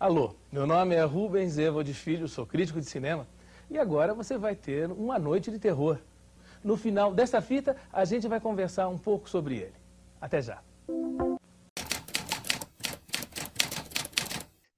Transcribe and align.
Alô, 0.00 0.34
meu 0.50 0.66
nome 0.66 0.94
é 0.94 1.02
Rubens 1.04 1.58
Evald 1.58 1.92
Filho, 1.92 2.26
sou 2.26 2.46
crítico 2.46 2.80
de 2.80 2.86
cinema 2.86 3.28
e 3.70 3.76
agora 3.76 4.14
você 4.14 4.38
vai 4.38 4.56
ter 4.56 4.90
uma 4.90 5.18
noite 5.18 5.50
de 5.50 5.58
terror. 5.58 5.98
No 6.64 6.74
final 6.74 7.12
desta 7.12 7.42
fita, 7.42 7.76
a 7.92 8.02
gente 8.06 8.26
vai 8.26 8.40
conversar 8.40 8.88
um 8.88 8.96
pouco 8.96 9.28
sobre 9.28 9.56
ele. 9.56 9.74
Até 10.18 10.40
já. 10.40 10.62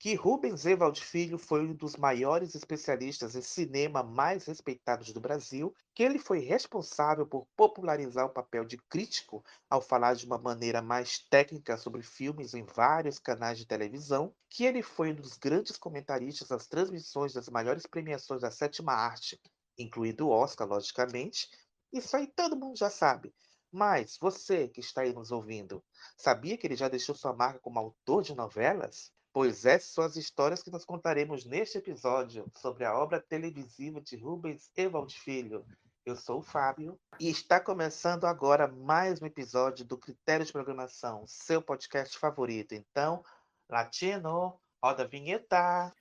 Que 0.03 0.17
Rubens 0.17 0.67
Evald 0.67 1.01
Filho 1.01 1.39
foi 1.39 1.65
um 1.65 1.73
dos 1.73 1.95
maiores 1.95 2.57
especialistas 2.57 3.37
em 3.37 3.41
cinema 3.41 4.03
mais 4.03 4.45
respeitados 4.47 5.13
do 5.13 5.21
Brasil, 5.21 5.73
que 5.95 6.03
ele 6.03 6.19
foi 6.19 6.41
responsável 6.41 7.25
por 7.25 7.47
popularizar 7.57 8.27
o 8.27 8.33
papel 8.33 8.65
de 8.65 8.79
crítico 8.79 9.45
ao 9.71 9.81
falar 9.81 10.15
de 10.15 10.27
uma 10.27 10.39
maneira 10.39 10.83
mais 10.83 11.21
técnica 11.31 11.77
sobre 11.77 12.03
filmes 12.03 12.53
em 12.53 12.65
vários 12.65 13.21
canais 13.21 13.57
de 13.57 13.65
televisão, 13.65 14.35
que 14.51 14.65
ele 14.65 14.83
foi 14.83 15.13
um 15.13 15.15
dos 15.15 15.39
grandes 15.39 15.77
comentaristas 15.77 16.49
das 16.49 16.67
transmissões 16.67 17.33
das 17.33 17.49
maiores 17.49 17.87
premiações 17.87 18.41
da 18.41 18.51
sétima 18.51 18.95
arte, 18.95 19.41
incluído 19.79 20.27
o 20.27 20.31
Oscar, 20.31 20.67
logicamente. 20.67 21.49
Isso 21.93 22.17
aí 22.17 22.27
todo 22.27 22.57
mundo 22.57 22.77
já 22.77 22.91
sabe. 22.91 23.33
Mas 23.71 24.19
você 24.21 24.67
que 24.67 24.81
está 24.81 25.03
aí 25.03 25.13
nos 25.13 25.31
ouvindo, 25.31 25.81
sabia 26.17 26.59
que 26.59 26.67
ele 26.67 26.75
já 26.75 26.89
deixou 26.89 27.15
sua 27.15 27.33
marca 27.33 27.61
como 27.61 27.79
autor 27.79 28.25
de 28.25 28.35
novelas? 28.35 29.13
Pois 29.33 29.65
essas 29.65 29.91
são 29.91 30.05
as 30.05 30.17
histórias 30.17 30.63
que 30.63 30.71
nós 30.71 30.85
contaremos 30.85 31.45
neste 31.45 31.79
episódio 31.79 32.45
sobre 32.57 32.85
a 32.85 32.97
obra 32.97 33.21
televisiva 33.21 34.01
de 34.01 34.17
Rubens 34.17 34.71
Evald 34.77 35.13
Filho. 35.19 35.65
Eu 36.05 36.17
sou 36.17 36.41
o 36.41 36.43
Fábio 36.43 36.99
e 37.19 37.31
está 37.31 37.61
começando 37.61 38.25
agora 38.25 38.67
mais 38.67 39.23
um 39.23 39.27
episódio 39.27 39.85
do 39.85 39.97
Critério 39.97 40.45
de 40.45 40.53
Programação, 40.53 41.25
seu 41.27 41.63
podcast 41.63 42.19
favorito. 42.19 42.75
Então, 42.75 43.25
Latino, 43.71 44.59
roda 44.83 45.05
a 45.05 45.07
vinheta. 45.07 45.93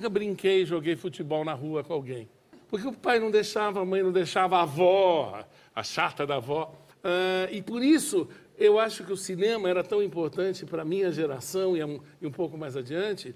Nunca 0.00 0.08
brinquei 0.08 0.62
e 0.62 0.64
joguei 0.64 0.96
futebol 0.96 1.44
na 1.44 1.52
rua 1.52 1.84
com 1.84 1.92
alguém. 1.92 2.26
Porque 2.68 2.86
o 2.86 2.92
pai 2.92 3.20
não 3.20 3.30
deixava, 3.30 3.80
a 3.80 3.84
mãe 3.84 4.02
não 4.02 4.10
deixava, 4.10 4.56
a 4.56 4.62
avó, 4.62 5.44
a 5.74 5.82
chata 5.82 6.26
da 6.26 6.36
avó. 6.36 6.74
Uh, 7.04 7.52
e 7.52 7.60
por 7.60 7.82
isso, 7.82 8.26
eu 8.56 8.78
acho 8.78 9.04
que 9.04 9.12
o 9.12 9.16
cinema 9.16 9.68
era 9.68 9.84
tão 9.84 10.02
importante 10.02 10.64
para 10.64 10.80
a 10.80 10.84
minha 10.84 11.12
geração 11.12 11.76
e 11.76 11.84
um, 11.84 12.00
e 12.18 12.26
um, 12.26 12.30
pouco 12.30 12.56
mais 12.56 12.78
adiante, 12.78 13.34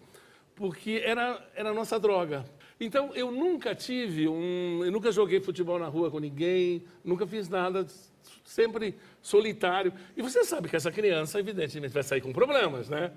porque 0.55 1.03
era, 1.05 1.47
era 1.55 1.69
a 1.69 1.75
nossa 1.75 2.01
droga. 2.01 2.47
Então, 2.81 3.11
eu 3.15 3.31
nunca 3.31 3.75
tive 3.75 4.27
um. 4.27 4.83
Eu 4.83 4.91
nunca 4.91 5.13
joguei 5.13 5.41
futebol 5.41 5.79
na 5.79 5.87
rua 5.87 6.11
com 6.11 6.19
ninguém, 6.19 6.83
nunca 7.05 7.27
fiz 7.27 7.47
nada, 7.47 7.87
sempre 8.43 8.95
solitário. 9.21 9.93
E 10.17 10.23
você 10.23 10.45
sabe 10.45 10.71
que 10.71 10.77
essa 10.77 10.91
criança, 10.91 11.39
evidentemente, 11.39 11.93
vai 11.93 12.03
sair 12.03 12.23
com 12.23 12.33
problemas, 12.33 12.89
né? 12.89 13.13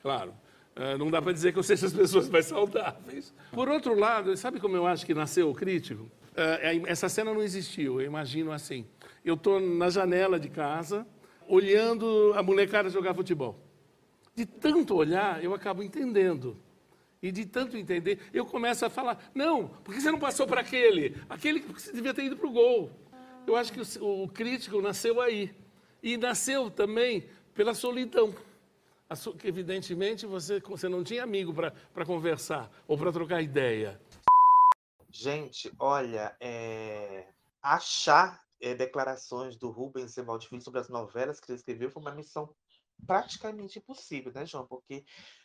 Claro. 0.00 0.32
Uh, 0.74 0.96
não 0.98 1.10
dá 1.10 1.20
para 1.20 1.32
dizer 1.32 1.52
que 1.52 1.58
eu 1.58 1.62
seja 1.62 1.86
as 1.86 1.92
pessoas 1.92 2.28
mais 2.30 2.46
saudáveis. 2.46 3.34
Por 3.50 3.68
outro 3.68 3.94
lado, 3.94 4.34
sabe 4.36 4.58
como 4.58 4.74
eu 4.74 4.86
acho 4.86 5.04
que 5.04 5.12
nasceu 5.12 5.50
o 5.50 5.54
crítico? 5.54 6.04
Uh, 6.04 6.86
essa 6.86 7.10
cena 7.10 7.32
não 7.34 7.42
existiu, 7.42 8.00
eu 8.00 8.06
imagino 8.06 8.52
assim. 8.52 8.86
Eu 9.22 9.34
estou 9.34 9.60
na 9.60 9.90
janela 9.90 10.40
de 10.40 10.48
casa, 10.48 11.06
olhando 11.46 12.32
a 12.34 12.42
molecada 12.42 12.88
jogar 12.88 13.12
futebol. 13.12 13.60
De 14.34 14.46
tanto 14.46 14.94
olhar, 14.94 15.44
eu 15.44 15.54
acabo 15.54 15.82
entendendo. 15.82 16.56
E 17.22 17.30
de 17.30 17.44
tanto 17.44 17.76
entender, 17.76 18.18
eu 18.32 18.46
começo 18.46 18.84
a 18.84 18.90
falar: 18.90 19.30
não, 19.34 19.68
por 19.68 19.94
que 19.94 20.00
você 20.00 20.10
não 20.10 20.18
passou 20.18 20.46
para 20.46 20.62
aquele? 20.62 21.16
Aquele 21.28 21.60
que 21.60 21.72
você 21.72 21.92
devia 21.92 22.14
ter 22.14 22.24
ido 22.24 22.36
para 22.36 22.48
o 22.48 22.52
gol. 22.52 22.90
Eu 23.46 23.56
acho 23.56 23.72
que 23.72 23.80
o, 24.00 24.22
o 24.24 24.28
crítico 24.28 24.80
nasceu 24.80 25.20
aí. 25.20 25.54
E 26.02 26.16
nasceu 26.16 26.70
também 26.70 27.24
pela 27.54 27.74
solidão 27.74 28.34
evidentemente 29.44 30.26
você, 30.26 30.60
você 30.60 30.88
não 30.88 31.02
tinha 31.04 31.22
amigo 31.22 31.52
para 31.54 32.06
conversar 32.06 32.70
ou 32.86 32.96
para 32.96 33.12
trocar 33.12 33.42
ideia. 33.42 34.00
Gente, 35.10 35.70
olha, 35.78 36.34
é... 36.40 37.28
achar 37.62 38.40
é, 38.60 38.74
declarações 38.74 39.56
do 39.56 39.70
Rubens 39.70 40.16
Evaldo 40.16 40.46
Filho 40.46 40.62
sobre 40.62 40.80
as 40.80 40.88
novelas 40.88 41.40
que 41.40 41.50
ele 41.50 41.58
escreveu 41.58 41.90
foi 41.90 42.00
uma 42.00 42.14
missão 42.14 42.54
praticamente 43.06 43.78
impossível, 43.78 44.32
né, 44.32 44.46
João? 44.46 44.66
Porque 44.66 45.04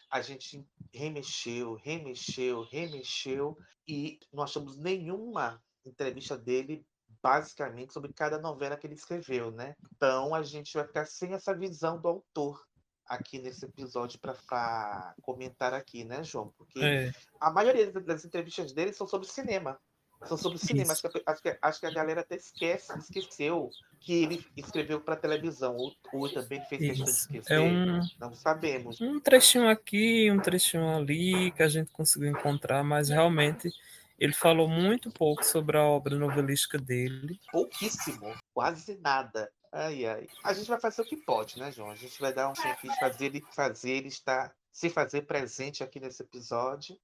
a 0.10 0.22
gente 0.22 0.66
remexeu, 0.94 1.74
remexeu, 1.76 2.62
remexeu 2.62 3.58
e 3.88 4.20
não 4.32 4.44
achamos 4.44 4.78
nenhuma 4.78 5.62
entrevista 5.86 6.38
dele 6.38 6.86
basicamente 7.22 7.94
sobre 7.94 8.14
cada 8.14 8.40
novela 8.40 8.78
que 8.78 8.86
ele 8.86 8.94
escreveu, 8.94 9.52
né? 9.52 9.76
Então 9.96 10.36
a 10.36 10.44
gente 10.44 10.74
vai 10.74 10.86
ficar 10.86 11.06
sem 11.06 11.34
essa 11.34 11.56
visão 11.56 12.00
do 12.00 12.08
autor 12.08 12.67
aqui 13.08 13.40
nesse 13.40 13.66
episódio 13.66 14.20
para 14.20 15.16
comentar 15.22 15.74
aqui, 15.74 16.04
né, 16.04 16.24
João? 16.24 16.54
Porque 16.58 16.80
é. 16.84 17.12
a 17.40 17.52
maioria 17.52 17.92
das 17.92 18.26
entrevistas 18.26 18.74
dele 18.74 18.94
são 18.94 19.08
sobre 19.08 19.28
cinema. 19.28 19.80
São 20.26 20.36
sobre 20.36 20.58
cinema. 20.58 20.94
Acho 20.94 21.02
que, 21.02 21.08
acho 21.26 21.42
que, 21.42 21.58
acho, 21.62 21.80
que, 21.80 21.86
a 21.86 21.92
galera 21.92 22.22
até 22.22 22.36
esquece, 22.36 22.98
esqueceu 22.98 23.70
que 24.00 24.24
ele 24.24 24.46
escreveu 24.58 25.00
para 25.00 25.16
televisão. 25.16 25.76
Ou, 25.76 25.94
ou 26.14 26.30
também 26.30 26.60
fez 26.66 26.82
questão 26.82 27.06
de 27.06 27.12
esquecer. 27.12 27.54
É 27.54 27.60
um, 27.60 28.02
não 28.20 28.34
sabemos. 28.34 29.00
Um 29.00 29.20
trechinho 29.20 29.70
aqui, 29.70 30.32
um 30.32 30.40
trechinho 30.40 30.90
ali 30.96 31.52
que 31.52 31.62
a 31.62 31.68
gente 31.68 31.92
conseguiu 31.92 32.30
encontrar, 32.30 32.84
mas 32.84 33.10
realmente 33.10 33.72
ele 34.20 34.34
falou 34.34 34.68
muito 34.68 35.12
pouco 35.12 35.46
sobre 35.46 35.78
a 35.78 35.84
obra 35.84 36.18
novelística 36.18 36.80
dele. 36.80 37.40
Pouquíssimo, 37.52 38.34
quase 38.54 38.98
nada. 38.98 39.52
Ai, 39.78 40.08
ai. 40.08 40.28
A 40.44 40.54
gente 40.54 40.68
vai 40.68 40.80
fazer 40.80 41.04
o 41.04 41.06
que 41.06 41.16
pode, 41.16 41.60
né, 41.60 41.72
João? 41.72 41.92
A 41.92 41.96
gente 41.96 42.20
vai 42.20 42.34
dar 42.34 42.50
um 42.50 42.56
jeito 42.56 42.82
de 42.82 43.00
fazer 43.00 43.26
ele 43.26 43.46
fazer 43.52 43.92
ele 43.92 44.08
estar 44.08 44.52
se 44.72 44.90
fazer 44.90 45.22
presente 45.22 45.84
aqui 45.84 46.00
nesse 46.00 46.24
episódio. 46.24 46.98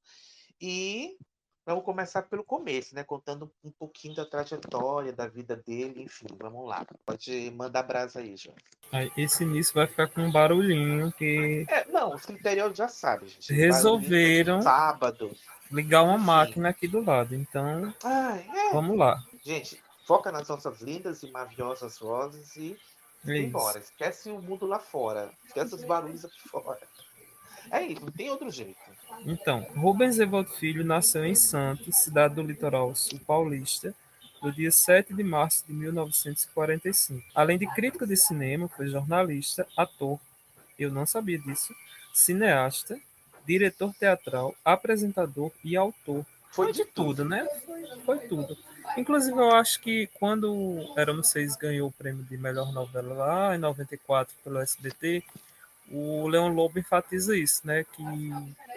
E 0.60 1.16
vamos 1.64 1.86
começar 1.86 2.24
pelo 2.24 2.44
começo, 2.44 2.96
né? 2.96 3.04
Contando 3.04 3.52
um 3.64 3.70
pouquinho 3.70 4.16
da 4.16 4.26
trajetória, 4.26 5.14
da 5.14 5.28
vida 5.28 5.56
dele, 5.56 6.02
enfim, 6.02 6.26
vamos 6.40 6.68
lá. 6.68 6.84
Pode 7.06 7.52
mandar 7.52 7.84
brasa 7.84 8.22
aí, 8.22 8.36
João. 8.36 8.56
Esse 9.16 9.44
início 9.44 9.76
vai 9.76 9.86
ficar 9.86 10.08
com 10.08 10.22
um 10.22 10.32
barulhinho 10.32 11.12
que. 11.12 11.68
É, 11.70 11.86
não, 11.92 12.16
os 12.16 12.26
critérios 12.26 12.76
já 12.76 12.88
sabem, 12.88 13.30
gente. 13.30 13.54
Resolveram. 13.54 14.64
Sábado. 14.64 15.32
Ligar 15.72 16.02
uma 16.02 16.18
máquina 16.18 16.70
aqui 16.70 16.88
do 16.88 17.04
lado. 17.04 17.36
Então. 17.36 17.94
Ai, 18.04 18.48
é. 18.52 18.74
Vamos 18.74 18.98
lá. 18.98 19.24
Gente, 19.44 19.83
foca 20.06 20.32
nas 20.32 20.48
nossas 20.48 20.82
lindas 20.82 21.24
e 21.24 21.32
maravilhosas 21.32 21.98
vozes 22.00 22.56
e 22.56 22.78
é 23.26 23.38
embora. 23.38 23.80
Esquece 23.80 24.30
o 24.30 24.42
mundo 24.42 24.66
lá 24.66 24.80
fora. 24.80 25.32
Esquece 25.46 25.76
os 25.76 25.84
barulhos 25.84 26.26
aqui 26.26 26.50
fora. 26.50 26.80
É 27.72 27.82
isso, 27.82 28.04
não 28.04 28.12
tem 28.12 28.30
outro 28.30 28.52
jeito. 28.52 28.76
Então, 29.26 29.62
Rubens 29.76 30.20
Evaldo 30.20 30.50
Filho 30.52 30.84
nasceu 30.84 31.26
em 31.26 31.36
Santos, 31.36 31.96
cidade 31.96 32.36
do 32.36 32.42
litoral 32.42 32.94
sul 32.94 33.20
paulista, 33.26 33.96
no 34.42 34.52
dia 34.52 34.70
7 34.70 35.14
de 35.14 35.24
março 35.24 35.66
de 35.66 35.74
1945. 35.74 37.26
Além 37.34 37.58
de 37.58 37.66
crítico 37.68 38.06
de 38.06 38.18
cinema, 38.18 38.68
foi 38.68 38.88
jornalista, 38.88 39.66
ator, 39.78 40.20
eu 40.78 40.92
não 40.92 41.06
sabia 41.06 41.40
disso, 41.40 41.74
cineasta, 42.14 43.00
diretor 43.46 43.94
teatral, 43.94 44.54
apresentador 44.66 45.52
e 45.64 45.78
autor. 45.78 46.26
Foi, 46.52 46.66
foi 46.66 46.74
de 46.74 46.86
tudo, 46.86 47.24
né? 47.24 47.48
Foi, 47.66 47.84
foi 48.06 48.20
tudo. 48.28 48.58
Inclusive, 48.98 49.38
eu 49.38 49.52
acho 49.52 49.80
que 49.80 50.08
quando 50.20 50.94
Éramos 50.98 51.30
Seis 51.30 51.56
ganhou 51.56 51.90
o 51.90 51.92
prêmio 51.92 52.24
de 52.24 52.38
melhor 52.38 52.72
novela 52.72 53.14
lá 53.14 53.56
em 53.56 53.60
94 53.60 54.34
pelo 54.44 54.60
SBT, 54.60 55.24
o 55.92 56.28
Leon 56.28 56.54
Lobo 56.54 56.80
enfatiza 56.80 57.38
isso, 57.38 57.62
né? 57.66 57.84
Que 57.84 58.04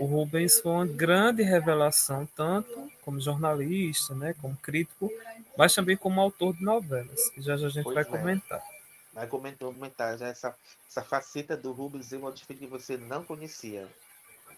o 0.00 0.06
Rubens 0.06 0.60
foi 0.60 0.72
uma 0.72 0.86
grande 0.86 1.42
revelação, 1.42 2.26
tanto 2.36 2.90
como 3.02 3.20
jornalista, 3.20 4.14
né? 4.14 4.34
Como 4.40 4.56
crítico, 4.56 5.10
mas 5.56 5.74
também 5.74 5.96
como 5.96 6.20
autor 6.20 6.54
de 6.54 6.62
novelas, 6.62 7.28
que 7.30 7.40
já, 7.40 7.56
já 7.56 7.68
a 7.68 7.70
gente 7.70 7.84
pois 7.84 7.94
vai 7.94 8.04
é. 8.04 8.06
comentar. 8.06 8.62
Vai 9.12 9.26
comentar, 9.26 9.68
comentar 9.68 10.18
já 10.18 10.28
essa, 10.28 10.54
essa 10.88 11.02
faceta 11.02 11.56
do 11.56 11.72
Rubens 11.72 12.12
em 12.12 12.16
uma 12.16 12.32
que 12.32 12.66
você 12.66 12.96
não 12.96 13.24
conhecia. 13.24 13.88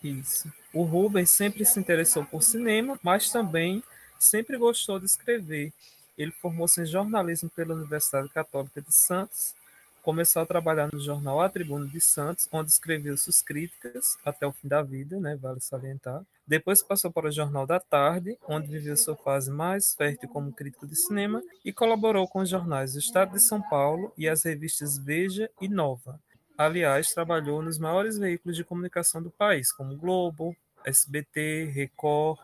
Isso. 0.03 0.53
O 0.73 0.83
Rubens 0.83 1.31
sempre 1.31 1.65
se 1.65 1.79
interessou 1.79 2.25
por 2.25 2.43
cinema, 2.43 2.99
mas 3.03 3.31
também 3.31 3.83
sempre 4.19 4.57
gostou 4.57 4.99
de 4.99 5.07
escrever. 5.07 5.73
Ele 6.17 6.33
formou-se 6.33 6.81
em 6.81 6.87
jornalismo 6.87 7.49
pela 7.51 7.75
Universidade 7.75 8.29
Católica 8.29 8.83
de 8.83 8.93
Santos, 8.93 9.55
começou 10.03 10.41
a 10.41 10.47
trabalhar 10.47 10.89
no 10.93 10.99
jornal 10.99 11.41
A 11.41 11.49
Tribuna 11.49 11.87
de 11.87 12.01
Santos, 12.01 12.49
onde 12.51 12.71
escreveu 12.71 13.17
suas 13.19 13.43
críticas 13.43 14.17
até 14.25 14.47
o 14.47 14.53
fim 14.53 14.67
da 14.67 14.83
vida, 14.83 15.21
né, 15.21 15.37
vale 15.37 15.61
salientar. 15.61 16.23
Depois 16.47 16.83
passou 16.83 17.11
para 17.11 17.29
o 17.29 17.31
Jornal 17.31 17.67
da 17.67 17.79
Tarde, 17.79 18.39
onde 18.49 18.69
viveu 18.69 18.97
sua 18.97 19.15
fase 19.15 19.51
mais 19.51 19.95
fértil 19.95 20.31
como 20.31 20.51
crítico 20.51 20.87
de 20.87 20.97
cinema 20.97 21.43
e 21.63 21.75
colaborou 21.75 22.27
com 22.27 22.39
os 22.39 22.49
jornais 22.49 22.95
do 22.95 22.99
Estado 22.99 23.33
de 23.33 23.41
São 23.43 23.61
Paulo 23.61 24.11
e 24.17 24.27
as 24.27 24.45
revistas 24.45 24.97
Veja 24.97 25.51
e 25.61 25.69
Nova. 25.69 26.19
Aliás, 26.57 27.13
trabalhou 27.13 27.61
nos 27.61 27.79
maiores 27.79 28.17
veículos 28.17 28.57
de 28.57 28.65
comunicação 28.65 29.23
do 29.23 29.31
país, 29.31 29.71
como 29.71 29.95
Globo, 29.95 30.57
SBT, 30.87 31.67
Record. 31.67 32.39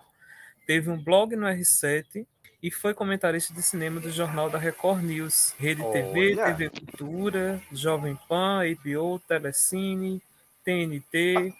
Teve 0.66 0.90
um 0.90 0.96
blog 0.96 1.36
no 1.36 1.46
R7 1.46 2.26
e 2.62 2.70
foi 2.70 2.94
comentarista 2.94 3.52
de 3.52 3.62
cinema 3.62 4.00
do 4.00 4.10
Jornal 4.10 4.48
da 4.48 4.56
Record 4.56 5.02
News, 5.02 5.54
Rede 5.58 5.82
Olha. 5.82 5.92
TV, 5.92 6.36
TV 6.36 6.70
Cultura, 6.70 7.62
Jovem 7.70 8.18
Pan, 8.26 8.60
HBO, 8.82 9.18
Telecine, 9.18 10.22
TNT. 10.64 11.54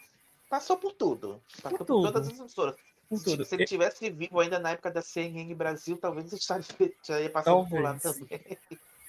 Passou 0.48 0.78
por 0.78 0.92
tudo. 0.92 1.42
Passou 1.62 1.78
por, 1.78 1.78
por 1.78 1.86
tudo. 1.86 2.12
todas 2.12 2.28
as 2.28 2.38
emissoras. 2.38 2.74
Se, 3.10 3.44
se 3.44 3.54
ele 3.54 3.66
tivesse 3.66 4.08
vivo 4.08 4.40
ainda 4.40 4.58
na 4.58 4.70
época 4.70 4.90
da 4.90 5.02
CNN 5.02 5.54
Brasil, 5.54 5.98
talvez 5.98 6.32
estaria 6.32 7.28
passando 7.30 7.68
por 7.68 7.82
lá 7.82 7.98
também. 7.98 8.40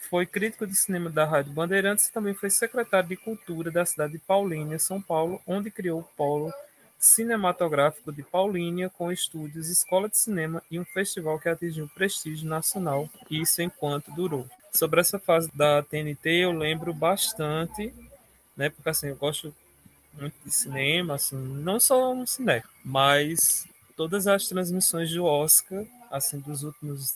Foi 0.09 0.25
crítico 0.25 0.67
de 0.67 0.75
cinema 0.75 1.09
da 1.09 1.23
Rádio 1.23 1.53
Bandeirantes 1.53 2.07
e 2.07 2.11
também 2.11 2.33
foi 2.33 2.49
secretário 2.49 3.07
de 3.07 3.15
Cultura 3.15 3.71
da 3.71 3.85
cidade 3.85 4.13
de 4.13 4.19
Paulínia, 4.19 4.77
São 4.77 5.01
Paulo, 5.01 5.41
onde 5.47 5.71
criou 5.71 6.01
o 6.01 6.03
Polo 6.03 6.53
Cinematográfico 7.05 8.11
de 8.11 8.23
Paulínia, 8.23 8.89
com 8.89 9.11
estúdios, 9.11 9.69
escola 9.69 10.09
de 10.09 10.17
cinema 10.17 10.63
e 10.71 10.79
um 10.79 10.83
festival 10.83 11.39
que 11.39 11.47
atingiu 11.47 11.87
prestígio 11.93 12.49
nacional, 12.49 13.07
isso 13.29 13.61
enquanto 13.61 14.11
durou. 14.11 14.49
Sobre 14.73 14.99
essa 14.99 15.19
fase 15.19 15.51
da 15.53 15.83
TNT, 15.83 16.29
eu 16.29 16.51
lembro 16.51 16.91
bastante, 16.95 17.93
né, 18.57 18.71
porque 18.71 18.89
assim, 18.89 19.09
eu 19.09 19.15
gosto 19.15 19.55
muito 20.13 20.33
de 20.43 20.51
cinema, 20.51 21.13
assim, 21.13 21.37
não 21.37 21.79
só 21.79 22.11
um 22.11 22.25
cinema, 22.25 22.63
mas 22.83 23.67
todas 23.95 24.25
as 24.25 24.47
transmissões 24.47 25.11
do 25.11 25.25
Oscar, 25.25 25.85
assim, 26.09 26.39
dos 26.39 26.63
últimos 26.63 27.13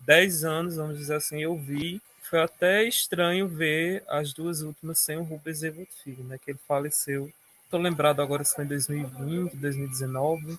10 0.00 0.42
anos, 0.42 0.74
vamos 0.74 0.98
dizer 0.98 1.14
assim, 1.14 1.40
eu 1.40 1.56
vi. 1.56 2.02
Foi 2.22 2.40
até 2.40 2.82
estranho 2.82 3.46
ver 3.46 4.02
as 4.08 4.32
duas 4.32 4.62
últimas 4.62 4.98
sem 4.98 5.16
o 5.16 5.22
Rubens 5.22 5.62
Evolt 5.62 5.88
Filho, 6.02 6.24
né, 6.24 6.38
que 6.44 6.50
ele 6.50 6.60
faleceu 6.66 7.32
tô 7.72 7.78
lembrado 7.78 8.20
agora 8.20 8.44
se 8.44 8.54
foi 8.54 8.66
em 8.66 8.68
2020, 8.68 9.56
2019. 9.56 10.58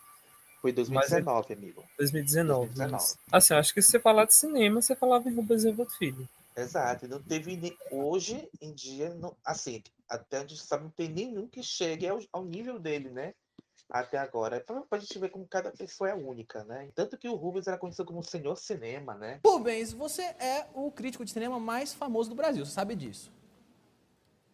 Foi 0.59 0.71
2019, 0.71 1.47
mas, 1.47 1.57
amigo. 1.57 1.83
2019. 1.99 2.65
2019. 2.67 2.91
Mas, 2.91 3.17
assim, 3.31 3.53
acho 3.53 3.73
que 3.73 3.81
se 3.83 3.91
você 3.91 3.99
falar 3.99 4.25
de 4.25 4.33
cinema, 4.33 4.81
você 4.81 4.95
falava 4.95 5.29
em 5.29 5.35
Rubens 5.35 5.63
Evoto 5.63 5.95
Filho. 5.95 6.27
Exato. 6.57 7.07
Não 7.07 7.21
teve 7.21 7.77
hoje 7.91 8.49
em 8.59 8.73
dia, 8.73 9.13
não, 9.13 9.35
assim, 9.45 9.83
até 10.09 10.37
a 10.37 10.41
gente 10.41 10.57
sabe, 10.57 10.85
não 10.85 10.89
tem 10.89 11.09
nenhum 11.09 11.47
que 11.47 11.61
chegue 11.61 12.07
ao, 12.07 12.19
ao 12.31 12.43
nível 12.43 12.79
dele, 12.79 13.09
né? 13.09 13.35
Até 13.89 14.17
agora. 14.17 14.59
Pra, 14.59 14.81
pra 14.81 14.97
gente 14.97 15.19
ver 15.19 15.29
como 15.29 15.45
cada 15.45 15.69
pessoa 15.69 16.09
é 16.09 16.15
única, 16.15 16.63
né? 16.63 16.89
Tanto 16.95 17.15
que 17.15 17.29
o 17.29 17.35
Rubens 17.35 17.67
era 17.67 17.77
conhecido 17.77 18.05
como 18.05 18.21
o 18.21 18.23
senhor 18.23 18.57
cinema, 18.57 19.13
né? 19.13 19.39
Rubens, 19.45 19.93
você 19.93 20.23
é 20.23 20.65
o 20.73 20.89
crítico 20.89 21.23
de 21.23 21.31
cinema 21.31 21.59
mais 21.59 21.93
famoso 21.93 22.29
do 22.29 22.35
Brasil, 22.35 22.65
você 22.65 22.71
sabe 22.71 22.95
disso. 22.95 23.31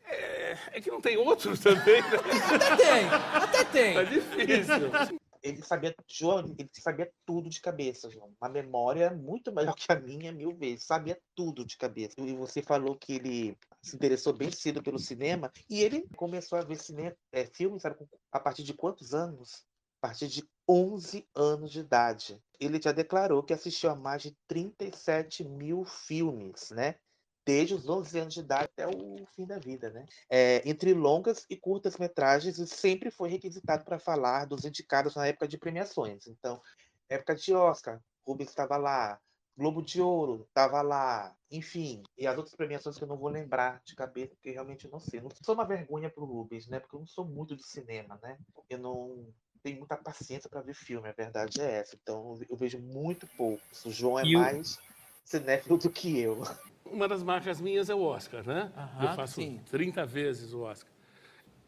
É, 0.09 0.57
é 0.73 0.81
que 0.81 0.89
não 0.89 0.99
tem 0.99 1.17
outros 1.17 1.59
também. 1.61 2.01
Né? 2.01 2.17
até 2.55 2.75
tem, 2.75 3.09
até 3.09 3.63
tem. 3.65 3.93
Tá 3.93 4.03
difícil. 4.03 5.19
Ele 5.41 5.61
sabia, 5.63 5.95
João, 6.05 6.53
ele 6.57 6.69
sabia 6.73 7.09
tudo 7.25 7.49
de 7.49 7.61
cabeça, 7.61 8.09
João. 8.09 8.33
Uma 8.41 8.49
memória 8.49 9.09
muito 9.11 9.53
melhor 9.53 9.73
que 9.73 9.89
a 9.91 9.99
minha, 9.99 10.31
mil 10.31 10.53
vezes. 10.53 10.85
Sabia 10.85 11.17
tudo 11.33 11.65
de 11.65 11.77
cabeça. 11.77 12.15
E 12.17 12.33
você 12.33 12.61
falou 12.61 12.95
que 12.95 13.13
ele 13.13 13.57
se 13.81 13.95
interessou 13.95 14.33
bem 14.33 14.51
cedo 14.51 14.83
pelo 14.83 14.99
cinema. 14.99 15.51
E 15.69 15.81
ele 15.81 16.05
começou 16.15 16.57
a 16.57 16.63
ver 16.63 16.75
cinema, 16.75 17.15
é, 17.31 17.45
filmes 17.45 17.81
sabe, 17.81 17.95
a 18.31 18.39
partir 18.39 18.63
de 18.63 18.73
quantos 18.73 19.13
anos? 19.13 19.65
A 20.01 20.07
partir 20.07 20.27
de 20.27 20.43
11 20.67 21.25
anos 21.33 21.71
de 21.71 21.79
idade. 21.79 22.41
Ele 22.59 22.79
já 22.81 22.91
declarou 22.91 23.41
que 23.41 23.53
assistiu 23.53 23.89
a 23.89 23.95
mais 23.95 24.21
de 24.21 24.35
37 24.47 25.43
mil 25.45 25.85
filmes, 25.85 26.71
né? 26.71 26.95
Desde 27.45 27.73
os 27.73 27.87
11 27.87 28.19
anos 28.19 28.33
de 28.33 28.39
idade 28.41 28.69
até 28.73 28.87
o 28.87 29.25
fim 29.35 29.45
da 29.45 29.57
vida, 29.57 29.89
né? 29.89 30.05
É, 30.29 30.61
entre 30.69 30.93
longas 30.93 31.45
e 31.49 31.55
curtas 31.55 31.97
metragens, 31.97 32.57
e 32.59 32.67
sempre 32.67 33.09
foi 33.09 33.29
requisitado 33.29 33.83
para 33.83 33.99
falar 33.99 34.45
dos 34.45 34.65
indicados 34.65 35.15
na 35.15 35.27
época 35.27 35.47
de 35.47 35.57
premiações. 35.57 36.27
Então, 36.27 36.61
época 37.09 37.35
de 37.35 37.53
Oscar, 37.53 37.99
Rubens 38.25 38.49
estava 38.49 38.77
lá, 38.77 39.19
Globo 39.57 39.81
de 39.81 40.01
Ouro 40.01 40.45
estava 40.47 40.81
lá, 40.81 41.35
enfim, 41.51 42.03
e 42.17 42.25
as 42.25 42.37
outras 42.37 42.55
premiações 42.55 42.97
que 42.97 43.03
eu 43.03 43.07
não 43.07 43.17
vou 43.17 43.29
lembrar 43.29 43.81
de 43.83 43.93
cabeça, 43.93 44.33
porque 44.35 44.51
realmente 44.51 44.85
eu 44.85 44.91
não 44.91 45.01
sei. 45.01 45.19
Não 45.19 45.29
sou 45.43 45.53
uma 45.53 45.65
vergonha 45.65 46.09
para 46.09 46.23
o 46.23 46.25
Rubens, 46.25 46.67
né? 46.67 46.79
Porque 46.79 46.95
eu 46.95 47.01
não 47.01 47.07
sou 47.07 47.25
muito 47.25 47.57
de 47.57 47.65
cinema, 47.67 48.17
né? 48.23 48.37
Eu 48.69 48.77
não 48.77 49.27
tenho 49.61 49.79
muita 49.79 49.97
paciência 49.97 50.49
para 50.49 50.61
ver 50.61 50.73
filme, 50.73 51.09
a 51.09 51.11
verdade 51.11 51.59
é 51.59 51.79
essa. 51.79 51.97
Então 52.01 52.39
eu 52.49 52.55
vejo 52.55 52.79
muito 52.79 53.27
pouco. 53.35 53.61
O 53.85 53.91
João 53.91 54.19
é 54.19 54.23
e 54.23 54.33
mais 54.33 54.75
o... 54.75 54.79
cinéfilo 55.25 55.77
do 55.77 55.89
que 55.89 56.17
eu 56.17 56.41
uma 56.91 57.07
das 57.07 57.23
marcas 57.23 57.59
minhas 57.59 57.89
é 57.89 57.95
o 57.95 58.01
Oscar, 58.01 58.45
né? 58.45 58.71
eu 59.01 59.09
faço 59.13 59.35
sim. 59.35 59.59
30 59.69 60.05
vezes 60.05 60.53
o 60.53 60.61
Oscar. 60.61 60.91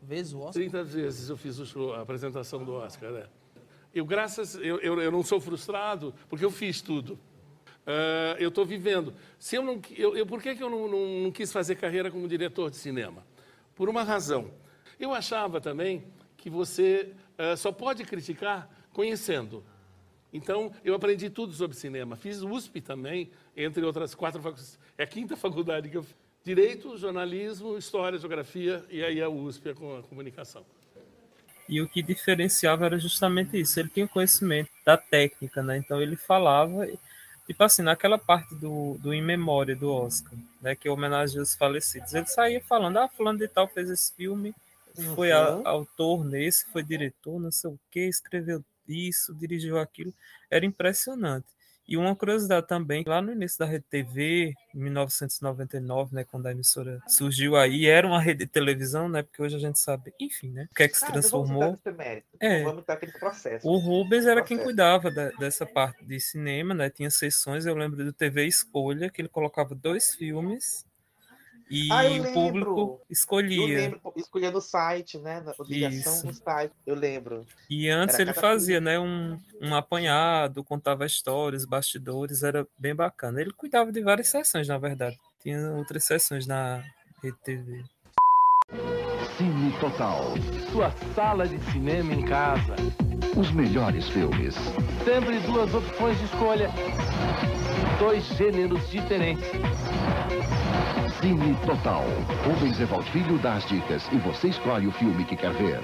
Vezes 0.02 0.34
o 0.34 0.40
Oscar? 0.40 0.54
30 0.54 0.84
vezes 0.84 1.30
eu 1.30 1.38
fiz 1.38 1.58
show, 1.68 1.94
a 1.94 2.02
apresentação 2.02 2.64
do 2.64 2.74
Oscar, 2.74 3.12
né? 3.12 3.28
Eu, 3.94 4.06
graças... 4.06 4.56
Eu, 4.56 4.80
eu, 4.80 5.02
eu, 5.02 5.12
não 5.12 5.24
sou 5.24 5.40
frustrado, 5.40 6.14
porque 6.30 6.46
eu 6.46 6.52
fiz 6.52 6.82
tudo. 6.82 7.14
Uh, 7.82 8.38
eu 8.40 8.50
estou 8.50 8.66
vivendo. 8.66 9.14
Se 9.38 9.56
eu 9.56 9.64
não, 9.64 9.82
eu, 9.98 10.16
eu, 10.16 10.26
por 10.26 10.42
que, 10.42 10.56
que 10.56 10.64
eu 10.64 10.70
não, 10.70 10.88
não, 10.88 11.24
não 11.24 11.32
quis 11.32 11.52
fazer 11.52 11.76
carreira 11.76 12.10
como 12.10 12.28
diretor 12.28 12.70
de 12.70 12.78
cinema? 12.78 13.26
Por 13.76 13.90
uma 13.90 14.04
razão. 14.04 14.52
Eu 15.00 15.14
achava 15.14 15.60
também 15.60 16.04
que 16.38 16.50
você 16.50 17.14
uh, 17.38 17.58
só 17.58 17.72
pode 17.72 18.04
criticar 18.04 18.70
conhecendo. 18.94 19.64
Então, 20.34 20.72
eu 20.84 20.96
aprendi 20.96 21.30
tudo 21.30 21.54
sobre 21.54 21.76
cinema. 21.76 22.16
Fiz 22.16 22.42
USP 22.42 22.82
também, 22.82 23.32
entre 23.56 23.84
outras 23.84 24.16
quatro 24.16 24.42
faculdades. 24.42 24.80
É 24.98 25.04
a 25.04 25.08
quinta 25.08 25.36
faculdade 25.36 25.90
que 25.90 25.98
eu 25.98 26.04
fiz. 26.04 26.16
Direito, 26.44 26.98
jornalismo, 26.98 27.78
história, 27.78 28.18
geografia 28.18 28.84
e 28.90 29.04
aí 29.04 29.22
a 29.22 29.30
USP, 29.30 29.70
a 29.70 29.76
comunicação. 29.76 30.66
E 31.70 31.80
o 31.80 31.88
que 31.88 32.02
diferenciava 32.02 32.86
era 32.88 32.98
justamente 32.98 33.60
isso. 33.60 33.80
Ele 33.80 33.90
tinha 33.90 34.08
conhecimento 34.08 34.72
da 34.84 34.98
técnica, 34.98 35.62
né? 35.62 35.78
Então 35.78 36.02
ele 36.02 36.16
falava, 36.16 36.88
tipo 37.46 37.64
assim, 37.64 37.84
naquela 37.84 38.18
parte 38.18 38.56
do, 38.56 38.98
do 38.98 39.14
In 39.14 39.22
Memória 39.22 39.76
do 39.76 39.94
Oscar, 39.94 40.34
né? 40.60 40.76
Que 40.76 40.90
homenageia 40.90 41.44
os 41.44 41.54
falecidos. 41.54 42.14
Ele 42.14 42.26
saía 42.26 42.60
falando, 42.60 42.98
ah, 42.98 43.08
fulano 43.08 43.38
de 43.38 43.48
tal 43.48 43.68
fez 43.68 43.88
esse 43.90 44.12
filme, 44.16 44.54
foi 45.16 45.32
uhum. 45.32 45.62
a, 45.66 45.70
autor 45.70 46.26
nesse, 46.26 46.66
foi 46.72 46.84
diretor, 46.84 47.40
não 47.40 47.52
sei 47.52 47.70
o 47.70 47.80
que, 47.92 48.02
escreveu 48.02 48.64
isso, 48.88 49.34
dirigiu 49.36 49.78
aquilo. 49.78 50.14
Era 50.50 50.66
impressionante. 50.66 51.46
E 51.92 51.98
uma 51.98 52.16
curiosidade 52.16 52.66
também, 52.68 53.04
lá 53.06 53.22
no 53.22 53.34
início 53.34 53.60
da 53.60 53.66
Rede 53.66 53.84
TV, 53.90 54.54
em 54.74 54.80
1999, 54.80 56.16
né, 56.16 56.24
quando 56.24 56.46
a 56.46 56.52
emissora 56.52 57.02
surgiu 57.06 57.58
aí, 57.58 57.86
era 57.86 58.08
uma 58.08 58.22
rede 58.22 58.46
de 58.46 58.48
televisão, 58.50 59.10
né, 59.10 59.24
porque 59.24 59.42
hoje 59.42 59.58
a 59.58 59.60
gente 59.60 59.78
sabe, 59.78 60.14
enfim, 60.18 60.52
né, 60.52 60.70
o 60.72 60.74
que 60.74 60.84
é 60.84 60.88
que 60.88 60.98
se 60.98 61.04
ah, 61.04 61.12
transformou. 61.12 61.78
É, 62.40 62.64
aquele 62.88 63.12
processo. 63.12 63.68
O 63.68 63.78
Rubens 63.78 64.26
era 64.26 64.42
quem 64.42 64.58
cuidava 64.58 65.12
da, 65.12 65.32
dessa 65.32 65.66
parte 65.66 66.06
de 66.06 66.18
cinema, 66.18 66.74
né, 66.74 66.90
tinha 66.90 67.12
sessões, 67.12 67.66
eu 67.66 67.76
lembro 67.76 68.06
do 68.06 68.14
TV 68.14 68.46
Escolha, 68.46 69.10
que 69.10 69.22
ele 69.22 69.28
colocava 69.28 69.76
dois 69.76 70.16
filmes 70.16 70.90
e 71.72 71.90
ah, 71.90 72.04
o 72.22 72.34
público 72.34 73.02
escolhia. 73.10 73.62
Eu 73.62 73.68
lembro, 73.68 74.14
escolhia 74.18 74.52
no 74.52 74.60
site, 74.60 75.18
né? 75.18 75.40
Na 75.40 75.54
ligação 75.66 76.30
no 76.30 76.34
site, 76.34 76.74
eu 76.86 76.94
lembro. 76.94 77.48
E 77.70 77.88
antes 77.88 78.16
era 78.16 78.24
ele 78.24 78.34
fazia, 78.34 78.82
né, 78.82 79.00
um, 79.00 79.40
um 79.62 79.74
apanhado, 79.74 80.66
contava 80.66 81.06
histórias, 81.06 81.64
bastidores, 81.64 82.44
era 82.44 82.68
bem 82.78 82.94
bacana. 82.94 83.40
Ele 83.40 83.54
cuidava 83.54 83.90
de 83.90 84.02
várias 84.02 84.28
sessões, 84.28 84.68
na 84.68 84.78
verdade. 84.78 85.18
Tinha 85.42 85.72
outras 85.72 86.04
sessões 86.04 86.46
na 86.46 86.84
Rede 87.24 87.38
TV. 87.42 87.86
Cine 89.38 89.72
Total. 89.80 90.34
Sua 90.74 90.92
sala 91.16 91.48
de 91.48 91.58
cinema 91.72 92.14
em 92.14 92.26
casa. 92.26 92.76
Os 93.38 93.50
melhores 93.52 94.10
filmes. 94.10 94.56
Sempre 95.06 95.40
duas 95.40 95.74
opções 95.74 96.18
de 96.20 96.26
escolha. 96.26 96.70
Dois 97.98 98.26
gêneros 98.36 98.90
diferentes. 98.90 99.48
Cine 101.22 101.56
Total. 101.66 102.04
Rubens 102.46 102.80
Evald 102.80 103.10
Filho 103.12 103.38
dá 103.40 103.56
as 103.56 103.66
dicas 103.68 104.04
e 104.12 104.18
você 104.18 104.48
escolhe 104.48 104.88
o 104.88 104.92
filme 104.92 105.24
que 105.26 105.36
quer 105.36 105.54
ver. 105.54 105.80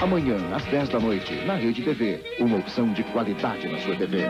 Amanhã, 0.00 0.36
às 0.54 0.64
10 0.66 0.90
da 0.90 1.00
noite, 1.00 1.34
na 1.44 1.56
Rede 1.56 1.82
TV. 1.82 2.22
Uma 2.38 2.58
opção 2.58 2.92
de 2.92 3.02
qualidade 3.12 3.68
na 3.68 3.80
sua 3.80 3.96
TV. 3.96 4.24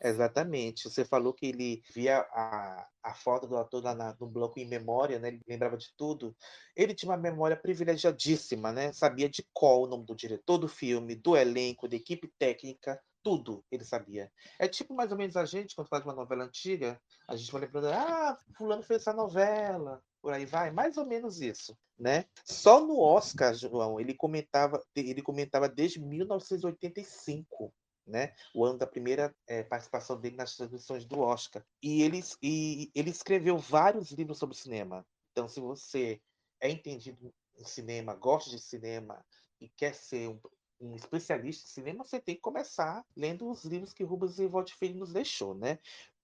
Exatamente. 0.00 0.88
Você 0.88 1.04
falou 1.04 1.32
que 1.32 1.46
ele 1.46 1.82
via 1.92 2.18
a, 2.32 2.86
a 3.02 3.14
foto 3.14 3.46
do 3.46 3.56
ator 3.56 3.82
na, 3.82 4.14
no 4.20 4.26
bloco 4.26 4.60
em 4.60 4.68
memória, 4.68 5.18
né? 5.18 5.28
Ele 5.28 5.40
lembrava 5.48 5.76
de 5.76 5.88
tudo. 5.96 6.36
Ele 6.76 6.94
tinha 6.94 7.10
uma 7.10 7.18
memória 7.18 7.56
privilegiadíssima, 7.56 8.72
né? 8.72 8.92
Sabia 8.92 9.28
de 9.28 9.44
qual 9.52 9.82
o 9.82 9.86
nome 9.86 10.06
do 10.06 10.14
diretor 10.14 10.58
do 10.58 10.68
filme, 10.68 11.14
do 11.14 11.36
elenco, 11.36 11.88
da 11.88 11.96
equipe 11.96 12.30
técnica, 12.38 13.00
tudo 13.22 13.64
ele 13.70 13.84
sabia. 13.84 14.30
É 14.58 14.68
tipo 14.68 14.94
mais 14.94 15.10
ou 15.10 15.18
menos 15.18 15.36
a 15.36 15.44
gente, 15.44 15.74
quando 15.74 15.88
faz 15.88 16.04
uma 16.04 16.14
novela 16.14 16.44
antiga, 16.44 17.00
a 17.26 17.36
gente 17.36 17.50
vai 17.52 17.62
lembrando, 17.62 17.88
ah, 17.88 18.38
fulano 18.56 18.82
fez 18.82 19.02
essa 19.02 19.12
novela, 19.12 20.02
por 20.20 20.32
aí 20.32 20.44
vai, 20.44 20.70
mais 20.70 20.96
ou 20.96 21.06
menos 21.06 21.40
isso, 21.40 21.76
né? 21.98 22.24
Só 22.44 22.84
no 22.84 23.00
Oscar, 23.00 23.54
João, 23.54 24.00
ele 24.00 24.14
comentava, 24.14 24.82
ele 24.94 25.22
comentava 25.22 25.68
desde 25.68 26.00
1985, 26.00 27.72
né? 28.06 28.34
O 28.54 28.64
ano 28.64 28.78
da 28.78 28.86
primeira 28.86 29.34
é, 29.46 29.62
participação 29.62 30.18
dele 30.20 30.36
nas 30.36 30.56
transmissões 30.56 31.04
do 31.04 31.20
Oscar. 31.20 31.64
E 31.82 32.02
ele, 32.02 32.22
e 32.42 32.90
ele 32.94 33.10
escreveu 33.10 33.58
vários 33.58 34.10
livros 34.10 34.38
sobre 34.38 34.56
cinema. 34.56 35.06
Então, 35.32 35.48
se 35.48 35.60
você 35.60 36.20
é 36.60 36.70
entendido 36.70 37.32
em 37.56 37.64
cinema, 37.64 38.14
gosta 38.14 38.50
de 38.50 38.58
cinema 38.58 39.24
e 39.60 39.68
quer 39.68 39.94
ser 39.94 40.28
um, 40.28 40.40
um 40.80 40.94
especialista 40.94 41.66
em 41.66 41.70
cinema, 41.70 42.04
você 42.04 42.20
tem 42.20 42.34
que 42.34 42.40
começar 42.40 43.04
lendo 43.16 43.50
os 43.50 43.64
livros 43.64 43.92
que 43.92 44.04
Rubens 44.04 44.38
Evaldo 44.38 44.70
Filho 44.72 44.98
nos 44.98 45.12
deixou, 45.12 45.54
né? 45.54 45.78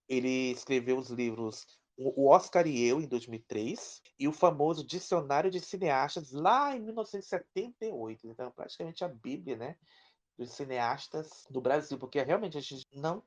Ele 0.09 0.53
escreveu 0.53 0.99
os 0.99 1.11
livros 1.11 1.67
O 1.97 2.29
Oscar 2.29 2.67
e 2.67 2.85
Eu, 2.85 3.01
em 3.01 3.07
2003, 3.07 4.03
e 4.19 4.29
o 4.29 4.33
famoso 4.33 4.87
Dicionário 4.87 5.51
de 5.51 5.61
Cineastas, 5.61 6.33
lá 6.33 6.77
em 6.77 6.81
1978. 6.81 8.27
Então, 8.29 8.51
praticamente 8.51 9.05
a 9.05 9.09
Bíblia, 9.09 9.57
né? 9.57 9.77
Dos 10.37 10.53
cineastas 10.53 11.45
do 11.49 11.61
Brasil, 11.61 11.99
porque 11.99 12.23
realmente 12.23 12.59
a 12.59 12.61
gente 12.61 12.87
não 12.93 13.23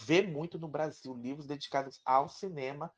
vê 0.00 0.22
muito 0.22 0.58
no 0.58 0.68
Brasil 0.68 1.14
livros 1.14 1.46
dedicados 1.46 2.00
ao 2.04 2.28
cinema 2.28 2.92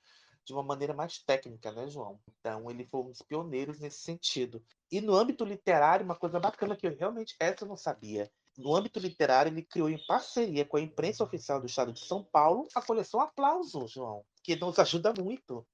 de 0.44 0.52
uma 0.52 0.62
maneira 0.62 0.92
mais 0.92 1.18
técnica, 1.18 1.72
né, 1.72 1.88
João? 1.88 2.20
Então, 2.38 2.70
ele 2.70 2.86
foi 2.86 3.00
um 3.00 3.10
dos 3.10 3.22
pioneiros 3.22 3.80
nesse 3.80 4.00
sentido. 4.00 4.62
E 4.90 5.00
no 5.00 5.14
âmbito 5.14 5.44
literário, 5.44 6.04
uma 6.04 6.14
coisa 6.14 6.38
bacana 6.38 6.76
que 6.76 6.86
eu 6.86 6.96
realmente 6.96 7.34
essa 7.40 7.64
eu 7.64 7.68
não 7.68 7.76
sabia. 7.76 8.30
No 8.56 8.76
âmbito 8.76 9.00
literário, 9.00 9.50
ele 9.50 9.62
criou 9.62 9.90
em 9.90 10.04
parceria 10.06 10.64
com 10.64 10.76
a 10.76 10.80
imprensa 10.80 11.24
oficial 11.24 11.60
do 11.60 11.66
estado 11.66 11.92
de 11.92 12.00
São 12.00 12.22
Paulo 12.22 12.68
a 12.74 12.82
coleção 12.82 13.20
Aplauso, 13.20 13.88
João, 13.88 14.24
que 14.42 14.54
nos 14.54 14.78
ajuda 14.78 15.12
muito 15.12 15.66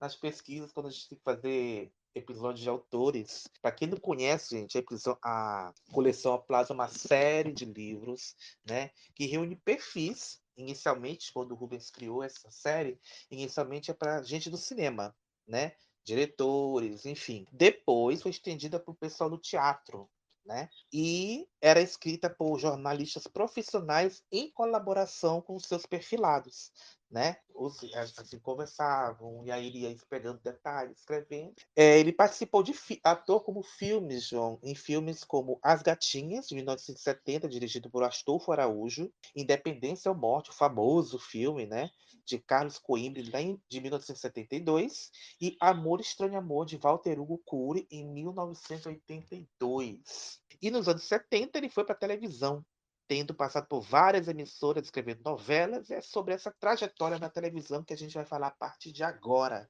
nas 0.00 0.16
pesquisas 0.16 0.72
quando 0.72 0.86
a 0.86 0.90
gente 0.90 1.08
tem 1.08 1.18
que 1.18 1.24
fazer 1.24 1.92
episódios 2.14 2.60
de 2.60 2.68
autores. 2.68 3.48
Para 3.60 3.72
quem 3.72 3.88
não 3.88 3.98
conhece, 3.98 4.56
gente, 4.56 4.78
a, 4.78 4.82
a 5.22 5.74
coleção 5.92 6.34
Aplauso 6.34 6.72
é 6.72 6.74
uma 6.74 6.88
série 6.88 7.52
de 7.52 7.64
livros, 7.64 8.34
né, 8.66 8.90
que 9.14 9.26
reúne 9.26 9.56
perfis 9.56 10.41
inicialmente, 10.56 11.32
quando 11.32 11.52
o 11.52 11.54
Rubens 11.54 11.90
criou 11.90 12.22
essa 12.22 12.50
série, 12.50 12.98
inicialmente 13.30 13.90
é 13.90 13.94
para 13.94 14.22
gente 14.22 14.50
do 14.50 14.56
cinema, 14.56 15.14
né? 15.46 15.74
Diretores, 16.04 17.06
enfim. 17.06 17.46
Depois 17.52 18.22
foi 18.22 18.30
estendida 18.30 18.78
para 18.80 18.92
o 18.92 18.96
pessoal 18.96 19.30
do 19.30 19.38
teatro, 19.38 20.10
né? 20.44 20.68
E 20.92 21.46
era 21.60 21.80
escrita 21.80 22.28
por 22.28 22.58
jornalistas 22.58 23.26
profissionais 23.26 24.22
em 24.30 24.50
colaboração 24.50 25.40
com 25.40 25.58
seus 25.58 25.86
perfilados, 25.86 26.72
né? 27.12 27.36
Os, 27.54 27.76
assim, 27.94 28.40
conversavam, 28.40 29.44
e 29.44 29.52
aí 29.52 29.66
ele 29.66 29.80
ia 29.80 29.94
pegando 30.08 30.40
detalhes, 30.40 30.98
escrevendo. 30.98 31.52
É, 31.76 32.00
ele 32.00 32.10
participou 32.10 32.62
de 32.62 32.72
ator 33.04 33.44
como 33.44 33.62
filmes, 33.62 34.26
João, 34.26 34.58
em 34.62 34.74
filmes 34.74 35.22
como 35.22 35.60
As 35.62 35.82
Gatinhas, 35.82 36.48
de 36.48 36.54
1970, 36.54 37.46
dirigido 37.48 37.90
por 37.90 38.02
Astolfo 38.02 38.50
Araújo, 38.50 39.12
Independência 39.36 40.10
ou 40.10 40.16
Morte, 40.16 40.48
o 40.50 40.54
famoso 40.54 41.18
filme, 41.18 41.66
né? 41.66 41.90
De 42.24 42.38
Carlos 42.38 42.78
Coimbra, 42.78 43.22
de 43.22 43.80
1972, 43.80 45.10
e 45.40 45.56
Amor 45.60 46.00
Estranho 46.00 46.38
Amor, 46.38 46.64
de 46.64 46.78
Walter 46.78 47.20
Hugo 47.20 47.42
Cury, 47.44 47.86
em 47.90 48.08
1982. 48.08 50.40
E 50.60 50.70
nos 50.70 50.88
anos 50.88 51.04
70 51.04 51.58
ele 51.58 51.68
foi 51.68 51.84
para 51.84 51.94
televisão, 51.94 52.64
tendo 53.06 53.34
passado 53.34 53.66
por 53.66 53.82
várias 53.82 54.28
emissoras 54.28 54.84
escrevendo 54.84 55.22
novelas, 55.24 55.90
é 55.90 56.00
sobre 56.00 56.34
essa 56.34 56.50
trajetória 56.50 57.18
na 57.18 57.28
televisão 57.28 57.84
que 57.84 57.92
a 57.92 57.96
gente 57.96 58.14
vai 58.14 58.24
falar 58.24 58.48
a 58.48 58.50
partir 58.50 58.92
de 58.92 59.02
agora. 59.02 59.68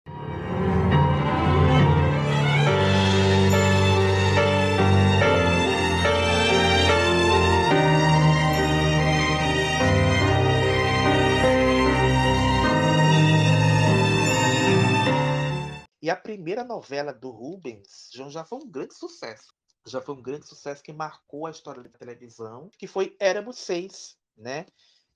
E 16.01 16.11
a 16.11 16.17
primeira 16.17 16.65
novela 16.65 17.13
do 17.13 17.31
Rubens 17.31 18.11
já 18.13 18.45
foi 18.45 18.59
um 18.59 18.69
grande 18.69 18.95
sucesso 18.95 19.62
já 19.87 20.01
foi 20.01 20.15
um 20.15 20.23
grande 20.23 20.47
sucesso 20.47 20.83
que 20.83 20.93
marcou 20.93 21.47
a 21.47 21.51
história 21.51 21.83
da 21.83 21.89
televisão, 21.89 22.71
que 22.79 22.87
foi 22.87 23.17
Éramos 23.19 23.59
Seis, 23.59 24.17
né? 24.37 24.67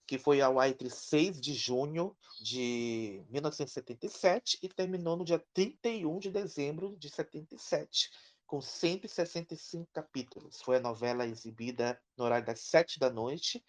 que 0.06 0.18
foi 0.18 0.40
ao 0.40 0.60
ar 0.60 0.68
entre 0.68 0.88
6 0.88 1.40
de 1.40 1.52
junho 1.52 2.16
de 2.40 3.24
1977 3.28 4.58
e 4.62 4.68
terminou 4.68 5.16
no 5.16 5.24
dia 5.24 5.44
31 5.52 6.18
de 6.20 6.30
dezembro 6.30 6.96
de 6.96 7.10
77, 7.10 8.10
com 8.46 8.60
165 8.60 9.88
capítulos. 9.92 10.62
Foi 10.62 10.76
a 10.76 10.80
novela 10.80 11.26
exibida 11.26 12.00
no 12.16 12.24
horário 12.24 12.46
das 12.46 12.60
7 12.60 13.00
da 13.00 13.10
noite 13.10 13.62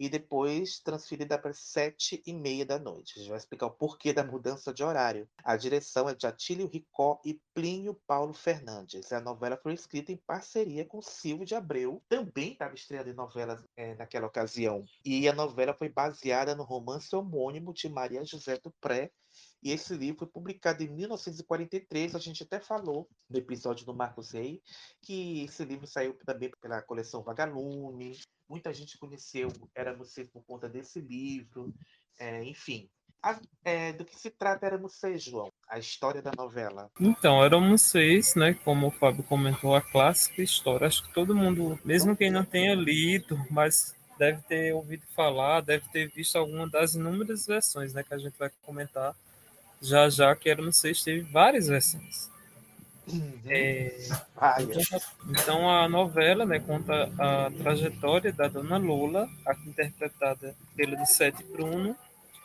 e 0.00 0.08
depois 0.08 0.80
transferida 0.80 1.38
para 1.38 1.52
sete 1.52 2.22
e 2.26 2.32
meia 2.32 2.64
da 2.64 2.78
noite. 2.78 3.12
A 3.16 3.18
gente 3.18 3.28
vai 3.28 3.36
explicar 3.36 3.66
o 3.66 3.70
porquê 3.70 4.14
da 4.14 4.24
mudança 4.24 4.72
de 4.72 4.82
horário. 4.82 5.28
A 5.44 5.58
direção 5.58 6.08
é 6.08 6.14
de 6.14 6.26
Atílio 6.26 6.66
Ricó 6.66 7.20
e 7.22 7.38
Plínio 7.52 7.92
Paulo 8.06 8.32
Fernandes. 8.32 9.12
A 9.12 9.20
novela 9.20 9.58
foi 9.62 9.74
escrita 9.74 10.10
em 10.10 10.16
parceria 10.16 10.86
com 10.86 11.02
Silvio 11.02 11.44
de 11.44 11.54
Abreu, 11.54 12.02
também 12.08 12.52
estava 12.52 12.74
estreando 12.74 13.10
em 13.10 13.14
novelas 13.14 13.62
é, 13.76 13.94
naquela 13.94 14.26
ocasião. 14.26 14.86
E 15.04 15.28
a 15.28 15.34
novela 15.34 15.74
foi 15.74 15.90
baseada 15.90 16.54
no 16.54 16.62
romance 16.62 17.14
homônimo 17.14 17.74
de 17.74 17.86
Maria 17.90 18.24
José 18.24 18.56
do 18.56 18.70
Pré, 18.80 19.10
e 19.62 19.72
esse 19.72 19.94
livro 19.94 20.20
foi 20.20 20.28
publicado 20.28 20.82
em 20.82 20.88
1943. 20.88 22.14
A 22.14 22.18
gente 22.18 22.42
até 22.42 22.58
falou 22.58 23.08
no 23.28 23.38
episódio 23.38 23.84
do 23.84 23.94
Marcos 23.94 24.32
Rey 24.32 24.62
que 25.02 25.44
esse 25.44 25.64
livro 25.64 25.86
saiu 25.86 26.14
também 26.24 26.50
pela 26.60 26.80
coleção 26.82 27.22
Vagalume. 27.22 28.18
Muita 28.48 28.72
gente 28.72 28.98
conheceu 28.98 29.52
Éramos 29.74 30.12
Seis 30.12 30.28
por 30.28 30.42
conta 30.44 30.68
desse 30.68 31.00
livro. 31.00 31.74
É, 32.18 32.42
enfim, 32.44 32.88
a, 33.22 33.38
é, 33.62 33.92
do 33.92 34.04
que 34.04 34.18
se 34.18 34.30
trata 34.30 34.66
Éramos 34.66 34.94
Seis, 34.94 35.22
João? 35.22 35.52
A 35.68 35.78
história 35.78 36.22
da 36.22 36.32
novela. 36.36 36.90
Então, 36.98 37.44
Éramos 37.44 37.82
Seis, 37.82 38.34
né? 38.34 38.54
Como 38.64 38.86
o 38.86 38.90
Fábio 38.90 39.22
comentou, 39.22 39.74
a 39.74 39.82
clássica 39.82 40.42
história. 40.42 40.86
Acho 40.86 41.04
que 41.04 41.12
todo 41.12 41.34
mundo, 41.34 41.78
mesmo 41.84 42.16
quem 42.16 42.30
não 42.30 42.44
tenha 42.44 42.74
lido, 42.74 43.38
mas 43.50 43.94
deve 44.18 44.40
ter 44.42 44.74
ouvido 44.74 45.04
falar, 45.14 45.60
deve 45.60 45.88
ter 45.90 46.08
visto 46.08 46.36
alguma 46.36 46.68
das 46.68 46.94
inúmeras 46.94 47.46
versões 47.46 47.94
né, 47.94 48.02
que 48.02 48.12
a 48.12 48.18
gente 48.18 48.38
vai 48.38 48.50
comentar 48.62 49.14
já 49.80 50.08
já 50.08 50.34
que 50.36 50.48
era 50.48 50.62
no 50.62 50.72
sexto 50.72 51.04
teve 51.04 51.20
várias 51.22 51.68
versões. 51.68 52.30
Uhum. 53.08 53.40
É, 53.46 53.96
então, 55.28 55.68
a 55.68 55.88
novela 55.88 56.46
né, 56.46 56.60
conta 56.60 57.10
a 57.18 57.50
trajetória 57.50 58.32
da 58.32 58.46
dona 58.46 58.76
Lola, 58.76 59.28
aqui 59.44 59.68
interpretada 59.68 60.54
pela 60.76 61.04
Sete 61.06 61.42
Bruno, 61.42 61.96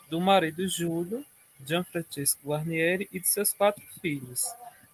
do 0.09 0.19
marido 0.19 0.67
Júlio, 0.67 1.23
Gianfrancesco 1.63 2.49
Guarnieri 2.49 3.07
e 3.11 3.19
de 3.19 3.27
seus 3.27 3.53
quatro 3.53 3.83
filhos, 4.01 4.45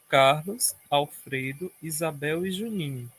Carlos, 0.10 0.76
Alfredo, 0.90 1.72
Isabel 1.82 2.46
e 2.46 2.52
Juninho. 2.52 3.10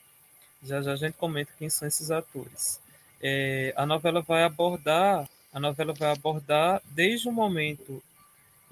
Já 0.61 0.81
já 0.81 0.93
a 0.93 0.95
gente 0.95 1.13
comenta 1.13 1.51
quem 1.57 1.69
são 1.69 1.87
esses 1.87 2.11
atores. 2.11 2.79
É, 3.21 3.73
a 3.75 3.85
novela 3.85 4.21
vai 4.21 4.43
abordar 4.43 5.27
a 5.53 5.59
novela 5.59 5.93
vai 5.93 6.11
abordar 6.11 6.81
desde 6.85 7.29
o 7.29 7.31
momento 7.31 8.01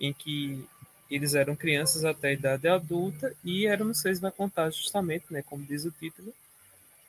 em 0.01 0.11
que 0.11 0.67
eles 1.09 1.35
eram 1.35 1.55
crianças 1.55 2.03
até 2.03 2.29
a 2.29 2.33
idade 2.33 2.67
adulta 2.67 3.33
e 3.43 3.67
Éramos 3.67 3.99
Seis 3.99 4.19
vai 4.19 4.31
contar 4.31 4.71
justamente, 4.71 5.25
né, 5.29 5.43
como 5.43 5.63
diz 5.63 5.85
o 5.85 5.91
título, 5.91 6.33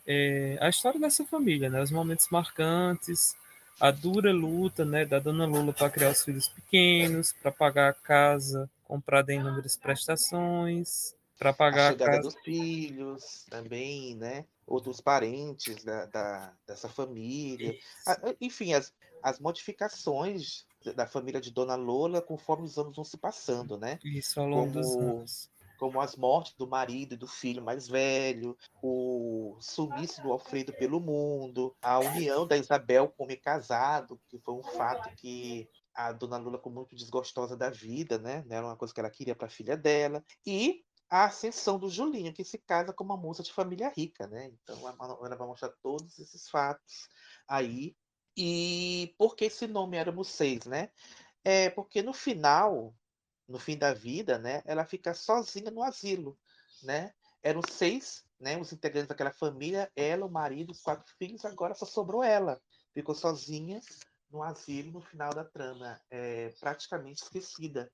é, 0.06 0.58
a 0.60 0.68
história 0.68 1.00
dessa 1.00 1.24
família, 1.24 1.70
né, 1.70 1.80
os 1.80 1.90
momentos 1.90 2.28
marcantes, 2.30 3.34
a 3.80 3.90
dura 3.90 4.32
luta 4.32 4.84
né, 4.84 5.06
da 5.06 5.18
dona 5.18 5.46
Lula 5.46 5.72
para 5.72 5.88
criar 5.88 6.10
os 6.10 6.22
filhos 6.22 6.48
pequenos, 6.48 7.32
para 7.32 7.50
pagar 7.50 7.88
a 7.88 7.94
casa 7.94 8.68
comprada 8.84 9.32
em 9.32 9.40
inúmeras 9.40 9.76
prestações, 9.76 11.14
para 11.38 11.52
pagar 11.52 11.88
a, 11.88 11.90
chegada 11.92 12.10
a 12.10 12.16
casa... 12.16 12.28
dos 12.28 12.34
filhos 12.44 13.46
também, 13.48 14.14
né? 14.14 14.44
Outros 14.66 15.00
parentes 15.00 15.82
da, 15.82 16.06
da 16.06 16.52
dessa 16.66 16.88
família. 16.88 17.76
Enfim, 18.40 18.74
as, 18.74 18.92
as 19.22 19.40
modificações 19.40 20.64
da 20.94 21.06
família 21.06 21.40
de 21.40 21.50
Dona 21.50 21.74
Lola 21.74 22.20
conforme 22.20 22.64
os 22.64 22.78
anos 22.78 22.96
vão 22.96 23.04
se 23.04 23.16
passando, 23.16 23.76
né? 23.78 23.98
Isso, 24.04 24.40
ao 24.40 24.48
longo 24.48 24.72
como, 24.72 24.82
dos 24.82 24.96
anos. 24.96 25.50
Como 25.78 26.00
as 26.00 26.16
mortes 26.16 26.54
do 26.54 26.66
marido 26.66 27.14
e 27.14 27.16
do 27.16 27.26
filho 27.26 27.62
mais 27.62 27.88
velho, 27.88 28.56
o 28.82 29.56
sumiço 29.60 30.22
do 30.22 30.32
Alfredo 30.32 30.72
pelo 30.72 31.00
mundo, 31.00 31.74
a 31.82 31.98
união 31.98 32.46
da 32.46 32.56
Isabel 32.56 33.08
com 33.08 33.24
o 33.24 33.40
casado, 33.40 34.20
que 34.28 34.38
foi 34.38 34.54
um 34.54 34.62
fato 34.62 35.14
que 35.16 35.68
a 35.94 36.12
Dona 36.12 36.38
Lula 36.38 36.56
ficou 36.58 36.72
muito 36.72 36.94
desgostosa 36.94 37.56
da 37.56 37.68
vida, 37.68 38.18
né? 38.18 38.44
Era 38.48 38.66
uma 38.66 38.76
coisa 38.76 38.94
que 38.94 39.00
ela 39.00 39.10
queria 39.10 39.34
para 39.34 39.46
a 39.46 39.50
filha 39.50 39.76
dela. 39.76 40.24
E 40.46 40.84
a 41.10 41.24
ascensão 41.24 41.78
do 41.78 41.90
Julinho, 41.90 42.32
que 42.32 42.42
se 42.42 42.56
casa 42.56 42.92
com 42.92 43.04
uma 43.04 43.18
moça 43.18 43.42
de 43.42 43.52
família 43.52 43.92
rica, 43.94 44.26
né? 44.26 44.50
Então 44.62 44.88
ela 44.88 45.36
vai 45.36 45.46
mostrar 45.46 45.70
todos 45.82 46.18
esses 46.18 46.48
fatos 46.48 47.08
aí 47.46 47.94
E 48.36 49.14
por 49.18 49.36
que 49.36 49.46
esse 49.46 49.66
nome 49.66 49.96
Éramos 49.96 50.28
Seis, 50.28 50.64
né? 50.64 50.90
É 51.44 51.70
porque 51.70 52.02
no 52.02 52.12
final, 52.12 52.94
no 53.48 53.58
fim 53.58 53.76
da 53.76 53.92
vida, 53.92 54.38
né, 54.38 54.62
ela 54.64 54.84
fica 54.84 55.12
sozinha 55.12 55.70
no 55.70 55.82
asilo, 55.82 56.38
né? 56.82 57.12
Eram 57.42 57.60
seis, 57.68 58.24
né, 58.38 58.56
os 58.56 58.72
integrantes 58.72 59.08
daquela 59.08 59.32
família, 59.32 59.90
ela, 59.96 60.24
o 60.24 60.30
marido, 60.30 60.70
os 60.70 60.80
quatro 60.80 61.12
filhos, 61.18 61.44
agora 61.44 61.74
só 61.74 61.84
sobrou 61.84 62.22
ela. 62.22 62.60
Ficou 62.94 63.14
sozinha 63.14 63.80
no 64.30 64.42
asilo 64.42 64.92
no 64.92 65.00
final 65.00 65.34
da 65.34 65.44
trama, 65.44 66.00
é, 66.08 66.50
praticamente 66.60 67.22
esquecida 67.22 67.90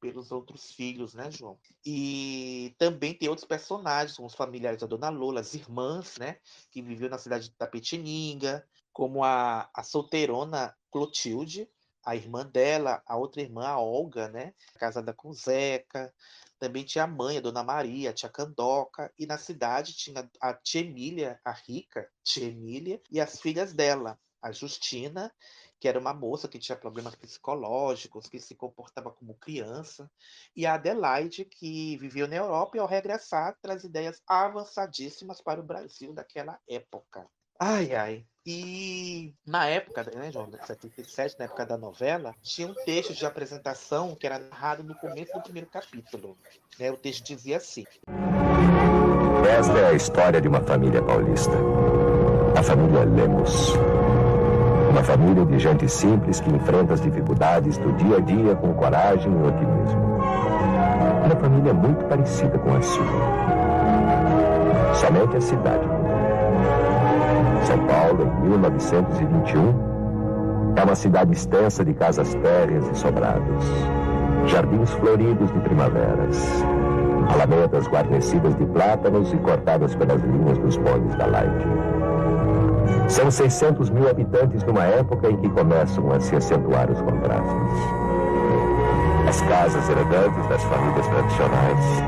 pelos 0.00 0.32
outros 0.32 0.72
filhos, 0.72 1.14
né, 1.14 1.30
João? 1.30 1.58
E 1.84 2.74
também 2.78 3.14
tem 3.14 3.28
outros 3.28 3.46
personagens, 3.46 4.16
como 4.16 4.26
os 4.26 4.34
familiares 4.34 4.80
da 4.80 4.86
Dona 4.86 5.10
Lola, 5.10 5.40
as 5.40 5.54
irmãs, 5.54 6.16
né, 6.18 6.38
que 6.70 6.82
viveu 6.82 7.08
na 7.08 7.18
cidade 7.18 7.50
de 7.50 7.56
Tapetininga, 7.56 8.66
como 8.92 9.24
a, 9.24 9.70
a 9.74 9.82
solteirona 9.82 10.74
Clotilde, 10.90 11.68
a 12.04 12.16
irmã 12.16 12.46
dela, 12.46 13.02
a 13.06 13.16
outra 13.16 13.42
irmã, 13.42 13.66
a 13.66 13.78
Olga, 13.78 14.28
né, 14.28 14.54
casada 14.78 15.12
com 15.12 15.32
Zeca. 15.32 16.12
Também 16.58 16.84
tinha 16.84 17.04
a 17.04 17.06
mãe, 17.06 17.38
a 17.38 17.40
Dona 17.40 17.62
Maria, 17.62 18.10
a 18.10 18.12
tia 18.12 18.28
Candoca. 18.28 19.12
E 19.18 19.26
na 19.26 19.38
cidade 19.38 19.94
tinha 19.94 20.28
a 20.40 20.54
tia 20.54 20.80
Emília, 20.80 21.40
a 21.44 21.52
rica 21.52 22.08
tia 22.22 22.48
Emília, 22.48 23.00
e 23.10 23.20
as 23.20 23.40
filhas 23.40 23.72
dela, 23.72 24.18
a 24.42 24.52
Justina 24.52 25.32
que 25.80 25.88
era 25.88 25.98
uma 25.98 26.12
moça 26.12 26.46
que 26.46 26.58
tinha 26.58 26.76
problemas 26.76 27.14
psicológicos, 27.14 28.28
que 28.28 28.38
se 28.38 28.54
comportava 28.54 29.10
como 29.10 29.34
criança, 29.34 30.10
e 30.54 30.66
a 30.66 30.74
Adelaide, 30.74 31.46
que 31.46 31.96
viveu 31.96 32.28
na 32.28 32.36
Europa 32.36 32.76
e 32.76 32.80
ao 32.80 32.86
regressar 32.86 33.56
traz 33.62 33.82
ideias 33.82 34.22
avançadíssimas 34.26 35.40
para 35.40 35.58
o 35.58 35.64
Brasil 35.64 36.12
daquela 36.12 36.60
época. 36.68 37.26
Ai, 37.62 37.94
ai. 37.94 38.24
E 38.46 39.34
na 39.46 39.66
época, 39.66 40.02
né, 40.16 40.32
João, 40.32 40.48
77, 40.50 41.38
na 41.38 41.44
época 41.44 41.66
da 41.66 41.76
novela, 41.76 42.34
tinha 42.42 42.66
um 42.66 42.72
texto 42.86 43.12
de 43.12 43.26
apresentação 43.26 44.14
que 44.14 44.26
era 44.26 44.38
narrado 44.38 44.82
no 44.82 44.94
começo 44.94 45.30
do 45.34 45.42
primeiro 45.42 45.68
capítulo. 45.68 46.38
Né? 46.78 46.90
O 46.90 46.96
texto 46.96 47.22
dizia 47.26 47.58
assim: 47.58 47.84
Esta 49.46 49.78
é 49.78 49.88
a 49.88 49.92
história 49.92 50.40
de 50.40 50.48
uma 50.48 50.62
família 50.62 51.02
paulista. 51.02 51.52
A 52.56 52.62
família 52.62 53.04
Lemos. 53.04 53.74
Uma 54.88 55.04
família 55.04 55.44
de 55.44 55.58
gente 55.58 55.86
simples 55.86 56.40
que 56.40 56.48
enfrenta 56.48 56.94
as 56.94 57.02
dificuldades 57.02 57.76
do 57.76 57.92
dia 57.92 58.16
a 58.16 58.20
dia 58.20 58.56
com 58.56 58.72
coragem 58.72 59.30
e 59.30 59.36
otimismo. 59.36 60.16
Uma 61.26 61.36
família 61.38 61.74
muito 61.74 62.06
parecida 62.06 62.58
com 62.58 62.74
a 62.74 62.80
sua. 62.80 63.04
Somente 64.94 65.36
a 65.36 65.40
cidade 65.42 65.99
São 67.70 67.78
Paulo, 67.86 68.24
em 68.24 68.48
1921, 68.48 70.74
é 70.74 70.82
uma 70.82 70.96
cidade 70.96 71.32
extensa 71.32 71.84
de 71.84 71.94
casas 71.94 72.34
térreas 72.34 72.84
e 72.90 72.96
sobrados, 72.96 73.64
jardins 74.46 74.90
floridos 74.90 75.52
de 75.52 75.60
primaveras, 75.60 76.64
alamedas 77.32 77.86
guarnecidas 77.86 78.56
de 78.56 78.66
plátanos 78.66 79.32
e 79.32 79.36
cortadas 79.36 79.94
pelas 79.94 80.20
linhas 80.20 80.58
dos 80.58 80.76
bondes 80.78 81.14
da 81.14 81.26
Light. 81.26 81.64
São 83.06 83.30
600 83.30 83.88
mil 83.88 84.10
habitantes 84.10 84.64
numa 84.64 84.86
época 84.86 85.30
em 85.30 85.36
que 85.36 85.48
começam 85.50 86.10
a 86.10 86.18
se 86.18 86.34
acentuar 86.34 86.90
os 86.90 87.00
contrastes. 87.00 87.78
As 89.28 89.40
casas 89.42 89.88
elegantes 89.88 90.44
das 90.48 90.64
famílias 90.64 91.06
tradicionais, 91.06 92.02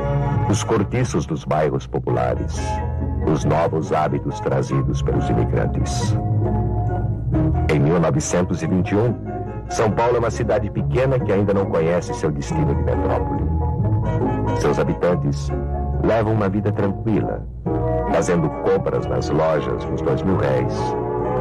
os 0.50 0.64
cortiços 0.64 1.25
dos 1.25 1.45
bairros 1.45 1.87
populares, 1.87 2.61
os 3.26 3.45
novos 3.45 3.93
hábitos 3.93 4.41
trazidos 4.41 5.02
pelos 5.02 5.29
imigrantes. 5.29 6.17
Em 7.73 7.79
1921, 7.79 9.14
São 9.71 9.91
Paulo 9.91 10.17
é 10.17 10.19
uma 10.19 10.31
cidade 10.31 10.71
pequena 10.71 11.19
que 11.19 11.33
ainda 11.33 11.55
não 11.55 11.67
conhece 11.67 12.12
seu 12.14 12.31
destino 12.31 12.75
de 12.75 12.83
metrópole. 12.83 13.43
Seus 14.61 14.79
habitantes 14.79 15.49
levam 16.02 16.35
uma 16.35 16.49
vida 16.49 16.71
tranquila, 16.73 17.47
fazendo 18.12 18.50
compras 18.50 19.07
nas 19.07 19.31
lojas 19.31 19.85
nos 19.87 20.02
dois 20.02 20.23
mil 20.23 20.37
réis, 20.37 20.75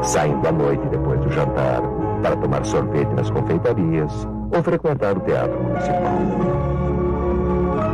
saindo 0.03 0.47
à 0.47 0.51
noite 0.51 0.87
depois 0.87 1.19
do 1.19 1.29
jantar 1.31 1.81
para 2.21 2.35
tomar 2.37 2.63
sorvete 2.65 3.11
nas 3.13 3.29
confeitarias 3.29 4.27
ou 4.55 4.63
frequentar 4.63 5.17
o 5.17 5.21
teatro 5.21 5.59
municipal. 5.61 6.17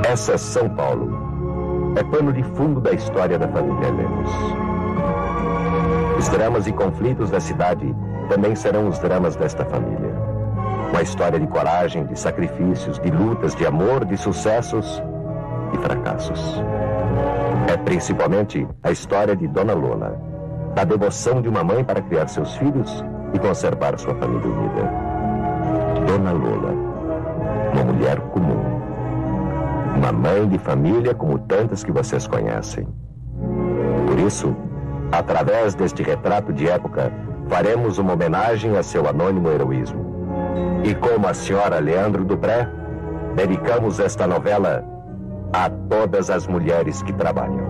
Essa 0.09 0.37
São 0.37 0.69
Paulo 0.69 1.16
é 1.97 2.03
pano 2.03 2.31
de 2.31 2.43
fundo 2.43 2.79
da 2.79 2.91
história 2.91 3.39
da 3.39 3.47
família 3.47 3.89
Lemos. 3.89 4.29
Os 6.19 6.29
dramas 6.29 6.67
e 6.67 6.71
conflitos 6.71 7.31
da 7.31 7.39
cidade 7.39 7.95
também 8.29 8.55
serão 8.55 8.87
os 8.87 8.99
dramas 8.99 9.35
desta 9.35 9.65
família. 9.65 10.13
Uma 10.91 11.01
história 11.01 11.39
de 11.39 11.47
coragem, 11.47 12.05
de 12.05 12.17
sacrifícios, 12.17 12.99
de 12.99 13.09
lutas, 13.09 13.55
de 13.55 13.65
amor, 13.65 14.05
de 14.05 14.15
sucessos 14.15 15.01
e 15.73 15.77
fracassos. 15.79 16.61
É 17.67 17.77
principalmente 17.77 18.67
a 18.83 18.91
história 18.91 19.35
de 19.35 19.47
Dona 19.47 19.73
Lola, 19.73 20.21
da 20.75 20.83
devoção 20.83 21.41
de 21.41 21.49
uma 21.49 21.63
mãe 21.63 21.83
para 21.83 22.01
criar 22.01 22.27
seus 22.27 22.55
filhos 22.57 23.03
e 23.33 23.39
conservar 23.39 23.97
sua 23.97 24.13
família 24.15 24.47
unida. 24.47 24.91
Dona 26.05 26.31
Lola, 26.31 26.73
uma 27.73 27.83
mulher 27.91 28.19
comum, 28.31 28.56
uma 29.97 30.11
mãe 30.11 30.47
de 30.47 30.59
família 30.59 31.13
como 31.15 31.39
tantas 31.39 31.83
que 31.83 31.91
vocês 31.91 32.27
conhecem. 32.27 32.87
Por 34.05 34.19
isso, 34.19 34.55
através 35.11 35.73
deste 35.73 36.03
retrato 36.03 36.53
de 36.53 36.69
época, 36.69 37.11
faremos 37.49 37.97
uma 37.97 38.13
homenagem 38.13 38.77
a 38.77 38.83
seu 38.83 39.07
anônimo 39.07 39.49
heroísmo. 39.49 40.05
E 40.83 40.93
como 40.93 41.27
a 41.27 41.33
senhora 41.33 41.79
Leandro 41.79 42.23
Dupré, 42.23 42.69
dedicamos 43.35 43.99
esta 43.99 44.27
novela 44.27 44.85
a 45.51 45.69
todas 45.69 46.29
as 46.29 46.45
mulheres 46.45 47.01
que 47.01 47.13
trabalham. 47.13 47.65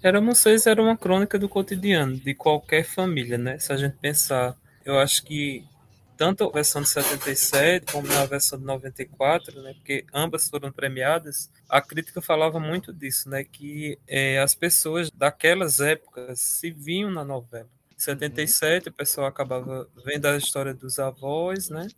Éramos 0.00 0.38
Seis 0.38 0.66
era 0.68 0.80
uma 0.80 0.96
crônica 0.96 1.36
do 1.36 1.48
cotidiano 1.48 2.14
de 2.14 2.32
qualquer 2.32 2.84
família, 2.84 3.36
né? 3.36 3.58
Se 3.58 3.72
a 3.72 3.76
gente 3.76 3.96
pensar, 4.00 4.54
eu 4.84 4.96
acho 5.00 5.24
que 5.24 5.64
tanto 6.16 6.44
a 6.44 6.50
versão 6.50 6.82
de 6.82 6.88
77 6.88 7.92
como 7.92 8.10
a 8.12 8.26
versão 8.26 8.58
de 8.58 8.64
94, 8.64 9.62
né? 9.62 9.74
Porque 9.74 10.04
ambas 10.12 10.48
foram 10.48 10.72
premiadas. 10.72 11.50
A 11.68 11.80
crítica 11.80 12.20
falava 12.20 12.58
muito 12.58 12.92
disso, 12.92 13.28
né? 13.28 13.44
Que 13.44 13.98
é, 14.06 14.38
as 14.38 14.54
pessoas 14.54 15.10
daquelas 15.10 15.80
épocas 15.80 16.40
se 16.40 16.70
viam 16.70 17.10
na 17.10 17.24
novela. 17.24 17.68
Em 17.94 17.98
77 17.98 18.88
uhum. 18.88 18.92
o 18.92 18.96
pessoal 18.96 19.26
acabava 19.26 19.88
vendo 20.04 20.26
a 20.26 20.36
história 20.36 20.74
dos 20.74 20.98
avós, 20.98 21.68
né? 21.68 21.88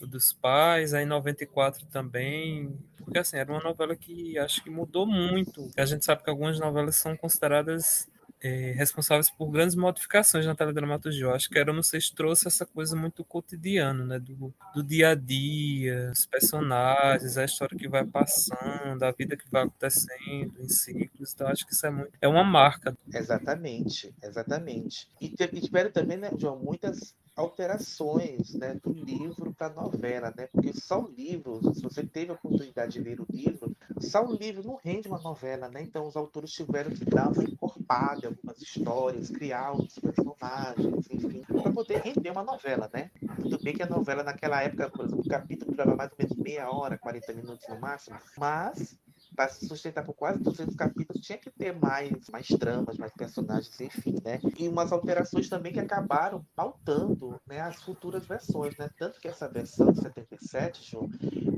dos 0.00 0.32
pais, 0.32 0.94
aí 0.94 1.04
94 1.04 1.86
também, 1.86 2.76
porque 2.98 3.18
assim, 3.18 3.36
era 3.36 3.50
uma 3.50 3.62
novela 3.62 3.96
que 3.96 4.38
acho 4.38 4.62
que 4.62 4.70
mudou 4.70 5.06
muito. 5.06 5.68
A 5.76 5.84
gente 5.84 6.04
sabe 6.04 6.22
que 6.22 6.30
algumas 6.30 6.58
novelas 6.58 6.96
são 6.96 7.16
consideradas 7.16 8.08
é, 8.42 8.72
responsáveis 8.72 9.30
por 9.30 9.50
grandes 9.50 9.76
modificações 9.76 10.44
na 10.44 10.54
teledramaturgia. 10.54 11.24
Eu 11.24 11.34
acho 11.34 11.48
que 11.48 11.58
Era 11.58 11.72
Não 11.72 11.82
Sei 11.82 12.00
trouxe 12.14 12.48
essa 12.48 12.66
coisa 12.66 12.96
muito 12.96 13.24
cotidiana, 13.24 14.04
né? 14.04 14.18
Do, 14.18 14.52
do 14.74 14.82
dia 14.82 15.10
a 15.10 15.14
dia, 15.14 16.10
os 16.12 16.26
personagens, 16.26 17.38
a 17.38 17.44
história 17.44 17.78
que 17.78 17.88
vai 17.88 18.04
passando, 18.04 19.02
a 19.02 19.12
vida 19.12 19.36
que 19.36 19.48
vai 19.50 19.62
acontecendo 19.62 20.54
em 20.58 20.68
ciclos. 20.68 21.32
Então, 21.32 21.46
acho 21.46 21.64
que 21.66 21.72
isso 21.72 21.86
é 21.86 21.90
muito. 21.90 22.10
É 22.20 22.26
uma 22.26 22.42
marca. 22.42 22.96
Exatamente, 23.12 24.12
exatamente. 24.22 25.08
E, 25.20 25.28
tiveram 25.60 25.92
também, 25.92 26.16
né, 26.16 26.30
João, 26.36 26.58
muitas 26.58 27.14
alterações 27.34 28.54
né, 28.54 28.74
do 28.82 28.92
livro 28.92 29.54
para 29.54 29.68
a 29.68 29.70
novela, 29.70 30.32
né? 30.36 30.46
Porque 30.52 30.72
só 30.72 31.00
o 31.00 31.10
livro, 31.10 31.60
se 31.74 31.82
você 31.82 32.04
teve 32.04 32.30
a 32.30 32.34
oportunidade 32.34 32.92
de 32.92 33.00
ler 33.00 33.20
o 33.20 33.26
livro, 33.30 33.74
só 34.00 34.24
o 34.24 34.34
livro 34.34 34.62
não 34.62 34.78
rende 34.82 35.08
uma 35.08 35.20
novela, 35.20 35.68
né? 35.68 35.82
Então 35.82 36.06
os 36.06 36.16
autores 36.16 36.50
tiveram 36.52 36.90
que 36.90 37.04
dar 37.04 37.30
uma 37.30 37.42
encorpada 37.42 38.20
em 38.22 38.28
algumas 38.28 38.60
histórias, 38.60 39.30
criar 39.30 39.72
outros 39.72 39.98
personagens, 39.98 41.10
enfim, 41.10 41.42
para 41.46 41.72
poder 41.72 42.00
render 42.02 42.30
uma 42.30 42.44
novela, 42.44 42.90
né? 42.92 43.10
Tudo 43.40 43.58
bem 43.62 43.74
que 43.74 43.82
a 43.82 43.88
novela 43.88 44.22
naquela 44.22 44.62
época, 44.62 44.90
por 44.90 45.06
exemplo, 45.06 45.24
o 45.24 45.28
capítulo 45.28 45.70
durava 45.70 45.96
mais 45.96 46.10
ou 46.10 46.16
menos 46.18 46.36
meia 46.36 46.70
hora, 46.70 46.98
40 46.98 47.32
minutos 47.32 47.66
no 47.68 47.80
máximo, 47.80 48.18
mas 48.36 48.98
para 49.34 49.48
se 49.48 49.66
sustentar 49.66 50.04
por 50.04 50.14
quase 50.14 50.40
200 50.40 50.74
capítulos, 50.76 51.22
tinha 51.22 51.38
que 51.38 51.50
ter 51.50 51.72
mais, 51.78 52.28
mais 52.30 52.46
tramas, 52.48 52.96
mais 52.98 53.12
personagens, 53.12 53.80
enfim, 53.80 54.16
né? 54.24 54.38
E 54.58 54.68
umas 54.68 54.92
alterações 54.92 55.48
também 55.48 55.72
que 55.72 55.80
acabaram 55.80 56.44
pautando 56.54 57.40
né, 57.46 57.60
as 57.60 57.82
futuras 57.82 58.26
versões, 58.26 58.76
né? 58.76 58.88
Tanto 58.98 59.20
que 59.20 59.28
essa 59.28 59.48
versão 59.48 59.92
de 59.92 60.00
77, 60.00 60.90
João, 60.90 61.10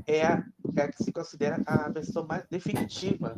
é 0.07 0.25
a, 0.25 0.43
é 0.75 0.81
a 0.81 0.91
que 0.91 1.03
se 1.03 1.11
considera 1.11 1.61
a 1.65 1.89
versão 1.89 2.25
mais 2.25 2.45
definitiva 2.49 3.35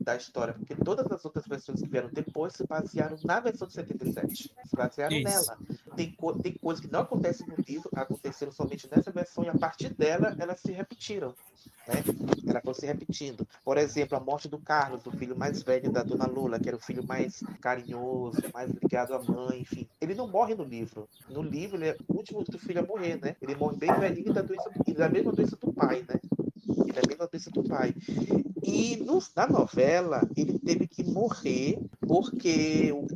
da 0.00 0.16
história, 0.16 0.54
porque 0.54 0.74
todas 0.74 1.10
as 1.12 1.24
outras 1.24 1.46
versões 1.46 1.80
que 1.80 1.88
vieram 1.88 2.08
depois 2.10 2.54
se 2.54 2.66
basearam 2.66 3.16
na 3.24 3.40
versão 3.40 3.68
de 3.68 3.74
77. 3.74 4.54
Se 4.64 4.76
basearam 4.76 5.16
Isso. 5.16 5.24
nela. 5.24 5.58
tem, 5.94 6.12
co 6.12 6.32
tem 6.40 6.54
coisas 6.54 6.84
que 6.84 6.90
não 6.90 7.00
acontecem 7.00 7.46
no 7.46 7.56
livro, 7.66 7.90
aconteceram 7.94 8.50
somente 8.50 8.88
nessa 8.90 9.10
versão, 9.10 9.44
e 9.44 9.48
a 9.48 9.58
partir 9.58 9.90
dela, 9.94 10.34
elas 10.38 10.60
se 10.60 10.72
repetiram. 10.72 11.34
Né? 11.86 12.02
Ela 12.46 12.60
foi 12.62 12.74
se 12.74 12.86
repetindo. 12.86 13.46
Por 13.64 13.76
exemplo, 13.76 14.16
a 14.16 14.20
morte 14.20 14.48
do 14.48 14.58
Carlos, 14.58 15.06
o 15.06 15.10
filho 15.12 15.36
mais 15.36 15.62
velho 15.62 15.90
da 15.90 16.02
dona 16.02 16.26
Lula, 16.26 16.58
que 16.58 16.68
era 16.68 16.76
o 16.76 16.80
filho 16.80 17.06
mais 17.06 17.42
carinhoso, 17.60 18.40
mais 18.54 18.70
ligado 18.70 19.14
à 19.14 19.22
mãe, 19.22 19.60
enfim. 19.60 19.88
Ele 20.00 20.14
não 20.14 20.26
morre 20.26 20.54
no 20.54 20.64
livro. 20.64 21.08
No 21.28 21.42
livro, 21.42 21.76
ele 21.76 21.88
é 21.88 21.96
o 22.08 22.16
último 22.16 22.42
do 22.44 22.58
filho 22.58 22.80
a 22.80 22.86
morrer, 22.86 23.20
né? 23.20 23.36
Ele 23.40 23.54
morre 23.54 23.76
bem 23.76 23.92
velhinho 23.94 24.32
da, 24.32 24.42
doença, 24.42 24.70
da 24.96 25.08
mesma 25.08 25.32
doença 25.32 25.56
do 25.56 25.72
pai, 25.72 26.04
né? 26.08 26.20
E 26.86 26.92
da 26.92 27.02
mesma 27.06 27.26
doença 27.26 27.50
do 27.50 27.64
pai. 27.64 27.94
E 28.62 28.96
no, 28.96 29.18
na 29.36 29.46
novela, 29.46 30.22
ele 30.36 30.58
teve 30.58 30.86
que 30.86 31.04
morrer 31.04 31.78
porque 32.00 32.92
o, 32.92 33.06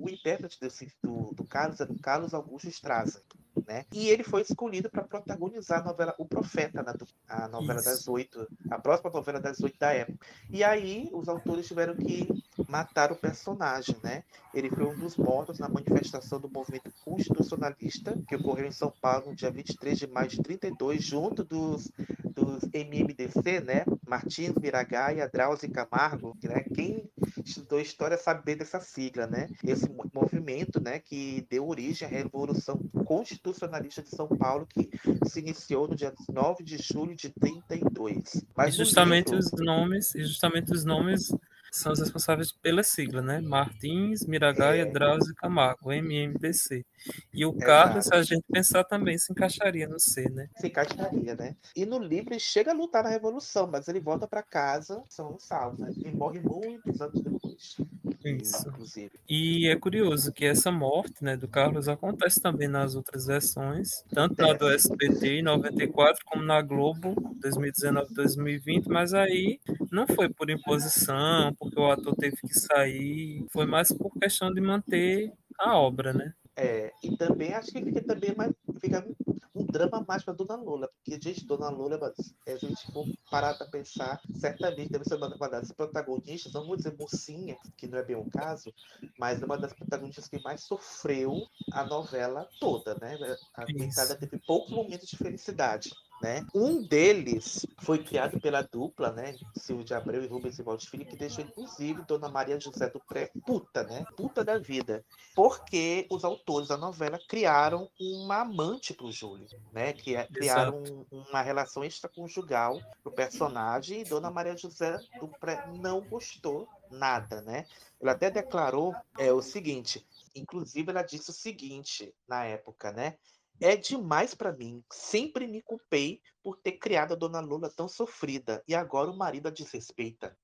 o 0.00 0.08
intérprete 0.08 0.58
do, 1.02 1.32
do 1.34 1.44
Carlos 1.44 1.80
era 1.80 1.92
o 1.92 2.00
Carlos 2.00 2.34
Augusto 2.34 2.68
Straza. 2.68 3.22
Né? 3.66 3.84
E 3.92 4.08
ele 4.08 4.22
foi 4.22 4.42
escolhido 4.42 4.90
para 4.90 5.04
protagonizar 5.04 5.80
a 5.80 5.84
novela 5.84 6.14
O 6.18 6.24
Profeta, 6.24 6.82
na, 6.82 6.94
a 7.28 7.48
novela 7.48 7.80
Isso. 7.80 7.88
das 7.88 8.08
oito, 8.08 8.48
a 8.70 8.78
próxima 8.78 9.10
novela 9.10 9.40
das 9.40 9.60
oito 9.60 9.78
da 9.78 9.92
época. 9.92 10.26
E 10.48 10.64
aí 10.64 11.08
os 11.12 11.28
autores 11.28 11.66
tiveram 11.66 11.94
que 11.94 12.28
matar 12.68 13.12
o 13.12 13.16
personagem, 13.16 13.96
né? 14.02 14.22
Ele 14.52 14.68
foi 14.70 14.84
um 14.84 14.98
dos 14.98 15.16
mortos 15.16 15.58
na 15.58 15.68
manifestação 15.68 16.40
do 16.40 16.50
movimento 16.50 16.90
constitucionalista 17.04 18.18
que 18.26 18.36
ocorreu 18.36 18.66
em 18.66 18.72
São 18.72 18.92
Paulo 19.00 19.26
no 19.28 19.34
dia 19.34 19.50
23 19.50 19.98
de 19.98 20.06
maio 20.06 20.28
de 20.28 20.42
32, 20.42 21.02
junto 21.02 21.44
dos, 21.44 21.90
dos 22.34 22.62
MMDC, 22.72 23.60
né? 23.60 23.84
Martins 24.06 24.54
Miragaia, 24.60 25.28
Drauzio 25.28 25.70
Camargo, 25.70 26.36
né? 26.42 26.64
Quem 26.74 27.08
estudou 27.44 27.80
história 27.80 28.16
sabe 28.16 28.44
bem 28.44 28.56
dessa 28.56 28.80
sigla, 28.80 29.26
né? 29.26 29.48
Esse 29.64 29.88
movimento, 30.12 30.80
né, 30.80 30.98
que 30.98 31.46
deu 31.48 31.68
origem 31.68 32.06
à 32.06 32.10
Revolução 32.10 32.78
Constitucionalista 33.04 34.02
de 34.02 34.10
São 34.10 34.28
Paulo, 34.28 34.66
que 34.66 34.90
se 35.26 35.40
iniciou 35.40 35.88
no 35.88 35.96
dia 35.96 36.12
9 36.32 36.62
de 36.64 36.78
julho 36.78 37.14
de 37.14 37.30
32. 37.30 38.44
Mas 38.56 38.74
e 38.74 38.78
justamente 38.78 39.30
livro... 39.30 39.38
os 39.38 39.52
nomes, 39.52 40.14
e 40.14 40.24
justamente 40.24 40.72
os 40.72 40.84
nomes 40.84 41.32
são 41.70 41.92
os 41.92 42.00
responsáveis 42.00 42.52
pela 42.52 42.82
sigla, 42.82 43.22
né? 43.22 43.40
Martins, 43.40 44.26
Miragaia, 44.26 44.82
é. 44.82 44.84
Drauzio 44.84 45.32
e 45.32 45.34
Camargo, 45.34 45.92
MMDC. 45.92 46.84
E 47.32 47.46
o 47.46 47.52
Carlos, 47.52 48.06
se 48.06 48.14
a 48.14 48.22
gente 48.22 48.44
pensar 48.50 48.84
também, 48.84 49.16
se 49.16 49.32
encaixaria 49.32 49.88
no 49.88 49.98
C, 49.98 50.28
né? 50.28 50.48
Se 50.56 50.66
encaixaria, 50.66 51.34
né? 51.34 51.56
E 51.74 51.86
no 51.86 51.98
livro 51.98 52.32
ele 52.32 52.40
chega 52.40 52.72
a 52.72 52.74
lutar 52.74 53.02
na 53.02 53.10
Revolução, 53.10 53.66
mas 53.66 53.88
ele 53.88 54.00
volta 54.00 54.26
para 54.26 54.42
casa, 54.42 55.02
São 55.08 55.32
Gonçalo, 55.32 55.76
né? 55.78 55.92
E 55.96 56.10
morre 56.10 56.40
muitos 56.40 57.00
anos 57.00 57.20
depois. 57.20 57.76
Isso. 58.24 58.68
Inclusive. 58.68 59.10
E 59.28 59.68
é 59.68 59.76
curioso 59.76 60.32
que 60.32 60.44
essa 60.44 60.70
morte 60.70 61.22
né, 61.22 61.36
do 61.36 61.48
Carlos 61.48 61.88
acontece 61.88 62.40
também 62.40 62.68
nas 62.68 62.94
outras 62.94 63.26
versões, 63.26 64.04
tanto 64.12 64.40
na 64.42 64.52
do 64.52 64.68
SBT 64.70 65.38
em 65.38 65.42
94 65.42 66.22
como 66.26 66.42
na 66.42 66.60
Globo 66.60 67.14
2019-2020, 67.40 68.88
mas 68.88 69.14
aí 69.14 69.58
não 69.90 70.06
foi 70.06 70.28
por 70.28 70.50
imposição, 70.50 71.54
porque 71.60 71.78
o 71.78 71.90
ator 71.90 72.16
teve 72.16 72.36
que 72.38 72.58
sair, 72.58 73.44
foi 73.52 73.66
mais 73.66 73.92
por 73.92 74.10
questão 74.18 74.50
de 74.52 74.62
manter 74.62 75.30
a 75.58 75.78
obra, 75.78 76.14
né? 76.14 76.32
É, 76.56 76.90
e 77.04 77.16
também 77.16 77.52
acho 77.52 77.70
que 77.70 77.84
fica 77.84 78.02
também 78.02 78.34
mais, 78.34 78.52
fica 78.80 79.06
um 79.54 79.64
drama 79.66 80.04
mais 80.06 80.24
para 80.24 80.34
Dona 80.34 80.56
Lula, 80.56 80.88
porque, 80.88 81.20
gente, 81.20 81.46
Dona 81.46 81.68
Lula, 81.68 81.98
a 82.46 82.56
gente 82.56 82.92
for 82.92 83.06
parar 83.30 83.54
para 83.54 83.66
pensar, 83.66 84.20
certamente 84.34 84.90
deve 84.90 85.04
ser 85.04 85.16
uma 85.16 85.28
das 85.28 85.70
protagonistas, 85.72 86.52
não 86.52 86.66
vou 86.66 86.76
dizer 86.76 86.96
mocinha, 86.98 87.56
que 87.76 87.86
não 87.86 87.98
é 87.98 88.04
bem 88.04 88.16
o 88.16 88.28
caso, 88.30 88.72
mas 89.18 89.40
é 89.40 89.44
uma 89.44 89.58
das 89.58 89.72
protagonistas 89.72 90.28
que 90.28 90.42
mais 90.42 90.64
sofreu 90.64 91.46
a 91.72 91.84
novela 91.84 92.48
toda, 92.58 92.94
né? 93.00 93.18
A 93.54 93.64
Pintada 93.66 94.16
teve 94.16 94.38
poucos 94.46 94.70
momentos 94.70 95.08
de 95.08 95.16
felicidade. 95.16 95.90
Né? 96.22 96.46
Um 96.54 96.82
deles 96.82 97.66
foi 97.78 98.04
criado 98.04 98.38
pela 98.38 98.60
dupla, 98.60 99.10
né? 99.10 99.34
Silvio 99.56 99.84
de 99.84 99.94
Abreu 99.94 100.22
e 100.22 100.26
Rubens 100.26 100.58
Ivaldo 100.58 100.84
Filho, 100.86 101.06
que 101.06 101.16
deixou 101.16 101.42
inclusive 101.42 102.02
Dona 102.02 102.28
Maria 102.28 102.60
José 102.60 102.90
do 102.90 103.00
Pré 103.00 103.30
puta, 103.46 103.84
né? 103.84 104.04
Puta 104.16 104.44
da 104.44 104.58
vida. 104.58 105.02
Porque 105.34 106.06
os 106.10 106.22
autores 106.22 106.68
da 106.68 106.76
novela 106.76 107.18
criaram 107.26 107.88
uma 107.98 108.42
amante 108.42 108.92
para 108.92 109.06
o 109.06 109.12
Júlio, 109.12 109.46
né? 109.72 109.94
Que 109.94 110.14
é, 110.14 110.26
criaram 110.26 110.82
um, 110.82 111.06
uma 111.10 111.40
relação 111.40 111.82
extraconjugal 111.82 112.78
pro 113.02 113.12
personagem 113.12 114.02
e 114.02 114.04
Dona 114.04 114.30
Maria 114.30 114.56
José 114.56 114.98
do 115.18 115.28
Pré 115.28 115.66
não 115.78 116.02
gostou 116.02 116.68
nada, 116.90 117.40
né? 117.40 117.64
Ela 118.00 118.12
até 118.12 118.30
declarou 118.30 118.94
é, 119.18 119.32
o 119.32 119.40
seguinte, 119.40 120.06
inclusive 120.34 120.90
ela 120.90 121.02
disse 121.02 121.30
o 121.30 121.34
seguinte 121.34 122.14
na 122.28 122.44
época, 122.44 122.92
né? 122.92 123.16
É 123.60 123.76
demais 123.76 124.34
para 124.34 124.52
mim. 124.52 124.82
Sempre 124.90 125.46
me 125.46 125.60
culpei 125.62 126.20
por 126.42 126.56
ter 126.56 126.72
criado 126.72 127.12
a 127.12 127.16
dona 127.16 127.40
Lula 127.40 127.70
tão 127.70 127.86
sofrida 127.86 128.62
e 128.66 128.74
agora 128.74 129.10
o 129.10 129.16
marido 129.16 129.48
a 129.48 129.50
desrespeita. 129.50 130.36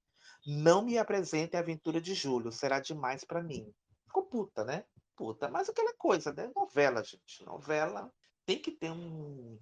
Não 0.46 0.84
me 0.84 0.98
apresente 0.98 1.56
a 1.56 1.60
aventura 1.60 2.00
de 2.00 2.14
Júlio, 2.14 2.52
será 2.52 2.78
demais 2.78 3.24
para 3.24 3.42
mim. 3.42 3.72
Ficou 4.06 4.24
puta, 4.24 4.64
né? 4.64 4.84
Puta, 5.16 5.48
mas 5.48 5.68
aquela 5.68 5.94
coisa, 5.94 6.32
né? 6.32 6.50
Novela, 6.54 7.02
gente. 7.02 7.44
Novela 7.44 8.12
tem 8.44 8.58
que 8.58 8.70
ter 8.70 8.90
um. 8.90 9.58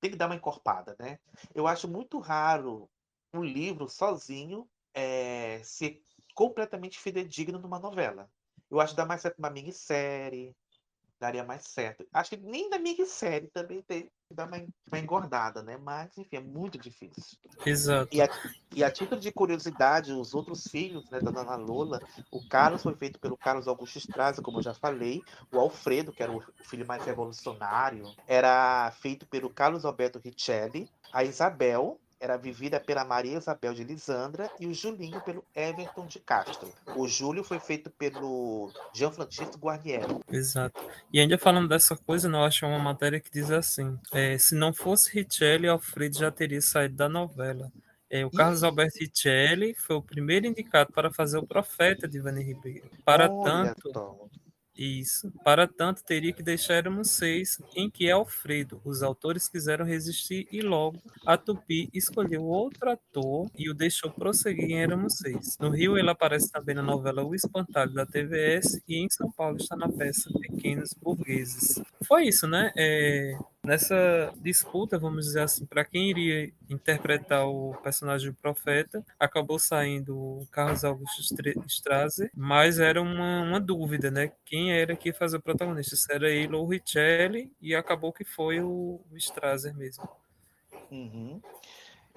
Tem 0.00 0.10
que 0.10 0.16
dar 0.16 0.26
uma 0.26 0.36
encorpada, 0.36 0.94
né? 0.98 1.18
Eu 1.54 1.66
acho 1.66 1.88
muito 1.88 2.18
raro 2.18 2.88
um 3.32 3.42
livro 3.42 3.88
sozinho 3.88 4.68
é, 4.94 5.60
ser 5.64 6.02
completamente 6.34 6.98
fidedigno 6.98 7.58
numa 7.58 7.78
novela. 7.78 8.30
Eu 8.70 8.80
acho 8.80 8.92
que 8.92 8.96
dá 8.96 9.06
mais 9.06 9.22
certo 9.22 9.38
uma 9.38 9.50
minissérie, 9.50 10.54
daria 11.18 11.44
mais 11.44 11.62
certo. 11.64 12.06
Acho 12.12 12.30
que 12.30 12.36
nem 12.36 12.68
da 12.68 12.78
minissérie 12.78 13.48
também 13.48 13.82
tem 13.82 14.02
que 14.02 14.34
dar 14.34 14.46
uma, 14.46 14.58
uma 14.88 14.98
engordada, 14.98 15.62
né? 15.62 15.76
Mas, 15.76 16.16
enfim, 16.18 16.36
é 16.36 16.40
muito 16.40 16.78
difícil. 16.78 17.38
Exato. 17.64 18.08
E 18.14 18.20
a, 18.20 18.28
e 18.74 18.84
a 18.84 18.90
título 18.90 19.20
de 19.20 19.32
curiosidade, 19.32 20.12
os 20.12 20.34
outros 20.34 20.64
filhos 20.64 21.08
né, 21.10 21.20
da 21.20 21.30
Dona 21.30 21.56
Lola, 21.56 22.00
o 22.30 22.46
Carlos 22.48 22.82
foi 22.82 22.94
feito 22.94 23.18
pelo 23.18 23.36
Carlos 23.36 23.68
Augusto 23.68 23.98
Straza, 23.98 24.42
como 24.42 24.58
eu 24.58 24.62
já 24.62 24.74
falei. 24.74 25.22
O 25.52 25.58
Alfredo, 25.58 26.12
que 26.12 26.22
era 26.22 26.32
o 26.32 26.42
filho 26.64 26.86
mais 26.86 27.04
revolucionário, 27.04 28.04
era 28.26 28.90
feito 29.00 29.26
pelo 29.26 29.50
Carlos 29.50 29.84
Alberto 29.84 30.18
Richelli. 30.18 30.88
A 31.12 31.24
Isabel, 31.24 31.98
era 32.20 32.36
vivida 32.36 32.80
pela 32.80 33.04
Maria 33.04 33.38
Isabel 33.38 33.74
de 33.74 33.84
Lisandra 33.84 34.50
e 34.58 34.66
o 34.66 34.74
Julinho 34.74 35.20
pelo 35.20 35.44
Everton 35.54 36.06
de 36.06 36.18
Castro. 36.18 36.72
O 36.96 37.06
Júlio 37.06 37.44
foi 37.44 37.60
feito 37.60 37.90
pelo 37.90 38.70
Jean 38.94 39.10
Francisco 39.10 39.58
Guarnieri. 39.58 40.18
Exato. 40.30 40.82
E 41.12 41.20
ainda 41.20 41.38
falando 41.38 41.68
dessa 41.68 41.96
coisa, 41.96 42.28
não 42.28 42.44
acho 42.44 42.66
uma 42.66 42.78
matéria 42.78 43.20
que 43.20 43.30
diz 43.30 43.50
assim: 43.50 43.98
é, 44.12 44.38
se 44.38 44.54
não 44.54 44.72
fosse 44.72 45.12
Richelli, 45.12 45.68
Alfredo 45.68 46.18
já 46.18 46.30
teria 46.30 46.60
saído 46.60 46.96
da 46.96 47.08
novela. 47.08 47.70
É, 48.08 48.24
o 48.24 48.30
Carlos 48.30 48.62
Alberto 48.62 48.98
Richelli 49.00 49.74
foi 49.74 49.96
o 49.96 50.02
primeiro 50.02 50.46
indicado 50.46 50.92
para 50.92 51.10
fazer 51.10 51.38
o 51.38 51.46
Profeta 51.46 52.06
de 52.06 52.18
Ivani 52.18 52.42
Ribeiro. 52.42 52.88
Para 53.04 53.30
Olha 53.30 53.44
tanto, 53.44 53.92
Tom. 53.92 54.28
Isso. 54.76 55.32
Para 55.42 55.66
tanto, 55.66 56.04
teria 56.04 56.32
que 56.32 56.42
deixar 56.42 56.74
Éramos 56.74 57.10
Seis, 57.10 57.58
em 57.74 57.90
que 57.90 58.10
Alfredo, 58.10 58.80
os 58.84 59.02
autores 59.02 59.48
quiseram 59.48 59.86
resistir 59.86 60.46
e 60.52 60.60
logo 60.60 61.00
a 61.24 61.38
Tupi 61.38 61.88
escolheu 61.94 62.44
outro 62.44 62.90
ator 62.90 63.50
e 63.56 63.70
o 63.70 63.74
deixou 63.74 64.10
prosseguir 64.10 64.70
em 64.70 64.82
Éramos 64.82 65.16
Seis. 65.16 65.56
No 65.58 65.70
Rio, 65.70 65.96
ele 65.96 66.10
aparece 66.10 66.52
também 66.52 66.74
na 66.74 66.82
novela 66.82 67.24
O 67.24 67.34
Espantalho 67.34 67.92
da 67.94 68.04
TVS 68.04 68.82
e 68.86 68.96
em 68.96 69.08
São 69.08 69.32
Paulo 69.32 69.56
está 69.56 69.74
na 69.76 69.88
peça 69.88 70.30
Pequenos 70.40 70.92
Burgueses. 70.92 71.80
Foi 72.06 72.26
isso, 72.26 72.46
né? 72.46 72.70
É, 72.76 73.36
Nessa 73.66 74.32
disputa, 74.36 74.96
vamos 74.96 75.26
dizer 75.26 75.40
assim, 75.40 75.66
para 75.66 75.84
quem 75.84 76.08
iria 76.08 76.52
interpretar 76.70 77.48
o 77.48 77.74
personagem 77.82 78.30
do 78.30 78.36
profeta, 78.36 79.04
acabou 79.18 79.58
saindo 79.58 80.46
Carlos 80.52 80.84
Augusto 80.84 81.20
Strasser, 81.66 82.30
mas 82.32 82.78
era 82.78 83.02
uma, 83.02 83.42
uma 83.42 83.58
dúvida, 83.58 84.08
né? 84.08 84.30
Quem 84.44 84.72
era 84.72 84.94
que 84.94 85.08
ia 85.08 85.14
fazer 85.14 85.38
o 85.38 85.42
protagonista? 85.42 85.96
Se 85.96 86.12
era 86.14 86.30
ele 86.30 86.54
ou 86.54 86.64
o 86.64 86.68
Richelli, 86.68 87.52
e 87.60 87.74
acabou 87.74 88.12
que 88.12 88.24
foi 88.24 88.60
o, 88.60 89.00
o 89.10 89.16
Strasser 89.16 89.76
mesmo. 89.76 90.08
Uhum. 90.88 91.40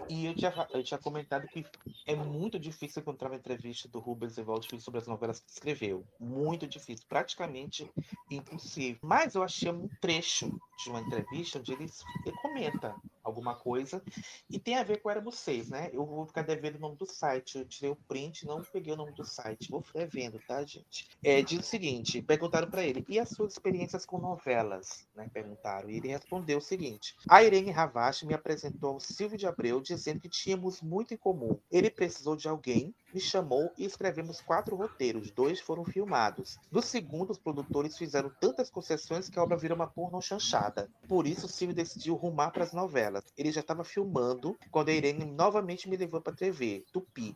E 0.08 0.26
eu 0.26 0.36
tinha, 0.36 0.68
eu 0.72 0.84
tinha 0.84 0.98
comentado 0.98 1.48
que 1.48 1.66
é 2.06 2.16
muito 2.16 2.60
difícil 2.60 3.02
encontrar 3.02 3.30
uma 3.30 3.38
entrevista 3.38 3.88
do 3.88 4.00
Rubens 4.00 4.38
Evaldo 4.38 4.66
sobre 4.80 5.00
as 5.00 5.08
novelas 5.08 5.40
que 5.40 5.52
escreveu. 5.52 6.06
Muito 6.20 6.68
difícil, 6.68 7.06
praticamente 7.08 7.90
impossível. 8.30 9.00
Mas 9.04 9.36
eu 9.36 9.44
achei 9.44 9.72
um 9.72 9.88
trecho 10.02 10.50
de 10.84 10.90
uma 10.90 11.02
entrevista 11.02 11.60
onde 11.60 11.74
ele, 11.74 11.86
ele 12.26 12.38
comenta 12.42 12.96
alguma 13.24 13.56
coisa 13.56 14.02
e 14.50 14.58
tem 14.60 14.76
a 14.76 14.84
ver 14.84 15.02
com 15.02 15.10
Éramos 15.10 15.38
Seis, 15.38 15.70
né? 15.70 15.90
Eu 15.94 16.06
vou 16.06 16.26
ficar 16.26 16.42
devendo 16.42 16.76
o 16.76 16.80
nome 16.80 16.96
do 16.96 17.06
site. 17.06 17.60
Eu 17.60 17.66
tirei 17.66 17.92
o 17.92 17.96
print, 17.96 18.46
não 18.46 18.64
peguei 18.64 18.94
o 18.94 18.98
nome 18.98 19.12
do 19.14 19.24
site. 19.24 19.70
Vou 19.70 19.82
ficar 19.82 20.08
tá, 20.48 20.64
gente? 20.66 21.08
É, 21.24 21.42
diz 21.42 21.60
o 21.60 21.64
seguinte: 21.64 22.22
perguntaram 22.22 22.70
para 22.70 22.84
ele, 22.84 23.06
e 23.08 23.20
as 23.20 23.30
suas 23.30 23.54
experiências 23.54 24.06
com 24.06 24.20
novelas? 24.20 25.08
Né? 25.16 25.30
Perguntaram. 25.32 25.90
E 25.90 25.98
ele 25.98 26.08
respondeu 26.08 26.58
o 26.58 26.62
seguinte: 26.62 27.16
a 27.28 27.44
Irene 27.44 27.72
Ravache 27.72 28.26
me 28.26 28.34
apresentou 28.34 28.94
ao 28.94 29.00
Silvio 29.00 29.38
de 29.38 29.48
Abreu 29.48 29.82
dizendo 29.96 30.20
que 30.20 30.30
tínhamos 30.30 30.82
muito 30.82 31.14
em 31.14 31.18
comum. 31.18 31.58
Ele 31.72 31.90
precisou 31.90 32.36
de 32.36 32.48
alguém 32.48 32.94
me 33.14 33.20
chamou 33.20 33.72
e 33.78 33.86
escrevemos 33.86 34.40
quatro 34.42 34.76
roteiros, 34.76 35.32
dois 35.32 35.60
foram 35.60 35.84
filmados. 35.84 36.58
No 36.72 36.82
segundo, 36.82 37.32
os 37.32 37.38
produtores 37.38 37.98
fizeram 37.98 38.32
tantas 38.40 38.70
concessões 38.70 39.30
que 39.30 39.40
a 39.40 39.44
obra 39.44 39.58
virou 39.58 39.76
uma 39.76 39.88
porno 39.88 40.22
chanchada. 40.22 40.90
Por 41.08 41.26
isso, 41.26 41.46
o 41.46 41.50
Silvio 41.50 41.76
decidiu 41.76 42.16
rumar 42.16 42.52
para 42.52 42.64
as 42.64 42.74
novelas. 42.74 43.24
Ele 43.38 43.52
já 43.52 43.62
estava 43.62 43.84
filmando 43.84 44.58
quando 44.72 44.90
a 44.90 44.94
Irene 44.94 45.26
novamente 45.26 45.90
me 45.90 45.98
levou 45.98 46.22
para 46.22 46.36
TV, 46.36 46.86
Tupi. 46.92 47.36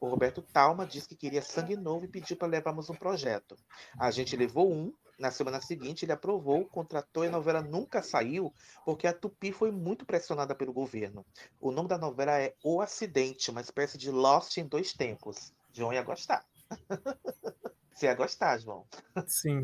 O 0.00 0.08
Roberto 0.08 0.42
Talma 0.42 0.86
disse 0.86 1.08
que 1.08 1.16
queria 1.16 1.42
sangue 1.42 1.76
novo 1.76 2.04
e 2.04 2.08
pediu 2.08 2.36
para 2.36 2.48
levarmos 2.48 2.90
um 2.90 2.94
projeto. 2.94 3.56
A 3.98 4.10
gente 4.10 4.36
levou 4.36 4.70
um, 4.70 4.92
na 5.18 5.30
semana 5.30 5.60
seguinte, 5.60 6.04
ele 6.04 6.12
aprovou, 6.12 6.64
contratou 6.66 7.24
e 7.24 7.28
a 7.28 7.30
novela 7.30 7.62
nunca 7.62 8.02
saiu 8.02 8.52
porque 8.84 9.06
a 9.06 9.12
Tupi 9.12 9.52
foi 9.52 9.70
muito 9.70 10.04
pressionada 10.04 10.54
pelo 10.54 10.72
governo. 10.72 11.24
O 11.60 11.70
nome 11.70 11.88
da 11.88 11.98
novela 11.98 12.38
é 12.40 12.54
O 12.62 12.80
Acidente, 12.80 13.50
uma 13.50 13.60
espécie 13.60 13.96
de 13.98 14.10
Lost 14.10 14.56
em 14.56 14.66
dois 14.66 14.92
tempos. 14.92 15.52
João 15.72 15.92
ia 15.92 16.02
gostar. 16.02 16.44
Você 17.94 18.06
ia 18.06 18.14
gostar, 18.14 18.58
João. 18.58 18.84
Sim. 19.26 19.62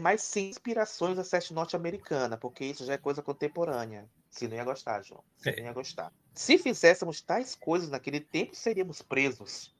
Mas 0.00 0.22
sim 0.22 0.48
inspirações 0.48 1.16
da 1.16 1.22
sete 1.22 1.54
norte-americana, 1.54 2.36
porque 2.36 2.64
isso 2.64 2.84
já 2.84 2.94
é 2.94 2.98
coisa 2.98 3.22
contemporânea. 3.22 4.08
Você 4.30 4.48
não 4.48 4.56
ia 4.56 4.64
gostar, 4.64 5.02
João. 5.02 5.22
Você 5.36 5.50
É. 5.50 5.56
não 5.56 5.66
ia 5.66 5.72
gostar. 5.72 6.12
Se 6.34 6.58
fizéssemos 6.58 7.20
tais 7.20 7.54
coisas 7.54 7.88
naquele 7.88 8.20
tempo, 8.20 8.54
seríamos 8.54 9.00
presos. 9.00 9.74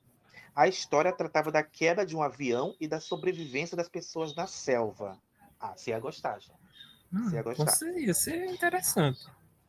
A 0.59 0.67
história 0.67 1.13
tratava 1.13 1.53
da 1.53 1.63
queda 1.63 2.05
de 2.05 2.17
um 2.17 2.21
avião 2.21 2.75
e 2.81 2.89
da 2.89 2.99
sobrevivência 2.99 3.77
das 3.77 3.89
pessoas 3.89 4.35
na 4.35 4.49
selva. 4.49 5.17
Ah, 5.61 5.73
você 5.77 5.91
ia 5.91 6.01
gostar. 6.01 6.41
Hum, 7.13 7.29
Você 7.31 7.37
ia 7.37 7.43
gostar. 7.45 7.79
ia 7.97 8.13
ser 8.13 8.45
interessante. 8.47 9.21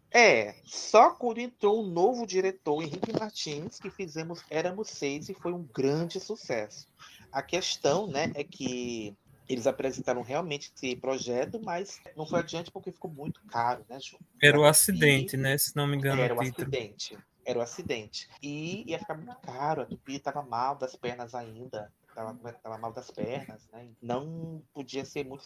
É, 0.09 0.55
só 0.65 1.11
quando 1.11 1.37
entrou 1.37 1.83
o 1.83 1.87
novo 1.87 2.25
diretor, 2.25 2.81
Henrique 2.81 3.13
Martins, 3.13 3.77
que 3.77 3.91
fizemos 3.91 4.43
Éramos 4.49 4.89
Seis 4.89 5.29
e 5.29 5.35
foi 5.35 5.53
um 5.53 5.61
grande 5.71 6.19
sucesso. 6.19 6.87
A 7.31 7.43
questão, 7.43 8.07
né, 8.07 8.31
é 8.33 8.43
que 8.43 9.15
eles 9.47 9.67
apresentaram 9.67 10.23
realmente 10.23 10.71
esse 10.75 10.95
projeto, 10.95 11.61
mas 11.63 12.01
não 12.17 12.25
foi 12.25 12.39
adiante 12.39 12.71
porque 12.71 12.91
ficou 12.91 13.11
muito 13.11 13.39
caro, 13.45 13.85
né, 13.87 13.99
Ju? 13.99 14.17
Era 14.41 14.59
o 14.59 14.65
acidente, 14.65 15.25
Tupi, 15.33 15.37
né? 15.37 15.55
Se 15.55 15.75
não 15.75 15.85
me 15.85 15.97
engano, 15.97 16.19
Era 16.19 16.33
o 16.33 16.39
o 16.39 16.43
título. 16.43 16.67
acidente. 16.67 17.15
Era 17.49 17.57
o 17.57 17.61
acidente. 17.63 18.29
E 18.43 18.83
ia 18.87 18.99
ficar 18.99 19.15
muito 19.15 19.35
caro. 19.37 19.81
A 19.81 19.85
Tupi 19.85 20.17
estava 20.17 20.43
mal 20.43 20.75
das 20.75 20.95
pernas 20.95 21.33
ainda. 21.33 21.91
Tava, 22.13 22.53
tava 22.53 22.77
mal 22.77 22.91
das 22.93 23.09
pernas, 23.09 23.67
né? 23.71 23.89
Não 24.01 24.61
podia 24.73 25.03
ser 25.03 25.25
muito 25.25 25.43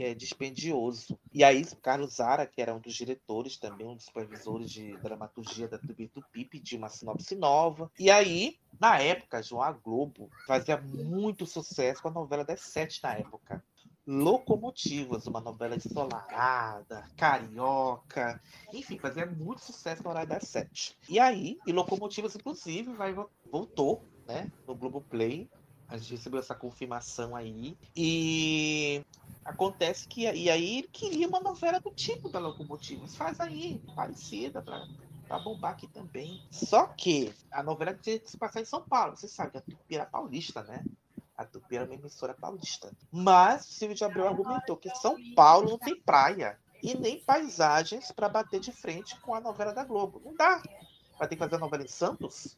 eh, 0.00 0.14
dispendioso. 0.14 1.18
E 1.32 1.44
aí, 1.44 1.62
o 1.62 1.76
Carlos 1.76 2.14
Zara, 2.14 2.46
que 2.46 2.62
era 2.62 2.74
um 2.74 2.78
dos 2.78 2.94
diretores 2.94 3.58
também, 3.58 3.86
um 3.86 3.96
dos 3.96 4.06
supervisores 4.06 4.70
de 4.70 4.96
dramaturgia 4.98 5.68
da 5.68 5.78
Tupi 5.78 6.08
Tupi, 6.08 6.44
pediu 6.46 6.78
uma 6.78 6.88
sinopse 6.88 7.34
nova. 7.34 7.90
E 7.98 8.10
aí, 8.10 8.58
na 8.80 8.98
época, 8.98 9.42
João 9.42 9.62
a 9.62 9.72
Globo 9.72 10.30
fazia 10.46 10.78
muito 10.78 11.44
sucesso 11.44 12.00
com 12.00 12.08
a 12.08 12.12
novela 12.12 12.44
das 12.44 12.60
sete 12.60 13.02
na 13.02 13.14
época. 13.14 13.62
Locomotivas, 14.06 15.26
uma 15.26 15.40
novela 15.40 15.76
ensolarada, 15.76 17.08
carioca, 17.16 18.40
enfim, 18.72 18.98
fazia 18.98 19.24
muito 19.24 19.62
sucesso 19.62 20.02
no 20.02 20.10
horário 20.10 20.28
das 20.28 20.44
sete. 20.44 20.96
E 21.08 21.18
aí, 21.18 21.58
e 21.66 21.72
Locomotivas, 21.72 22.36
inclusive, 22.36 22.92
vai, 22.92 23.14
voltou, 23.50 24.04
né, 24.26 24.50
no 24.66 24.74
Globoplay. 24.74 25.48
A 25.88 25.96
gente 25.96 26.12
recebeu 26.12 26.40
essa 26.40 26.54
confirmação 26.54 27.34
aí. 27.36 27.76
E 27.96 29.02
acontece 29.44 30.08
que 30.08 30.22
e 30.22 30.50
aí 30.50 30.78
ele 30.78 30.88
queria 30.88 31.28
uma 31.28 31.40
novela 31.40 31.78
do 31.78 31.90
tipo 31.90 32.28
da 32.28 32.38
Locomotivas. 32.38 33.14
Faz 33.16 33.38
aí, 33.40 33.80
parecida, 33.94 34.62
pra, 34.62 34.86
pra 35.26 35.38
bombar 35.38 35.72
aqui 35.72 35.86
também. 35.86 36.42
Só 36.50 36.86
que 36.86 37.32
a 37.50 37.62
novela 37.62 37.94
tinha 37.94 38.18
que 38.18 38.30
se 38.30 38.36
passar 38.36 38.60
em 38.60 38.66
São 38.66 38.82
Paulo. 38.82 39.16
Você 39.16 39.28
sabe, 39.28 39.58
a 39.58 39.60
Tupi 39.60 39.94
era 39.94 40.06
paulista, 40.06 40.62
né? 40.62 40.84
A 41.36 41.44
Tupi 41.44 41.76
era 41.76 41.84
uma 41.84 41.94
emissora 41.94 42.34
paulista. 42.34 42.92
Mas 43.10 43.68
o 43.68 43.72
Silvio 43.72 43.96
de 43.96 44.04
Abreu 44.04 44.28
argumentou 44.28 44.76
que 44.76 44.90
São 44.96 45.16
Paulo 45.34 45.70
não 45.70 45.78
tem 45.78 46.00
praia 46.00 46.58
e 46.82 46.96
nem 46.96 47.18
paisagens 47.20 48.12
para 48.12 48.28
bater 48.28 48.60
de 48.60 48.70
frente 48.70 49.18
com 49.20 49.34
a 49.34 49.40
novela 49.40 49.72
da 49.72 49.84
Globo. 49.84 50.20
Não 50.24 50.34
dá. 50.34 50.62
Vai 51.18 51.28
ter 51.28 51.36
que 51.36 51.42
fazer 51.42 51.56
a 51.56 51.58
novela 51.58 51.82
em 51.82 51.88
Santos? 51.88 52.56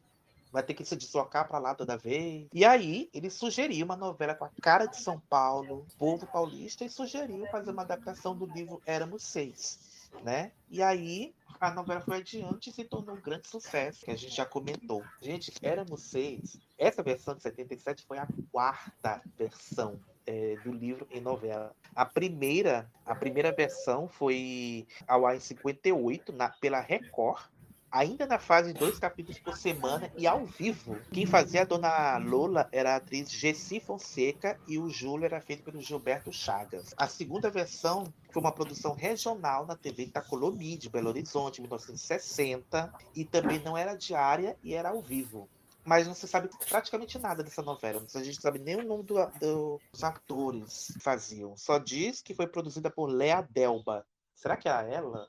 Vai 0.51 0.63
ter 0.63 0.73
que 0.73 0.85
se 0.85 0.95
deslocar 0.95 1.47
para 1.47 1.59
lá 1.59 1.75
toda 1.75 1.97
vez. 1.97 2.47
E 2.53 2.65
aí, 2.65 3.09
ele 3.13 3.29
sugeriu 3.29 3.85
uma 3.85 3.95
novela 3.95 4.35
com 4.35 4.45
a 4.45 4.51
cara 4.61 4.85
de 4.85 4.97
São 4.97 5.19
Paulo, 5.19 5.85
povo 5.97 6.25
paulista, 6.27 6.85
e 6.85 6.89
sugeriu 6.89 7.45
fazer 7.47 7.71
uma 7.71 7.81
adaptação 7.81 8.35
do 8.35 8.45
livro 8.45 8.81
Éramos 8.85 9.23
Seis. 9.23 9.96
Né? 10.23 10.51
E 10.69 10.81
aí, 10.81 11.33
a 11.59 11.71
novela 11.71 12.01
foi 12.01 12.17
adiante 12.17 12.69
e 12.69 12.73
se 12.73 12.83
tornou 12.83 13.15
um 13.15 13.21
grande 13.21 13.47
sucesso, 13.47 14.05
que 14.05 14.11
a 14.11 14.15
gente 14.15 14.35
já 14.35 14.45
comentou. 14.45 15.03
Gente, 15.21 15.51
Éramos 15.61 16.01
Seis. 16.03 16.59
Essa 16.77 17.01
versão 17.01 17.35
de 17.35 17.41
77 17.41 18.05
foi 18.05 18.17
a 18.17 18.27
quarta 18.51 19.21
versão 19.37 19.99
é, 20.25 20.55
do 20.63 20.71
livro 20.71 21.07
em 21.09 21.21
novela. 21.21 21.73
A 21.95 22.05
primeira, 22.05 22.91
a 23.05 23.15
primeira 23.15 23.51
versão 23.51 24.07
foi 24.07 24.85
ao 25.07 25.25
ar 25.25 25.35
em 25.35 25.39
58, 25.39 26.33
na, 26.33 26.49
pela 26.49 26.79
Record, 26.79 27.49
ainda 27.91 28.25
na 28.25 28.37
fase 28.39 28.73
dois 28.73 28.99
capítulos 28.99 29.39
por 29.39 29.57
semana 29.57 30.11
e 30.17 30.27
ao 30.27 30.45
vivo. 30.45 30.97
Quem 31.11 31.25
fazia 31.25 31.61
a 31.61 31.65
Dona 31.65 32.17
Lola 32.17 32.67
era 32.71 32.93
a 32.93 32.95
atriz 32.97 33.31
Gessi 33.31 33.79
Fonseca 33.79 34.59
e 34.67 34.77
o 34.77 34.89
Júlio 34.89 35.25
era 35.25 35.41
feito 35.41 35.63
pelo 35.63 35.81
Gilberto 35.81 36.31
Chagas. 36.31 36.93
A 36.97 37.07
segunda 37.07 37.49
versão 37.49 38.11
foi 38.31 38.41
uma 38.41 38.51
produção 38.51 38.93
regional 38.93 39.65
na 39.65 39.75
TV 39.75 40.03
Itacolomí, 40.03 40.77
de 40.77 40.89
Belo 40.89 41.09
Horizonte, 41.09 41.59
em 41.59 41.61
1960, 41.63 42.93
e 43.15 43.23
também 43.25 43.59
não 43.59 43.77
era 43.77 43.95
diária 43.95 44.57
e 44.63 44.73
era 44.73 44.89
ao 44.89 45.01
vivo. 45.01 45.49
Mas 45.85 46.05
não 46.05 46.13
se 46.13 46.27
sabe 46.27 46.49
praticamente 46.67 47.17
nada 47.17 47.41
dessa 47.41 47.61
novela. 47.61 48.05
A 48.13 48.23
gente 48.23 48.41
sabe 48.41 48.59
nem 48.59 48.75
o 48.75 48.83
nome 48.85 49.03
do- 49.03 49.25
do- 49.39 49.79
dos 49.91 50.03
atores 50.03 50.91
que 50.93 50.99
faziam. 50.99 51.55
Só 51.55 51.77
diz 51.77 52.21
que 52.21 52.33
foi 52.35 52.45
produzida 52.45 52.89
por 52.89 53.05
Lea 53.07 53.41
Delba. 53.49 54.05
Será 54.35 54.57
que 54.57 54.67
era 54.67 54.81
ela? 54.87 55.25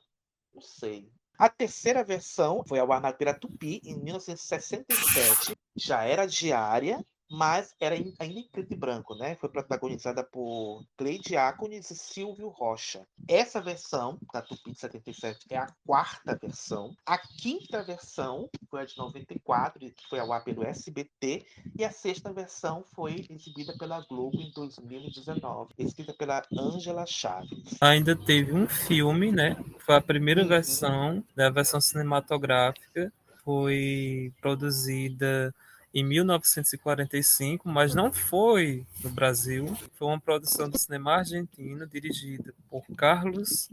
Não 0.53 0.61
sei. 0.61 1.09
A 1.39 1.47
terceira 1.47 2.03
versão 2.03 2.65
foi 2.67 2.79
ao 2.79 2.91
ar 2.91 2.99
na 2.99 3.13
Tupi 3.33 3.79
em 3.85 3.97
1967. 3.97 5.55
Já 5.73 6.03
era 6.03 6.25
diária, 6.25 7.01
mas 7.29 7.75
era 7.79 7.95
ainda 7.95 8.25
em 8.25 8.47
preto 8.51 8.73
e 8.73 8.77
branco, 8.77 9.15
né? 9.15 9.35
Foi 9.35 9.49
protagonizada 9.49 10.23
por 10.23 10.83
Cleide 10.97 11.29
Diácones 11.29 11.91
e 11.91 11.95
Silvio 11.95 12.47
Rocha. 12.49 13.05
Essa 13.27 13.61
versão 13.61 14.17
da 14.33 14.41
Tupi 14.41 14.71
de 14.71 14.79
77 14.79 15.45
é 15.51 15.57
a 15.57 15.67
quarta 15.85 16.35
versão. 16.35 16.95
A 17.05 17.17
quinta 17.19 17.83
versão 17.83 18.49
foi 18.69 18.81
a 18.81 18.85
de 18.85 18.97
94, 18.97 19.79
que 19.79 20.07
foi 20.09 20.19
ao 20.19 20.33
ar 20.33 20.43
pelo 20.43 20.63
SBT. 20.63 21.45
E 21.77 21.85
a 21.85 21.91
sexta 21.91 22.33
versão 22.33 22.83
foi 22.95 23.23
exibida 23.29 23.73
pela 23.77 24.01
Globo 24.01 24.41
em 24.41 24.49
2019, 24.51 25.69
escrita 25.77 26.13
pela 26.13 26.43
Ângela 26.57 27.05
Chaves. 27.05 27.77
Ainda 27.79 28.15
teve 28.15 28.51
um 28.53 28.67
filme, 28.67 29.31
né? 29.31 29.55
Foi 29.79 29.95
a 29.95 30.01
primeira 30.01 30.41
Uhum. 30.41 30.47
versão, 30.47 31.23
da 31.35 31.49
versão 31.51 31.79
cinematográfica. 31.79 33.13
Foi 33.43 34.33
produzida 34.41 35.53
em 35.93 36.03
1945, 36.03 37.67
mas 37.67 37.95
não 37.95 38.11
foi 38.11 38.85
no 39.03 39.09
Brasil. 39.09 39.75
Foi 39.95 40.07
uma 40.07 40.19
produção 40.19 40.69
do 40.69 40.77
cinema 40.77 41.15
argentino 41.15 41.87
dirigida 41.87 42.53
por 42.69 42.83
Carlos 42.95 43.69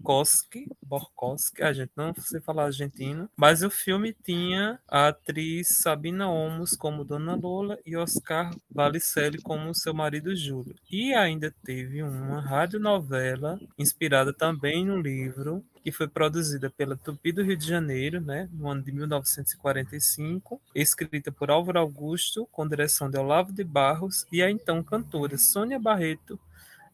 Borkowski. 0.00 0.66
Borkowski, 0.82 1.62
a 1.62 1.72
gente 1.72 1.92
não 1.94 2.12
sei 2.14 2.40
falar 2.40 2.64
argentino, 2.64 3.28
mas 3.36 3.62
o 3.62 3.70
filme 3.70 4.14
tinha 4.24 4.80
a 4.88 5.08
atriz 5.08 5.68
Sabina 5.68 6.28
Olmos 6.28 6.74
como 6.74 7.04
Dona 7.04 7.36
Lola 7.36 7.78
e 7.84 7.96
Oscar 7.96 8.50
Valicelli 8.70 9.40
como 9.42 9.74
seu 9.74 9.94
marido 9.94 10.34
Júlio. 10.34 10.74
E 10.90 11.14
ainda 11.14 11.54
teve 11.64 12.02
uma 12.02 12.40
radionovela 12.40 13.60
inspirada 13.78 14.32
também 14.32 14.84
no 14.84 15.00
livro 15.00 15.64
que 15.82 15.92
foi 15.92 16.08
produzida 16.08 16.68
pela 16.70 16.96
Tupi 16.96 17.32
do 17.32 17.42
Rio 17.42 17.56
de 17.56 17.66
Janeiro, 17.66 18.20
né, 18.20 18.50
no 18.52 18.68
ano 18.68 18.82
de 18.82 18.92
1945, 18.92 20.60
escrita 20.74 21.32
por 21.32 21.50
Álvaro 21.50 21.78
Augusto, 21.78 22.46
com 22.52 22.68
direção 22.68 23.08
de 23.08 23.16
Olavo 23.16 23.50
de 23.50 23.64
Barros 23.64 24.26
e 24.30 24.42
a 24.42 24.50
então 24.50 24.82
cantora 24.82 25.38
Sônia 25.38 25.78
Barreto 25.78 26.38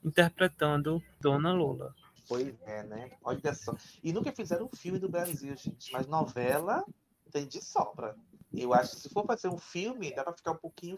interpretando 0.05 1.03
Dona 1.21 1.53
Lola. 1.53 1.92
Pois 2.29 2.55
é, 2.62 2.83
né? 2.83 3.11
Olha 3.23 3.55
só. 3.55 3.75
E 4.03 4.12
nunca 4.12 4.33
fizeram 4.33 4.67
um 4.67 4.77
filme 4.77 4.99
do 4.99 5.09
Brasil, 5.09 5.57
gente. 5.57 5.93
Mas 5.93 6.07
novela 6.07 6.85
tem 7.31 7.47
de 7.47 7.62
sobra. 7.62 8.17
Eu 8.53 8.73
acho 8.73 8.97
que 8.97 9.03
se 9.03 9.09
for 9.11 9.27
fazer 9.27 9.49
um 9.49 9.59
filme, 9.59 10.15
dá 10.15 10.25
pra 10.25 10.33
ficar 10.33 10.53
um 10.53 10.57
pouquinho. 10.57 10.97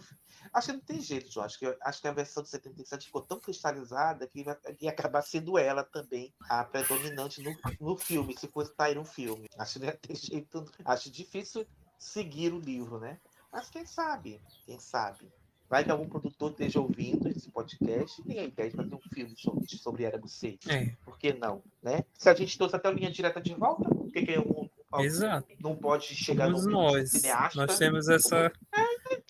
Acho 0.52 0.68
que 0.68 0.72
não 0.74 0.80
tem 0.80 1.00
jeito, 1.00 1.30
João. 1.30 1.46
Acho 1.46 1.58
que, 1.58 1.78
acho 1.82 2.00
que 2.00 2.08
a 2.08 2.12
versão 2.12 2.42
de 2.42 2.48
77 2.50 3.06
ficou 3.06 3.22
tão 3.22 3.40
cristalizada 3.40 4.26
que 4.28 4.44
vai, 4.44 4.56
ia 4.80 4.90
acabar 4.90 5.22
sendo 5.22 5.58
ela 5.58 5.82
também 5.82 6.32
a 6.48 6.62
predominante 6.64 7.42
no, 7.42 7.56
no 7.80 7.96
filme, 7.96 8.36
se 8.38 8.46
fosse 8.48 8.72
sair 8.76 8.98
um 8.98 9.04
filme. 9.04 9.48
Acho 9.58 9.74
que 9.74 9.78
não 9.80 9.86
ia 9.86 9.96
ter 9.96 10.14
jeito. 10.16 10.64
Acho 10.84 11.10
difícil 11.10 11.66
seguir 11.98 12.52
o 12.52 12.60
livro, 12.60 13.00
né? 13.00 13.18
Mas 13.50 13.68
quem 13.70 13.84
sabe? 13.86 14.40
Quem 14.64 14.78
sabe? 14.78 15.32
Vai 15.68 15.84
que 15.84 15.90
algum 15.90 16.08
produtor 16.08 16.50
esteja 16.52 16.80
ouvindo 16.80 17.28
esse 17.28 17.50
podcast 17.50 18.20
e 18.20 18.24
tenha 18.24 18.42
a 18.42 18.44
ideia 18.46 18.70
de 18.70 18.76
fazer 18.76 18.94
um 18.94 19.00
filme 19.12 19.34
sobre, 19.36 19.68
sobre 19.68 20.04
Éramos 20.04 20.32
Seis. 20.32 20.58
É, 20.66 20.92
Por 21.04 21.18
que 21.18 21.32
não, 21.34 21.62
né? 21.82 22.04
Se 22.14 22.28
a 22.30 22.34
gente 22.34 22.56
trouxe 22.56 22.76
até 22.76 22.88
a 22.88 22.92
linha 22.92 23.10
direta 23.10 23.40
de 23.40 23.54
volta, 23.54 23.88
por 23.88 24.10
que, 24.10 24.22
que 24.24 24.38
um, 24.38 24.68
exato. 25.00 25.46
não 25.60 25.76
pode 25.76 26.06
chegar 26.06 26.46
Somos 26.46 26.64
no 26.64 26.72
nós. 26.72 27.10
cineasta? 27.10 27.66
Nós 27.66 27.76
temos 27.76 28.08
essa 28.08 28.50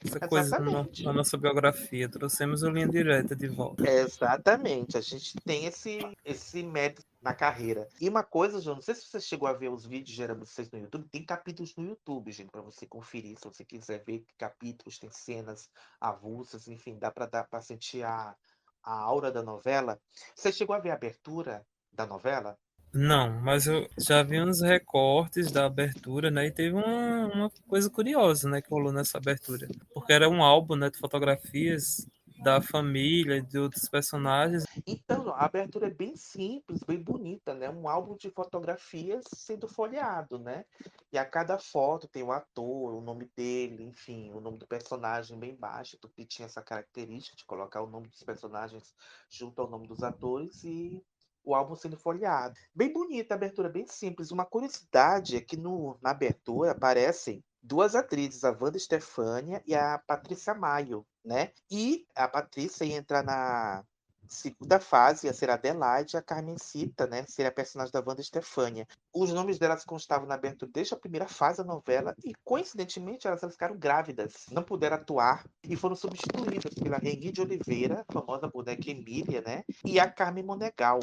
Essa 0.05 0.21
coisa 0.29 0.59
na, 0.61 0.87
na 1.03 1.13
nossa 1.13 1.37
biografia. 1.37 2.09
Trouxemos 2.09 2.63
o 2.63 2.71
linha 2.71 2.87
direta 2.89 3.35
de 3.35 3.49
volta. 3.49 3.89
Exatamente, 3.91 4.97
a 4.97 5.01
gente 5.01 5.35
tem 5.45 5.67
esse, 5.67 5.99
esse 6.25 6.63
mérito 6.63 7.03
na 7.21 7.35
carreira. 7.35 7.89
E 8.01 8.09
uma 8.09 8.23
coisa, 8.23 8.61
João, 8.61 8.77
não 8.77 8.83
sei 8.83 8.95
se 8.95 9.07
você 9.07 9.21
chegou 9.21 9.49
a 9.49 9.53
ver 9.53 9.69
os 9.69 9.85
vídeos 9.85 10.15
de 10.15 10.23
Era 10.23 10.35
Vocês 10.35 10.71
no 10.71 10.79
YouTube, 10.79 11.09
tem 11.11 11.25
capítulos 11.25 11.75
no 11.77 11.85
YouTube, 11.85 12.31
gente, 12.31 12.51
para 12.51 12.63
você 12.63 12.87
conferir, 12.87 13.37
se 13.39 13.45
você 13.45 13.65
quiser 13.65 14.05
ver 14.05 14.25
capítulos, 14.37 14.99
tem 14.99 15.11
cenas 15.11 15.69
avulsas, 16.01 16.69
enfim, 16.69 16.99
dá 16.99 17.11
para 17.11 17.27
dar 17.27 17.45
para 17.45 17.61
sentir 17.61 18.05
a, 18.05 18.37
a 18.83 18.93
aura 18.93 19.33
da 19.33 19.43
novela. 19.43 20.01
Você 20.35 20.53
chegou 20.53 20.75
a 20.75 20.79
ver 20.79 20.91
a 20.91 20.95
abertura 20.95 21.67
da 21.93 22.07
novela? 22.07 22.57
Não, 22.93 23.31
mas 23.43 23.67
eu 23.67 23.87
já 23.99 24.23
vi 24.23 24.41
uns 24.41 24.63
recortes 24.63 25.53
da 25.53 25.67
abertura, 25.67 26.31
né? 26.31 26.47
E 26.47 26.51
teve 26.51 26.75
uma, 26.75 27.27
uma 27.27 27.51
coisa 27.69 27.91
curiosa, 27.91 28.49
né, 28.49 28.63
que 28.63 28.71
rolou 28.71 28.91
nessa 28.91 29.19
abertura. 29.19 29.69
Porque 29.93 30.13
era 30.13 30.29
um 30.29 30.43
álbum, 30.43 30.75
né, 30.75 30.89
de 30.89 30.99
fotografias 30.99 32.09
da 32.43 32.61
família, 32.61 33.43
de 33.43 33.59
outros 33.59 33.89
personagens. 33.89 34.65
Então, 34.87 35.29
a 35.29 35.45
abertura 35.45 35.87
é 35.87 35.91
bem 35.91 36.17
simples, 36.17 36.83
bem 36.83 37.01
bonita, 37.01 37.55
né? 37.55 37.69
Um 37.69 37.89
álbum 37.89 38.17
de 38.17 38.31
fotografias 38.31 39.25
sendo 39.35 39.69
folheado, 39.69 40.39
né? 40.39 40.65
E 41.13 41.19
a 41.19 41.25
cada 41.25 41.59
foto 41.59 42.09
tem 42.09 42.23
o 42.23 42.33
ator, 42.33 42.95
o 42.95 43.01
nome 43.01 43.31
dele, 43.37 43.83
enfim, 43.85 44.33
o 44.33 44.41
nome 44.41 44.59
do 44.59 44.67
personagem 44.67 45.39
bem 45.39 45.55
baixo. 45.55 45.99
Tupi 45.99 46.25
tinha 46.25 46.47
essa 46.47 46.63
característica 46.63 47.37
de 47.37 47.45
colocar 47.45 47.83
o 47.83 47.91
nome 47.91 48.09
dos 48.09 48.23
personagens 48.23 48.95
junto 49.31 49.61
ao 49.61 49.69
nome 49.69 49.87
dos 49.87 50.03
atores 50.03 50.63
e 50.65 51.03
o 51.45 51.55
álbum 51.55 51.75
sendo 51.75 51.97
folheado. 51.97 52.55
Bem 52.75 52.93
bonita 52.93 53.35
a 53.35 53.37
abertura, 53.37 53.69
bem 53.69 53.87
simples. 53.87 54.31
Uma 54.31 54.45
curiosidade 54.45 55.37
é 55.37 55.41
que 55.41 55.57
no, 55.57 55.99
na 56.03 56.11
abertura 56.11 56.73
aparecem 56.73 57.43
duas 57.63 57.95
atrizes, 57.95 58.45
a 58.45 58.51
Wanda 58.51 58.79
Stefania 58.79 59.63
e 59.67 59.75
a 59.75 59.99
Patrícia 60.07 60.55
Maio, 60.55 61.07
né? 61.29 61.53
E 61.71 62.07
a 62.17 62.27
Patrícia 62.27 62.85
ia 62.85 62.97
entrar 62.97 63.23
na 63.23 63.85
segunda 64.27 64.79
fase, 64.81 65.27
ia 65.27 65.33
ser 65.33 65.51
a 65.51 65.55
Adelaide, 65.55 66.17
a 66.17 66.23
Carmencita, 66.23 67.07
né? 67.07 67.25
Seria 67.27 67.51
a 67.51 67.55
personagem 67.55 67.93
da 67.93 68.03
Wanda 68.05 68.23
Stefania. 68.23 68.87
Os 69.13 69.33
nomes 69.33 69.59
delas 69.59 69.85
constavam 69.85 70.27
na 70.27 70.35
abertura 70.35 70.71
desde 70.73 70.95
a 70.95 70.99
primeira 70.99 71.29
fase 71.29 71.59
da 71.59 71.65
novela 71.65 72.15
e, 72.25 72.35
coincidentemente, 72.45 73.27
elas, 73.27 73.41
ficaram 73.41 73.77
grávidas, 73.77 74.47
não 74.51 74.63
puderam 74.63 74.97
atuar 74.97 75.45
e 75.63 75.77
foram 75.77 75.97
substituídas 75.97 76.75
pela 76.75 76.99
Reni 76.99 77.31
de 77.31 77.41
Oliveira, 77.41 78.05
famosa 78.11 78.49
boneca 78.49 78.91
Emília, 78.91 79.43
né? 79.43 79.65
E 79.85 80.01
a 80.01 80.11
Carmen 80.11 80.45
Monegal. 80.45 81.01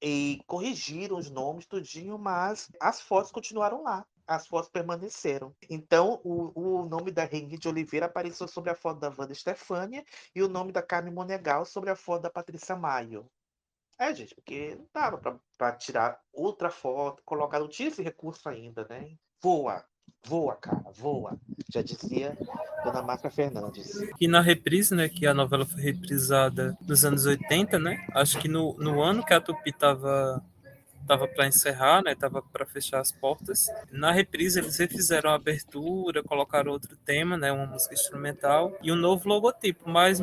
E 0.00 0.40
corrigiram 0.46 1.16
os 1.16 1.30
nomes 1.30 1.66
tudinho, 1.66 2.18
mas 2.18 2.70
as 2.80 3.00
fotos 3.00 3.32
continuaram 3.32 3.82
lá 3.82 4.06
as 4.26 4.46
fotos 4.46 4.70
permaneceram. 4.70 5.54
Então, 5.70 6.20
o, 6.24 6.80
o 6.82 6.86
nome 6.86 7.10
da 7.10 7.24
Reni 7.24 7.58
de 7.58 7.68
Oliveira 7.68 8.06
apareceu 8.06 8.48
sobre 8.48 8.70
a 8.70 8.74
foto 8.74 9.00
da 9.00 9.12
Wanda 9.16 9.34
Stefânia 9.34 10.04
e 10.34 10.42
o 10.42 10.48
nome 10.48 10.72
da 10.72 10.82
Carmen 10.82 11.12
Monegal 11.14 11.64
sobre 11.64 11.90
a 11.90 11.96
foto 11.96 12.22
da 12.22 12.30
Patrícia 12.30 12.76
Maio. 12.76 13.28
É, 13.98 14.14
gente, 14.14 14.34
porque 14.34 14.74
não 14.74 14.86
dava 14.92 15.40
para 15.56 15.72
tirar 15.72 16.20
outra 16.32 16.70
foto, 16.70 17.22
colocar, 17.24 17.58
não 17.58 17.68
tinha 17.68 17.88
esse 17.88 18.02
recurso 18.02 18.46
ainda, 18.48 18.86
né? 18.90 19.16
Voa, 19.40 19.84
voa, 20.22 20.56
cara, 20.56 20.84
voa. 20.92 21.38
Já 21.72 21.80
dizia 21.80 22.36
Dona 22.84 23.02
Márcia 23.02 23.30
Fernandes. 23.30 23.92
E 24.20 24.28
na 24.28 24.42
reprise, 24.42 24.94
né, 24.94 25.08
que 25.08 25.26
a 25.26 25.32
novela 25.32 25.64
foi 25.64 25.80
reprisada 25.80 26.76
nos 26.82 27.04
anos 27.06 27.24
80, 27.24 27.78
né? 27.78 28.06
Acho 28.12 28.38
que 28.38 28.48
no, 28.48 28.74
no 28.74 29.00
ano 29.00 29.24
que 29.24 29.32
a 29.32 29.40
Tupi 29.40 29.72
tava 29.72 30.44
tava 31.06 31.28
para 31.28 31.46
encerrar, 31.46 32.02
né? 32.02 32.14
Tava 32.14 32.42
para 32.42 32.66
fechar 32.66 33.00
as 33.00 33.12
portas. 33.12 33.68
Na 33.90 34.10
reprise 34.10 34.58
eles 34.60 34.78
refizeram 34.78 35.30
a 35.30 35.34
abertura, 35.34 36.22
colocaram 36.22 36.72
outro 36.72 36.96
tema, 36.96 37.36
né? 37.36 37.52
Uma 37.52 37.66
música 37.66 37.94
instrumental 37.94 38.76
e 38.82 38.90
um 38.90 38.96
novo 38.96 39.28
logotipo, 39.28 39.88
mas 39.88 40.20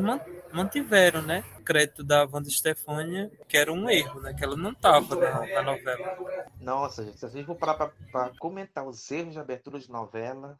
mantiveram, 0.52 1.22
né? 1.22 1.44
Crédito 1.64 2.04
da 2.04 2.24
Wanda 2.24 2.50
Stefania, 2.50 3.30
que 3.48 3.56
era 3.56 3.72
um 3.72 3.88
erro, 3.88 4.20
né? 4.20 4.34
Que 4.34 4.44
ela 4.44 4.56
não 4.56 4.74
tava 4.74 5.16
na, 5.16 5.46
na 5.46 5.62
novela. 5.62 6.44
Nossa, 6.60 7.04
gente, 7.04 7.18
se 7.18 7.28
gente 7.28 7.46
for 7.46 7.56
parar 7.56 7.74
para 7.74 8.30
comentar 8.38 8.86
os 8.86 9.10
erros 9.10 9.32
de 9.32 9.38
abertura 9.38 9.78
de 9.78 9.90
novela, 9.90 10.56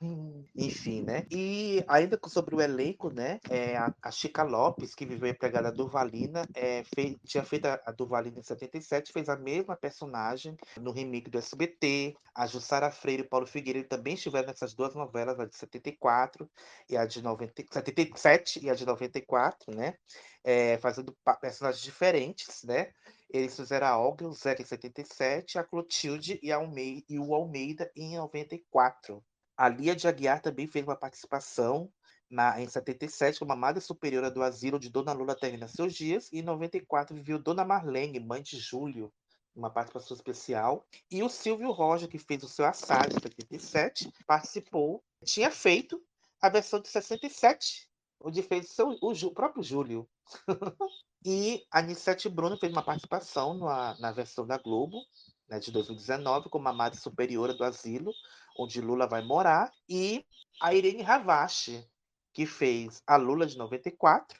enfim, 0.55 1.03
né? 1.03 1.27
E 1.31 1.85
ainda 1.87 2.19
sobre 2.29 2.55
o 2.55 2.61
elenco, 2.61 3.11
né? 3.11 3.38
É, 3.49 3.77
a, 3.77 3.93
a 4.03 4.11
Chica 4.11 4.43
Lopes, 4.43 4.95
que 4.95 5.07
viveu 5.07 5.29
empregada 5.29 5.71
Durvalina, 5.71 6.47
é, 6.55 6.85
fez, 6.95 7.17
tinha 7.25 7.45
feito 7.45 7.67
a, 7.67 7.81
a 7.87 7.93
Durvalina 7.93 8.38
em 8.38 8.43
77, 8.43 9.12
fez 9.12 9.29
a 9.29 9.37
mesma 9.37 9.77
personagem 9.77 10.57
no 10.81 10.93
remake 10.93 11.31
do 11.31 11.38
SBT. 11.38 12.17
A 12.35 12.47
Jussara 12.47 12.90
Freire 12.90 13.23
e 13.23 13.27
Paulo 13.27 13.47
Figueiredo 13.47 13.88
também 13.88 14.14
estiveram 14.14 14.49
nessas 14.49 14.75
duas 14.75 14.95
novelas, 14.95 15.38
a 15.38 15.45
de 15.45 15.57
74 15.57 16.49
e 16.88 16.97
a 16.97 17.05
de 17.05 17.23
90, 17.23 17.53
77 17.71 18.64
e 18.64 18.71
a 18.71 18.75
de 18.75 18.85
94, 18.85 19.75
né? 19.75 19.95
É, 20.44 20.76
fazendo 20.78 21.16
personagens 21.40 21.83
diferentes, 21.83 22.62
né? 22.64 22.92
Eles 23.30 23.57
fizeram 23.57 23.87
a 23.87 23.98
Olga, 23.98 24.28
o 24.28 24.33
Zeca 24.33 24.62
em 24.62 24.66
77, 24.66 25.59
a 25.59 25.64
Clotilde 25.64 26.38
e, 26.42 26.52
a 26.52 26.57
Almeida, 26.57 27.04
e 27.09 27.18
o 27.18 27.35
Almeida 27.35 27.90
em 27.96 28.16
94. 28.16 29.24
A 29.57 29.68
Lia 29.68 29.96
de 29.96 30.07
Aguiar 30.07 30.42
também 30.42 30.68
fez 30.68 30.85
uma 30.85 30.96
participação 30.96 31.90
na, 32.30 32.61
em 32.61 32.68
77 32.68 33.38
como 33.38 33.52
a 33.52 33.57
madre 33.57 33.80
superiora 33.80 34.30
do 34.30 34.42
asilo 34.42 34.78
de 34.78 34.90
Dona 34.90 35.12
Lula 35.12 35.35
termina 35.35 35.68
seus 35.68 35.94
dias, 35.94 36.28
e 36.33 36.40
em 36.40 36.42
94 36.42 37.14
viveu 37.14 37.38
Dona 37.38 37.64
Marlene, 37.64 38.20
mãe 38.20 38.42
de 38.42 38.59
Júlio, 38.59 39.12
uma 39.54 39.70
participação 39.70 40.16
especial. 40.16 40.87
E 41.11 41.22
o 41.22 41.28
Silvio 41.28 41.70
Roger, 41.70 42.09
que 42.09 42.18
fez 42.18 42.42
o 42.42 42.48
seu 42.48 42.64
assádio 42.64 43.18
em 43.18 43.22
77, 43.22 44.12
participou, 44.26 45.02
tinha 45.24 45.50
feito 45.50 46.02
a 46.40 46.48
versão 46.48 46.80
de 46.80 46.88
67, 46.88 47.88
onde 48.24 48.42
fez 48.42 48.70
seu, 48.70 48.96
o, 49.00 49.12
o 49.12 49.30
próprio 49.30 49.62
Júlio. 49.62 50.08
E 51.26 51.64
a 51.70 51.78
Anissete 51.78 52.28
Bruno 52.28 52.58
fez 52.58 52.70
uma 52.70 52.82
participação 52.82 53.54
na, 53.54 53.98
na 53.98 54.12
versão 54.12 54.46
da 54.46 54.58
Globo, 54.58 55.00
né, 55.48 55.58
de 55.58 55.72
2019, 55.72 56.50
como 56.50 56.68
a 56.68 56.72
madre 56.72 57.00
superiora 57.00 57.54
do 57.54 57.64
asilo, 57.64 58.12
onde 58.58 58.78
Lula 58.78 59.06
vai 59.06 59.22
morar, 59.24 59.72
e 59.88 60.22
a 60.60 60.74
Irene 60.74 61.00
Ravache, 61.02 61.88
que 62.30 62.44
fez 62.44 63.02
a 63.06 63.16
Lula 63.16 63.46
de 63.46 63.56
94, 63.56 64.38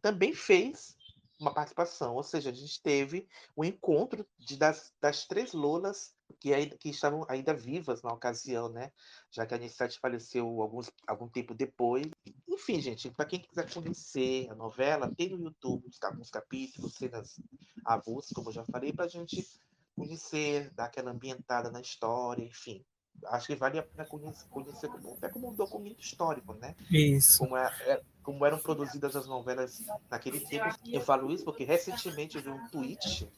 também 0.00 0.32
fez 0.32 0.96
uma 1.38 1.52
participação, 1.52 2.14
ou 2.14 2.22
seja, 2.22 2.50
a 2.50 2.52
gente 2.52 2.80
teve 2.80 3.28
o 3.56 3.62
um 3.62 3.64
encontro 3.64 4.26
de, 4.38 4.56
das, 4.56 4.92
das 5.00 5.26
três 5.26 5.52
Lulas 5.52 6.14
que, 6.40 6.54
ainda, 6.54 6.76
que 6.76 6.90
estavam 6.90 7.24
ainda 7.28 7.52
vivas 7.52 8.02
na 8.02 8.12
ocasião, 8.12 8.68
né? 8.68 8.92
Já 9.30 9.44
que 9.44 9.54
a 9.54 9.56
Anissete 9.56 9.98
faleceu 9.98 10.46
alguns, 10.62 10.90
algum 11.06 11.28
tempo 11.28 11.54
depois. 11.54 12.06
Enfim, 12.48 12.80
gente, 12.80 13.10
para 13.10 13.26
quem 13.26 13.40
quiser 13.40 13.72
conhecer 13.72 14.48
a 14.50 14.54
novela, 14.54 15.12
tem 15.16 15.30
no 15.30 15.42
YouTube 15.42 15.88
alguns 16.02 16.30
capítulos, 16.30 16.94
cenas 16.94 17.40
avulsas, 17.84 18.32
como 18.32 18.48
eu 18.48 18.54
já 18.54 18.64
falei, 18.64 18.92
para 18.92 19.04
a 19.04 19.08
gente 19.08 19.46
conhecer, 19.94 20.70
dar 20.74 20.86
aquela 20.86 21.10
ambientada 21.10 21.70
na 21.70 21.80
história, 21.80 22.44
enfim. 22.44 22.84
Acho 23.26 23.46
que 23.46 23.54
vale 23.54 23.78
a 23.78 23.82
pena 23.82 24.04
conhecer, 24.06 24.48
conhecer 24.48 24.88
como, 24.88 25.14
até 25.14 25.28
como 25.28 25.50
um 25.50 25.54
documento 25.54 26.00
histórico, 26.00 26.54
né? 26.54 26.74
Isso. 26.90 27.38
Como, 27.38 27.56
é, 27.56 27.66
é, 27.86 28.02
como 28.24 28.44
eram 28.44 28.58
produzidas 28.58 29.14
as 29.14 29.26
novelas 29.26 29.84
naquele 30.10 30.40
tempo. 30.40 30.74
Eu 30.84 31.00
falo 31.00 31.30
isso 31.30 31.44
porque 31.44 31.62
recentemente 31.62 32.36
eu 32.36 32.42
vi 32.42 32.50
um 32.50 32.68
tweet, 32.68 33.30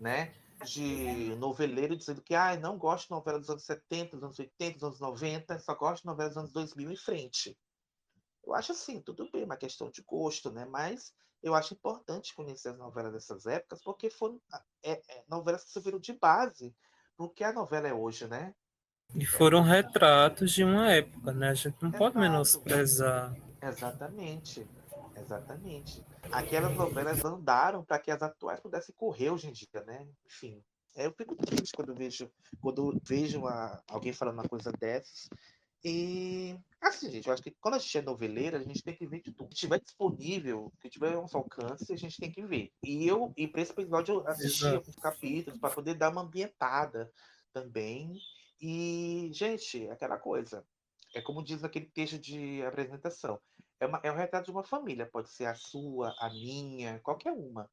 né? 0.00 0.34
de 0.64 1.34
noveleiro 1.36 1.96
dizendo 1.96 2.20
que 2.20 2.34
ah, 2.34 2.56
não 2.56 2.76
gosto 2.76 3.06
de 3.06 3.12
novela 3.12 3.38
dos 3.38 3.48
anos 3.48 3.64
70, 3.64 4.16
dos 4.16 4.24
anos 4.24 4.38
80, 4.38 4.74
dos 4.74 4.82
anos 4.82 5.00
90, 5.00 5.58
só 5.58 5.74
gosto 5.74 6.02
de 6.02 6.06
novela 6.06 6.28
dos 6.28 6.38
anos 6.38 6.52
2000 6.52 6.90
em 6.90 6.96
frente. 6.96 7.58
Eu 8.44 8.54
acho 8.54 8.72
assim, 8.72 9.00
tudo 9.00 9.30
bem, 9.30 9.44
uma 9.44 9.56
questão 9.56 9.90
de 9.90 10.02
gosto, 10.02 10.50
né? 10.50 10.66
Mas 10.66 11.12
eu 11.42 11.54
acho 11.54 11.74
importante 11.74 12.34
conhecer 12.34 12.70
as 12.70 12.78
novelas 12.78 13.12
dessas 13.12 13.46
épocas, 13.46 13.82
porque 13.82 14.10
foram 14.10 14.40
é, 14.82 14.92
é, 14.92 15.24
novelas 15.28 15.64
que 15.64 15.70
serviram 15.70 15.98
de 15.98 16.12
base 16.12 16.74
para 17.16 17.26
o 17.26 17.30
que 17.30 17.44
a 17.44 17.52
novela 17.52 17.88
é 17.88 17.94
hoje, 17.94 18.26
né? 18.26 18.54
E 19.14 19.24
foram 19.26 19.62
retratos 19.62 20.52
de 20.52 20.62
uma 20.62 20.92
época, 20.92 21.32
né? 21.32 21.50
A 21.50 21.54
gente 21.54 21.76
não 21.80 21.88
Exato. 21.88 21.98
pode 21.98 22.18
menosprezar. 22.18 23.34
Exatamente. 23.62 24.66
Exatamente. 25.16 26.04
Aquelas 26.32 26.74
novelas 26.74 27.24
andaram 27.24 27.84
para 27.84 27.98
que 27.98 28.10
as 28.10 28.22
atuais 28.22 28.60
pudessem 28.60 28.94
correr 28.96 29.30
hoje 29.30 29.48
em 29.48 29.52
dia, 29.52 29.84
né? 29.86 30.06
Enfim. 30.26 30.62
É, 30.96 31.06
eu 31.06 31.12
fico 31.12 31.36
triste 31.36 31.72
quando 31.72 31.94
vejo, 31.94 32.30
quando 32.60 33.00
vejo 33.04 33.38
uma, 33.40 33.82
alguém 33.88 34.12
falando 34.12 34.34
uma 34.34 34.48
coisa 34.48 34.72
dessas. 34.72 35.28
E 35.82 36.58
assim, 36.80 37.10
gente, 37.10 37.26
eu 37.26 37.32
acho 37.32 37.42
que 37.42 37.52
quando 37.52 37.74
a 37.74 37.78
gente 37.78 37.96
é 37.96 38.02
noveleira, 38.02 38.58
a 38.58 38.62
gente 38.62 38.82
tem 38.82 38.94
que 38.94 39.06
ver 39.06 39.20
de 39.20 39.32
tudo. 39.32 39.54
Se 39.54 39.60
tiver 39.60 39.80
disponível, 39.80 40.72
que 40.80 40.90
tiver 40.90 41.14
ao 41.14 41.22
nosso 41.22 41.36
alcance, 41.36 41.92
a 41.92 41.96
gente 41.96 42.18
tem 42.18 42.30
que 42.30 42.42
ver. 42.42 42.72
E 42.82 43.06
eu, 43.06 43.32
e 43.36 43.46
para 43.46 43.62
esse 43.62 43.72
episódio, 43.72 44.16
eu 44.16 44.28
assisti 44.28 44.64
Exato. 44.64 44.76
alguns 44.76 44.96
capítulos 44.96 45.58
para 45.58 45.74
poder 45.74 45.94
dar 45.94 46.10
uma 46.10 46.22
ambientada 46.22 47.10
também. 47.52 48.20
E, 48.60 49.30
gente, 49.32 49.88
aquela 49.88 50.18
coisa. 50.18 50.64
É 51.14 51.20
como 51.20 51.42
diz 51.42 51.64
aquele 51.64 51.86
texto 51.86 52.18
de 52.18 52.62
apresentação. 52.62 53.40
É, 53.80 53.86
uma, 53.86 54.00
é 54.04 54.12
um 54.12 54.16
retrato 54.16 54.44
de 54.46 54.50
uma 54.50 54.62
família, 54.62 55.06
pode 55.06 55.30
ser 55.30 55.46
a 55.46 55.54
sua, 55.54 56.14
a 56.18 56.28
minha, 56.28 57.00
qualquer 57.00 57.32
uma. 57.32 57.68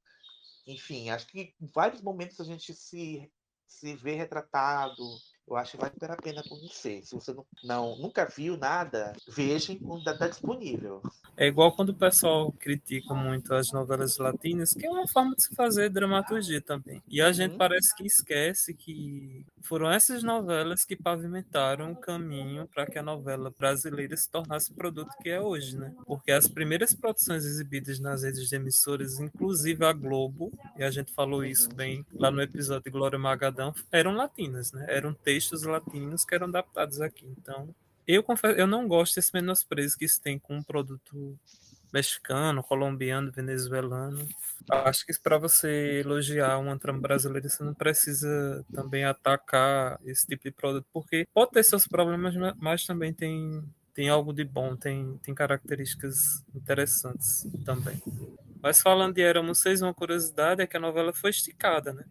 Enfim, 0.66 1.10
acho 1.10 1.28
que 1.28 1.54
em 1.62 1.68
vários 1.68 2.02
momentos 2.02 2.40
a 2.40 2.44
gente 2.44 2.74
se, 2.74 3.32
se 3.68 3.96
vê 3.96 4.16
retratado, 4.16 5.04
Eu 5.48 5.56
acho 5.56 5.72
que 5.72 5.78
vale 5.78 5.94
a 6.02 6.16
pena 6.18 6.44
conhecer. 6.44 7.06
Se 7.06 7.16
você 7.16 7.34
não, 7.34 7.46
não 7.64 7.96
nunca 7.96 8.26
viu 8.26 8.58
nada, 8.58 9.14
vejam 9.30 9.78
quando 9.78 10.10
está 10.10 10.28
disponível. 10.28 11.02
É 11.38 11.48
igual 11.48 11.74
quando 11.74 11.90
o 11.90 11.96
pessoal 11.96 12.52
critica 12.52 13.14
muito 13.14 13.54
as 13.54 13.72
novelas 13.72 14.18
latinas, 14.18 14.74
que 14.74 14.86
é 14.86 14.90
uma 14.90 15.08
forma 15.08 15.36
de 15.36 15.44
se 15.44 15.56
fazer 15.56 15.90
dramaturgia 15.90 16.60
também. 16.60 17.02
E 17.08 17.22
a 17.22 17.32
gente 17.32 17.52
uhum. 17.52 17.58
parece 17.58 17.96
que 17.96 18.06
esquece 18.06 18.74
que 18.74 19.46
foram 19.62 19.90
essas 19.90 20.22
novelas 20.22 20.84
que 20.84 20.96
pavimentaram 20.96 21.92
o 21.92 21.96
caminho 21.96 22.68
para 22.68 22.86
que 22.86 22.98
a 22.98 23.04
novela 23.04 23.54
brasileira 23.58 24.18
se 24.18 24.30
tornasse 24.30 24.72
o 24.72 24.76
produto 24.76 25.16
que 25.22 25.30
é 25.30 25.40
hoje, 25.40 25.78
né? 25.78 25.94
Porque 26.06 26.32
as 26.32 26.48
primeiras 26.48 26.94
produções 26.94 27.46
exibidas 27.46 28.00
nas 28.00 28.24
redes 28.24 28.50
de 28.50 28.56
emissoras, 28.56 29.20
inclusive 29.20 29.86
a 29.86 29.94
Globo, 29.94 30.52
e 30.78 30.84
a 30.84 30.92
gente 30.92 31.14
falou 31.14 31.46
isso 31.46 31.70
bem 31.74 32.06
lá 32.14 32.32
no 32.32 32.42
episódio 32.42 32.84
de 32.86 32.90
Glória 32.90 33.20
Magadão, 33.20 33.74
eram 33.92 34.14
latinas, 34.14 34.72
né? 34.72 34.86
Eram 34.90 35.14
textos 35.14 35.37
latinos 35.64 36.26
que 36.26 36.36
eram 36.36 36.48
adaptados 36.48 37.02
aqui. 37.02 37.26
Então, 37.38 37.74
eu 38.08 38.24
confesso, 38.24 38.58
eu 38.58 38.68
não 38.68 38.88
gosto 38.88 39.16
desse 39.16 39.34
menosprezo 39.34 39.98
que 39.98 40.06
isso 40.06 40.22
tem 40.22 40.40
com 40.40 40.56
um 40.56 40.64
produto 40.64 41.38
mexicano, 41.92 42.64
colombiano, 42.64 43.32
venezuelano. 43.32 44.28
Acho 44.70 45.06
que 45.06 45.14
para 45.22 45.38
você 45.38 46.02
elogiar 46.02 46.58
uma 46.58 46.78
trama 46.78 47.00
brasileira, 47.00 47.48
você 47.48 47.64
não 47.64 47.74
precisa 47.74 48.66
também 48.74 49.04
atacar 49.06 50.00
esse 50.06 50.26
tipo 50.26 50.44
de 50.44 50.52
produto, 50.52 50.86
porque 50.92 51.28
pode 51.34 51.52
ter 51.52 51.64
seus 51.64 51.88
problemas, 51.88 52.34
mas 52.60 52.86
também 52.86 53.14
tem, 53.14 53.64
tem 53.94 54.10
algo 54.10 54.34
de 54.34 54.44
bom, 54.44 54.76
tem, 54.76 55.18
tem 55.24 55.34
características 55.34 56.44
interessantes 56.54 57.48
também. 57.66 58.02
Mas 58.62 58.82
falando 58.82 59.16
de 59.16 59.22
Éramos 59.22 59.60
Seis, 59.60 59.82
uma 59.82 59.94
curiosidade 59.94 60.62
é 60.62 60.68
que 60.68 60.78
a 60.78 60.80
novela 60.80 61.14
foi 61.14 61.30
esticada, 61.30 61.94
né? 61.94 62.04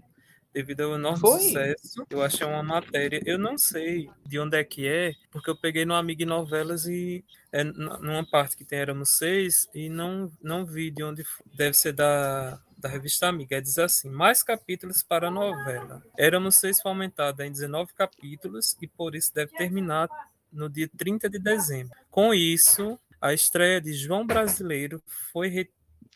Devido 0.57 0.80
ao 0.80 0.94
enorme 0.94 1.20
Foi? 1.20 1.38
sucesso. 1.38 2.07
Eu 2.09 2.22
achei 2.22 2.46
uma 2.46 2.62
matéria, 2.62 3.20
eu 3.26 3.38
não 3.38 3.59
sei 3.59 4.09
de 4.24 4.38
onde 4.38 4.57
é 4.57 4.64
que 4.64 4.88
é, 4.88 5.12
porque 5.30 5.50
eu 5.50 5.57
peguei 5.57 5.84
no 5.84 5.92
Amiga 5.92 6.24
Novelas 6.24 6.86
e 6.86 7.22
é 7.52 7.62
numa 7.62 8.24
parte 8.24 8.57
que 8.57 8.64
tem 8.64 8.78
Éramos 8.78 9.11
Seis 9.11 9.68
e 9.74 9.90
não, 9.90 10.32
não 10.42 10.64
vi 10.64 10.90
de 10.90 11.04
onde 11.04 11.26
deve 11.54 11.76
ser 11.76 11.92
da, 11.92 12.59
da 12.78 12.88
revista 12.88 13.28
Amiga. 13.28 13.57
É 13.57 13.61
diz 13.61 13.78
assim: 13.78 14.09
mais 14.09 14.42
capítulos 14.42 15.02
para 15.02 15.28
a 15.28 15.30
novela. 15.30 16.02
Éramos 16.16 16.54
Seis 16.54 16.80
foi 16.80 16.90
aumentada 16.90 17.46
em 17.46 17.52
19 17.52 17.92
capítulos 17.92 18.74
e 18.80 18.86
por 18.86 19.14
isso 19.14 19.34
deve 19.34 19.52
terminar 19.52 20.09
no 20.50 20.70
dia 20.70 20.88
30 20.96 21.28
de 21.28 21.38
dezembro. 21.38 21.94
Com 22.11 22.32
isso, 22.32 22.98
a 23.20 23.34
estreia 23.34 23.78
de 23.78 23.92
João 23.92 24.26
Brasileiro 24.26 25.02
foi 25.07 25.48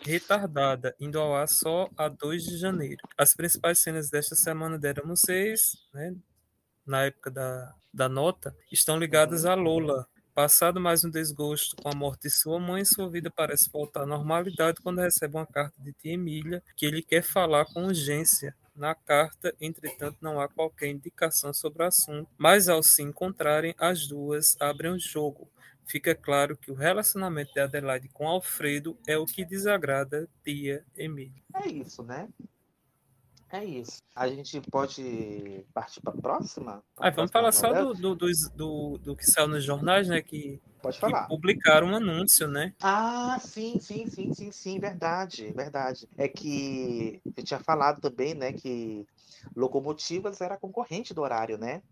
retardada, 0.03 0.95
indo 1.01 1.19
ao 1.19 1.35
ar 1.35 1.49
só 1.49 1.89
a 1.97 2.09
2 2.09 2.45
de 2.45 2.57
janeiro. 2.59 3.01
As 3.17 3.35
principais 3.35 3.81
cenas 3.81 4.11
desta 4.11 4.35
semana 4.35 4.79
deram 4.79 5.15
seis, 5.17 5.73
né, 5.93 6.15
na 6.87 7.05
época 7.05 7.31
da, 7.31 7.75
da 7.93 8.09
nota, 8.09 8.57
estão 8.71 8.99
ligadas 8.99 9.45
a 9.45 9.55
Lola. 9.55 10.07
Passado 10.35 10.81
mais 10.81 11.05
um 11.05 11.11
desgosto 11.11 11.77
com 11.77 11.89
a 11.89 11.95
morte 11.95 12.23
de 12.23 12.31
sua 12.31 12.59
mãe, 12.59 12.85
sua 12.85 13.11
vida 13.11 13.31
parece 13.31 13.69
voltar 13.71 14.03
à 14.03 14.07
normalidade 14.07 14.81
quando 14.81 15.01
recebe 15.01 15.37
uma 15.37 15.47
carta 15.47 15.75
de 15.83 15.93
tia 15.93 16.15
Emília 16.15 16.63
que 16.77 16.87
ele 16.87 17.03
quer 17.03 17.23
falar 17.23 17.65
com 17.67 17.85
urgência. 17.85 18.55
Na 18.75 18.95
carta, 18.95 19.55
entretanto, 19.61 20.17
não 20.23 20.41
há 20.41 20.49
qualquer 20.49 20.89
indicação 20.89 21.53
sobre 21.53 21.83
o 21.83 21.87
assunto, 21.87 22.31
mas 22.39 22.69
ao 22.69 22.83
se 22.83 23.03
encontrarem, 23.03 23.75
as 23.77 24.07
duas 24.07 24.57
abrem 24.61 24.93
o 24.93 24.99
jogo 24.99 25.50
fica 25.91 26.15
claro 26.15 26.57
que 26.57 26.71
o 26.71 26.75
relacionamento 26.75 27.53
de 27.53 27.61
Adelaide 27.61 28.09
com 28.09 28.29
Alfredo 28.29 28.97
é 29.07 29.19
o 29.19 29.27
que 29.27 29.45
desagrada 29.45 30.29
tia 30.45 30.85
Emília. 30.97 31.43
É 31.55 31.69
isso, 31.69 32.03
né? 32.03 32.29
É 33.53 33.65
isso. 33.65 33.99
A 34.15 34.29
gente 34.29 34.61
pode 34.61 35.67
partir 35.75 36.01
para 36.01 36.13
a 36.13 36.21
próxima? 36.21 36.85
Ah, 36.97 37.11
vamos 37.11 37.33
falar 37.33 37.51
só 37.51 37.73
do, 37.73 37.95
do, 37.95 38.15
do, 38.15 38.99
do, 38.99 39.17
que 39.17 39.27
saiu 39.27 39.49
nos 39.49 39.65
jornais, 39.65 40.07
né? 40.07 40.23
Que, 40.23 40.61
pode 40.81 41.01
falar. 41.01 41.23
Que 41.23 41.29
publicaram 41.29 41.89
um 41.89 41.97
anúncio, 41.97 42.47
né? 42.47 42.73
Ah, 42.81 43.37
sim, 43.41 43.81
sim, 43.81 44.07
sim, 44.07 44.33
sim, 44.33 44.53
sim, 44.53 44.79
verdade, 44.79 45.53
verdade. 45.53 46.09
É 46.17 46.29
que 46.29 47.21
eu 47.37 47.43
tinha 47.43 47.59
falado 47.59 48.01
também, 48.01 48.35
né, 48.35 48.53
que 48.53 49.05
Locomotivas 49.57 50.41
era 50.41 50.57
concorrente 50.57 51.13
do 51.13 51.23
horário, 51.23 51.59
né? 51.59 51.83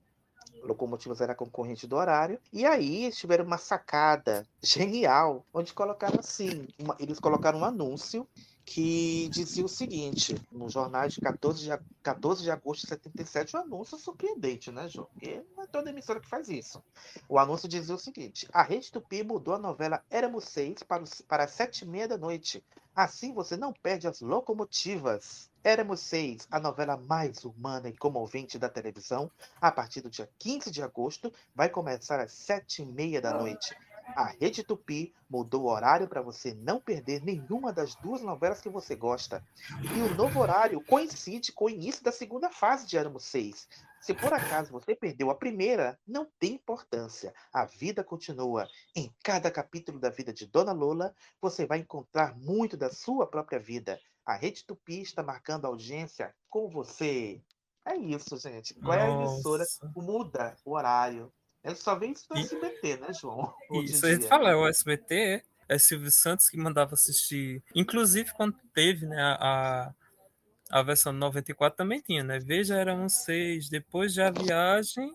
Locomotivas 0.63 1.21
era 1.21 1.35
concorrente 1.35 1.87
do 1.87 1.97
horário. 1.97 2.39
E 2.53 2.65
aí 2.65 3.05
eles 3.05 3.17
tiveram 3.17 3.45
uma 3.45 3.59
sacada 3.59 4.47
genial, 4.63 5.45
onde 5.53 5.73
colocaram 5.73 6.19
assim: 6.19 6.67
uma, 6.79 6.97
eles 6.99 7.19
colocaram 7.19 7.61
um 7.61 7.65
anúncio 7.65 8.27
que 8.71 9.31
dizia 9.31 9.65
o 9.65 9.69
seguinte, 9.69 10.35
no 10.53 10.69
jornal 10.69 11.09
de 11.09 11.19
14 11.23 11.65
de, 11.65 11.71
14 12.03 12.43
de 12.43 12.51
agosto 12.51 12.83
de 12.83 12.89
77, 12.89 13.57
um 13.57 13.61
anúncio 13.61 13.97
surpreendente, 13.97 14.71
né, 14.71 14.87
João? 14.91 15.09
Porque 15.15 15.43
não 15.57 15.65
é 15.65 15.67
toda 15.67 15.89
emissora 15.89 16.21
que 16.21 16.29
faz 16.29 16.51
isso. 16.51 16.83
O 17.27 17.39
anúncio 17.39 17.67
dizia 17.67 17.95
o 17.95 17.99
seguinte: 17.99 18.47
a 18.53 18.63
Rede 18.63 18.93
Tupi 18.93 19.25
mudou 19.25 19.55
a 19.55 19.59
novela 19.59 20.05
Éramos 20.11 20.45
Seis 20.45 20.83
para, 20.83 21.03
para 21.27 21.45
as 21.45 21.53
sete 21.53 21.87
e 21.87 21.89
meia 21.89 22.07
da 22.07 22.19
noite. 22.19 22.63
Assim 22.99 23.33
você 23.33 23.57
não 23.57 23.73
perde 23.73 24.09
as 24.09 24.21
locomotivas. 24.21 25.49
Éramos 25.63 26.01
Seis, 26.01 26.49
a 26.51 26.59
novela 26.59 26.97
mais 26.97 27.45
humana 27.45 27.89
e 27.89 27.97
comovente 27.97 28.59
da 28.59 28.69
televisão, 28.69 29.31
a 29.61 29.71
partir 29.71 30.01
do 30.01 30.11
dia 30.11 30.29
15 30.37 30.69
de 30.69 30.83
agosto, 30.83 31.33
vai 31.55 31.69
começar 31.69 32.19
às 32.19 32.33
sete 32.33 32.83
e 32.83 32.85
meia 32.85 33.21
da 33.21 33.33
noite. 33.33 33.73
A 34.17 34.25
Rede 34.25 34.65
Tupi 34.65 35.15
mudou 35.31 35.63
o 35.63 35.71
horário 35.71 36.09
para 36.09 36.21
você 36.21 36.53
não 36.55 36.81
perder 36.81 37.23
nenhuma 37.23 37.73
das 37.73 37.95
duas 37.95 38.21
novelas 38.21 38.61
que 38.61 38.69
você 38.69 38.97
gosta. 38.97 39.45
E 39.81 40.01
o 40.01 40.13
novo 40.17 40.41
horário 40.41 40.81
coincide 40.81 41.53
com 41.53 41.67
o 41.67 41.71
início 41.71 42.03
da 42.03 42.11
segunda 42.11 42.51
fase 42.51 42.85
de 42.85 42.99
Éramos 42.99 43.23
Seis. 43.23 43.69
Se 44.01 44.15
por 44.15 44.33
acaso 44.33 44.73
você 44.73 44.95
perdeu 44.95 45.31
a 45.31 45.35
primeira, 45.35 45.99
não 46.07 46.27
tem 46.39 46.55
importância. 46.55 47.33
A 47.53 47.65
vida 47.65 48.05
continua. 48.05 48.67
Em 48.95 49.13
cada 49.23 49.51
capítulo 49.51 49.99
da 49.99 50.11
vida 50.11 50.33
de 50.33 50.47
Dona 50.47 50.73
Lola, 50.73 51.15
você 51.41 51.67
vai 51.67 51.79
encontrar 51.79 52.37
muito 52.37 52.77
da 52.77 52.91
sua 52.91 53.27
própria 53.27 53.59
vida. 53.59 53.99
A 54.25 54.35
Rede 54.35 54.65
Tupi 54.65 55.01
está 55.01 55.23
marcando 55.23 55.65
audiência 55.65 56.35
com 56.49 56.69
você. 56.69 57.43
É 57.87 57.97
isso, 57.97 58.37
gente. 58.37 58.75
Qual 58.75 58.93
é 58.93 59.03
a 59.03 59.11
emissora? 59.11 59.65
Muda 59.97 60.57
o 60.65 60.75
horário. 60.75 61.33
Ele 61.65 61.75
só 61.75 61.95
vem 61.95 62.13
isso 62.13 62.29
do 62.29 62.39
SBT, 62.39 62.99
né, 62.99 63.13
João? 63.13 63.53
Isso, 63.85 64.07
a 64.07 64.11
gente 64.13 64.29
fala, 64.29 64.51
é 64.51 64.55
o 64.55 64.67
SBT, 64.67 65.43
é 65.69 65.79
Silvio 65.79 66.11
Santos 66.11 66.49
que 66.49 66.57
mandava 66.57 66.95
assistir. 66.95 67.63
Inclusive, 67.75 68.33
quando 68.35 68.57
teve 68.73 69.07
né, 69.07 69.21
a, 69.21 69.93
a 70.71 70.83
versão 70.83 71.13
94 71.13 71.77
também 71.77 72.01
tinha, 72.01 72.23
né? 72.23 72.39
Veja, 72.39 72.77
eram 72.77 73.09
seis, 73.09 73.69
depois 73.69 74.13
de 74.13 74.21
A 74.21 74.31
Viagem 74.31 75.11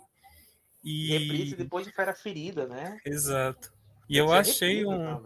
e... 0.84 1.18
Reprise 1.18 1.56
depois 1.56 1.86
de 1.86 1.94
Fera 1.94 2.14
Ferida, 2.14 2.68
né? 2.68 2.98
Exato. 3.06 3.74
E 4.10 4.18
eu, 4.18 4.26
eu 4.26 4.34
achei 4.34 4.86
um, 4.86 5.22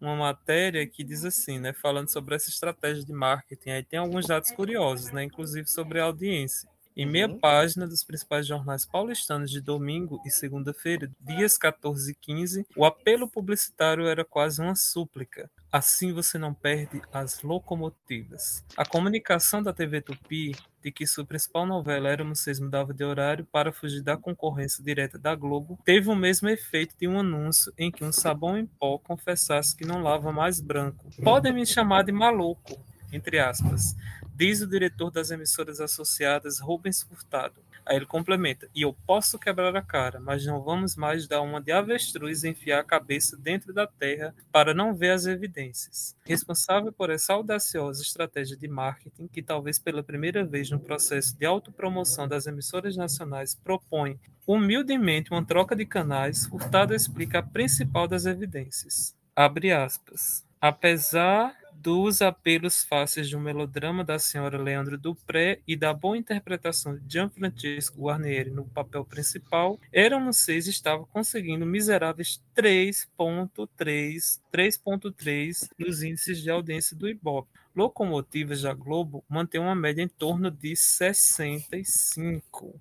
uma 0.00 0.16
matéria 0.16 0.86
que 0.86 1.04
diz 1.04 1.24
assim, 1.24 1.58
né? 1.58 1.72
Falando 1.72 2.10
sobre 2.10 2.34
essa 2.34 2.48
estratégia 2.48 3.04
de 3.04 3.12
marketing. 3.12 3.70
Aí 3.70 3.82
tem 3.82 3.98
alguns 3.98 4.26
dados 4.26 4.50
curiosos, 4.50 5.12
né? 5.12 5.24
Inclusive 5.24 5.68
sobre 5.68 6.00
a 6.00 6.04
audiência. 6.04 6.68
Em 6.96 7.06
meia 7.06 7.28
uhum. 7.28 7.38
página 7.38 7.86
dos 7.86 8.02
principais 8.02 8.46
jornais 8.46 8.84
paulistanos 8.84 9.50
de 9.50 9.60
domingo 9.60 10.20
e 10.26 10.30
segunda-feira, 10.30 11.10
dias 11.20 11.56
14 11.56 12.10
e 12.10 12.14
15, 12.14 12.66
o 12.76 12.84
apelo 12.84 13.28
publicitário 13.28 14.06
era 14.06 14.24
quase 14.24 14.60
uma 14.60 14.74
súplica. 14.74 15.50
Assim 15.72 16.12
você 16.12 16.36
não 16.36 16.52
perde 16.52 17.00
as 17.12 17.42
locomotivas. 17.42 18.64
A 18.76 18.84
comunicação 18.84 19.62
da 19.62 19.72
TV 19.72 20.00
Tupi 20.00 20.56
de 20.82 20.90
que 20.90 21.06
sua 21.06 21.24
principal 21.24 21.66
novela 21.66 22.08
era 22.08 22.24
Vocês 22.24 22.58
Mudava 22.58 22.92
de 22.92 23.04
Horário 23.04 23.46
para 23.52 23.72
fugir 23.72 24.02
da 24.02 24.16
concorrência 24.16 24.82
direta 24.82 25.18
da 25.18 25.34
Globo, 25.34 25.78
teve 25.84 26.08
o 26.08 26.16
mesmo 26.16 26.48
efeito 26.48 26.96
de 26.98 27.06
um 27.06 27.20
anúncio 27.20 27.72
em 27.78 27.90
que 27.90 28.02
um 28.02 28.10
sabão 28.10 28.56
em 28.56 28.66
pó 28.66 28.98
confessasse 28.98 29.76
que 29.76 29.84
não 29.84 30.02
lava 30.02 30.32
mais 30.32 30.60
branco. 30.60 31.08
Podem 31.22 31.52
me 31.52 31.66
chamar 31.66 32.02
de 32.02 32.12
maluco, 32.12 32.82
entre 33.12 33.38
aspas 33.38 33.94
diz 34.40 34.62
o 34.62 34.66
diretor 34.66 35.10
das 35.10 35.30
emissoras 35.30 35.82
associadas, 35.82 36.60
Rubens 36.60 37.02
Furtado. 37.02 37.60
Aí 37.90 37.96
ele 37.96 38.06
complementa: 38.06 38.68
E 38.72 38.82
eu 38.82 38.96
posso 39.04 39.36
quebrar 39.36 39.74
a 39.74 39.82
cara, 39.82 40.20
mas 40.20 40.46
não 40.46 40.62
vamos 40.62 40.94
mais 40.94 41.26
dar 41.26 41.40
uma 41.40 41.60
de 41.60 41.72
avestruz 41.72 42.44
e 42.44 42.48
enfiar 42.48 42.78
a 42.78 42.84
cabeça 42.84 43.36
dentro 43.36 43.74
da 43.74 43.84
terra 43.84 44.32
para 44.52 44.72
não 44.72 44.94
ver 44.94 45.10
as 45.10 45.26
evidências. 45.26 46.16
Responsável 46.24 46.92
por 46.92 47.10
essa 47.10 47.32
audaciosa 47.32 48.00
estratégia 48.00 48.56
de 48.56 48.68
marketing, 48.68 49.26
que 49.26 49.42
talvez 49.42 49.76
pela 49.80 50.04
primeira 50.04 50.44
vez 50.44 50.70
no 50.70 50.78
processo 50.78 51.36
de 51.36 51.44
autopromoção 51.44 52.28
das 52.28 52.46
emissoras 52.46 52.96
nacionais 52.96 53.56
propõe 53.56 54.20
humildemente 54.46 55.32
uma 55.32 55.44
troca 55.44 55.74
de 55.74 55.84
canais, 55.84 56.46
Furtado 56.46 56.94
explica 56.94 57.40
a 57.40 57.42
principal 57.42 58.06
das 58.06 58.24
evidências. 58.24 59.16
Abre 59.34 59.72
aspas. 59.72 60.46
Apesar 60.60 61.56
dos 61.80 62.20
apelos 62.20 62.84
fáceis 62.84 63.28
de 63.28 63.36
um 63.36 63.40
melodrama 63.40 64.04
da 64.04 64.18
senhora 64.18 64.60
Leandro 64.60 64.98
Dupré 64.98 65.60
e 65.66 65.74
da 65.74 65.94
boa 65.94 66.16
interpretação 66.16 66.94
de 66.94 67.14
Gianfrancesco 67.14 68.02
Guarnieri 68.02 68.50
no 68.50 68.66
papel 68.66 69.04
principal, 69.04 69.80
Éramos 69.90 70.36
Seis 70.36 70.66
estava 70.66 71.06
conseguindo 71.06 71.64
miseráveis 71.64 72.42
3.3 72.54 74.40
3.3 74.52 75.70
nos 75.78 76.02
índices 76.02 76.42
de 76.42 76.50
audiência 76.50 76.96
do 76.96 77.08
Ibope. 77.08 77.48
Locomotivas 77.74 78.60
da 78.62 78.74
Globo 78.74 79.24
mantém 79.28 79.60
uma 79.60 79.74
média 79.74 80.02
em 80.02 80.08
torno 80.08 80.50
de 80.50 80.76
65. 80.76 82.78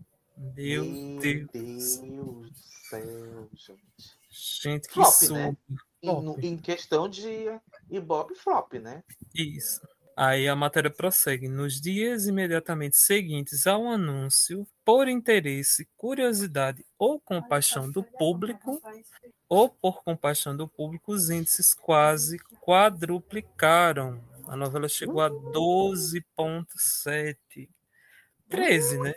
Meu, 0.56 0.84
Meu 0.84 1.20
Deus. 1.20 1.47
Deus 1.54 1.97
do 2.00 2.50
céu, 2.89 3.50
gente. 3.54 4.20
Gente, 4.30 4.88
que 4.88 4.93
Flop, 4.93 5.22
né? 5.32 5.56
Em, 6.02 6.22
no- 6.22 6.39
em 6.39 6.58
questão 6.58 7.10
de 7.10 7.47
Ibope 7.89 8.34
flop, 8.36 8.74
né? 8.76 9.04
Isso. 9.36 9.82
Aí 10.16 10.47
a 10.50 10.56
matéria 10.56 10.89
prossegue. 10.89 11.47
Nos 11.47 11.80
dias 11.80 12.28
imediatamente 12.28 12.97
seguintes 12.97 13.66
ao 13.66 13.88
anúncio, 13.88 14.68
por 14.84 15.08
interesse, 15.08 15.88
curiosidade 15.95 16.86
ou 16.97 17.22
compaixão 17.22 17.89
do 17.89 18.04
público, 18.04 18.82
ou 19.47 19.70
por 19.70 20.04
compaixão 20.04 20.56
do 20.58 20.68
público, 20.68 21.14
os 21.14 21.30
índices 21.30 21.74
quase 21.74 22.38
quadruplicaram. 22.62 24.22
A 24.47 24.58
novela 24.58 24.89
chegou 24.89 25.22
a 25.22 25.30
12,7. 25.30 27.70
13, 28.50 28.97
né? 29.00 29.14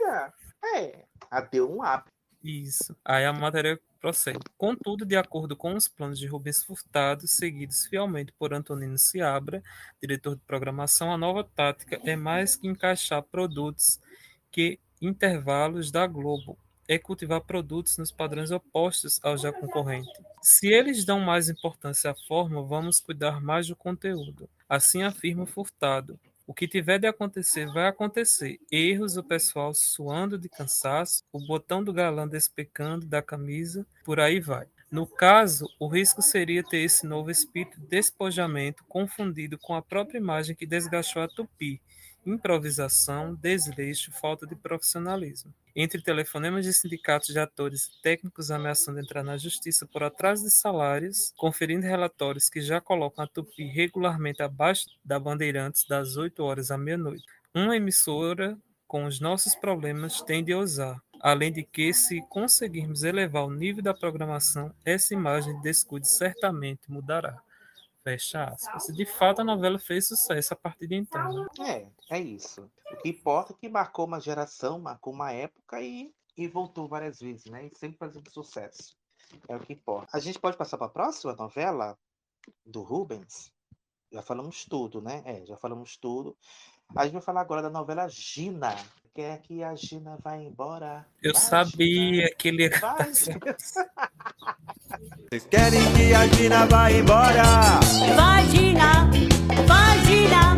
É, 0.77 1.05
a 1.31 1.41
deu 1.41 1.69
um 1.71 1.81
up. 1.83 2.05
Isso. 2.45 2.95
Aí 3.05 3.25
a 3.25 3.33
matéria 3.33 3.81
prossegue. 4.03 4.41
Contudo, 4.59 5.07
de 5.07 5.17
acordo 5.17 5.57
com 5.57 5.75
os 5.75 5.87
planos 5.87 6.19
de 6.19 6.27
Rubens 6.27 6.65
Furtado, 6.65 7.29
seguidos 7.29 7.87
fielmente 7.87 8.33
por 8.37 8.53
Antonino 8.53 8.99
Seabra, 8.99 9.63
diretor 10.03 10.35
de 10.35 10.43
programação, 10.43 11.13
a 11.13 11.17
nova 11.17 11.45
tática 11.45 12.01
é 12.05 12.17
mais 12.17 12.57
que 12.57 12.67
encaixar 12.67 13.23
produtos 13.23 14.01
que 14.51 14.81
intervalos 15.01 15.93
da 15.93 16.05
Globo, 16.07 16.59
é 16.89 16.99
cultivar 16.99 17.41
produtos 17.43 17.97
nos 17.97 18.11
padrões 18.11 18.51
opostos 18.51 19.21
aos 19.23 19.41
já 19.41 19.53
concorrentes. 19.53 20.13
Se 20.43 20.67
eles 20.67 21.05
dão 21.05 21.21
mais 21.21 21.49
importância 21.49 22.11
à 22.11 22.15
forma, 22.27 22.61
vamos 22.63 22.99
cuidar 22.99 23.41
mais 23.41 23.69
do 23.69 23.77
conteúdo. 23.77 24.51
Assim 24.69 25.05
afirma 25.05 25.47
Furtado. 25.47 26.19
O 26.47 26.53
que 26.53 26.67
tiver 26.67 26.99
de 26.99 27.07
acontecer, 27.07 27.67
vai 27.67 27.87
acontecer. 27.87 28.59
Erros, 28.71 29.17
o 29.17 29.23
pessoal 29.23 29.73
suando 29.75 30.37
de 30.39 30.49
cansaço, 30.49 31.23
o 31.33 31.39
botão 31.47 31.83
do 31.83 31.93
galã 31.93 32.27
despecando 32.27 33.07
da 33.07 33.23
camisa, 33.23 33.87
por 34.05 34.19
aí 34.19 34.41
vai. 34.41 34.67
No 34.91 35.07
caso, 35.07 35.67
o 35.79 35.89
risco 35.89 36.21
seria 36.21 36.63
ter 36.63 36.81
esse 36.81 37.07
novo 37.07 37.31
espírito 37.31 37.81
de 37.81 37.87
despojamento 37.87 38.85
confundido 38.87 39.59
com 39.59 39.75
a 39.75 39.81
própria 39.81 40.19
imagem 40.19 40.55
que 40.55 40.67
desgastou 40.67 41.23
a 41.23 41.29
Tupi. 41.29 41.81
Improvisação, 42.25 43.35
desleixo, 43.35 44.13
falta 44.13 44.47
de 44.47 44.55
profissionalismo. 44.55 45.53
Entre 45.75 46.03
telefonemas 46.03 46.65
de 46.65 46.73
sindicatos 46.73 47.29
de 47.29 47.39
atores 47.39 47.87
e 47.87 48.03
técnicos 48.03 48.51
ameaçando 48.51 49.01
entrar 49.01 49.23
na 49.23 49.37
justiça 49.37 49.87
por 49.87 50.03
atraso 50.03 50.45
de 50.45 50.51
salários, 50.51 51.33
conferindo 51.37 51.87
relatórios 51.87 52.49
que 52.49 52.61
já 52.61 52.81
colocam 52.81 53.25
a 53.25 53.27
Tupi 53.27 53.65
regularmente 53.65 54.43
abaixo 54.43 54.87
da 55.05 55.19
Bandeirantes 55.19 55.87
das 55.89 56.17
8 56.17 56.45
horas 56.45 56.71
à 56.71 56.79
meia-noite. 56.79 57.25
Uma 57.55 57.77
emissora 57.77 58.57
com 58.87 59.05
os 59.07 59.19
nossos 59.19 59.55
problemas 59.55 60.21
tem 60.21 60.45
de 60.45 60.55
ousar. 60.55 61.01
Além 61.21 61.51
de 61.53 61.63
que, 61.63 61.95
se 61.95 62.21
conseguirmos 62.29 63.03
elevar 63.03 63.45
o 63.45 63.51
nível 63.51 63.83
da 63.83 63.95
programação, 63.95 64.75
essa 64.85 65.15
imagem 65.15 65.57
de 65.57 65.63
descuido 65.63 66.07
certamente 66.07 66.91
mudará. 66.91 67.41
Fecha 68.03 68.45
aspas. 68.45 68.87
De 68.95 69.07
fato, 69.07 69.41
a 69.41 69.45
novela 69.45 69.79
fez 69.79 70.09
sucesso 70.09 70.53
a 70.55 70.57
partir 70.57 70.89
de 70.89 70.97
então. 70.97 71.47
né? 71.59 71.87
É, 72.11 72.17
é 72.17 72.21
isso. 72.21 72.69
O 72.91 72.97
que 72.97 73.11
importa 73.11 73.53
é 73.53 73.57
que 73.57 73.69
marcou 73.69 74.07
uma 74.07 74.21
geração, 74.21 74.81
marcou 74.81 75.13
uma 75.13 75.33
época 75.33 75.81
e, 75.81 76.13
e 76.37 76.49
voltou 76.49 76.89
várias 76.89 77.21
vezes, 77.21 77.47
né? 77.47 77.67
E 77.67 77.79
sempre 77.79 77.99
fazendo 77.99 78.29
sucesso. 78.31 78.97
É 79.49 79.57
o 79.57 79.61
que 79.61 79.73
importa. 79.73 80.17
A 80.17 80.21
gente 80.21 80.39
pode 80.39 80.57
passar 80.57 80.77
para 80.77 80.89
a 80.89 80.91
próxima 80.91 81.35
novela 81.35 81.97
do 82.67 82.83
Rubens? 82.83 83.53
Já 84.11 84.21
falamos 84.21 84.65
tudo, 84.65 85.01
né? 85.01 85.23
É, 85.25 85.47
já 85.47 85.57
falamos 85.57 85.97
tudo. 85.97 86.37
A 86.95 87.05
gente 87.05 87.15
vai 87.15 87.23
falar 87.23 87.41
agora 87.41 87.63
da 87.63 87.71
novela 87.71 88.09
Gina. 88.09 88.77
Quer 89.15 89.41
que 89.43 89.63
a 89.63 89.75
Gina 89.75 90.19
vai 90.23 90.43
embora? 90.43 91.07
Eu 91.23 91.33
Vai, 91.35 91.43
sabia 91.43 92.35
que 92.35 92.49
ele 92.49 92.65
ia 92.65 92.71
Gina. 93.15 93.39
Vocês 95.11 95.47
querem 95.51 95.81
que 95.95 96.15
a 96.15 96.27
Gina 96.27 96.67
vá 96.67 96.91
embora? 96.91 97.43
Vagina, 98.15 99.11
vagina. 99.67 100.53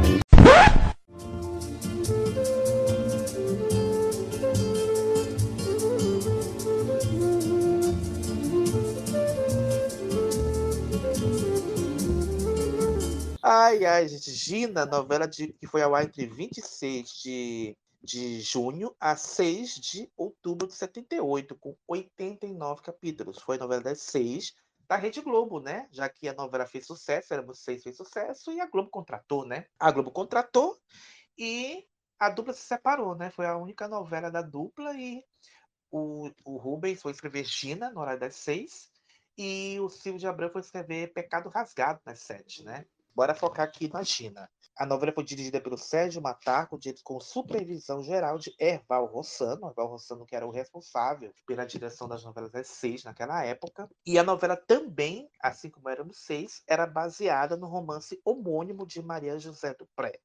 Ai, 13.43 13.85
ai, 13.85 14.09
gente. 14.09 14.31
Gina, 14.33 14.85
novela 14.87 15.29
de, 15.29 15.53
que 15.53 15.67
foi 15.67 15.83
ao 15.83 15.95
ar 15.95 16.05
entre 16.05 16.27
26 16.27 17.09
de, 17.23 17.77
de 18.05 18.41
junho 18.41 18.95
a 19.01 19.17
6 19.17 19.77
de 19.77 20.13
outubro 20.17 20.67
de 20.67 20.75
78, 20.75 21.57
com 21.57 21.75
89 21.89 22.83
capítulos. 22.83 23.39
Foi 23.39 23.57
a 23.57 23.61
novela 23.61 23.83
das 23.83 24.01
seis 24.03 24.55
da 24.87 24.97
Rede 24.97 25.23
Globo, 25.23 25.61
né? 25.61 25.89
Já 25.91 26.09
que 26.09 26.29
a 26.29 26.35
novela 26.35 26.67
fez 26.67 26.87
sucesso, 26.87 27.33
éramos 27.33 27.59
seis 27.61 27.83
fez 27.83 27.97
sucesso, 27.97 28.53
e 28.53 28.61
a 28.61 28.67
Globo 28.67 28.91
contratou, 28.91 29.47
né? 29.47 29.67
A 29.79 29.91
Globo 29.91 30.11
contratou 30.11 30.79
e 31.39 31.87
a 32.19 32.29
dupla 32.29 32.53
se 32.53 32.63
separou, 32.63 33.15
né? 33.15 33.31
Foi 33.31 33.47
a 33.47 33.57
única 33.57 33.89
novela 33.89 34.31
da 34.31 34.43
dupla 34.43 34.95
e 34.95 35.25
o, 35.91 36.31
o 36.45 36.57
Rubens 36.59 37.01
foi 37.01 37.13
escrever 37.13 37.45
Gina, 37.45 37.91
no 37.91 38.01
horário 38.01 38.21
das 38.21 38.37
seis, 38.37 38.91
e 39.39 39.79
o 39.81 39.89
Silvio 39.89 40.21
de 40.21 40.27
Abreu 40.27 40.51
foi 40.51 40.61
escrever 40.61 41.13
Pecado 41.13 41.49
Rasgado 41.49 42.01
nas 42.05 42.21
sete, 42.21 42.63
né? 42.63 42.85
Bora 43.15 43.35
focar 43.35 43.65
aqui 43.65 43.89
na 43.89 44.03
Gina. 44.03 44.51
A 44.77 44.85
novela 44.85 45.13
foi 45.13 45.23
dirigida 45.23 45.61
pelo 45.61 45.79
Sérgio 45.79 46.21
Matarco, 46.21 46.79
com 47.05 47.21
supervisão 47.21 48.03
geral 48.03 48.39
de 48.39 48.55
Erval 48.59 49.07
Rossano. 49.07 49.69
Erval 49.69 49.87
Rossano, 49.87 50.27
que 50.27 50.35
era 50.35 50.47
o 50.47 50.51
responsável 50.51 51.33
pela 51.47 51.65
direção 51.65 52.09
das 52.09 52.25
novelas 52.25 52.51
das 52.51 52.67
seis 52.67 53.05
naquela 53.05 53.45
época. 53.45 53.89
E 54.05 54.19
a 54.19 54.25
novela 54.25 54.57
também, 54.57 55.31
assim 55.41 55.71
como 55.71 55.89
éramos 55.89 56.19
seis, 56.19 56.63
era 56.67 56.87
baseada 56.87 57.57
no 57.57 57.67
romance 57.67 58.21
homônimo 58.25 58.85
de 58.85 59.01
Maria 59.01 59.39
José 59.39 59.75
do 59.75 59.87
Pré. 59.95 60.19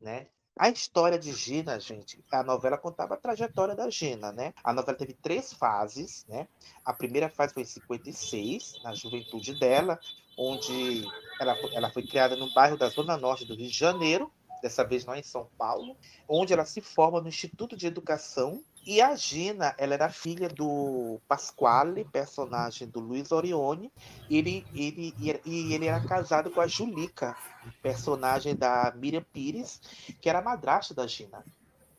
Né? 0.00 0.28
A 0.58 0.70
história 0.70 1.18
de 1.18 1.32
Gina, 1.32 1.78
gente, 1.78 2.24
a 2.32 2.42
novela 2.42 2.78
contava 2.78 3.12
a 3.12 3.18
trajetória 3.18 3.74
da 3.74 3.90
Gina, 3.90 4.32
né? 4.32 4.54
A 4.64 4.72
novela 4.72 4.96
teve 4.96 5.12
três 5.12 5.52
fases, 5.52 6.24
né? 6.26 6.48
A 6.82 6.94
primeira 6.94 7.28
fase 7.28 7.52
foi 7.52 7.62
em 7.62 7.66
56, 7.66 8.82
na 8.82 8.94
juventude 8.94 9.58
dela, 9.58 10.00
onde 10.36 11.04
ela, 11.40 11.56
ela 11.72 11.90
foi 11.90 12.02
criada 12.06 12.36
no 12.36 12.52
bairro 12.52 12.76
da 12.76 12.88
Zona 12.88 13.16
Norte 13.16 13.44
do 13.44 13.54
Rio 13.54 13.68
de 13.68 13.76
Janeiro, 13.76 14.30
dessa 14.62 14.84
vez 14.84 15.04
não 15.04 15.14
em 15.14 15.22
São 15.22 15.48
Paulo, 15.56 15.96
onde 16.28 16.52
ela 16.52 16.64
se 16.64 16.80
forma 16.80 17.20
no 17.20 17.28
Instituto 17.28 17.76
de 17.76 17.86
Educação. 17.86 18.62
E 18.84 19.00
a 19.00 19.16
Gina, 19.16 19.74
ela 19.78 19.94
era 19.94 20.08
filha 20.08 20.48
do 20.48 21.20
Pasquale, 21.26 22.04
personagem 22.04 22.86
do 22.86 23.00
Luiz 23.00 23.32
Orione, 23.32 23.92
e 24.30 24.38
ele, 24.38 24.64
ele, 24.72 25.12
e 25.44 25.74
ele 25.74 25.86
era 25.86 26.00
casado 26.06 26.52
com 26.52 26.60
a 26.60 26.68
Julica, 26.68 27.36
personagem 27.82 28.54
da 28.54 28.92
Miriam 28.96 29.24
Pires, 29.32 29.80
que 30.20 30.28
era 30.28 30.40
madrasta 30.40 30.94
da 30.94 31.04
Gina. 31.04 31.44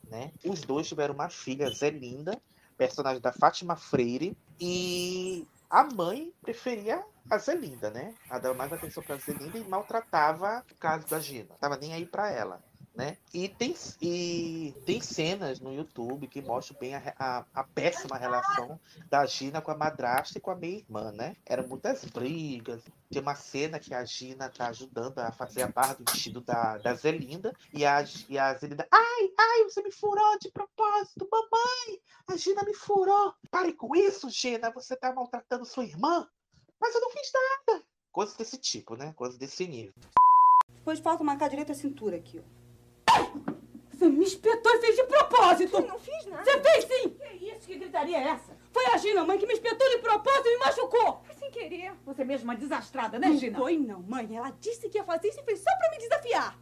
Né? 0.08 0.32
Os 0.42 0.62
dois 0.62 0.88
tiveram 0.88 1.12
uma 1.12 1.28
filha, 1.28 1.68
Zelinda, 1.68 2.40
personagem 2.78 3.20
da 3.20 3.32
Fátima 3.32 3.76
Freire, 3.76 4.34
e 4.58 5.46
a 5.68 5.84
mãe 5.84 6.32
preferia 6.40 7.04
a 7.30 7.38
Zelinda, 7.38 7.90
né? 7.90 8.14
Dava 8.28 8.54
mais 8.54 8.72
atenção 8.72 9.02
para 9.02 9.16
a 9.16 9.18
Zelinda 9.18 9.58
e 9.58 9.64
maltratava 9.64 10.64
o 10.70 10.74
caso 10.76 11.06
da 11.08 11.20
Gina. 11.20 11.54
Tava 11.60 11.76
nem 11.76 11.92
aí 11.92 12.06
para 12.06 12.30
ela. 12.30 12.62
Né? 12.94 13.16
E, 13.32 13.48
tem, 13.48 13.76
e 14.02 14.74
tem 14.84 15.00
cenas 15.00 15.60
no 15.60 15.72
YouTube 15.72 16.26
que 16.26 16.42
mostram 16.42 16.80
bem 16.80 16.96
a, 16.96 17.14
a, 17.16 17.44
a 17.54 17.62
péssima 17.62 18.16
relação 18.16 18.80
da 19.08 19.24
Gina 19.24 19.60
com 19.60 19.70
a 19.70 19.76
madrasta 19.76 20.36
e 20.36 20.40
com 20.40 20.50
a 20.50 20.56
minha 20.56 20.78
irmã, 20.78 21.12
né? 21.12 21.36
Eram 21.46 21.68
muitas 21.68 22.04
brigas. 22.06 22.82
Tem 23.08 23.22
uma 23.22 23.36
cena 23.36 23.78
que 23.78 23.94
a 23.94 24.04
Gina 24.04 24.48
tá 24.48 24.66
ajudando 24.66 25.16
a 25.20 25.30
fazer 25.30 25.62
a 25.62 25.68
barra 25.68 25.94
do 25.94 26.10
vestido 26.10 26.40
da, 26.40 26.76
da 26.78 26.92
Zelinda 26.94 27.54
e 27.72 27.86
a, 27.86 28.04
e 28.28 28.36
a 28.36 28.52
Zelinda, 28.54 28.88
ai, 28.90 29.32
ai, 29.38 29.62
você 29.62 29.80
me 29.80 29.92
furou 29.92 30.36
de 30.40 30.50
propósito, 30.50 31.28
mamãe, 31.30 32.00
a 32.26 32.36
Gina 32.36 32.64
me 32.64 32.74
furou. 32.74 33.32
Pare 33.48 33.74
com 33.74 33.94
isso, 33.94 34.28
Gina, 34.28 34.72
você 34.72 34.96
tá 34.96 35.12
maltratando 35.12 35.64
sua 35.64 35.84
irmã. 35.84 36.26
Mas 36.80 36.94
eu 36.94 37.00
não 37.00 37.10
fiz 37.10 37.32
nada. 37.32 37.84
Coisas 38.12 38.36
desse 38.36 38.58
tipo, 38.58 38.96
né? 38.96 39.12
Coisas 39.16 39.38
desse 39.38 39.66
nível. 39.66 39.92
Depois 40.74 40.98
falta 41.00 41.22
marcar 41.24 41.48
direito 41.48 41.72
a 41.72 41.74
cintura 41.74 42.16
aqui, 42.16 42.40
ó. 42.40 42.58
Você 43.90 44.08
me 44.08 44.24
espetou 44.24 44.72
e 44.74 44.80
fez 44.80 44.94
de 44.96 45.04
propósito. 45.04 45.76
Eu 45.76 45.86
não 45.88 45.98
fiz 45.98 46.24
nada. 46.26 46.44
Você 46.44 46.60
fez 46.60 46.84
sim. 46.84 47.08
Que 47.10 47.50
isso? 47.50 47.66
Que 47.66 47.78
gritaria 47.78 48.16
é 48.18 48.28
essa? 48.28 48.56
Foi 48.72 48.86
a 48.86 48.96
Gina, 48.96 49.24
mãe, 49.24 49.38
que 49.38 49.46
me 49.46 49.54
espetou 49.54 49.88
de 49.88 49.98
propósito 49.98 50.46
e 50.46 50.50
me 50.56 50.64
machucou. 50.64 51.20
Foi 51.24 51.34
sem 51.34 51.50
querer. 51.50 51.92
Você 52.04 52.24
mesma 52.24 52.52
é 52.54 52.56
desastrada, 52.56 53.18
né, 53.18 53.28
Não 53.28 53.36
Gina? 53.36 53.58
foi 53.58 53.76
não, 53.76 54.00
mãe. 54.02 54.36
Ela 54.36 54.50
disse 54.60 54.88
que 54.88 54.98
ia 54.98 55.04
fazer 55.04 55.28
isso 55.28 55.40
e 55.40 55.42
fez 55.42 55.58
só 55.58 55.76
pra 55.76 55.90
me 55.90 55.98
desafiar. 55.98 56.56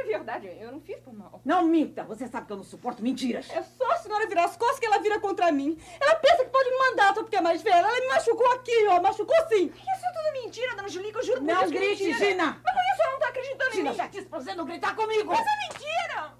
É 0.00 0.04
verdade, 0.04 0.46
eu 0.60 0.72
não 0.72 0.80
fiz 0.80 0.98
por 1.00 1.12
mal. 1.14 1.40
Não 1.44 1.64
minta. 1.64 2.02
Você 2.04 2.26
sabe 2.26 2.46
que 2.46 2.52
eu 2.52 2.56
não 2.56 2.64
suporto 2.64 3.02
mentiras. 3.02 3.48
É 3.50 3.62
só 3.62 3.90
a 3.92 3.96
senhora 3.96 4.26
virar 4.26 4.44
as 4.44 4.56
costas 4.56 4.78
que 4.80 4.86
ela 4.86 4.98
vira 4.98 5.20
contra 5.20 5.52
mim. 5.52 5.78
Ela 6.00 6.14
pensa 6.16 6.44
que 6.44 6.50
pode 6.50 6.70
me 6.70 6.78
mandar 6.78 7.14
só 7.14 7.22
porque 7.22 7.36
é 7.36 7.40
mais 7.40 7.62
velha. 7.62 7.76
Ela 7.76 8.00
me 8.00 8.08
machucou 8.08 8.50
aqui, 8.52 8.86
ó. 8.88 9.00
Machucou 9.00 9.36
sim. 9.48 9.66
Isso 9.66 10.06
é 10.06 10.12
tudo 10.12 10.32
mentira, 10.32 10.74
dona 10.74 10.88
Julica, 10.88 11.18
eu 11.18 11.22
juro 11.24 11.38
por 11.40 11.46
Não 11.46 11.62
é 11.62 11.66
grite. 11.68 12.12
Gina. 12.14 12.60
Mas 12.64 12.74
por 12.74 12.82
que 12.82 12.90
a 12.90 12.96
senhora 12.96 13.12
não 13.12 13.18
tá 13.20 13.28
acreditando 13.28 13.70
Gina, 13.72 13.88
em 13.88 13.92
mim? 13.92 13.96
já 13.96 14.06
disse 14.06 14.26
pra 14.26 14.40
você 14.40 14.54
não 14.54 14.64
gritar 14.64 14.96
comigo. 14.96 15.26
Mas 15.26 15.40
é 15.40 15.68
mentira! 15.68 16.32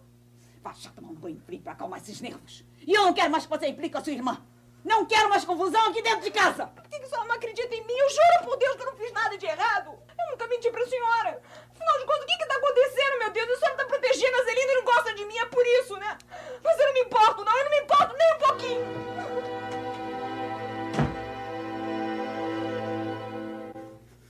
Vá 0.63 0.73
já 0.73 0.91
tomar 0.91 1.09
um 1.09 1.15
banho 1.15 1.43
Vim 1.49 1.59
pra 1.59 1.73
acalmar 1.73 2.01
esses 2.01 2.21
nervos. 2.21 2.65
E 2.87 2.93
eu 2.93 3.03
não 3.03 3.13
quero 3.15 3.31
mais 3.31 3.45
que 3.47 3.51
você 3.51 3.69
implique 3.69 3.93
com 3.93 3.99
a 3.99 4.05
sua 4.05 4.13
irmã. 4.13 4.43
Não 4.85 5.05
quero 5.05 5.29
mais 5.29 5.45
confusão 5.45 5.89
aqui 5.89 6.01
dentro 6.03 6.23
de 6.23 6.31
casa. 6.31 6.67
Por 6.69 6.83
que 6.89 6.97
a 6.97 7.07
senhora 7.07 7.29
não 7.29 7.35
acredita 7.35 7.75
em 7.75 7.87
mim? 7.87 7.93
Eu 7.93 8.09
juro 8.11 8.45
por 8.45 8.57
Deus 8.57 8.77
que 8.77 8.83
eu 8.83 8.87
não 8.87 8.97
fiz 8.97 9.13
nada 9.13 9.37
de 9.37 9.45
errado. 9.47 9.91
Eu 10.19 10.31
nunca 10.31 10.47
menti 10.49 10.71
pra 10.71 10.87
senhora. 10.87 11.43
Afinal 11.81 11.99
de 11.99 12.05
contas, 12.05 12.23
o 12.23 12.27
que 12.27 12.37
que 12.37 12.47
tá 12.47 12.57
acontecendo, 12.57 13.19
meu 13.19 13.31
Deus? 13.31 13.51
A 13.51 13.57
senhora 13.57 13.77
tá 13.79 13.85
protegendo 13.87 14.37
a 14.37 14.45
Zelina 14.45 14.73
e 14.73 14.77
não 14.77 14.85
gosta 14.85 15.15
de 15.15 15.25
mim, 15.25 15.39
é 15.39 15.47
por 15.47 15.67
isso, 15.67 15.97
né? 15.97 16.19
Mas 16.63 16.79
eu 16.79 16.87
não 16.87 16.95
me 16.95 17.01
importo, 17.01 17.45
não. 17.45 17.57
Eu 17.57 17.65
não 17.65 17.71
me 17.71 17.81
importo 17.81 18.17
nem 18.19 18.35
um 18.35 18.39
pouquinho. 18.39 18.85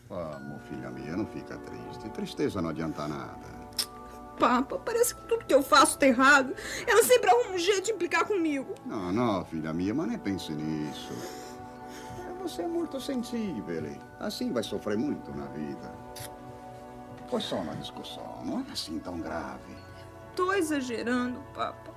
Vamos, 0.09 0.63
filha 0.69 0.91
minha, 0.91 1.17
não 1.17 1.27
fica 1.27 1.59
triste. 1.59 2.09
Tristeza 2.11 2.63
não 2.63 2.71
adianta 2.71 3.09
nada. 3.09 3.51
Papa, 4.39 4.79
parece 4.79 5.15
que 5.15 5.23
tudo 5.23 5.45
que 5.45 5.53
eu 5.53 5.63
faço 5.63 5.99
tá 5.99 6.07
errado. 6.07 6.55
Ela 6.87 7.03
sempre 7.03 7.31
arruma 7.31 7.51
um 7.51 7.59
jeito 7.59 7.83
de 7.83 7.93
implicar 7.93 8.25
comigo. 8.25 8.75
Não, 8.87 9.13
não, 9.13 9.45
filha 9.45 9.73
minha, 9.73 9.93
mas 9.93 10.07
nem 10.07 10.19
pense 10.19 10.53
nisso. 10.53 11.13
Você 12.41 12.63
é 12.63 12.67
muito 12.67 12.99
sensível. 13.01 13.85
Assim 14.19 14.51
vai 14.51 14.63
sofrer 14.63 14.97
muito 14.97 15.31
na 15.33 15.45
vida. 15.47 15.93
Foi 17.31 17.41
só 17.41 17.57
uma 17.57 17.77
discussão, 17.77 18.45
não 18.45 18.59
é 18.59 18.73
assim 18.73 18.99
tão 18.99 19.21
grave. 19.21 19.77
Tô 20.35 20.53
exagerando, 20.53 21.41
Papa. 21.55 21.95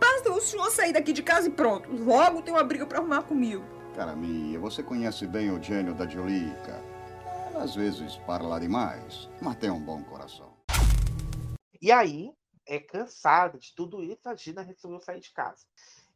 Basta 0.00 0.32
o 0.32 0.40
senhor 0.40 0.70
sair 0.70 0.94
daqui 0.94 1.12
de 1.12 1.22
casa 1.22 1.48
e 1.48 1.50
pronto. 1.50 1.92
Logo 1.92 2.40
tem 2.40 2.54
uma 2.54 2.64
briga 2.64 2.86
pra 2.86 2.98
arrumar 2.98 3.22
comigo. 3.22 3.62
Cara 3.94 4.16
minha, 4.16 4.58
você 4.58 4.82
conhece 4.82 5.26
bem 5.26 5.50
o 5.50 5.62
gênio 5.62 5.94
da 5.94 6.06
Julica. 6.06 6.82
Ela 7.50 7.64
às 7.64 7.74
vezes 7.74 8.16
parla 8.26 8.58
demais, 8.58 9.28
mas 9.42 9.56
tem 9.56 9.70
um 9.70 9.80
bom 9.80 10.02
coração. 10.04 10.50
E 11.82 11.92
aí, 11.92 12.32
é 12.66 12.78
cansada 12.78 13.58
de 13.58 13.74
tudo 13.74 14.02
isso, 14.02 14.26
a 14.28 14.34
Gina 14.34 14.62
resolveu 14.62 15.00
sair 15.00 15.20
de 15.20 15.30
casa. 15.32 15.66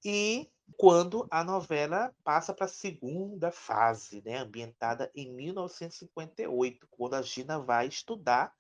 E 0.03 0.49
quando 0.77 1.27
a 1.31 1.45
novela 1.45 2.15
passa 2.23 2.53
para 2.53 2.67
a 2.67 2.69
segunda 2.69 3.51
fase, 3.51 4.23
né, 4.25 4.39
ambientada 4.39 5.11
em 5.15 5.35
1958, 5.35 6.87
quando 6.91 7.15
a 7.15 7.23
Gina 7.23 7.59
vai 7.59 7.87
estudar 7.87 8.53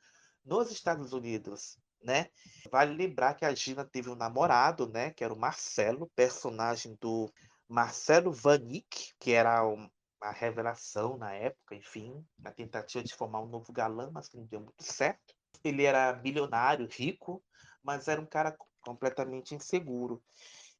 nos 0.44 0.70
Estados 0.70 1.12
Unidos, 1.12 1.78
né? 2.02 2.28
Vale 2.70 2.94
lembrar 2.94 3.34
que 3.34 3.44
a 3.44 3.54
Gina 3.54 3.84
teve 3.84 4.10
um 4.10 4.14
namorado, 4.14 4.88
né, 4.88 5.10
que 5.10 5.24
era 5.24 5.32
o 5.32 5.38
Marcelo, 5.38 6.10
personagem 6.14 6.96
do 7.00 7.32
Marcelo 7.68 8.30
Vanik, 8.30 9.14
que 9.18 9.32
era 9.32 9.66
um, 9.66 9.88
uma 10.22 10.30
revelação 10.32 11.16
na 11.16 11.32
época, 11.32 11.74
enfim, 11.74 12.24
na 12.38 12.52
tentativa 12.52 13.02
de 13.02 13.14
formar 13.14 13.40
um 13.40 13.48
novo 13.48 13.72
galã, 13.72 14.10
mas 14.12 14.28
que 14.28 14.36
não 14.36 14.46
deu 14.46 14.60
muito 14.60 14.82
certo. 14.82 15.34
Ele 15.62 15.84
era 15.84 16.12
bilionário, 16.12 16.86
rico, 16.90 17.42
mas 17.82 18.06
era 18.06 18.20
um 18.20 18.26
cara 18.26 18.54
completamente 18.82 19.54
inseguro. 19.54 20.22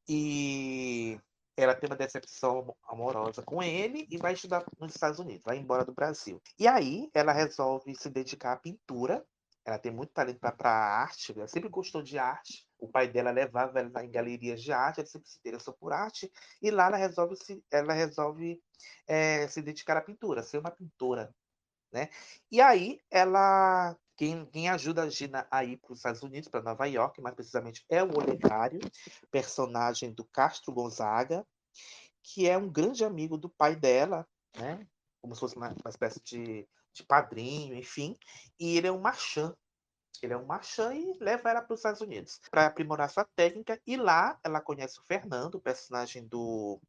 E 0.08 1.18
ela 1.56 1.74
tem 1.74 1.88
uma 1.88 1.96
decepção 1.96 2.76
amorosa 2.88 3.42
com 3.42 3.62
ele 3.62 4.06
e 4.10 4.16
vai 4.16 4.34
estudar 4.34 4.64
nos 4.78 4.94
Estados 4.94 5.18
Unidos, 5.18 5.42
vai 5.44 5.56
embora 5.56 5.84
do 5.84 5.94
Brasil. 5.94 6.42
E 6.58 6.66
aí 6.66 7.08
ela 7.14 7.32
resolve 7.32 7.94
se 7.94 8.10
dedicar 8.10 8.52
à 8.52 8.56
pintura. 8.56 9.24
Ela 9.66 9.78
tem 9.78 9.90
muito 9.90 10.12
talento 10.12 10.40
para 10.40 10.70
arte, 10.70 11.32
ela 11.34 11.48
sempre 11.48 11.70
gostou 11.70 12.02
de 12.02 12.18
arte. 12.18 12.66
O 12.78 12.86
pai 12.86 13.08
dela 13.08 13.30
levava 13.30 13.78
ela 13.78 14.04
em 14.04 14.10
galerias 14.10 14.62
de 14.62 14.72
arte, 14.72 15.00
ela 15.00 15.06
sempre 15.06 15.26
se 15.26 15.38
interessou 15.38 15.72
por 15.72 15.92
arte. 15.92 16.30
E 16.60 16.70
lá 16.70 16.88
ela 16.88 16.98
resolve 16.98 17.34
se, 17.36 17.64
ela 17.70 17.94
resolve, 17.94 18.60
é, 19.06 19.48
se 19.48 19.62
dedicar 19.62 19.96
à 19.96 20.02
pintura, 20.02 20.42
ser 20.42 20.58
uma 20.58 20.70
pintora. 20.70 21.34
Né? 21.90 22.10
E 22.50 22.60
aí 22.60 23.00
ela 23.10 23.96
quem, 24.16 24.46
quem, 24.46 24.68
ajuda 24.68 25.02
a 25.02 25.08
Gina 25.08 25.46
a 25.50 25.64
ir 25.64 25.76
para 25.78 25.92
os 25.92 25.98
Estados 25.98 26.22
Unidos, 26.22 26.48
para 26.48 26.62
Nova 26.62 26.86
York, 26.86 27.20
mais 27.20 27.34
precisamente, 27.34 27.84
é 27.88 28.02
o 28.02 28.16
Olegário, 28.16 28.80
personagem 29.30 30.12
do 30.12 30.24
Castro 30.24 30.72
Gonzaga, 30.72 31.46
que 32.22 32.48
é 32.48 32.56
um 32.56 32.70
grande 32.70 33.04
amigo 33.04 33.36
do 33.36 33.48
pai 33.48 33.76
dela, 33.76 34.26
né? 34.56 34.86
como 35.20 35.34
se 35.34 35.40
fosse 35.40 35.56
uma, 35.56 35.68
uma 35.68 35.90
espécie 35.90 36.22
de, 36.22 36.68
de, 36.92 37.02
padrinho, 37.02 37.74
enfim. 37.74 38.16
E 38.58 38.76
ele 38.76 38.86
é 38.86 38.92
um 38.92 39.00
marchand. 39.00 39.54
Ele 40.22 40.34
é 40.34 40.36
um 40.36 40.46
marchand 40.46 40.94
e 40.94 41.18
leva 41.18 41.50
ela 41.50 41.62
para 41.62 41.74
os 41.74 41.80
Estados 41.80 42.00
Unidos 42.00 42.40
para 42.50 42.66
aprimorar 42.66 43.10
sua 43.10 43.24
técnica. 43.34 43.80
E 43.86 43.96
lá 43.96 44.38
ela 44.44 44.60
conhece 44.60 45.00
o 45.00 45.04
Fernando, 45.04 45.60
personagem 45.60 46.26
do 46.26 46.80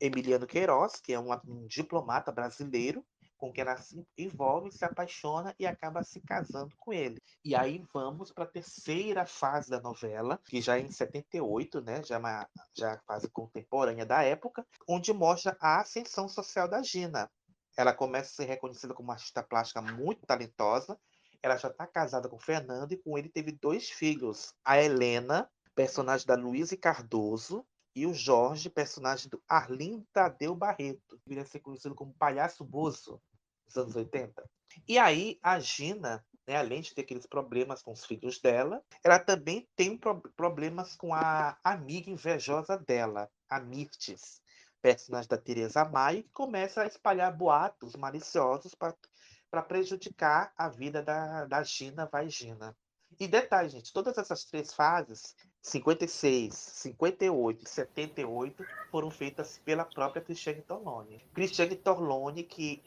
Emiliano 0.00 0.46
Queiroz, 0.46 1.00
que 1.00 1.12
é 1.12 1.18
um, 1.18 1.32
um 1.46 1.66
diplomata 1.66 2.32
brasileiro, 2.32 3.04
com 3.44 3.52
quem 3.52 3.60
ela 3.60 3.76
se 3.76 4.02
envolve, 4.16 4.72
se 4.72 4.86
apaixona 4.86 5.54
e 5.58 5.66
acaba 5.66 6.02
se 6.02 6.18
casando 6.18 6.74
com 6.78 6.94
ele. 6.94 7.20
E 7.44 7.54
aí 7.54 7.84
vamos 7.92 8.32
para 8.32 8.44
a 8.44 8.46
terceira 8.46 9.26
fase 9.26 9.68
da 9.68 9.78
novela, 9.78 10.40
que 10.46 10.62
já 10.62 10.78
é 10.78 10.80
em 10.80 10.90
78, 10.90 11.82
né? 11.82 12.02
Já 12.02 12.14
é 12.14 12.18
uma 12.18 12.48
já 12.74 12.92
é 12.92 12.98
fase 13.06 13.28
contemporânea 13.28 14.06
da 14.06 14.22
época, 14.22 14.66
onde 14.88 15.12
mostra 15.12 15.54
a 15.60 15.80
ascensão 15.80 16.26
social 16.26 16.66
da 16.66 16.82
Gina. 16.82 17.30
Ela 17.76 17.92
começa 17.92 18.30
a 18.30 18.34
ser 18.34 18.44
reconhecida 18.44 18.94
como 18.94 19.08
uma 19.08 19.14
artista 19.14 19.42
plástica 19.42 19.82
muito 19.82 20.24
talentosa. 20.24 20.98
Ela 21.42 21.58
já 21.58 21.68
está 21.68 21.86
casada 21.86 22.30
com 22.30 22.36
o 22.36 22.42
Fernando 22.42 22.92
e 22.92 22.96
com 22.96 23.18
ele 23.18 23.28
teve 23.28 23.52
dois 23.52 23.90
filhos. 23.90 24.54
A 24.64 24.80
Helena, 24.80 25.50
personagem 25.74 26.26
da 26.26 26.34
Luísa 26.34 26.78
Cardoso, 26.78 27.62
e 27.96 28.06
o 28.06 28.12
Jorge, 28.12 28.68
personagem 28.68 29.28
do 29.28 29.40
Arlindo 29.48 30.04
Tadeu 30.12 30.54
Barreto, 30.54 31.16
que 31.18 31.28
viria 31.28 31.44
a 31.44 31.46
ser 31.46 31.60
conhecido 31.60 31.94
como 31.94 32.12
Palhaço 32.14 32.64
Bozo, 32.64 33.20
dos 33.66 33.76
anos 33.76 33.96
80. 33.96 34.42
E 34.88 34.98
aí, 34.98 35.38
a 35.42 35.58
Gina, 35.60 36.24
né, 36.46 36.56
além 36.56 36.80
de 36.80 36.94
ter 36.94 37.02
aqueles 37.02 37.26
problemas 37.26 37.82
com 37.82 37.92
os 37.92 38.04
filhos 38.04 38.40
dela, 38.40 38.82
ela 39.02 39.18
também 39.18 39.68
tem 39.76 39.96
pro 39.96 40.20
problemas 40.36 40.94
com 40.96 41.14
a 41.14 41.56
amiga 41.62 42.10
invejosa 42.10 42.76
dela, 42.76 43.30
a 43.48 43.60
Mirtes, 43.60 44.42
personagem 44.82 45.28
da 45.28 45.38
Teresa 45.38 45.84
Maia, 45.84 46.22
que 46.22 46.32
começa 46.32 46.82
a 46.82 46.86
espalhar 46.86 47.34
boatos 47.36 47.96
maliciosos 47.96 48.74
para 48.74 49.62
prejudicar 49.62 50.52
a 50.56 50.68
vida 50.68 51.02
da, 51.02 51.46
da 51.46 51.62
Gina 51.62 52.06
vai 52.06 52.28
Gina. 52.28 52.76
E 53.18 53.28
detalhe, 53.28 53.68
gente, 53.68 53.92
todas 53.92 54.18
essas 54.18 54.44
três 54.44 54.74
fases 54.74 55.36
56, 55.62 56.52
58 56.52 57.64
e 57.64 57.68
78 57.68 58.66
foram 58.90 59.10
feitas 59.10 59.58
pela 59.64 59.84
própria 59.84 60.20
Cristiane 60.20 60.62
Torlone. 60.62 61.24
Cristiane 61.32 61.76
Torlone, 61.76 62.42
que 62.42 62.82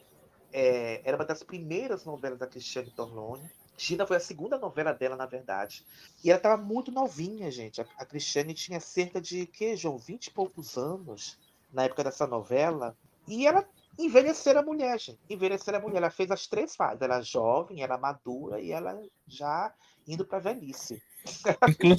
é, 0.52 1.00
era 1.04 1.16
uma 1.16 1.24
das 1.24 1.42
primeiras 1.42 2.04
novelas 2.04 2.38
da 2.38 2.46
Cristiane 2.46 2.90
Torlone. 2.90 3.48
Gina 3.76 4.06
foi 4.06 4.16
a 4.16 4.20
segunda 4.20 4.58
novela 4.58 4.92
dela, 4.92 5.14
na 5.14 5.26
verdade. 5.26 5.84
E 6.24 6.30
ela 6.30 6.38
estava 6.38 6.60
muito 6.60 6.90
novinha, 6.90 7.50
gente. 7.50 7.80
A, 7.80 7.86
a 7.96 8.04
Cristiane 8.04 8.52
tinha 8.52 8.80
cerca 8.80 9.20
de, 9.20 9.46
que, 9.46 9.76
João, 9.76 9.98
20 9.98 10.26
e 10.26 10.30
poucos 10.32 10.76
anos 10.76 11.38
na 11.72 11.84
época 11.84 12.02
dessa 12.02 12.26
novela. 12.26 12.96
E 13.26 13.46
ela 13.46 13.64
envelhecer 13.98 14.56
a 14.56 14.62
mulher, 14.62 14.98
gente. 14.98 15.18
Envelhecer 15.30 15.74
a 15.74 15.80
mulher. 15.80 15.98
Ela 15.98 16.10
fez 16.10 16.30
as 16.30 16.46
três 16.46 16.74
fases. 16.74 17.00
Ela 17.00 17.18
é 17.18 17.22
jovem, 17.22 17.82
ela 17.82 17.94
é 17.94 17.98
madura 17.98 18.60
e 18.60 18.72
ela 18.72 19.00
já 19.28 19.72
indo 20.08 20.24
para 20.24 20.38
velhice. 20.38 21.00
Inclu 21.68 21.96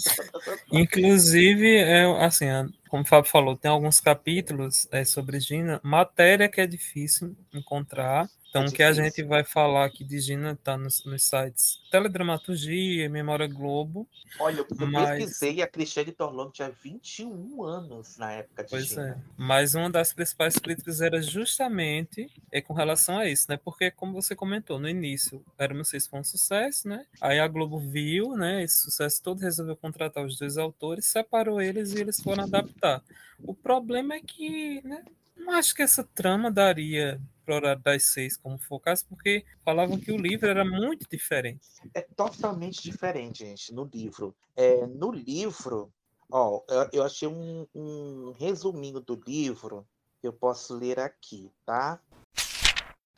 Inclusive, 0.71 1.77
é, 1.77 2.25
assim, 2.25 2.45
como 2.89 3.03
o 3.03 3.05
Fábio 3.05 3.29
falou, 3.29 3.55
tem 3.55 3.69
alguns 3.69 4.01
capítulos 4.01 4.87
é, 4.91 5.05
sobre 5.05 5.39
Gina, 5.39 5.79
matéria 5.83 6.49
que 6.49 6.59
é 6.59 6.67
difícil 6.67 7.35
encontrar, 7.53 8.27
então, 8.49 8.65
o 8.65 8.71
que 8.71 8.81
a 8.81 8.91
gente 8.91 9.21
vai 9.21 9.43
falar 9.43 9.85
aqui 9.85 10.03
de 10.03 10.19
Gina 10.19 10.53
está 10.53 10.75
nos, 10.75 11.05
nos, 11.05 11.23
sites 11.23 11.79
Teledramaturgia, 11.91 13.07
Memória 13.07 13.47
Globo. 13.47 14.07
Olha, 14.39 14.61
eu 14.61 14.87
mas... 14.87 15.23
pesquisei 15.23 15.61
a 15.61 15.67
Cristiane 15.67 16.11
Torlone 16.11 16.51
tinha 16.51 16.71
21 16.83 17.63
anos 17.63 18.17
na 18.17 18.31
época 18.31 18.63
de 18.63 18.69
pois 18.71 18.87
Gina. 18.87 19.09
É. 19.09 19.17
Mas 19.37 19.75
uma 19.75 19.89
das 19.89 20.13
principais 20.13 20.55
críticas 20.55 20.99
era 20.99 21.21
justamente 21.21 22.27
é, 22.51 22.59
com 22.59 22.73
relação 22.73 23.19
a 23.19 23.27
isso, 23.27 23.45
né? 23.49 23.57
Porque, 23.57 23.91
como 23.91 24.13
você 24.13 24.35
comentou 24.35 24.79
no 24.79 24.89
início, 24.89 25.45
era 25.57 25.73
não 25.73 25.83
sei 25.83 25.99
se 25.99 26.09
foi 26.09 26.19
um 26.19 26.23
sucesso, 26.23 26.87
né? 26.87 27.05
Aí 27.21 27.39
a 27.39 27.47
Globo 27.47 27.77
viu, 27.77 28.35
né? 28.35 28.63
Esse 28.63 28.81
sucesso 28.81 29.21
todo, 29.21 29.41
resolveu 29.41 29.75
contratar 29.75 30.25
os 30.25 30.39
dois 30.39 30.57
autores, 30.57 31.05
separou 31.05 31.61
eles 31.61 31.93
e 31.93 32.01
eles 32.01 32.19
foram 32.19 32.49
adaptar. 32.79 33.03
O 33.43 33.53
problema 33.53 34.15
é 34.15 34.21
que, 34.21 34.81
né? 34.85 35.03
Não 35.35 35.53
acho 35.53 35.73
que 35.73 35.81
essa 35.81 36.03
trama 36.03 36.51
daria 36.51 37.21
para 37.45 37.55
horário 37.55 37.81
das 37.81 38.03
seis, 38.05 38.37
como 38.37 38.59
caso, 38.79 39.05
porque 39.07 39.45
falavam 39.63 39.99
que 39.99 40.11
o 40.11 40.17
livro 40.17 40.47
era 40.47 40.63
muito 40.63 41.07
diferente. 41.09 41.67
É 41.93 42.01
totalmente 42.01 42.81
diferente, 42.83 43.39
gente, 43.39 43.73
no 43.73 43.89
livro. 43.91 44.35
É, 44.55 44.85
no 44.85 45.11
livro, 45.11 45.91
ó, 46.29 46.61
eu, 46.91 47.03
achei 47.03 47.27
um, 47.27 47.65
um 47.73 48.33
resuminho 48.37 48.99
do 48.99 49.19
livro 49.25 49.87
que 50.21 50.27
eu 50.27 50.33
posso 50.33 50.75
ler 50.75 50.99
aqui, 50.99 51.49
tá? 51.65 51.99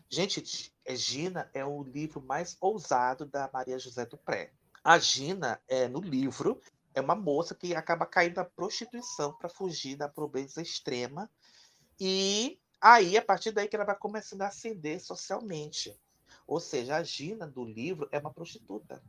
Gente, 0.09 0.71
Gina 0.89 1.49
é 1.53 1.65
o 1.65 1.83
livro 1.83 2.21
mais 2.21 2.55
ousado 2.61 3.25
da 3.25 3.49
Maria 3.51 3.79
José 3.79 4.05
Dupré. 4.05 4.51
A 4.83 4.97
Gina, 4.97 5.59
é, 5.67 5.87
no 5.87 5.99
livro, 5.99 6.61
é 6.93 7.01
uma 7.01 7.15
moça 7.15 7.55
que 7.55 7.75
acaba 7.75 8.05
caindo 8.05 8.35
na 8.35 8.45
prostituição 8.45 9.33
para 9.33 9.49
fugir 9.49 9.95
da 9.95 10.09
pobreza 10.09 10.61
extrema 10.61 11.29
e 12.03 12.59
aí, 12.81 13.15
a 13.15 13.21
partir 13.21 13.51
daí 13.51 13.67
que 13.67 13.75
ela 13.75 13.85
vai 13.85 13.95
começando 13.95 14.41
a 14.41 14.47
ascender 14.47 14.99
socialmente. 14.99 15.95
Ou 16.47 16.59
seja, 16.59 16.95
a 16.95 17.03
Gina 17.03 17.45
do 17.45 17.63
livro 17.63 18.09
é 18.11 18.17
uma 18.17 18.33
prostituta. 18.33 19.03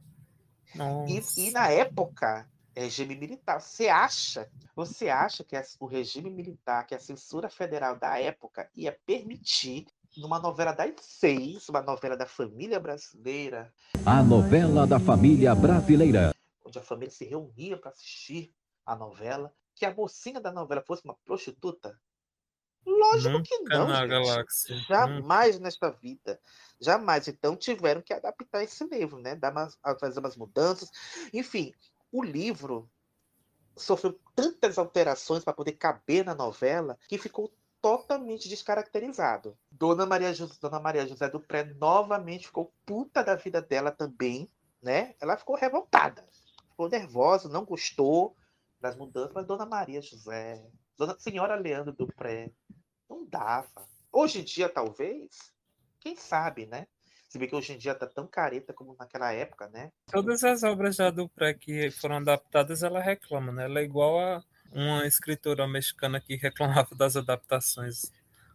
E, 1.09 1.47
e, 1.47 1.51
na 1.53 1.71
época, 1.71 2.47
regime 2.77 3.17
militar. 3.17 3.63
Você 3.63 3.89
acha, 3.89 4.47
você 4.77 5.09
acha 5.09 5.43
que 5.43 5.57
o 5.81 5.87
regime 5.87 6.29
militar, 6.29 6.87
que 6.87 6.95
a 6.95 7.01
censura 7.01 7.49
federal 7.49 7.97
da 7.97 8.19
época 8.19 8.69
ia 8.77 8.97
permitir 9.07 9.87
numa 10.15 10.39
novela 10.39 10.73
das 10.73 10.93
seis, 11.01 11.67
uma 11.71 11.81
novela 11.81 12.15
da 12.15 12.27
família 12.27 12.79
brasileira. 12.79 13.73
A 14.05 14.23
novela 14.23 14.87
da 14.87 15.01
família 15.01 15.55
brasileira. 15.55 16.35
Onde 16.65 16.79
a 16.79 16.83
família 16.83 17.11
se 17.11 17.25
reunia 17.25 17.77
para 17.77 17.91
assistir 17.91 18.55
a 18.85 18.95
novela. 18.97 19.53
Que 19.75 19.87
a 19.87 19.95
mocinha 19.95 20.41
da 20.41 20.53
novela 20.53 20.83
fosse 20.83 21.05
uma 21.05 21.15
prostituta? 21.25 21.99
Lógico 22.85 23.31
Nunca 23.31 23.49
que 23.49 23.59
não. 23.63 23.87
na 23.89 24.01
gente. 24.01 24.09
galáxia. 24.09 24.77
Jamais 24.77 25.59
nesta 25.59 25.91
vida. 25.91 26.41
Jamais. 26.81 27.29
Então 27.29 27.57
tiveram 27.57 28.03
que 28.03 28.13
adaptar 28.13 28.63
esse 28.63 28.85
livro, 28.85 29.19
né? 29.19 29.37
Dar 29.37 29.53
umas, 29.53 29.79
fazer 30.01 30.19
umas 30.19 30.37
mudanças. 30.37 30.91
Enfim, 31.33 31.73
o 32.11 32.23
livro 32.23 32.91
sofreu 33.77 34.19
tantas 34.35 34.79
alterações 34.79 35.45
para 35.45 35.53
poder 35.53 35.73
caber 35.73 36.25
na 36.25 36.35
novela 36.35 36.99
que 37.09 37.19
ficou 37.19 37.53
totalmente 37.81 38.49
descaracterizado. 38.49 39.57
Dona 39.71 40.07
Maria 40.07 40.33
José, 40.33 40.55
Dona 40.61 40.79
Maria 40.79 41.07
José 41.07 41.29
do 41.29 41.41
Pré 41.41 41.65
novamente 41.65 42.47
ficou 42.47 42.73
puta 42.87 43.25
da 43.25 43.35
vida 43.35 43.61
dela 43.61 43.91
também, 43.91 44.51
né? 44.81 45.15
Ela 45.21 45.37
ficou 45.37 45.57
revoltada, 45.57 46.25
ficou 46.73 46.89
nervosa, 46.89 47.49
não 47.49 47.65
gostou 47.65 48.37
das 48.81 48.97
mudanças, 48.97 49.33
mas 49.33 49.47
Dona 49.47 49.65
Maria 49.65 50.03
José, 50.03 50.67
Dona 50.99 51.17
Senhora 51.19 51.55
Leandro 51.55 51.93
do 51.93 52.07
Pré, 52.09 52.51
não 53.09 53.25
dava. 53.25 53.87
Hoje 54.11 54.41
em 54.41 54.45
dia, 54.45 54.69
talvez, 54.69 55.53
quem 56.01 56.17
sabe, 56.17 56.67
né? 56.67 56.87
Se 57.29 57.39
bem 57.39 57.49
que 57.49 57.55
hoje 57.55 57.73
em 57.73 57.79
dia 57.79 57.95
tá 57.95 58.07
tão 58.07 58.27
careta 58.27 58.75
como 58.75 58.95
naquela 58.99 59.33
época, 59.33 59.69
né? 59.69 59.91
Todas 60.07 60.45
as 60.45 60.63
obras 60.63 60.97
já 60.97 61.11
do 61.11 61.29
Pré 61.29 61.55
que 61.55 61.91
foram 61.91 62.17
adaptadas, 62.17 62.83
ela 62.83 63.01
reclama, 63.01 63.53
né? 63.53 63.65
Ela 63.65 63.81
é 63.81 63.85
igual 63.85 64.19
a 64.21 64.45
uma 64.71 65.07
escritora 65.07 65.67
mexicana 65.67 66.21
que 66.21 66.37
reclamava 66.37 66.95
das 66.95 67.17
adaptações. 67.17 68.13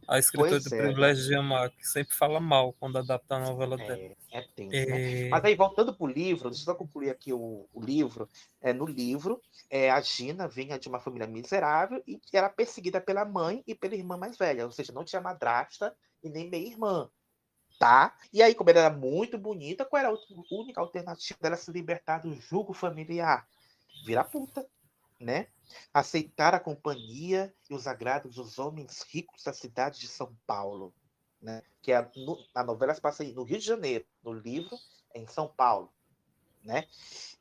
A 0.07 0.17
escritora 0.17 0.51
Pois 0.51 0.63
do 0.63 0.73
é. 0.73 0.77
Privilégio 0.77 1.25
de 1.25 1.35
Amar, 1.35 1.69
que 1.69 1.85
sempre 1.85 2.15
fala 2.15 2.39
mal 2.39 2.71
quando 2.79 2.97
adapta 2.97 3.35
a 3.35 3.39
novela 3.39 3.75
dela. 3.75 3.93
É, 3.93 4.15
é 4.31 4.41
tenso, 4.55 4.71
né? 4.71 5.25
É, 5.25 5.29
Mas 5.29 5.43
aí, 5.43 5.53
voltando 5.53 5.93
pro 5.93 6.07
livro, 6.07 6.49
deixa 6.49 6.61
eu 6.61 6.65
só 6.65 6.75
concluir 6.75 7.09
aqui 7.09 7.33
o, 7.33 7.67
o 7.73 7.81
livro. 7.81 8.29
É, 8.61 8.71
no 8.71 8.85
livro, 8.85 9.41
é, 9.69 9.91
a 9.91 9.99
Gina 9.99 10.47
vinha 10.47 10.79
de 10.79 10.87
uma 10.87 11.01
família 11.01 11.27
miserável 11.27 12.01
e 12.07 12.21
era 12.31 12.49
perseguida 12.49 13.01
pela 13.01 13.25
mãe 13.25 13.61
e 13.67 13.75
pela 13.75 13.95
irmã 13.95 14.15
mais 14.15 14.37
velha, 14.37 14.65
ou 14.65 14.71
seja, 14.71 14.93
não 14.93 15.03
tinha 15.03 15.21
madrasta 15.21 15.93
e 16.23 16.29
nem 16.29 16.49
meia-irmã. 16.49 17.09
Tá? 17.77 18.15
E 18.31 18.41
aí, 18.41 18.55
como 18.55 18.69
ela 18.69 18.79
era 18.79 18.95
muito 18.95 19.37
bonita, 19.37 19.85
qual 19.85 19.99
era 19.99 20.09
a 20.09 20.17
única 20.49 20.79
alternativa 20.79 21.37
dela 21.41 21.57
se 21.57 21.69
libertar 21.71 22.19
do 22.19 22.33
jugo 22.33 22.73
familiar? 22.73 23.45
Virar 24.05 24.23
puta, 24.23 24.65
né? 25.19 25.47
Aceitar 25.93 26.53
a 26.53 26.59
companhia 26.59 27.53
e 27.69 27.73
os 27.73 27.87
agrados 27.87 28.35
dos 28.35 28.57
homens 28.59 29.03
ricos 29.09 29.43
da 29.43 29.53
cidade 29.53 29.99
de 29.99 30.07
São 30.07 30.35
Paulo, 30.45 30.93
né? 31.41 31.61
Que 31.81 31.91
é, 31.91 32.09
no, 32.15 32.37
a 32.53 32.63
novela 32.63 32.93
se 32.93 33.01
passa 33.01 33.23
no 33.23 33.43
Rio 33.43 33.59
de 33.59 33.65
Janeiro, 33.65 34.05
no 34.23 34.33
livro 34.33 34.77
em 35.13 35.25
São 35.27 35.47
Paulo, 35.47 35.91
né? 36.63 36.87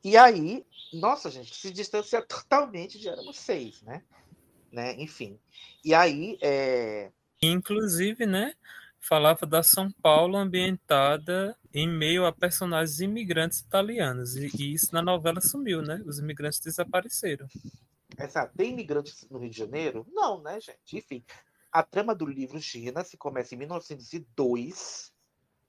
E 0.03 0.17
aí, 0.17 0.65
nossa, 0.93 1.29
gente, 1.29 1.53
se 1.55 1.71
distancia 1.71 2.21
totalmente 2.21 2.99
de 2.99 3.07
Éramos 3.07 3.37
Seis, 3.37 3.81
né? 3.81 4.03
né? 4.71 4.93
Enfim. 4.99 5.39
E 5.83 5.93
aí, 5.93 6.37
é... 6.41 7.11
Inclusive, 7.41 8.25
né? 8.25 8.53
Falava 8.99 9.45
da 9.45 9.63
São 9.63 9.91
Paulo 9.91 10.37
ambientada 10.37 11.55
em 11.79 11.87
meio 11.87 12.25
a 12.25 12.31
personagens 12.31 12.99
imigrantes 12.99 13.59
italianos. 13.59 14.35
E, 14.35 14.49
e 14.57 14.73
isso 14.73 14.91
na 14.91 15.01
novela 15.01 15.39
sumiu, 15.39 15.81
né? 15.81 16.01
Os 16.07 16.17
imigrantes 16.17 16.59
desapareceram. 16.59 17.47
Exato. 18.19 18.57
Tem 18.57 18.71
imigrantes 18.71 19.27
no 19.29 19.37
Rio 19.37 19.49
de 19.51 19.57
Janeiro? 19.57 20.03
Não, 20.09 20.41
né, 20.41 20.59
gente? 20.59 20.97
Enfim, 20.97 21.23
a 21.71 21.83
trama 21.83 22.15
do 22.15 22.25
livro 22.25 22.57
Gina 22.57 23.03
se 23.03 23.15
começa 23.15 23.53
em 23.53 23.59
1902, 23.59 25.13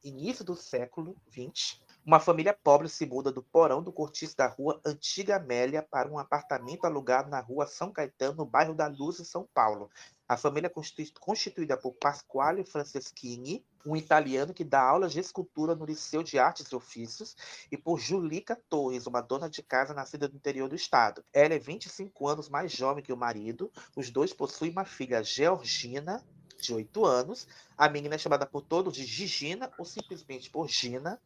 início 0.02 0.42
do 0.42 0.56
século 0.56 1.14
XX. 1.30 1.78
Uma 2.08 2.18
família 2.18 2.54
pobre 2.54 2.88
se 2.88 3.04
muda 3.04 3.30
do 3.30 3.42
porão 3.42 3.82
do 3.82 3.92
cortiço 3.92 4.34
da 4.34 4.46
rua 4.46 4.80
Antiga 4.82 5.36
Amélia 5.36 5.82
para 5.82 6.10
um 6.10 6.18
apartamento 6.18 6.86
alugado 6.86 7.28
na 7.28 7.38
rua 7.38 7.66
São 7.66 7.92
Caetano, 7.92 8.34
no 8.34 8.46
bairro 8.46 8.74
da 8.74 8.86
Luz, 8.86 9.20
em 9.20 9.24
São 9.24 9.46
Paulo. 9.52 9.90
A 10.26 10.34
família 10.34 10.70
constitu- 10.70 11.20
constituída 11.20 11.76
por 11.76 11.92
Pasquale 11.92 12.64
Franceschini, 12.64 13.62
um 13.84 13.94
italiano 13.94 14.54
que 14.54 14.64
dá 14.64 14.80
aulas 14.80 15.12
de 15.12 15.20
escultura 15.20 15.74
no 15.74 15.84
Liceu 15.84 16.22
de 16.22 16.38
Artes 16.38 16.68
e 16.68 16.74
Ofícios, 16.74 17.36
e 17.70 17.76
por 17.76 17.98
Julica 17.98 18.58
Torres, 18.70 19.06
uma 19.06 19.20
dona 19.20 19.50
de 19.50 19.62
casa 19.62 19.92
nascida 19.92 20.28
no 20.28 20.36
interior 20.36 20.66
do 20.66 20.74
estado. 20.74 21.22
Ela 21.30 21.52
é 21.52 21.58
25 21.58 22.26
anos 22.26 22.48
mais 22.48 22.72
jovem 22.72 23.04
que 23.04 23.12
o 23.12 23.18
marido. 23.18 23.70
Os 23.94 24.08
dois 24.08 24.32
possuem 24.32 24.70
uma 24.70 24.86
filha, 24.86 25.22
Georgina, 25.22 26.24
de 26.60 26.74
8 26.74 27.04
anos. 27.04 27.46
A 27.76 27.88
menina 27.88 28.16
é 28.16 28.18
chamada 28.18 28.46
por 28.46 28.62
todos 28.62 28.94
de 28.94 29.04
Gigina 29.04 29.72
ou 29.78 29.84
simplesmente 29.84 30.50
por 30.50 30.68
Gina. 30.68 31.20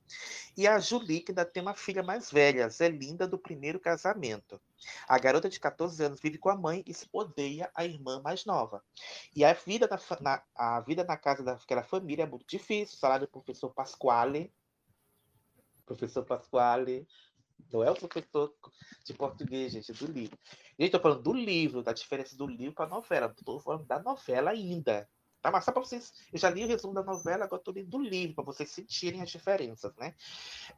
E 0.56 0.66
a 0.66 0.78
Julie, 0.78 1.20
que 1.20 1.32
ainda 1.32 1.44
tem 1.44 1.62
uma 1.62 1.74
filha 1.74 2.02
mais 2.02 2.30
velha, 2.30 2.68
Zelinda, 2.68 3.26
do 3.26 3.38
primeiro 3.38 3.80
casamento. 3.80 4.60
A 5.08 5.18
garota 5.18 5.48
de 5.48 5.58
14 5.60 6.02
anos 6.04 6.20
vive 6.20 6.38
com 6.38 6.48
a 6.48 6.56
mãe 6.56 6.82
e 6.86 6.92
se 6.94 7.08
odeia 7.12 7.70
a 7.74 7.84
irmã 7.84 8.20
mais 8.22 8.44
nova. 8.44 8.82
E 9.34 9.44
a 9.44 9.52
vida 9.52 9.88
na, 9.88 9.98
na- 10.20 10.42
a 10.54 10.80
vida 10.80 11.04
na 11.04 11.16
casa 11.16 11.42
daquela 11.42 11.82
família 11.82 12.24
é 12.24 12.26
muito 12.26 12.46
difícil. 12.46 12.96
O 12.96 12.98
salário 12.98 13.26
do 13.26 13.30
professor 13.30 13.70
Pasquale. 13.72 14.52
Professor 15.86 16.24
Pasquale. 16.24 17.06
Não 17.72 17.82
é 17.82 17.90
o 17.90 17.94
professor 17.94 18.54
de 19.04 19.14
português, 19.14 19.72
gente, 19.72 19.90
é 19.90 19.94
do 19.94 20.06
livro. 20.06 20.38
Gente, 20.78 20.90
tô 20.90 21.00
falando 21.00 21.22
do 21.22 21.32
livro, 21.32 21.82
da 21.82 21.92
diferença 21.92 22.36
do 22.36 22.46
livro 22.46 22.74
para 22.74 22.86
a 22.86 22.88
novela. 22.88 23.34
Tô 23.44 23.58
falando 23.60 23.84
da 23.86 24.02
novela 24.02 24.50
ainda. 24.50 25.08
Tá, 25.42 25.50
mas 25.50 25.64
só 25.64 25.72
para 25.72 25.82
vocês. 25.82 26.12
Eu 26.32 26.38
já 26.38 26.48
li 26.48 26.64
o 26.64 26.68
resumo 26.68 26.94
da 26.94 27.02
novela, 27.02 27.44
agora 27.44 27.60
estou 27.60 27.74
lendo 27.74 27.90
do 27.90 27.98
livro, 27.98 28.36
para 28.36 28.44
vocês 28.44 28.70
sentirem 28.70 29.20
as 29.20 29.28
diferenças, 29.28 29.92
né? 29.96 30.14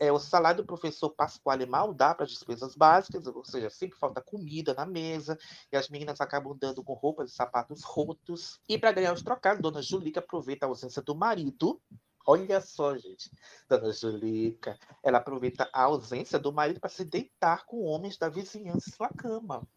É, 0.00 0.10
o 0.10 0.18
salário 0.18 0.62
do 0.62 0.66
professor 0.66 1.10
Pasquale 1.10 1.66
mal 1.66 1.92
dá 1.92 2.14
para 2.14 2.24
despesas 2.24 2.74
básicas, 2.74 3.26
ou 3.26 3.44
seja, 3.44 3.68
sempre 3.68 3.98
falta 3.98 4.22
comida 4.22 4.72
na 4.72 4.86
mesa, 4.86 5.38
e 5.70 5.76
as 5.76 5.90
meninas 5.90 6.18
acabam 6.18 6.56
dando 6.58 6.82
com 6.82 6.94
roupas 6.94 7.30
e 7.30 7.34
sapatos 7.34 7.84
rotos. 7.84 8.58
E 8.66 8.78
para 8.78 8.92
ganhar 8.92 9.12
os 9.12 9.22
trocados, 9.22 9.60
Dona 9.60 9.82
Julica 9.82 10.20
aproveita 10.20 10.64
a 10.64 10.68
ausência 10.70 11.02
do 11.02 11.14
marido. 11.14 11.78
Olha 12.26 12.58
só, 12.62 12.96
gente, 12.96 13.30
Dona 13.68 13.92
Julica, 13.92 14.78
ela 15.02 15.18
aproveita 15.18 15.68
a 15.74 15.82
ausência 15.82 16.38
do 16.38 16.50
marido 16.50 16.80
para 16.80 16.88
se 16.88 17.04
deitar 17.04 17.66
com 17.66 17.82
homens 17.82 18.16
da 18.16 18.30
vizinhança 18.30 18.88
em 18.88 18.92
sua 18.94 19.10
cama. 19.10 19.68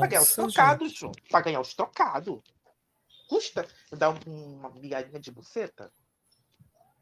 Para 0.00 0.06
ganhar 0.06 0.22
os 0.22 0.32
trocados. 0.32 0.92
João. 0.92 1.12
Para 1.30 1.40
ganhar 1.42 1.60
os 1.60 1.74
trocados. 1.74 2.40
Custa 3.32 3.66
dar 3.90 4.10
um- 4.10 4.56
uma 4.58 4.68
migalhinha 4.68 5.18
de 5.18 5.30
buceta? 5.30 5.90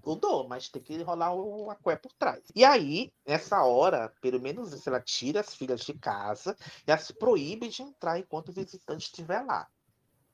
Eu 0.07 0.15
dou, 0.15 0.47
mas 0.47 0.69
tem 0.69 0.81
que 0.81 1.03
rolar 1.03 1.35
o- 1.35 1.69
a 1.69 1.75
cué 1.75 1.97
por 1.97 2.13
trás. 2.13 2.41
E 2.55 2.65
aí, 2.65 3.13
nessa 3.27 3.65
hora, 3.65 4.15
pelo 4.21 4.41
menos 4.41 4.73
isso, 4.73 4.89
ela 4.89 5.01
tira 5.01 5.41
as 5.41 5.53
filhas 5.53 5.81
de 5.81 5.93
casa 5.93 6.57
e 6.87 6.97
se 6.99 7.13
proíbe 7.15 7.69
de 7.69 7.83
entrar 7.83 8.17
enquanto 8.17 8.51
o 8.51 8.53
visitante 8.53 9.07
estiver 9.07 9.43
lá. 9.43 9.69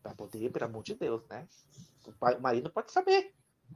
Pra 0.03 0.15
poder, 0.15 0.53
pelo 0.53 0.67
amor 0.67 0.83
de 0.83 0.95
Deus, 0.95 1.27
né? 1.31 1.49
O, 2.07 2.13
pai, 2.13 2.37
o 2.37 2.43
marido 2.43 2.71
pode 2.71 2.93
saber. 2.93 3.33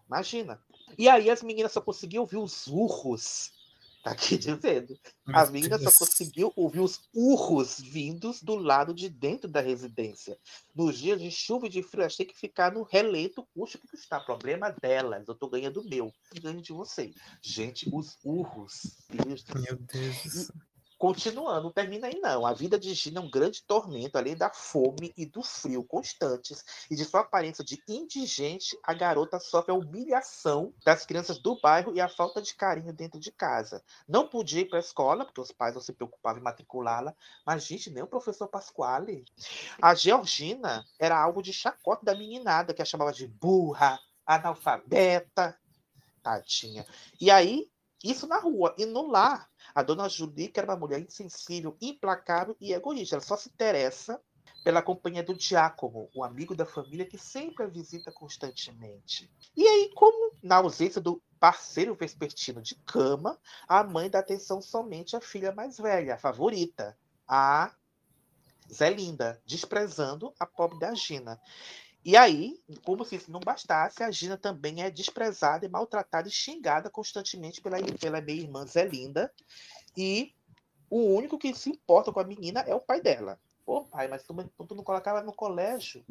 Imagina. 0.06 0.62
E 0.98 1.08
aí 1.08 1.30
as 1.30 1.42
meninas 1.42 1.72
só 1.72 1.80
conseguiam 1.80 2.20
ouvir 2.20 2.36
os 2.36 2.66
urros. 2.66 3.59
Tá 4.02 4.12
aqui 4.12 4.38
dizendo. 4.38 4.98
As 5.26 5.50
Meu 5.50 5.60
meninas 5.60 5.82
só 5.82 5.90
Deus. 5.90 5.98
conseguiam 5.98 6.52
ouvir 6.56 6.80
os 6.80 7.08
urros 7.14 7.78
vindos 7.80 8.42
do 8.42 8.56
lado 8.56 8.94
de 8.94 9.08
dentro 9.10 9.48
da 9.48 9.60
residência. 9.60 10.38
Nos 10.74 10.98
dias 10.98 11.20
de 11.20 11.30
chuva 11.30 11.66
e 11.66 11.70
de 11.70 11.82
frio, 11.82 12.08
têm 12.16 12.26
que 12.26 12.38
ficar 12.38 12.72
no 12.72 12.82
relento, 12.82 13.46
custe 13.54 13.76
o 13.76 13.80
que 13.80 13.96
está. 13.96 14.18
Problema 14.18 14.70
delas. 14.70 15.28
Eu 15.28 15.34
tô 15.34 15.48
ganhando 15.48 15.84
meu. 15.84 16.12
Eu 16.34 16.42
ganho 16.42 16.62
de 16.62 16.72
vocês. 16.72 17.14
Gente, 17.42 17.88
os 17.92 18.16
urros. 18.24 18.96
Deus 19.10 19.44
Meu. 19.54 19.76
Deus 19.76 20.22
do 20.22 20.30
céu. 20.30 20.54
Continuando, 21.00 21.62
não 21.62 21.72
termina 21.72 22.08
aí 22.08 22.20
não. 22.20 22.44
A 22.44 22.52
vida 22.52 22.78
de 22.78 22.92
Gina 22.92 23.20
é 23.20 23.22
um 23.22 23.30
grande 23.30 23.62
tormento, 23.62 24.18
além 24.18 24.36
da 24.36 24.50
fome 24.50 25.14
e 25.16 25.24
do 25.24 25.42
frio 25.42 25.82
constantes, 25.82 26.62
e 26.90 26.94
de 26.94 27.06
sua 27.06 27.20
aparência 27.20 27.64
de 27.64 27.82
indigente, 27.88 28.78
a 28.84 28.92
garota 28.92 29.40
sofre 29.40 29.72
a 29.72 29.74
humilhação 29.74 30.74
das 30.84 31.06
crianças 31.06 31.38
do 31.38 31.58
bairro 31.58 31.94
e 31.96 32.02
a 32.02 32.08
falta 32.08 32.42
de 32.42 32.54
carinho 32.54 32.92
dentro 32.92 33.18
de 33.18 33.32
casa. 33.32 33.82
Não 34.06 34.28
podia 34.28 34.60
ir 34.60 34.66
para 34.66 34.78
a 34.78 34.80
escola, 34.80 35.24
porque 35.24 35.40
os 35.40 35.50
pais 35.50 35.74
não 35.74 35.80
se 35.80 35.94
preocupavam 35.94 36.38
em 36.38 36.44
matriculá-la, 36.44 37.16
mas, 37.46 37.64
gente, 37.64 37.88
nem 37.88 38.02
o 38.02 38.06
professor 38.06 38.46
Pasquale. 38.46 39.24
A 39.80 39.94
Georgina 39.94 40.84
era 40.98 41.18
algo 41.18 41.40
de 41.40 41.50
chacota 41.50 42.04
da 42.04 42.14
meninada, 42.14 42.74
que 42.74 42.82
a 42.82 42.84
chamava 42.84 43.10
de 43.10 43.26
burra, 43.26 43.98
analfabeta, 44.26 45.58
tadinha. 46.22 46.84
E 47.18 47.30
aí, 47.30 47.70
isso 48.04 48.26
na 48.26 48.38
rua. 48.38 48.74
E 48.76 48.84
no 48.84 49.10
lar, 49.10 49.49
a 49.74 49.82
dona 49.82 50.08
Julie, 50.08 50.48
que 50.48 50.60
era 50.60 50.70
uma 50.70 50.78
mulher 50.78 51.00
insensível, 51.00 51.76
implacável 51.80 52.56
e 52.60 52.72
egoísta. 52.72 53.16
Ela 53.16 53.22
só 53.22 53.36
se 53.36 53.48
interessa 53.48 54.20
pela 54.64 54.82
companhia 54.82 55.22
do 55.22 55.38
Giacomo, 55.38 56.10
o 56.14 56.22
amigo 56.22 56.54
da 56.54 56.66
família 56.66 57.06
que 57.06 57.16
sempre 57.16 57.64
a 57.64 57.68
visita 57.68 58.12
constantemente. 58.12 59.30
E 59.56 59.66
aí, 59.66 59.90
como 59.94 60.34
na 60.42 60.56
ausência 60.56 61.00
do 61.00 61.22
parceiro 61.38 61.94
vespertino 61.94 62.60
de 62.60 62.74
cama, 62.86 63.38
a 63.66 63.82
mãe 63.82 64.10
dá 64.10 64.18
atenção 64.18 64.60
somente 64.60 65.16
à 65.16 65.20
filha 65.20 65.52
mais 65.52 65.78
velha, 65.78 66.14
a 66.14 66.18
favorita, 66.18 66.96
a 67.26 67.74
Zelinda, 68.70 69.40
desprezando 69.46 70.32
a 70.38 70.46
pobre 70.46 70.78
da 70.78 70.94
Gina. 70.94 71.40
E 72.04 72.16
aí, 72.16 72.58
como 72.82 73.04
se 73.04 73.16
isso 73.16 73.30
não 73.30 73.40
bastasse, 73.40 74.02
a 74.02 74.10
Gina 74.10 74.36
também 74.36 74.82
é 74.82 74.90
desprezada 74.90 75.66
e 75.66 75.68
maltratada 75.68 76.28
e 76.28 76.32
xingada 76.32 76.88
constantemente 76.88 77.60
pela, 77.60 77.76
pela 77.98 78.20
minha 78.20 78.40
irmã 78.40 78.66
Zelinda. 78.66 79.32
E 79.96 80.34
o 80.88 81.14
único 81.14 81.38
que 81.38 81.54
se 81.54 81.70
importa 81.70 82.10
com 82.10 82.20
a 82.20 82.24
menina 82.24 82.60
é 82.60 82.74
o 82.74 82.80
pai 82.80 83.00
dela. 83.00 83.38
Pô, 83.66 83.84
pai, 83.84 84.08
mas 84.08 84.22
tu, 84.22 84.34
tu 84.66 84.74
não 84.74 84.82
colocava 84.82 85.22
no 85.22 85.32
colégio? 85.32 86.04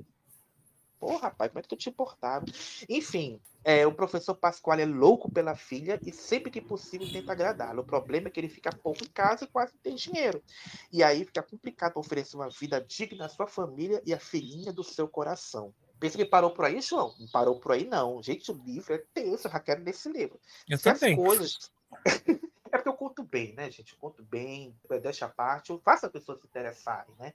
Pô, 0.99 1.15
rapaz, 1.15 1.49
como 1.49 1.59
é 1.59 1.61
que 1.61 1.69
tu 1.69 1.77
te 1.77 1.89
importava? 1.89 2.45
Enfim, 2.89 3.39
é, 3.63 3.87
o 3.87 3.93
professor 3.93 4.35
Pascoal 4.35 4.79
é 4.79 4.85
louco 4.85 5.31
pela 5.31 5.55
filha 5.55 5.97
e 6.05 6.11
sempre 6.11 6.51
que 6.51 6.59
possível 6.59 7.09
tenta 7.09 7.31
agradá-la. 7.31 7.81
O 7.81 7.85
problema 7.85 8.27
é 8.27 8.31
que 8.31 8.39
ele 8.39 8.49
fica 8.49 8.69
pouco 8.71 9.03
em 9.03 9.07
casa 9.07 9.45
e 9.45 9.47
quase 9.47 9.73
não 9.73 9.79
tem 9.81 9.95
dinheiro. 9.95 10.43
E 10.91 11.01
aí 11.01 11.23
fica 11.23 11.41
complicado 11.41 11.97
oferecer 11.97 12.35
uma 12.35 12.49
vida 12.49 12.81
digna 12.81 13.25
à 13.27 13.29
sua 13.29 13.47
família 13.47 14.01
e 14.05 14.13
à 14.13 14.19
filhinha 14.19 14.73
do 14.73 14.83
seu 14.83 15.07
coração. 15.07 15.73
Pensa 15.99 16.17
que 16.17 16.25
parou 16.25 16.51
por 16.51 16.65
aí, 16.65 16.81
João? 16.81 17.15
Não 17.17 17.27
parou 17.27 17.59
por 17.59 17.71
aí, 17.71 17.85
não. 17.85 18.21
Gente, 18.21 18.51
o 18.51 18.61
livro 18.65 18.93
é 18.93 19.03
tenso, 19.13 19.47
eu 19.47 19.51
já 19.51 19.59
quero 19.59 19.81
nesse 19.81 20.09
livro. 20.09 20.39
Eu 20.67 20.77
Se 20.77 20.83
também. 20.83 21.13
As 21.13 21.19
coisas... 21.19 21.71
é 22.71 22.77
porque 22.77 22.89
eu 22.89 22.93
conto 22.93 23.23
bem, 23.23 23.53
né, 23.53 23.71
gente? 23.71 23.93
Eu 23.93 23.99
conto 23.99 24.23
bem, 24.23 24.75
deixa 25.01 25.25
a 25.25 25.29
parte, 25.29 25.71
eu 25.71 25.79
faço 25.79 26.05
as 26.05 26.11
pessoas 26.11 26.39
se 26.39 26.47
interessarem, 26.47 27.13
né? 27.17 27.33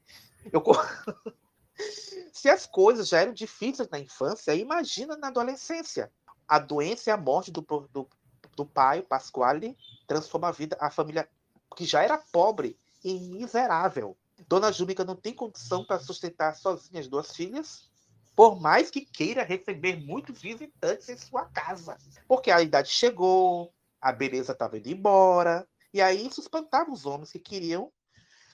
Eu 0.53 0.63
Se 2.33 2.49
as 2.49 2.67
coisas 2.67 3.09
já 3.09 3.21
eram 3.21 3.33
difíceis 3.33 3.89
na 3.89 3.99
infância, 3.99 4.55
imagina 4.55 5.17
na 5.17 5.29
adolescência. 5.29 6.11
A 6.47 6.59
doença 6.59 7.11
e 7.11 7.13
a 7.13 7.17
morte 7.17 7.51
do, 7.51 7.61
do, 7.63 8.09
do 8.57 8.67
pai, 8.67 9.03
Pasquale, 9.03 9.77
transforma 10.07 10.49
a 10.49 10.53
vida, 10.53 10.77
a 10.81 10.91
família 10.91 11.29
que 11.77 11.85
já 11.85 12.03
era 12.03 12.19
pobre, 12.19 12.79
em 13.05 13.31
miserável. 13.33 14.17
Dona 14.49 14.73
Júlica 14.73 15.05
não 15.05 15.17
tem 15.17 15.35
condição 15.35 15.85
para 15.85 15.99
sustentar 15.99 16.57
sozinha 16.57 17.01
as 17.01 17.09
duas 17.09 17.35
filhas, 17.35 17.91
por 18.35 18.61
mais 18.61 18.91
que 18.91 19.05
queira 19.05 19.45
receber 19.45 19.97
muitos 19.97 20.41
visitantes 20.41 21.09
em 21.09 21.17
sua 21.17 21.45
casa. 21.47 21.97
Porque 22.27 22.51
a 22.51 22.61
idade 22.61 22.89
chegou, 22.89 23.73
a 24.01 24.13
beleza 24.13 24.53
estava 24.53 24.79
indo 24.79 24.89
embora, 24.89 25.67
e 25.93 26.03
aí 26.03 26.27
isso 26.27 26.41
espantava 26.41 26.91
os 26.91 27.07
homens 27.07 27.31
que 27.31 27.39
queriam 27.39 27.93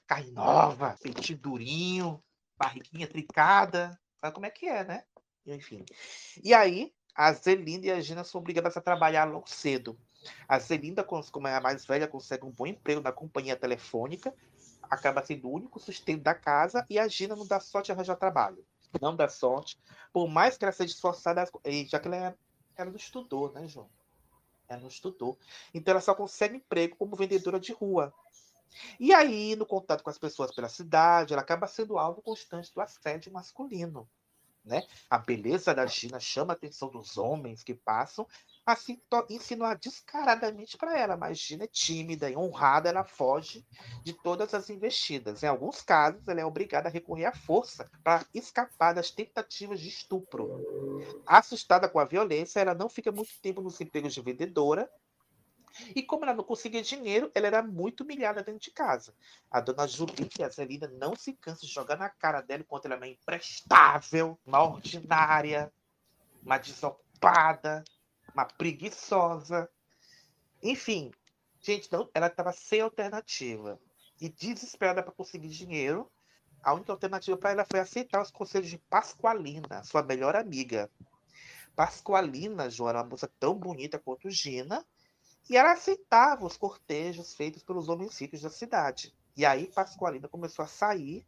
carne 0.07 0.31
nova, 0.33 0.97
peitinho 1.01 1.39
durinho, 1.39 2.23
barriguinha 2.61 3.07
tricada. 3.07 3.99
Sabe 4.21 4.35
como 4.35 4.45
é 4.45 4.51
que 4.51 4.67
é, 4.67 4.85
né? 4.85 5.05
Enfim. 5.47 5.83
E 6.45 6.53
aí, 6.53 6.93
a 7.15 7.33
Zelinda 7.33 7.87
e 7.87 7.91
a 7.91 8.01
Gina 8.01 8.23
são 8.23 8.39
obrigadas 8.39 8.77
a 8.77 8.83
trabalhar 8.83 9.25
logo 9.25 9.49
cedo. 9.49 9.99
A 10.47 10.59
Zelinda, 10.59 11.03
como 11.03 11.49
é 11.49 11.57
a 11.57 11.61
mais 11.61 11.87
velha, 11.87 12.07
consegue 12.07 12.45
um 12.45 12.51
bom 12.51 12.67
emprego 12.67 13.01
na 13.01 13.11
companhia 13.11 13.57
telefônica, 13.57 14.35
acaba 14.83 15.25
sendo 15.25 15.49
o 15.49 15.55
único 15.55 15.81
sustento 15.81 16.23
da 16.23 16.35
casa, 16.35 16.85
e 16.91 16.99
a 16.99 17.09
Gina 17.09 17.35
não 17.35 17.47
dá 17.47 17.59
sorte 17.59 17.87
de 17.87 17.93
arranjar 17.93 18.17
trabalho. 18.17 18.63
Não 19.01 19.17
dá 19.17 19.29
sorte. 19.29 19.79
Por 20.13 20.29
mais 20.29 20.59
que 20.59 20.65
ela 20.65 20.73
seja 20.73 20.93
esforçada, 20.93 21.49
já 21.87 21.99
que 21.99 22.09
ela, 22.09 22.17
é, 22.17 22.35
ela 22.77 22.91
não 22.91 22.97
estudou, 22.97 23.51
né, 23.53 23.67
João? 23.67 23.89
Ela 24.69 24.81
não 24.81 24.89
estudou. 24.89 25.39
Então 25.73 25.93
ela 25.93 26.01
só 26.01 26.15
consegue 26.15 26.57
emprego 26.57 26.97
como 26.97 27.17
vendedora 27.17 27.59
de 27.59 27.73
rua. 27.73 28.13
E 28.99 29.13
aí, 29.13 29.57
no 29.57 29.67
contato 29.67 30.03
com 30.03 30.11
as 30.11 30.19
pessoas 30.19 30.55
pela 30.55 30.69
cidade, 30.69 31.33
ela 31.33 31.43
acaba 31.43 31.67
sendo 31.67 31.99
alvo 31.99 32.23
constante 32.23 32.73
do 32.73 32.81
assédio 32.81 33.33
masculino. 33.33 34.09
Né? 34.65 34.87
A 35.09 35.17
beleza 35.17 35.75
da 35.75 35.87
Gina 35.87 36.21
chama 36.21 36.53
a 36.53 36.57
atenção 36.57 36.91
dos 36.91 37.17
homens 37.17 37.63
que 37.63 37.75
passam 37.75 38.27
a 38.65 38.77
se 38.77 39.03
insinuar 39.31 39.79
descaradamente 39.79 40.77
para 40.77 40.99
ela, 40.99 41.17
mas 41.17 41.39
Gina 41.39 41.65
é 41.65 41.67
tímida 41.67 42.31
e 42.31 42.37
honrada, 42.37 42.89
ela 42.89 43.03
foge 43.03 43.67
de 44.05 44.13
todas 44.13 44.53
as 44.53 44.69
investidas. 44.69 45.43
Em 45.43 45.47
alguns 45.47 45.81
casos, 45.81 46.29
ela 46.29 46.43
é 46.43 46.45
obrigada 46.45 46.89
a 46.89 46.93
recorrer 46.93 47.25
à 47.25 47.33
força 47.33 47.91
para 48.05 48.25
escapar 48.35 48.93
das 48.93 49.11
tentativas 49.11 49.81
de 49.81 49.89
estupro. 49.89 50.63
Assustada 51.27 51.89
com 51.89 51.99
a 51.99 52.05
violência, 52.05 52.61
ela 52.61 52.75
não 52.75 52.89
fica 52.89 53.11
muito 53.11 53.33
tempo 53.41 53.63
nos 53.63 53.81
empregos 53.81 54.13
de 54.13 54.21
vendedora 54.21 54.91
e 55.95 56.03
como 56.03 56.25
ela 56.25 56.35
não 56.35 56.45
conseguia 56.45 56.83
dinheiro, 56.83 57.31
ela 57.35 57.47
era 57.47 57.63
muito 57.63 58.03
humilhada 58.03 58.43
dentro 58.43 58.61
de 58.61 58.71
casa. 58.71 59.15
A 59.51 59.61
dona 59.61 59.87
Julita, 59.87 60.47
a 60.47 60.49
Zelina, 60.49 60.89
não 60.89 61.15
se 61.15 61.33
cansa 61.35 61.67
de 61.67 61.73
jogar 61.73 61.97
na 61.97 62.09
cara 62.09 62.41
dela 62.41 62.63
enquanto 62.63 62.87
ela 62.87 62.95
é 62.95 62.97
uma 62.99 63.09
imprestável, 63.09 64.39
uma 64.45 64.63
ordinária, 64.63 65.73
uma 66.43 66.59
desocupada, 66.59 67.85
uma 68.35 68.45
preguiçosa. 68.45 69.69
Enfim, 70.63 71.11
gente, 71.61 71.91
não, 71.93 72.09
ela 72.15 72.27
estava 72.27 72.53
sem 72.53 72.81
alternativa. 72.81 73.79
E 74.21 74.29
desesperada 74.29 75.03
para 75.03 75.13
conseguir 75.13 75.49
dinheiro, 75.49 76.11
a 76.63 76.75
única 76.75 76.93
alternativa 76.93 77.37
para 77.37 77.51
ela 77.51 77.65
foi 77.65 77.81
aceitar 77.81 78.21
os 78.21 78.31
conselhos 78.31 78.69
de 78.69 78.79
Pasqualina, 78.79 79.83
sua 79.83 80.03
melhor 80.03 80.37
amiga. 80.37 80.91
Pasqualina, 81.75 82.65
era 82.65 82.99
uma 82.99 83.05
moça 83.05 83.31
tão 83.39 83.55
bonita 83.55 83.99
quanto 83.99 84.29
Gina, 84.31 84.85
e 85.51 85.57
ela 85.57 85.73
aceitava 85.73 86.47
os 86.47 86.57
cortejos 86.57 87.35
feitos 87.35 87.65
pelos 87.65 87.89
homens 87.89 88.17
ricos 88.19 88.41
da 88.41 88.49
cidade. 88.49 89.13
E 89.37 89.45
aí 89.45 89.67
Pascoalina 89.67 90.29
começou 90.29 90.65
a 90.65 90.69
sair, 90.69 91.27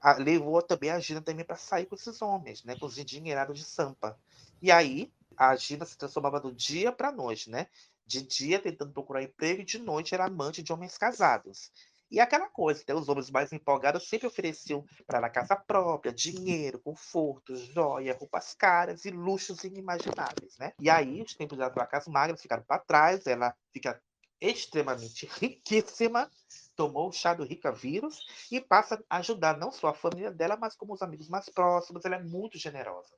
a, 0.00 0.12
levou 0.12 0.62
também 0.62 0.90
a 0.90 1.00
Gina 1.00 1.20
também 1.20 1.44
para 1.44 1.56
sair 1.56 1.84
com 1.86 1.96
esses 1.96 2.22
homens, 2.22 2.62
né, 2.62 2.76
com 2.78 2.86
os 2.86 2.96
endinheirados 2.96 3.58
de 3.58 3.64
Sampa. 3.64 4.16
E 4.62 4.70
aí 4.70 5.12
a 5.36 5.54
Gina 5.56 5.84
se 5.84 5.98
transformava 5.98 6.38
do 6.38 6.52
dia 6.52 6.92
para 6.92 7.08
a 7.08 7.12
noite, 7.12 7.50
né? 7.50 7.66
De 8.06 8.22
dia 8.22 8.60
tentando 8.60 8.92
procurar 8.92 9.22
emprego 9.22 9.62
e 9.62 9.64
de 9.64 9.80
noite 9.80 10.14
era 10.14 10.26
amante 10.26 10.62
de 10.62 10.72
homens 10.72 10.96
casados. 10.96 11.72
E 12.10 12.20
aquela 12.20 12.48
coisa, 12.48 12.84
né? 12.88 12.94
os 12.94 13.08
homens 13.08 13.30
mais 13.30 13.52
empolgados 13.52 14.08
sempre 14.08 14.26
ofereciam 14.26 14.84
para 15.06 15.18
ela 15.18 15.28
casa 15.28 15.56
própria, 15.56 16.12
dinheiro, 16.12 16.78
conforto, 16.78 17.56
joia, 17.56 18.16
roupas 18.16 18.54
caras 18.54 19.04
e 19.04 19.10
luxos 19.10 19.64
inimagináveis, 19.64 20.56
né? 20.58 20.72
E 20.80 20.88
aí 20.88 21.20
os 21.22 21.34
tempos 21.34 21.58
das 21.58 21.74
vacas 21.74 22.06
magras 22.06 22.40
ficaram 22.40 22.62
para 22.62 22.78
trás, 22.78 23.26
ela 23.26 23.54
fica 23.72 24.00
extremamente 24.40 25.26
riquíssima, 25.40 26.30
tomou 26.76 27.08
o 27.08 27.12
chá 27.12 27.34
do 27.34 27.44
Rica 27.44 27.72
Vírus 27.72 28.24
e 28.52 28.60
passa 28.60 29.02
a 29.08 29.16
ajudar 29.18 29.56
não 29.58 29.72
só 29.72 29.88
a 29.88 29.94
família 29.94 30.30
dela, 30.30 30.56
mas 30.56 30.76
como 30.76 30.94
os 30.94 31.02
amigos 31.02 31.28
mais 31.28 31.48
próximos. 31.48 32.04
Ela 32.04 32.16
é 32.16 32.22
muito 32.22 32.58
generosa. 32.58 33.14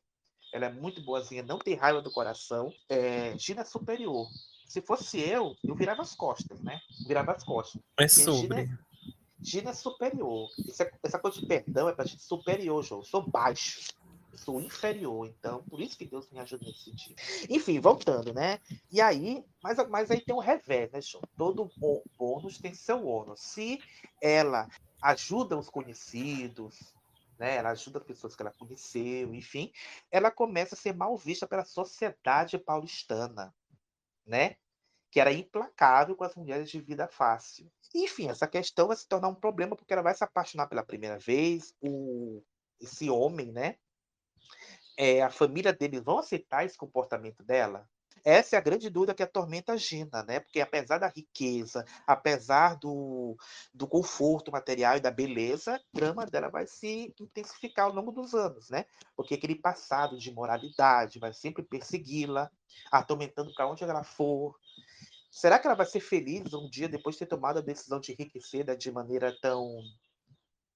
Ela 0.52 0.66
é 0.66 0.72
muito 0.72 1.02
boazinha, 1.02 1.42
não 1.42 1.58
tem 1.58 1.74
raiva 1.74 2.00
do 2.00 2.10
coração. 2.10 2.72
É, 2.88 3.36
Gina 3.36 3.62
é 3.62 3.64
superior. 3.64 4.26
Se 4.68 4.82
fosse 4.82 5.18
eu, 5.18 5.56
eu 5.64 5.74
virava 5.74 6.02
as 6.02 6.14
costas, 6.14 6.60
né? 6.60 6.78
Virava 7.06 7.32
as 7.32 7.42
costas. 7.42 7.80
É 7.98 8.06
sobre. 8.06 8.66
Gina, 8.66 8.78
Gina 9.40 9.70
é 9.70 9.74
superior. 9.74 10.50
É- 10.78 10.92
essa 11.02 11.18
coisa 11.18 11.40
de 11.40 11.46
perdão 11.46 11.88
é 11.88 11.92
pra 11.92 12.04
gente 12.04 12.22
superior, 12.22 12.84
João. 12.84 13.00
Eu 13.00 13.04
sou 13.04 13.26
baixo. 13.26 13.92
Eu 14.30 14.38
sou 14.38 14.60
inferior. 14.60 15.26
Então, 15.26 15.62
por 15.64 15.80
isso 15.80 15.96
que 15.96 16.04
Deus 16.04 16.30
me 16.30 16.38
ajuda 16.38 16.66
nesse 16.66 16.84
sentido. 16.84 17.16
Enfim, 17.48 17.80
voltando, 17.80 18.34
né? 18.34 18.60
E 18.92 19.00
aí, 19.00 19.42
mas, 19.62 19.78
mas 19.88 20.10
aí 20.10 20.20
tem 20.20 20.34
um 20.34 20.40
revés, 20.40 20.92
né, 20.92 21.00
João? 21.00 21.22
Todo 21.36 21.70
bô- 21.78 22.04
bônus 22.18 22.58
tem 22.58 22.74
seu 22.74 23.06
ônus. 23.06 23.40
Se 23.40 23.80
ela 24.20 24.68
ajuda 25.00 25.56
os 25.56 25.70
conhecidos, 25.70 26.92
né? 27.38 27.56
Ela 27.56 27.70
ajuda 27.70 28.00
as 28.00 28.04
pessoas 28.04 28.34
que 28.36 28.42
ela 28.42 28.52
conheceu, 28.52 29.34
enfim, 29.34 29.72
ela 30.10 30.30
começa 30.30 30.74
a 30.74 30.78
ser 30.78 30.94
mal 30.94 31.16
vista 31.16 31.46
pela 31.46 31.64
sociedade 31.64 32.58
paulistana, 32.58 33.54
né? 34.28 34.56
Que 35.10 35.20
era 35.20 35.32
implacável 35.32 36.14
com 36.14 36.24
as 36.24 36.34
mulheres 36.34 36.70
de 36.70 36.80
vida 36.80 37.08
fácil. 37.08 37.70
Enfim, 37.94 38.28
essa 38.28 38.46
questão 38.46 38.88
vai 38.88 38.96
se 38.96 39.08
tornar 39.08 39.28
um 39.28 39.34
problema 39.34 39.74
porque 39.74 39.92
ela 39.92 40.02
vai 40.02 40.14
se 40.14 40.22
apaixonar 40.22 40.66
pela 40.66 40.84
primeira 40.84 41.18
vez, 41.18 41.74
o, 41.80 42.42
esse 42.80 43.08
homem, 43.08 43.50
né? 43.50 43.76
É, 44.96 45.22
a 45.22 45.30
família 45.30 45.72
deles 45.72 46.02
vão 46.02 46.18
aceitar 46.18 46.64
esse 46.64 46.76
comportamento 46.76 47.42
dela? 47.42 47.88
Essa 48.30 48.56
é 48.56 48.58
a 48.58 48.62
grande 48.62 48.90
dúvida 48.90 49.14
que 49.14 49.22
atormenta 49.22 49.72
a 49.72 49.76
Gina, 49.78 50.22
né? 50.22 50.38
Porque 50.38 50.60
apesar 50.60 50.98
da 50.98 51.08
riqueza, 51.08 51.82
apesar 52.06 52.76
do, 52.76 53.38
do 53.72 53.88
conforto 53.88 54.52
material 54.52 54.98
e 54.98 55.00
da 55.00 55.10
beleza, 55.10 55.76
a 55.76 55.80
drama 55.94 56.26
dela 56.26 56.50
vai 56.50 56.66
se 56.66 57.14
intensificar 57.18 57.86
ao 57.86 57.94
longo 57.94 58.12
dos 58.12 58.34
anos, 58.34 58.68
né? 58.68 58.84
Porque 59.16 59.32
aquele 59.32 59.54
passado 59.54 60.18
de 60.18 60.30
moralidade 60.30 61.18
vai 61.18 61.32
sempre 61.32 61.62
persegui-la, 61.62 62.50
atormentando 62.92 63.50
para 63.54 63.66
onde 63.66 63.82
ela 63.82 64.04
for. 64.04 64.54
Será 65.30 65.58
que 65.58 65.66
ela 65.66 65.74
vai 65.74 65.86
ser 65.86 66.00
feliz 66.00 66.52
um 66.52 66.68
dia 66.68 66.86
depois 66.86 67.14
de 67.14 67.20
ter 67.20 67.26
tomado 67.28 67.60
a 67.60 67.62
decisão 67.62 67.98
de 67.98 68.12
enriquecer 68.12 68.62
né, 68.66 68.76
de 68.76 68.92
maneira 68.92 69.34
tão 69.40 69.80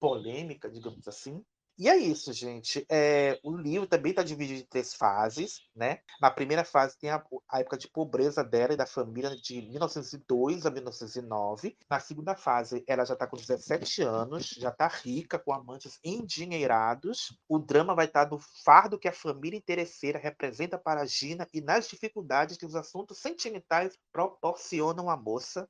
polêmica, 0.00 0.70
digamos 0.70 1.06
assim? 1.06 1.44
E 1.78 1.88
é 1.88 1.96
isso, 1.96 2.32
gente. 2.32 2.86
É, 2.88 3.40
o 3.42 3.56
livro 3.56 3.86
também 3.86 4.10
está 4.10 4.22
dividido 4.22 4.60
em 4.60 4.66
três 4.66 4.94
fases, 4.94 5.62
né? 5.74 6.00
Na 6.20 6.30
primeira 6.30 6.64
fase 6.64 6.98
tem 6.98 7.10
a, 7.10 7.24
a 7.48 7.60
época 7.60 7.78
de 7.78 7.88
pobreza 7.88 8.44
dela 8.44 8.74
e 8.74 8.76
da 8.76 8.86
família 8.86 9.34
de 9.34 9.62
1902 9.62 10.66
a 10.66 10.70
1909. 10.70 11.76
Na 11.90 11.98
segunda 11.98 12.36
fase, 12.36 12.84
ela 12.86 13.04
já 13.06 13.14
está 13.14 13.26
com 13.26 13.36
17 13.36 14.02
anos, 14.02 14.48
já 14.50 14.68
está 14.68 14.86
rica, 14.86 15.38
com 15.38 15.52
amantes 15.52 15.98
endinheirados. 16.04 17.36
O 17.48 17.58
drama 17.58 17.94
vai 17.94 18.04
estar 18.04 18.30
no 18.30 18.38
fardo 18.64 18.98
que 18.98 19.08
a 19.08 19.12
família 19.12 19.56
interesseira 19.56 20.18
representa 20.18 20.78
para 20.78 21.00
a 21.00 21.06
Gina 21.06 21.48
e 21.54 21.60
nas 21.62 21.88
dificuldades 21.88 22.58
que 22.58 22.66
os 22.66 22.76
assuntos 22.76 23.18
sentimentais 23.18 23.98
proporcionam 24.12 25.08
à 25.08 25.16
moça. 25.16 25.68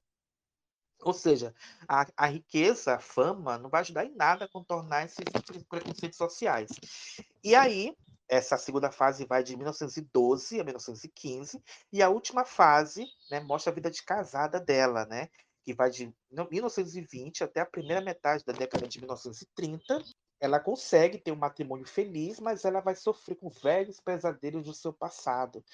Ou 1.02 1.12
seja, 1.12 1.54
a, 1.88 2.06
a 2.16 2.26
riqueza, 2.26 2.94
a 2.94 3.00
fama, 3.00 3.58
não 3.58 3.68
vai 3.68 3.80
ajudar 3.80 4.04
em 4.04 4.14
nada 4.14 4.44
a 4.44 4.48
contornar 4.48 5.04
esses 5.04 5.24
preconceitos 5.68 6.16
sociais. 6.16 6.70
E 7.42 7.54
aí, 7.54 7.96
essa 8.28 8.56
segunda 8.56 8.90
fase 8.90 9.26
vai 9.26 9.42
de 9.42 9.56
1912 9.56 10.60
a 10.60 10.64
1915, 10.64 11.62
e 11.92 12.02
a 12.02 12.08
última 12.08 12.44
fase 12.44 13.06
né, 13.30 13.40
mostra 13.40 13.70
a 13.70 13.74
vida 13.74 13.90
de 13.90 14.02
casada 14.02 14.58
dela, 14.58 15.04
né? 15.06 15.28
Que 15.64 15.74
vai 15.74 15.90
de 15.90 16.12
1920 16.30 17.44
até 17.44 17.60
a 17.60 17.66
primeira 17.66 18.00
metade 18.00 18.44
da 18.44 18.52
década 18.52 18.88
de 18.88 18.98
1930. 18.98 20.02
Ela 20.42 20.58
consegue 20.58 21.18
ter 21.18 21.30
um 21.30 21.36
matrimônio 21.36 21.86
feliz, 21.86 22.40
mas 22.40 22.64
ela 22.64 22.80
vai 22.80 22.96
sofrer 22.96 23.36
com 23.36 23.48
velhos 23.48 24.00
pesadelos 24.00 24.64
do 24.64 24.74
seu 24.74 24.92
passado. 24.92 25.64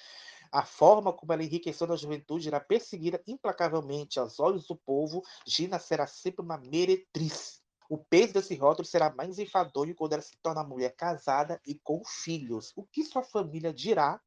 A 0.51 0.63
forma 0.63 1.11
como 1.11 1.33
ela 1.33 1.43
enriqueceu 1.43 1.87
na 1.87 1.95
juventude 1.95 2.47
era 2.47 2.59
perseguida 2.59 3.19
implacavelmente 3.25 4.19
aos 4.19 4.39
olhos 4.39 4.67
do 4.67 4.75
povo. 4.75 5.23
Gina 5.43 5.79
será 5.79 6.05
sempre 6.05 6.45
uma 6.45 6.59
meretriz. 6.59 7.63
O 7.89 7.97
peso 7.97 8.33
desse 8.33 8.53
rótulo 8.53 8.85
será 8.85 9.11
mais 9.11 9.39
enfadonho 9.39 9.95
quando 9.95 10.13
ela 10.13 10.21
se 10.21 10.37
torna 10.37 10.63
mulher 10.63 10.95
casada 10.95 11.59
e 11.65 11.73
com 11.73 12.03
filhos. 12.05 12.71
O 12.75 12.83
que 12.83 13.03
sua 13.03 13.23
família 13.23 13.73
dirá 13.73 14.21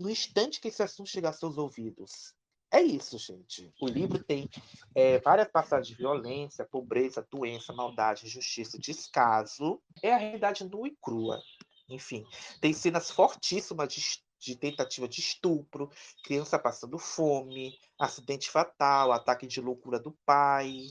no 0.00 0.08
instante 0.08 0.62
que 0.62 0.68
esse 0.68 0.82
assunto 0.82 1.10
chegar 1.10 1.28
aos 1.28 1.38
seus 1.38 1.58
ouvidos? 1.58 2.37
É 2.70 2.82
isso, 2.82 3.16
gente. 3.18 3.72
O 3.80 3.86
livro 3.86 4.22
tem 4.22 4.48
é, 4.94 5.18
várias 5.20 5.48
passagens 5.48 5.88
de 5.88 5.94
violência, 5.94 6.66
pobreza, 6.66 7.26
doença, 7.30 7.72
maldade, 7.72 8.26
injustiça, 8.26 8.78
descaso. 8.78 9.80
É 10.02 10.12
a 10.12 10.18
realidade 10.18 10.68
nua 10.68 10.86
e 10.86 10.96
crua. 11.00 11.40
Enfim, 11.88 12.24
tem 12.60 12.72
cenas 12.74 13.10
fortíssimas 13.10 13.88
de 13.92 14.00
de 14.40 14.56
tentativa 14.56 15.08
de 15.08 15.20
estupro, 15.20 15.90
criança 16.24 16.58
passando 16.58 16.98
fome, 16.98 17.76
acidente 17.98 18.50
fatal, 18.50 19.12
ataque 19.12 19.46
de 19.46 19.60
loucura 19.60 19.98
do 19.98 20.16
pai. 20.24 20.86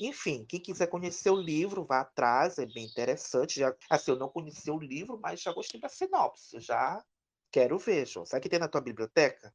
Enfim, 0.00 0.44
quem 0.48 0.60
quiser 0.60 0.86
conhecer 0.86 1.30
o 1.30 1.40
livro, 1.40 1.84
vá 1.84 2.00
atrás, 2.00 2.58
é 2.58 2.66
bem 2.66 2.84
interessante. 2.84 3.58
Já, 3.58 3.74
assim, 3.90 4.12
eu 4.12 4.18
não 4.18 4.28
conheci 4.28 4.70
o 4.70 4.78
livro, 4.78 5.18
mas 5.20 5.42
já 5.42 5.52
gostei 5.52 5.80
da 5.80 5.88
sinopse, 5.88 6.60
já 6.60 7.02
quero 7.50 7.78
ver, 7.78 8.06
João. 8.06 8.24
Sabe 8.24 8.42
que 8.42 8.48
tem 8.48 8.58
na 8.58 8.68
tua 8.68 8.80
biblioteca? 8.80 9.52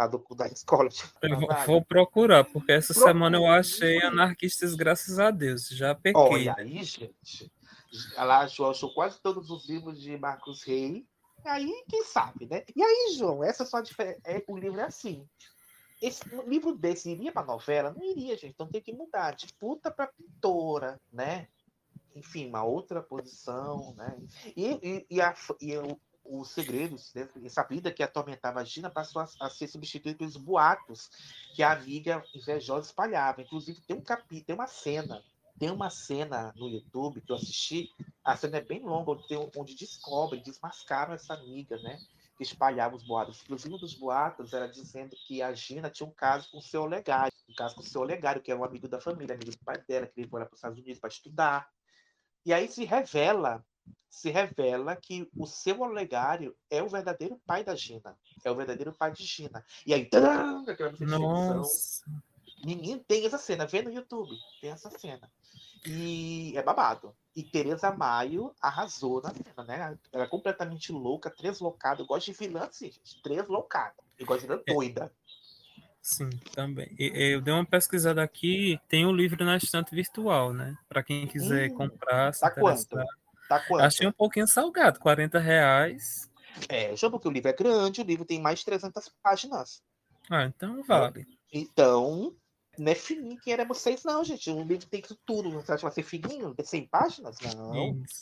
Lá 0.00 0.06
do, 0.06 0.24
da 0.34 0.46
escola. 0.46 0.88
Eu 1.20 1.66
vou 1.66 1.84
procurar, 1.84 2.42
porque 2.44 2.72
essa 2.72 2.94
Procura. 2.94 3.12
semana 3.12 3.36
eu 3.36 3.46
achei 3.46 4.02
anarquistas, 4.02 4.74
graças 4.74 5.18
a 5.18 5.30
Deus. 5.30 5.68
Já 5.68 5.94
peguei. 5.94 6.22
Olha 6.22 6.54
aí, 6.56 6.82
gente. 6.82 7.52
Ela 8.16 8.44
achou, 8.44 8.70
achou 8.70 8.94
quase 8.94 9.20
todos 9.20 9.50
os 9.50 9.68
livros 9.68 10.00
de 10.00 10.16
Marcos 10.16 10.62
Rey 10.62 11.06
Aí, 11.44 11.84
quem 11.88 12.04
sabe, 12.04 12.46
né? 12.46 12.64
E 12.74 12.82
aí, 12.82 13.14
João, 13.16 13.42
essa 13.42 13.64
só 13.64 13.80
diferença. 13.80 14.20
É, 14.24 14.42
o 14.46 14.56
livro 14.56 14.80
é 14.80 14.84
assim. 14.84 15.26
Esse 16.00 16.22
um 16.34 16.48
livro 16.48 16.74
desse 16.74 17.10
iria 17.10 17.32
para 17.32 17.46
novela? 17.46 17.94
Não 17.96 18.02
iria, 18.02 18.36
gente. 18.36 18.52
Então 18.54 18.66
tem 18.66 18.80
que 18.80 18.92
mudar 18.92 19.34
de 19.34 19.52
puta 19.54 19.90
para 19.90 20.06
pintora, 20.06 21.00
né? 21.12 21.48
Enfim, 22.14 22.48
uma 22.48 22.64
outra 22.64 23.02
posição, 23.02 23.94
né? 23.96 24.18
E, 24.56 24.66
e, 24.82 25.06
e, 25.10 25.20
a, 25.20 25.34
e 25.60 25.76
o, 25.76 26.00
os 26.30 26.50
segredos, 26.50 27.12
né? 27.14 27.28
essa 27.44 27.62
vida 27.64 27.92
que 27.92 28.02
atormentava 28.02 28.60
a 28.60 28.64
Gina 28.64 28.88
passou 28.88 29.22
a, 29.22 29.28
a, 29.40 29.50
ser 29.50 29.66
substituído 29.66 30.18
pelos 30.18 30.36
boatos 30.36 31.10
que 31.54 31.62
a 31.62 31.72
amiga 31.72 32.22
invejosa 32.34 32.86
espalhava. 32.86 33.42
Inclusive, 33.42 33.80
tem 33.80 33.96
um 33.96 34.02
capítulo, 34.02 34.44
tem 34.44 34.54
uma 34.54 34.66
cena 34.66 35.22
tem 35.60 35.70
uma 35.70 35.90
cena 35.90 36.54
no 36.56 36.70
YouTube 36.70 37.20
que 37.20 37.30
eu 37.30 37.36
assisti, 37.36 37.94
a 38.24 38.34
cena 38.34 38.56
é 38.56 38.60
bem 38.62 38.80
longa, 38.80 39.10
onde, 39.10 39.28
tem, 39.28 39.50
onde 39.54 39.74
descobrem, 39.74 40.42
desmascaram 40.42 41.12
essa 41.12 41.34
amiga, 41.34 41.76
né? 41.82 41.98
Que 42.38 42.42
espalhava 42.42 42.96
os 42.96 43.02
boatos. 43.02 43.42
Inclusive, 43.42 43.74
um 43.74 43.78
dos 43.78 43.92
boatos 43.92 44.54
era 44.54 44.66
dizendo 44.66 45.14
que 45.26 45.42
a 45.42 45.52
Gina 45.52 45.90
tinha 45.90 46.08
um 46.08 46.12
caso 46.12 46.50
com 46.50 46.56
o 46.56 46.62
seu 46.62 46.80
Olegário, 46.80 47.32
um 47.46 47.54
caso 47.54 47.74
com 47.74 47.82
o 47.82 47.84
seu 47.84 48.00
Olegário, 48.00 48.40
que 48.40 48.50
é 48.50 48.56
um 48.56 48.64
amigo 48.64 48.88
da 48.88 48.98
família, 48.98 49.34
amigo 49.34 49.50
do 49.50 49.58
pai 49.58 49.76
dela, 49.86 50.06
que 50.06 50.22
levou 50.22 50.40
ela 50.40 50.46
para 50.46 50.54
os 50.54 50.58
Estados 50.60 50.78
Unidos 50.78 50.98
para 50.98 51.10
estudar. 51.10 51.68
E 52.46 52.54
aí 52.54 52.66
se 52.66 52.86
revela, 52.86 53.62
se 54.08 54.30
revela 54.30 54.96
que 54.96 55.28
o 55.36 55.46
seu 55.46 55.80
Olegário 55.80 56.54
é 56.68 56.82
o 56.82 56.88
verdadeiro 56.88 57.40
pai 57.46 57.64
da 57.64 57.74
Gina, 57.74 58.16
é 58.44 58.50
o 58.50 58.56
verdadeiro 58.56 58.92
pai 58.92 59.12
de 59.12 59.24
Gina. 59.24 59.64
E 59.86 59.94
aí, 59.94 60.04
tadã, 60.04 60.62
aquela 60.66 60.92
Nossa. 61.00 62.04
Menino, 62.64 63.02
tem 63.06 63.24
essa 63.24 63.38
cena, 63.38 63.66
vê 63.66 63.80
no 63.80 63.90
YouTube, 63.90 64.36
tem 64.60 64.70
essa 64.70 64.90
cena. 64.90 65.30
E 65.86 66.52
é 66.54 66.62
babado. 66.62 67.16
E 67.34 67.42
Tereza 67.42 67.90
Maio 67.90 68.54
arrasou 68.60 69.22
na 69.22 69.32
cena, 69.32 69.64
né? 69.66 69.98
Ela 70.12 70.24
é 70.24 70.26
completamente 70.26 70.92
louca, 70.92 71.30
treslocada. 71.30 72.02
Eu 72.02 72.06
gosto 72.06 72.26
de 72.26 72.38
vilã 72.38 72.64
assim, 72.64 72.90
gente. 72.90 73.22
Treslocada. 73.22 73.94
Eu 74.18 74.26
gosto 74.26 74.42
de 74.42 74.46
vilã 74.48 74.62
é. 74.66 74.74
doida. 74.74 75.12
Sim, 76.02 76.30
também. 76.54 76.94
Eu 76.98 77.40
dei 77.40 77.52
uma 77.52 77.64
pesquisada 77.64 78.22
aqui, 78.22 78.78
tem 78.88 79.04
o 79.04 79.10
um 79.10 79.12
livro 79.12 79.44
na 79.44 79.56
estante 79.56 79.94
virtual, 79.94 80.52
né? 80.52 80.76
Para 80.88 81.02
quem 81.02 81.26
quiser 81.26 81.70
hum, 81.70 81.76
comprar. 81.76 82.32
Tá 82.32 82.50
quanto? 82.50 82.96
Tá 83.50 83.58
quanto? 83.58 83.82
Achei 83.82 84.06
um 84.06 84.12
pouquinho 84.12 84.46
salgado, 84.46 85.00
40 85.00 85.40
reais. 85.40 86.30
É, 86.68 86.94
já 86.94 87.10
porque 87.10 87.26
o 87.26 87.32
livro 87.32 87.50
é 87.50 87.52
grande, 87.52 88.00
o 88.00 88.04
livro 88.04 88.24
tem 88.24 88.40
mais 88.40 88.60
de 88.60 88.64
300 88.64 89.10
páginas. 89.20 89.82
Ah, 90.30 90.44
então 90.44 90.80
vale. 90.84 91.26
Então, 91.52 92.32
não 92.78 92.92
é 92.92 92.94
fininho 92.94 93.40
quem 93.40 93.52
era 93.52 93.64
vocês, 93.64 94.04
não, 94.04 94.22
gente. 94.22 94.48
Um 94.52 94.62
livro 94.62 94.86
tem 94.86 95.02
tudo. 95.26 95.50
Você 95.50 95.72
acha 95.72 95.78
que 95.78 95.82
vai 95.82 95.92
ser 95.92 96.04
fininho? 96.04 96.54
Tem 96.54 96.64
100 96.64 96.86
páginas? 96.86 97.36
Não. 97.56 98.00
Isso. 98.04 98.20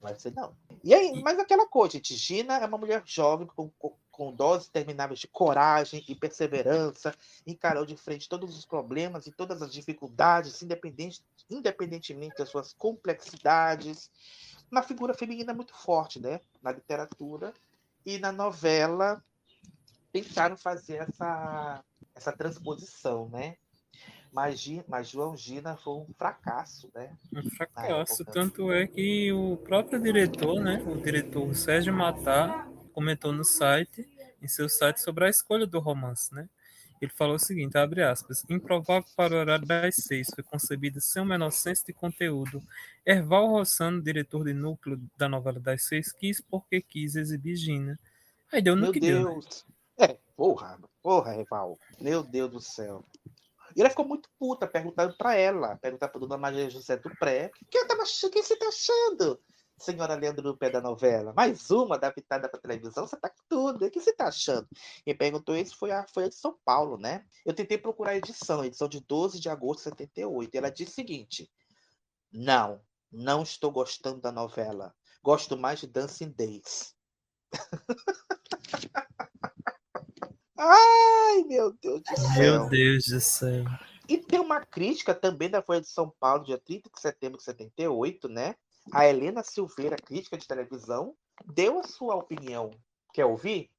Vai 0.00 0.14
ser 0.14 0.32
não. 0.32 0.54
E 0.84 0.94
aí, 0.94 1.20
mas 1.22 1.38
aquela 1.38 1.66
coisa, 1.66 1.94
gente. 1.94 2.14
Gina 2.14 2.58
é 2.58 2.66
uma 2.66 2.78
mulher 2.78 3.02
jovem 3.04 3.46
com, 3.46 3.68
com, 3.78 3.96
com 4.10 4.32
doses 4.32 4.68
termináveis 4.68 5.18
de 5.18 5.26
coragem 5.26 6.04
e 6.08 6.14
perseverança, 6.14 7.14
encarou 7.46 7.84
de 7.84 7.96
frente 7.96 8.28
todos 8.28 8.56
os 8.56 8.64
problemas 8.64 9.26
e 9.26 9.32
todas 9.32 9.60
as 9.60 9.72
dificuldades, 9.72 10.62
independente, 10.62 11.22
independentemente 11.50 12.36
das 12.36 12.48
suas 12.48 12.72
complexidades. 12.72 14.10
Uma 14.70 14.82
figura 14.82 15.14
feminina 15.14 15.52
muito 15.52 15.74
forte, 15.74 16.20
né? 16.20 16.40
Na 16.62 16.70
literatura 16.70 17.52
e 18.06 18.18
na 18.18 18.30
novela 18.30 19.22
tentaram 20.12 20.56
fazer 20.56 21.08
essa 21.08 21.84
essa 22.14 22.32
transposição, 22.32 23.28
né? 23.28 23.56
Mas, 24.32 24.66
mas 24.86 25.08
João 25.08 25.36
Gina 25.36 25.76
foi 25.76 25.94
um 25.94 26.06
fracasso, 26.16 26.90
né? 26.94 27.16
Um 27.32 27.50
fracasso, 27.50 28.24
tanto 28.24 28.72
é 28.72 28.86
que 28.86 29.32
o 29.32 29.56
próprio 29.56 30.00
diretor, 30.00 30.60
né? 30.60 30.82
O 30.86 30.96
diretor 30.96 31.54
Sérgio 31.54 31.92
Matar 31.92 32.68
comentou 32.92 33.32
no 33.32 33.44
site, 33.44 34.06
em 34.42 34.48
seu 34.48 34.68
site, 34.68 34.98
sobre 34.98 35.26
a 35.26 35.28
escolha 35.28 35.66
do 35.66 35.78
romance, 35.78 36.34
né? 36.34 36.48
Ele 37.00 37.12
falou 37.12 37.36
o 37.36 37.38
seguinte, 37.38 37.78
abre 37.78 38.02
aspas, 38.02 38.44
improvável 38.50 39.08
para 39.16 39.34
o 39.34 39.38
horário 39.38 39.64
das 39.64 39.94
seis, 39.96 40.28
foi 40.34 40.42
concebida 40.42 41.00
sem 41.00 41.22
o 41.22 41.24
menor 41.24 41.50
senso 41.50 41.86
de 41.86 41.92
conteúdo. 41.92 42.62
Erval 43.06 43.46
Rossano, 43.46 44.02
diretor 44.02 44.44
de 44.44 44.52
núcleo 44.52 45.00
da 45.16 45.28
novela 45.28 45.60
das 45.60 45.84
seis, 45.84 46.12
quis 46.12 46.40
porque 46.40 46.80
quis 46.80 47.14
exibir 47.14 47.54
Gina. 47.54 47.98
Aí 48.52 48.60
deu 48.60 48.74
no 48.74 48.82
Meu 48.82 48.92
que 48.92 49.00
Deus. 49.00 49.64
deu. 49.96 50.06
Né? 50.06 50.12
É, 50.12 50.18
porra, 50.36 50.78
porra, 51.02 51.32
Reval. 51.32 51.78
Meu 52.00 52.22
Deus 52.22 52.50
do 52.50 52.60
céu. 52.60 53.04
E 53.78 53.80
ela 53.80 53.90
ficou 53.90 54.04
muito 54.04 54.28
puta, 54.36 54.66
perguntando 54.66 55.16
pra 55.16 55.36
ela, 55.36 55.76
perguntar 55.76 56.08
pra 56.08 56.18
dona 56.18 56.36
Maria 56.36 56.68
José 56.68 56.96
do 56.96 57.10
Pré, 57.16 57.48
o 57.62 57.66
que, 57.70 57.84
tava, 57.84 58.02
o 58.02 58.30
que 58.30 58.42
você 58.42 58.56
tá 58.56 58.66
achando, 58.66 59.40
senhora 59.78 60.16
Leandro 60.16 60.42
do 60.42 60.58
Pé 60.58 60.68
da 60.68 60.80
novela? 60.80 61.32
Mais 61.32 61.70
uma 61.70 61.94
adaptada 61.94 62.48
pra 62.48 62.58
televisão, 62.58 63.06
você 63.06 63.16
tá 63.16 63.30
com 63.30 63.40
tudo, 63.48 63.86
o 63.86 63.88
que 63.88 64.00
você 64.00 64.12
tá 64.12 64.26
achando? 64.26 64.66
Quem 65.04 65.16
perguntou 65.16 65.54
isso 65.54 65.78
foi 65.78 65.92
a 65.92 66.04
Folha 66.08 66.28
de 66.28 66.34
São 66.34 66.58
Paulo, 66.64 66.98
né? 66.98 67.24
Eu 67.46 67.54
tentei 67.54 67.78
procurar 67.78 68.10
a 68.10 68.16
edição, 68.16 68.62
a 68.62 68.66
edição 68.66 68.88
de 68.88 68.98
12 68.98 69.38
de 69.38 69.48
agosto 69.48 69.78
de 69.78 69.90
78, 69.90 70.52
e 70.52 70.58
ela 70.58 70.72
disse 70.72 70.90
o 70.90 70.94
seguinte, 70.96 71.48
não, 72.32 72.82
não 73.12 73.44
estou 73.44 73.70
gostando 73.70 74.20
da 74.20 74.32
novela, 74.32 74.92
gosto 75.22 75.56
mais 75.56 75.78
de 75.78 75.86
Dancing 75.86 76.32
Days. 76.32 76.96
Ai, 80.58 81.44
meu 81.46 81.72
Deus 81.80 82.02
do 82.02 82.16
céu. 82.16 82.38
Meu 82.38 82.68
Deus 82.68 83.04
do 83.06 83.20
céu. 83.20 83.64
E 84.08 84.16
tem 84.16 84.40
uma 84.40 84.60
crítica 84.60 85.14
também 85.14 85.48
da 85.48 85.62
Folha 85.62 85.80
de 85.80 85.88
São 85.88 86.12
Paulo, 86.18 86.44
dia 86.44 86.58
30 86.58 86.90
de 86.90 87.00
setembro 87.00 87.38
de 87.38 87.44
78, 87.44 88.28
né? 88.28 88.56
A 88.90 89.06
Helena 89.06 89.42
Silveira, 89.42 89.96
crítica 89.96 90.36
de 90.36 90.48
televisão, 90.48 91.14
deu 91.44 91.78
a 91.78 91.84
sua 91.84 92.16
opinião. 92.16 92.70
Quer 93.12 93.26
ouvir? 93.26 93.70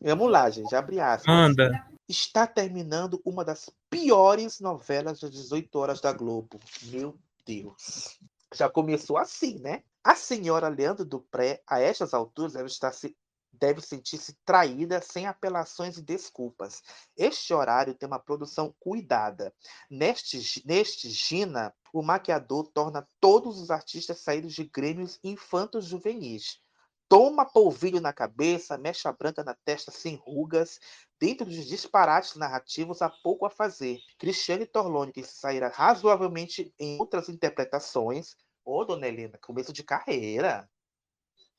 Vamos 0.00 0.30
lá, 0.30 0.48
gente, 0.48 0.74
abre 0.74 1.00
aspas. 1.00 1.26
Manda. 1.26 1.86
Está 2.08 2.46
terminando 2.46 3.20
uma 3.24 3.44
das 3.44 3.70
piores 3.90 4.60
novelas 4.60 5.20
das 5.20 5.30
18 5.30 5.74
horas 5.78 6.00
da 6.00 6.12
Globo. 6.12 6.58
Meu 6.84 7.18
Deus. 7.44 8.18
Já 8.54 8.68
começou 8.68 9.18
assim, 9.18 9.58
né? 9.58 9.82
A 10.04 10.14
senhora 10.14 10.68
Leandro 10.68 11.04
Dupré, 11.04 11.62
a 11.66 11.80
estas 11.80 12.14
alturas, 12.14 12.54
ela 12.54 12.66
está 12.66 12.90
se 12.90 13.16
deve 13.52 13.80
sentir-se 13.80 14.34
traída 14.44 15.00
sem 15.00 15.26
apelações 15.26 15.96
e 15.96 16.02
desculpas. 16.02 16.82
Este 17.16 17.52
horário 17.52 17.94
tem 17.94 18.06
uma 18.06 18.18
produção 18.18 18.74
cuidada. 18.80 19.54
Neste, 19.90 20.66
neste 20.66 21.10
Gina, 21.10 21.74
o 21.92 22.02
maquiador 22.02 22.66
torna 22.68 23.06
todos 23.20 23.60
os 23.60 23.70
artistas 23.70 24.20
saídos 24.20 24.54
de 24.54 24.64
grêmios 24.64 25.18
infantos 25.22 25.84
juvenis. 25.84 26.60
toma 27.08 27.44
polvilho 27.44 28.00
na 28.00 28.10
cabeça, 28.12 28.78
mecha 28.78 29.12
branca 29.12 29.44
na 29.44 29.54
testa 29.54 29.90
sem 29.90 30.14
rugas, 30.16 30.80
dentro 31.20 31.44
dos 31.44 31.66
disparates 31.66 32.36
narrativos 32.36 33.02
há 33.02 33.10
pouco 33.10 33.44
a 33.44 33.50
fazer. 33.50 34.00
Cristiane 34.18 34.64
Torloni, 34.64 35.12
que 35.12 35.22
sairá 35.22 35.68
razoavelmente 35.68 36.74
em 36.78 36.98
outras 36.98 37.28
interpretações. 37.28 38.34
Ô, 38.64 38.82
dona 38.84 39.06
Helena, 39.08 39.38
começo 39.42 39.72
de 39.74 39.82
carreira. 39.84 40.70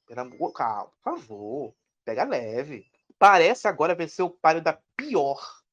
Pelo 0.07 0.21
amor, 0.21 0.51
calma, 0.53 0.91
por 1.03 1.19
favor, 1.19 1.75
pega 2.03 2.23
leve. 2.23 2.85
Parece 3.17 3.67
agora 3.67 3.95
vencer 3.95 4.23
o 4.23 4.29
páreo 4.29 4.61
da 4.61 4.79
pior. 4.95 5.63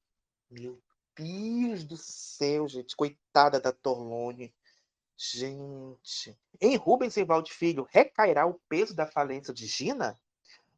Meu 0.49 0.81
Deus 1.15 1.83
do 1.83 1.97
céu, 1.97 2.67
gente. 2.67 2.95
Coitada 2.95 3.59
da 3.59 3.71
Torlone. 3.71 4.53
Gente. 5.17 6.37
Em 6.59 6.75
Rubens 6.75 7.15
Evaldo 7.17 7.49
Filho, 7.49 7.87
recairá 7.89 8.45
o 8.45 8.59
peso 8.67 8.95
da 8.95 9.05
falência 9.05 9.53
de 9.53 9.67
Gina? 9.67 10.19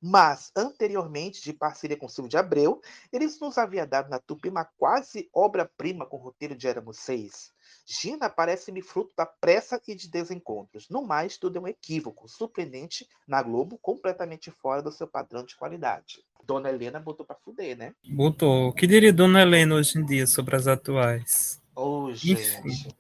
Mas, 0.05 0.51
anteriormente, 0.53 1.41
de 1.41 1.53
parceria 1.53 1.95
com 1.95 2.09
Silvio 2.09 2.29
de 2.29 2.35
Abreu, 2.35 2.81
eles 3.09 3.39
nos 3.39 3.57
havia 3.57 3.87
dado 3.87 4.09
na 4.09 4.19
Tupi 4.19 4.49
uma 4.49 4.65
quase 4.65 5.29
obra-prima 5.33 6.05
com 6.05 6.17
o 6.17 6.19
roteiro 6.19 6.57
de 6.57 6.67
Éramos 6.67 6.99
Seis. 6.99 7.53
Gina 7.85 8.29
parece-me 8.29 8.81
fruto 8.81 9.13
da 9.15 9.25
pressa 9.25 9.81
e 9.87 9.95
de 9.95 10.09
desencontros. 10.09 10.89
No 10.89 11.07
mais, 11.07 11.37
tudo 11.37 11.57
é 11.57 11.61
um 11.61 11.67
equívoco, 11.69 12.27
surpreendente 12.27 13.07
na 13.25 13.41
Globo, 13.41 13.77
completamente 13.77 14.51
fora 14.51 14.81
do 14.81 14.91
seu 14.91 15.07
padrão 15.07 15.45
de 15.45 15.55
qualidade. 15.55 16.21
Dona 16.43 16.67
Helena 16.67 16.99
botou 16.99 17.25
pra 17.25 17.37
fuder, 17.37 17.77
né? 17.77 17.95
Botou. 18.05 18.67
O 18.67 18.73
que 18.73 18.85
diria 18.85 19.13
Dona 19.13 19.41
Helena 19.41 19.75
hoje 19.75 19.97
em 19.97 20.05
dia 20.05 20.27
sobre 20.27 20.57
as 20.57 20.67
atuais? 20.67 21.61
Ô, 21.73 22.07
oh, 22.07 22.13
gente. 22.13 22.93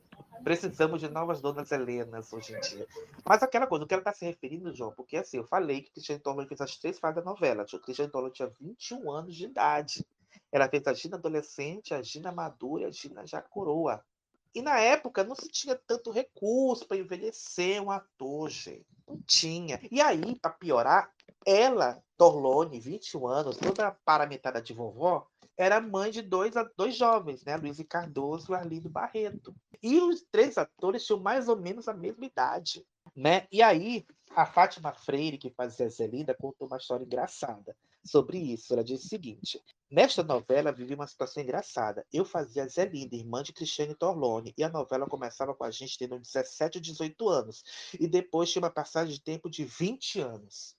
Precisamos 0.43 0.99
de 0.99 1.09
novas 1.09 1.39
donas 1.39 1.71
Helenas 1.71 2.33
hoje 2.33 2.53
em 2.53 2.59
dia. 2.59 2.87
Mas 3.25 3.41
aquela 3.41 3.65
coisa, 3.65 3.85
o 3.85 3.87
que 3.87 3.93
ela 3.93 4.01
está 4.01 4.13
se 4.13 4.25
referindo, 4.25 4.75
João, 4.75 4.91
porque 4.91 5.17
assim, 5.17 5.37
eu 5.37 5.45
falei 5.45 5.81
que 5.81 5.91
Cristiane 5.91 6.21
Torlone 6.21 6.47
fez 6.47 6.59
as 6.59 6.77
três 6.77 6.99
fases 6.99 7.15
da 7.15 7.21
novela. 7.23 7.65
Cristiane 7.65 8.11
Torlone 8.11 8.33
tinha 8.33 8.51
21 8.59 9.09
anos 9.09 9.35
de 9.35 9.45
idade. 9.45 10.05
Ela 10.51 10.67
fez 10.69 10.85
a 10.85 10.93
Gina 10.93 11.15
adolescente, 11.17 11.93
a 11.93 12.01
Gina 12.01 12.31
madura 12.31 12.83
e 12.83 12.85
a 12.85 12.91
Gina 12.91 13.25
já 13.25 13.41
coroa. 13.41 14.03
E 14.53 14.61
na 14.61 14.79
época 14.79 15.23
não 15.23 15.33
se 15.33 15.47
tinha 15.47 15.75
tanto 15.75 16.11
recurso 16.11 16.85
para 16.85 16.97
envelhecer 16.97 17.81
um 17.81 17.89
ator, 17.89 18.49
gente. 18.49 18.85
Não 19.07 19.19
tinha. 19.25 19.79
E 19.89 20.01
aí, 20.01 20.37
para 20.39 20.51
piorar, 20.51 21.11
ela, 21.45 22.03
Torlone, 22.17 22.79
21 22.79 23.27
anos, 23.27 23.57
toda 23.57 23.91
paramentada 24.05 24.61
de 24.61 24.73
vovó, 24.73 25.27
era 25.57 25.79
mãe 25.81 26.11
de 26.11 26.21
dois, 26.21 26.53
dois 26.75 26.95
jovens, 26.95 27.43
né? 27.43 27.55
Luiz 27.57 27.77
Cardoso 27.87 28.51
e 28.51 28.55
Arlindo 28.55 28.89
Barreto. 28.89 29.55
E 29.81 29.99
os 29.99 30.21
três 30.31 30.57
atores 30.57 31.05
tinham 31.05 31.19
mais 31.19 31.47
ou 31.47 31.57
menos 31.57 31.87
a 31.87 31.93
mesma 31.93 32.25
idade. 32.25 32.85
Né? 33.15 33.47
E 33.51 33.61
aí, 33.61 34.05
a 34.35 34.45
Fátima 34.45 34.93
Freire, 34.93 35.37
que 35.37 35.51
fazia 35.51 35.89
Zelinda, 35.89 36.33
contou 36.33 36.67
uma 36.67 36.77
história 36.77 37.03
engraçada 37.03 37.75
sobre 38.03 38.37
isso. 38.37 38.73
Ela 38.73 38.83
disse 38.83 39.05
o 39.05 39.09
seguinte: 39.09 39.61
Nesta 39.91 40.23
novela 40.23 40.71
vivi 40.71 40.95
uma 40.95 41.05
situação 41.05 41.43
engraçada. 41.43 42.05
Eu 42.11 42.25
fazia 42.25 42.67
Zelinda, 42.67 43.15
irmã 43.15 43.43
de 43.43 43.53
Cristiane 43.53 43.93
Torlone, 43.93 44.53
e 44.57 44.63
a 44.63 44.69
novela 44.69 45.05
começava 45.05 45.53
com 45.53 45.63
a 45.63 45.69
gente 45.69 45.97
tendo 45.97 46.17
17 46.17 46.79
ou 46.79 46.81
18 46.81 47.29
anos, 47.29 47.63
e 47.99 48.07
depois 48.07 48.49
tinha 48.49 48.63
uma 48.63 48.71
passagem 48.71 49.13
de 49.13 49.21
tempo 49.21 49.49
de 49.49 49.65
20 49.65 50.19
anos. 50.19 50.75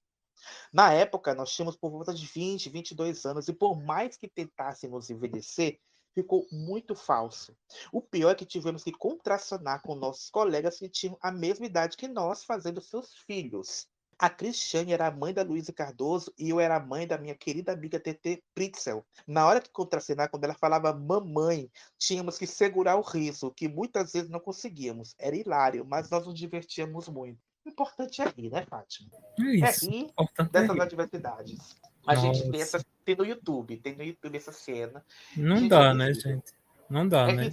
Na 0.72 0.92
época, 0.92 1.34
nós 1.34 1.51
tínhamos 1.51 1.76
por 1.76 1.90
volta 1.90 2.12
de 2.14 2.26
20, 2.26 2.68
22 2.68 3.24
anos, 3.24 3.49
e 3.49 3.53
por 3.53 3.76
mais 3.80 4.16
que 4.16 4.28
tentássemos 4.28 5.11
envelhecer, 5.11 5.80
ficou 6.14 6.47
muito 6.53 6.95
falso. 6.95 7.57
O 7.92 8.01
pior 8.01 8.30
é 8.30 8.34
que 8.34 8.47
tivemos 8.47 8.84
que 8.84 8.92
contracionar 8.92 9.82
com 9.82 9.95
nossos 9.95 10.30
colegas 10.30 10.78
que 10.78 10.88
tinham 10.88 11.18
a 11.20 11.30
mesma 11.32 11.66
idade 11.66 11.97
que 11.97 12.09
nós, 12.09 12.45
fazendo 12.45 12.80
seus 12.80 13.14
filhos. 13.26 13.88
A 14.16 14.30
Cristiane 14.30 14.92
era 14.92 15.09
a 15.09 15.11
mãe 15.11 15.34
da 15.34 15.42
Luísa 15.42 15.72
Cardoso 15.72 16.32
e 16.38 16.49
eu 16.51 16.61
era 16.61 16.76
a 16.76 16.80
mãe 16.80 17.07
da 17.07 17.18
minha 17.18 17.34
querida 17.34 17.72
amiga 17.72 17.99
TT 17.99 18.45
Pritzel. 18.55 19.05
Na 19.26 19.47
hora 19.47 19.61
de 19.61 19.68
contracenar, 19.70 20.30
quando 20.30 20.45
ela 20.45 20.55
falava 20.55 20.92
mamãe, 20.92 21.68
tínhamos 21.99 22.38
que 22.38 22.47
segurar 22.47 22.97
o 22.97 23.03
riso, 23.03 23.51
que 23.51 23.68
muitas 23.68 24.12
vezes 24.12 24.30
não 24.30 24.38
conseguíamos. 24.38 25.14
Era 25.18 25.36
hilário, 25.36 25.84
mas 25.84 26.09
nós 26.11 26.24
nos 26.26 26.38
divertíamos 26.38 27.09
muito. 27.09 27.40
O 27.65 27.69
importante 27.69 28.21
é 28.23 28.29
rir, 28.29 28.51
né, 28.51 28.65
Fátima? 28.69 29.11
É 29.39 29.43
isso. 29.43 29.87
É 29.87 29.91
rir 29.91 30.01
importante 30.05 30.51
dessas 30.51 30.77
é 30.77 30.83
adversidades. 30.83 31.77
A 32.07 32.15
Nossa. 32.15 32.35
gente 32.35 32.61
essa, 32.61 32.85
tem 33.05 33.17
no 33.17 33.25
YouTube, 33.25 33.79
tem 33.79 33.97
no 33.97 34.03
YouTube 34.03 34.37
essa 34.37 34.53
cena. 34.53 35.05
Não 35.37 35.67
dá, 35.67 35.91
é 35.91 35.95
né, 35.95 36.12
gente? 36.12 36.53
Não 36.89 37.09
dá, 37.09 37.31
É 37.31 37.35
né? 37.35 37.51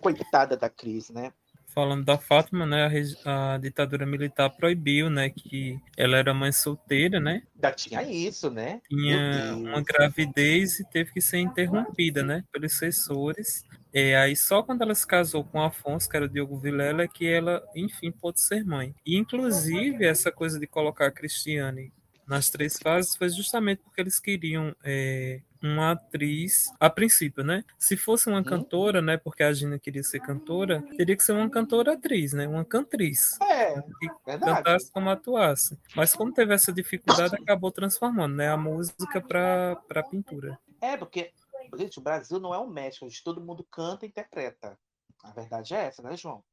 Coitada 0.00 0.56
da 0.56 0.68
Cris, 0.68 1.10
né? 1.10 1.32
Falando 1.74 2.04
da 2.04 2.16
Fátima, 2.16 2.64
né, 2.64 2.88
a, 3.24 3.54
a 3.54 3.58
ditadura 3.58 4.06
militar 4.06 4.48
proibiu, 4.50 5.10
né, 5.10 5.28
que 5.28 5.76
ela 5.96 6.16
era 6.16 6.32
mãe 6.32 6.52
solteira, 6.52 7.18
né? 7.18 7.42
Já 7.60 7.72
tinha 7.72 8.02
isso, 8.02 8.48
né? 8.48 8.80
Tinha 8.88 9.56
uma 9.56 9.82
gravidez 9.82 10.78
e 10.78 10.84
teve 10.88 11.12
que 11.12 11.20
ser 11.20 11.38
interrompida, 11.38 12.22
né, 12.22 12.44
pelos 12.52 12.74
censores. 12.74 13.64
É, 13.92 14.16
aí 14.16 14.36
só 14.36 14.62
quando 14.62 14.82
ela 14.82 14.94
se 14.94 15.06
casou 15.06 15.44
com 15.44 15.60
Afonso, 15.60 16.08
que 16.08 16.16
era 16.16 16.26
o 16.26 16.28
Diogo 16.28 16.58
Vilela, 16.58 17.02
é 17.02 17.08
que 17.08 17.26
ela, 17.26 17.62
enfim, 17.74 18.12
pôde 18.12 18.40
ser 18.40 18.64
mãe. 18.64 18.94
E, 19.04 19.16
inclusive, 19.16 20.04
essa 20.04 20.30
coisa 20.30 20.58
de 20.58 20.66
colocar 20.66 21.06
a 21.06 21.12
Cristiane 21.12 21.92
nas 22.26 22.50
três 22.50 22.78
fases 22.78 23.16
foi 23.16 23.28
justamente 23.28 23.82
porque 23.82 24.00
eles 24.00 24.18
queriam 24.18 24.74
é, 24.82 25.40
uma 25.62 25.92
atriz, 25.92 26.72
a 26.78 26.90
princípio, 26.90 27.42
né? 27.42 27.64
Se 27.78 27.96
fosse 27.96 28.28
uma 28.28 28.44
cantora, 28.44 29.00
né? 29.00 29.16
Porque 29.16 29.42
a 29.42 29.52
Gina 29.52 29.78
queria 29.78 30.02
ser 30.02 30.20
cantora, 30.20 30.82
teria 30.96 31.16
que 31.16 31.24
ser 31.24 31.32
uma 31.32 31.48
cantora-atriz, 31.48 32.32
né? 32.32 32.46
Uma 32.46 32.64
cantriz. 32.64 33.38
É, 33.40 33.80
que 33.80 34.08
verdade. 34.26 34.56
cantasse 34.56 34.92
como 34.92 35.08
atuasse. 35.08 35.78
Mas 35.96 36.14
como 36.14 36.32
teve 36.32 36.54
essa 36.54 36.72
dificuldade, 36.72 37.34
acabou 37.34 37.70
transformando, 37.70 38.34
né? 38.34 38.48
A 38.48 38.56
música 38.56 39.20
para 39.20 39.76
para 39.88 40.02
pintura. 40.02 40.58
É, 40.80 40.96
porque, 40.96 41.32
gente, 41.76 41.98
o 41.98 42.02
Brasil 42.02 42.38
não 42.38 42.54
é 42.54 42.58
um 42.58 42.68
México 42.68 43.06
onde 43.06 43.22
todo 43.22 43.40
mundo 43.40 43.66
canta 43.70 44.04
e 44.04 44.08
interpreta. 44.08 44.78
A 45.22 45.30
verdade 45.30 45.74
é 45.74 45.86
essa, 45.86 46.02
né, 46.02 46.14
João? 46.16 46.44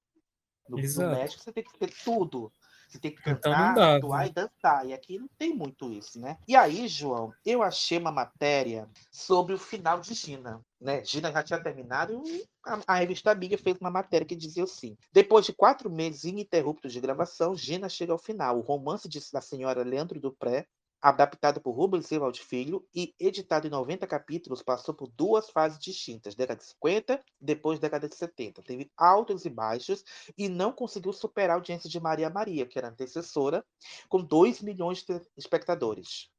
No, 0.70 0.78
no. 0.78 1.12
México 1.12 1.44
você 1.44 1.52
tem 1.52 1.64
que 1.64 1.78
ter 1.78 1.92
tudo. 2.04 2.52
Você 2.92 3.00
tem 3.00 3.12
que 3.12 3.22
Então 3.22 3.36
cantar, 3.54 3.68
não 3.70 3.76
dá, 3.76 3.96
atuar 3.96 4.24
viu? 4.24 4.32
e 4.32 4.34
dançar. 4.34 4.86
E 4.86 4.94
aqui 4.94 5.18
não 5.18 5.30
tem 5.38 5.56
muito 5.56 5.90
isso, 5.90 6.20
né? 6.20 6.38
E 6.46 6.56
aí, 6.58 6.88
João, 6.90 7.34
eu 7.46 7.64
achei 7.64 7.98
uma 7.98 8.12
matéria 8.12 8.90
sobre 9.10 9.54
o 9.54 9.58
final 9.58 10.02
de 10.02 10.14
Gina. 10.14 10.62
Né? 10.80 11.04
Gina 11.06 11.32
já 11.32 11.42
tinha 11.44 11.62
terminado 11.62 12.22
e 12.26 12.44
a, 12.66 12.80
a 12.88 12.96
revista 12.96 13.32
Amiga 13.32 13.58
fez 13.58 13.78
uma 13.80 13.92
matéria 13.92 14.26
que 14.28 14.36
dizia 14.36 14.64
assim: 14.64 14.98
Depois 15.14 15.46
de 15.46 15.54
quatro 15.54 15.90
meses 15.90 16.26
ininterruptos 16.26 16.92
de 16.92 17.00
gravação, 17.00 17.56
Gina 17.56 17.88
chega 17.88 18.12
ao 18.12 18.18
final. 18.18 18.58
O 18.58 18.62
romance 18.62 19.08
de, 19.08 19.20
da 19.32 19.40
senhora 19.42 19.84
Leandro 19.84 20.20
Dupré 20.20 20.68
adaptado 21.02 21.60
por 21.60 21.72
Rubens 21.72 22.12
Evald 22.12 22.40
Filho 22.40 22.88
e 22.94 23.14
editado 23.20 23.66
em 23.66 23.70
90 23.70 24.06
capítulos, 24.06 24.62
passou 24.62 24.94
por 24.94 25.08
duas 25.10 25.50
fases 25.50 25.80
distintas, 25.80 26.36
década 26.36 26.60
de 26.60 26.66
50 26.68 27.20
e 27.42 27.46
depois 27.46 27.80
década 27.80 28.08
de 28.08 28.16
70. 28.16 28.62
Teve 28.62 28.92
altos 28.96 29.46
e 29.46 29.50
baixos 29.50 30.04
e 30.38 30.48
não 30.48 30.72
conseguiu 30.72 31.12
superar 31.12 31.52
a 31.52 31.56
audiência 31.56 31.90
de 31.90 32.00
Maria 32.00 32.30
Maria, 32.30 32.66
que 32.66 32.78
era 32.78 32.88
a 32.88 32.92
antecessora, 32.92 33.66
com 34.08 34.22
2 34.24 34.62
milhões 34.62 35.04
de 35.04 35.20
espectadores. 35.36 36.30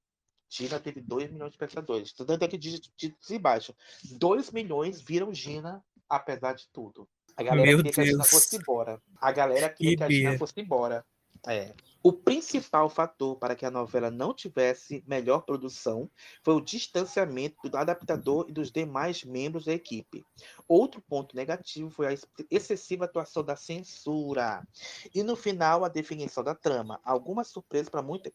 Gina 0.49 0.79
teve 0.79 1.01
2 1.01 1.33
milhões 1.33 1.51
de 1.51 1.55
espectadores. 1.55 2.13
Tanto 2.13 2.45
é 2.45 2.47
que 2.47 2.59
de, 2.59 2.79
de, 2.97 3.17
de 3.19 3.39
baixo. 3.39 3.75
2 4.05 4.51
milhões 4.51 5.01
viram 5.01 5.35
Gina, 5.35 5.83
apesar 6.09 6.53
de 6.55 6.69
tudo. 6.69 7.09
A 7.37 7.43
galera 7.43 7.73
Meu 7.73 7.77
queria 7.77 7.93
que 7.93 8.01
a 8.01 8.05
Gina 8.05 8.19
Deus. 8.19 8.31
fosse 8.31 8.57
embora. 8.57 9.03
A 9.21 9.33
galera 9.33 9.71
queria 9.71 9.93
Que 9.93 9.97
que 9.97 10.05
a 10.05 10.11
Gina 10.11 10.35
fosse 10.39 10.61
embora. 10.61 11.05
É. 11.47 11.75
O 12.05 12.13
principal 12.13 12.91
fator 12.91 13.37
para 13.37 13.55
que 13.55 13.65
a 13.65 13.71
novela 13.71 14.11
não 14.11 14.35
tivesse 14.35 15.05
melhor 15.07 15.43
produção 15.43 16.11
foi 16.43 16.55
o 16.55 16.61
distanciamento 16.61 17.69
do 17.69 17.77
adaptador 17.77 18.47
e 18.49 18.53
dos 18.53 18.73
demais 18.73 19.23
membros 19.23 19.67
da 19.67 19.73
equipe. 19.73 20.25
Outro 20.67 21.01
ponto 21.01 21.37
negativo 21.37 21.91
foi 21.91 22.09
a 22.09 22.11
ex- 22.11 22.27
excessiva 22.51 23.05
atuação 23.05 23.45
da 23.45 23.55
censura. 23.55 24.67
E 25.15 25.23
no 25.23 25.37
final, 25.37 25.85
a 25.85 25.89
definição 25.89 26.43
da 26.43 26.57
trama. 26.57 27.01
Algumas 27.05 27.47
surpresas 27.47 27.89
para 27.89 28.03
muita, 28.03 28.33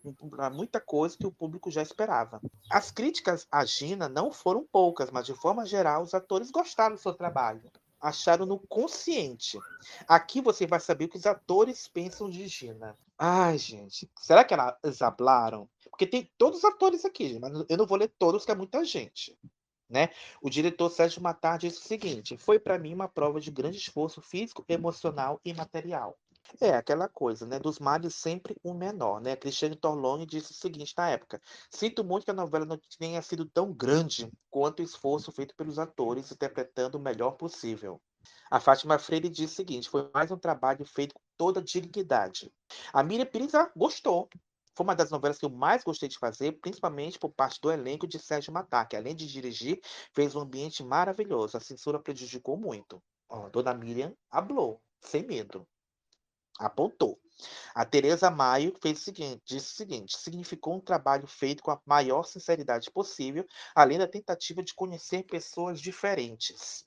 muita 0.54 0.80
coisa 0.80 1.18
que 1.18 1.28
o 1.28 1.32
público 1.32 1.70
já 1.70 1.82
esperava. 1.82 2.42
As 2.72 2.90
críticas 2.90 3.48
à 3.52 3.66
Gina 3.66 4.08
não 4.08 4.32
foram 4.32 4.66
poucas, 4.72 5.12
mas 5.12 5.26
de 5.26 5.34
forma 5.34 5.66
geral, 5.66 6.04
os 6.04 6.14
atores 6.14 6.52
gostaram 6.52 6.96
do 6.96 7.02
seu 7.02 7.14
trabalho. 7.14 7.64
Acharam-no 8.00 8.60
consciente. 8.60 9.60
Aqui 10.08 10.40
você 10.40 10.66
vai 10.66 10.80
saber 10.80 11.06
o 11.06 11.10
que 11.10 11.18
os 11.18 11.26
atores 11.26 11.88
pensam 11.88 12.30
de 12.30 12.48
Gina. 12.48 12.96
Ai, 13.20 13.58
gente, 13.58 14.10
será 14.20 14.44
que 14.44 14.54
ela- 14.54 14.78
eles 14.84 15.02
hablaram? 15.02 15.68
Porque 15.90 16.06
tem 16.06 16.32
todos 16.38 16.60
os 16.60 16.66
atores 16.66 17.04
aqui, 17.06 17.40
mas 17.40 17.52
eu 17.68 17.78
não 17.78 17.86
vou 17.88 17.98
ler 17.98 18.14
todos, 18.18 18.46
que 18.46 18.52
é 18.52 18.56
muita 18.56 18.84
gente. 18.86 19.38
Né? 19.90 20.10
O 20.42 20.50
diretor 20.50 20.90
Sérgio 20.90 21.22
Matar 21.22 21.58
disse 21.58 21.80
o 21.80 21.88
seguinte: 21.88 22.38
foi 22.38 22.60
para 22.60 22.78
mim 22.78 22.94
uma 22.94 23.08
prova 23.08 23.40
de 23.40 23.50
grande 23.52 23.78
esforço 23.78 24.22
físico, 24.22 24.66
emocional 24.68 25.40
e 25.46 25.54
material. 25.54 26.18
É 26.62 26.72
aquela 26.76 27.10
coisa, 27.10 27.46
né? 27.46 27.60
Dos 27.60 27.80
males 27.80 28.16
sempre 28.16 28.56
o 28.64 28.74
menor, 28.74 29.22
né? 29.22 29.36
Cristiane 29.36 29.76
Torlone 29.76 30.26
disse 30.26 30.52
o 30.52 30.56
seguinte 30.56 30.94
na 30.98 31.10
época: 31.10 31.42
Sinto 31.72 32.04
muito 32.04 32.26
que 32.26 32.32
a 32.32 32.34
novela 32.34 32.66
não 32.66 32.80
tenha 33.00 33.22
sido 33.22 33.46
tão 33.46 33.74
grande 33.74 34.32
quanto 34.50 34.80
o 34.82 34.84
esforço 34.84 35.32
feito 35.32 35.56
pelos 35.56 35.80
atores 35.80 36.32
interpretando 36.32 36.96
o 36.96 37.02
melhor 37.02 37.32
possível. 37.32 38.02
A 38.52 38.60
Fátima 38.60 39.00
Freire 39.00 39.30
disse 39.30 39.54
o 39.54 39.56
seguinte: 39.58 39.90
foi 39.90 40.10
mais 40.14 40.32
um 40.32 40.38
trabalho 40.38 40.86
feito 40.86 41.16
com 41.16 41.22
toda 41.38 41.62
dignidade. 41.62 42.52
A 42.94 43.04
Miriam 43.04 43.26
Pires 43.26 43.52
gostou. 43.76 44.30
foi 44.76 44.84
uma 44.84 44.96
das 44.96 45.12
novelas 45.12 45.38
que 45.38 45.46
eu 45.46 45.50
mais 45.50 45.84
gostei 45.84 46.10
de 46.10 46.18
fazer, 46.20 46.54
principalmente 46.62 47.20
por 47.20 47.32
parte 47.32 47.60
do 47.62 47.72
elenco 47.72 48.08
de 48.08 48.20
Sérgio 48.20 48.54
Matar, 48.54 48.88
que 48.88 48.96
além 48.96 49.16
de 49.16 49.28
dirigir, 49.28 49.82
fez 50.14 50.36
um 50.36 50.42
ambiente 50.42 50.84
maravilhoso. 50.84 51.58
A 51.58 51.60
censura 51.60 52.00
prejudicou 52.00 52.58
muito. 52.58 53.02
Ó, 53.30 53.50
Dona 53.50 53.74
Miriam 53.74 54.16
hablou, 54.30 54.82
sem 55.02 55.26
medo. 55.26 55.68
Apontou. 56.60 57.20
A 57.76 57.86
Teresa 57.86 58.32
Maio 58.32 58.74
fez 58.82 59.00
o 59.00 59.04
seguinte, 59.04 59.44
disse 59.46 59.74
o 59.74 59.76
seguinte: 59.76 60.18
significou 60.18 60.76
um 60.76 60.82
trabalho 60.82 61.28
feito 61.28 61.62
com 61.64 61.72
a 61.72 61.82
maior 61.86 62.24
sinceridade 62.24 62.92
possível, 62.92 63.46
além 63.76 64.00
da 64.00 64.08
tentativa 64.08 64.64
de 64.64 64.74
conhecer 64.74 65.24
pessoas 65.24 65.80
diferentes. 65.82 66.87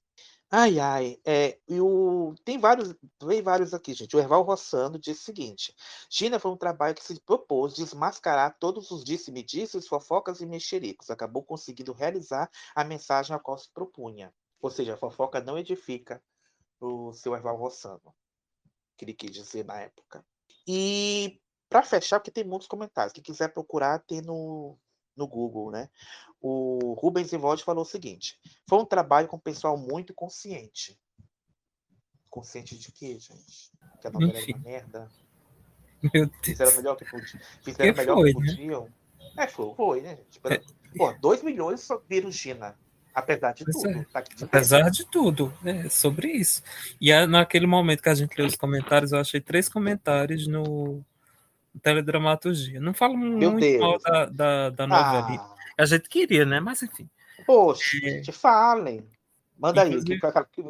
Ai, 0.52 0.80
ai, 0.80 1.20
é, 1.24 1.60
e 1.68 1.80
o, 1.80 2.34
tem 2.44 2.58
vários, 2.58 2.92
tem 3.20 3.40
vários 3.40 3.72
aqui, 3.72 3.94
gente. 3.94 4.16
O 4.16 4.18
Erval 4.18 4.42
Rossano 4.42 4.98
diz 4.98 5.20
o 5.20 5.22
seguinte: 5.22 5.72
Gina 6.10 6.40
foi 6.40 6.50
um 6.50 6.56
trabalho 6.56 6.96
que 6.96 7.04
se 7.04 7.20
propôs 7.20 7.74
desmascarar 7.74 8.56
todos 8.58 8.90
os 8.90 9.04
disse-me-disses, 9.04 9.86
fofocas 9.86 10.40
e 10.40 10.46
mexericos. 10.46 11.08
Acabou 11.08 11.44
conseguindo 11.44 11.92
realizar 11.92 12.50
a 12.74 12.82
mensagem 12.82 13.34
a 13.34 13.38
qual 13.38 13.56
se 13.58 13.70
propunha. 13.72 14.34
Ou 14.60 14.70
seja, 14.70 14.94
a 14.94 14.96
fofoca 14.96 15.40
não 15.40 15.56
edifica 15.56 16.20
o 16.80 17.12
seu 17.12 17.34
Erval 17.36 17.56
Rossano, 17.56 18.12
que 18.96 19.04
ele 19.04 19.14
quis 19.14 19.30
dizer 19.30 19.64
na 19.64 19.78
época. 19.80 20.24
E 20.66 21.40
para 21.68 21.84
fechar, 21.84 22.18
porque 22.18 22.32
tem 22.32 22.42
muitos 22.42 22.66
comentários, 22.66 23.12
quem 23.12 23.22
quiser 23.22 23.52
procurar, 23.52 24.00
tem 24.00 24.20
no, 24.20 24.76
no 25.20 25.28
Google, 25.28 25.70
né? 25.70 25.88
O 26.40 26.94
Rubens 26.94 27.32
Evaldi 27.32 27.62
falou 27.62 27.82
o 27.82 27.86
seguinte: 27.86 28.38
foi 28.68 28.78
um 28.78 28.84
trabalho 28.84 29.28
com 29.28 29.36
o 29.36 29.40
pessoal 29.40 29.76
muito 29.76 30.14
consciente. 30.14 30.98
Consciente 32.28 32.78
de 32.78 32.90
quê, 32.90 33.18
gente? 33.18 33.70
Que 34.00 34.08
a 34.08 34.10
novela 34.10 34.38
Enfim. 34.38 34.52
era 34.52 34.58
uma 34.58 34.64
merda. 34.64 35.10
Meu 36.14 36.26
Deus. 36.26 36.40
Fizeram 36.42 36.76
melhor 36.76 36.96
que 36.96 37.04
podiam. 37.04 37.42
Fizeram 37.62 37.96
melhor 37.96 38.14
foi, 38.16 38.32
que 38.32 38.40
né? 38.40 38.46
podiam. 38.46 38.88
É, 39.36 39.46
foi, 39.46 39.74
foi, 39.74 40.00
né? 40.00 40.18
Tipo, 40.30 40.48
Pô, 40.96 41.12
2 41.12 41.42
milhões 41.42 41.80
só 41.80 42.02
viram 42.08 42.32
Gina. 42.32 42.76
Apesar 43.12 43.52
de 43.52 43.64
Pois 43.64 43.76
tudo. 43.76 43.98
é. 43.98 44.04
Tá 44.04 44.20
de 44.22 44.44
Apesar 44.44 44.90
de 44.90 45.04
tudo, 45.04 45.52
é 45.64 45.88
sobre 45.88 46.28
isso. 46.28 46.62
E 47.00 47.12
naquele 47.26 47.66
momento 47.66 48.02
que 48.02 48.08
a 48.08 48.14
gente 48.14 48.36
leu 48.36 48.46
os 48.46 48.56
comentários, 48.56 49.12
eu 49.12 49.18
achei 49.18 49.40
três 49.40 49.68
comentários 49.68 50.46
no 50.46 51.04
Teledramaturgia. 51.82 52.80
Não 52.80 52.92
falo 52.94 53.16
muito 53.16 53.58
Deus. 53.60 53.80
mal 53.80 53.98
da, 54.00 54.26
da, 54.26 54.70
da 54.70 54.86
novela. 54.86 55.26
Ah. 55.30 55.54
A 55.78 55.84
gente 55.86 56.08
queria, 56.08 56.44
né? 56.44 56.60
Mas 56.60 56.82
enfim. 56.82 57.08
Poxa, 57.46 57.96
É. 58.04 58.10
gente, 58.10 58.32
falem. 58.32 59.06
Manda 59.58 59.82
aí, 59.82 59.88
o 59.88 59.90
que, 60.04 60.14
Inclusive- 60.14 60.20
foi- 60.20 60.44
que 60.52 60.62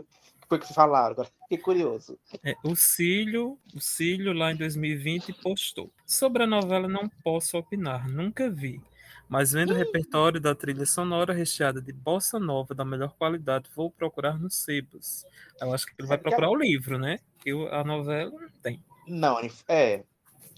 foi 0.49 0.59
que 0.59 0.67
vocês 0.67 0.75
falaram? 0.75 1.13
Agora 1.13 1.29
fiquei 1.43 1.59
curioso. 1.59 2.19
É, 2.45 2.55
o 2.65 2.75
Cílio, 2.77 3.59
o 3.75 3.81
Cílio 3.81 4.33
lá 4.33 4.53
em 4.53 4.57
2020 4.57 5.33
postou. 5.33 5.93
Sobre 6.05 6.43
a 6.43 6.47
novela 6.47 6.89
não 6.89 7.09
posso 7.23 7.57
opinar, 7.57 8.09
nunca 8.09 8.51
vi. 8.51 8.81
Mas 9.29 9.53
vendo 9.53 9.73
o 9.73 9.77
repertório 9.77 10.41
da 10.41 10.57
trilha 10.57 10.85
sonora 10.85 11.33
recheada 11.33 11.81
de 11.81 11.93
bossa 11.93 12.41
nova 12.41 12.75
da 12.75 12.85
melhor 12.85 13.15
qualidade, 13.17 13.71
vou 13.77 13.89
procurar 13.89 14.37
nos 14.41 14.57
sebos. 14.57 15.25
Eu 15.61 15.73
acho 15.73 15.87
que 15.87 15.93
ele 16.01 16.09
vai 16.09 16.19
que 16.19 16.25
procurar 16.25 16.51
o 16.51 16.57
livro, 16.57 16.99
né? 16.99 17.21
Que 17.39 17.51
a 17.71 17.85
novela 17.85 18.29
não 18.33 18.49
tem. 18.61 18.83
Não, 19.07 19.39
é. 19.69 20.03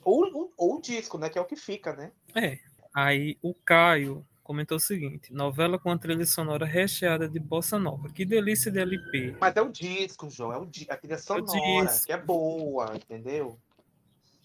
Ou, 0.05 0.53
ou, 0.57 0.77
o 0.79 0.81
disco, 0.81 1.19
né? 1.19 1.29
Que 1.29 1.39
é 1.39 1.41
o 1.43 1.45
que 1.45 1.57
fica, 1.57 1.93
né? 1.95 2.12
É. 2.35 2.59
Aí 2.95 3.39
o 3.43 3.55
Caio 3.55 4.27
comentou 4.43 4.77
o 4.77 4.81
seguinte: 4.81 5.33
novela 5.33 5.79
com 5.79 5.91
a 5.91 5.99
trilha 5.99 6.27
sonora 6.27 6.66
recheada 6.66 7.29
de 7.29 7.39
bossa 7.39 7.79
nova. 7.79 8.09
Que 8.11 8.24
delícia 8.24 8.70
de 8.70 8.79
LP. 8.81 9.37
Mas 9.41 9.57
é 9.57 9.62
o 9.62 9.69
disco, 9.70 10.29
João. 10.29 10.53
É 10.53 10.59
o 10.59 10.66
di- 10.66 10.87
a 10.91 10.97
trilha 10.97 11.19
sonora, 11.19 11.87
disco. 11.87 12.07
que 12.07 12.12
é 12.12 12.19
boa, 12.19 12.95
entendeu? 12.97 13.59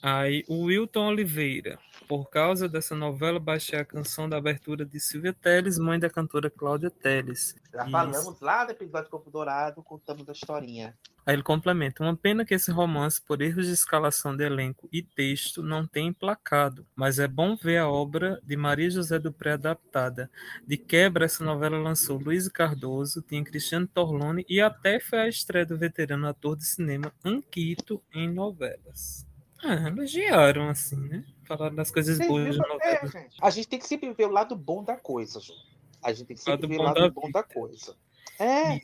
Aí 0.02 0.44
o 0.48 0.66
Wilton 0.66 1.08
Oliveira. 1.08 1.80
Por 2.08 2.30
causa 2.30 2.70
dessa 2.70 2.96
novela, 2.96 3.40
baixei 3.40 3.80
a 3.80 3.84
canção 3.84 4.30
da 4.30 4.38
abertura 4.38 4.86
de 4.86 5.00
Silvia 5.00 5.34
Teles, 5.34 5.78
mãe 5.80 6.00
da 6.00 6.10
cantora 6.10 6.50
Cláudia 6.50 6.90
Teles. 6.92 7.56
Já 7.74 7.90
falamos 7.90 8.40
lá 8.40 8.64
no 8.64 8.72
episódio 8.72 9.10
Corpo 9.10 9.32
Dourado, 9.32 9.82
contamos 9.84 10.30
a 10.30 10.32
historinha. 10.32 10.96
Aí 11.28 11.36
ele 11.36 11.44
complementa: 11.44 12.02
Uma 12.02 12.16
pena 12.16 12.46
que 12.46 12.54
esse 12.54 12.72
romance, 12.72 13.22
por 13.22 13.42
erros 13.42 13.68
de 13.68 13.74
escalação 13.74 14.34
de 14.34 14.46
elenco 14.46 14.88
e 14.94 15.04
texto, 15.04 15.62
não 15.62 15.86
tenha 15.86 16.08
emplacado, 16.08 16.88
mas 16.96 17.20
é 17.20 17.28
bom 17.28 17.54
ver 17.54 17.80
a 17.80 17.90
obra 17.90 18.40
de 18.46 18.56
Maria 18.56 18.90
José 18.90 19.20
do 19.20 19.34
Pré 19.34 19.52
adaptada. 19.52 20.32
De 20.66 20.78
quebra, 20.78 21.26
essa 21.26 21.44
novela 21.44 21.78
lançou 21.78 22.18
Luiz 22.18 22.48
Cardoso, 22.48 23.22
tinha 23.22 23.44
Cristiano 23.44 23.86
Torlone 23.86 24.46
e 24.48 24.62
até 24.62 25.02
foi 25.02 25.20
a 25.20 25.28
estreia 25.28 25.66
do 25.66 25.78
veterano 25.78 26.30
ator 26.30 26.56
de 26.56 26.66
cinema 26.66 27.12
Anquito 27.26 28.02
em 28.14 28.32
novelas. 28.32 29.28
Ah, 29.62 29.90
elogiaram 29.90 30.70
assim, 30.70 30.96
né? 31.10 31.26
Falaram 31.44 31.76
das 31.76 31.92
coisas 31.92 32.16
Vocês 32.16 32.30
boas 32.30 32.56
da? 32.56 32.64
É, 32.64 32.70
novela. 32.70 33.08
gente. 33.08 33.36
A 33.42 33.50
gente 33.50 33.68
tem 33.68 33.80
que 33.80 33.88
sempre 33.88 34.14
ver 34.14 34.28
o 34.28 34.32
lado 34.32 34.56
bom 34.56 34.82
da 34.82 34.96
coisa, 34.96 35.42
João. 35.42 35.60
A 36.02 36.14
gente 36.14 36.28
tem 36.28 36.38
que 36.38 36.44
sempre 36.44 36.68
Lado 36.68 36.68
ver 36.70 36.80
o 36.80 36.84
lado 36.84 37.12
bom 37.12 37.30
da 37.30 37.44
coisa. 37.44 37.98
É. 38.40 38.80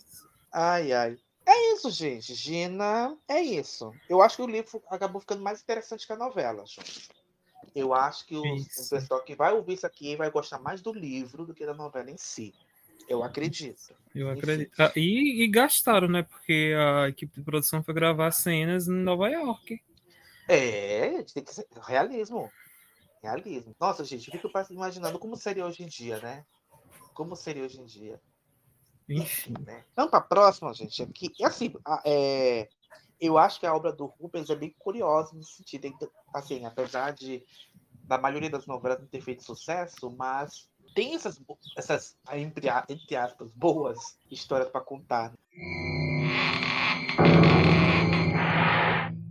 Ai, 0.52 0.92
ai. 0.92 1.18
É 1.46 1.74
isso, 1.74 1.92
gente. 1.92 2.34
Gina, 2.34 3.18
é 3.28 3.42
isso. 3.42 3.94
Eu 4.08 4.22
acho 4.22 4.38
que 4.38 4.42
o 4.42 4.48
livro 4.48 4.82
acabou 4.90 5.20
ficando 5.20 5.42
mais 5.42 5.62
interessante 5.62 6.08
que 6.08 6.14
a 6.14 6.18
novela, 6.18 6.64
João. 6.66 6.88
Eu 7.76 7.94
acho 7.94 8.26
que 8.26 8.36
o, 8.36 8.42
o 8.42 8.90
pessoal 8.90 9.24
que 9.24 9.36
vai 9.36 9.54
ouvir 9.54 9.74
isso 9.74 9.88
aqui 9.88 10.16
vai 10.16 10.30
gostar 10.30 10.60
mais 10.60 10.82
do 10.82 10.94
livro 10.94 11.46
do 11.46 11.54
que 11.54 11.66
da 11.66 11.74
novela 11.74 12.12
em 12.12 12.18
si. 12.18 12.54
Eu 13.10 13.24
acredito. 13.24 13.94
Eu 14.14 14.30
acredito. 14.30 14.72
Ah, 14.80 14.92
e, 14.96 15.44
e 15.44 15.48
gastaram, 15.48 16.08
né? 16.08 16.24
Porque 16.24 16.74
a 16.78 17.10
equipe 17.10 17.36
de 17.36 17.44
produção 17.44 17.84
foi 17.84 17.94
gravar 17.94 18.32
cenas 18.32 18.88
em 18.88 18.94
Nova 18.94 19.28
York. 19.30 19.82
É, 20.48 21.14
gente 21.24 21.34
tem 21.34 21.44
que 21.44 21.54
ser 21.54 21.68
realismo. 21.82 22.52
Realismo. 23.22 23.76
Nossa, 23.80 24.04
gente, 24.04 24.34
eu 24.34 24.40
fico 24.40 24.52
imaginando 24.70 25.18
como 25.18 25.36
seria 25.38 25.66
hoje 25.66 25.84
em 25.84 25.88
dia, 25.88 26.20
né? 26.20 26.46
Como 27.14 27.36
seria 27.36 27.64
hoje 27.64 27.80
em 27.80 27.86
dia. 27.86 28.20
Enfim. 29.10 29.54
né? 29.66 29.84
Vamos 29.96 30.12
para 30.12 30.20
a 30.20 30.24
próxima, 30.24 30.74
gente. 30.74 31.04
Aqui, 31.04 31.32
assim, 31.44 31.74
a- 31.86 32.02
é, 32.06 32.70
eu 33.20 33.38
acho 33.38 33.60
que 33.60 33.66
a 33.66 33.74
obra 33.74 33.92
do 33.92 34.06
Rubens 34.06 34.50
é 34.50 34.56
bem 34.56 34.74
curiosa 34.80 35.36
no 35.36 35.44
sentido, 35.44 35.94
assim, 36.34 36.66
apesar 36.66 37.12
de 37.14 37.44
da 38.06 38.18
maioria 38.18 38.50
das 38.50 38.68
novelas 38.68 39.00
não 39.00 39.08
ter 39.08 39.22
feito 39.22 39.44
sucesso, 39.44 40.12
mas 40.18 40.70
tem 40.94 41.16
essas, 41.16 41.42
essas 41.78 42.18
entre, 42.34 42.68
entre 42.90 43.16
aspas, 43.16 43.50
boas 43.52 44.18
histórias 44.30 44.70
para 44.70 44.82
contar. 44.82 45.34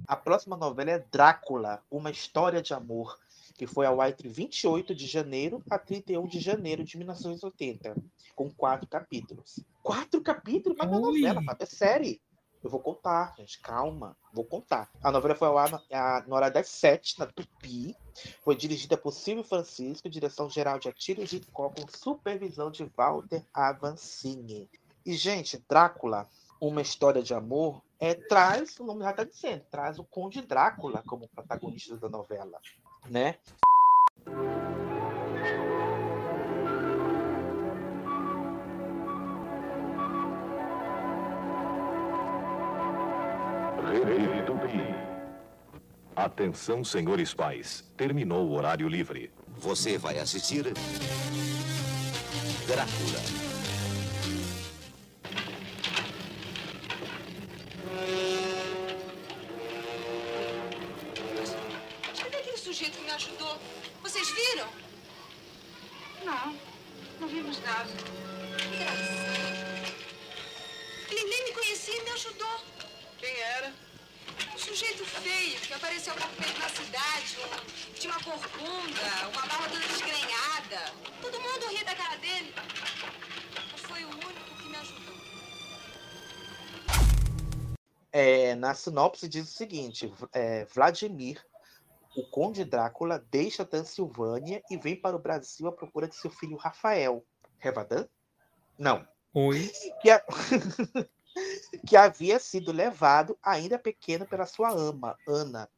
A 0.06 0.16
próxima 0.16 0.56
novela 0.56 0.90
é 0.90 0.98
Drácula, 0.98 1.82
uma 1.90 2.10
história 2.10 2.60
de 2.62 2.74
amor, 2.74 3.18
que 3.62 3.66
foi 3.68 3.86
ao 3.86 4.00
ar 4.00 4.10
entre 4.10 4.28
28 4.28 4.92
de 4.92 5.06
janeiro 5.06 5.62
a 5.70 5.78
31 5.78 6.26
de 6.26 6.40
janeiro 6.40 6.82
de 6.82 6.98
1980, 6.98 7.94
com 8.34 8.50
quatro 8.50 8.88
capítulos. 8.88 9.60
Quatro 9.84 10.20
capítulos? 10.20 10.76
Mas 10.76 10.90
não 10.90 10.98
é 10.98 11.00
novela, 11.00 11.40
sabe? 11.44 11.62
É 11.62 11.66
série. 11.66 12.20
Eu 12.60 12.68
vou 12.68 12.80
contar, 12.80 13.32
gente, 13.38 13.60
calma, 13.60 14.16
vou 14.34 14.44
contar. 14.44 14.90
A 15.00 15.12
novela 15.12 15.36
foi 15.36 15.46
ao 15.46 15.56
ar 15.58 15.70
na, 15.70 15.80
a- 15.92 16.24
na 16.26 16.34
hora 16.34 16.50
das 16.50 16.70
sete, 16.70 17.16
na 17.20 17.26
Tupi. 17.26 17.94
Foi 18.42 18.56
dirigida 18.56 18.96
por 18.96 19.12
Silvio 19.12 19.44
Francisco, 19.44 20.10
direção 20.10 20.50
geral 20.50 20.80
de 20.80 20.88
Atílio 20.88 21.24
Gicó, 21.24 21.68
com 21.70 21.86
supervisão 21.86 22.68
de 22.68 22.82
Walter 22.96 23.44
Avancini. 23.54 24.68
E, 25.06 25.14
gente, 25.14 25.64
Drácula, 25.68 26.28
uma 26.60 26.82
história 26.82 27.22
de 27.22 27.32
amor, 27.32 27.80
é, 28.00 28.14
traz, 28.14 28.78
o 28.80 28.84
nome 28.84 29.02
já 29.04 29.10
está 29.10 29.22
dizendo, 29.24 29.64
traz 29.70 29.98
o 30.00 30.04
Conde 30.04 30.42
Drácula 30.42 31.04
como 31.06 31.28
protagonista 31.28 31.96
da 31.96 32.08
novela, 32.08 32.60
né? 33.08 33.34
Rede 43.92 44.42
Tupi. 44.46 44.94
Atenção, 46.16 46.82
senhores 46.82 47.34
pais. 47.34 47.84
Terminou 47.96 48.48
o 48.48 48.52
horário 48.52 48.88
livre. 48.88 49.30
Você 49.58 49.98
vai 49.98 50.18
assistir 50.18 50.72
Drácula. 52.66 53.51
Vocês 64.12 64.28
viram? 64.28 64.68
Não, 66.22 66.54
não 67.18 67.28
vimos 67.28 67.58
nada. 67.62 67.90
Engraçado. 68.66 69.96
Ele 71.10 71.24
nem 71.24 71.44
me 71.44 71.52
conhecia 71.52 71.96
e 71.96 72.04
me 72.04 72.10
ajudou. 72.10 72.60
Quem 73.18 73.34
era? 73.40 73.72
Um 74.54 74.58
sujeito 74.58 75.02
feio 75.06 75.58
que 75.60 75.72
apareceu 75.72 76.12
há 76.12 76.16
pouco 76.16 76.42
tempo 76.42 76.58
na 76.60 76.68
cidade. 76.68 77.38
Um, 77.40 77.94
tinha 77.94 78.12
uma 78.12 78.22
corcunda, 78.22 79.28
uma 79.32 79.46
barba 79.46 79.70
toda 79.70 79.86
desgrenhada. 79.86 80.92
Todo 81.22 81.40
mundo 81.40 81.68
ria 81.68 81.84
da 81.86 81.94
cara 81.94 82.16
dele. 82.16 82.54
Mas 83.72 83.80
foi 83.80 84.04
o 84.04 84.10
único 84.10 84.56
que 84.58 84.68
me 84.68 84.76
ajudou. 84.76 85.14
É, 88.12 88.54
na 88.56 88.74
sinopse 88.74 89.26
diz 89.26 89.48
o 89.48 89.52
seguinte: 89.56 90.12
é, 90.34 90.66
Vladimir, 90.66 91.42
o 92.16 92.22
Conde 92.24 92.64
Drácula 92.64 93.24
deixa 93.30 93.62
a 93.62 93.66
Transilvânia 93.66 94.62
e 94.70 94.76
vem 94.76 94.94
para 94.94 95.16
o 95.16 95.18
Brasil 95.18 95.66
à 95.66 95.72
procura 95.72 96.06
de 96.08 96.14
seu 96.14 96.30
filho 96.30 96.56
Rafael. 96.56 97.24
Revadan? 97.58 98.06
Não. 98.78 99.06
Oi. 99.34 99.70
Que, 100.00 100.10
a- 100.10 100.24
que 101.86 101.96
havia 101.96 102.38
sido 102.38 102.72
levado 102.72 103.38
ainda 103.42 103.78
pequeno 103.78 104.26
pela 104.26 104.46
sua 104.46 104.70
ama, 104.70 105.16
Ana. 105.26 105.68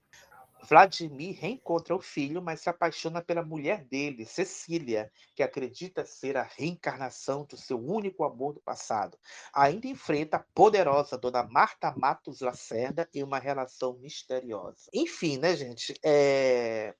Vladimir 0.69 1.39
reencontra 1.39 1.95
o 1.95 2.01
filho, 2.01 2.43
mas 2.43 2.61
se 2.61 2.70
apaixona 2.70 3.20
pela 3.23 3.45
mulher 3.45 3.85
dele, 3.85 4.24
Cecília, 4.24 5.12
que 5.35 5.43
acredita 5.43 6.05
ser 6.05 6.36
a 6.36 6.43
reencarnação 6.43 7.45
do 7.45 7.57
seu 7.57 7.78
único 7.78 8.24
amor 8.24 8.55
do 8.55 8.61
passado. 8.61 9.19
Ainda 9.53 9.86
enfrenta 9.86 10.39
a 10.39 10.45
poderosa 10.55 11.19
Dona 11.19 11.43
Marta 11.43 11.95
Matos 11.97 12.41
Lacerda 12.41 13.09
em 13.15 13.23
uma 13.23 13.39
relação 13.39 13.99
misteriosa. 13.99 14.89
Enfim, 14.93 15.36
né, 15.36 15.55
gente? 15.55 15.95
É, 16.03 16.95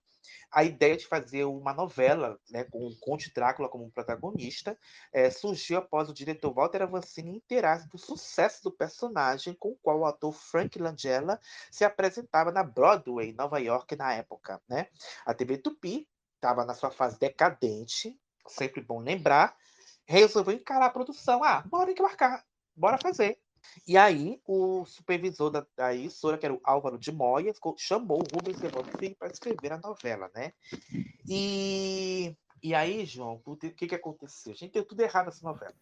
A 0.55 0.62
ideia 0.62 0.97
de 0.97 1.05
fazer 1.05 1.44
uma 1.44 1.74
novela 1.74 2.39
né, 2.48 2.62
com 2.62 2.86
o 2.86 2.97
Conde 3.01 3.32
Drácula 3.35 3.68
como 3.68 3.90
protagonista 3.90 4.78
é, 5.12 5.28
surgiu 5.28 5.78
após 5.78 6.09
o 6.09 6.14
diretor 6.14 6.55
Walter 6.55 6.82
Avancini 6.82 7.36
inteirar 7.36 7.89
do 7.89 7.98
sucesso 7.98 8.62
do 8.62 8.70
personagem 8.70 9.52
com 9.55 9.70
o 9.70 9.76
qual 9.82 9.98
o 9.98 10.06
ator 10.06 10.32
Frank 10.32 10.78
Langella 10.78 11.40
se 11.72 11.85
apresentava 11.85 12.52
na 12.52 12.62
Broadway, 12.62 13.32
Nova 13.32 13.59
York, 13.59 13.97
na 13.97 14.12
época. 14.12 14.62
Né? 14.68 14.86
A 15.26 15.35
TV 15.35 15.59
Tupi 15.59 16.09
estava 16.36 16.64
na 16.64 16.74
sua 16.74 16.93
fase 16.93 17.18
decadente, 17.18 18.16
sempre 18.47 18.81
bom 18.81 19.01
lembrar, 19.01 19.56
resolveu 20.06 20.55
encarar 20.55 20.86
a 20.86 20.90
produção. 20.90 21.43
Ah, 21.43 21.62
bora 21.66 21.90
embarcar, 21.90 22.44
bora 22.76 22.97
fazer. 22.98 23.44
E 23.86 23.97
aí, 23.97 24.41
o 24.47 24.85
supervisor 24.86 25.51
da, 25.51 25.66
da 25.77 25.95
emissora, 25.95 26.39
que 26.39 26.47
era 26.47 26.55
o 26.55 26.61
Álvaro 26.65 26.99
de 26.99 27.12
Moya, 27.12 27.53
ficou- 27.55 27.77
chamou 27.78 28.19
o 28.19 28.36
Rubens 28.36 28.59
Filho 28.99 29.16
para 29.16 29.32
escrever 29.32 29.73
a 29.73 29.78
novela, 29.78 30.31
né? 30.35 30.53
E, 31.28 32.36
e 32.62 32.74
aí, 32.74 33.05
João, 33.05 33.41
o 33.45 33.57
que, 33.57 33.70
que 33.86 33.95
aconteceu? 33.95 34.53
A 34.53 34.57
gente 34.57 34.73
deu 34.73 34.85
tudo 34.85 35.01
errado 35.01 35.27
nessa 35.27 35.45
novela. 35.47 35.74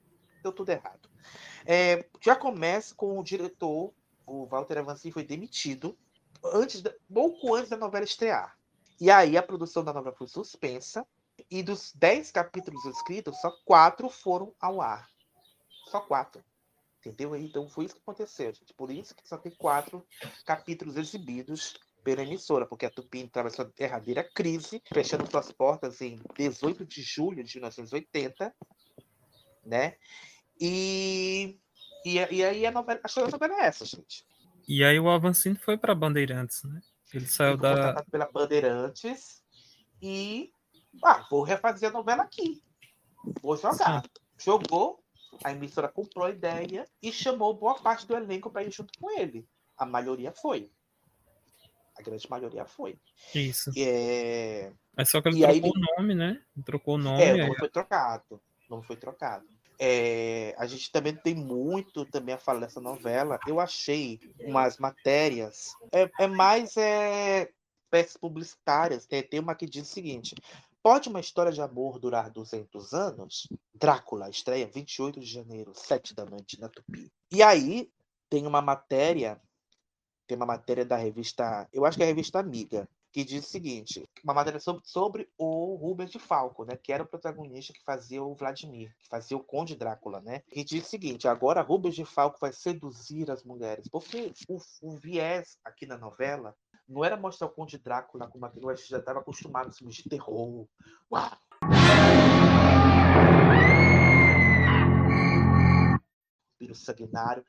Deu 0.42 0.52
tudo 0.52 0.70
errado. 0.70 1.08
É, 1.66 2.04
já 2.20 2.36
começa 2.36 2.94
com 2.94 3.18
o 3.18 3.22
diretor, 3.24 3.92
o 4.26 4.46
Walter 4.46 4.78
Avancini, 4.78 5.12
foi 5.12 5.24
demitido 5.24 5.96
antes 6.44 6.82
da- 6.82 6.94
pouco 7.12 7.54
antes 7.54 7.70
da 7.70 7.76
novela 7.76 8.04
estrear. 8.04 8.56
E 9.00 9.10
aí 9.10 9.36
a 9.36 9.42
produção 9.42 9.84
da 9.84 9.92
novela 9.92 10.14
foi 10.16 10.28
suspensa, 10.28 11.06
e 11.50 11.62
dos 11.62 11.92
10 11.94 12.30
capítulos 12.30 12.84
escritos, 12.84 13.40
só 13.40 13.50
quatro 13.64 14.08
foram 14.08 14.54
ao 14.60 14.80
ar. 14.80 15.08
Só 15.90 16.00
quatro. 16.00 16.42
Entendeu? 17.04 17.34
Então 17.34 17.68
foi 17.68 17.86
isso 17.86 17.96
que 17.96 18.00
aconteceu, 18.00 18.54
gente. 18.54 18.72
Por 18.74 18.90
isso 18.90 19.14
que 19.14 19.26
só 19.28 19.36
tem 19.36 19.52
quatro 19.52 20.06
capítulos 20.46 20.96
exibidos 20.96 21.74
pela 22.04 22.22
emissora, 22.22 22.64
porque 22.66 22.86
a 22.86 22.90
Tupi 22.90 23.18
entrava 23.18 23.48
em 23.48 23.52
sua 23.52 23.70
derradeira 23.76 24.22
crise, 24.22 24.80
fechando 24.92 25.28
suas 25.28 25.50
portas 25.50 26.00
em 26.00 26.20
18 26.36 26.84
de 26.84 27.02
julho 27.02 27.42
de 27.42 27.56
1980, 27.56 28.54
né? 29.64 29.96
E, 30.60 31.58
e, 32.04 32.14
e 32.14 32.44
aí 32.44 32.66
a 32.66 32.70
novela, 32.70 33.00
a 33.02 33.06
história 33.06 33.30
da 33.30 33.38
novela 33.38 33.60
é 33.60 33.66
essa, 33.66 33.84
gente. 33.84 34.24
E 34.68 34.84
aí 34.84 34.98
o 34.98 35.10
Avancini 35.10 35.56
foi 35.56 35.76
para 35.76 35.94
Bandeirantes, 35.94 36.62
né? 36.62 36.80
Ele 37.12 37.26
saiu 37.26 37.56
da. 37.56 37.74
contratado 37.74 38.10
pela 38.10 38.30
Bandeirantes 38.30 39.42
e 40.00 40.52
ah, 41.04 41.26
vou 41.30 41.42
refazer 41.42 41.88
a 41.90 41.92
novela 41.92 42.22
aqui. 42.22 42.62
Vou 43.40 43.56
jogar. 43.56 44.02
Jogou, 44.38 45.01
a 45.42 45.52
emissora 45.52 45.88
comprou 45.88 46.26
a 46.26 46.30
ideia 46.30 46.86
e 47.02 47.12
chamou 47.12 47.54
boa 47.54 47.74
parte 47.74 48.06
do 48.06 48.16
elenco 48.16 48.50
para 48.50 48.64
ir 48.64 48.72
junto 48.72 48.92
com 48.98 49.10
ele. 49.18 49.46
A 49.76 49.86
maioria 49.86 50.32
foi. 50.32 50.70
A 51.96 52.02
grande 52.02 52.28
maioria 52.30 52.64
foi. 52.64 52.98
Isso. 53.34 53.70
É... 53.76 54.72
Mas 54.96 55.10
só 55.10 55.20
que 55.20 55.28
ele 55.28 55.38
E 55.38 55.44
aí 55.44 55.60
trocou 55.60 55.78
o 55.78 55.96
nome, 55.96 56.14
né? 56.14 56.42
Trocou 56.64 56.94
o 56.94 56.98
nome. 56.98 57.22
É, 57.22 57.32
o 57.32 57.34
aí- 57.34 57.40
nome 57.42 57.58
foi 57.58 57.68
trocado. 57.68 58.40
O 58.68 58.74
nome 58.74 58.86
foi 58.86 58.96
trocado. 58.96 59.46
É, 59.78 60.54
a 60.58 60.66
gente 60.66 60.92
também 60.92 61.14
tem 61.14 61.34
muito 61.34 62.04
também 62.04 62.34
a 62.34 62.38
falar 62.38 62.60
dessa 62.60 62.80
novela. 62.80 63.38
Eu 63.46 63.58
achei 63.58 64.20
umas 64.40 64.78
matérias. 64.78 65.72
É, 65.90 66.08
é 66.20 66.26
mais 66.26 66.76
é, 66.76 67.50
peças 67.90 68.16
publicitárias. 68.16 69.06
Tem, 69.06 69.22
tem 69.22 69.40
uma 69.40 69.54
que 69.54 69.66
diz 69.66 69.88
o 69.88 69.92
seguinte: 69.92 70.34
Pode 70.82 71.08
uma 71.08 71.20
história 71.20 71.52
de 71.52 71.62
amor 71.62 72.00
durar 72.00 72.28
200 72.28 72.92
anos? 72.92 73.46
Drácula, 73.72 74.28
estreia 74.28 74.66
28 74.66 75.20
de 75.20 75.26
janeiro, 75.26 75.72
7 75.76 76.12
da 76.12 76.24
noite, 76.24 76.60
na 76.60 76.68
Tupi. 76.68 77.12
E 77.30 77.40
aí 77.40 77.88
tem 78.28 78.46
uma 78.46 78.60
matéria, 78.60 79.40
tem 80.26 80.36
uma 80.36 80.46
matéria 80.46 80.84
da 80.84 80.96
revista, 80.96 81.68
eu 81.72 81.84
acho 81.84 81.96
que 81.96 82.02
é 82.02 82.06
a 82.06 82.08
revista 82.08 82.40
Amiga, 82.40 82.88
que 83.12 83.22
diz 83.22 83.46
o 83.46 83.48
seguinte, 83.48 84.08
uma 84.24 84.34
matéria 84.34 84.58
sobre, 84.58 84.82
sobre 84.84 85.28
o 85.38 85.76
Rubens 85.76 86.10
de 86.10 86.18
Falco, 86.18 86.64
né, 86.64 86.76
que 86.76 86.92
era 86.92 87.02
o 87.02 87.06
protagonista 87.06 87.72
que 87.72 87.84
fazia 87.84 88.22
o 88.22 88.34
Vladimir, 88.34 88.92
que 88.98 89.08
fazia 89.08 89.36
o 89.36 89.44
Conde 89.44 89.76
Drácula, 89.76 90.20
né, 90.22 90.42
e 90.50 90.64
diz 90.64 90.86
o 90.86 90.88
seguinte, 90.88 91.28
agora 91.28 91.60
Rubens 91.60 91.94
de 91.94 92.06
Falco 92.06 92.38
vai 92.40 92.52
seduzir 92.52 93.30
as 93.30 93.44
mulheres, 93.44 93.86
porque 93.88 94.32
o, 94.48 94.58
o 94.80 94.96
viés 94.96 95.58
aqui 95.62 95.86
na 95.86 95.98
novela 95.98 96.56
não 96.92 97.04
era 97.04 97.16
mostrar 97.16 97.46
o 97.46 97.50
Conde 97.50 97.78
Drácula 97.78 98.28
como 98.28 98.44
aquilo 98.44 98.68
a 98.68 98.74
gente 98.74 98.88
já 98.88 98.98
estava 98.98 99.20
acostumado 99.20 99.70
a 99.70 99.72
filmes 99.72 99.96
de 99.96 100.08
terror. 100.08 100.68
Uau! 101.10 101.30
Vampiro 106.52 106.74
sanguinário. 106.74 107.44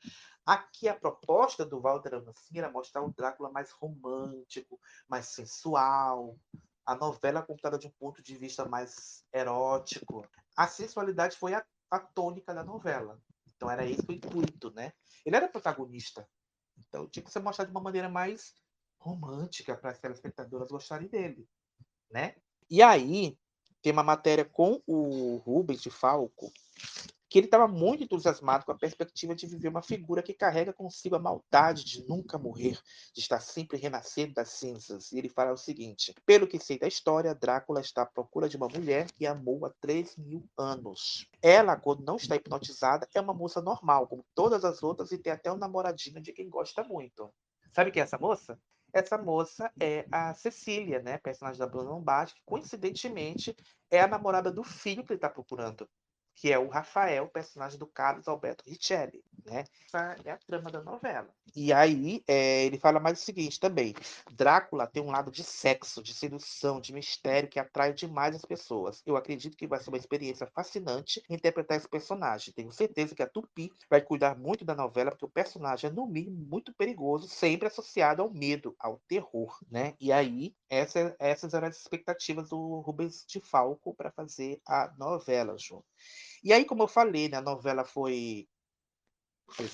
Aqui 0.46 0.88
a 0.88 0.94
proposta 0.94 1.64
do 1.64 1.80
Walter 1.80 2.14
Avancini 2.14 2.58
era 2.58 2.70
mostrar 2.70 3.02
o 3.02 3.12
Drácula 3.12 3.50
mais 3.50 3.70
romântico, 3.70 4.80
mais 5.08 5.26
sensual. 5.28 6.38
A 6.86 6.94
novela 6.94 7.42
contada 7.42 7.78
de 7.78 7.86
um 7.86 7.92
ponto 7.92 8.22
de 8.22 8.36
vista 8.36 8.66
mais 8.66 9.24
erótico. 9.32 10.26
A 10.56 10.66
sensualidade 10.66 11.36
foi 11.36 11.54
a, 11.54 11.64
a 11.90 11.98
tônica 11.98 12.54
da 12.54 12.64
novela. 12.64 13.20
Então 13.56 13.70
era 13.70 13.86
esse 13.86 14.02
o 14.08 14.12
intuito, 14.12 14.70
né? 14.72 14.92
Ele 15.24 15.36
era 15.36 15.48
protagonista. 15.48 16.26
Então 16.76 17.08
tinha 17.08 17.22
que 17.22 17.30
ser 17.30 17.40
mostrado 17.40 17.68
de 17.68 17.76
uma 17.76 17.82
maneira 17.82 18.08
mais 18.08 18.54
romântica 19.04 19.76
para 19.76 19.90
as 19.90 19.98
telespectadoras 19.98 20.70
gostarem 20.70 21.08
dele, 21.08 21.46
né? 22.10 22.34
E 22.70 22.82
aí 22.82 23.38
tem 23.82 23.92
uma 23.92 24.02
matéria 24.02 24.44
com 24.44 24.80
o 24.86 25.36
Rubens 25.44 25.82
de 25.82 25.90
Falco 25.90 26.50
que 27.34 27.40
ele 27.40 27.48
estava 27.48 27.66
muito 27.66 28.04
entusiasmado 28.04 28.64
com 28.64 28.70
a 28.70 28.78
perspectiva 28.78 29.34
de 29.34 29.44
viver 29.44 29.66
uma 29.66 29.82
figura 29.82 30.22
que 30.22 30.32
carrega 30.32 30.72
consigo 30.72 31.16
a 31.16 31.18
maldade 31.18 31.84
de 31.84 32.08
nunca 32.08 32.38
morrer, 32.38 32.78
de 33.12 33.20
estar 33.20 33.40
sempre 33.40 33.76
renascendo 33.76 34.34
das 34.34 34.50
cinzas. 34.50 35.10
E 35.10 35.18
ele 35.18 35.28
fala 35.28 35.52
o 35.52 35.56
seguinte: 35.56 36.14
pelo 36.24 36.46
que 36.46 36.60
sei 36.60 36.78
da 36.78 36.86
história, 36.86 37.34
Drácula 37.34 37.80
está 37.80 38.02
à 38.02 38.06
procura 38.06 38.48
de 38.48 38.56
uma 38.56 38.68
mulher 38.68 39.10
que 39.10 39.26
amou 39.26 39.66
há 39.66 39.74
3 39.80 40.16
mil 40.16 40.48
anos. 40.56 41.28
Ela, 41.42 41.74
quando 41.74 42.04
não 42.04 42.14
está 42.14 42.36
hipnotizada, 42.36 43.08
é 43.12 43.20
uma 43.20 43.34
moça 43.34 43.60
normal, 43.60 44.06
como 44.06 44.24
todas 44.32 44.64
as 44.64 44.80
outras, 44.84 45.10
e 45.10 45.18
tem 45.18 45.32
até 45.32 45.50
um 45.50 45.58
namoradinho 45.58 46.20
de 46.20 46.32
quem 46.32 46.48
gosta 46.48 46.84
muito. 46.84 47.34
Sabe 47.72 47.90
quem 47.90 48.00
é 48.00 48.04
essa 48.04 48.16
moça? 48.16 48.56
Essa 48.94 49.18
moça 49.18 49.72
é 49.80 50.06
a 50.12 50.32
Cecília, 50.34 51.02
né? 51.02 51.18
Personagem 51.18 51.58
da 51.58 51.66
Bruna 51.66 51.90
Lombardi, 51.90 52.34
que 52.34 52.42
coincidentemente 52.46 53.54
é 53.90 54.00
a 54.00 54.06
namorada 54.06 54.52
do 54.52 54.62
filho 54.62 55.04
que 55.04 55.12
ele 55.12 55.18
está 55.18 55.28
procurando 55.28 55.88
que 56.34 56.52
é 56.52 56.58
o 56.58 56.68
Rafael, 56.68 57.28
personagem 57.28 57.78
do 57.78 57.86
Carlos 57.86 58.28
Alberto 58.28 58.64
Richelli, 58.68 59.22
né? 59.44 59.64
Essa 59.86 60.16
é 60.24 60.30
a 60.30 60.38
trama 60.38 60.70
da 60.70 60.82
novela. 60.82 61.28
E 61.54 61.72
aí 61.72 62.22
é, 62.26 62.64
ele 62.64 62.78
fala 62.78 62.98
mais 62.98 63.20
o 63.20 63.24
seguinte 63.24 63.60
também: 63.60 63.94
Drácula 64.32 64.86
tem 64.86 65.02
um 65.02 65.10
lado 65.10 65.30
de 65.30 65.44
sexo, 65.44 66.02
de 66.02 66.12
sedução, 66.12 66.80
de 66.80 66.92
mistério 66.92 67.48
que 67.48 67.60
atrai 67.60 67.92
demais 67.92 68.34
as 68.34 68.44
pessoas. 68.44 69.02
Eu 69.06 69.16
acredito 69.16 69.56
que 69.56 69.66
vai 69.66 69.80
ser 69.80 69.90
uma 69.90 69.98
experiência 69.98 70.46
fascinante 70.46 71.22
interpretar 71.30 71.76
esse 71.76 71.88
personagem. 71.88 72.52
Tenho 72.52 72.72
certeza 72.72 73.14
que 73.14 73.22
a 73.22 73.28
Tupi 73.28 73.70
vai 73.88 74.00
cuidar 74.00 74.36
muito 74.36 74.64
da 74.64 74.74
novela, 74.74 75.10
porque 75.10 75.24
o 75.24 75.28
personagem 75.28 75.90
é, 75.90 75.92
no 75.92 76.06
mínimo, 76.06 76.44
muito 76.46 76.72
perigoso, 76.74 77.28
sempre 77.28 77.68
associado 77.68 78.22
ao 78.22 78.30
medo, 78.32 78.74
ao 78.78 79.00
terror, 79.06 79.58
né? 79.70 79.94
E 80.00 80.12
aí, 80.12 80.54
essa, 80.74 81.16
essas 81.18 81.54
eram 81.54 81.68
as 81.68 81.76
expectativas 81.76 82.48
do 82.50 82.80
Rubens 82.80 83.24
de 83.26 83.40
Falco 83.40 83.94
para 83.94 84.10
fazer 84.10 84.60
a 84.66 84.92
novela, 84.98 85.56
João. 85.58 85.84
E 86.42 86.52
aí, 86.52 86.64
como 86.64 86.82
eu 86.82 86.88
falei, 86.88 87.28
né, 87.28 87.38
a 87.38 87.42
novela 87.42 87.84
foi, 87.84 88.48
foi, 89.50 89.66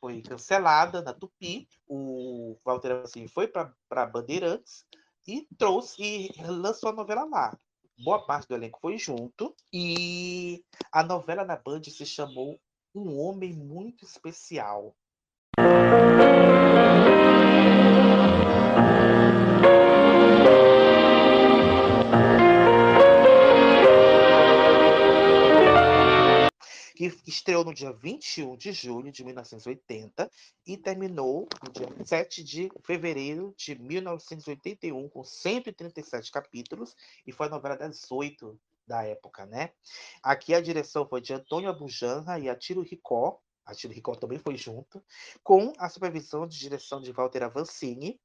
foi 0.00 0.22
cancelada 0.22 1.02
na 1.02 1.12
Tupi, 1.12 1.68
o 1.86 2.58
Walter 2.64 3.02
assim, 3.04 3.28
foi 3.28 3.48
para 3.48 4.06
Bandeirantes 4.06 4.84
e 5.26 5.46
trouxe 5.58 6.02
e 6.02 6.42
lançou 6.42 6.90
a 6.90 6.92
novela 6.92 7.24
lá. 7.24 7.58
Boa 7.98 8.26
parte 8.26 8.48
do 8.48 8.54
elenco 8.54 8.78
foi 8.80 8.98
junto 8.98 9.54
e 9.72 10.62
a 10.92 11.02
novela 11.02 11.44
na 11.44 11.56
Band 11.56 11.82
se 11.84 12.04
chamou 12.04 12.60
Um 12.94 13.18
Homem 13.18 13.52
Muito 13.54 14.04
Especial. 14.04 14.94
Que, 26.96 27.14
Estreou 27.26 27.62
no 27.62 27.74
dia 27.74 27.92
21 27.92 28.56
de 28.56 28.72
julho 28.72 29.12
de 29.12 29.22
1980 29.22 30.30
e 30.66 30.76
terminou 30.78 31.46
no 31.62 31.70
dia 31.70 31.88
7 32.04 32.42
de 32.42 32.70
fevereiro 32.82 33.54
de 33.56 33.78
1981, 33.78 35.08
com 35.10 35.22
137 35.22 36.32
capítulos, 36.32 36.96
e 37.26 37.30
foi 37.30 37.46
a 37.46 37.50
novela 37.50 37.76
das 37.76 38.10
oito 38.10 38.58
da 38.86 39.04
época, 39.04 39.44
né? 39.46 39.72
Aqui 40.22 40.54
a 40.54 40.60
direção 40.60 41.06
foi 41.06 41.20
de 41.20 41.34
Antônio 41.34 41.68
Abujanra 41.68 42.38
e 42.38 42.48
Atiro 42.48 42.80
Ricó, 42.80 43.40
a 43.66 43.74
Tiro 43.74 43.92
Ricó 43.92 44.14
também 44.14 44.38
foi 44.38 44.56
junto, 44.56 45.04
com 45.42 45.72
a 45.76 45.88
supervisão 45.88 46.46
de 46.46 46.58
direção 46.58 47.00
de 47.00 47.12
Walter 47.12 47.42
Avancini, 47.42 48.18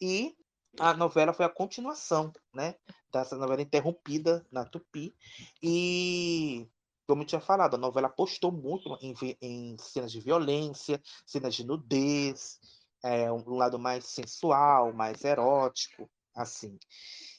e 0.00 0.34
a 0.78 0.94
novela 0.94 1.32
foi 1.32 1.44
a 1.44 1.50
continuação, 1.50 2.32
né, 2.54 2.76
dessa 3.12 3.36
novela 3.36 3.60
interrompida 3.60 4.46
na 4.50 4.64
Tupi, 4.64 5.14
e 5.62 6.68
como 7.06 7.22
eu 7.22 7.26
tinha 7.26 7.40
falado, 7.40 7.74
a 7.74 7.78
novela 7.78 8.06
apostou 8.08 8.50
muito 8.50 8.96
em, 9.00 9.14
em 9.40 9.76
cenas 9.78 10.10
de 10.10 10.20
violência, 10.20 11.00
cenas 11.26 11.54
de 11.54 11.64
nudez, 11.64 12.58
é, 13.02 13.30
um 13.30 13.54
lado 13.54 13.78
mais 13.78 14.04
sensual, 14.06 14.92
mais 14.92 15.24
erótico, 15.24 16.08
assim. 16.34 16.78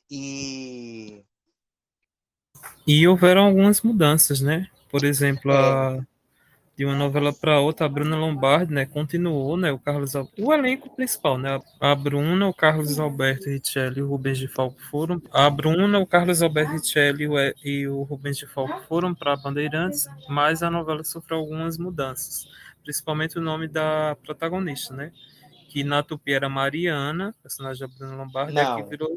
E 0.09 1.23
e 2.87 3.07
houveram 3.07 3.45
algumas 3.45 3.81
mudanças, 3.81 4.41
né? 4.41 4.69
Por 4.89 5.03
exemplo, 5.03 5.51
é. 5.51 5.57
a, 5.57 6.07
de 6.77 6.83
uma 6.85 6.95
novela 6.95 7.31
para 7.31 7.59
outra, 7.59 7.85
a 7.85 7.89
Bruna 7.89 8.17
Lombardi, 8.17 8.73
né, 8.73 8.85
continuou, 8.85 9.55
né, 9.55 9.71
o 9.71 9.79
Carlos 9.79 10.13
o 10.13 10.53
elenco 10.53 10.93
principal, 10.93 11.37
né, 11.37 11.59
a 11.79 11.95
Bruna, 11.95 12.47
o 12.47 12.53
Carlos 12.53 12.99
Alberto 12.99 13.49
Richelli 13.49 13.99
e 13.99 14.03
o 14.03 14.09
Rubens 14.09 14.37
de 14.37 14.47
Falco 14.47 14.79
foram, 14.89 15.21
a 15.31 15.49
Bruna, 15.49 15.99
o 15.99 16.05
Carlos 16.05 16.41
Alberto 16.41 16.73
Richelli 16.73 17.27
e 17.63 17.87
o 17.87 18.03
Rubens 18.03 18.37
de 18.37 18.45
Falco 18.45 18.81
foram 18.87 19.15
para 19.15 19.37
Bandeirantes, 19.37 20.05
mas 20.27 20.61
a 20.61 20.69
novela 20.69 21.03
sofreu 21.03 21.39
algumas 21.39 21.77
mudanças, 21.77 22.45
principalmente 22.83 23.37
o 23.37 23.41
nome 23.41 23.69
da 23.69 24.17
protagonista, 24.23 24.93
né, 24.93 25.13
que 25.69 25.81
na 25.81 26.03
Tupi 26.03 26.33
era 26.33 26.49
Mariana, 26.49 27.33
personagem 27.41 27.87
da 27.87 27.93
Bruna 27.93 28.15
Lombardi, 28.15 28.53
não. 28.53 28.77
aqui 28.77 28.89
virou 28.89 29.15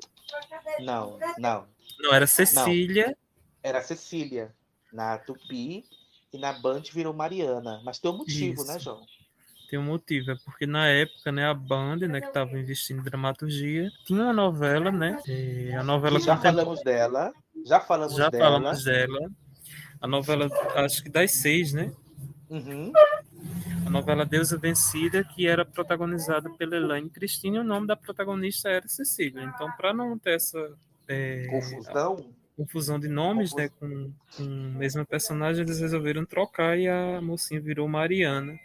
não, 0.80 1.18
não. 1.38 1.66
Não, 2.00 2.14
era 2.14 2.26
Cecília. 2.26 3.08
Não. 3.08 3.14
Era 3.62 3.82
Cecília 3.82 4.54
na 4.92 5.18
Tupi 5.18 5.84
e 6.32 6.38
na 6.38 6.52
Band 6.52 6.82
virou 6.92 7.12
Mariana. 7.14 7.80
Mas 7.84 7.98
tem 7.98 8.10
um 8.10 8.18
motivo, 8.18 8.62
Isso. 8.62 8.66
né, 8.66 8.78
João? 8.78 9.04
Tem 9.68 9.78
um 9.78 9.84
motivo, 9.84 10.30
é 10.30 10.36
porque 10.46 10.66
na 10.66 10.86
época, 10.88 11.30
né, 11.30 11.46
a 11.46 11.52
Band, 11.52 11.98
né, 11.98 12.22
que 12.22 12.28
estava 12.28 12.58
investindo 12.58 13.00
em 13.00 13.04
dramaturgia, 13.04 13.90
tinha 14.06 14.22
uma 14.22 14.32
novela, 14.32 14.90
né, 14.90 15.20
e 15.26 15.70
a 15.72 15.84
novela 15.84 16.18
já 16.18 16.38
falamos 16.38 16.82
dela, 16.82 17.34
já 17.66 17.78
falamos 17.78 18.16
já 18.16 18.30
dela. 18.30 18.44
falamos 18.44 18.84
dela, 18.84 19.30
a 20.00 20.06
novela, 20.06 20.48
acho 20.76 21.02
que 21.02 21.10
das 21.10 21.32
seis, 21.32 21.74
né, 21.74 21.92
Uhum. 22.48 22.90
a 23.86 23.90
novela 23.90 24.24
Deusa 24.24 24.56
Vencida, 24.56 25.22
que 25.22 25.46
era 25.46 25.66
protagonizada 25.66 26.48
pela 26.48 26.74
Elaine 26.74 27.10
Cristina, 27.10 27.58
e 27.58 27.60
o 27.60 27.64
nome 27.64 27.86
da 27.86 27.94
protagonista 27.94 28.70
era 28.70 28.88
Cecília, 28.88 29.42
então 29.42 29.70
para 29.72 29.92
não 29.92 30.18
ter 30.18 30.36
essa 30.36 30.72
é, 31.06 31.46
Confusão. 31.50 32.32
Confusão 32.58 32.98
de 32.98 33.06
nomes, 33.06 33.54
né, 33.54 33.68
com, 33.68 34.12
com 34.36 34.42
o 34.42 34.74
mesmo 34.74 35.06
personagem, 35.06 35.62
eles 35.62 35.78
resolveram 35.78 36.26
trocar 36.26 36.76
e 36.76 36.88
a 36.88 37.22
mocinha 37.22 37.60
virou 37.60 37.86
Mariana, 37.86 38.58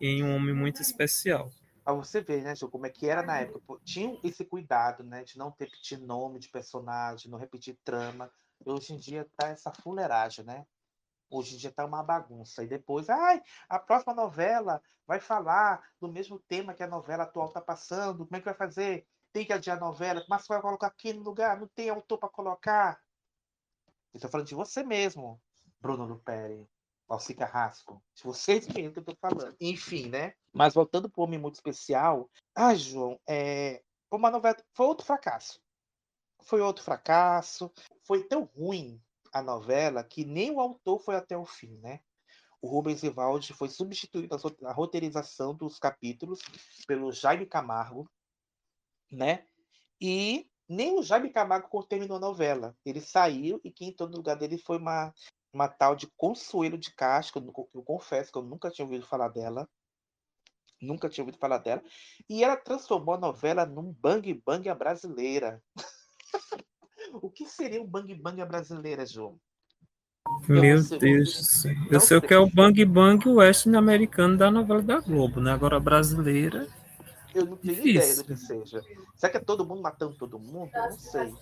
em 0.00 0.24
um 0.24 0.34
homem 0.34 0.52
muito 0.52 0.82
especial. 0.82 1.48
Pra 1.84 1.94
você 1.94 2.20
ver, 2.20 2.42
né, 2.42 2.56
João, 2.56 2.70
como 2.70 2.86
é 2.86 2.90
que 2.90 3.08
era 3.08 3.22
na 3.22 3.38
época. 3.38 3.76
Tinha 3.84 4.18
esse 4.24 4.44
cuidado, 4.44 5.04
né, 5.04 5.22
de 5.22 5.38
não 5.38 5.54
repetir 5.56 6.00
nome 6.00 6.40
de 6.40 6.48
personagem, 6.48 7.30
não 7.30 7.38
repetir 7.38 7.78
trama. 7.84 8.28
E 8.66 8.68
hoje 8.68 8.92
em 8.92 8.96
dia 8.96 9.24
tá 9.36 9.48
essa 9.48 9.72
fuleiragem, 9.72 10.44
né? 10.44 10.66
Hoje 11.30 11.54
em 11.54 11.58
dia 11.58 11.70
tá 11.70 11.84
uma 11.84 12.02
bagunça. 12.02 12.64
E 12.64 12.66
depois, 12.66 13.08
ai, 13.08 13.40
a 13.68 13.78
próxima 13.78 14.14
novela 14.14 14.82
vai 15.06 15.20
falar 15.20 15.80
do 16.00 16.08
mesmo 16.08 16.40
tema 16.40 16.74
que 16.74 16.82
a 16.82 16.88
novela 16.88 17.22
atual 17.22 17.50
tá 17.50 17.60
passando. 17.60 18.26
Como 18.26 18.36
é 18.36 18.40
que 18.40 18.46
vai 18.46 18.54
fazer? 18.54 19.06
Tem 19.32 19.46
que 19.46 19.52
adiar 19.52 19.76
a 19.76 19.80
novela, 19.80 20.24
mas 20.28 20.42
você 20.42 20.48
vai 20.52 20.60
colocar 20.60 20.88
aqui 20.88 21.12
no 21.12 21.22
lugar, 21.22 21.60
não 21.60 21.68
tem 21.68 21.88
autor 21.88 22.18
para 22.18 22.28
colocar. 22.28 22.98
Tô 24.18 24.28
falando 24.28 24.46
de 24.46 24.54
você 24.54 24.82
mesmo, 24.82 25.40
Bruno 25.80 26.04
Luperi. 26.04 26.68
Alci 27.08 27.34
Carrasco. 27.34 28.02
Se 28.14 28.22
vocês 28.24 28.68
entendem 28.68 28.88
o 28.88 28.92
que 28.92 28.98
eu 28.98 29.04
tô 29.04 29.16
falando. 29.16 29.56
Enfim, 29.60 30.10
né? 30.10 30.34
Mas 30.52 30.74
voltando 30.74 31.08
para 31.08 31.20
o 31.20 31.24
Homem 31.24 31.38
Muito 31.38 31.54
Especial. 31.54 32.30
Ah, 32.54 32.74
João, 32.74 33.18
é... 33.26 33.82
uma 34.12 34.30
novela. 34.30 34.56
Foi 34.74 34.86
outro 34.86 35.06
fracasso. 35.06 35.58
Foi 36.42 36.60
outro 36.60 36.84
fracasso. 36.84 37.72
Foi 38.04 38.24
tão 38.24 38.44
ruim 38.44 39.02
a 39.32 39.42
novela 39.42 40.04
que 40.04 40.24
nem 40.24 40.50
o 40.50 40.60
autor 40.60 41.00
foi 41.00 41.16
até 41.16 41.36
o 41.36 41.46
fim, 41.46 41.78
né? 41.78 42.00
O 42.60 42.68
Rubens 42.68 43.02
Rivaldi 43.02 43.54
foi 43.54 43.68
substituído 43.68 44.36
na 44.60 44.72
roteirização 44.72 45.54
dos 45.54 45.78
capítulos 45.78 46.40
pelo 46.86 47.12
Jaime 47.12 47.46
Camargo, 47.46 48.10
né? 49.10 49.46
E 50.00 50.50
nem 50.68 50.98
o 50.98 51.02
Jaime 51.02 51.30
Camargo 51.30 51.82
terminou 51.84 52.18
a 52.18 52.20
novela. 52.20 52.76
Ele 52.84 53.00
saiu 53.00 53.60
e 53.64 53.70
quem 53.70 53.88
entrou 53.88 54.08
no 54.08 54.16
lugar 54.16 54.36
dele 54.36 54.58
foi 54.58 54.78
uma, 54.78 55.12
uma 55.52 55.68
tal 55.68 55.96
de 55.96 56.06
Consuelo 56.16 56.76
de 56.76 56.92
Castro, 56.94 57.40
que 57.40 57.48
eu, 57.48 57.70
eu 57.74 57.82
confesso 57.82 58.30
que 58.30 58.38
eu 58.38 58.42
nunca 58.42 58.70
tinha 58.70 58.84
ouvido 58.84 59.06
falar 59.06 59.28
dela. 59.28 59.68
Nunca 60.80 61.08
tinha 61.08 61.24
ouvido 61.24 61.38
falar 61.38 61.58
dela. 61.58 61.82
E 62.28 62.44
ela 62.44 62.56
transformou 62.56 63.14
a 63.14 63.18
novela 63.18 63.64
num 63.64 63.92
bang 63.92 64.34
bang 64.44 64.68
à 64.68 64.74
brasileira. 64.74 65.62
o 67.14 67.30
que 67.30 67.46
seria 67.46 67.82
um 67.82 67.86
bang 67.86 68.14
bang 68.14 68.40
à 68.40 68.46
brasileira, 68.46 69.04
João? 69.06 69.40
Meu. 70.46 70.82
Deus 70.82 70.88
do 70.88 71.26
céu. 71.26 71.74
Eu 71.90 72.00
sei 72.00 72.16
o 72.16 72.22
que 72.22 72.34
é 72.34 72.38
o 72.38 72.46
Bang 72.46 72.84
Bang 72.84 73.26
western 73.28 73.76
americano 73.76 74.36
da 74.36 74.50
novela 74.50 74.82
da 74.82 75.00
Globo, 75.00 75.40
né? 75.40 75.52
Agora 75.52 75.78
a 75.78 75.80
brasileira. 75.80 76.68
Eu 77.34 77.44
não 77.44 77.56
tenho 77.56 77.74
Difícil. 77.74 77.90
ideia 77.90 78.16
do 78.16 78.24
que 78.24 78.36
seja. 78.36 78.82
Será 79.14 79.30
que 79.30 79.36
é 79.36 79.40
todo 79.40 79.66
mundo 79.66 79.82
matando 79.82 80.16
todo 80.16 80.38
mundo? 80.38 80.70
Eu 80.74 80.82
Não 80.82 80.98
sei. 80.98 81.34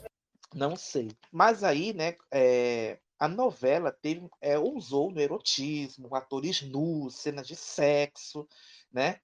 Não 0.55 0.77
sei. 0.77 1.11
Mas 1.33 1.63
aí, 1.65 1.93
né, 1.93 2.17
é, 2.31 2.99
a 3.19 3.29
novela 3.29 3.91
teve, 3.93 4.29
é, 4.41 4.59
ousou 4.59 5.11
no 5.11 5.21
erotismo, 5.21 6.15
atores 6.15 6.63
nus, 6.63 7.17
cenas 7.17 7.47
de 7.47 7.57
sexo, 7.57 8.47
né? 8.93 9.21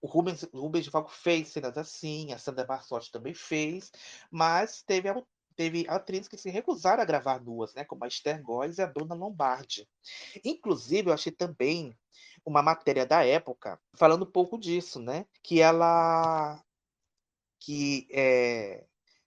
O 0.00 0.06
Rubens, 0.06 0.42
o 0.52 0.60
Rubens 0.60 0.84
de 0.84 0.90
Falco 0.90 1.10
fez 1.10 1.48
cenas 1.48 1.76
assim, 1.78 2.32
a 2.32 2.38
Sandra 2.38 2.64
Barsotti 2.64 3.10
também 3.10 3.32
fez, 3.34 3.90
mas 4.30 4.82
teve, 4.82 5.08
au- 5.08 5.26
teve 5.56 5.86
atrizes 5.88 6.28
que 6.28 6.36
se 6.36 6.50
recusaram 6.50 7.02
a 7.02 7.06
gravar 7.06 7.42
nuas, 7.42 7.74
né? 7.74 7.84
Como 7.84 8.04
a 8.04 8.08
Esther 8.08 8.42
Góes 8.42 8.78
e 8.78 8.82
a 8.82 8.86
Bruna 8.86 9.14
Lombardi. 9.14 9.88
Inclusive, 10.44 11.08
eu 11.08 11.14
achei 11.14 11.32
também 11.32 11.96
uma 12.44 12.62
matéria 12.62 13.06
da 13.06 13.24
época 13.24 13.80
falando 13.94 14.24
um 14.24 14.30
pouco 14.30 14.58
disso, 14.58 15.00
né? 15.00 15.26
Que 15.42 15.60
ela 15.60 16.62
que 17.58 18.06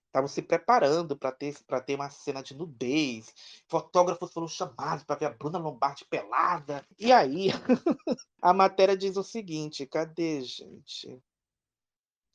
estavam 0.06 0.28
se 0.28 0.40
preparando 0.40 1.16
para 1.16 1.32
ter 1.32 1.56
para 1.66 1.80
ter 1.80 1.94
uma 1.94 2.08
cena 2.10 2.42
de 2.42 2.54
nudez. 2.54 3.34
Fotógrafos 3.68 4.32
foram 4.32 4.48
chamados 4.48 5.04
para 5.04 5.16
ver 5.16 5.26
a 5.26 5.30
Bruna 5.30 5.58
Lombardi 5.58 6.04
pelada. 6.06 6.84
E 6.98 7.12
aí 7.12 7.48
a 8.40 8.54
matéria 8.54 8.96
diz 8.96 9.16
o 9.16 9.22
seguinte: 9.22 9.86
cadê, 9.86 10.40
gente? 10.42 11.20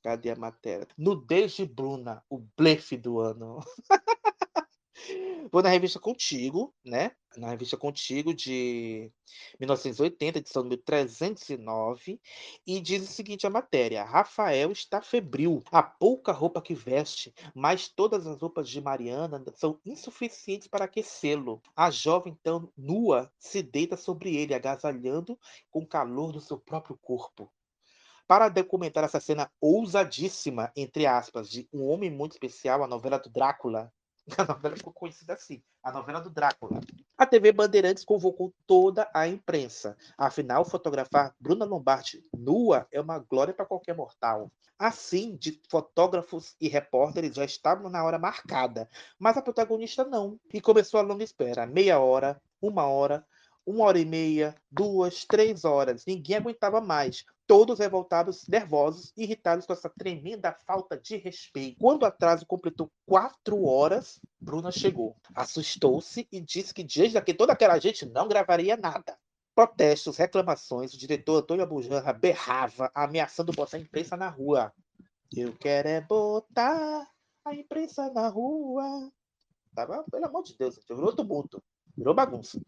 Cadê 0.06 0.30
a 0.30 0.36
matéria? 0.36 0.88
Nudez 0.96 1.54
de 1.54 1.66
Bruna, 1.66 2.24
o 2.30 2.38
blefe 2.56 2.96
do 2.96 3.20
ano. 3.20 3.60
Vou 5.52 5.64
na 5.64 5.70
revista 5.70 6.00
Contigo, 6.00 6.72
né? 6.86 7.10
Na 7.36 7.50
revista 7.50 7.76
Contigo 7.76 8.32
de 8.32 9.12
1980, 9.60 10.38
edição 10.38 10.62
número 10.62 10.80
309, 10.84 12.22
e 12.68 12.80
diz 12.80 13.02
o 13.02 13.12
seguinte 13.12 13.48
a 13.48 13.50
matéria: 13.50 14.04
Rafael 14.04 14.72
está 14.72 15.02
febril. 15.02 15.64
Há 15.72 15.82
pouca 15.82 16.32
roupa 16.32 16.62
que 16.62 16.76
veste, 16.76 17.34
mas 17.56 17.88
todas 17.88 18.28
as 18.28 18.40
roupas 18.40 18.70
de 18.70 18.80
Mariana 18.80 19.44
são 19.56 19.80
insuficientes 19.84 20.68
para 20.68 20.86
aquecê-lo. 20.86 21.64
A 21.76 21.90
jovem, 21.90 22.38
então, 22.40 22.72
nua, 22.78 23.34
se 23.40 23.64
deita 23.64 23.98
sobre 23.98 24.36
ele, 24.36 24.54
agasalhando 24.54 25.36
com 25.72 25.80
o 25.80 25.88
calor 25.88 26.32
do 26.32 26.40
seu 26.40 26.60
próprio 26.60 26.96
corpo. 26.96 27.52
Para 28.28 28.50
documentar 28.50 29.04
essa 29.04 29.20
cena 29.20 29.52
ousadíssima, 29.62 30.72
entre 30.76 31.06
aspas, 31.06 31.48
de 31.48 31.70
Um 31.72 31.88
Homem 31.88 32.10
Muito 32.10 32.32
Especial, 32.32 32.84
a 32.84 32.88
novela 32.88 33.20
do 33.20 33.30
Drácula, 33.30 33.94
a 34.38 34.44
novela 34.44 34.76
ficou 34.76 34.92
conhecida 34.92 35.34
assim, 35.34 35.62
a 35.84 35.92
novela 35.92 36.20
do 36.20 36.32
Drácula. 36.32 36.82
A 37.16 37.26
TV 37.28 37.52
Bandeirantes 37.52 38.04
convocou 38.04 38.52
toda 38.66 39.08
a 39.14 39.28
imprensa. 39.28 39.96
Afinal, 40.18 40.66
fotografar 40.66 41.36
Bruna 41.40 41.66
Lombardi 41.66 42.24
nua 42.36 42.88
é 42.92 43.00
uma 43.00 43.20
glória 43.20 43.54
para 43.54 43.66
qualquer 43.66 43.96
mortal. 43.96 44.52
Assim, 44.78 45.38
de 45.38 45.62
fotógrafos 45.70 46.56
e 46.60 46.68
repórteres 46.68 47.36
já 47.36 47.46
estavam 47.46 47.90
na 47.90 48.04
hora 48.04 48.18
marcada, 48.18 48.90
mas 49.20 49.38
a 49.38 49.42
protagonista 49.42 50.04
não. 50.04 50.40
E 50.52 50.60
começou 50.60 51.00
a 51.00 51.04
longa 51.04 51.24
espera, 51.24 51.68
meia 51.68 52.00
hora, 52.00 52.42
uma 52.60 52.88
hora, 52.88 53.26
uma 53.66 53.86
hora 53.86 54.00
e 54.00 54.06
meia, 54.06 54.56
duas, 54.70 55.24
três 55.26 55.64
horas. 55.64 56.04
Ninguém 56.06 56.38
aguentava 56.38 56.82
mais. 56.82 57.24
Todos 57.48 57.78
revoltados, 57.78 58.48
nervosos, 58.48 59.14
irritados 59.16 59.66
com 59.66 59.74
essa 59.74 59.90
tremenda 59.90 60.52
falta 60.66 60.98
de 60.98 61.18
respeito. 61.18 61.78
Quando 61.80 62.02
o 62.02 62.06
atraso 62.06 62.46
completou 62.46 62.92
quatro 63.06 63.66
horas, 63.66 64.20
Bruna 64.40 64.72
chegou. 64.72 65.16
Assustou-se 65.34 66.28
e 66.32 66.42
disse 66.42 66.74
que 66.74 66.84
diante 66.84 67.14
de 67.14 67.34
toda 67.34 67.54
aquela 67.54 67.78
gente 67.78 68.06
não 68.06 68.28
gravaria 68.28 68.76
nada. 68.76 69.18
protestos, 69.54 70.18
reclamações, 70.18 70.94
o 70.94 70.98
diretor 70.98 71.38
Antônio 71.38 71.64
Abujanra 71.64 72.12
berrava, 72.12 72.92
ameaçando 72.94 73.54
botar 73.54 73.78
a 73.78 73.80
imprensa 73.80 74.18
na 74.18 74.28
rua. 74.28 74.74
Eu 75.36 75.56
quero 75.56 75.88
é 75.88 76.02
botar 76.02 77.10
a 77.46 77.56
imprensa 77.56 78.12
na 78.12 78.28
rua. 78.28 79.12
Tava, 79.74 80.04
pelo 80.10 80.26
amor 80.26 80.44
de 80.44 80.58
Deus, 80.58 80.80
virou 80.90 81.16
tumulto, 81.16 81.64
virou 81.96 82.14
bagunça. 82.14 82.60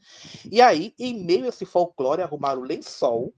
E 0.49 0.62
aí, 0.62 0.94
em 0.99 1.24
meio 1.24 1.45
a 1.45 1.49
esse 1.49 1.66
folclore, 1.66 2.22
arrumaram 2.22 2.62
o 2.62 2.66
lençol, 2.66 3.34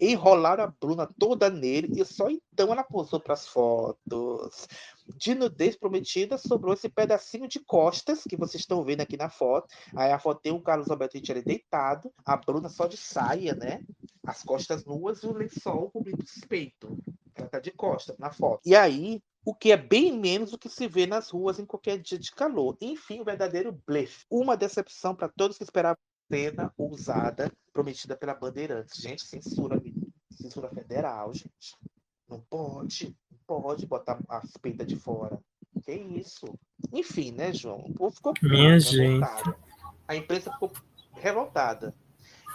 enrolaram 0.00 0.64
a 0.64 0.66
Bruna 0.66 1.08
toda 1.18 1.50
nele 1.50 2.00
e 2.00 2.04
só 2.04 2.28
então 2.30 2.72
ela 2.72 2.84
posou 2.84 3.20
para 3.20 3.34
as 3.34 3.46
fotos. 3.46 4.66
De 5.16 5.34
nudez 5.34 5.76
prometida, 5.76 6.36
sobrou 6.36 6.74
esse 6.74 6.88
pedacinho 6.88 7.46
de 7.46 7.60
costas 7.60 8.24
que 8.24 8.36
vocês 8.36 8.62
estão 8.62 8.82
vendo 8.82 9.02
aqui 9.02 9.16
na 9.16 9.28
foto. 9.28 9.68
Aí 9.94 10.10
a 10.10 10.18
foto 10.18 10.40
tem 10.40 10.52
o 10.52 10.60
Carlos 10.60 10.90
Alberto 10.90 11.18
Richelli 11.18 11.42
deitado, 11.42 12.12
a 12.24 12.36
Bruna 12.36 12.68
só 12.68 12.86
de 12.86 12.96
saia, 12.96 13.54
né? 13.54 13.80
As 14.26 14.42
costas 14.42 14.84
nuas 14.84 15.22
e 15.22 15.26
o 15.26 15.32
lençol 15.32 15.90
cobrindo 15.90 16.22
o 16.22 16.48
peito. 16.48 16.98
Ela 17.34 17.48
tá 17.48 17.60
de 17.60 17.70
costas 17.70 18.18
na 18.18 18.32
foto. 18.32 18.60
E 18.64 18.74
aí, 18.74 19.22
o 19.44 19.54
que 19.54 19.70
é 19.70 19.76
bem 19.76 20.18
menos 20.18 20.50
do 20.50 20.58
que 20.58 20.68
se 20.68 20.88
vê 20.88 21.06
nas 21.06 21.30
ruas 21.30 21.60
em 21.60 21.64
qualquer 21.64 21.98
dia 21.98 22.18
de 22.18 22.32
calor. 22.32 22.76
Enfim, 22.80 23.20
o 23.20 23.24
verdadeiro 23.24 23.80
blefe. 23.86 24.24
Uma 24.28 24.56
decepção 24.56 25.14
para 25.14 25.28
todos 25.28 25.56
que 25.56 25.62
esperavam 25.62 25.98
cena 26.28 26.72
ousada 26.76 27.52
prometida 27.72 28.16
pela 28.16 28.34
Bandeirantes. 28.34 29.00
Gente, 29.00 29.24
censura, 29.24 29.80
censura 30.30 30.68
federal, 30.70 31.32
gente. 31.32 31.76
Não 32.28 32.40
pode, 32.40 33.16
não 33.30 33.38
pode 33.46 33.86
botar 33.86 34.18
as 34.28 34.50
peitas 34.56 34.86
de 34.86 34.96
fora. 34.96 35.38
Que 35.84 35.92
isso? 35.92 36.46
Enfim, 36.92 37.32
né, 37.32 37.52
João? 37.52 37.80
O 37.80 37.94
povo 37.94 38.14
ficou 38.14 38.34
Minha 38.42 38.78
gente. 38.80 39.24
A 40.08 40.16
imprensa 40.16 40.52
ficou 40.52 40.72
revoltada. 41.12 41.94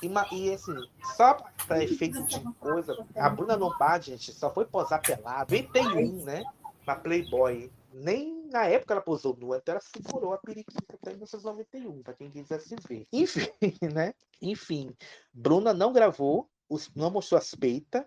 E, 0.02 0.36
e 0.36 0.54
assim, 0.54 0.76
só 1.16 1.38
para 1.68 1.84
efeito 1.84 2.24
de 2.26 2.42
coisa, 2.56 3.06
a 3.16 3.30
Bruna 3.30 3.56
Lombardi, 3.56 4.12
gente, 4.12 4.34
só 4.34 4.52
foi 4.52 4.66
posar 4.66 5.02
pelada, 5.02 5.56
91, 5.56 6.24
né? 6.24 6.44
Pra 6.84 6.96
Playboy. 6.96 7.72
Nem 7.94 8.41
na 8.52 8.66
época 8.66 8.94
ela 8.94 9.02
posou 9.02 9.36
nua, 9.36 9.58
então 9.58 9.74
ela 9.74 9.82
segurou 9.82 10.34
a 10.34 10.38
periquita 10.38 10.94
até 10.94 11.12
1991, 11.12 12.04
para 12.04 12.14
quem 12.14 12.30
quisesse 12.30 12.76
ver. 12.88 13.08
Enfim, 13.12 13.48
né? 13.94 14.14
Enfim, 14.42 14.96
Bruna 15.34 15.74
não 15.74 15.94
gravou, 15.94 16.50
não 16.96 17.10
mostrou 17.10 17.38
as 17.38 17.56
peitas. 17.56 18.06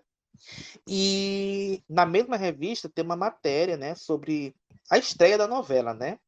E 0.87 1.81
na 1.89 2.05
mesma 2.05 2.37
revista 2.37 2.89
tem 2.89 3.03
uma 3.03 3.15
matéria, 3.15 3.77
né, 3.77 3.95
sobre 3.95 4.55
a 4.89 4.97
estreia 4.97 5.37
da 5.37 5.47
novela, 5.47 5.93
né? 5.93 6.19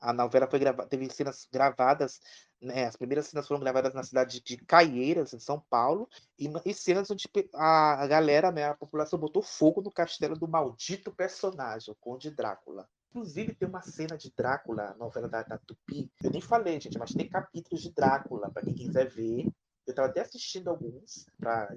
A 0.00 0.12
novela 0.12 0.48
foi 0.48 0.58
gravada, 0.58 0.88
teve 0.88 1.10
cenas 1.10 1.46
gravadas, 1.52 2.20
né, 2.60 2.86
as 2.86 2.96
primeiras 2.96 3.26
cenas 3.26 3.46
foram 3.46 3.60
gravadas 3.60 3.92
na 3.92 4.02
cidade 4.02 4.40
de 4.40 4.56
Caieiras, 4.58 5.34
em 5.34 5.38
São 5.38 5.60
Paulo, 5.68 6.08
e, 6.38 6.48
e 6.64 6.72
cenas 6.72 7.10
onde 7.10 7.28
a 7.54 8.06
galera, 8.06 8.50
né, 8.50 8.64
a 8.64 8.74
população 8.74 9.18
botou 9.18 9.42
fogo 9.42 9.82
no 9.82 9.90
castelo 9.90 10.38
do 10.38 10.48
maldito 10.48 11.12
personagem, 11.12 11.92
o 11.92 11.96
Conde 11.96 12.30
Drácula. 12.30 12.88
Inclusive, 13.10 13.54
tem 13.54 13.68
uma 13.68 13.80
cena 13.82 14.16
de 14.16 14.30
Drácula, 14.36 14.94
novela 14.98 15.28
da, 15.28 15.42
da 15.42 15.58
Tupi. 15.58 16.10
Eu 16.22 16.30
nem 16.30 16.40
falei, 16.40 16.78
gente, 16.80 16.98
mas 16.98 17.12
tem 17.12 17.28
capítulos 17.28 17.82
de 17.82 17.92
Drácula, 17.92 18.50
para 18.50 18.62
quem 18.62 18.74
quiser 18.74 19.08
ver. 19.08 19.46
Eu 19.86 19.92
estava 19.92 20.08
até 20.08 20.20
assistindo 20.20 20.68
alguns 20.68 21.26
para 21.38 21.74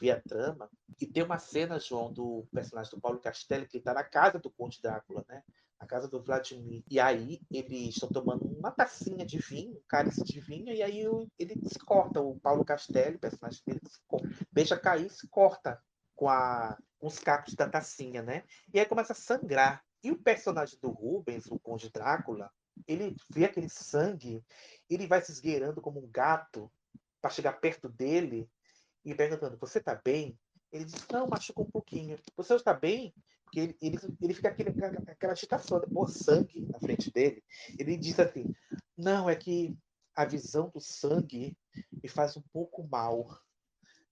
ver 0.00 0.10
a 0.10 0.20
trama. 0.20 0.68
E 1.00 1.06
tem 1.06 1.22
uma 1.22 1.38
cena, 1.38 1.78
João, 1.78 2.12
do 2.12 2.44
personagem 2.52 2.90
do 2.90 3.00
Paulo 3.00 3.20
Castelli, 3.20 3.68
que 3.68 3.78
está 3.78 3.94
na 3.94 4.02
casa 4.02 4.40
do 4.40 4.50
Conde 4.50 4.82
Drácula, 4.82 5.24
né? 5.28 5.44
Na 5.80 5.86
casa 5.86 6.08
do 6.08 6.20
Vladimir. 6.20 6.82
E 6.90 6.98
aí 6.98 7.40
eles 7.48 7.94
estão 7.94 8.08
tomando 8.08 8.44
uma 8.46 8.72
tacinha 8.72 9.24
de 9.24 9.38
vinho, 9.38 9.76
um 9.76 9.82
cálice 9.88 10.24
de 10.24 10.40
vinho, 10.40 10.74
e 10.74 10.82
aí 10.82 11.04
ele 11.38 11.54
se 11.68 11.78
corta, 11.78 12.20
o 12.20 12.38
Paulo 12.40 12.64
Castelli, 12.64 13.18
personagem 13.18 13.62
dele, 13.64 13.80
se 13.88 14.00
corta, 14.08 14.28
deixa 14.50 14.76
cair 14.76 15.08
se 15.08 15.28
corta 15.28 15.80
com, 16.16 16.28
a, 16.28 16.76
com 16.98 17.06
os 17.06 17.18
cacos 17.20 17.54
da 17.54 17.68
tacinha, 17.68 18.22
né? 18.22 18.42
E 18.74 18.80
aí 18.80 18.86
começa 18.86 19.12
a 19.12 19.16
sangrar. 19.16 19.84
E 20.02 20.10
o 20.10 20.18
personagem 20.18 20.78
do 20.80 20.90
Rubens, 20.90 21.46
o 21.46 21.58
Conde 21.58 21.90
Drácula, 21.90 22.50
ele 22.88 23.16
vê 23.30 23.44
aquele 23.44 23.68
sangue, 23.68 24.44
ele 24.90 25.06
vai 25.06 25.22
se 25.22 25.30
esgueirando 25.30 25.80
como 25.80 26.02
um 26.02 26.10
gato 26.10 26.70
para 27.20 27.30
chegar 27.30 27.52
perto 27.60 27.88
dele 27.88 28.50
e 29.04 29.14
perguntando: 29.14 29.56
Você 29.58 29.78
está 29.78 29.94
bem? 29.94 30.38
Ele 30.72 30.84
diz: 30.84 31.06
Não, 31.10 31.28
machuca 31.28 31.62
um 31.62 31.70
pouquinho. 31.70 32.18
Você 32.36 32.54
está 32.54 32.74
bem? 32.74 33.14
Porque 33.44 33.60
ele, 33.60 33.76
ele, 33.80 33.98
ele 34.20 34.34
fica 34.34 34.48
aquele, 34.48 34.70
aquela 35.06 35.32
agitação, 35.34 35.78
né? 35.78 35.86
pôr 35.92 36.08
sangue 36.08 36.66
na 36.66 36.80
frente 36.80 37.10
dele. 37.12 37.44
Ele 37.78 37.96
diz 37.96 38.18
assim: 38.18 38.52
Não, 38.96 39.30
é 39.30 39.36
que 39.36 39.76
a 40.16 40.24
visão 40.24 40.68
do 40.68 40.80
sangue 40.80 41.56
me 42.02 42.08
faz 42.08 42.36
um 42.36 42.42
pouco 42.52 42.82
mal. 42.88 43.38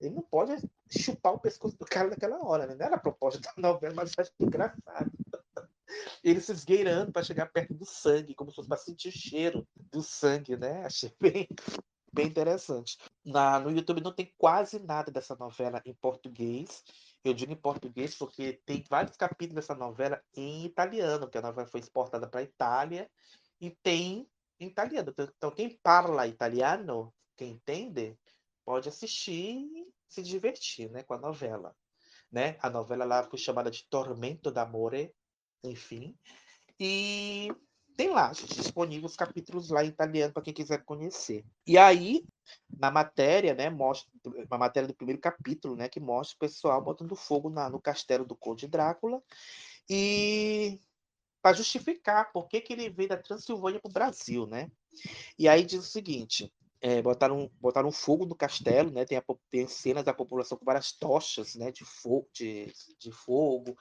Ele 0.00 0.14
não 0.14 0.22
pode 0.22 0.54
chupar 0.88 1.34
o 1.34 1.38
pescoço 1.38 1.76
do 1.76 1.84
cara 1.84 2.08
naquela 2.08 2.42
hora, 2.42 2.66
né? 2.66 2.74
Não 2.74 2.86
era 2.86 2.96
a 2.96 3.00
proposta 3.00 3.40
da 3.40 3.52
novela, 3.56 3.94
mas 3.94 4.12
acho 4.16 4.32
engraçado 4.40 5.10
ele 6.22 6.40
se 6.40 6.52
esgueirando 6.52 7.12
para 7.12 7.22
chegar 7.22 7.46
perto 7.46 7.74
do 7.74 7.84
sangue, 7.84 8.34
como 8.34 8.50
se 8.50 8.56
fosse 8.56 8.68
para 8.68 8.78
sentir 8.78 9.08
o 9.08 9.12
cheiro 9.12 9.66
do 9.76 10.02
sangue, 10.02 10.56
né? 10.56 10.84
Achei 10.86 11.14
bem, 11.20 11.48
bem 12.12 12.26
interessante. 12.26 12.98
Na, 13.24 13.58
no 13.58 13.70
YouTube 13.70 14.02
não 14.02 14.12
tem 14.12 14.32
quase 14.36 14.78
nada 14.78 15.10
dessa 15.10 15.36
novela 15.36 15.80
em 15.84 15.94
português. 15.94 16.82
Eu 17.24 17.34
digo 17.34 17.52
em 17.52 17.56
português 17.56 18.14
porque 18.16 18.60
tem 18.64 18.84
vários 18.88 19.16
capítulos 19.16 19.56
dessa 19.56 19.74
novela 19.74 20.22
em 20.34 20.64
italiano, 20.64 21.28
que 21.28 21.38
a 21.38 21.42
novela 21.42 21.66
foi 21.66 21.80
exportada 21.80 22.26
para 22.28 22.40
a 22.40 22.44
Itália, 22.44 23.10
e 23.60 23.70
tem 23.82 24.28
em 24.58 24.66
italiano. 24.68 25.10
Então, 25.10 25.28
então, 25.36 25.50
quem 25.50 25.78
fala 25.82 26.26
italiano, 26.26 27.12
quem 27.36 27.52
entende, 27.52 28.16
pode 28.64 28.88
assistir 28.88 29.56
e 29.56 29.92
se 30.08 30.22
divertir 30.22 30.90
né, 30.90 31.02
com 31.02 31.14
a 31.14 31.18
novela. 31.18 31.74
Né? 32.30 32.56
A 32.60 32.70
novela 32.70 33.04
lá 33.04 33.24
foi 33.24 33.38
chamada 33.38 33.70
de 33.70 33.86
Tormento 33.88 34.50
d'Amore, 34.50 35.12
enfim. 35.64 36.16
E 36.78 37.52
tem 37.96 38.08
lá, 38.08 38.32
gente, 38.32 38.54
disponíveis 38.54 39.12
os 39.12 39.16
capítulos 39.16 39.68
lá 39.68 39.84
em 39.84 39.88
italiano 39.88 40.32
para 40.32 40.42
quem 40.42 40.54
quiser 40.54 40.82
conhecer. 40.84 41.44
E 41.66 41.76
aí, 41.76 42.24
na 42.78 42.90
matéria, 42.90 43.54
né, 43.54 43.68
mostra 43.68 44.10
uma 44.24 44.58
matéria 44.58 44.88
do 44.88 44.94
primeiro 44.94 45.20
capítulo, 45.20 45.76
né, 45.76 45.88
que 45.88 46.00
mostra 46.00 46.34
o 46.36 46.38
pessoal 46.38 46.82
botando 46.82 47.14
fogo 47.14 47.50
na, 47.50 47.68
no 47.68 47.80
castelo 47.80 48.24
do 48.24 48.34
Conde 48.34 48.66
Drácula 48.66 49.22
e 49.88 50.80
para 51.42 51.56
justificar 51.56 52.32
por 52.32 52.48
que, 52.48 52.60
que 52.60 52.72
ele 52.72 52.88
veio 52.88 53.08
da 53.08 53.16
Transilvânia 53.16 53.80
para 53.80 53.90
o 53.90 53.92
Brasil, 53.92 54.46
né? 54.46 54.70
E 55.38 55.48
aí 55.48 55.64
diz 55.64 55.80
o 55.80 55.90
seguinte: 55.90 56.52
é, 56.80 57.02
botaram, 57.02 57.50
botaram 57.60 57.90
fogo 57.92 58.24
no 58.24 58.34
castelo, 58.34 58.90
né? 58.90 59.04
Tem, 59.04 59.18
a, 59.18 59.24
tem 59.50 59.66
cenas 59.66 60.04
da 60.04 60.14
população 60.14 60.56
com 60.56 60.64
várias 60.64 60.92
tochas, 60.92 61.54
né? 61.54 61.70
De, 61.70 61.84
fo 61.84 62.26
de, 62.32 62.72
de 62.98 63.12
fogo, 63.12 63.76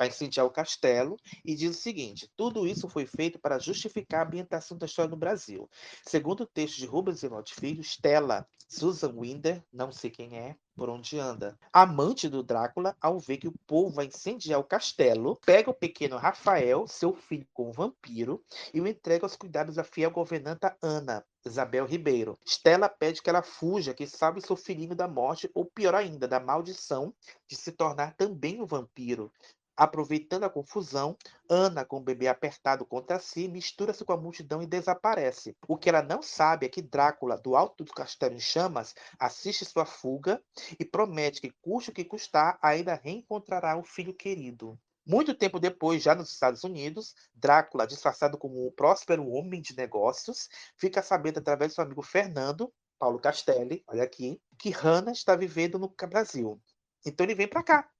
para 0.00 0.08
incendiar 0.08 0.46
o 0.46 0.50
castelo 0.50 1.18
e 1.44 1.54
diz 1.54 1.76
o 1.76 1.78
seguinte: 1.78 2.26
tudo 2.34 2.66
isso 2.66 2.88
foi 2.88 3.04
feito 3.04 3.38
para 3.38 3.58
justificar 3.58 4.22
a 4.22 4.26
ambientação 4.26 4.78
da 4.78 4.86
história 4.86 5.10
no 5.10 5.16
Brasil. 5.16 5.68
Segundo 6.06 6.44
o 6.44 6.46
texto 6.46 6.78
de 6.78 6.86
Rubens 6.86 7.22
Enote 7.22 7.54
Filho, 7.54 7.84
Stella 7.84 8.48
Susan 8.66 9.12
Winder, 9.14 9.62
não 9.70 9.92
sei 9.92 10.08
quem 10.10 10.38
é, 10.38 10.56
por 10.76 10.88
onde 10.88 11.18
anda. 11.18 11.58
Amante 11.72 12.28
do 12.28 12.42
Drácula, 12.42 12.96
ao 13.00 13.18
ver 13.18 13.36
que 13.36 13.48
o 13.48 13.54
povo 13.66 13.90
vai 13.96 14.06
incendiar 14.06 14.60
o 14.60 14.64
castelo, 14.64 15.36
pega 15.44 15.68
o 15.68 15.74
pequeno 15.74 16.16
Rafael, 16.16 16.86
seu 16.86 17.12
filho 17.12 17.46
com 17.52 17.68
o 17.68 17.72
vampiro, 17.72 18.42
e 18.72 18.80
o 18.80 18.86
entrega 18.86 19.26
aos 19.26 19.36
cuidados 19.36 19.74
da 19.74 19.84
fiel 19.84 20.12
governanta 20.12 20.74
Ana, 20.80 21.26
Isabel 21.44 21.84
Ribeiro. 21.84 22.38
Stella 22.46 22.88
pede 22.88 23.20
que 23.20 23.28
ela 23.28 23.42
fuja, 23.42 23.92
que 23.92 24.06
salve 24.06 24.40
seu 24.40 24.54
filhinho 24.54 24.94
da 24.94 25.08
morte, 25.08 25.50
ou 25.52 25.66
pior 25.66 25.94
ainda, 25.94 26.28
da 26.28 26.38
maldição 26.38 27.12
de 27.48 27.56
se 27.56 27.72
tornar 27.72 28.14
também 28.14 28.62
um 28.62 28.66
vampiro. 28.66 29.32
Aproveitando 29.80 30.44
a 30.44 30.50
confusão, 30.50 31.16
Ana, 31.48 31.86
com 31.86 31.96
o 31.96 32.02
bebê 32.02 32.28
apertado 32.28 32.84
contra 32.84 33.18
si, 33.18 33.48
mistura-se 33.48 34.04
com 34.04 34.12
a 34.12 34.16
multidão 34.18 34.62
e 34.62 34.66
desaparece. 34.66 35.56
O 35.66 35.74
que 35.74 35.88
ela 35.88 36.02
não 36.02 36.20
sabe 36.20 36.66
é 36.66 36.68
que 36.68 36.82
Drácula, 36.82 37.38
do 37.38 37.56
alto 37.56 37.82
do 37.82 37.90
castelo 37.90 38.34
em 38.34 38.38
chamas, 38.38 38.94
assiste 39.18 39.64
sua 39.64 39.86
fuga 39.86 40.38
e 40.78 40.84
promete 40.84 41.40
que, 41.40 41.50
custe 41.62 41.88
o 41.88 41.94
que 41.94 42.04
custar, 42.04 42.58
ainda 42.60 43.00
reencontrará 43.02 43.74
o 43.78 43.82
filho 43.82 44.12
querido. 44.12 44.78
Muito 45.06 45.34
tempo 45.34 45.58
depois, 45.58 46.02
já 46.02 46.14
nos 46.14 46.30
Estados 46.30 46.62
Unidos, 46.62 47.14
Drácula, 47.34 47.86
disfarçado 47.86 48.36
como 48.36 48.66
um 48.66 48.70
próspero 48.72 49.26
homem 49.30 49.62
de 49.62 49.74
negócios, 49.74 50.50
fica 50.76 51.02
sabendo 51.02 51.38
através 51.38 51.72
do 51.72 51.76
seu 51.76 51.84
amigo 51.84 52.02
Fernando, 52.02 52.70
Paulo 52.98 53.18
Castelli, 53.18 53.82
olha 53.86 54.02
aqui, 54.02 54.42
que 54.58 54.68
Hannah 54.68 55.12
está 55.12 55.34
vivendo 55.34 55.78
no 55.78 55.88
Brasil. 56.06 56.60
Então 57.06 57.24
ele 57.24 57.34
vem 57.34 57.48
para 57.48 57.62
cá, 57.62 57.90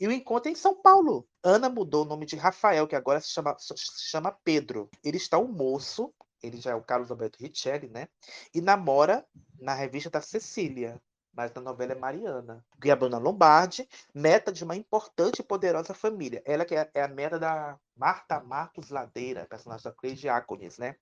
e 0.00 0.06
o 0.06 0.12
encontro 0.12 0.48
é 0.48 0.52
em 0.52 0.56
São 0.56 0.74
Paulo. 0.80 1.26
Ana 1.42 1.68
mudou 1.68 2.04
o 2.04 2.08
nome 2.08 2.26
de 2.26 2.36
Rafael, 2.36 2.86
que 2.86 2.96
agora 2.96 3.20
se 3.20 3.28
chama, 3.30 3.56
se 3.58 3.74
chama 4.10 4.36
Pedro. 4.44 4.88
Ele 5.04 5.16
está 5.16 5.38
um 5.38 5.48
moço, 5.52 6.12
ele 6.42 6.60
já 6.60 6.70
é 6.72 6.74
o 6.74 6.82
Carlos 6.82 7.10
Alberto 7.10 7.38
Richelli, 7.40 7.88
né? 7.88 8.08
E 8.54 8.60
namora 8.60 9.26
na 9.60 9.74
revista 9.74 10.10
da 10.10 10.20
Cecília. 10.20 11.00
mas 11.32 11.52
na 11.54 11.60
novela 11.60 11.92
é 11.92 11.94
Mariana. 11.94 12.64
E 12.84 12.90
a 12.90 12.96
Bruna 12.96 13.18
Lombardi, 13.18 13.88
neta 14.12 14.52
de 14.52 14.64
uma 14.64 14.74
importante 14.74 15.40
e 15.40 15.44
poderosa 15.44 15.94
família. 15.94 16.42
Ela 16.44 16.64
que 16.64 16.74
é, 16.74 16.90
é 16.94 17.02
a 17.02 17.08
neta 17.08 17.38
da 17.38 17.78
Marta 17.96 18.40
Matos 18.40 18.90
Ladeira, 18.90 19.46
personagem 19.46 19.84
da 19.84 19.92
Cleide 19.92 20.20
Diácones, 20.22 20.78
né? 20.78 20.96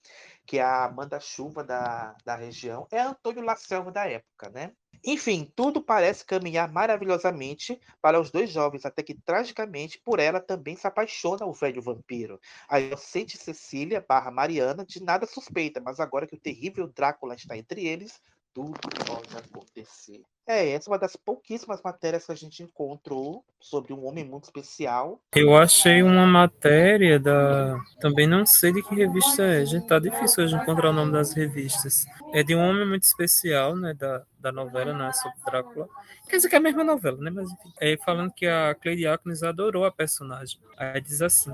Que 0.47 0.59
é 0.59 0.62
a 0.62 0.90
manda-chuva 0.90 1.64
da, 1.64 2.14
da 2.24 2.34
região. 2.36 2.86
É 2.90 3.01
Antônio 3.01 3.43
Lacelva 3.44 3.90
da 3.90 4.06
época, 4.09 4.51
né? 4.51 4.72
Enfim, 5.05 5.51
tudo 5.55 5.81
parece 5.81 6.24
caminhar 6.24 6.70
maravilhosamente 6.73 7.81
para 8.01 8.20
os 8.20 8.31
dois 8.31 8.51
jovens, 8.51 8.85
até 8.85 9.02
que, 9.02 9.14
tragicamente, 9.14 9.98
por 9.98 10.18
ela 10.18 10.40
também 10.40 10.77
se 10.77 10.86
apaixona 10.86 11.47
o 11.47 11.52
velho 11.52 11.82
vampiro. 11.82 12.40
A 12.68 12.81
inocente 12.81 13.36
Cecília 13.36 14.05
barra 14.06 14.31
Mariana 14.31 14.85
de 14.85 15.02
nada 15.02 15.27
suspeita, 15.27 15.81
mas 15.81 16.01
agora 16.01 16.27
que 16.27 16.35
o 16.35 16.40
terrível 16.40 16.86
Drácula 16.89 17.35
está 17.35 17.56
entre 17.56 17.86
eles, 17.86 18.20
tudo 18.57 18.73
pode 19.05 19.37
acontecer. 19.37 20.23
É, 20.49 20.70
essa 20.70 20.89
é 20.89 20.91
uma 20.91 20.99
das 20.99 21.15
pouquíssimas 21.15 21.83
matérias 21.83 22.24
que 22.24 22.33
a 22.33 22.35
gente 22.35 22.62
encontrou 22.62 23.45
sobre 23.61 23.93
um 23.93 24.07
homem 24.07 24.24
muito 24.24 24.45
especial. 24.45 25.20
Eu 25.35 25.55
achei 25.55 26.03
uma 26.03 26.27
matéria 26.27 27.20
da. 27.20 27.78
Também 28.01 28.27
não 28.27 28.47
sei 28.47 28.73
de 28.73 28.83
que 28.83 28.95
revista 28.95 29.43
é. 29.43 29.66
Gente, 29.66 29.87
tá 29.87 29.99
difícil 29.99 30.45
hoje 30.45 30.57
encontrar 30.57 30.89
o 30.89 30.93
nome 30.95 31.12
das 31.12 31.35
revistas. 31.35 32.07
É 32.33 32.43
de 32.43 32.55
um 32.55 32.61
homem 32.61 32.89
muito 32.89 33.03
especial, 33.03 33.77
né? 33.77 33.93
Da, 33.93 34.24
da 34.39 34.51
novela, 34.51 34.95
né? 34.95 35.12
Sobre 35.12 35.37
Drácula. 35.45 35.87
Quer 36.27 36.37
dizer 36.37 36.49
que 36.49 36.55
é 36.55 36.59
a 36.59 36.62
mesma 36.62 36.83
novela, 36.83 37.19
né? 37.19 37.31
Mas 37.31 37.51
enfim. 37.51 37.73
É 37.78 37.99
falando 37.99 38.33
que 38.33 38.47
a 38.47 38.74
Cleide 38.74 39.07
Acknes 39.07 39.43
adorou 39.43 39.85
a 39.85 39.93
personagem. 39.93 40.59
Aí 40.78 40.99
diz 41.03 41.20
assim: 41.20 41.53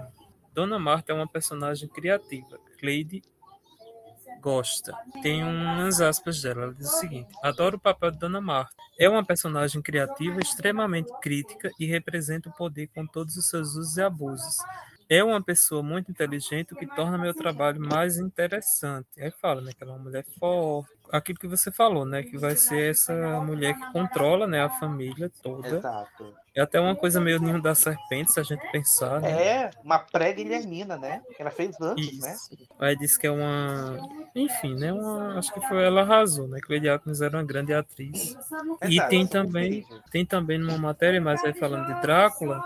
Dona 0.52 0.78
Marta 0.78 1.10
é 1.10 1.14
uma 1.16 1.26
personagem 1.26 1.88
criativa. 1.88 2.60
Cleide 2.78 3.22
gosta. 4.42 4.92
Tem 5.22 5.42
umas 5.44 6.00
aspas 6.00 6.42
dela. 6.42 6.64
Ela 6.64 6.74
diz 6.74 6.88
o 6.92 6.98
seguinte: 6.98 7.32
Adoro 7.42 7.76
o 7.76 7.80
papel 7.80 8.10
de 8.10 8.18
Dona 8.18 8.40
Marta. 8.40 8.74
É 8.98 9.08
uma 9.08 9.24
personagem 9.24 9.80
criativa, 9.80 10.40
extremamente 10.40 11.10
crítica 11.22 11.70
e 11.78 11.86
representa 11.86 12.48
o 12.48 12.52
poder 12.52 12.88
com 12.88 13.06
todos 13.06 13.36
os 13.36 13.48
seus 13.48 13.76
usos 13.76 13.96
e 13.96 14.02
abusos. 14.02 14.56
É 15.08 15.22
uma 15.22 15.42
pessoa 15.42 15.82
muito 15.82 16.10
inteligente, 16.10 16.72
o 16.72 16.76
que 16.76 16.86
torna 16.86 17.18
meu 17.18 17.34
trabalho 17.34 17.80
mais 17.80 18.16
interessante. 18.18 19.08
Aí 19.18 19.30
fala, 19.30 19.60
né, 19.60 19.72
que 19.76 19.82
ela 19.82 19.92
é 19.92 19.96
uma 19.96 20.02
mulher 20.04 20.24
forte. 20.38 20.90
Aquilo 21.12 21.38
que 21.38 21.46
você 21.46 21.70
falou, 21.70 22.06
né, 22.06 22.22
que 22.22 22.38
vai 22.38 22.56
ser 22.56 22.90
essa 22.90 23.12
mulher 23.42 23.74
que 23.74 23.92
controla, 23.92 24.46
né, 24.46 24.62
a 24.62 24.70
família 24.70 25.30
toda. 25.42 25.76
Exato. 25.76 26.34
É 26.54 26.60
até 26.60 26.78
uma 26.80 26.94
coisa 26.94 27.18
meio 27.20 27.38
ninho 27.40 27.60
da 27.62 27.74
serpente, 27.74 28.32
se 28.32 28.38
a 28.38 28.42
gente 28.42 28.60
pensar. 28.70 29.20
Né? 29.20 29.30
É, 29.30 29.70
uma 29.82 29.98
pré-Guilhermina, 29.98 30.98
né? 30.98 31.22
Ela 31.38 31.50
fez 31.50 31.80
antes, 31.80 32.12
Isso. 32.12 32.20
né? 32.20 32.36
Aí 32.78 32.96
disse 32.96 33.18
que 33.18 33.26
é 33.26 33.30
uma. 33.30 33.98
Enfim, 34.34 34.74
né? 34.74 34.92
Uma... 34.92 35.38
Acho 35.38 35.52
que 35.52 35.60
foi 35.66 35.82
ela 35.82 36.02
arrasou, 36.02 36.46
né? 36.48 36.58
Que 36.60 36.74
Lady 36.74 36.90
Atkins 36.90 37.22
era 37.22 37.38
uma 37.38 37.42
grande 37.42 37.72
atriz. 37.72 38.36
E 38.82 38.94
Exato, 38.96 39.08
tem 39.08 39.26
também, 39.26 39.86
tem 40.10 40.26
também 40.26 40.58
numa 40.58 40.76
matéria, 40.76 41.20
mas 41.22 41.42
aí 41.42 41.54
falando 41.54 41.86
de 41.86 42.00
Drácula, 42.02 42.62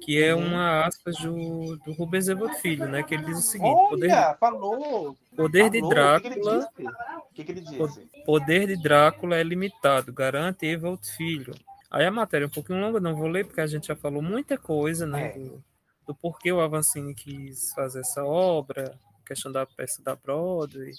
que 0.00 0.20
é 0.20 0.34
Uhum. 0.34 0.46
uma 0.48 0.84
aspas 0.84 1.16
do, 1.18 1.76
do 1.78 1.92
Rubens 1.92 2.26
Evoto 2.28 2.54
Filho, 2.56 2.88
né? 2.88 3.04
Que 3.04 3.14
ele 3.14 3.26
diz 3.26 3.38
o 3.38 3.42
seguinte: 3.42 3.88
poder, 3.90 4.12
Olha, 4.12 4.36
falou! 4.40 5.16
Poder 5.36 5.70
de 5.70 5.80
falou. 5.80 6.16
O 6.16 6.20
que 6.20 6.28
que 6.30 6.34
ele 6.34 6.40
Drácula. 6.42 6.90
O 7.30 7.34
que, 7.34 7.44
que 7.44 7.52
ele 7.52 7.60
disse? 7.60 7.76
Po- 7.76 8.24
Poder 8.24 8.66
de 8.68 8.76
Drácula 8.82 9.36
é 9.36 9.42
limitado, 9.42 10.12
garante 10.12 10.66
Evolt 10.66 11.04
Filho. 11.16 11.54
Aí 11.90 12.04
a 12.06 12.10
matéria 12.10 12.44
é 12.44 12.48
um 12.48 12.50
pouquinho 12.50 12.80
longa, 12.80 12.98
não 13.00 13.14
vou 13.14 13.28
ler, 13.28 13.44
porque 13.46 13.60
a 13.60 13.66
gente 13.66 13.86
já 13.86 13.94
falou 13.96 14.20
muita 14.22 14.56
coisa, 14.58 15.06
né? 15.06 15.28
É. 15.28 15.38
Do, 15.38 15.62
do 16.08 16.14
porquê 16.14 16.50
o 16.52 16.60
Avancini 16.60 17.14
quis 17.14 17.72
fazer 17.74 18.00
essa 18.00 18.24
obra, 18.24 18.98
questão 19.26 19.50
da 19.52 19.64
peça 19.64 20.02
da 20.02 20.16
Broadway. 20.16 20.92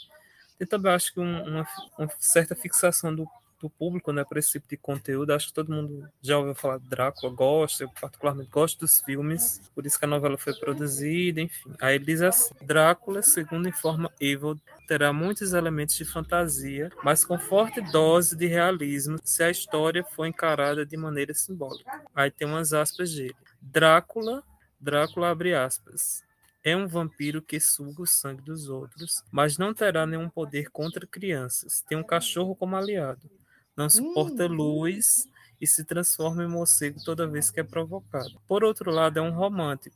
Tem 0.57 0.68
também, 0.68 0.91
acho 0.94 1.14
que, 1.14 1.20
um- 1.20 1.44
uma, 1.44 1.68
uma 1.98 2.10
certa 2.18 2.56
fixação 2.56 3.14
do, 3.14 3.28
do 3.60 3.69
público, 3.69 4.11
né, 4.11 4.23
para 4.23 4.40
esse 4.40 4.53
tipo 4.53 4.68
de 4.68 4.77
conteúdo. 4.77 5.32
Acho 5.32 5.48
que 5.48 5.53
todo 5.53 5.72
mundo 5.72 6.07
já 6.22 6.38
ouviu 6.38 6.56
falar 6.56 6.77
de 6.77 6.88
Drácula, 6.88 7.34
gosta, 7.34 7.84
eu 7.84 7.90
particularmente 7.90 8.49
gosto 8.49 8.80
dos 8.80 8.99
filmes, 9.02 9.61
por 9.73 9.86
isso 9.86 9.98
que 9.98 10.06
a 10.06 10.07
novela 10.07 10.38
foi 10.38 10.53
produzida, 10.53 11.41
enfim. 11.41 11.73
Aí 11.80 11.95
ele 11.95 12.06
diz 12.06 12.22
assim: 12.22 12.53
Drácula, 12.61 13.22
segundo 13.22 13.68
informa 13.68 14.11
Evil, 14.19 14.60
terá 14.88 15.11
muitos 15.11 15.53
elementos 15.53 15.95
de 15.95 16.06
fantasia, 16.06 16.91
mas 17.03 17.26
com 17.26 17.38
forte 17.38 17.82
dose 17.82 18.36
de 18.36 18.45
realismo 18.45 19.19
se 19.23 19.44
a 19.44 19.49
história 19.49 20.03
for 20.03 20.26
encarada 20.26 20.86
de 20.86 20.98
maneira 20.98 21.34
simbólica. 21.34 22.03
Aí 22.14 22.30
tem 22.30 22.48
umas 22.48 22.73
aspas 22.73 23.14
dele. 23.14 23.36
Drácula, 23.61 24.44
Drácula 24.80 25.30
abre 25.30 25.56
aspas. 25.56 26.23
É 26.64 26.76
um 26.76 26.88
vampiro 26.88 27.44
que 27.44 27.60
suga 27.60 28.02
o 28.02 28.07
sangue 28.07 28.41
dos 28.41 28.69
outros, 28.69 29.23
mas 29.32 29.56
não 29.56 29.72
terá 29.72 30.06
nenhum 30.07 30.27
poder 30.27 30.72
contra 30.72 31.06
crianças. 31.06 31.82
Tem 31.88 31.95
um 31.95 32.03
cachorro 32.03 32.56
como 32.56 32.76
aliado. 32.76 33.30
Não 33.76 33.89
suporta 33.89 34.47
luz 34.47 35.27
e 35.60 35.68
se 35.68 35.84
transforma 35.84 36.43
em 36.43 36.47
morcego 36.47 37.03
toda 37.03 37.27
vez 37.27 37.52
que 37.52 37.60
é 37.60 37.64
provocado. 37.64 38.39
Por 38.47 38.64
outro 38.64 38.91
lado, 38.91 39.19
é 39.19 39.22
um 39.22 39.31
romântico. 39.31 39.95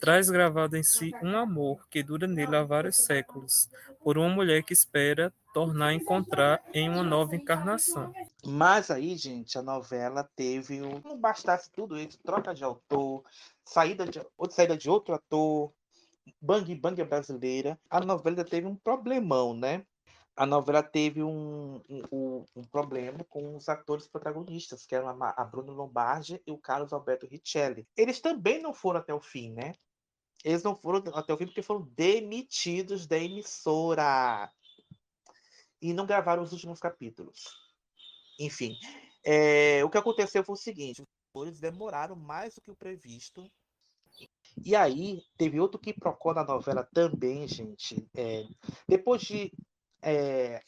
Traz 0.00 0.30
gravado 0.30 0.76
em 0.76 0.82
si 0.82 1.12
um 1.22 1.36
amor 1.36 1.88
que 1.88 2.02
dura 2.02 2.26
nele 2.26 2.54
há 2.54 2.62
vários 2.62 2.98
séculos, 2.98 3.68
por 4.02 4.16
uma 4.16 4.28
mulher 4.28 4.62
que 4.62 4.72
espera 4.72 5.32
tornar 5.52 5.88
a 5.88 5.94
encontrar 5.94 6.62
em 6.72 6.88
uma 6.88 7.02
nova 7.02 7.34
encarnação. 7.34 8.12
Mas 8.46 8.90
aí, 8.92 9.16
gente, 9.16 9.58
a 9.58 9.62
novela 9.62 10.28
teve 10.36 10.80
um. 10.82 11.00
Não 11.04 11.18
bastasse 11.18 11.68
tudo 11.72 11.98
isso, 11.98 12.18
troca 12.22 12.54
de 12.54 12.62
autor, 12.62 13.24
saída 13.64 14.06
de, 14.06 14.20
outra 14.36 14.54
saída 14.54 14.76
de 14.76 14.88
outro 14.88 15.14
ator, 15.14 15.72
bang 16.40 16.74
bang 16.76 17.02
brasileira. 17.02 17.78
A 17.90 18.00
novela 18.00 18.30
ainda 18.30 18.44
teve 18.44 18.68
um 18.68 18.76
problemão, 18.76 19.52
né? 19.52 19.84
A 20.38 20.46
novela 20.46 20.84
teve 20.84 21.20
um, 21.22 21.82
um, 21.90 22.44
um- 22.54 22.62
problema 22.70 23.24
com 23.24 23.56
os 23.56 23.68
atores 23.68 24.06
protagonistas, 24.06 24.86
que 24.86 24.94
eram 24.94 25.08
a 25.20 25.44
Bruno 25.44 25.72
Lombardi 25.72 26.40
e 26.46 26.52
o 26.52 26.58
Carlos 26.58 26.92
Alberto 26.92 27.26
Richelli. 27.26 27.88
Eles 27.96 28.20
também 28.20 28.62
não 28.62 28.72
foram 28.72 29.00
até 29.00 29.12
o 29.12 29.20
fim, 29.20 29.52
né? 29.52 29.74
Eles 30.44 30.62
não 30.62 30.76
foram 30.76 31.02
até 31.14 31.34
o 31.34 31.36
fim 31.36 31.46
porque 31.46 31.62
foram 31.62 31.82
demitidos 31.96 33.06
da 33.06 33.18
emissora 33.18 34.48
e 35.82 35.92
não 35.92 36.06
gravaram 36.06 36.42
os 36.42 36.52
últimos 36.52 36.78
capítulos. 36.80 37.44
Enfim, 38.38 38.76
é, 39.24 39.84
o 39.84 39.90
que 39.90 39.98
aconteceu 39.98 40.44
foi 40.44 40.54
o 40.54 40.56
seguinte: 40.58 41.02
os 41.02 41.08
atores 41.30 41.60
demoraram 41.60 42.16
mais 42.16 42.54
do 42.54 42.60
que 42.60 42.70
o 42.70 42.76
previsto. 42.76 43.50
E 44.64 44.74
aí, 44.74 45.22
teve 45.36 45.60
outro 45.60 45.80
que 45.80 45.92
procurou 45.92 46.34
na 46.34 46.44
novela 46.44 46.88
também, 46.92 47.46
gente. 47.46 48.08
é, 48.16 48.44
depois 48.88 49.22
de 49.22 49.52
é, 50.08 50.62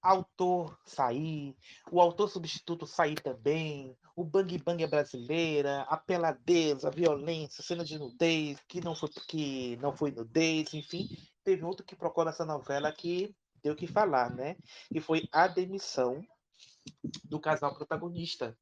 autor 0.00 0.78
sair, 0.84 1.56
o 1.90 2.00
autor 2.00 2.28
substituto 2.28 2.86
sair 2.86 3.16
também, 3.16 3.96
o 4.14 4.22
bang 4.22 4.58
bang 4.58 4.84
é 4.84 4.86
brasileira, 4.86 5.82
a 5.82 5.96
peladeza, 5.96 6.88
a 6.88 6.90
violência, 6.90 7.64
cena 7.64 7.84
de 7.84 7.98
nudez, 7.98 8.58
que 8.68 8.80
não 8.80 8.94
foi 8.94 9.08
que 9.28 9.76
não 9.78 9.96
foi 9.96 10.12
nudez, 10.12 10.72
enfim, 10.74 11.08
teve 11.42 11.64
outro 11.64 11.84
que 11.84 11.96
procurou 11.96 12.26
nessa 12.26 12.44
novela 12.44 12.92
que 12.92 13.34
deu 13.62 13.72
o 13.72 13.76
que 13.76 13.86
falar, 13.86 14.30
né? 14.30 14.56
E 14.90 15.00
foi 15.00 15.28
a 15.32 15.48
demissão 15.48 16.22
do 17.24 17.40
casal 17.40 17.74
protagonista, 17.74 18.56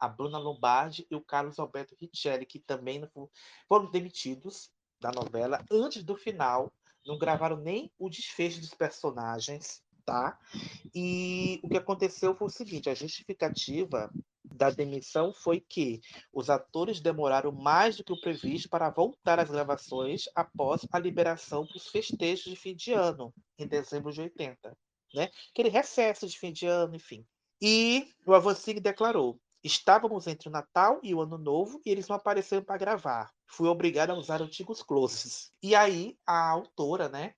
a 0.00 0.08
Bruna 0.08 0.38
Lombardi 0.38 1.06
e 1.10 1.14
o 1.14 1.20
Carlos 1.20 1.58
Alberto 1.58 1.94
Richelli, 2.00 2.46
que 2.46 2.58
também 2.58 3.08
foram 3.68 3.90
demitidos 3.90 4.70
da 5.00 5.12
novela 5.12 5.64
antes 5.70 6.02
do 6.02 6.16
final, 6.16 6.72
não 7.06 7.16
gravaram 7.18 7.56
nem 7.56 7.90
o 7.98 8.10
desfecho 8.10 8.60
dos 8.60 8.74
personagens, 8.74 9.82
tá? 10.04 10.38
E 10.94 11.60
o 11.62 11.68
que 11.68 11.76
aconteceu 11.76 12.34
foi 12.34 12.48
o 12.48 12.50
seguinte: 12.50 12.90
a 12.90 12.94
justificativa 12.94 14.10
da 14.44 14.70
demissão 14.70 15.32
foi 15.32 15.60
que 15.60 16.00
os 16.32 16.48
atores 16.48 17.00
demoraram 17.00 17.52
mais 17.52 17.96
do 17.96 18.04
que 18.04 18.12
o 18.12 18.20
previsto 18.20 18.68
para 18.68 18.90
voltar 18.90 19.38
às 19.38 19.50
gravações 19.50 20.24
após 20.34 20.86
a 20.90 20.98
liberação 20.98 21.64
dos 21.66 21.88
festejos 21.88 22.44
de 22.44 22.56
fim 22.56 22.74
de 22.74 22.92
ano, 22.92 23.34
em 23.58 23.66
dezembro 23.66 24.12
de 24.12 24.22
80. 24.22 24.76
Né? 25.14 25.30
Aquele 25.50 25.68
recesso 25.68 26.26
de 26.26 26.38
fim 26.38 26.52
de 26.52 26.66
ano, 26.66 26.96
enfim. 26.96 27.24
E 27.60 28.08
o 28.26 28.34
Avancini 28.34 28.80
declarou: 28.80 29.40
Estávamos 29.66 30.28
entre 30.28 30.48
o 30.48 30.52
Natal 30.52 31.00
e 31.02 31.12
o 31.12 31.20
Ano 31.20 31.36
Novo 31.36 31.80
e 31.84 31.90
eles 31.90 32.06
não 32.06 32.14
apareceram 32.14 32.62
para 32.62 32.78
gravar. 32.78 33.32
Fui 33.48 33.68
obrigado 33.68 34.10
a 34.10 34.14
usar 34.14 34.40
antigos 34.40 34.80
closes. 34.80 35.52
E 35.60 35.74
aí 35.74 36.16
a 36.24 36.50
autora, 36.50 37.08
né, 37.08 37.34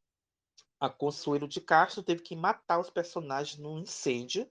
a 0.78 0.90
Consuelo 0.90 1.48
de 1.48 1.58
Castro, 1.58 2.02
teve 2.02 2.22
que 2.22 2.36
matar 2.36 2.80
os 2.80 2.90
personagens 2.90 3.58
num 3.58 3.78
incêndio 3.78 4.46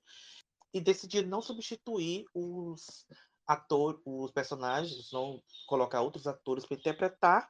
e 0.73 0.81
decidiram 0.81 1.29
não 1.29 1.39
substituir 1.39 2.25
os 2.33 3.05
atores, 3.45 4.01
os 4.03 4.31
personagens, 4.31 5.11
não 5.11 5.39
colocar 5.67 6.01
outros 6.01 6.25
atores 6.25 6.65
para 6.65 6.77
interpretar. 6.77 7.47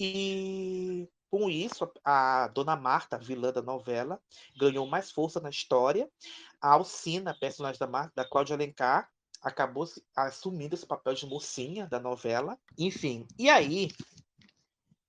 E 0.00 1.06
com 1.30 1.50
isso, 1.50 1.90
a 2.02 2.48
Dona 2.48 2.74
Marta, 2.74 3.18
vilã 3.18 3.52
da 3.52 3.60
novela, 3.60 4.18
ganhou 4.56 4.86
mais 4.86 5.10
força 5.10 5.40
na 5.40 5.50
história. 5.50 6.10
A 6.58 6.72
Alcina, 6.72 7.36
personagem 7.38 7.78
da, 7.78 8.10
da 8.14 8.24
Cláudia 8.24 8.56
Alencar, 8.56 9.11
acabou 9.42 9.88
assumindo 10.16 10.74
esse 10.74 10.86
papel 10.86 11.14
de 11.14 11.26
mocinha 11.26 11.86
da 11.86 11.98
novela. 11.98 12.58
Enfim, 12.78 13.26
e 13.38 13.50
aí 13.50 13.88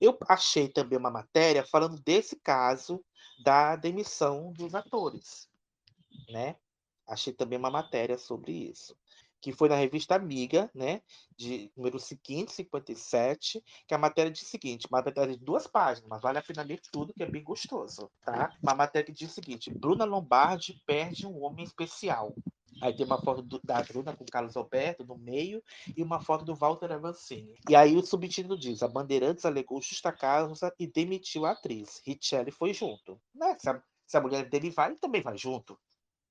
eu 0.01 0.17
achei 0.27 0.67
também 0.67 0.97
uma 0.97 1.11
matéria 1.11 1.65
falando 1.65 2.01
desse 2.01 2.35
caso 2.37 3.03
da 3.43 3.75
demissão 3.75 4.51
dos 4.51 4.75
atores, 4.75 5.47
né? 6.29 6.55
Achei 7.07 7.33
também 7.33 7.59
uma 7.59 7.69
matéria 7.69 8.17
sobre 8.17 8.51
isso. 8.51 8.97
Que 9.39 9.51
foi 9.51 9.67
na 9.67 9.75
revista 9.75 10.15
Amiga, 10.15 10.71
né? 10.73 11.01
De 11.35 11.69
número 11.75 11.99
seguinte, 11.99 12.53
57, 12.53 13.61
que 13.85 13.93
a 13.93 13.97
matéria 13.97 14.31
diz 14.31 14.43
o 14.43 14.45
seguinte: 14.45 14.87
uma 14.89 15.01
matéria 15.01 15.37
de 15.37 15.43
duas 15.43 15.67
páginas, 15.67 16.09
mas 16.09 16.21
vale 16.21 16.37
a 16.37 16.43
pena 16.43 16.63
ler 16.63 16.81
tudo, 16.91 17.13
que 17.13 17.23
é 17.23 17.29
bem 17.29 17.43
gostoso, 17.43 18.09
tá? 18.23 18.55
Uma 18.63 18.73
matéria 18.73 19.05
que 19.05 19.11
diz 19.11 19.31
o 19.31 19.33
seguinte: 19.33 19.69
Bruna 19.69 20.05
Lombardi 20.05 20.81
perde 20.85 21.27
um 21.27 21.43
homem 21.43 21.65
especial. 21.65 22.33
Aí 22.81 22.95
tem 22.95 23.05
uma 23.05 23.21
foto 23.21 23.41
do, 23.41 23.59
da 23.63 23.81
Bruna 23.81 24.15
com 24.15 24.25
Carlos 24.25 24.55
Alberto 24.57 25.05
no 25.05 25.17
meio 25.17 25.63
e 25.95 26.03
uma 26.03 26.19
foto 26.19 26.43
do 26.43 26.55
Walter 26.55 26.91
Avancini. 26.91 27.53
E 27.69 27.75
aí 27.75 27.95
o 27.95 28.05
subtítulo 28.05 28.57
diz: 28.57 28.83
A 28.83 28.87
Bandeirantes 28.87 29.45
alegou 29.45 29.81
justa 29.81 30.11
causa 30.11 30.73
e 30.79 30.87
demitiu 30.87 31.45
a 31.45 31.51
atriz. 31.51 32.01
Richelle 32.05 32.51
foi 32.51 32.73
junto. 32.73 33.19
Né? 33.33 33.55
Se, 33.59 33.69
a, 33.69 33.81
se 34.05 34.17
a 34.17 34.21
mulher 34.21 34.49
dele 34.49 34.69
vai, 34.69 34.89
ele 34.89 34.99
também 34.99 35.21
vai 35.21 35.37
junto. 35.37 35.79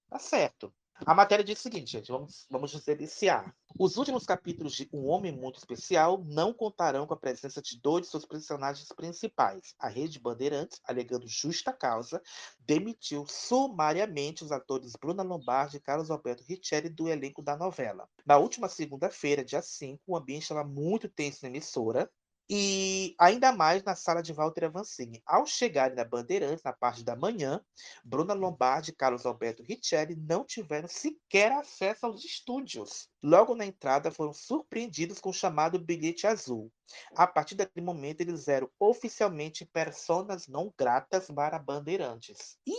Tá 0.08 0.18
certo. 0.18 0.72
A 1.04 1.14
matéria 1.14 1.44
diz 1.44 1.58
o 1.58 1.62
seguinte, 1.62 1.92
gente, 1.92 2.12
vamos, 2.12 2.46
vamos 2.48 2.84
deliciar. 2.84 3.54
Os 3.78 3.96
últimos 3.96 4.24
capítulos 4.24 4.74
de 4.74 4.88
Um 4.92 5.06
Homem 5.08 5.32
Muito 5.32 5.58
Especial 5.58 6.22
não 6.24 6.52
contarão 6.52 7.06
com 7.06 7.14
a 7.14 7.18
presença 7.18 7.60
de 7.60 7.80
dois 7.80 8.04
de 8.04 8.10
seus 8.10 8.24
personagens 8.24 8.88
principais. 8.88 9.74
A 9.78 9.88
Rede 9.88 10.20
Bandeirantes, 10.20 10.80
alegando 10.84 11.26
justa 11.26 11.72
causa, 11.72 12.22
demitiu 12.60 13.26
sumariamente 13.26 14.44
os 14.44 14.52
atores 14.52 14.92
Bruna 14.94 15.22
Lombardi 15.22 15.78
e 15.78 15.80
Carlos 15.80 16.10
Alberto 16.10 16.44
Richelli 16.44 16.88
do 16.88 17.08
elenco 17.08 17.42
da 17.42 17.56
novela. 17.56 18.08
Na 18.24 18.38
última 18.38 18.68
segunda-feira, 18.68 19.44
dia 19.44 19.62
5, 19.62 20.00
o 20.06 20.16
ambiente 20.16 20.42
estava 20.42 20.62
muito 20.62 21.08
tenso 21.08 21.40
na 21.42 21.48
emissora, 21.48 22.08
e 22.48 23.14
ainda 23.18 23.52
mais 23.52 23.82
na 23.82 23.94
sala 23.94 24.22
de 24.22 24.32
Walter 24.32 24.64
Avancini. 24.64 25.22
Ao 25.24 25.46
chegarem 25.46 25.96
na 25.96 26.04
Bandeirantes, 26.04 26.62
na 26.62 26.72
parte 26.72 27.02
da 27.02 27.16
manhã, 27.16 27.60
Bruna 28.04 28.34
Lombardi 28.34 28.90
e 28.90 28.94
Carlos 28.94 29.24
Alberto 29.24 29.62
Richelli 29.62 30.16
não 30.16 30.44
tiveram 30.44 30.88
sequer 30.88 31.52
acesso 31.52 32.06
aos 32.06 32.24
estúdios. 32.24 33.08
Logo 33.22 33.54
na 33.54 33.64
entrada, 33.64 34.10
foram 34.10 34.32
surpreendidos 34.32 35.20
com 35.20 35.30
o 35.30 35.34
chamado 35.34 35.78
bilhete 35.78 36.26
azul. 36.26 36.70
A 37.14 37.26
partir 37.26 37.54
daquele 37.54 37.86
momento, 37.86 38.20
eles 38.20 38.48
eram 38.48 38.70
oficialmente 38.78 39.64
personas 39.64 40.46
não 40.46 40.72
gratas 40.76 41.28
para 41.28 41.58
Bandeirantes. 41.58 42.58
E 42.66 42.74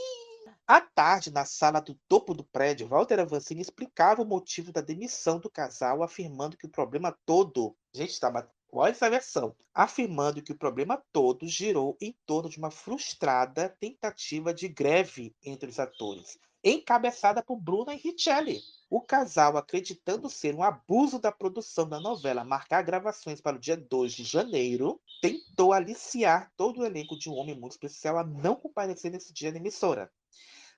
à 0.68 0.80
tarde, 0.80 1.32
na 1.32 1.46
sala 1.46 1.80
do 1.80 1.96
topo 2.08 2.34
do 2.34 2.44
prédio, 2.44 2.88
Walter 2.88 3.20
Avancini 3.20 3.62
explicava 3.62 4.22
o 4.22 4.26
motivo 4.26 4.72
da 4.72 4.82
demissão 4.82 5.40
do 5.40 5.50
casal, 5.50 6.04
afirmando 6.04 6.58
que 6.58 6.66
o 6.66 6.72
problema 6.72 7.18
todo. 7.26 7.76
Gente, 7.94 8.12
estava 8.12 8.50
Olha 8.76 8.90
essa 8.90 9.08
versão, 9.08 9.56
afirmando 9.72 10.42
que 10.42 10.52
o 10.52 10.58
problema 10.58 11.00
todo 11.12 11.48
girou 11.48 11.96
em 12.02 12.12
torno 12.26 12.50
de 12.50 12.58
uma 12.58 12.72
frustrada 12.72 13.70
tentativa 13.80 14.52
de 14.52 14.68
greve 14.68 15.36
entre 15.46 15.70
os 15.70 15.78
atores, 15.78 16.40
encabeçada 16.64 17.44
por 17.44 17.56
Bruna 17.58 17.94
e 17.94 17.98
Richelli. 17.98 18.62
O 18.90 19.00
casal, 19.00 19.58
acreditando 19.58 20.28
ser 20.28 20.56
um 20.56 20.64
abuso 20.64 21.20
da 21.20 21.32
produção 21.32 21.88
da 21.88 22.00
novela 22.00 22.44
marcar 22.44 22.82
gravações 22.82 23.40
para 23.40 23.58
o 23.58 23.60
dia 23.60 23.78
2 23.78 24.12
de 24.12 24.24
janeiro, 24.24 25.00
tentou 25.22 25.72
aliciar 25.72 26.52
todo 26.58 26.80
o 26.80 26.86
elenco 26.86 27.16
de 27.16 27.30
um 27.30 27.36
homem 27.36 27.56
muito 27.56 27.74
especial 27.74 28.18
a 28.18 28.24
não 28.24 28.56
comparecer 28.56 29.12
nesse 29.12 29.32
dia 29.32 29.52
na 29.52 29.58
emissora. 29.58 30.12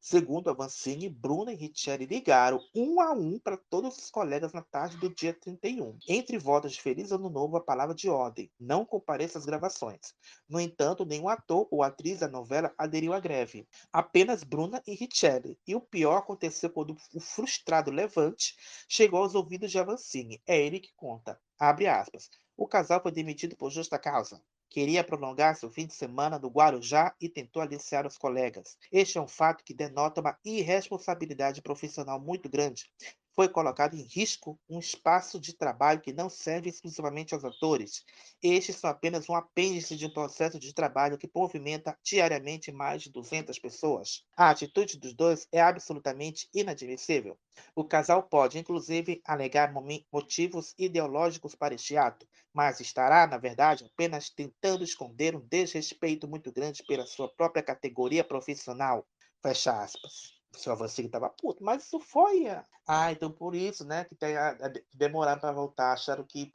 Segundo 0.08 0.52
Avancini, 0.52 1.10
Bruna 1.10 1.52
e 1.52 1.56
Richelli 1.56 2.06
ligaram 2.06 2.64
um 2.76 3.02
a 3.02 3.12
um 3.12 3.40
para 3.40 3.58
todos 3.58 3.98
os 3.98 4.12
colegas 4.12 4.54
na 4.54 4.62
tarde 4.62 4.98
do 4.98 5.10
dia 5.10 5.34
31. 5.34 5.98
Entre 6.08 6.38
votos 6.38 6.74
de 6.74 6.82
Feliz 6.84 7.12
Ano 7.12 7.28
Novo, 7.28 7.58
a 7.58 7.60
palavra 7.60 7.96
de 7.96 8.08
ordem: 8.08 8.52
não 8.60 8.86
compareça 8.86 9.40
às 9.40 9.48
gravações. 9.48 10.14
No 10.48 10.60
entanto, 10.60 11.08
nenhum 11.08 11.28
ator 11.28 11.68
ou 11.72 11.82
atriz 11.82 12.20
da 12.20 12.28
novela 12.28 12.72
aderiu 12.78 13.14
à 13.14 13.20
greve. 13.20 13.68
Apenas 13.92 14.44
Bruna 14.44 14.80
e 14.86 14.94
Richelli. 14.94 15.58
E 15.66 15.74
o 15.74 15.82
pior 15.82 16.18
aconteceu 16.18 16.70
quando 16.70 16.96
o 17.12 17.20
frustrado 17.20 17.90
Levante 17.90 18.56
chegou 18.88 19.24
aos 19.24 19.34
ouvidos 19.34 19.72
de 19.72 19.80
Avancini. 19.80 20.40
É 20.46 20.56
ele 20.56 20.80
que 20.80 20.94
conta. 20.96 21.42
Abre 21.58 21.88
aspas. 21.88 22.30
O 22.56 22.68
casal 22.68 23.02
foi 23.02 23.12
demitido 23.12 23.56
por 23.56 23.72
justa 23.72 23.98
causa. 23.98 24.40
Queria 24.76 25.06
prolongar 25.06 25.56
seu 25.56 25.70
fim 25.70 25.88
de 25.88 25.94
semana 25.94 26.38
no 26.38 26.50
Guarujá 26.50 27.16
e 27.22 27.30
tentou 27.30 27.62
aliciar 27.62 28.06
os 28.06 28.18
colegas. 28.18 28.78
Este 28.92 29.18
é 29.18 29.22
um 29.22 29.28
fato 29.28 29.64
que 29.64 29.74
denota 29.74 30.20
uma 30.20 30.38
irresponsabilidade 30.44 31.62
profissional 31.62 32.20
muito 32.20 32.50
grande. 32.50 32.92
Foi 33.36 33.50
colocado 33.50 33.96
em 33.96 34.02
risco 34.04 34.60
um 34.70 34.80
espaço 34.80 35.40
de 35.40 35.54
trabalho 35.54 36.02
que 36.02 36.14
não 36.14 36.30
serve 36.30 36.70
exclusivamente 36.70 37.34
aos 37.34 37.44
atores. 37.44 38.04
Estes 38.42 38.78
são 38.78 38.90
apenas 38.90 39.28
um 39.30 39.36
apêndice 39.36 39.96
de 39.96 40.06
um 40.06 40.14
processo 40.14 40.58
de 40.60 40.74
trabalho 40.74 41.18
que 41.18 41.30
movimenta 41.36 41.98
diariamente 42.04 42.72
mais 42.72 43.02
de 43.02 43.12
200 43.12 43.60
pessoas. 43.60 44.24
A 44.38 44.50
atitude 44.50 44.98
dos 44.98 45.14
dois 45.14 45.48
é 45.52 45.62
absolutamente 45.62 46.48
inadmissível. 46.54 47.38
O 47.76 47.84
casal 47.84 48.24
pode, 48.24 48.58
inclusive, 48.58 49.22
alegar 49.26 49.72
motivos 50.12 50.74
ideológicos 50.78 51.54
para 51.56 51.76
este 51.76 51.98
ato, 51.98 52.28
mas 52.54 52.80
estará, 52.80 53.28
na 53.28 53.38
verdade, 53.38 53.86
apenas 53.86 54.30
tentando 54.30 54.84
esconder 54.84 55.36
um 55.36 55.46
desrespeito 55.48 56.28
muito 56.28 56.52
grande 56.52 56.84
pela 56.86 57.06
sua 57.06 57.30
própria 57.30 57.62
categoria 57.64 58.24
profissional. 58.24 59.06
Fecha 59.42 59.82
aspas. 59.84 60.45
O 60.56 60.60
seu 60.60 60.72
Avancini 60.72 61.08
estava 61.08 61.30
puto, 61.30 61.64
mas 61.64 61.84
isso 61.84 62.00
foi. 62.00 62.46
Ah, 62.88 63.12
então 63.12 63.32
por 63.32 63.54
isso, 63.54 63.84
né, 63.86 64.06
que, 64.06 64.16
tem 64.16 64.38
a, 64.38 64.52
a, 64.52 64.72
demoraram 64.94 65.40
para 65.40 65.52
voltar, 65.52 65.94
acharam 65.94 66.24
que, 66.24 66.52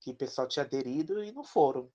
que 0.00 0.10
o 0.10 0.16
pessoal 0.16 0.48
tinha 0.48 0.64
aderido 0.64 1.22
e 1.22 1.30
não 1.32 1.44
foram. 1.44 1.90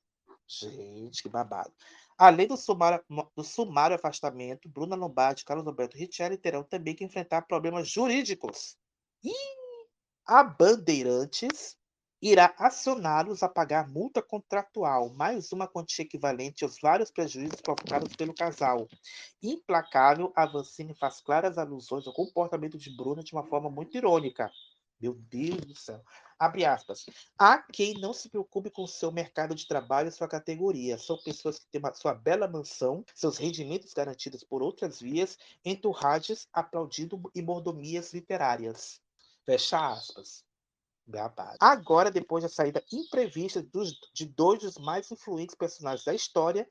Gente, 0.47 1.23
que 1.23 1.29
babado. 1.29 1.73
Além 2.17 2.47
do 2.47 2.55
sumário, 2.55 3.03
do 3.35 3.43
sumário 3.43 3.95
afastamento, 3.95 4.69
Bruna 4.69 4.95
Lombardi 4.95 5.41
e 5.41 5.45
Carlos 5.45 5.65
Alberto 5.65 5.97
Richelli 5.97 6.37
terão 6.37 6.63
também 6.63 6.95
que 6.95 7.03
enfrentar 7.03 7.41
problemas 7.43 7.89
jurídicos. 7.89 8.77
E 9.23 9.33
a 10.25 10.43
Bandeirantes 10.43 11.77
irá 12.31 12.55
acioná-los 12.57 13.43
a 13.43 13.49
pagar 13.49 13.89
multa 13.89 14.21
contratual, 14.21 15.09
mais 15.09 15.51
uma 15.51 15.67
quantia 15.67 16.05
equivalente 16.05 16.63
aos 16.63 16.79
vários 16.79 17.11
prejuízos 17.11 17.59
provocados 17.59 18.15
pelo 18.15 18.33
casal. 18.33 18.87
Implacável, 19.41 20.31
Avancini 20.33 20.93
faz 20.93 21.19
claras 21.19 21.57
alusões 21.57 22.07
ao 22.07 22.13
comportamento 22.13 22.77
de 22.77 22.95
Bruna 22.95 23.21
de 23.21 23.33
uma 23.33 23.43
forma 23.43 23.69
muito 23.69 23.97
irônica. 23.97 24.49
Meu 25.01 25.15
Deus 25.15 25.59
do 25.65 25.75
céu. 25.75 26.01
Abre 26.39 26.63
aspas. 26.63 27.05
Há 27.37 27.57
quem 27.57 27.95
não 27.99 28.13
se 28.13 28.29
preocupe 28.29 28.69
com 28.69 28.87
seu 28.87 29.11
mercado 29.11 29.53
de 29.53 29.67
trabalho 29.67 30.07
e 30.07 30.11
sua 30.13 30.29
categoria. 30.29 30.97
São 30.97 31.17
pessoas 31.17 31.59
que 31.59 31.67
têm 31.67 31.79
uma, 31.79 31.93
sua 31.93 32.13
bela 32.13 32.47
mansão, 32.47 33.03
seus 33.13 33.37
rendimentos 33.37 33.93
garantidos 33.93 34.45
por 34.45 34.63
outras 34.63 35.01
vias, 35.01 35.37
entourrages, 35.65 36.47
aplaudindo 36.53 37.21
e 37.35 37.41
mordomias 37.41 38.13
literárias. 38.13 39.01
Fecha 39.45 39.91
aspas. 39.91 40.45
Agora, 41.59 42.09
depois 42.09 42.43
da 42.43 42.49
saída 42.49 42.83
imprevista 42.91 43.61
dos, 43.61 43.99
de 44.13 44.25
dois 44.25 44.59
dos 44.59 44.77
mais 44.77 45.11
influentes 45.11 45.55
personagens 45.55 46.05
da 46.05 46.13
história, 46.13 46.67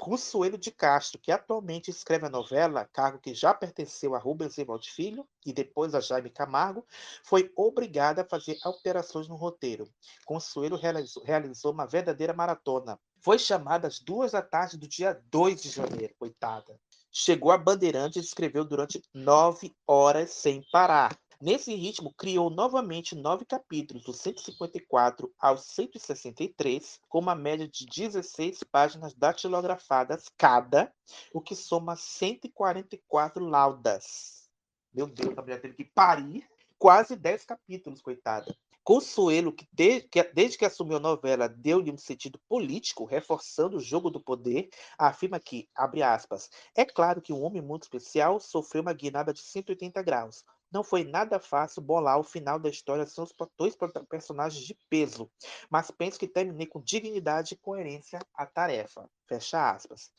Consuelo 0.00 0.56
de 0.56 0.70
Castro, 0.70 1.20
que 1.20 1.30
atualmente 1.30 1.90
escreve 1.90 2.24
a 2.24 2.30
novela, 2.30 2.88
cargo 2.90 3.18
que 3.18 3.34
já 3.34 3.52
pertenceu 3.52 4.14
a 4.14 4.18
Rubens 4.18 4.56
Evald 4.56 4.90
Filho 4.90 5.28
e 5.44 5.52
depois 5.52 5.94
a 5.94 6.00
Jaime 6.00 6.30
Camargo, 6.30 6.86
foi 7.22 7.52
obrigada 7.54 8.22
a 8.22 8.24
fazer 8.24 8.58
alterações 8.64 9.28
no 9.28 9.36
roteiro. 9.36 9.92
Consuelo 10.24 10.78
realizou, 10.78 11.22
realizou 11.22 11.72
uma 11.72 11.86
verdadeira 11.86 12.32
maratona. 12.32 12.98
Foi 13.20 13.38
chamada 13.38 13.88
às 13.88 14.00
duas 14.00 14.32
da 14.32 14.40
tarde 14.40 14.78
do 14.78 14.88
dia 14.88 15.22
2 15.30 15.60
de 15.60 15.68
janeiro, 15.68 16.14
coitada. 16.18 16.80
Chegou 17.12 17.52
a 17.52 17.58
Bandeirantes 17.58 18.22
e 18.22 18.26
escreveu 18.26 18.64
durante 18.64 19.02
nove 19.12 19.76
horas 19.86 20.30
sem 20.30 20.64
parar. 20.72 21.14
Nesse 21.42 21.74
ritmo, 21.74 22.12
criou 22.12 22.50
novamente 22.50 23.16
nove 23.16 23.46
capítulos, 23.46 24.04
do 24.04 24.12
154 24.12 25.32
ao 25.40 25.56
163, 25.56 27.00
com 27.08 27.18
uma 27.18 27.34
média 27.34 27.66
de 27.66 27.86
16 27.86 28.62
páginas 28.64 29.14
datilografadas 29.14 30.26
cada, 30.36 30.92
o 31.32 31.40
que 31.40 31.56
soma 31.56 31.96
144 31.96 33.42
laudas. 33.42 34.50
Meu 34.92 35.06
Deus, 35.06 35.38
a 35.38 35.40
mulher 35.40 35.62
teve 35.62 35.72
que 35.72 35.84
parir 35.84 36.46
quase 36.78 37.16
10 37.16 37.46
capítulos, 37.46 38.02
coitada. 38.02 38.54
Consuelo, 38.84 39.50
que 39.50 39.66
desde, 39.72 40.08
que 40.08 40.22
desde 40.22 40.58
que 40.58 40.66
assumiu 40.66 40.98
a 40.98 41.00
novela 41.00 41.48
deu-lhe 41.48 41.90
um 41.90 41.96
sentido 41.96 42.38
político, 42.46 43.06
reforçando 43.06 43.78
o 43.78 43.80
jogo 43.80 44.10
do 44.10 44.20
poder, 44.20 44.68
afirma 44.98 45.40
que, 45.40 45.66
abre 45.74 46.02
aspas, 46.02 46.50
é 46.76 46.84
claro 46.84 47.22
que 47.22 47.32
um 47.32 47.42
homem 47.42 47.62
muito 47.62 47.84
especial 47.84 48.38
sofreu 48.38 48.82
uma 48.82 48.92
guinada 48.92 49.32
de 49.32 49.40
180 49.40 50.02
graus, 50.02 50.44
não 50.72 50.84
foi 50.84 51.04
nada 51.04 51.38
fácil 51.38 51.82
bolar 51.82 52.18
o 52.18 52.24
final 52.24 52.58
da 52.58 52.68
história 52.68 53.06
sem 53.06 53.22
os 53.22 53.34
dois 53.58 53.76
personagens 54.08 54.64
de 54.64 54.76
peso, 54.88 55.30
mas 55.68 55.90
penso 55.90 56.18
que 56.18 56.28
terminei 56.28 56.66
com 56.66 56.80
dignidade 56.80 57.54
e 57.54 57.56
coerência 57.56 58.20
a 58.34 58.46
tarefa. 58.46 59.08
Fecha 59.26 59.70
aspas. 59.70 60.10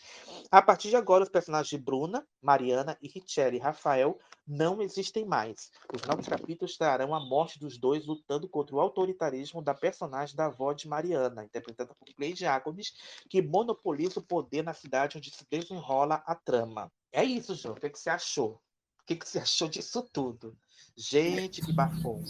A 0.50 0.62
partir 0.62 0.90
de 0.90 0.96
agora, 0.96 1.24
os 1.24 1.30
personagens 1.30 1.70
de 1.70 1.78
Bruna, 1.78 2.26
Mariana 2.42 2.98
e 3.02 3.10
Richelle 3.10 3.58
e 3.58 3.60
Rafael 3.60 4.18
não 4.48 4.82
existem 4.82 5.26
mais. 5.26 5.70
Os 5.94 6.02
novos 6.04 6.28
capítulos 6.28 6.78
trarão 6.78 7.14
a 7.14 7.20
morte 7.20 7.60
dos 7.60 7.78
dois 7.78 8.06
lutando 8.06 8.48
contra 8.48 8.76
o 8.76 8.80
autoritarismo 8.80 9.62
da 9.62 9.74
personagem 9.74 10.36
da 10.36 10.46
avó 10.46 10.72
de 10.72 10.88
Mariana, 10.88 11.44
interpretada 11.44 11.94
por 11.94 12.14
Clay 12.16 12.36
Jacobs, 12.36 12.94
que 13.30 13.42
monopoliza 13.42 14.20
o 14.20 14.24
poder 14.24 14.64
na 14.64 14.74
cidade 14.74 15.18
onde 15.18 15.30
se 15.30 15.46
desenrola 15.50 16.24
a 16.26 16.34
trama. 16.34 16.92
É 17.12 17.24
isso, 17.24 17.54
João. 17.54 17.76
O 17.76 17.86
é 17.86 17.90
que 17.90 18.00
você 18.00 18.10
achou? 18.10 18.62
O 19.04 19.08
que, 19.08 19.16
que 19.16 19.28
você 19.28 19.40
achou 19.40 19.68
disso 19.68 20.02
tudo? 20.14 20.56
Gente, 20.96 21.62
que 21.62 21.72
bafão. 21.74 22.24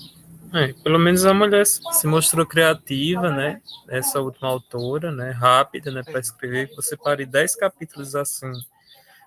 É, 0.54 0.74
pelo 0.84 1.00
menos 1.00 1.26
a 1.26 1.34
mulher 1.34 1.66
se 1.66 2.06
mostrou 2.06 2.46
criativa, 2.46 3.30
né? 3.30 3.62
Essa 3.88 4.20
última 4.20 4.50
autora, 4.50 5.12
né? 5.12 5.32
Rápida, 5.32 5.92
né? 5.92 6.04
Para 6.04 6.20
escrever. 6.20 6.74
Você 6.76 6.98
pare 6.98 7.26
10 7.26 7.56
capítulos 7.56 8.16
assim. 8.16 8.52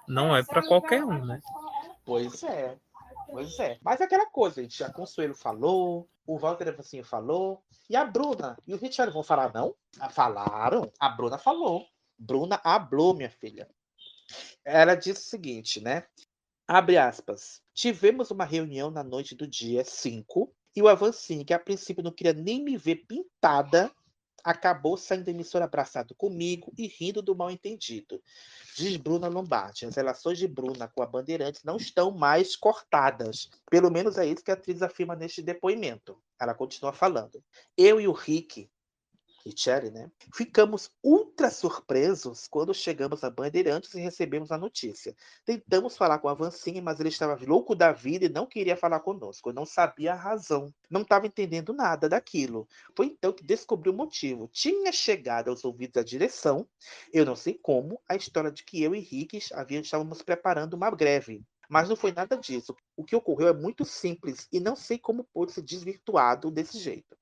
Não 0.06 0.36
é 0.36 0.42
para 0.42 0.66
qualquer 0.66 1.02
um, 1.02 1.24
né? 1.24 1.40
Pois 2.04 2.42
é. 2.42 2.76
Pois 3.26 3.58
é. 3.58 3.78
Mas 3.82 4.00
é 4.00 4.04
aquela 4.04 4.26
coisa, 4.26 4.62
gente. 4.62 4.84
A 4.84 4.92
Consuelo 4.92 5.34
falou, 5.34 6.08
o 6.26 6.38
Walter 6.38 6.68
Evancinho 6.68 7.04
falou, 7.04 7.62
e 7.88 7.96
a 7.96 8.04
Bruna 8.04 8.56
e 8.66 8.74
o 8.74 8.78
Richard 8.78 9.12
vão 9.12 9.22
falar, 9.22 9.52
não? 9.52 9.74
Ah, 9.98 10.10
Falaram. 10.10 10.92
A 11.00 11.08
Bruna 11.08 11.38
falou. 11.38 11.86
Bruna 12.18 12.60
hablou, 12.62 13.14
minha 13.14 13.30
filha. 13.30 13.68
Ela 14.64 14.94
disse 14.94 15.20
o 15.20 15.30
seguinte, 15.30 15.80
né? 15.80 16.04
Abre 16.66 16.96
aspas. 16.96 17.60
Tivemos 17.74 18.30
uma 18.30 18.44
reunião 18.44 18.90
na 18.90 19.04
noite 19.04 19.34
do 19.34 19.46
dia 19.46 19.84
5 19.84 20.50
e 20.74 20.80
o 20.80 20.88
Avancini, 20.88 21.44
que 21.44 21.52
a 21.52 21.58
princípio 21.58 22.02
não 22.02 22.10
queria 22.10 22.32
nem 22.32 22.64
me 22.64 22.76
ver 22.78 23.04
pintada, 23.06 23.92
acabou 24.42 24.96
saindo 24.96 25.24
da 25.24 25.30
emissora 25.30 25.66
abraçado 25.66 26.14
comigo 26.14 26.72
e 26.76 26.86
rindo 26.86 27.20
do 27.20 27.36
mal 27.36 27.50
entendido. 27.50 28.18
Diz 28.76 28.96
Bruna 28.96 29.28
Lombardi. 29.28 29.84
As 29.84 29.94
relações 29.94 30.38
de 30.38 30.48
Bruna 30.48 30.88
com 30.88 31.02
a 31.02 31.06
Bandeirantes 31.06 31.62
não 31.64 31.76
estão 31.76 32.10
mais 32.10 32.56
cortadas. 32.56 33.48
Pelo 33.70 33.90
menos 33.90 34.16
é 34.16 34.26
isso 34.26 34.42
que 34.42 34.50
a 34.50 34.54
atriz 34.54 34.80
afirma 34.80 35.14
neste 35.14 35.42
depoimento. 35.42 36.18
Ela 36.40 36.54
continua 36.54 36.94
falando. 36.94 37.42
Eu 37.76 38.00
e 38.00 38.08
o 38.08 38.12
Rick 38.12 38.70
Né? 39.92 40.10
Ficamos 40.34 40.90
ultra 41.02 41.50
surpresos 41.50 42.48
quando 42.48 42.72
chegamos 42.72 43.22
a 43.22 43.30
Bandeirantes 43.30 43.92
e 43.92 44.00
recebemos 44.00 44.50
a 44.50 44.56
notícia. 44.56 45.14
Tentamos 45.44 45.98
falar 45.98 46.18
com 46.18 46.28
a 46.28 46.34
Vancinha, 46.34 46.80
mas 46.80 46.98
ele 46.98 47.10
estava 47.10 47.38
louco 47.44 47.74
da 47.74 47.92
vida 47.92 48.24
e 48.24 48.30
não 48.30 48.46
queria 48.46 48.74
falar 48.74 49.00
conosco. 49.00 49.50
Eu 49.50 49.54
não 49.54 49.66
sabia 49.66 50.14
a 50.14 50.16
razão. 50.16 50.72
Não 50.88 51.02
estava 51.02 51.26
entendendo 51.26 51.74
nada 51.74 52.08
daquilo. 52.08 52.66
Foi 52.96 53.06
então 53.06 53.34
que 53.34 53.44
descobri 53.44 53.90
o 53.90 53.92
motivo. 53.92 54.48
Tinha 54.50 54.90
chegado 54.90 55.50
aos 55.50 55.62
ouvidos 55.62 55.94
da 55.94 56.02
direção, 56.02 56.66
eu 57.12 57.26
não 57.26 57.36
sei 57.36 57.58
como, 57.62 58.00
a 58.08 58.16
história 58.16 58.50
de 58.50 58.64
que 58.64 58.82
eu 58.82 58.94
e 58.94 59.00
Rick 59.00 59.36
estávamos 59.36 60.22
preparando 60.22 60.72
uma 60.72 60.90
greve. 60.90 61.44
Mas 61.68 61.88
não 61.88 61.96
foi 61.96 62.12
nada 62.12 62.36
disso. 62.36 62.74
O 62.96 63.04
que 63.04 63.16
ocorreu 63.16 63.48
é 63.48 63.52
muito 63.52 63.84
simples 63.84 64.48
e 64.52 64.60
não 64.60 64.76
sei 64.76 64.98
como 64.98 65.24
pôde 65.24 65.52
ser 65.52 65.62
desvirtuado 65.62 66.50
desse 66.50 66.78
jeito. 66.78 67.16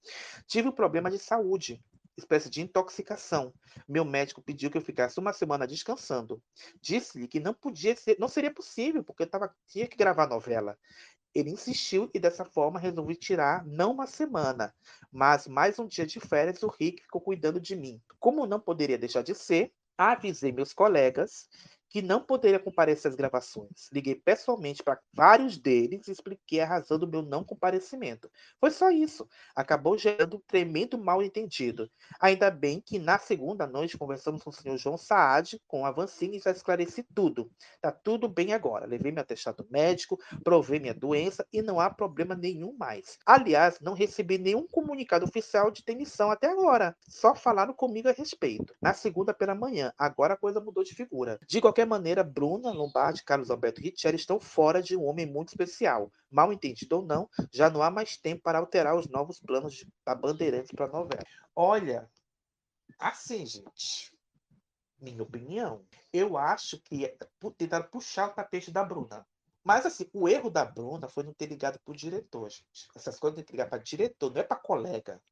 Tive 0.47 0.69
um 0.69 0.73
problema 0.73 1.11
de 1.11 1.19
saúde 1.19 1.83
espécie 2.17 2.51
de 2.51 2.61
intoxicação. 2.61 3.53
Meu 3.89 4.05
médico 4.05 4.43
pediu 4.43 4.71
que 4.71 4.79
eu 4.79 4.83
ficasse 4.83 5.19
uma 5.19 5.33
semana 5.33 5.67
descansando. 5.67 6.43
Disse-lhe 6.81 7.29
que 7.29 7.41
não 7.41 7.55
podia 7.55 7.97
ser, 7.97 8.17
não 8.19 8.29
seria 8.29 8.53
possível, 8.53 9.03
porque 9.03 9.23
eu 9.23 9.31
tava, 9.31 9.55
tinha 9.67 9.87
que 9.87 9.97
gravar 9.97 10.27
novela. 10.27 10.79
Ele 11.35 11.51
insistiu 11.51 12.11
e 12.13 12.21
dessa 12.21 12.45
forma 12.45 12.79
resolvi 12.79 13.17
tirar 13.17 13.65
não 13.65 13.93
uma 13.93 14.07
semana, 14.07 14.75
mas 15.11 15.47
mais 15.47 15.79
um 15.79 15.87
dia 15.87 16.07
de 16.07 16.21
férias. 16.21 16.63
O 16.63 16.69
Rick 16.69 17.03
ficou 17.03 17.21
cuidando 17.21 17.59
de 17.59 17.75
mim. 17.75 18.01
Como 18.19 18.47
não 18.47 18.61
poderia 18.61 18.99
deixar 18.99 19.23
de 19.23 19.35
ser, 19.35 19.73
avisei 19.97 20.53
meus 20.53 20.75
colegas 20.75 21.49
que 21.93 22.01
não 22.01 22.23
poderia 22.23 22.59
comparecer 22.59 23.11
às 23.11 23.15
gravações. 23.15 23.91
Liguei 23.93 24.15
pessoalmente 24.15 24.83
para 24.83 24.99
vários 25.13 25.59
deles 25.59 26.09
e 26.09 26.13
expliquei 26.13 26.61
a 26.61 26.67
razão 26.67 26.99
do 26.99 27.07
meu 27.07 27.21
não 27.21 27.45
comparecimento. 27.45 28.31
Foi 28.59 28.71
só 28.71 28.91
isso. 28.91 29.29
Acabou 29.55 29.99
gerando 29.99 30.39
um 30.39 30.41
tremendo 30.41 30.97
mal-entendido. 30.97 31.91
Ainda 32.19 32.51
bem 32.51 32.81
que 32.81 32.99
na 32.99 33.19
segunda 33.19 33.67
noite 33.67 33.99
conversamos 33.99 34.43
com 34.43 34.49
o 34.49 34.53
senhor 34.53 34.79
João 34.79 34.97
Saad, 34.97 35.61
com 35.67 35.85
a 35.85 35.91
Vancini, 35.91 36.39
e 36.39 36.41
já 36.41 36.51
esclareci 36.51 37.03
tudo. 37.15 37.51
Tá 37.81 37.93
tudo 37.93 38.27
bem 38.27 38.55
agora. 38.55 38.87
Levei 38.87 39.13
meu 39.13 39.21
atestado 39.21 39.67
médico, 39.71 40.19
provei 40.43 40.81
minha 40.81 40.95
doença 40.95 41.47
e 41.53 41.61
não 41.61 41.79
há 41.79 41.91
problema 41.91 42.35
nenhum 42.35 42.75
mais. 42.79 43.19
Aliás, 43.27 43.79
não 43.81 43.93
recebi 43.93 44.39
nenhum 44.39 44.67
comunicado 44.67 45.27
oficial 45.27 45.71
de 45.71 45.85
demissão 45.85 46.31
até 46.31 46.47
agora. 46.47 46.97
Só 47.07 47.35
falaram 47.35 47.75
comigo 47.75 48.09
a 48.09 48.13
respeito. 48.13 48.75
Na 48.81 48.95
segunda 48.95 49.35
pela 49.35 49.55
manhã. 49.55 49.93
Agora 49.99 50.33
a 50.33 50.39
coisa 50.39 50.59
mudou 50.59 50.83
de 50.83 50.95
figura. 50.95 51.39
De 51.47 51.61
qualquer 51.61 51.82
maneira, 51.87 52.25
Bruna 52.25 52.71
Lombardi 52.71 53.21
e 53.21 53.25
Carlos 53.25 53.51
Alberto 53.51 53.81
Richelli 53.81 54.17
estão 54.17 54.41
fora 54.41 54.83
de 54.83 54.97
um 54.97 55.05
homem 55.05 55.27
muito 55.27 55.49
especial. 55.49 56.11
Mal 56.31 56.53
entendido 56.53 56.97
ou 56.97 57.03
não, 57.03 57.29
já 57.51 57.71
não 57.71 57.83
há 57.83 57.91
mais 57.91 58.17
tempo 58.17 58.43
para 58.43 58.59
alterar 58.59 58.97
os 58.97 59.09
novos 59.09 59.41
planos 59.41 59.85
da 60.05 60.15
Bandeirantes 60.15 60.73
para 60.73 60.87
a 60.87 60.89
novela. 60.89 61.23
Olha, 61.55 62.11
assim, 62.99 63.45
gente, 63.47 64.13
minha 64.99 65.23
opinião, 65.23 65.85
eu 66.13 66.37
acho 66.37 66.81
que 66.81 67.05
é 67.05 67.17
tentaram 67.57 67.89
puxar 67.89 68.29
o 68.29 68.35
tapete 68.35 68.71
da 68.71 68.85
Bruna. 68.85 69.27
Mas 69.65 69.87
assim, 69.87 70.09
o 70.13 70.29
erro 70.29 70.51
da 70.51 70.65
Bruna 70.65 71.09
foi 71.09 71.23
não 71.23 71.33
ter 71.33 71.47
ligado 71.47 71.79
para 71.79 71.93
o 71.93 71.97
diretor, 71.97 72.51
gente. 72.51 72.89
Essas 72.97 73.19
coisas 73.19 73.37
tem 73.37 73.45
que 73.45 73.53
ligar 73.53 73.69
para 73.69 73.83
diretor, 73.83 74.33
não 74.33 74.41
é 74.41 74.45
para 74.45 74.57
colega. 74.57 75.23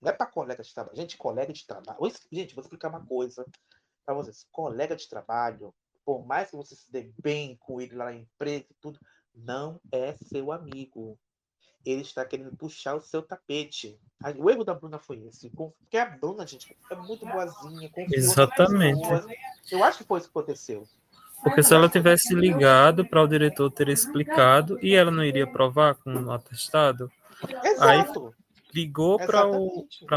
Não 0.00 0.10
é 0.10 0.12
para 0.12 0.26
colega 0.26 0.62
de 0.62 0.74
trabalho. 0.74 0.96
Gente, 0.96 1.16
colega 1.16 1.52
de 1.52 1.66
trabalho. 1.66 1.98
Gente, 2.30 2.54
vou 2.54 2.62
explicar 2.62 2.88
uma 2.88 3.04
coisa 3.06 3.46
para 4.04 4.14
vocês, 4.14 4.46
colega 4.50 4.96
de 4.96 5.08
trabalho, 5.08 5.74
por 6.04 6.24
mais 6.26 6.50
que 6.50 6.56
você 6.56 6.74
se 6.74 6.90
dê 6.90 7.12
bem 7.22 7.56
com 7.60 7.80
ele 7.80 7.94
lá 7.94 8.06
na 8.06 8.14
empresa 8.14 8.66
e 8.70 8.74
tudo, 8.80 8.98
não 9.34 9.80
é 9.90 10.14
seu 10.14 10.52
amigo. 10.52 11.18
Ele 11.84 12.02
está 12.02 12.24
querendo 12.24 12.56
puxar 12.56 12.94
o 12.94 13.00
seu 13.00 13.22
tapete. 13.22 13.98
O 14.36 14.48
erro 14.48 14.64
da 14.64 14.74
Bruna 14.74 14.98
foi 14.98 15.24
esse. 15.26 15.50
Porque 15.50 15.96
a 15.96 16.06
Bruna, 16.06 16.46
gente, 16.46 16.76
é 16.90 16.94
muito 16.94 17.26
boazinha. 17.26 17.90
Exatamente. 18.12 19.02
Eu 19.70 19.82
acho 19.82 19.98
que 19.98 20.04
foi 20.04 20.20
isso 20.20 20.30
que 20.30 20.38
aconteceu. 20.38 20.86
Porque 21.42 21.62
se 21.62 21.74
ela 21.74 21.88
tivesse 21.88 22.34
ligado 22.34 23.04
para 23.04 23.20
o 23.20 23.26
diretor 23.26 23.68
ter 23.70 23.88
explicado 23.88 24.78
e 24.80 24.94
ela 24.94 25.10
não 25.10 25.24
iria 25.24 25.46
provar 25.46 25.96
com 25.96 26.12
o 26.12 26.30
atestado, 26.30 27.10
Exato. 27.64 27.82
aí 27.82 28.04
ligou 28.74 29.18
para 29.18 29.46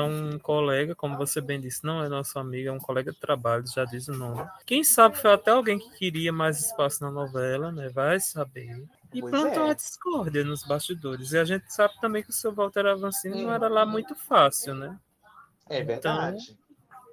um 0.06 0.40
colega, 0.40 0.96
como 0.96 1.18
você 1.18 1.42
bem 1.42 1.60
disse, 1.60 1.84
não 1.84 2.04
é 2.04 2.10
nosso 2.10 2.38
amigo, 2.40 2.70
é 2.70 2.72
um 2.72 2.80
colega 2.80 3.12
de 3.12 3.20
trabalho, 3.20 3.66
já 3.68 3.86
diz 3.86 4.08
o 4.08 4.14
nome. 4.14 4.48
Quem 4.66 4.84
sabe 4.84 5.18
foi 5.18 5.34
até 5.34 5.52
alguém 5.52 5.78
que 5.80 5.90
queria 5.92 6.32
mais 6.32 6.60
espaço 6.60 7.04
na 7.04 7.12
novela, 7.12 7.72
né? 7.72 7.90
Vai 7.90 8.20
saber. 8.20 8.86
E 9.14 9.22
Pois 9.22 9.32
plantou 9.32 9.68
é. 9.68 9.72
a 9.72 9.74
discórdia 9.74 10.44
nos 10.44 10.64
bastidores. 10.64 11.32
E 11.32 11.38
a 11.38 11.46
gente 11.46 11.72
sabe 11.74 11.94
também 12.02 12.24
que 12.24 12.30
o 12.30 12.34
seu 12.34 12.54
Walter 12.54 12.86
Avancini 12.86 13.44
não 13.44 13.54
era 13.54 13.68
lá 13.68 13.86
muito 13.86 14.16
fácil, 14.16 14.74
né? 14.76 15.00
É 15.70 15.80
Então- 15.80 15.88
verdade. 15.88 16.58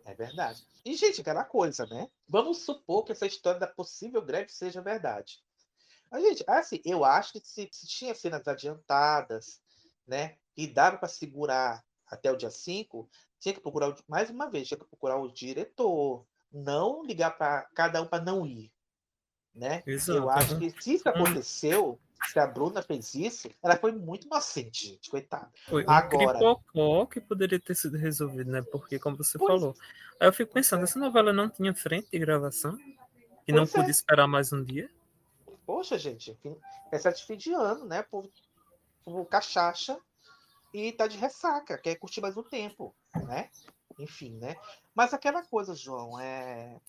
É 0.05 0.15
verdade. 0.15 0.65
E, 0.85 0.97
gente, 0.97 1.21
aquela 1.21 1.45
coisa, 1.45 1.87
né? 1.87 2.09
Vamos 2.29 2.59
supor 2.65 3.05
que 3.05 3.13
essa 3.13 3.25
história 3.27 3.61
da 3.61 3.69
possível 3.69 4.21
greve 4.21 4.51
seja 4.51 4.81
verdade. 4.83 5.39
Mas, 6.11 6.23
gente, 6.25 6.45
assim, 6.47 6.81
eu 6.85 7.05
acho 7.05 7.33
que 7.35 7.41
se, 7.45 7.69
se 7.71 7.87
tinha 7.87 8.15
cenas 8.15 8.47
adiantadas, 8.49 9.61
né? 10.07 10.35
E 10.57 10.67
dava 10.67 10.99
para 10.99 11.09
segurar 11.09 11.85
até 12.07 12.31
o 12.31 12.37
dia 12.37 12.51
5, 12.51 13.09
tinha 13.39 13.55
que 13.55 13.61
procurar, 13.61 13.95
mais 14.07 14.29
uma 14.31 14.49
vez, 14.51 14.69
tinha 14.69 14.79
que 14.79 14.85
procurar 14.87 15.17
o 15.17 15.33
diretor. 15.33 16.25
Não 16.53 17.03
ligar 17.03 17.31
para 17.37 17.63
cada 17.75 18.03
um 18.03 18.07
para 18.07 18.23
não 18.23 18.47
ir. 18.47 18.71
Né? 19.55 19.83
Exato. 19.87 20.19
Eu 20.19 20.31
acho 20.31 20.59
que 20.59 20.71
se 20.83 20.95
isso 20.95 21.09
aconteceu, 21.09 21.99
se 22.31 22.39
a 22.39 22.47
Bruna 22.47 22.83
fez 22.83 23.15
isso, 23.15 23.51
ela 23.63 23.77
foi 23.77 23.93
muito 23.93 24.27
inocente, 24.27 24.89
gente, 24.89 25.11
coitada. 25.11 25.51
Foi 25.67 25.85
um 25.85 25.91
Agora, 25.91 26.39
cripocó 26.39 27.07
que 27.07 27.21
poderia 27.21 27.59
ter 27.61 27.75
sido 27.75 27.97
resolvido, 27.99 28.51
né? 28.51 28.63
Porque, 28.63 28.99
como 28.99 29.17
você 29.17 29.39
Pois- 29.39 29.49
falou. 29.61 29.75
Aí 30.21 30.29
eu 30.29 30.33
fico 30.33 30.53
pensando, 30.53 30.85
essa 30.85 30.99
novela 30.99 31.33
não 31.33 31.49
tinha 31.51 31.75
frente 31.75 32.09
de 32.11 32.19
gravação? 32.19 32.79
E 33.47 33.53
não 33.53 33.65
Pois 33.65 33.75
é. 33.75 33.79
podia 33.79 33.91
esperar 33.91 34.27
mais 34.27 34.53
um 34.53 34.63
dia? 34.63 34.89
Poxa, 35.67 35.99
gente, 35.99 36.39
é 36.91 36.99
sete 36.99 37.25
fim 37.27 37.37
de 37.37 37.53
ano, 37.53 37.85
né? 37.87 38.03
Povo, 38.03 38.31
povo 39.05 39.25
cachaça 39.25 39.99
e 40.73 40.93
tá 40.93 41.07
de 41.07 41.19
ressaca, 41.19 41.77
quer 41.79 41.97
curtir 41.97 42.21
mais 42.21 42.37
um 42.37 42.43
tempo, 42.43 42.95
né? 43.27 43.51
Enfim, 43.99 44.37
né? 44.39 44.57
Mas 44.95 45.13
aquela 45.13 45.45
coisa, 45.45 45.75
João, 45.75 46.19
é. 46.19 46.81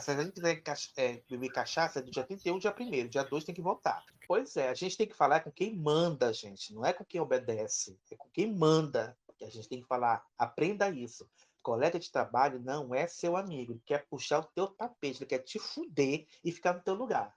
Se 0.00 0.10
a 0.12 0.22
gente 0.22 0.34
quiser 0.34 0.62
é, 0.96 1.20
beber 1.28 1.50
cachaça, 1.50 1.98
é 1.98 2.02
do 2.02 2.12
dia 2.12 2.22
31, 2.22 2.58
dia 2.58 2.74
1 2.78 3.08
dia 3.08 3.24
2 3.24 3.44
tem 3.44 3.54
que 3.54 3.60
voltar. 3.60 4.04
Pois 4.26 4.56
é, 4.56 4.68
a 4.68 4.74
gente 4.74 4.96
tem 4.96 5.06
que 5.06 5.16
falar 5.16 5.40
com 5.40 5.50
quem 5.50 5.74
manda, 5.74 6.32
gente, 6.32 6.72
não 6.72 6.84
é 6.86 6.92
com 6.92 7.04
quem 7.04 7.20
obedece, 7.20 7.98
é 8.10 8.14
com 8.14 8.28
quem 8.28 8.52
manda. 8.54 9.16
que 9.36 9.44
a 9.44 9.50
gente 9.50 9.68
tem 9.68 9.80
que 9.80 9.88
falar, 9.88 10.24
aprenda 10.38 10.88
isso. 10.90 11.28
Colega 11.60 11.98
de 11.98 12.10
trabalho 12.10 12.60
não 12.60 12.94
é 12.94 13.08
seu 13.08 13.36
amigo, 13.36 13.72
ele 13.72 13.82
quer 13.84 14.06
puxar 14.06 14.38
o 14.38 14.44
teu 14.44 14.68
tapete, 14.68 15.18
ele 15.18 15.28
quer 15.28 15.40
te 15.40 15.58
fuder 15.58 16.24
e 16.44 16.52
ficar 16.52 16.74
no 16.74 16.80
teu 16.80 16.94
lugar. 16.94 17.34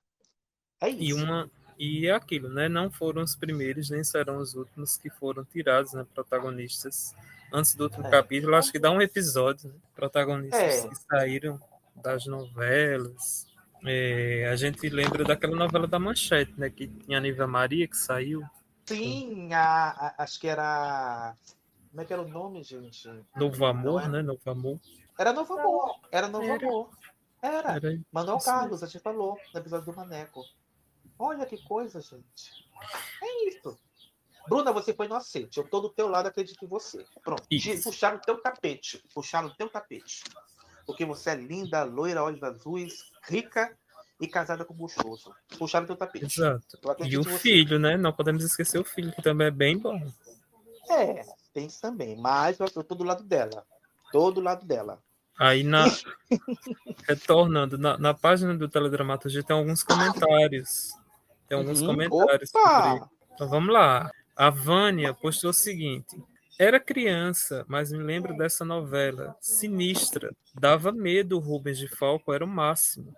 É 0.79 0.89
isso. 0.89 1.01
E 1.01 1.13
uma 1.13 1.49
e 1.77 2.07
é 2.07 2.11
aquilo, 2.11 2.49
né? 2.49 2.67
Não 2.69 2.89
foram 2.91 3.21
os 3.21 3.35
primeiros, 3.35 3.89
nem 3.89 4.03
serão 4.03 4.37
os 4.37 4.53
últimos 4.55 4.97
que 4.97 5.09
foram 5.09 5.43
tirados, 5.45 5.93
né? 5.93 6.05
Protagonistas. 6.13 7.15
Antes 7.51 7.75
do 7.75 7.83
último 7.83 8.07
É. 8.07 8.09
capítulo, 8.09 8.55
acho 8.55 8.71
que 8.71 8.79
dá 8.79 8.89
um 8.91 9.01
episódio, 9.01 9.69
né? 9.69 9.75
Protagonistas 9.95 10.85
É. 10.85 10.87
que 10.87 10.95
saíram 10.95 11.59
das 11.95 12.25
novelas. 12.25 13.47
É, 13.85 14.49
a 14.51 14.55
gente 14.55 14.87
lembra 14.89 15.23
daquela 15.23 15.55
novela 15.55 15.85
da 15.87 15.99
Manchete, 15.99 16.53
né? 16.57 16.69
Que 16.69 16.87
tinha 16.87 17.17
a 17.17 17.21
Niva 17.21 17.45
Maria 17.45 17.87
que 17.87 17.97
saiu. 17.97 18.41
Sim, 18.85 19.53
a, 19.53 19.89
a- 19.89 20.15
acho 20.23 20.39
que 20.39 20.47
era. 20.47 21.35
Como 21.91 22.01
é 22.01 22.05
que 22.05 22.13
era 22.13 22.21
o 22.21 22.27
nome, 22.27 22.63
gente? 22.63 23.07
Novo 23.35 23.65
Amor, 23.65 24.03
é? 24.03 24.07
né? 24.07 24.21
Novo 24.21 24.41
Amor. 24.49 24.79
Era 25.17 25.31
Novo 25.31 25.53
Amor. 25.59 25.95
Era 26.11 26.27
Novo 26.27 26.45
Era. 26.45 26.65
Amor. 26.67 26.89
Era. 27.41 27.71
Era 27.75 27.99
Manuel 28.11 28.39
Carlos, 28.39 28.81
a 28.81 28.87
gente 28.87 29.01
falou 29.01 29.37
no 29.53 29.59
episódio 29.59 29.85
do 29.91 29.95
Maneco. 29.95 30.43
Olha 31.17 31.45
que 31.45 31.57
coisa, 31.63 32.01
gente. 32.01 32.67
É 33.21 33.49
isso. 33.49 33.77
Bruna, 34.47 34.71
você 34.71 34.93
foi 34.93 35.05
inocente. 35.05 35.57
Eu 35.57 35.67
tô 35.67 35.79
do 35.79 35.89
teu 35.89 36.07
lado, 36.07 36.27
acredito 36.27 36.63
em 36.63 36.67
você. 36.67 37.05
Pronto. 37.23 37.43
Isso. 37.49 37.83
Puxaram 37.83 38.17
o 38.17 38.21
teu 38.21 38.41
tapete. 38.41 39.01
Puxaram 39.13 39.47
o 39.47 39.55
teu 39.55 39.69
tapete. 39.69 40.23
Porque 40.85 41.05
você 41.05 41.29
é 41.29 41.35
linda, 41.35 41.83
loira, 41.83 42.23
olhos 42.23 42.43
azuis, 42.43 43.05
rica 43.23 43.75
e 44.19 44.27
casada 44.27 44.65
com 44.65 44.73
buchoso. 44.73 45.33
Puxaram 45.57 45.85
o 45.85 45.87
teu 45.87 45.95
tapete. 45.95 46.25
Exato. 46.25 46.77
E 47.05 47.17
o 47.17 47.23
filho, 47.23 47.79
né? 47.79 47.95
Não 47.95 48.11
podemos 48.11 48.43
esquecer 48.43 48.79
o 48.79 48.83
filho, 48.83 49.13
que 49.13 49.21
também 49.21 49.47
é 49.47 49.51
bem 49.51 49.77
bom. 49.77 49.99
É, 50.89 51.25
tem 51.53 51.67
isso 51.67 51.79
também. 51.79 52.17
Mas 52.17 52.59
eu 52.59 52.67
eu 52.75 52.83
tô 52.83 52.95
do 52.95 53.03
lado 53.03 53.23
dela. 53.23 53.65
Tô 54.11 54.29
do 54.29 54.41
lado 54.41 54.65
dela. 54.65 55.01
Aí 55.39 55.63
na. 55.63 55.85
Retornando, 57.07 57.77
na, 57.77 57.97
na 57.97 58.13
página 58.13 58.55
do 58.55 58.69
Teledramaturgia 58.69 59.43
tem 59.43 59.55
alguns 59.55 59.83
comentários. 59.83 60.91
Tem 61.47 61.57
alguns 61.57 61.81
Uhum. 61.81 61.87
comentários. 61.87 62.51
Então 63.33 63.47
vamos 63.49 63.73
lá. 63.73 64.09
A 64.35 64.49
Vânia 64.49 65.13
postou 65.13 65.49
o 65.51 65.53
seguinte: 65.53 66.21
Era 66.59 66.79
criança, 66.79 67.65
mas 67.67 67.91
me 67.91 67.99
lembro 68.03 68.35
dessa 68.37 68.63
novela. 68.63 69.35
Sinistra. 69.41 70.31
Dava 70.53 70.91
medo 70.91 71.35
o 71.37 71.39
Rubens 71.39 71.77
de 71.77 71.87
Falco, 71.87 72.31
era 72.33 72.45
o 72.45 72.47
máximo. 72.47 73.15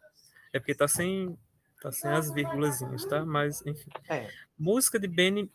É 0.54 0.60
porque 0.60 0.74
tá 0.76 0.88
sem. 0.88 1.38
Tá 1.82 1.92
sem 1.92 2.10
as 2.12 2.32
vírgulazinhas, 2.32 3.06
tá? 3.06 3.24
Mas, 3.26 3.64
enfim. 3.66 3.92
É. 4.10 4.28
Música 4.58 4.98
de 4.98 5.08
Benny. 5.08 5.52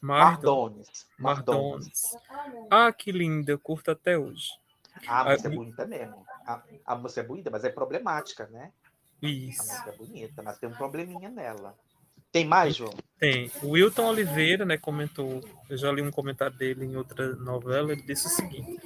Mardones. 0.00 1.06
Mardones. 1.18 2.02
Ah, 2.70 2.92
que 2.92 3.10
linda, 3.10 3.52
eu 3.52 3.58
curto 3.58 3.90
até 3.90 4.18
hoje. 4.18 4.50
A 5.06 5.22
Aí- 5.22 5.30
música 5.30 5.48
é 5.48 5.54
bonita 5.54 5.86
mesmo. 5.86 6.26
A, 6.46 6.62
a 6.86 6.96
música 6.96 7.20
é 7.20 7.24
bonita, 7.24 7.50
mas 7.50 7.64
é 7.64 7.70
problemática, 7.70 8.46
né? 8.48 8.72
Isso. 9.22 9.72
é 9.88 9.92
bonita, 9.92 10.42
mas 10.42 10.58
tem 10.58 10.68
um 10.68 10.72
probleminha 10.74 11.28
nela. 11.28 11.74
Tem 12.30 12.44
mais, 12.46 12.76
João? 12.76 12.92
Tem. 13.18 13.50
O 13.62 13.70
Wilton 13.70 14.06
Oliveira, 14.06 14.64
né, 14.64 14.76
comentou, 14.76 15.42
eu 15.68 15.76
já 15.78 15.90
li 15.90 16.02
um 16.02 16.10
comentário 16.10 16.54
dele 16.56 16.84
em 16.84 16.94
outra 16.96 17.34
novela, 17.36 17.92
ele 17.92 18.02
disse 18.02 18.26
o 18.26 18.30
seguinte: 18.30 18.78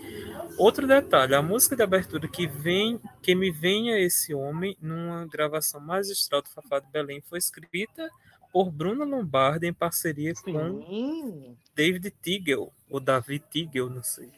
Outro 0.56 0.86
detalhe, 0.86 1.34
a 1.34 1.42
música 1.42 1.74
de 1.74 1.82
abertura 1.82 2.28
que 2.28 2.46
vem, 2.46 3.00
que 3.20 3.34
me 3.34 3.50
venha 3.50 3.98
esse 3.98 4.32
homem, 4.32 4.76
numa 4.80 5.26
gravação 5.26 5.80
magistral 5.80 6.40
do 6.40 6.48
Fafá 6.50 6.78
de 6.78 6.86
Belém, 6.92 7.20
foi 7.20 7.38
escrita 7.38 8.08
por 8.52 8.70
Bruna 8.70 9.04
Lombardi 9.04 9.66
em 9.66 9.72
parceria 9.72 10.32
com 10.34 10.52
Hum, 10.52 11.56
David 11.74 12.12
Tigel, 12.22 12.72
ou 12.88 13.00
David 13.00 13.42
Tigel, 13.50 13.90
não 13.90 14.02
sei. 14.04 14.30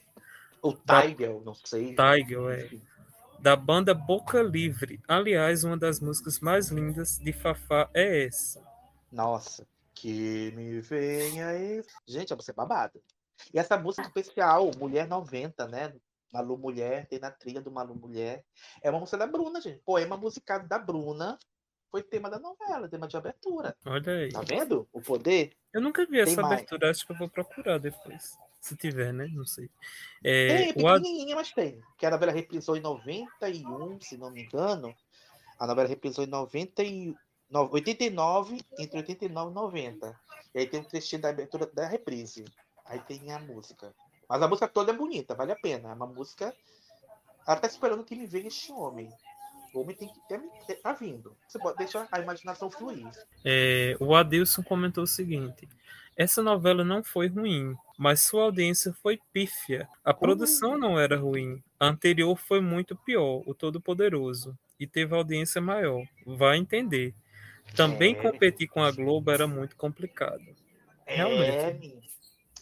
o 0.63 0.73
Da- 0.85 1.03
Tiger, 1.03 1.41
não 1.45 1.55
sei. 1.55 1.95
Tigel, 1.95 2.49
é. 2.49 2.71
Da 3.45 3.55
banda 3.55 3.93
Boca 3.93 4.43
Livre. 4.43 5.03
Aliás, 5.07 5.65
uma 5.65 5.77
das 5.77 6.01
músicas 6.01 6.41
mais 6.41 6.71
lindas 6.71 7.19
de 7.19 7.31
Fafá 7.31 7.91
é 7.93 8.25
essa. 8.25 8.67
Nossa, 9.13 9.69
que 9.95 10.51
me 10.57 10.81
venha 10.81 11.53
esse. 11.53 11.91
Gente, 12.09 12.33
é 12.33 12.53
babada. 12.55 12.99
E 13.53 13.59
essa 13.59 13.77
música 13.77 14.09
especial, 14.09 14.71
Mulher 14.79 15.07
90, 15.07 15.69
né? 15.69 15.93
Malu 16.33 16.57
Mulher, 16.57 17.07
tem 17.07 17.19
na 17.19 17.31
trilha 17.31 17.61
do 17.61 17.71
Malu 17.71 17.95
Mulher. 17.95 18.43
É 18.83 18.89
uma 18.89 19.01
música 19.01 19.19
da 19.19 19.27
Bruna, 19.27 19.61
gente. 19.61 19.83
Poema 19.85 20.17
musicado 20.17 20.67
da 20.67 20.79
Bruna. 20.79 21.39
Foi 21.91 22.03
tema 22.03 22.31
da 22.31 22.39
novela, 22.39 22.89
tema 22.89 23.07
de 23.07 23.19
abertura. 23.19 23.77
Olha 23.85 24.11
aí. 24.11 24.33
Tá 24.33 24.41
vendo? 24.41 24.89
O 24.91 25.03
poder? 25.03 25.53
Eu 25.71 25.83
nunca 25.83 26.07
vi 26.07 26.13
Tem 26.13 26.23
essa 26.23 26.41
mais. 26.41 26.55
abertura, 26.55 26.91
acho 26.91 27.05
que 27.05 27.13
eu 27.13 27.19
vou 27.19 27.29
procurar 27.29 27.77
depois. 27.77 28.39
Se 28.65 28.75
tiver, 28.77 29.13
né? 29.13 29.29
Não 29.31 29.45
sei. 29.45 29.69
É, 30.23 30.49
Tem, 30.73 30.85
é 30.85 30.89
Ad- 30.89 31.03
pequenininha, 31.03 31.37
mas 31.37 31.53
tem. 31.53 31.83
Que 31.99 32.07
a 32.07 32.11
novela 32.11 32.33
reprisou 32.33 32.75
em 32.77 32.81
91, 32.81 34.01
se 34.01 34.17
não 34.17 34.31
me 34.31 34.43
engano. 34.45 34.95
A 35.59 35.67
novela 35.67 35.87
reprisou 35.87 36.25
em 36.25 36.29
90 36.29 36.83
e... 36.83 37.15
no- 37.51 37.71
89, 37.71 38.59
entre 38.79 38.97
89 39.01 39.51
e 39.51 39.55
90. 39.55 40.21
E 40.55 40.59
aí 40.61 40.67
tem 40.67 40.81
um 40.81 40.85
trechinho 40.85 41.21
da 41.21 41.29
abertura 41.29 41.67
da 41.67 41.87
reprise. 41.87 42.45
Aí 42.87 43.01
tem 43.01 43.31
a 43.33 43.39
música. 43.39 43.95
Mas 44.27 44.41
a 44.41 44.49
música 44.49 44.67
toda 44.67 44.93
é 44.93 44.97
bonita, 44.97 45.35
vale 45.35 45.53
a 45.53 45.57
pena. 45.57 45.91
É 45.91 45.93
uma 45.93 46.07
música. 46.07 46.55
Ela 47.47 47.57
tá 47.57 47.67
esperando 47.67 48.03
que 48.03 48.15
me 48.17 48.27
venha 48.27 48.49
este 48.49 48.73
homem. 48.73 49.13
O 49.75 49.81
homem 49.81 49.95
tem 49.95 50.09
que 50.09 50.21
ter. 50.27 50.41
Tá 50.77 50.95
vindo. 50.95 51.37
Você 51.47 51.59
pode 51.59 51.77
deixar 51.77 52.09
a 52.11 52.19
imaginação 52.19 52.71
fluir. 52.71 53.07
é, 53.45 53.95
o 54.01 54.15
Adilson 54.15 54.63
comentou 54.63 55.05
o 55.05 55.07
seguinte: 55.07 55.69
essa 56.17 56.43
novela 56.43 56.85
não 56.85 57.03
foi 57.03 57.29
ruim, 57.29 57.75
mas 57.99 58.23
sua 58.23 58.45
audiência 58.45 58.93
foi 59.03 59.19
pífia. 59.33 59.89
A 60.05 60.15
produção 60.15 60.77
não 60.79 60.99
era 60.99 61.17
ruim. 61.17 61.63
A 61.79 61.87
anterior 61.89 62.37
foi 62.37 62.61
muito 62.61 62.97
pior, 62.97 63.43
o 63.47 63.55
Todo-Poderoso, 63.55 64.57
e 64.79 64.87
teve 64.87 65.15
audiência 65.15 65.61
maior. 65.61 66.05
Vai 66.27 66.59
entender. 66.59 67.15
Também 67.77 68.15
É. 68.15 68.21
competir 68.21 68.69
com 68.69 68.83
a 68.83 68.91
Globo 68.91 69.31
era 69.31 69.47
muito 69.47 69.77
complicado. 69.77 70.45
Realmente. 71.07 71.51
É, 71.57 71.73
menino. 71.73 72.03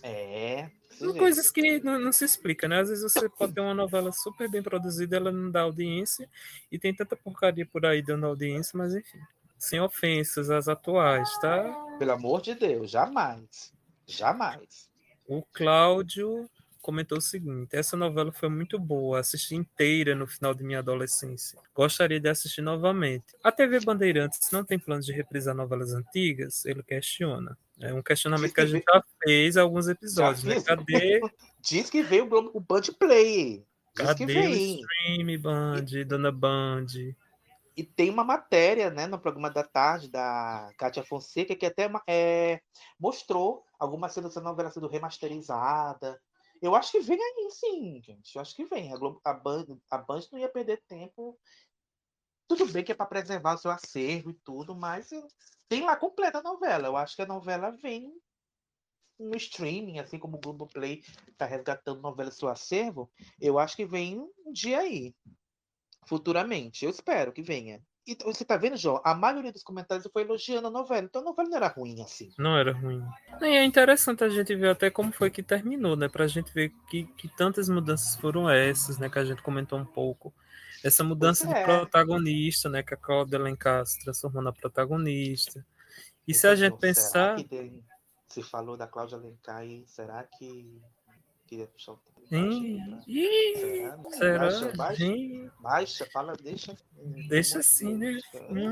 é. 0.03 0.71
desse 0.89 0.99
São 0.99 1.15
coisas 1.15 1.51
que 1.51 1.81
não, 1.81 1.99
não 1.99 2.13
se 2.13 2.25
explica, 2.25 2.69
né? 2.69 2.81
Às 2.81 2.89
vezes 2.89 3.03
você 3.13 3.29
pode 3.29 3.53
ter 3.55 3.61
uma 3.61 3.75
novela 3.75 4.13
super 4.13 4.49
bem 4.51 4.63
produzida, 4.63 5.17
ela 5.17 5.33
não 5.33 5.51
dá 5.51 5.63
audiência, 5.63 6.29
e 6.71 6.79
tem 6.79 6.95
tanta 6.95 7.17
porcaria 7.17 7.67
por 7.67 7.85
aí 7.85 8.03
dando 8.03 8.27
audiência, 8.27 8.77
mas 8.77 8.95
enfim. 8.95 9.19
Sem 9.63 9.81
ofensas 9.81 10.51
às 10.51 10.67
atuais, 10.67 11.39
tá? 11.39 11.63
Pelo 11.97 12.11
amor 12.11 12.43
de 12.43 12.53
Deus, 12.53 12.91
jamais. 12.91 13.73
Jamais. 14.05 14.91
O 15.25 15.41
Cláudio 15.53 16.51
comentou 16.81 17.19
o 17.19 17.21
seguinte: 17.21 17.69
essa 17.77 17.97
novela 17.97 18.33
foi 18.33 18.49
muito 18.49 18.77
boa, 18.77 19.21
assisti 19.21 19.55
inteira 19.55 20.17
no 20.17 20.27
final 20.27 20.53
de 20.53 20.65
minha 20.65 20.81
adolescência. 20.81 21.61
Gostaria 21.73 22.19
de 22.19 22.29
assistir 22.29 22.61
novamente. 22.61 23.37
A 23.41 23.53
TV 23.53 23.79
Bandeirantes 23.79 24.51
não 24.51 24.65
tem 24.65 24.81
planos 24.81 25.07
de 25.07 25.13
reprisar 25.13 25.55
novelas 25.55 25.95
antigas? 25.95 26.65
Ele 26.65 26.83
questiona. 26.83 27.57
É 27.81 27.95
um 27.95 28.03
questionamento 28.03 28.53
que 28.53 28.61
a 28.61 28.67
gente 28.67 28.85
já 28.85 29.01
fez 29.23 29.57
alguns 29.57 29.87
episódios, 29.87 30.43
né? 30.43 30.61
Cadê, 30.61 31.21
Diz 31.63 31.89
que 31.89 32.03
veio 32.03 32.25
o 32.53 32.61
Band 32.61 32.83
Play. 32.99 33.65
Diz 33.95 34.15
que 34.15 34.27
cadê 34.27 34.39
o 34.41 34.49
stream, 34.49 35.41
Band, 35.41 36.05
Dona 36.05 36.33
Band? 36.33 37.15
E 37.77 37.83
tem 37.83 38.11
uma 38.11 38.25
matéria, 38.25 38.91
né, 38.91 39.07
no 39.07 39.19
programa 39.19 39.51
da 39.51 39.63
tarde 39.65 40.09
da 40.09 40.71
Kátia 40.77 41.03
Fonseca, 41.03 41.57
que 41.57 41.65
até 41.65 41.91
é, 42.07 42.61
mostrou 42.99 43.65
algumas 43.79 44.13
cenas 44.13 44.35
da 44.35 44.41
novela 44.41 44.71
sendo 44.71 44.89
remasterizada. 44.89 46.21
Eu 46.61 46.75
acho 46.77 46.93
que 46.93 47.01
vem 47.01 47.19
aí, 47.19 47.51
sim, 47.51 48.01
gente. 48.03 48.37
Eu 48.37 48.43
acho 48.43 48.55
que 48.55 48.65
vem. 48.67 48.93
A, 48.93 48.97
Globo, 48.97 49.21
a, 49.25 49.33
Band, 49.33 49.67
a 49.91 49.99
Band 49.99 50.21
não 50.31 50.39
ia 50.39 50.49
perder 50.49 50.83
tempo. 50.87 51.39
Tudo 52.47 52.67
bem 52.67 52.85
que 52.85 52.93
é 52.93 52.95
para 52.95 53.07
preservar 53.07 53.55
o 53.55 53.59
seu 53.59 53.71
acervo 53.71 54.31
e 54.31 54.35
tudo, 54.35 54.75
mas 54.75 55.09
tem 55.69 55.83
lá 55.83 55.97
completa 55.97 56.39
a 56.39 56.43
novela. 56.43 56.89
Eu 56.89 56.97
acho 56.97 57.17
que 57.17 57.23
a 57.23 57.27
novela 57.27 57.71
vem 57.71 58.13
no 59.19 59.37
streaming, 59.37 59.99
assim 59.99 60.19
como 60.19 60.37
o 60.37 60.41
Globoplay 60.41 61.03
está 61.29 61.47
resgatando 61.47 62.03
novela 62.03 62.29
do 62.29 62.37
seu 62.37 62.49
acervo. 62.49 63.11
Eu 63.41 63.59
acho 63.59 63.75
que 63.75 63.87
vem 63.87 64.21
um 64.21 64.53
dia 64.53 64.81
aí 64.81 65.15
futuramente. 66.07 66.85
Eu 66.85 66.91
espero 66.91 67.33
que 67.33 67.43
venha. 67.43 67.81
E 68.05 68.17
você 68.25 68.45
tá 68.45 68.57
vendo, 68.57 68.77
João? 68.77 69.01
A 69.05 69.15
maioria 69.15 69.53
dos 69.53 69.63
comentários 69.63 70.09
foi 70.13 70.23
elogiando 70.23 70.67
a 70.67 70.71
novela. 70.71 71.05
Então 71.05 71.23
a 71.23 71.25
novela 71.25 71.49
não 71.49 71.57
era 71.57 71.69
ruim 71.69 72.03
assim. 72.03 72.33
Não 72.37 72.57
era 72.59 72.73
ruim. 72.73 73.01
E 73.41 73.45
é 73.45 73.65
interessante 73.65 74.25
a 74.25 74.29
gente 74.29 74.55
ver 74.57 74.71
até 74.71 74.91
como 74.91 75.13
foi 75.13 75.31
que 75.31 75.43
terminou, 75.43 75.95
né? 75.95 76.09
Pra 76.09 76.27
gente 76.27 76.53
ver 76.53 76.73
que, 76.91 77.05
que 77.17 77.29
tantas 77.29 77.69
mudanças 77.69 78.17
foram 78.17 78.51
essas, 78.51 78.99
né? 78.99 79.09
Que 79.09 79.21
a 79.21 79.25
gente 79.25 79.41
comentou 79.41 79.79
um 79.79 79.85
pouco. 79.85 80.35
Essa 80.83 81.05
mudança 81.05 81.45
Pois 81.45 81.55
de 81.57 81.63
é. 81.63 81.65
protagonista, 81.65 82.69
né? 82.69 82.83
Que 82.83 82.95
a 82.95 82.97
Cláudia 82.97 83.39
Alencar 83.39 83.87
se 83.87 84.03
transformou 84.03 84.43
na 84.43 84.53
protagonista. 84.53 85.65
E 86.27 86.35
se 86.35 86.49
a 86.49 86.57
gente 86.57 86.75
Então, 86.75 86.79
pensar. 86.81 87.37
Se 88.29 88.43
falou 88.43 88.77
da 88.77 88.89
Cláudia 88.89 89.17
Alencar 89.17 89.65
e 89.65 89.87
será 89.87 90.25
que 90.25 90.83
tempo? 91.57 91.71
Ih, 92.31 92.79
Baixa, 92.79 93.05
ih, 93.09 93.91
Será? 94.17 94.39
Baixa, 94.39 94.73
baixa. 94.77 95.05
Baixa, 95.61 96.09
fala, 96.13 96.33
deixa. 96.43 96.77
Deixa 97.29 97.59
assim, 97.59 97.95
né? 97.97 98.19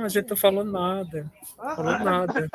A 0.04 0.08
gente 0.08 0.30
não 0.30 0.36
falou 0.36 0.64
nada. 0.64 1.30
Falou 1.56 1.92
Ah. 1.92 1.98
nada. 1.98 2.48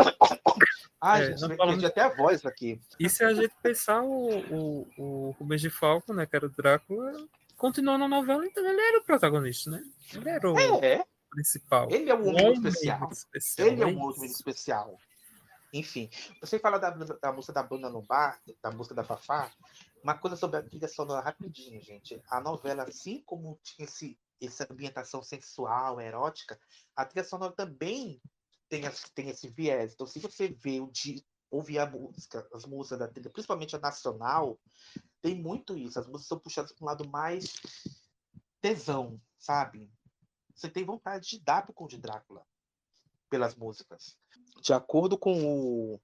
Ai, 1.00 1.24
É, 1.34 1.38
gente, 1.38 1.56
falamos- 1.58 1.84
até 1.84 2.02
a 2.02 2.10
voz 2.16 2.44
aqui. 2.46 2.82
E 3.00 3.08
se 3.10 3.24
a 3.24 3.34
gente 3.34 3.54
pensar 3.62 4.02
o, 4.02 4.40
o, 4.52 4.88
o 4.98 5.36
Rubens 5.40 5.62
de 5.62 5.70
Falco, 5.70 6.14
né? 6.14 6.26
Que 6.26 6.36
era 6.36 6.46
o 6.48 6.50
Drácula, 6.50 7.28
continuou 7.58 7.98
na 8.00 8.08
novela, 8.08 8.44
então 8.46 8.66
ele 8.66 8.82
era 8.82 8.98
o 9.00 9.04
protagonista, 9.04 9.70
né? 9.70 9.84
Ele 10.14 10.30
era 10.30 10.52
o 10.52 10.58
É, 10.84 11.06
principal. 11.30 11.88
ele 11.92 12.10
é 12.10 12.16
um 12.16 12.30
homem 12.30 12.54
especial. 12.54 13.10
especial, 13.12 13.68
Ele 13.68 13.84
é 13.84 13.86
um 13.86 14.00
outro 14.02 14.20
muito 14.22 14.34
especial. 14.34 14.98
Enfim, 15.74 16.10
você 16.42 16.58
fala 16.58 16.80
da, 16.80 16.90
da 16.90 17.32
música 17.34 17.54
da 17.54 17.62
Bruna 17.62 17.90
Lombar, 17.90 18.40
da 18.64 18.72
música 18.72 18.96
da 18.96 19.04
Fafá, 19.04 19.52
uma 20.06 20.16
coisa 20.16 20.36
sobre 20.36 20.58
a 20.58 20.64
trilha 20.64 20.88
sonora 20.88 21.20
rapidinho, 21.20 21.82
gente. 21.82 22.22
A 22.30 22.40
novela, 22.40 22.84
assim 22.84 23.24
como 23.26 23.60
tinha 23.64 23.88
esse, 23.88 24.16
essa 24.40 24.72
ambientação 24.72 25.24
sensual, 25.24 26.00
erótica, 26.00 26.60
a 26.96 27.04
trilha 27.04 27.26
sonora 27.26 27.52
também 27.54 28.22
tem, 28.70 28.84
tem 29.16 29.30
esse 29.30 29.50
viés. 29.50 29.94
Então, 29.94 30.06
se 30.06 30.20
você 30.20 30.48
vê 30.48 30.80
o 30.80 30.92
de 30.92 31.26
ouvir 31.50 31.80
a 31.80 31.90
música, 31.90 32.48
as 32.54 32.66
músicas 32.66 33.00
da 33.00 33.08
trilha, 33.08 33.32
principalmente 33.32 33.76
a 33.76 33.80
nacional, 33.80 34.60
tem 35.24 35.42
muito 35.42 35.76
isso. 35.76 36.00
As 36.00 36.06
músicas 36.06 36.28
são 36.28 36.40
puxadas 36.40 36.72
para 36.72 36.84
um 36.84 36.88
lado 36.88 37.10
mais 37.10 37.56
tesão, 38.62 39.20
sabe? 39.40 39.92
Você 40.54 40.70
tem 40.70 40.86
vontade 40.86 41.28
de 41.28 41.40
dar 41.40 41.66
pro 41.66 41.74
Conde 41.74 41.98
Drácula. 41.98 42.46
pelas 43.28 43.56
músicas. 43.56 44.16
De 44.62 44.72
acordo 44.72 45.18
com 45.18 45.34
o, 45.34 46.02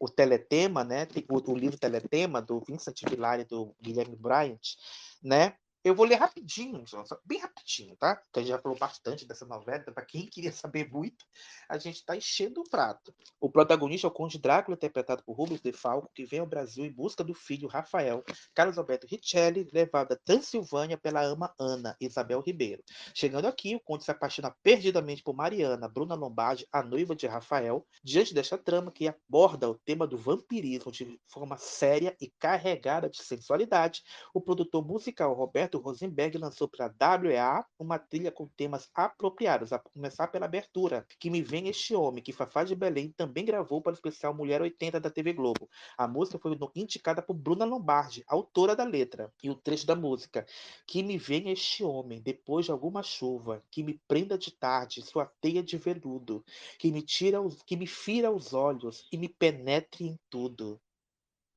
o 0.00 0.08
Teletema, 0.08 0.82
né, 0.82 1.06
o, 1.28 1.52
o 1.52 1.54
livro 1.54 1.78
Teletema, 1.78 2.40
do 2.40 2.58
Vincent 2.60 3.02
Villari 3.08 3.42
e 3.42 3.44
do 3.44 3.76
Guilherme 3.82 4.16
Bryant, 4.16 4.76
né, 5.22 5.54
eu 5.82 5.94
vou 5.94 6.04
ler 6.04 6.16
rapidinho, 6.16 6.84
bem 7.24 7.38
rapidinho, 7.38 7.96
tá? 7.96 8.16
Porque 8.16 8.40
a 8.40 8.42
gente 8.42 8.50
já 8.50 8.58
falou 8.58 8.78
bastante 8.78 9.26
dessa 9.26 9.46
novela, 9.46 9.82
para 9.84 10.04
quem 10.04 10.26
queria 10.26 10.52
saber 10.52 10.90
muito, 10.90 11.24
a 11.68 11.78
gente 11.78 11.96
está 11.96 12.14
enchendo 12.14 12.60
o 12.60 12.68
prato. 12.68 13.14
O 13.40 13.50
protagonista 13.50 14.06
é 14.06 14.08
o 14.08 14.12
Conde 14.12 14.38
Drácula, 14.38 14.74
interpretado 14.74 15.22
por 15.24 15.32
Rubens 15.32 15.62
de 15.62 15.72
Falco, 15.72 16.10
que 16.14 16.26
vem 16.26 16.40
ao 16.40 16.46
Brasil 16.46 16.84
em 16.84 16.92
busca 16.92 17.24
do 17.24 17.32
filho 17.32 17.66
Rafael, 17.66 18.22
Carlos 18.54 18.76
Alberto 18.76 19.06
Richelli, 19.06 19.68
levado 19.72 20.12
a 20.12 20.16
Transilvânia 20.16 20.98
pela 20.98 21.22
ama 21.22 21.54
Ana, 21.58 21.96
Isabel 21.98 22.40
Ribeiro. 22.40 22.82
Chegando 23.14 23.46
aqui, 23.46 23.74
o 23.74 23.80
Conde 23.80 24.04
se 24.04 24.10
apaixona 24.10 24.54
perdidamente 24.62 25.22
por 25.22 25.34
Mariana, 25.34 25.88
Bruna 25.88 26.14
Lombardi, 26.14 26.66
a 26.70 26.82
noiva 26.82 27.16
de 27.16 27.26
Rafael, 27.26 27.86
diante 28.04 28.34
desta 28.34 28.58
trama 28.58 28.92
que 28.92 29.08
aborda 29.08 29.70
o 29.70 29.78
tema 29.78 30.06
do 30.06 30.18
vampirismo 30.18 30.92
de 30.92 31.18
forma 31.26 31.56
séria 31.56 32.14
e 32.20 32.30
carregada 32.38 33.08
de 33.08 33.22
sensualidade, 33.22 34.02
o 34.34 34.40
produtor 34.40 34.86
musical 34.86 35.32
Roberto 35.32 35.69
Roberto 35.70 35.78
Rosenberg 35.78 36.38
lançou 36.38 36.68
para 36.68 36.92
a 36.98 37.16
WEA 37.16 37.64
uma 37.78 37.98
trilha 37.98 38.32
com 38.32 38.48
temas 38.48 38.90
apropriados, 38.94 39.72
a 39.72 39.78
começar 39.78 40.26
pela 40.28 40.46
abertura, 40.46 41.06
Que 41.18 41.30
Me 41.30 41.42
Vem 41.42 41.68
Este 41.68 41.94
Homem, 41.94 42.22
que 42.22 42.32
Fafá 42.32 42.64
de 42.64 42.74
Belém 42.74 43.12
também 43.12 43.44
gravou 43.44 43.80
para 43.80 43.92
o 43.92 43.94
especial 43.94 44.34
Mulher 44.34 44.60
80 44.60 44.98
da 44.98 45.10
TV 45.10 45.32
Globo. 45.32 45.68
A 45.96 46.08
música 46.08 46.38
foi 46.38 46.58
indicada 46.74 47.22
por 47.22 47.34
Bruna 47.34 47.64
Lombardi, 47.64 48.24
autora 48.26 48.74
da 48.74 48.84
letra, 48.84 49.32
e 49.42 49.50
o 49.50 49.54
trecho 49.54 49.86
da 49.86 49.94
música, 49.94 50.44
Que 50.86 51.02
Me 51.02 51.16
Vem 51.16 51.50
Este 51.50 51.84
Homem, 51.84 52.20
depois 52.20 52.66
de 52.66 52.72
alguma 52.72 53.02
chuva, 53.02 53.62
que 53.70 53.82
me 53.82 54.00
prenda 54.08 54.36
de 54.36 54.50
tarde 54.50 55.02
sua 55.02 55.26
teia 55.40 55.62
de 55.62 55.76
veludo, 55.76 56.44
que 56.78 56.90
me 56.90 57.02
tira 57.02 57.40
os, 57.40 57.62
que 57.62 57.76
me 57.76 57.86
fira 57.86 58.30
os 58.30 58.52
olhos 58.52 59.06
e 59.12 59.16
me 59.16 59.28
penetre 59.28 60.04
em 60.04 60.18
tudo. 60.28 60.80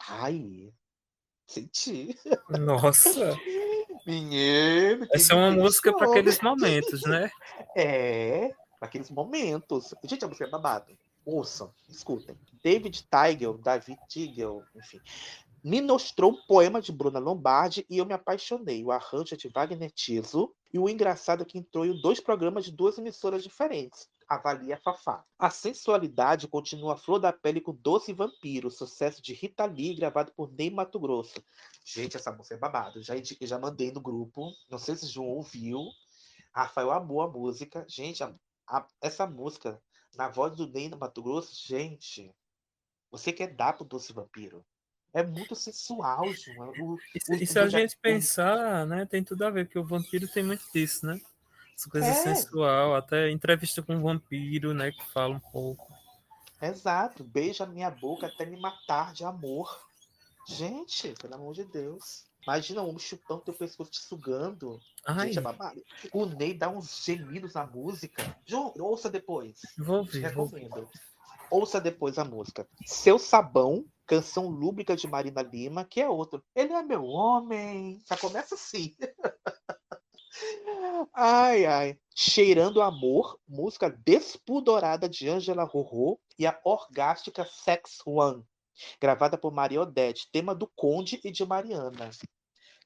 Ai, 0.07 0.71
senti. 1.47 2.15
Nossa. 2.59 3.37
Essa 5.11 5.33
é 5.33 5.35
uma 5.35 5.51
música 5.51 5.93
para 5.93 6.09
aqueles 6.09 6.39
momentos, 6.41 7.01
né? 7.03 7.29
É, 7.75 8.53
para 8.79 8.87
aqueles 8.87 9.09
momentos. 9.09 9.93
Gente, 10.03 10.23
a 10.25 10.27
música 10.27 10.45
é 10.45 10.49
babado. 10.49 10.95
Ouçam, 11.25 11.71
escutem. 11.89 12.37
David 12.63 13.07
Tigel, 13.09 13.57
David 13.57 13.97
Tigel, 14.07 14.63
enfim, 14.75 14.99
me 15.63 15.81
mostrou 15.81 16.31
um 16.31 16.41
poema 16.45 16.81
de 16.81 16.91
Bruna 16.91 17.19
Lombardi 17.19 17.85
e 17.89 17.97
eu 17.97 18.05
me 18.05 18.13
apaixonei. 18.13 18.83
O 18.83 18.91
arranjo 18.91 19.33
é 19.33 19.37
de 19.37 19.47
Wagner 19.47 19.91
Tiso 19.91 20.53
e 20.73 20.77
o 20.77 20.89
engraçado 20.89 21.43
é 21.43 21.45
que 21.45 21.57
entrou 21.57 21.85
em 21.85 21.99
dois 22.01 22.19
programas 22.19 22.65
de 22.65 22.71
duas 22.71 22.97
emissoras 22.97 23.43
diferentes. 23.43 24.09
Avalia 24.27 24.77
Fafá. 24.77 25.23
A 25.37 25.49
sensualidade 25.49 26.47
continua 26.47 26.93
a 26.93 26.97
flor 26.97 27.19
da 27.19 27.33
pele 27.33 27.61
com 27.61 27.73
Doce 27.73 28.13
Vampiro, 28.13 28.69
sucesso 28.69 29.21
de 29.21 29.33
Rita 29.33 29.65
Lee, 29.65 29.95
gravado 29.95 30.31
por 30.33 30.51
Ney 30.51 30.69
Mato 30.69 30.99
Grosso. 30.99 31.43
Gente, 31.85 32.17
essa 32.17 32.31
música 32.31 32.55
é 32.55 32.57
babado. 32.57 33.01
Já, 33.01 33.13
já 33.41 33.59
mandei 33.59 33.91
no 33.91 34.01
grupo. 34.01 34.51
Não 34.69 34.77
sei 34.77 34.95
se 34.95 35.05
o 35.05 35.09
João 35.09 35.27
ouviu. 35.27 35.79
Rafael 36.53 36.91
amou 36.91 37.21
a 37.21 37.29
música. 37.29 37.85
Gente, 37.87 38.23
a, 38.23 38.33
a, 38.67 38.87
essa 39.01 39.27
música, 39.27 39.81
na 40.15 40.29
voz 40.29 40.55
do 40.55 40.67
Ney 40.67 40.89
Mato 40.89 41.21
Grosso, 41.21 41.67
gente, 41.67 42.33
você 43.11 43.31
quer 43.31 43.55
dar 43.55 43.73
pro 43.73 43.85
Doce 43.85 44.13
Vampiro. 44.13 44.65
É 45.13 45.23
muito 45.23 45.55
sensual, 45.55 46.33
João. 46.33 46.71
O, 46.79 46.97
e, 47.13 47.33
o, 47.33 47.35
e 47.35 47.45
se 47.45 47.59
a 47.59 47.67
gente 47.67 47.95
pensar, 47.97 48.87
né, 48.87 49.05
tem 49.05 49.23
tudo 49.23 49.45
a 49.45 49.51
ver, 49.51 49.65
porque 49.65 49.77
o 49.77 49.85
vampiro 49.85 50.27
tem 50.27 50.43
muito 50.43 50.63
disso, 50.73 51.05
né? 51.05 51.21
Essa 51.75 51.89
coisa 51.89 52.07
é. 52.07 52.13
sensual, 52.13 52.95
até 52.95 53.29
entrevista 53.29 53.81
com 53.81 53.95
um 53.95 54.03
vampiro, 54.03 54.73
né, 54.73 54.91
que 54.91 55.05
fala 55.11 55.35
um 55.35 55.39
pouco. 55.39 55.91
Exato, 56.61 57.23
beija 57.23 57.65
minha 57.65 57.91
boca 57.91 58.27
até 58.27 58.45
me 58.45 58.59
matar 58.59 59.13
de 59.13 59.25
amor. 59.25 59.69
Gente, 60.47 61.13
pelo 61.21 61.35
amor 61.35 61.53
de 61.53 61.65
Deus. 61.65 62.25
Imagina 62.43 62.81
um 62.81 62.89
homem 62.89 62.99
chupando 62.99 63.41
teu 63.41 63.53
pescoço 63.53 63.91
te 63.91 63.99
sugando. 63.99 64.79
Ai. 65.05 65.27
Gente, 65.27 65.39
é 65.39 65.41
babado. 65.41 65.81
O 66.11 66.25
Ney 66.25 66.53
dá 66.53 66.69
uns 66.69 67.03
gemidos 67.03 67.53
na 67.53 67.65
música. 67.65 68.37
João, 68.45 68.73
ouça 68.79 69.09
depois. 69.09 69.61
Vou 69.77 70.03
ver. 70.03 70.27
Recomendo. 70.27 70.69
Vou. 70.69 70.89
Ouça 71.49 71.79
depois 71.79 72.17
a 72.17 72.25
música. 72.25 72.67
Seu 72.85 73.17
Sabão, 73.17 73.85
canção 74.05 74.47
lúbrica 74.47 74.95
de 74.95 75.07
Marina 75.07 75.41
Lima, 75.41 75.85
que 75.85 76.01
é 76.01 76.09
outro. 76.09 76.43
Ele 76.55 76.73
é 76.73 76.81
meu 76.81 77.05
homem. 77.05 78.01
Já 78.07 78.17
começa 78.17 78.55
assim. 78.55 78.95
ai, 81.13 81.65
ai. 81.65 81.99
Cheirando 82.15 82.81
Amor, 82.81 83.39
música 83.47 83.89
despudorada 83.89 85.09
de 85.09 85.27
Angela 85.29 85.63
Rorô 85.63 86.19
e 86.37 86.45
a 86.45 86.59
orgástica 86.63 87.45
Sex 87.45 88.01
One, 88.05 88.45
gravada 88.99 89.37
por 89.37 89.51
Maria 89.51 89.81
Odete, 89.81 90.29
tema 90.31 90.53
do 90.53 90.67
Conde 90.75 91.19
e 91.23 91.31
de 91.31 91.45
Mariana. 91.45 92.11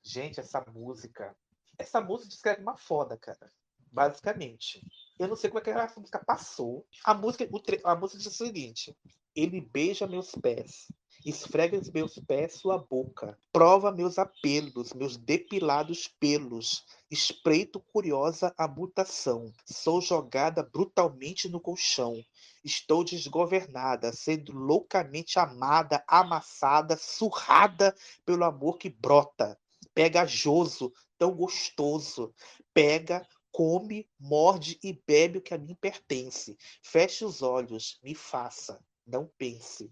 Gente, 0.04 0.40
essa 0.40 0.64
música. 0.72 1.36
Essa 1.78 2.00
música 2.02 2.30
descreve 2.30 2.62
uma 2.62 2.78
foda, 2.78 3.18
cara. 3.18 3.52
Basicamente. 3.92 4.82
Eu 5.20 5.28
não 5.28 5.36
sei 5.36 5.50
como 5.50 5.60
é 5.60 5.64
que 5.64 5.70
essa 5.70 6.00
música 6.00 6.24
passou. 6.26 6.86
A 7.04 7.14
música, 7.14 7.48
a 7.84 7.96
música 7.96 8.20
diz 8.20 8.28
o 8.28 8.46
seguinte: 8.46 8.96
Ele 9.40 9.62
beija 9.62 10.08
meus 10.08 10.32
pés, 10.32 10.92
esfrega 11.24 11.78
os 11.78 11.92
meus 11.92 12.18
pés 12.18 12.56
sua 12.56 12.80
boca, 12.80 13.38
prova 13.54 13.92
meus 13.92 14.18
apelos, 14.18 14.94
meus 14.94 15.16
depilados 15.16 16.08
pelos, 16.20 16.84
espreito 17.12 17.80
curiosa 17.80 18.52
a 18.58 18.68
mutação, 18.68 19.54
sou 19.64 20.02
jogada 20.02 20.64
brutalmente 20.64 21.48
no 21.48 21.62
colchão, 21.62 22.20
estou 22.66 23.04
desgovernada, 23.04 24.12
sendo 24.12 24.54
loucamente 24.54 25.38
amada, 25.38 26.04
amassada, 26.08 26.98
surrada 26.98 27.96
pelo 28.26 28.44
amor 28.44 28.80
que 28.80 28.90
brota, 28.90 29.56
pegajoso, 29.94 30.92
tão 31.16 31.32
gostoso, 31.36 32.34
pega 32.74 33.24
come, 33.52 34.10
morde 34.20 34.80
e 34.84 35.00
bebe 35.06 35.38
o 35.38 35.42
que 35.42 35.54
a 35.54 35.60
mim 35.60 35.76
pertence. 35.76 36.58
Feche 36.82 37.24
os 37.24 37.44
olhos, 37.44 38.00
me 38.04 38.16
faça, 38.16 38.80
não 39.08 39.30
pense. 39.38 39.90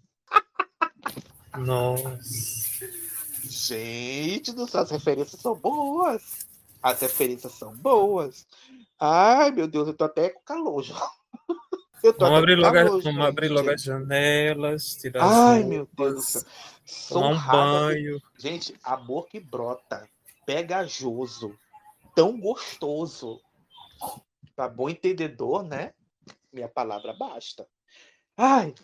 Nossa. 1.57 2.15
Gente, 3.43 4.53
as 4.73 4.91
referências 4.91 5.39
são 5.39 5.55
boas. 5.55 6.45
As 6.83 6.99
referências 6.99 7.53
são 7.53 7.75
boas. 7.75 8.45
Ai, 8.99 9.51
meu 9.51 9.67
Deus, 9.67 9.87
eu 9.87 9.93
tô 9.93 10.03
até 10.03 10.29
com 10.29 10.41
calor 10.41 10.83
já. 10.83 10.95
Eu 12.03 12.13
tô 12.13 12.25
vamos 12.25 12.37
abrir, 12.37 12.55
logo, 12.55 12.73
calor, 12.75 13.01
vamos 13.01 13.25
abrir 13.25 13.47
logo 13.47 13.71
as 13.71 13.81
janelas, 13.81 14.95
tirar 14.95 15.23
Ai, 15.23 15.61
as 15.61 15.65
meu 15.65 15.89
Deus 15.91 16.13
do 16.13 16.21
céu. 16.21 17.19
Um 17.19 17.47
banho. 17.47 18.21
Gente, 18.37 18.75
amor 18.83 19.25
que 19.27 19.39
brota, 19.39 20.07
pegajoso, 20.45 21.57
tão 22.13 22.39
gostoso. 22.39 23.41
Para 24.55 24.69
bom 24.69 24.87
entendedor, 24.87 25.63
né? 25.63 25.95
Minha 26.53 26.69
palavra 26.69 27.11
basta. 27.11 27.67
Ai, 28.37 28.75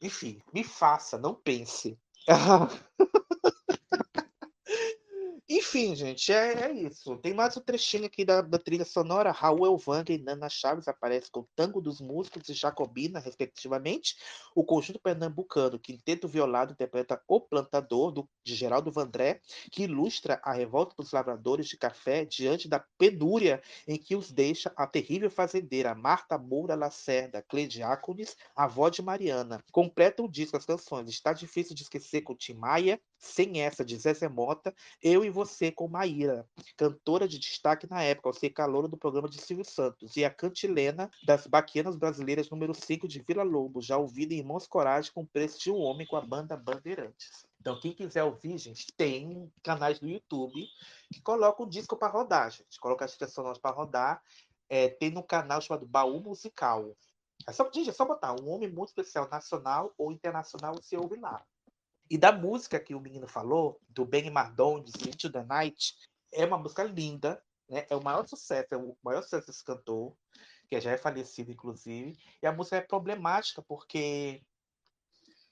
enfim, 0.00 0.40
me 0.52 0.62
faça, 0.64 1.18
não 1.18 1.34
pense. 1.34 1.98
Enfim, 5.50 5.96
gente, 5.96 6.30
é, 6.30 6.66
é, 6.66 6.72
isso. 6.72 7.16
Tem 7.16 7.32
mais 7.32 7.56
um 7.56 7.60
trechinho 7.62 8.04
aqui 8.04 8.22
da, 8.22 8.42
da 8.42 8.58
trilha 8.58 8.84
sonora. 8.84 9.30
Raul 9.30 9.64
Elvanga 9.64 10.12
e 10.12 10.18
Nana 10.18 10.46
Chaves 10.50 10.86
aparecem 10.86 11.30
com 11.32 11.46
Tango 11.56 11.80
dos 11.80 12.02
Músicos 12.02 12.50
e 12.50 12.52
Jacobina, 12.52 13.18
respectivamente. 13.18 14.18
O 14.54 14.62
conjunto 14.62 15.00
pernambucano, 15.00 15.78
Quinteto 15.78 16.28
Violado, 16.28 16.72
interpreta 16.74 17.22
O 17.26 17.40
Plantador, 17.40 18.12
do, 18.12 18.28
de 18.44 18.54
Geraldo 18.54 18.92
Vandré, 18.92 19.40
que 19.72 19.84
ilustra 19.84 20.38
a 20.44 20.52
revolta 20.52 20.94
dos 20.94 21.12
lavradores 21.12 21.66
de 21.66 21.78
café 21.78 22.26
diante 22.26 22.68
da 22.68 22.84
penúria 22.98 23.62
em 23.86 23.96
que 23.96 24.14
os 24.14 24.30
deixa 24.30 24.70
a 24.76 24.86
terrível 24.86 25.30
fazendeira 25.30 25.94
Marta 25.94 26.36
Moura 26.36 26.74
Lacerda, 26.74 27.40
Cleidiácones, 27.40 28.36
avó 28.54 28.90
de 28.90 29.00
Mariana. 29.00 29.64
Completa 29.72 30.22
o 30.22 30.28
disco 30.28 30.58
as 30.58 30.66
canções 30.66 31.08
Está 31.08 31.32
Difícil 31.32 31.74
de 31.74 31.84
Esquecer 31.84 32.20
com 32.20 32.36
Tim 32.36 32.52
Maia, 32.52 33.00
Sem 33.18 33.60
Essa, 33.60 33.84
de 33.84 33.96
Zezé 33.96 34.28
Mota, 34.28 34.74
Eu 35.02 35.24
e 35.24 35.30
você 35.30 35.72
com 35.72 35.88
Maíra, 35.88 36.48
cantora 36.76 37.26
de 37.26 37.38
destaque 37.38 37.88
na 37.88 38.02
época, 38.02 38.28
ao 38.28 38.32
ser 38.32 38.50
caloura 38.50 38.88
do 38.88 38.96
programa 38.96 39.28
de 39.28 39.40
Silvio 39.40 39.64
Santos, 39.64 40.16
e 40.16 40.24
a 40.24 40.30
cantilena 40.30 41.10
das 41.24 41.46
Baquianas 41.46 41.96
Brasileiras 41.96 42.48
número 42.48 42.74
5 42.74 43.08
de 43.08 43.20
Vila 43.20 43.42
Lobo, 43.42 43.82
já 43.82 43.96
ouvida 43.96 44.34
em 44.34 44.38
Irmãos 44.38 44.66
Coragem 44.66 45.12
com 45.12 45.22
o 45.22 45.26
preço 45.26 45.58
de 45.58 45.70
um 45.70 45.78
homem 45.78 46.06
com 46.06 46.16
a 46.16 46.20
banda 46.20 46.56
Bandeirantes. 46.56 47.46
Então, 47.60 47.78
quem 47.80 47.92
quiser 47.92 48.22
ouvir, 48.22 48.56
gente, 48.56 48.86
tem 48.96 49.52
canais 49.62 49.98
do 49.98 50.08
YouTube 50.08 50.64
que 51.12 51.20
colocam 51.20 51.68
disco 51.68 51.96
para 51.96 52.12
rodar, 52.12 52.50
gente. 52.50 52.78
Coloca 52.80 53.04
as 53.04 53.16
trilhas 53.16 53.34
sonoras 53.34 53.58
para 53.58 53.74
rodar. 53.74 54.22
É, 54.68 54.88
tem 54.88 55.10
no 55.10 55.22
canal 55.22 55.60
chamado 55.60 55.86
Baú 55.86 56.20
Musical. 56.20 56.96
É 57.46 57.52
só, 57.52 57.68
gente, 57.72 57.90
é 57.90 57.92
só 57.92 58.04
botar 58.04 58.32
um 58.40 58.48
homem 58.48 58.70
muito 58.70 58.88
especial 58.88 59.28
nacional 59.28 59.92
ou 59.96 60.12
internacional, 60.12 60.74
você 60.74 60.96
ouve 60.96 61.16
lá. 61.16 61.44
E 62.10 62.16
da 62.16 62.32
música 62.32 62.80
que 62.80 62.94
o 62.94 63.00
menino 63.00 63.28
falou, 63.28 63.80
do 63.88 64.04
Ben 64.04 64.30
Mardon, 64.30 64.82
de 64.82 65.08
Into 65.08 65.30
the 65.30 65.44
Night, 65.44 65.94
é 66.32 66.44
uma 66.44 66.58
música 66.58 66.82
linda, 66.82 67.42
né? 67.68 67.86
É 67.90 67.96
o 67.96 68.02
maior 68.02 68.26
sucesso, 68.26 68.68
é 68.70 68.76
o 68.76 68.96
maior 69.02 69.22
sucesso 69.22 69.46
desse 69.46 69.64
cantor. 69.64 70.16
que 70.68 70.80
já 70.80 70.92
é 70.92 70.98
falecido, 70.98 71.50
inclusive. 71.50 72.18
E 72.42 72.46
a 72.46 72.52
música 72.52 72.76
é 72.76 72.80
problemática, 72.80 73.62
porque 73.62 74.42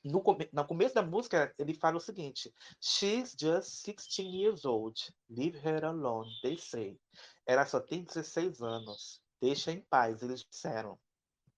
no, 0.04 0.20
come 0.22 0.48
no 0.52 0.66
começo 0.66 0.94
da 0.94 1.02
música 1.02 1.54
ele 1.58 1.74
fala 1.74 1.96
o 1.96 2.00
seguinte: 2.00 2.52
She's 2.80 3.34
just 3.38 3.84
16 3.84 4.18
years 4.18 4.64
old. 4.64 5.00
Leave 5.28 5.58
her 5.58 5.84
alone, 5.84 6.30
they 6.42 6.56
say. 6.56 6.98
Ela 7.46 7.66
só 7.66 7.80
tem 7.80 8.04
16 8.04 8.60
anos. 8.62 9.20
Deixa 9.40 9.72
em 9.72 9.80
paz, 9.82 10.22
eles 10.22 10.44
disseram. 10.44 10.98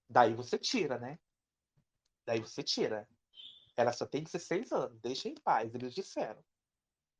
Daí 0.08 0.34
você 0.34 0.58
tira, 0.58 0.98
né? 0.98 1.18
Daí 2.26 2.40
você 2.40 2.62
tira. 2.62 3.08
Ela 3.78 3.92
só 3.92 4.04
tem 4.04 4.24
16 4.24 4.72
anos, 4.72 4.98
deixa 5.00 5.28
em 5.28 5.36
paz, 5.36 5.72
eles 5.72 5.94
disseram. 5.94 6.42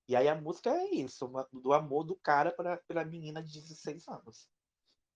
E 0.09 0.17
aí 0.17 0.27
a 0.27 0.35
música 0.35 0.71
é 0.71 0.87
isso, 0.91 1.25
uma, 1.25 1.47
do 1.53 1.73
amor 1.73 2.03
do 2.03 2.17
cara 2.17 2.51
pra, 2.51 2.79
pela 2.79 3.05
menina 3.05 3.41
de 3.41 3.61
16 3.61 4.09
anos. 4.09 4.49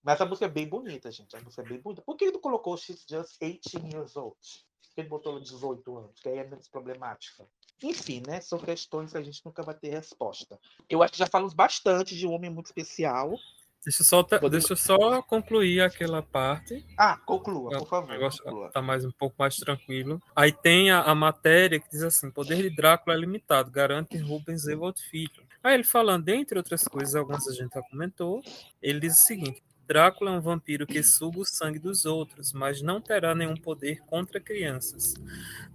Mas 0.04 0.20
a 0.20 0.24
música 0.24 0.46
é 0.46 0.48
bem 0.48 0.68
bonita, 0.68 1.10
gente. 1.10 1.36
A 1.36 1.40
música 1.40 1.62
é 1.62 1.68
bem 1.68 1.80
bonita. 1.80 2.00
Por 2.02 2.16
que 2.16 2.26
ele 2.26 2.34
não 2.34 2.40
colocou 2.40 2.76
She's 2.76 3.04
Just 3.08 3.40
18 3.40 3.92
Years 3.92 4.14
Old? 4.14 4.36
Por 4.36 4.94
que 4.94 5.00
ele 5.00 5.08
botou 5.08 5.40
18 5.40 5.98
anos? 5.98 6.20
Que 6.20 6.28
aí 6.28 6.38
é 6.38 6.44
menos 6.44 6.68
problemática. 6.68 7.48
Enfim, 7.82 8.22
né? 8.24 8.40
São 8.40 8.60
questões 8.60 9.10
que 9.10 9.18
a 9.18 9.22
gente 9.22 9.44
nunca 9.44 9.64
vai 9.64 9.74
ter 9.74 9.90
resposta. 9.90 10.60
Eu 10.88 11.02
acho 11.02 11.12
que 11.12 11.18
já 11.18 11.26
falamos 11.26 11.54
bastante 11.54 12.16
de 12.16 12.24
um 12.24 12.32
homem 12.32 12.50
muito 12.50 12.66
especial. 12.66 13.36
Deixa 13.84 14.02
eu 14.02 14.06
só, 14.06 14.22
ta- 14.22 14.38
deixa 14.48 14.72
eu 14.74 14.76
só 14.76 15.20
concluir 15.22 15.80
aquela 15.80 16.22
parte. 16.22 16.86
Ah, 16.96 17.16
conclua, 17.16 17.70
por 17.78 17.82
O 17.82 17.86
favor. 17.86 18.08
negócio 18.10 18.42
conclua. 18.44 18.70
tá 18.70 18.80
mais 18.80 19.04
um 19.04 19.10
pouco 19.10 19.34
mais 19.38 19.56
tranquilo. 19.56 20.22
Aí 20.36 20.52
tem 20.52 20.90
a, 20.92 21.02
a 21.02 21.14
matéria 21.14 21.80
que 21.80 21.90
diz 21.90 22.02
assim: 22.02 22.30
poder 22.30 22.62
de 22.62 22.70
Drácula 22.76 23.16
é 23.16 23.18
limitado, 23.18 23.70
garante 23.72 24.16
Rubens 24.18 24.66
Evolt 24.68 25.00
Filho. 25.10 25.42
Aí 25.64 25.74
ele 25.74 25.84
falando, 25.84 26.24
dentre 26.24 26.56
outras 26.58 26.84
coisas, 26.84 27.14
algumas 27.16 27.46
a 27.48 27.52
gente 27.52 27.74
já 27.74 27.82
comentou, 27.82 28.40
ele 28.80 29.00
diz 29.00 29.14
o 29.14 29.26
seguinte: 29.26 29.60
Drácula 29.84 30.30
é 30.30 30.34
um 30.34 30.40
vampiro 30.40 30.86
que 30.86 31.02
suga 31.02 31.40
o 31.40 31.44
sangue 31.44 31.80
dos 31.80 32.04
outros, 32.04 32.52
mas 32.52 32.80
não 32.82 33.00
terá 33.00 33.34
nenhum 33.34 33.56
poder 33.56 34.00
contra 34.06 34.38
crianças. 34.40 35.14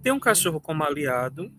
Tem 0.02 0.10
um 0.12 0.18
cachorro 0.20 0.60
como 0.62 0.82
aliado, 0.82 1.52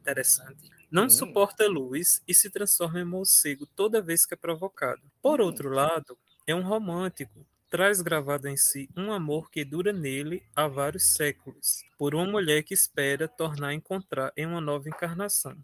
interessante. 0.00 0.70
Não 0.92 1.08
suporta 1.08 1.66
luz 1.66 2.22
e 2.28 2.34
se 2.34 2.50
transforma 2.50 3.00
em 3.00 3.04
morcego 3.04 3.64
toda 3.64 4.02
vez 4.02 4.26
que 4.26 4.34
é 4.34 4.36
provocado. 4.36 5.00
Por 5.22 5.40
outro 5.40 5.70
lado, 5.70 6.18
é 6.46 6.54
um 6.54 6.60
romântico. 6.60 7.46
Traz 7.70 8.02
gravado 8.02 8.46
em 8.46 8.58
si 8.58 8.90
um 8.94 9.10
amor 9.10 9.50
que 9.50 9.64
dura 9.64 9.90
nele 9.90 10.42
há 10.54 10.68
vários 10.68 11.14
séculos, 11.14 11.82
por 11.96 12.14
uma 12.14 12.26
mulher 12.26 12.62
que 12.62 12.74
espera 12.74 13.26
tornar 13.26 13.68
a 13.68 13.74
encontrar 13.74 14.34
em 14.36 14.44
uma 14.44 14.60
nova 14.60 14.86
encarnação. 14.86 15.56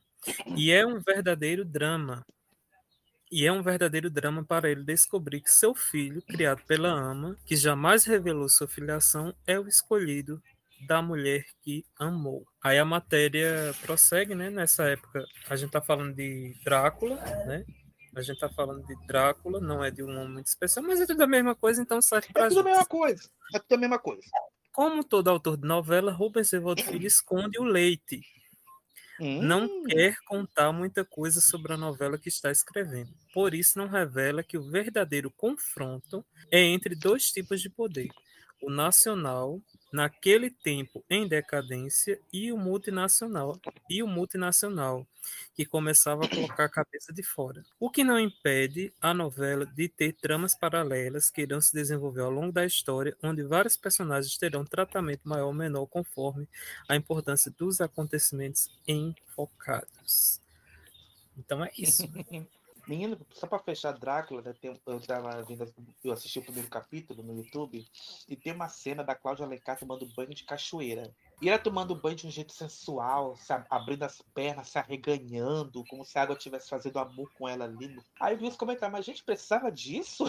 E 0.56 0.70
é 0.70 0.86
um 0.86 0.98
verdadeiro 0.98 1.62
drama. 1.62 2.24
E 3.30 3.44
é 3.44 3.52
um 3.52 3.62
verdadeiro 3.62 4.08
drama 4.08 4.42
para 4.42 4.70
ele 4.70 4.82
descobrir 4.82 5.42
que 5.42 5.50
seu 5.50 5.74
filho, 5.74 6.22
criado 6.22 6.62
pela 6.64 6.88
ama, 6.88 7.36
que 7.44 7.54
jamais 7.54 8.04
revelou 8.04 8.48
sua 8.48 8.66
filiação, 8.66 9.34
é 9.46 9.60
o 9.60 9.68
escolhido 9.68 10.42
da 10.86 11.02
mulher 11.02 11.44
que 11.62 11.84
amou. 11.98 12.44
Aí 12.62 12.78
a 12.78 12.84
matéria 12.84 13.74
prossegue, 13.82 14.34
né? 14.34 14.50
Nessa 14.50 14.84
época, 14.84 15.24
a 15.48 15.56
gente 15.56 15.70
tá 15.70 15.80
falando 15.82 16.14
de 16.14 16.54
Drácula, 16.64 17.16
né? 17.46 17.64
A 18.16 18.22
gente 18.22 18.38
tá 18.40 18.48
falando 18.48 18.84
de 18.86 18.94
Drácula, 19.06 19.60
não 19.60 19.84
é 19.84 19.90
de 19.90 20.02
um 20.02 20.10
homem 20.10 20.34
muito 20.34 20.46
especial, 20.46 20.84
mas 20.84 21.00
é 21.00 21.06
tudo 21.06 21.22
a 21.22 21.26
mesma 21.26 21.54
coisa, 21.54 21.80
então 21.82 22.00
serve 22.02 22.28
pra 22.32 22.46
É 22.46 22.48
tudo 22.48 22.60
a 22.60 22.62
gente. 22.62 22.70
mesma 22.70 22.86
coisa. 22.86 23.30
É 23.54 23.58
tudo 23.58 23.74
a 23.74 23.78
mesma 23.78 23.98
coisa. 23.98 24.22
Como 24.72 25.04
todo 25.04 25.28
autor 25.28 25.56
de 25.56 25.66
novela, 25.66 26.12
Rubens 26.12 26.52
Evaldo 26.52 26.82
Filho 26.82 27.06
esconde 27.06 27.58
o 27.58 27.64
leite. 27.64 28.20
Não 29.20 29.68
quer 29.84 30.16
contar 30.26 30.72
muita 30.72 31.04
coisa 31.04 31.40
sobre 31.40 31.72
a 31.72 31.76
novela 31.76 32.16
que 32.18 32.28
está 32.28 32.50
escrevendo. 32.52 33.10
Por 33.34 33.52
isso, 33.52 33.76
não 33.78 33.88
revela 33.88 34.44
que 34.44 34.56
o 34.56 34.70
verdadeiro 34.70 35.30
confronto 35.30 36.24
é 36.52 36.60
entre 36.60 36.94
dois 36.94 37.24
tipos 37.32 37.60
de 37.60 37.68
poder: 37.68 38.08
o 38.62 38.70
nacional, 38.70 39.60
naquele 39.92 40.50
tempo 40.50 41.04
em 41.08 41.26
decadência, 41.26 42.20
e 42.32 42.52
o 42.52 42.56
multinacional, 42.58 43.58
e 43.88 44.02
o 44.02 44.06
multinacional, 44.06 45.06
que 45.54 45.64
começava 45.64 46.24
a 46.24 46.28
colocar 46.28 46.64
a 46.64 46.68
cabeça 46.68 47.12
de 47.12 47.22
fora. 47.22 47.64
O 47.78 47.90
que 47.90 48.04
não 48.04 48.18
impede 48.18 48.92
a 49.00 49.12
novela 49.12 49.66
de 49.66 49.88
ter 49.88 50.12
tramas 50.14 50.54
paralelas 50.54 51.30
que 51.30 51.42
irão 51.42 51.60
se 51.60 51.72
desenvolver 51.72 52.22
ao 52.22 52.30
longo 52.30 52.52
da 52.52 52.64
história, 52.64 53.16
onde 53.22 53.42
vários 53.42 53.76
personagens 53.76 54.36
terão 54.36 54.64
tratamento 54.64 55.28
maior 55.28 55.46
ou 55.46 55.54
menor 55.54 55.86
conforme 55.86 56.48
a 56.88 56.96
importância 56.96 57.50
dos 57.50 57.80
acontecimentos 57.80 58.70
enfocados. 58.86 60.40
Então 61.36 61.64
é 61.64 61.70
isso. 61.78 62.02
Menino, 62.88 63.20
só 63.32 63.46
pra 63.46 63.58
fechar 63.58 63.92
Drácula, 63.92 64.40
né, 64.40 64.54
tem- 64.58 64.80
eu, 64.86 65.00
tava 65.00 65.42
vendo, 65.42 65.70
eu 66.02 66.10
assisti 66.10 66.38
o 66.38 66.42
primeiro 66.42 66.70
capítulo 66.70 67.22
no 67.22 67.36
YouTube 67.36 67.86
e 68.26 68.34
tem 68.34 68.54
uma 68.54 68.68
cena 68.70 69.04
da 69.04 69.14
Cláudia 69.14 69.44
Alencar 69.44 69.78
tomando 69.78 70.06
banho 70.16 70.30
de 70.30 70.42
cachoeira. 70.44 71.14
E 71.42 71.50
ela 71.50 71.58
tomando 71.58 71.94
banho 71.94 72.16
de 72.16 72.26
um 72.26 72.30
jeito 72.30 72.52
sensual, 72.52 73.36
se 73.36 73.52
abrindo 73.68 74.04
as 74.04 74.22
pernas, 74.34 74.70
se 74.70 74.78
arreganhando, 74.78 75.84
como 75.86 76.02
se 76.02 76.18
a 76.18 76.22
água 76.22 76.34
estivesse 76.34 76.70
fazendo 76.70 76.98
amor 76.98 77.30
com 77.34 77.46
ela 77.46 77.66
ali. 77.66 77.94
Aí 78.18 78.34
eu 78.34 78.38
vi 78.38 78.46
os 78.48 78.56
comentários, 78.56 78.92
mas 78.92 79.06
a 79.06 79.10
gente 79.12 79.22
precisava 79.22 79.70
disso? 79.70 80.24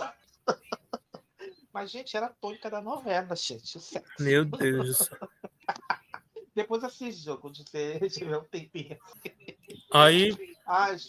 mas, 1.71 1.89
gente, 1.89 2.17
era 2.17 2.25
a 2.25 2.33
tônica 2.33 2.69
da 2.69 2.81
novela, 2.81 3.37
gente. 3.37 3.77
O 3.77 3.79
sexo. 3.79 4.21
Meu 4.21 4.43
Deus 4.43 4.87
do 4.87 4.93
céu. 5.05 5.29
Depois 6.53 6.83
assiste, 6.83 7.25
quando 7.37 7.57
você 7.57 7.97
tiver 8.09 8.37
um 8.37 8.43
tempinho. 8.43 8.99
Aí 9.93 10.57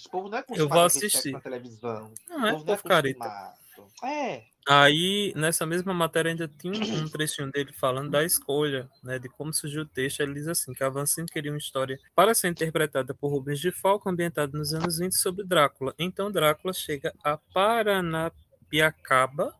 O 0.06 0.10
povo 0.10 0.28
não 0.28 0.38
é 0.38 0.44
Eu 0.56 0.68
vou 0.68 0.82
assistir. 0.82 1.32
na 1.32 1.40
televisão. 1.40 2.12
Não, 2.28 2.46
é 2.46 2.52
não 2.52 2.74
é 2.74 2.78
careta. 2.78 3.24
acostumado. 3.24 3.60
É, 4.04 4.44
Aí, 4.68 5.32
nessa 5.34 5.66
mesma 5.66 5.92
matéria, 5.92 6.30
ainda 6.30 6.46
tinha 6.46 6.72
um, 6.72 7.02
um 7.04 7.08
trechinho 7.08 7.50
dele 7.50 7.72
falando 7.72 8.10
da 8.10 8.22
escolha, 8.22 8.88
né, 9.02 9.18
de 9.18 9.28
como 9.28 9.52
surgiu 9.52 9.82
o 9.82 9.86
texto. 9.86 10.20
Ele 10.20 10.34
diz 10.34 10.46
assim, 10.46 10.72
que 10.72 10.84
Avancini 10.84 11.26
queria 11.26 11.50
uma 11.50 11.58
história 11.58 11.98
para 12.14 12.32
ser 12.34 12.48
interpretada 12.48 13.12
por 13.14 13.28
Rubens 13.30 13.58
de 13.58 13.72
Falco, 13.72 14.08
ambientada 14.08 14.56
nos 14.56 14.72
anos 14.72 14.98
20 14.98 15.16
sobre 15.16 15.44
Drácula. 15.44 15.94
Então, 15.98 16.30
Drácula 16.30 16.72
chega 16.74 17.12
a 17.24 17.36
Paranapiacaba, 17.36 19.52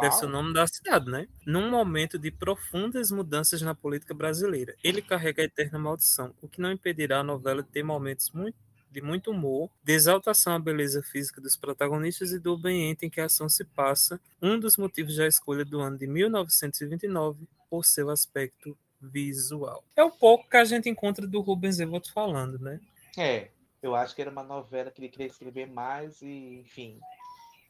deve 0.00 0.14
ser 0.14 0.26
o 0.26 0.30
nome 0.30 0.54
da 0.54 0.66
cidade, 0.66 1.10
né? 1.10 1.26
Num 1.44 1.68
momento 1.68 2.18
de 2.18 2.30
profundas 2.30 3.10
mudanças 3.10 3.60
na 3.60 3.74
política 3.74 4.14
brasileira. 4.14 4.74
Ele 4.82 5.02
carrega 5.02 5.42
a 5.42 5.44
eterna 5.44 5.78
maldição, 5.78 6.34
o 6.40 6.48
que 6.48 6.60
não 6.60 6.72
impedirá 6.72 7.20
a 7.20 7.24
novela 7.24 7.62
de 7.62 7.68
ter 7.68 7.82
momentos 7.82 8.30
muito 8.30 8.56
de 8.90 9.00
muito 9.00 9.30
humor, 9.30 9.70
de 9.82 9.92
exaltação 9.92 10.54
à 10.54 10.58
beleza 10.58 11.02
física 11.02 11.40
dos 11.40 11.56
protagonistas 11.56 12.32
e 12.32 12.38
do 12.38 12.54
ambiente 12.54 13.06
em 13.06 13.10
que 13.10 13.20
a 13.20 13.26
ação 13.26 13.48
se 13.48 13.64
passa, 13.64 14.20
um 14.42 14.58
dos 14.58 14.76
motivos 14.76 15.16
da 15.16 15.26
escolha 15.26 15.64
do 15.64 15.80
ano 15.80 15.96
de 15.96 16.06
1929 16.06 17.46
por 17.68 17.84
seu 17.84 18.10
aspecto 18.10 18.76
visual. 19.00 19.84
É 19.96 20.02
o 20.02 20.10
pouco 20.10 20.48
que 20.48 20.56
a 20.56 20.64
gente 20.64 20.88
encontra 20.88 21.26
do 21.26 21.40
Rubens 21.40 21.78
Evoto 21.78 22.12
falando, 22.12 22.58
né? 22.58 22.80
é. 23.16 23.48
Eu 23.82 23.94
acho 23.94 24.14
que 24.14 24.20
era 24.20 24.30
uma 24.30 24.42
novela 24.42 24.90
que 24.90 25.00
ele 25.00 25.08
queria 25.08 25.26
escrever 25.26 25.66
mais 25.66 26.20
e, 26.20 26.60
enfim, 26.60 27.00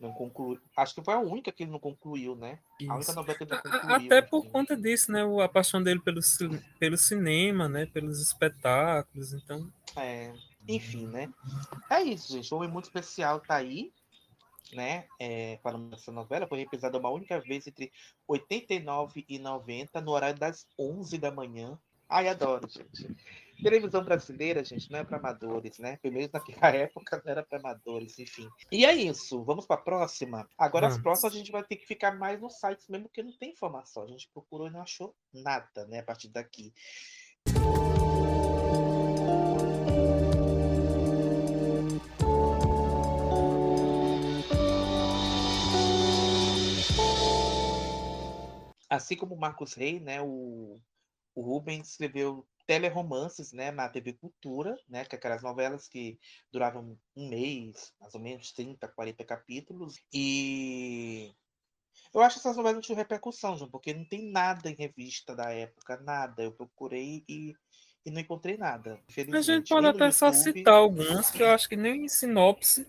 não 0.01 0.13
concluiu. 0.13 0.59
Acho 0.77 0.95
que 0.95 1.05
foi 1.05 1.15
a 1.15 1.21
única 1.21 1.53
que 1.53 1.63
ele 1.63 1.71
não 1.71 1.79
concluiu, 1.79 2.35
né? 2.35 2.59
A 2.81 2.95
única 2.95 3.11
Isso. 3.11 3.15
novela 3.15 3.39
que 3.39 3.45
ele 3.45 3.53
não 3.53 3.63
concluiu. 3.63 3.95
Até 3.95 4.23
por 4.23 4.47
conta 4.47 4.77
disso, 4.77 5.13
né? 5.13 5.23
A 5.45 5.49
paixão 5.49 5.83
dele 5.83 6.01
pelo, 6.01 6.21
pelo 6.79 6.97
cinema, 6.97 7.69
né? 7.69 7.87
Pelos 7.87 8.21
espetáculos, 8.21 9.33
então... 9.33 9.71
É, 9.95 10.33
enfim, 10.69 11.07
né? 11.07 11.33
É 11.91 12.03
isso, 12.03 12.33
gente. 12.33 12.53
O 12.53 12.57
Homem 12.57 12.71
Muito 12.71 12.85
Especial 12.85 13.41
tá 13.41 13.57
aí, 13.57 13.93
né? 14.73 15.07
É, 15.19 15.59
falando 15.63 15.91
dessa 15.91 16.13
novela, 16.13 16.47
foi 16.47 16.59
reprisada 16.59 16.99
uma 16.99 17.11
única 17.11 17.41
vez 17.41 17.67
entre 17.67 17.93
89 18.29 19.25
e 19.29 19.39
90, 19.39 20.01
no 20.01 20.13
horário 20.13 20.39
das 20.39 20.67
11 20.79 21.19
da 21.19 21.31
manhã. 21.31 21.79
Ai, 22.09 22.29
adoro, 22.29 22.69
gente. 22.69 23.17
Televisão 23.63 24.03
brasileira, 24.03 24.65
gente, 24.65 24.91
não 24.91 24.99
é 24.99 25.05
para 25.05 25.19
amadores, 25.19 25.79
né? 25.79 25.99
Menos 26.03 26.31
naquela 26.33 26.69
época 26.75 27.23
não 27.25 27.31
era 27.31 27.43
para 27.43 27.59
amadores, 27.59 28.19
enfim. 28.19 28.49
E 28.73 28.85
é 28.85 28.95
isso. 28.95 29.45
Vamos 29.45 29.67
para 29.67 29.77
a 29.77 29.83
próxima? 29.83 30.49
Agora, 30.59 30.87
as 30.87 30.95
Vamos. 30.95 31.03
próximas 31.03 31.35
a 31.35 31.37
gente 31.37 31.53
vai 31.53 31.63
ter 31.63 31.77
que 31.77 31.87
ficar 31.87 32.17
mais 32.17 32.41
nos 32.41 32.59
sites 32.59 32.89
mesmo, 32.89 33.07
porque 33.07 33.23
não 33.23 33.33
tem 33.33 33.51
informação. 33.51 34.03
A 34.03 34.09
gente 34.09 34.29
procurou 34.33 34.67
e 34.67 34.71
não 34.71 34.81
achou 34.81 35.15
nada, 35.33 35.87
né? 35.87 36.01
A 36.01 36.03
partir 36.03 36.29
daqui. 36.29 36.73
Assim 48.91 49.17
como 49.17 49.35
o 49.35 49.41
Marcos 49.41 49.75
Rey, 49.75 50.01
né, 50.01 50.21
o, 50.21 50.81
o 51.35 51.41
Rubens 51.41 51.91
escreveu 51.91 52.47
teleromances, 52.67 53.53
né, 53.53 53.71
na 53.71 53.89
TV 53.89 54.13
Cultura, 54.13 54.77
né, 54.89 55.05
que 55.05 55.15
é 55.15 55.19
aquelas 55.19 55.43
novelas 55.43 55.89
que 55.89 56.19
duravam 56.53 56.99
um 57.17 57.29
mês, 57.29 57.93
mais 58.01 58.15
ou 58.15 58.21
menos 58.21 58.53
30, 58.53 58.87
40 58.89 59.25
capítulos. 59.25 59.97
E 60.13 61.33
eu 62.13 62.21
acho 62.21 62.37
que 62.37 62.41
essas 62.41 62.57
novelas 62.57 62.77
não 62.77 62.83
tinham 62.83 62.97
repercussão, 62.97 63.57
João, 63.57 63.71
porque 63.71 63.95
não 63.95 64.05
tem 64.05 64.31
nada 64.31 64.69
em 64.69 64.75
revista 64.75 65.35
da 65.35 65.51
época, 65.51 65.97
nada. 65.99 66.43
Eu 66.43 66.53
procurei 66.53 67.25
e, 67.29 67.55
e 68.05 68.11
não 68.11 68.21
encontrei 68.21 68.57
nada. 68.57 69.01
A 69.33 69.41
gente 69.41 69.69
pode 69.69 69.87
até 69.87 70.11
só 70.11 70.27
YouTube. 70.27 70.43
citar 70.43 70.75
algumas, 70.75 71.31
que 71.31 71.43
eu 71.43 71.51
acho 71.51 71.69
que 71.69 71.77
nem 71.77 72.05
em 72.05 72.09
sinopse. 72.09 72.87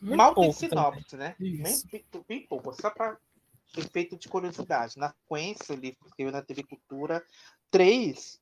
Mal 0.00 0.34
tem 0.34 0.44
pouco 0.44 0.68
também. 0.68 0.84
sinopse, 0.84 1.16
né? 1.16 1.36
Bem, 1.38 1.82
bem, 1.90 2.04
bem 2.28 2.46
pouco, 2.46 2.72
só 2.72 2.90
para 2.90 3.18
efeito 3.80 4.16
de 4.16 4.28
curiosidade. 4.28 4.98
Na 4.98 5.10
sequência, 5.10 5.72
ele 5.72 5.96
escreveu 6.04 6.32
na 6.32 6.42
TV 6.42 6.62
Cultura 6.64 7.24
três 7.70 8.40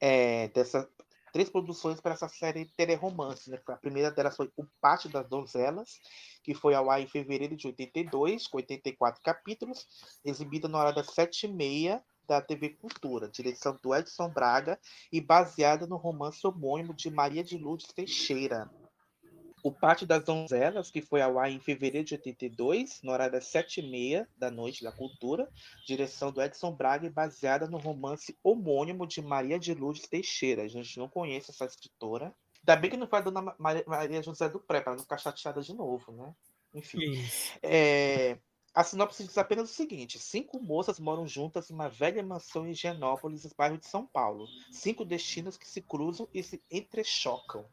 é, 0.00 0.48
dessa, 0.48 0.88
três 1.32 1.48
produções 1.48 2.00
para 2.00 2.12
essa 2.12 2.28
série 2.28 2.66
Teleromance. 2.76 3.50
Né? 3.50 3.58
A 3.68 3.76
primeira 3.76 4.10
delas 4.10 4.36
foi 4.36 4.50
O 4.56 4.64
Pátio 4.80 5.08
das 5.08 5.28
Donzelas, 5.28 6.00
que 6.42 6.54
foi 6.54 6.74
ao 6.74 6.90
ar 6.90 7.00
em 7.00 7.06
fevereiro 7.06 7.56
de 7.56 7.66
82, 7.66 8.46
com 8.46 8.58
84 8.58 9.22
capítulos, 9.22 9.86
exibida 10.24 10.68
na 10.68 10.78
hora 10.78 10.92
das 10.92 11.06
sete 11.06 11.46
e 11.46 11.52
meia 11.52 12.02
da 12.26 12.40
TV 12.40 12.70
Cultura, 12.70 13.28
direção 13.28 13.78
do 13.82 13.94
Edson 13.94 14.28
Braga 14.28 14.78
e 15.10 15.20
baseada 15.20 15.86
no 15.86 15.96
romance 15.96 16.46
homônimo 16.46 16.94
de 16.94 17.10
Maria 17.10 17.42
de 17.42 17.56
Lourdes 17.58 17.88
Teixeira. 17.88 18.70
O 19.62 19.70
Pátio 19.70 20.06
das 20.06 20.24
Donzelas, 20.24 20.90
que 20.90 21.00
foi 21.00 21.22
ao 21.22 21.38
ar 21.38 21.50
em 21.50 21.60
fevereiro 21.60 22.04
de 22.04 22.14
82, 22.14 23.00
no 23.02 23.12
horário 23.12 23.34
das 23.34 23.46
sete 23.46 23.80
e 23.80 23.88
meia 23.88 24.28
da 24.36 24.50
noite 24.50 24.82
da 24.82 24.90
Cultura, 24.90 25.48
direção 25.86 26.32
do 26.32 26.42
Edson 26.42 26.72
Braga 26.72 27.06
e 27.06 27.10
baseada 27.10 27.68
no 27.68 27.78
romance 27.78 28.36
homônimo 28.42 29.06
de 29.06 29.22
Maria 29.22 29.60
de 29.60 29.72
Lourdes 29.72 30.08
Teixeira. 30.08 30.62
A 30.62 30.68
gente 30.68 30.98
não 30.98 31.08
conhece 31.08 31.52
essa 31.52 31.64
escritora. 31.64 32.34
Ainda 32.60 32.80
bem 32.80 32.90
que 32.90 32.96
não 32.96 33.06
foi 33.06 33.20
a 33.20 33.22
dona 33.22 33.54
Maria 33.58 34.22
José 34.22 34.48
do 34.48 34.58
Pré, 34.58 34.80
para 34.80 34.94
não 34.94 35.02
ficar 35.02 35.18
chateada 35.18 35.60
de 35.62 35.72
novo, 35.72 36.10
né? 36.10 36.34
Enfim. 36.74 36.98
É, 37.62 38.38
a 38.74 38.82
sinopse 38.82 39.24
diz 39.24 39.36
apenas 39.38 39.70
o 39.70 39.72
seguinte: 39.72 40.18
cinco 40.18 40.60
moças 40.60 40.98
moram 40.98 41.26
juntas 41.26 41.70
em 41.70 41.74
uma 41.74 41.88
velha 41.88 42.22
mansão 42.22 42.66
em 42.66 42.74
Genópolis, 42.74 43.46
bairro 43.52 43.78
de 43.78 43.86
São 43.86 44.06
Paulo. 44.06 44.46
Cinco 44.72 45.04
destinos 45.04 45.56
que 45.56 45.68
se 45.68 45.82
cruzam 45.82 46.28
e 46.32 46.42
se 46.42 46.62
entrechocam 46.70 47.64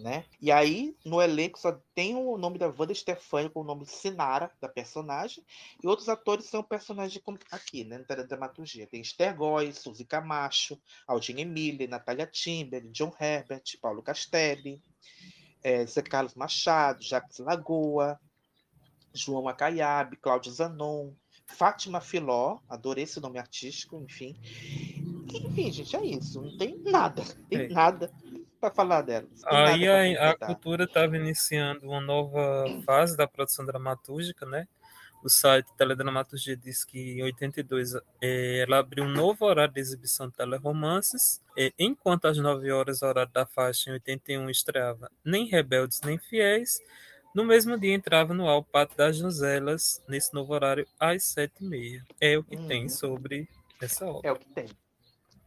né? 0.00 0.24
E 0.40 0.50
aí, 0.50 0.96
no 1.04 1.20
elenco 1.20 1.58
só 1.58 1.78
tem 1.94 2.14
o 2.14 2.36
nome 2.36 2.58
da 2.58 2.66
Wanda 2.66 2.94
Stefani 2.94 3.50
com 3.50 3.60
o 3.60 3.64
nome 3.64 3.86
Sinara, 3.86 4.50
da 4.60 4.68
personagem, 4.68 5.44
e 5.82 5.86
outros 5.86 6.08
atores 6.08 6.46
são 6.46 6.62
personagens 6.62 7.22
aqui, 7.50 7.84
né? 7.84 8.04
Na 8.08 8.22
dramaturgia. 8.22 8.86
Tem 8.86 9.00
Esther 9.00 9.36
Goy, 9.36 9.72
Suzy 9.72 10.04
Camacho, 10.04 10.80
Aldine 11.06 11.42
Emília, 11.42 11.86
Natália 11.86 12.26
Timber, 12.26 12.82
John 12.90 13.12
Herbert, 13.20 13.62
Paulo 13.80 14.02
Castelli, 14.02 14.80
é, 15.62 15.84
Zé 15.86 16.02
Carlos 16.02 16.34
Machado, 16.34 17.02
Jacques 17.02 17.38
Lagoa, 17.38 18.18
João 19.12 19.48
Acaiabe, 19.48 20.16
Cláudio 20.16 20.52
Zanon, 20.52 21.12
Fátima 21.46 22.00
Filó, 22.00 22.58
adorei 22.68 23.04
esse 23.04 23.20
nome 23.20 23.38
artístico, 23.38 24.00
enfim. 24.00 24.36
Enfim, 25.32 25.70
gente, 25.70 25.96
é 25.96 26.04
isso. 26.04 26.40
Não 26.40 26.56
tem 26.56 26.78
nada, 26.78 27.22
tem 27.48 27.62
é. 27.62 27.68
nada 27.68 28.10
para 28.60 28.70
falar 28.70 29.02
dela. 29.02 29.26
Aí 29.46 30.16
a, 30.16 30.30
a 30.30 30.36
cultura 30.36 30.84
estava 30.84 31.16
iniciando 31.16 31.86
uma 31.86 32.00
nova 32.00 32.64
fase 32.84 33.16
da 33.16 33.26
produção 33.26 33.64
dramatúrgica, 33.64 34.44
né? 34.44 34.68
O 35.22 35.28
site 35.28 35.70
Teledramaturgia 35.76 36.56
diz 36.56 36.82
que 36.82 37.18
em 37.18 37.22
82 37.22 37.94
eh, 38.22 38.64
ela 38.66 38.78
abriu 38.78 39.04
um 39.04 39.08
novo 39.08 39.44
horário 39.44 39.74
de 39.74 39.80
exibição 39.80 40.28
de 40.28 40.34
teleromances, 40.34 41.42
eh, 41.56 41.72
enquanto 41.78 42.24
às 42.24 42.38
9 42.38 42.72
horas, 42.72 43.02
horário 43.02 43.30
da 43.30 43.44
faixa, 43.44 43.90
em 43.90 43.94
81 43.94 44.48
estreava 44.48 45.10
Nem 45.22 45.46
Rebeldes 45.46 46.00
Nem 46.02 46.18
Fiéis. 46.18 46.80
No 47.34 47.44
mesmo 47.44 47.78
dia 47.78 47.94
entrava 47.94 48.32
no 48.32 48.48
ar 48.48 48.56
o 48.56 48.64
Pato 48.64 48.96
das 48.96 49.16
Joselas, 49.16 50.02
nesse 50.08 50.32
novo 50.32 50.54
horário, 50.54 50.86
às 50.98 51.22
7h30. 51.22 52.02
É 52.18 52.38
o 52.38 52.42
que 52.42 52.56
uhum. 52.56 52.66
tem 52.66 52.88
sobre 52.88 53.46
essa 53.80 54.06
obra. 54.06 54.28
É 54.28 54.32
o 54.32 54.36
que 54.36 54.48
tem. 54.48 54.68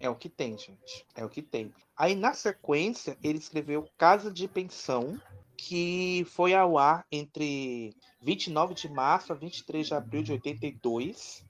É 0.04 0.10
o 0.10 0.16
que 0.16 0.28
tem, 0.28 0.58
gente. 0.58 1.06
É 1.16 1.24
o 1.24 1.30
que 1.30 1.42
tem. 1.42 1.74
Aí, 1.96 2.14
na 2.14 2.34
sequência, 2.34 3.18
ele 3.24 3.38
escreveu 3.38 3.88
Casa 3.98 4.30
de 4.30 4.50
Pensão, 4.50 5.18
que 5.56 6.26
foi 6.30 6.54
ao 6.54 6.78
ar 6.78 7.06
entre 7.10 7.96
29 8.20 8.74
de 8.74 8.90
março 8.90 9.32
a 9.32 9.36
23 9.38 9.88
de 9.88 9.94
abril 9.94 10.22
de 10.22 10.34
82. 10.34 11.46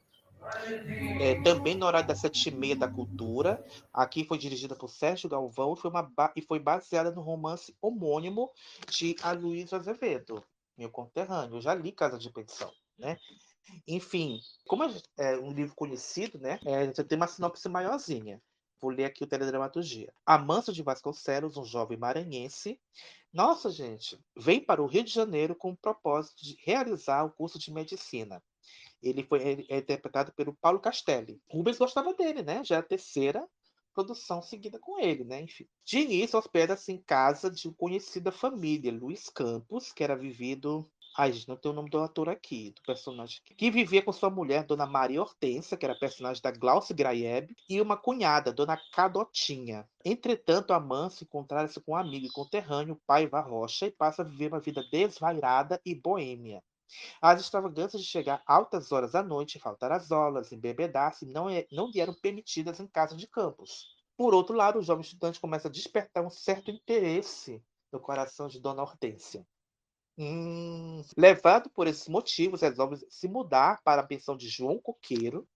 É, 1.19 1.41
também 1.41 1.73
no 1.73 1.87
horário 1.87 2.07
das 2.07 2.19
sete 2.19 2.49
e 2.49 2.51
meia 2.51 2.75
da 2.75 2.87
cultura. 2.87 3.65
Aqui 3.91 4.23
foi 4.23 4.37
dirigida 4.37 4.75
por 4.75 4.87
Sérgio 4.87 5.27
Galvão 5.27 5.73
e 5.73 5.77
foi, 5.77 5.91
e 6.35 6.41
foi 6.43 6.59
baseada 6.59 7.09
no 7.09 7.21
romance 7.21 7.75
homônimo 7.81 8.51
de 8.87 9.15
Aloysio 9.23 9.79
Azevedo, 9.79 10.43
meu 10.77 10.91
conterrâneo. 10.91 11.57
Eu 11.57 11.61
já 11.61 11.73
li 11.73 11.91
Casa 11.91 12.19
de 12.19 12.29
Pensão, 12.29 12.71
né? 12.99 13.17
Enfim, 13.87 14.39
como 14.67 14.83
é 15.17 15.37
um 15.37 15.51
livro 15.51 15.75
conhecido, 15.75 16.37
né? 16.39 16.59
É, 16.65 17.03
tem 17.03 17.17
uma 17.17 17.27
sinopse 17.27 17.67
maiorzinha. 17.69 18.41
Vou 18.81 18.91
ler 18.91 19.05
aqui 19.05 19.23
o 19.23 19.27
teledramaturgia. 19.27 20.13
Amanso 20.25 20.73
de 20.73 20.83
Vasconcelos, 20.83 21.55
um 21.55 21.63
jovem 21.63 21.97
maranhense. 21.97 22.79
Nossa, 23.31 23.69
gente, 23.71 24.19
vem 24.35 24.59
para 24.59 24.81
o 24.81 24.85
Rio 24.85 25.03
de 25.03 25.11
Janeiro 25.11 25.55
com 25.55 25.71
o 25.71 25.77
propósito 25.77 26.43
de 26.43 26.57
realizar 26.63 27.23
o 27.23 27.31
curso 27.31 27.57
de 27.57 27.71
medicina. 27.71 28.43
Ele 29.01 29.23
foi 29.23 29.41
é, 29.41 29.77
interpretado 29.77 30.33
pelo 30.33 30.55
Paulo 30.55 30.79
Castelli. 30.79 31.41
Rubens 31.49 31.77
gostava 31.77 32.13
dele, 32.13 32.43
né? 32.43 32.63
Já 32.63 32.75
é 32.75 32.79
a 32.79 32.83
terceira 32.83 33.47
produção 33.93 34.41
seguida 34.41 34.79
com 34.79 34.99
ele, 34.99 35.23
né? 35.23 35.41
Enfim. 35.41 35.67
De 35.85 35.99
início, 35.99 36.37
hospeda-se 36.37 36.91
em 36.91 37.01
casa 37.01 37.49
de 37.49 37.67
uma 37.67 37.75
conhecida 37.75 38.31
família, 38.31 38.91
Luiz 38.91 39.29
Campos, 39.29 39.91
que 39.91 40.03
era 40.03 40.15
vivido 40.15 40.89
Ai, 41.15 41.31
gente, 41.31 41.47
não 41.47 41.55
tem 41.55 41.71
o 41.71 41.75
nome 41.75 41.91
do 41.91 41.99
ator 41.99 42.27
aqui, 42.27 42.71
do 42.71 42.81
personagem. 42.81 43.39
Que 43.55 43.69
vivia 43.69 44.01
com 44.01 44.11
sua 44.11 44.31
mulher, 44.31 44.65
Dona 44.65 44.87
Maria 44.87 45.21
Hortência, 45.21 45.77
que 45.77 45.85
era 45.85 45.93
personagem 45.93 46.41
da 46.41 46.49
Glauce 46.49 46.91
Graeb, 46.91 47.55
e 47.69 47.79
uma 47.79 47.95
cunhada, 47.95 48.51
Dona 48.51 48.79
Cadotinha. 48.91 49.87
Entretanto, 50.03 50.73
Amâncio 50.73 51.23
encontra-se 51.23 51.79
com 51.81 51.91
um 51.91 51.95
amigo 51.95 52.25
e 52.25 52.31
conterrâneo, 52.31 52.99
Paiva 53.05 53.39
Rocha, 53.41 53.85
e 53.85 53.91
passa 53.91 54.23
a 54.23 54.25
viver 54.25 54.47
uma 54.47 54.59
vida 54.59 54.83
desvairada 54.91 55.79
e 55.85 55.93
boêmia. 55.93 56.63
As 57.21 57.41
extravagâncias 57.41 58.01
de 58.01 58.07
chegar 58.07 58.41
altas 58.47 58.91
horas 58.91 59.11
da 59.11 59.21
noite, 59.21 59.59
faltar 59.59 59.91
as 59.91 60.11
aulas, 60.11 60.51
embebedar-se, 60.51 61.27
não, 61.27 61.47
é, 61.47 61.67
não 61.71 61.91
lhe 61.91 61.99
eram 61.99 62.15
permitidas 62.15 62.79
em 62.79 62.87
casa 62.87 63.15
de 63.15 63.27
campos. 63.27 63.85
Por 64.17 64.33
outro 64.33 64.55
lado, 64.55 64.79
o 64.79 64.83
jovem 64.83 65.03
estudante 65.03 65.39
começa 65.39 65.67
a 65.67 65.71
despertar 65.71 66.25
um 66.25 66.29
certo 66.31 66.71
interesse 66.71 67.63
no 67.91 67.99
coração 67.99 68.47
de 68.47 68.59
Dona 68.59 68.81
Hortência. 68.81 69.45
Hum, 70.17 71.01
levado 71.17 71.69
por 71.71 71.87
esses 71.87 72.07
motivos, 72.07 72.61
resolve 72.61 72.97
se 73.09 73.27
mudar 73.27 73.81
para 73.83 74.01
a 74.01 74.05
pensão 74.05 74.37
de 74.37 74.47
João 74.47 74.77
Coqueiro, 74.79 75.47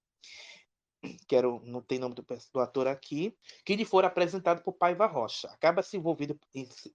que 1.28 1.36
era, 1.36 1.48
não 1.64 1.82
tem 1.82 2.00
nome 2.00 2.16
do, 2.16 2.26
do, 2.54 2.60
ator 2.60 2.88
aqui, 2.88 3.38
que 3.64 3.76
lhe 3.76 3.86
for 3.86 4.04
apresentado 4.04 4.64
por 4.64 4.74
Paiva 4.74 5.06
Rocha. 5.06 5.48
Acaba 5.50 5.84
se 5.84 5.96
envolvido, 5.96 6.40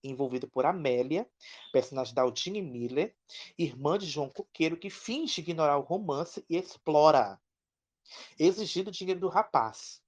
envolvido 0.03 0.49
por 0.49 0.67
Amélia, 0.67 1.29
personagem 1.73 2.15
da 2.15 2.23
Aldine 2.23 2.61
Miller, 2.61 3.15
irmã 3.57 3.97
de 3.97 4.07
João 4.07 4.29
Coqueiro, 4.29 4.77
que 4.77 4.91
finge 4.91 5.41
ignorar 5.41 5.79
o 5.79 5.83
romance 5.83 6.45
e 6.51 6.57
explora, 6.57 7.41
exigindo 8.39 8.91
dinheiro 8.91 9.21
do 9.21 9.29
rapaz. 9.29 10.02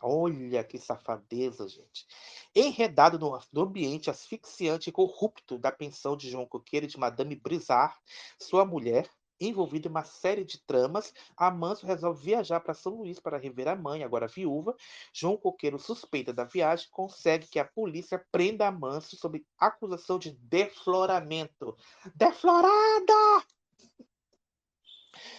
Olha 0.00 0.62
que 0.62 0.78
safadeza, 0.78 1.66
gente. 1.68 2.06
Enredado 2.54 3.18
no, 3.18 3.38
no, 3.52 3.62
ambiente 3.62 4.10
asfixiante 4.10 4.90
e 4.90 4.92
corrupto 4.92 5.58
da 5.58 5.72
pensão 5.72 6.16
de 6.16 6.30
João 6.30 6.46
Coqueiro 6.46 6.86
e 6.86 6.88
de 6.88 6.98
Madame 6.98 7.34
Brizard, 7.34 7.94
sua 8.38 8.64
mulher, 8.64 9.08
envolvida 9.40 9.88
em 9.88 9.90
uma 9.90 10.04
série 10.04 10.44
de 10.44 10.58
tramas, 10.64 11.12
Amanso 11.36 11.86
resolve 11.86 12.24
viajar 12.24 12.60
para 12.60 12.74
São 12.74 12.94
Luís 12.94 13.18
para 13.18 13.38
rever 13.38 13.68
a 13.68 13.76
mãe, 13.76 14.02
agora 14.02 14.28
viúva. 14.28 14.76
João 15.12 15.36
Coqueiro 15.36 15.78
suspeita 15.78 16.32
da 16.32 16.44
viagem 16.44 16.88
consegue 16.90 17.46
que 17.46 17.58
a 17.58 17.64
polícia 17.64 18.24
prenda 18.30 18.66
Amanso 18.66 19.16
sob 19.16 19.44
acusação 19.58 20.18
de 20.18 20.32
defloramento. 20.32 21.76
Deflorada! 22.14 23.44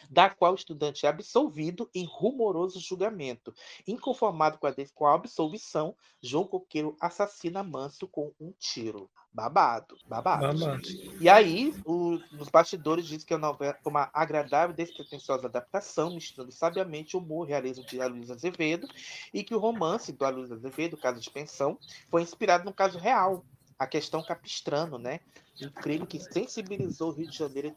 Da 0.10 0.30
qual 0.30 0.54
o 0.54 0.56
estudante 0.56 1.06
é 1.06 1.10
absolvido 1.10 1.90
em 1.94 2.06
rumoroso 2.06 2.80
julgamento. 2.80 3.54
Inconformado 3.88 4.58
com 4.58 4.68
a, 4.68 4.74
com 4.94 5.06
a 5.06 5.14
absolvição, 5.14 5.96
João 6.22 6.46
Coqueiro 6.46 6.96
assassina 7.00 7.64
Manso 7.64 8.08
com 8.08 8.32
um 8.40 8.52
tiro. 8.58 9.10
Babado, 9.36 9.98
babado. 10.08 10.58
babado. 10.58 10.88
E 11.20 11.28
aí, 11.28 11.76
o, 11.86 12.18
nos 12.32 12.48
bastidores 12.48 13.06
diz 13.06 13.22
que 13.26 13.34
é 13.34 13.38
uma, 13.38 13.58
uma 13.84 14.10
agradável 14.14 14.74
e 14.74 14.78
despretensiosa 14.78 15.48
adaptação, 15.48 16.14
misturando 16.14 16.54
sabiamente 16.54 17.18
o 17.18 17.20
humor 17.20 17.46
realismo 17.46 17.86
de 17.86 18.00
Aloysio 18.02 18.34
Azevedo, 18.34 18.88
e 19.34 19.44
que 19.44 19.54
o 19.54 19.60
romance 19.60 20.14
do 20.14 20.24
Aloysio 20.24 20.56
Azevedo, 20.56 20.96
Caso 20.96 21.20
de 21.20 21.30
Pensão, 21.30 21.78
foi 22.10 22.22
inspirado 22.22 22.64
no 22.64 22.74
caso 22.74 22.98
real, 22.98 23.44
a 23.78 23.86
questão 23.86 24.24
capistrano, 24.24 24.98
né? 24.98 25.20
Um 25.62 25.70
crime 25.70 26.06
que 26.06 26.20
sensibilizou 26.20 27.10
o 27.10 27.14
Rio 27.14 27.28
de 27.28 27.38
Janeiro 27.38 27.76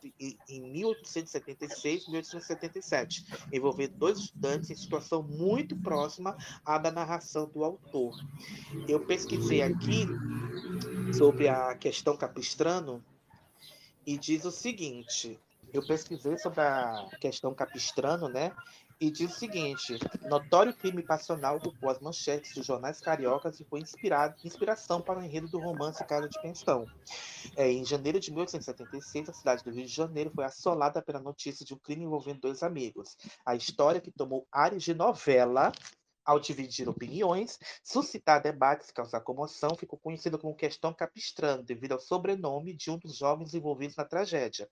em 0.49 0.61
1876 0.61 2.05
e 2.05 2.11
1877, 2.11 3.25
envolvendo 3.53 3.97
dois 3.97 4.19
estudantes 4.19 4.71
em 4.71 4.77
situação 4.77 5.23
muito 5.23 5.77
próxima 5.77 6.37
à 6.65 6.79
da 6.79 6.91
narração 6.91 7.49
do 7.49 7.65
autor. 7.65 8.15
Eu 8.89 9.01
pesquisei 9.01 9.63
aqui 9.63 10.07
sobre 11.17 11.49
a 11.49 11.75
questão 11.75 12.17
capistrano 12.17 13.05
e 14.07 14.17
diz 14.17 14.45
o 14.45 14.51
seguinte: 14.51 15.39
eu 15.73 15.87
pesquisei 15.87 16.39
sobre 16.39 16.61
a 16.61 17.09
questão 17.21 17.55
capistrano, 17.55 18.29
né? 18.29 18.53
E 19.01 19.13
diz 19.13 19.31
o 19.31 19.39
seguinte: 19.39 19.97
notório 20.29 20.75
crime 20.75 21.03
passional 21.05 21.57
ocupou 21.59 21.89
as 21.89 22.01
manchetes 22.01 22.53
dos 22.53 22.67
jornais 22.67 23.01
cariocas 23.01 23.61
e 23.61 23.65
foi 23.65 23.79
inspirado, 23.81 24.35
inspiração 24.45 25.01
para 25.01 25.21
o 25.21 25.23
enredo 25.23 25.47
do 25.47 25.61
romance 25.61 26.05
Casa 26.05 26.29
de 26.29 26.41
Pensão. 26.43 26.85
É, 27.57 27.71
em 27.71 27.85
janeiro 27.85 28.19
de 28.19 28.33
1876, 28.33 29.29
a 29.29 29.33
cidade 29.33 29.63
do 29.63 29.71
Rio 29.71 29.87
de 29.87 29.93
Janeiro 29.93 30.33
foi 30.35 30.45
assolada 30.45 31.01
pela 31.01 31.21
notícia 31.21 31.65
de 31.65 31.75
um 31.75 31.79
crime 31.79 32.05
envolvendo 32.05 32.41
dois 32.41 32.61
amigos. 32.65 33.17
A 33.47 33.55
história, 33.55 34.01
que 34.01 34.11
tomou 34.11 34.49
áreas 34.51 34.83
de 34.83 34.95
novela, 34.95 35.71
ao 36.25 36.41
dividir 36.41 36.89
opiniões, 36.89 37.57
suscitar 37.85 38.43
debates 38.43 38.91
causar 38.91 39.21
comoção, 39.21 39.77
ficou 39.77 39.99
conhecida 39.99 40.37
como 40.37 40.57
questão 40.57 40.93
capistrano, 40.93 41.63
devido 41.63 41.93
ao 41.93 42.01
sobrenome 42.01 42.75
de 42.75 42.91
um 42.91 42.99
dos 42.99 43.17
jovens 43.17 43.55
envolvidos 43.55 43.97
na 43.97 44.05
tragédia. 44.05 44.69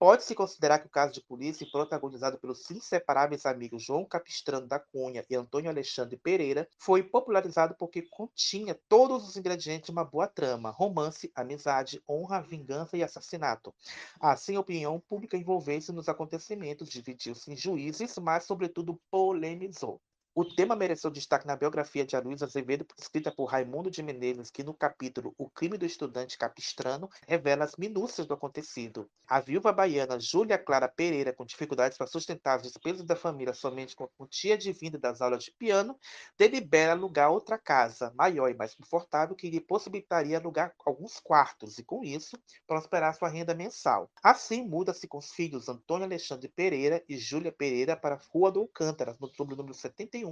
Pode-se 0.00 0.34
considerar 0.34 0.78
que 0.78 0.86
o 0.86 0.90
caso 0.90 1.12
de 1.12 1.20
polícia, 1.20 1.68
protagonizado 1.70 2.38
pelos 2.38 2.70
inseparáveis 2.70 3.44
amigos 3.44 3.82
João 3.82 4.02
Capistrano 4.02 4.66
da 4.66 4.78
Cunha 4.78 5.22
e 5.28 5.36
Antônio 5.36 5.70
Alexandre 5.70 6.16
Pereira, 6.16 6.66
foi 6.78 7.02
popularizado 7.02 7.74
porque 7.78 8.00
continha 8.00 8.74
todos 8.88 9.28
os 9.28 9.36
ingredientes 9.36 9.88
de 9.88 9.92
uma 9.92 10.02
boa 10.02 10.26
trama: 10.26 10.70
romance, 10.70 11.30
amizade, 11.34 12.02
honra, 12.08 12.40
vingança 12.40 12.96
e 12.96 13.02
assassinato. 13.02 13.74
Assim, 14.18 14.56
a 14.56 14.60
opinião 14.60 14.98
pública 14.98 15.36
envolveu-se 15.36 15.92
nos 15.92 16.08
acontecimentos, 16.08 16.88
dividiu-se 16.88 17.52
em 17.52 17.56
juízes, 17.56 18.16
mas, 18.16 18.44
sobretudo, 18.44 18.98
polemizou. 19.10 20.00
O 20.40 20.44
tema 20.46 20.74
mereceu 20.74 21.10
destaque 21.10 21.46
na 21.46 21.54
biografia 21.54 22.02
de 22.02 22.16
Aloysio 22.16 22.46
Azevedo, 22.46 22.86
escrita 22.98 23.30
por 23.30 23.44
Raimundo 23.44 23.90
de 23.90 24.02
Menezes, 24.02 24.50
que 24.50 24.64
no 24.64 24.72
capítulo 24.72 25.34
O 25.36 25.50
Crime 25.50 25.76
do 25.76 25.84
Estudante 25.84 26.38
Capistrano 26.38 27.10
revela 27.28 27.62
as 27.62 27.76
minúcias 27.76 28.26
do 28.26 28.32
acontecido. 28.32 29.06
A 29.28 29.38
viúva 29.38 29.70
baiana 29.70 30.18
Júlia 30.18 30.56
Clara 30.56 30.88
Pereira, 30.88 31.34
com 31.34 31.44
dificuldades 31.44 31.98
para 31.98 32.06
sustentar 32.06 32.56
as 32.56 32.62
despesas 32.62 33.04
da 33.04 33.14
família 33.14 33.52
somente 33.52 33.94
com 33.94 34.04
a 34.04 34.08
quantia 34.16 34.56
de 34.56 34.72
vinda 34.72 34.98
das 34.98 35.20
aulas 35.20 35.44
de 35.44 35.52
piano, 35.52 35.94
delibera 36.38 36.92
alugar 36.92 37.30
outra 37.30 37.58
casa, 37.58 38.10
maior 38.16 38.50
e 38.50 38.54
mais 38.54 38.74
confortável, 38.74 39.36
que 39.36 39.50
lhe 39.50 39.60
possibilitaria 39.60 40.38
alugar 40.38 40.74
alguns 40.86 41.20
quartos 41.20 41.76
e, 41.76 41.84
com 41.84 42.02
isso, 42.02 42.40
prosperar 42.66 43.14
sua 43.14 43.28
renda 43.28 43.54
mensal. 43.54 44.10
Assim, 44.22 44.66
muda-se 44.66 45.06
com 45.06 45.18
os 45.18 45.32
filhos 45.32 45.68
Antônio 45.68 46.06
Alexandre 46.06 46.48
Pereira 46.48 47.04
e 47.06 47.18
Júlia 47.18 47.52
Pereira 47.52 47.94
para 47.94 48.14
a 48.14 48.20
Rua 48.32 48.50
do 48.50 48.60
Alcântara, 48.60 49.14
no 49.20 49.44
número 49.44 49.74
71, 49.74 50.29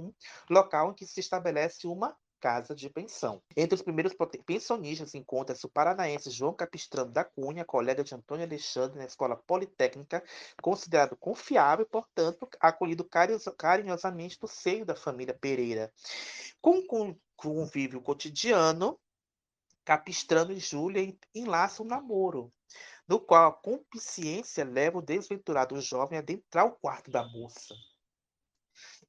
local 0.49 0.91
em 0.91 0.93
que 0.93 1.05
se 1.05 1.19
estabelece 1.19 1.87
uma 1.87 2.15
casa 2.39 2.73
de 2.73 2.89
pensão. 2.89 3.41
Entre 3.55 3.75
os 3.75 3.81
primeiros 3.81 4.13
pensionistas 4.45 5.13
encontra-se 5.13 5.65
o 5.65 5.69
paranaense 5.69 6.31
João 6.31 6.53
Capistrano 6.53 7.11
da 7.11 7.23
Cunha, 7.23 7.65
colega 7.65 8.03
de 8.03 8.15
Antônio 8.15 8.45
Alexandre 8.45 8.97
na 8.97 9.05
Escola 9.05 9.35
Politécnica, 9.35 10.23
considerado 10.61 11.15
confiável 11.17 11.85
e, 11.85 11.89
portanto, 11.89 12.47
acolhido 12.59 13.07
carinhosamente 13.57 14.37
no 14.41 14.47
seio 14.47 14.85
da 14.85 14.95
família 14.95 15.33
Pereira. 15.33 15.91
Com 16.61 16.81
convívio 17.35 18.01
cotidiano, 18.01 18.99
Capistrano 19.83 20.51
e 20.51 20.59
Júlia 20.59 21.15
enlaçam 21.33 21.85
um 21.85 21.89
namoro, 21.89 22.53
no 23.07 23.19
qual 23.19 23.49
a 23.49 23.53
compiciência 23.53 24.63
leva 24.63 24.99
o 24.99 25.01
desventurado 25.01 25.79
jovem 25.81 26.17
a 26.17 26.21
adentrar 26.21 26.65
o 26.65 26.71
quarto 26.71 27.09
da 27.09 27.27
moça 27.27 27.73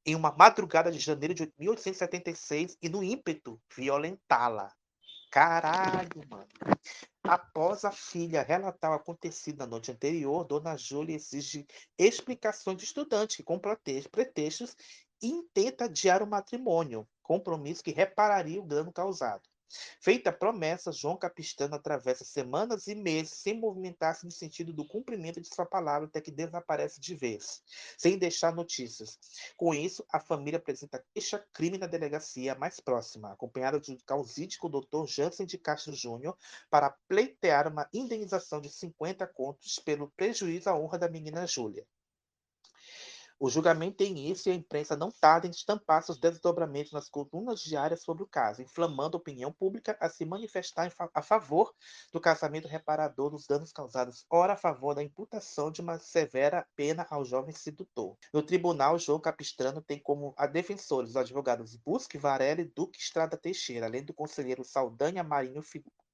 em 0.04 0.14
uma 0.14 0.32
madrugada 0.32 0.90
de 0.90 0.98
janeiro 0.98 1.34
de 1.34 1.52
1876 1.58 2.76
e 2.80 2.88
no 2.88 3.02
ímpeto 3.02 3.60
violentá-la. 3.74 4.72
Caralho, 5.30 6.22
mano. 6.28 6.48
Após 7.22 7.84
a 7.84 7.92
filha 7.92 8.42
relatar 8.42 8.90
o 8.90 8.94
acontecido 8.94 9.58
na 9.58 9.66
noite 9.66 9.92
anterior, 9.92 10.44
Dona 10.44 10.76
Júlia 10.76 11.14
exige 11.14 11.66
explicações 11.98 12.78
de 12.78 12.84
estudante 12.84 13.36
que, 13.36 13.42
com 13.42 13.58
pretextos, 13.58 14.74
intenta 15.22 15.84
adiar 15.84 16.22
o 16.22 16.26
matrimônio, 16.26 17.06
compromisso 17.22 17.84
que 17.84 17.92
repararia 17.92 18.60
o 18.60 18.66
dano 18.66 18.92
causado. 18.92 19.49
Feita 20.00 20.30
a 20.30 20.32
promessa, 20.32 20.90
João 20.90 21.16
Capistrano 21.16 21.74
atravessa 21.74 22.24
semanas 22.24 22.86
e 22.86 22.94
meses 22.94 23.34
sem 23.34 23.58
movimentar-se 23.58 24.24
no 24.24 24.30
sentido 24.30 24.72
do 24.72 24.86
cumprimento 24.86 25.40
de 25.40 25.48
sua 25.48 25.64
palavra 25.64 26.08
até 26.08 26.20
que 26.20 26.30
desaparece 26.30 27.00
de 27.00 27.14
vez, 27.14 27.62
sem 27.96 28.18
deixar 28.18 28.54
notícias. 28.54 29.18
Com 29.56 29.72
isso, 29.72 30.04
a 30.12 30.18
família 30.18 30.58
apresenta 30.58 31.04
queixa-crime 31.14 31.78
na 31.78 31.86
delegacia 31.86 32.54
mais 32.54 32.80
próxima, 32.80 33.32
acompanhada 33.32 33.78
do 33.78 33.96
causídico 34.04 34.68
Dr. 34.68 35.06
Jansen 35.06 35.46
de 35.46 35.58
Castro 35.58 35.94
Júnior, 35.94 36.36
para 36.68 36.90
pleitear 37.08 37.68
uma 37.68 37.88
indenização 37.92 38.60
de 38.60 38.70
50 38.70 39.26
contos 39.26 39.78
pelo 39.78 40.10
prejuízo 40.10 40.68
à 40.68 40.76
honra 40.76 40.98
da 40.98 41.08
menina 41.08 41.46
Júlia. 41.46 41.86
O 43.42 43.48
julgamento 43.48 43.96
tem 43.96 44.10
início 44.10 44.50
e 44.50 44.52
a 44.52 44.54
imprensa 44.54 44.94
não 44.94 45.10
tarda 45.10 45.46
em 45.46 45.50
estampar 45.50 46.02
seus 46.02 46.18
desdobramentos 46.18 46.92
nas 46.92 47.08
colunas 47.08 47.62
diárias 47.62 48.02
sobre 48.02 48.22
o 48.22 48.26
caso, 48.26 48.60
inflamando 48.60 49.16
a 49.16 49.18
opinião 49.18 49.50
pública 49.50 49.96
a 49.98 50.10
se 50.10 50.26
manifestar 50.26 50.92
a 51.14 51.22
favor 51.22 51.74
do 52.12 52.20
casamento 52.20 52.68
reparador 52.68 53.30
dos 53.30 53.46
danos 53.46 53.72
causados, 53.72 54.26
ora 54.28 54.52
a 54.52 54.56
favor 54.58 54.94
da 54.94 55.02
imputação 55.02 55.70
de 55.70 55.80
uma 55.80 55.98
severa 55.98 56.66
pena 56.76 57.06
ao 57.08 57.24
jovem 57.24 57.54
sedutor. 57.54 58.14
No 58.30 58.42
tribunal, 58.42 58.98
João 58.98 59.18
Capistrano 59.18 59.80
tem 59.80 59.98
como 59.98 60.34
defensores 60.52 61.08
os 61.08 61.16
advogados 61.16 61.74
Busque 61.76 62.18
Varela 62.18 62.60
e 62.60 62.64
Duque 62.64 62.98
Estrada 62.98 63.38
Teixeira, 63.38 63.86
além 63.86 64.04
do 64.04 64.12
conselheiro 64.12 64.62
Saldanha 64.62 65.24
Marinho 65.24 65.62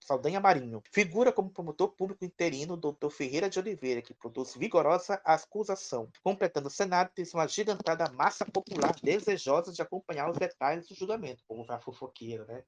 Saldanha 0.07 0.39
Marinho. 0.39 0.81
Figura 0.93 1.33
como 1.33 1.51
promotor 1.51 1.89
público 1.89 2.25
interino 2.25 2.77
doutor 2.77 3.11
Ferreira 3.11 3.51
de 3.51 3.59
Oliveira, 3.59 4.01
que 4.01 4.15
produz 4.15 4.55
vigorosa 4.55 5.21
acusação. 5.25 6.09
Completando 6.23 6.69
o 6.69 6.71
Senado, 6.71 7.11
tem 7.13 7.27
uma 7.35 7.49
gigantada 7.49 8.09
massa 8.13 8.45
popular 8.45 8.95
desejosa 9.03 9.73
de 9.73 9.83
acompanhar 9.83 10.31
os 10.31 10.39
detalhes 10.39 10.87
do 10.87 10.95
julgamento, 10.95 11.43
como 11.49 11.65
vai 11.65 11.81
fofoqueira, 11.81 12.45
né? 12.45 12.63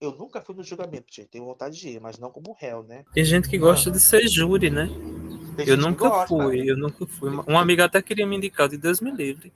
Eu 0.00 0.12
nunca 0.12 0.40
fui 0.40 0.54
no 0.54 0.64
julgamento, 0.64 1.14
gente. 1.14 1.28
Tenho 1.28 1.44
vontade 1.44 1.78
de 1.78 1.88
ir, 1.90 2.00
mas 2.00 2.18
não 2.18 2.30
como 2.30 2.56
réu, 2.58 2.82
né? 2.82 3.04
Tem 3.12 3.24
gente 3.24 3.46
que 3.46 3.58
gosta 3.58 3.90
de 3.90 4.00
ser 4.00 4.26
júri, 4.26 4.70
né? 4.70 4.88
Eu 5.66 5.76
nunca 5.76 6.08
gosta. 6.08 6.28
fui, 6.28 6.70
eu 6.70 6.78
nunca 6.78 7.06
fui. 7.06 7.30
Um 7.46 7.58
amigo 7.58 7.82
até 7.82 8.00
queria 8.00 8.26
me 8.26 8.36
indicar, 8.36 8.70
de 8.70 8.78
Deus 8.78 9.02
me 9.02 9.10
livre. 9.10 9.52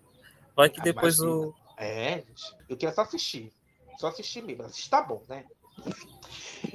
Vai 0.55 0.69
que 0.69 0.81
Ah, 0.81 0.85
depois 0.85 1.17
imagina. 1.17 1.37
o. 1.39 1.55
É, 1.79 2.17
gente. 2.19 2.55
Eu 2.69 2.77
queria 2.77 2.95
só 2.95 3.01
assistir. 3.01 3.51
Só 3.99 4.09
assistir 4.09 4.43
mesmo. 4.43 4.65
Assistir 4.65 4.91
tá 4.91 5.01
bom, 5.01 5.23
né? 5.27 5.45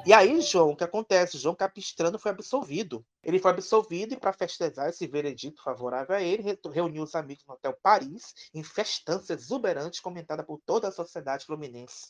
E 0.06 0.14
aí, 0.14 0.42
João, 0.42 0.72
o 0.72 0.76
que 0.76 0.84
acontece? 0.84 1.38
João 1.38 1.56
Capistrano 1.56 2.20
foi 2.20 2.32
absolvido. 2.32 3.06
Ele 3.24 3.40
foi 3.40 3.52
absolvido 3.52 4.14
e, 4.14 4.18
para 4.18 4.34
festejar 4.34 4.90
esse 4.90 5.08
veredito 5.08 5.62
favorável 5.64 6.16
a 6.16 6.22
ele, 6.22 6.44
re- 6.44 6.60
reuniu 6.72 7.04
os 7.04 7.16
amigos 7.16 7.46
no 7.48 7.54
Hotel 7.54 7.78
Paris, 7.82 8.34
em 8.54 8.64
festança 8.64 9.34
exuberante 9.34 10.02
comentada 10.02 10.44
por 10.44 10.60
toda 10.66 10.88
a 10.88 10.92
sociedade 10.92 11.46
fluminense. 11.46 12.08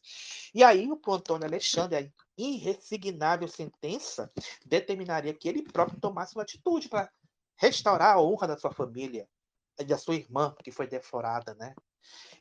E 0.53 0.63
aí, 0.63 0.87
o 0.89 0.99
Antônio 1.11 1.47
Alexandre, 1.47 1.97
a 1.97 2.23
irresignável 2.37 3.47
sentença, 3.47 4.31
determinaria 4.65 5.33
que 5.33 5.47
ele 5.47 5.61
próprio 5.61 5.99
tomasse 5.99 6.35
uma 6.35 6.43
atitude 6.43 6.89
para 6.89 7.11
restaurar 7.57 8.15
a 8.15 8.21
honra 8.21 8.47
da 8.47 8.57
sua 8.57 8.71
família 8.71 9.27
e 9.79 9.83
da 9.83 9.97
sua 9.97 10.15
irmã, 10.15 10.55
que 10.63 10.71
foi 10.71 10.87
deflorada, 10.87 11.53
né? 11.55 11.73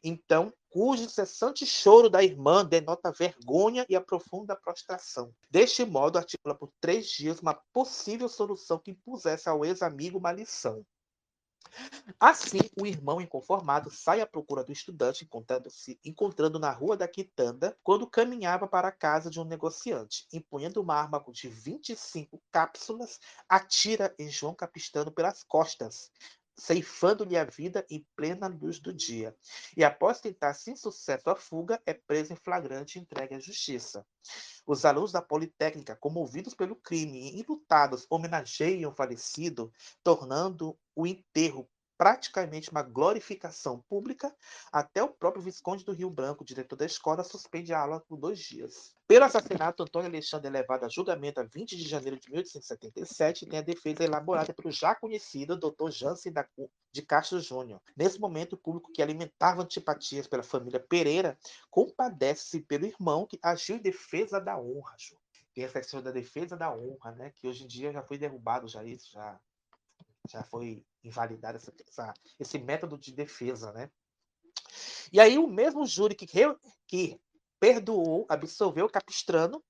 Então, 0.02 0.52
cujo 0.72 1.04
incessante 1.04 1.66
choro 1.66 2.08
da 2.08 2.24
irmã 2.24 2.64
denota 2.64 3.12
vergonha 3.12 3.84
e 3.90 3.94
a 3.94 4.00
profunda 4.00 4.56
prostração. 4.56 5.30
Deste 5.50 5.84
modo, 5.84 6.16
articula 6.16 6.54
por 6.54 6.72
três 6.80 7.10
dias 7.10 7.40
uma 7.40 7.52
possível 7.74 8.26
solução 8.26 8.78
que 8.78 8.90
impusesse 8.90 9.50
ao 9.50 9.66
ex-amigo 9.66 10.16
uma 10.16 10.32
lição. 10.32 10.82
Assim, 12.18 12.58
o 12.80 12.86
irmão 12.86 13.20
inconformado 13.20 13.90
sai 13.90 14.20
à 14.20 14.26
procura 14.26 14.64
do 14.64 14.72
estudante, 14.72 15.24
encontrando-se 15.24 15.98
encontrando 16.04 16.58
na 16.58 16.70
rua 16.70 16.96
da 16.96 17.06
Quitanda, 17.06 17.76
quando 17.82 18.06
caminhava 18.06 18.66
para 18.66 18.88
a 18.88 18.92
casa 18.92 19.30
de 19.30 19.40
um 19.40 19.44
negociante. 19.44 20.26
Empunhando 20.32 20.80
uma 20.80 20.94
arma 20.94 21.22
de 21.30 21.48
25 21.48 22.42
cápsulas, 22.50 23.20
atira 23.48 24.14
em 24.18 24.30
João 24.30 24.54
Capistrano 24.54 25.12
pelas 25.12 25.42
costas, 25.44 26.10
ceifando-lhe 26.56 27.36
a 27.36 27.44
vida 27.44 27.84
em 27.90 28.06
plena 28.14 28.46
luz 28.46 28.78
do 28.78 28.92
dia. 28.92 29.36
E 29.76 29.84
após 29.84 30.20
tentar 30.20 30.54
sem 30.54 30.76
sucesso 30.76 31.30
a 31.30 31.36
fuga, 31.36 31.80
é 31.86 31.94
preso 31.94 32.32
em 32.32 32.36
flagrante 32.36 32.98
e 32.98 33.02
entregue 33.02 33.34
à 33.34 33.38
justiça. 33.38 34.06
Os 34.66 34.84
alunos 34.84 35.12
da 35.12 35.20
Politécnica, 35.20 35.96
comovidos 35.96 36.54
pelo 36.54 36.76
crime 36.76 37.32
e 37.32 37.40
enlutados, 37.40 38.06
homenageiam 38.08 38.92
o 38.92 38.94
falecido, 38.94 39.72
tornando 40.04 40.78
o 40.94 41.06
enterro 41.06 41.68
praticamente 42.02 42.68
uma 42.68 42.82
glorificação 42.82 43.78
pública, 43.88 44.34
até 44.72 45.00
o 45.04 45.08
próprio 45.08 45.40
Visconde 45.40 45.84
do 45.84 45.92
Rio 45.92 46.10
Branco, 46.10 46.44
diretor 46.44 46.74
da 46.74 46.84
escola, 46.84 47.22
suspende 47.22 47.72
a 47.72 47.78
aula 47.78 48.00
por 48.00 48.16
dois 48.16 48.40
dias. 48.40 48.92
Pelo 49.06 49.24
assassinato, 49.24 49.84
Antônio 49.84 50.08
Alexandre 50.08 50.48
é 50.48 50.50
levado 50.50 50.82
a 50.82 50.88
julgamento 50.88 51.38
a 51.38 51.44
20 51.44 51.76
de 51.76 51.88
janeiro 51.88 52.18
de 52.18 52.28
1877 52.28 53.44
e 53.44 53.48
tem 53.48 53.60
a 53.60 53.62
defesa 53.62 54.02
elaborada 54.02 54.52
pelo 54.52 54.72
já 54.72 54.96
conhecido 54.96 55.56
Dr. 55.56 55.90
Jansen 55.90 56.34
de 56.90 57.02
Castro 57.02 57.38
Júnior. 57.38 57.80
Nesse 57.96 58.18
momento, 58.18 58.54
o 58.54 58.58
público 58.58 58.90
que 58.92 59.00
alimentava 59.00 59.62
antipatias 59.62 60.26
pela 60.26 60.42
família 60.42 60.80
Pereira 60.80 61.38
compadece-se 61.70 62.62
pelo 62.62 62.84
irmão 62.84 63.28
que 63.28 63.38
agiu 63.40 63.76
em 63.76 63.80
defesa 63.80 64.40
da 64.40 64.58
honra. 64.58 64.96
Ju. 64.98 65.16
Tem 65.54 65.62
essa 65.62 65.78
questão 65.78 66.02
da 66.02 66.10
defesa 66.10 66.56
da 66.56 66.74
honra, 66.74 67.12
né? 67.12 67.30
Que 67.36 67.46
hoje 67.46 67.62
em 67.62 67.68
dia 67.68 67.92
já 67.92 68.02
foi 68.02 68.18
derrubado 68.18 68.66
já 68.66 68.82
isso, 68.82 69.12
já 69.12 69.38
Já 70.28 70.42
foi 70.42 70.84
invalidado 71.04 71.56
essa, 71.56 71.72
essa, 71.86 72.14
esse 72.38 72.58
método 72.58 72.98
de 72.98 73.12
defesa, 73.12 73.72
né? 73.72 73.90
E 75.12 75.20
aí 75.20 75.38
o 75.38 75.46
mesmo 75.46 75.86
júri 75.86 76.14
que, 76.14 76.26
que 76.86 77.20
perdoou, 77.60 78.26
absolveu 78.28 78.88
Capistrano, 78.88 79.62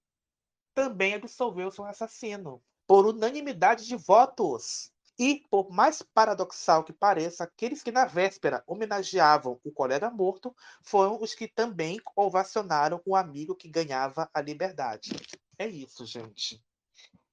também 0.74 1.14
absolveu 1.14 1.70
seu 1.70 1.84
assassino, 1.84 2.62
por 2.86 3.06
unanimidade 3.06 3.86
de 3.86 3.96
votos. 3.96 4.90
E, 5.18 5.44
por 5.50 5.70
mais 5.70 6.02
paradoxal 6.02 6.82
que 6.82 6.92
pareça, 6.92 7.44
aqueles 7.44 7.82
que 7.82 7.92
na 7.92 8.06
véspera 8.06 8.64
homenageavam 8.66 9.60
o 9.62 9.70
colega 9.70 10.10
morto 10.10 10.56
foram 10.82 11.20
os 11.20 11.34
que 11.34 11.46
também 11.46 12.00
ovacionaram 12.16 13.00
o 13.04 13.14
amigo 13.14 13.54
que 13.54 13.68
ganhava 13.68 14.28
a 14.32 14.40
liberdade. 14.40 15.10
É 15.58 15.66
isso, 15.66 16.06
gente. 16.06 16.64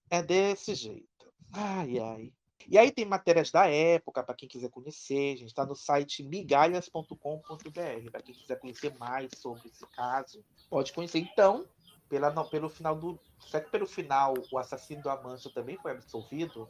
É 0.09 0.21
desse 0.21 0.75
jeito. 0.75 1.33
Ai, 1.53 1.99
ai. 1.99 2.33
E 2.67 2.77
aí 2.77 2.91
tem 2.91 3.05
matérias 3.05 3.51
da 3.51 3.67
época, 3.67 4.23
para 4.23 4.35
quem 4.35 4.47
quiser 4.47 4.69
conhecer, 4.69 5.33
a 5.33 5.37
gente 5.37 5.47
está 5.47 5.65
no 5.65 5.75
site 5.75 6.23
migalhas.com.br, 6.23 8.11
para 8.11 8.21
quem 8.21 8.35
quiser 8.35 8.59
conhecer 8.59 8.95
mais 8.97 9.31
sobre 9.37 9.69
esse 9.69 9.85
caso, 9.87 10.43
pode 10.69 10.93
conhecer. 10.93 11.19
Então, 11.19 11.65
pela, 12.09 12.31
pelo 12.45 12.69
final 12.69 12.95
do. 12.95 13.19
Será 13.39 13.63
que 13.63 13.71
pelo 13.71 13.87
final 13.87 14.33
o 14.51 14.57
assassino 14.57 15.01
do 15.01 15.09
Amanso 15.09 15.49
também 15.51 15.77
foi 15.77 15.91
absolvido? 15.91 16.67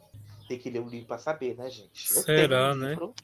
Tem 0.48 0.58
que 0.58 0.70
ler 0.70 0.80
o 0.80 0.88
livro 0.88 1.06
para 1.06 1.18
saber, 1.18 1.56
né, 1.56 1.68
gente? 1.70 2.10
Eu 2.14 2.22
Será, 2.22 2.74
né? 2.74 2.90
Livro, 2.90 3.14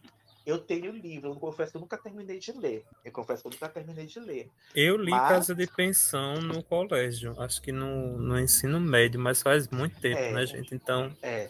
eu 0.44 0.58
tenho 0.58 0.92
o 0.92 0.96
livro, 0.96 1.30
eu 1.30 1.34
confesso 1.36 1.72
que 1.72 1.76
eu 1.76 1.80
nunca 1.80 1.98
terminei 1.98 2.38
de 2.38 2.52
ler. 2.52 2.84
Eu 3.04 3.10
confesso 3.10 3.42
que 3.42 3.48
eu 3.48 3.52
nunca 3.52 3.68
terminei 3.68 4.06
de 4.06 4.20
ler. 4.20 4.48
Eu 4.74 4.96
li 4.96 5.10
mas... 5.10 5.28
Casa 5.28 5.54
de 5.54 5.66
Pensão 5.66 6.34
no 6.34 6.62
colégio, 6.62 7.34
acho 7.40 7.60
que 7.60 7.72
no, 7.72 8.16
no 8.16 8.38
ensino 8.38 8.78
médio, 8.78 9.18
mas 9.18 9.42
faz 9.42 9.68
muito 9.68 9.98
tempo, 10.00 10.20
é, 10.20 10.32
né, 10.32 10.46
gente? 10.46 10.74
Então. 10.74 11.12
É 11.20 11.48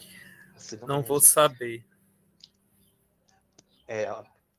não 0.87 1.03
vou 1.03 1.20
saber. 1.20 1.85
É, 3.89 4.09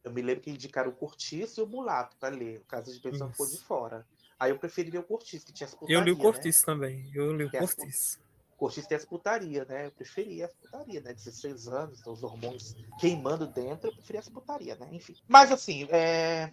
eu 0.03 0.11
me 0.11 0.21
lembro 0.21 0.41
que 0.41 0.49
indicaram 0.49 0.89
o 0.89 0.95
Cortiço 0.95 1.59
e 1.59 1.63
o 1.63 1.67
Mulato 1.67 2.15
para 2.17 2.33
ler. 2.33 2.59
O 2.59 2.65
caso 2.65 2.93
de 2.93 2.99
pensão 2.99 3.29
ficou 3.29 3.47
de 3.47 3.57
fora. 3.57 4.07
Aí 4.39 4.51
eu 4.51 4.59
preferi 4.59 4.89
ler 4.91 4.99
o 4.99 5.03
Cortiço, 5.03 5.45
que 5.45 5.51
tinha 5.51 5.67
as 5.67 5.73
putaria, 5.73 5.97
Eu 5.97 6.01
li 6.01 6.11
o 6.11 6.17
Cortiço 6.17 6.61
né? 6.61 6.73
também. 6.73 7.11
Eu 7.13 7.35
li 7.35 7.43
o 7.43 7.51
Cortiço. 7.51 8.19
Cortiço 8.57 8.87
tem 8.87 8.97
as 8.97 9.05
putaria, 9.05 9.65
né? 9.65 9.85
Eu 9.85 9.91
preferi 9.91 10.41
as 10.41 10.53
putaria, 10.53 11.01
né? 11.01 11.13
16 11.13 11.67
anos, 11.67 12.05
os 12.05 12.23
hormônios 12.23 12.75
queimando 12.99 13.45
dentro, 13.45 13.89
eu 13.89 13.93
preferi 13.93 14.17
as 14.17 14.29
putaria, 14.29 14.75
né? 14.75 14.89
Enfim. 14.91 15.15
Mas 15.27 15.51
assim, 15.51 15.87
é... 15.91 16.51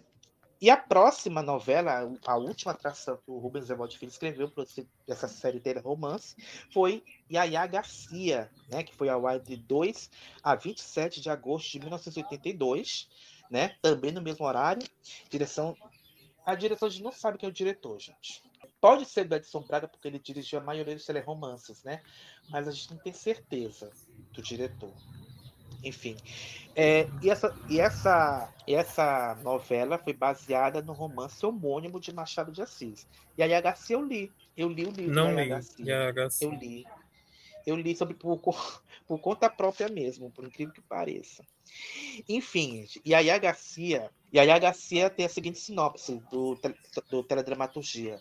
E 0.61 0.69
a 0.69 0.77
próxima 0.77 1.41
novela, 1.41 2.11
a 2.25 2.37
última 2.37 2.71
atração 2.71 3.17
que 3.17 3.29
o 3.29 3.37
Rubens 3.37 3.69
Evald 3.69 3.97
Filho 3.97 4.09
escreveu 4.09 4.49
para 4.49 4.65
essa 5.07 5.27
série 5.27 5.59
dele, 5.59 5.79
romance, 5.79 6.35
foi 6.71 7.03
Yaya 7.31 7.67
Garcia, 7.67 8.49
né, 8.69 8.81
que 8.81 8.95
foi 8.95 9.09
ao 9.09 9.27
ar 9.27 9.39
de 9.39 9.57
2 9.57 10.09
a 10.41 10.55
27 10.55 11.19
de 11.19 11.29
agosto 11.29 11.71
de 11.71 11.79
1982, 11.79 13.09
né, 13.51 13.75
também 13.81 14.11
no 14.11 14.21
mesmo 14.21 14.45
horário. 14.45 14.87
Direção. 15.29 15.75
A 16.45 16.55
direção 16.55 16.87
a 16.87 16.91
gente 16.91 17.03
não 17.03 17.11
sabe 17.11 17.37
quem 17.37 17.47
é 17.47 17.49
o 17.49 17.53
diretor, 17.53 17.99
gente. 17.99 18.41
Pode 18.79 19.05
ser 19.05 19.25
do 19.25 19.35
Edson 19.35 19.61
Braga, 19.61 19.87
porque 19.87 20.07
ele 20.07 20.19
dirigiu 20.19 20.59
a 20.59 20.63
maioria 20.63 20.95
dos 20.95 21.05
teleromances, 21.05 21.83
né? 21.83 22.01
Mas 22.49 22.67
a 22.67 22.71
gente 22.71 22.91
não 22.91 22.97
tem 22.97 23.11
certeza 23.11 23.91
do 24.31 24.41
diretor. 24.41 24.93
Enfim. 25.85 26.17
É, 26.75 27.07
e, 27.21 27.29
essa, 27.29 27.55
e, 27.69 27.79
essa, 27.79 28.53
e 28.67 28.73
essa 28.73 29.37
novela 29.43 29.97
foi 29.97 30.11
baseada 30.11 30.81
no 30.81 30.91
romance 30.91 31.45
homônimo 31.45 31.99
de 31.99 32.13
Machado 32.13 32.51
de 32.51 32.61
Assis. 32.61 33.07
E 33.37 33.43
a 33.43 33.61
Garcia 33.61 33.95
eu 33.95 34.03
li. 34.03 34.31
Eu 34.57 34.67
li 34.67 34.85
o 34.85 34.91
livro 34.91 35.13
Não 35.13 35.33
da 35.33 35.43
li. 35.43 35.49
Garcia. 35.49 36.45
Eu 36.45 36.51
li. 36.51 36.85
Eu 37.65 37.75
li 37.77 37.95
sobre 37.95 38.15
por, 38.15 38.39
por 39.07 39.19
conta 39.19 39.49
própria 39.49 39.87
mesmo, 39.87 40.31
por 40.31 40.45
incrível 40.45 40.73
que 40.73 40.81
pareça. 40.81 41.45
Enfim, 42.27 42.85
e 43.03 43.13
a 43.13 43.37
Garcia, 43.37 44.09
e 44.31 44.39
a 44.39 44.59
Garcia 44.59 45.09
tem 45.09 45.25
a 45.25 45.29
seguinte 45.29 45.59
sinopse 45.59 46.21
do, 46.31 46.57
do 47.09 47.23
Teledramaturgia. 47.23 48.19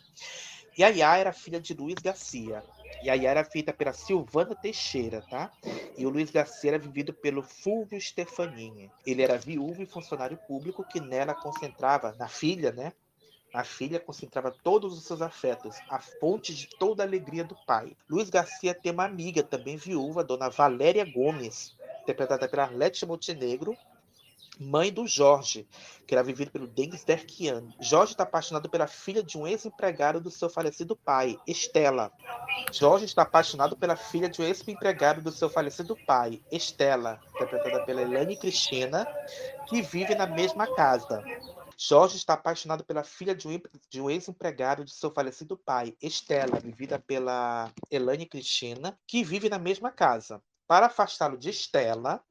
Yaya 0.76 1.16
era 1.16 1.32
filha 1.32 1.60
de 1.60 1.72
Luiz 1.72 1.96
Garcia. 2.02 2.62
Yaya 3.04 3.30
era 3.30 3.44
feita 3.44 3.72
pela 3.72 3.92
Silvana 3.92 4.54
Teixeira, 4.54 5.22
tá? 5.28 5.52
E 5.96 6.06
o 6.06 6.10
Luiz 6.10 6.30
Garcia 6.30 6.70
era 6.70 6.78
vivido 6.78 7.12
pelo 7.12 7.42
Fulvio 7.42 8.00
Stefanini. 8.00 8.90
Ele 9.06 9.22
era 9.22 9.36
viúvo 9.36 9.82
e 9.82 9.86
funcionário 9.86 10.38
público 10.48 10.84
que 10.84 11.00
nela 11.00 11.34
concentrava, 11.34 12.14
na 12.18 12.28
filha, 12.28 12.72
né? 12.72 12.92
A 13.52 13.62
filha 13.62 14.00
concentrava 14.00 14.50
todos 14.50 14.98
os 14.98 15.04
seus 15.04 15.22
afetos, 15.22 15.76
a 15.88 16.00
fonte 16.00 16.54
de 16.54 16.66
toda 16.78 17.02
a 17.02 17.06
alegria 17.06 17.44
do 17.44 17.54
pai. 17.66 17.96
Luiz 18.08 18.28
Garcia 18.28 18.74
tem 18.74 18.90
uma 18.90 19.04
amiga, 19.04 19.42
também 19.44 19.76
viúva, 19.76 20.24
dona 20.24 20.48
Valéria 20.48 21.04
Gomes, 21.04 21.76
interpretada 22.02 22.48
pela 22.48 22.64
Arlete 22.64 23.06
Montenegro, 23.06 23.76
mãe 24.58 24.92
do 24.92 25.06
Jorge, 25.06 25.66
que 26.06 26.14
era 26.14 26.22
vivido 26.22 26.50
pelo 26.50 26.66
Denis 26.66 27.04
Derkian. 27.04 27.68
Jorge 27.80 28.12
está 28.12 28.22
apaixonado 28.24 28.68
pela 28.68 28.86
filha 28.86 29.22
de 29.22 29.38
um 29.38 29.46
ex-empregado 29.46 30.20
do 30.20 30.30
seu 30.30 30.48
falecido 30.48 30.96
pai, 30.96 31.38
Estela. 31.46 32.12
Jorge 32.72 33.04
está 33.04 33.22
apaixonado 33.22 33.76
pela 33.76 33.96
filha 33.96 34.28
de 34.28 34.40
um 34.40 34.44
ex-empregado 34.44 35.20
do 35.22 35.32
seu 35.32 35.48
falecido 35.48 35.96
pai, 36.06 36.42
Estela, 36.50 37.20
interpretada 37.34 37.84
pela 37.84 38.02
Elaine 38.02 38.36
Cristina, 38.36 39.06
que 39.68 39.82
vive 39.82 40.14
na 40.14 40.26
mesma 40.26 40.66
casa. 40.74 41.22
Jorge 41.76 42.16
está 42.16 42.34
apaixonado 42.34 42.84
pela 42.84 43.02
filha 43.02 43.34
de 43.34 43.48
um, 43.48 43.60
de 43.90 44.00
um 44.00 44.08
ex-empregado 44.08 44.84
de 44.84 44.92
seu 44.92 45.10
falecido 45.10 45.56
pai, 45.56 45.96
Estela, 46.00 46.60
vivida 46.60 46.98
pela 46.98 47.72
Elaine 47.90 48.26
Cristina, 48.26 48.98
que 49.06 49.24
vive 49.24 49.48
na 49.48 49.58
mesma 49.58 49.90
casa. 49.90 50.40
Para 50.66 50.86
afastá-lo 50.86 51.36
de 51.36 51.50
Estela, 51.50 52.22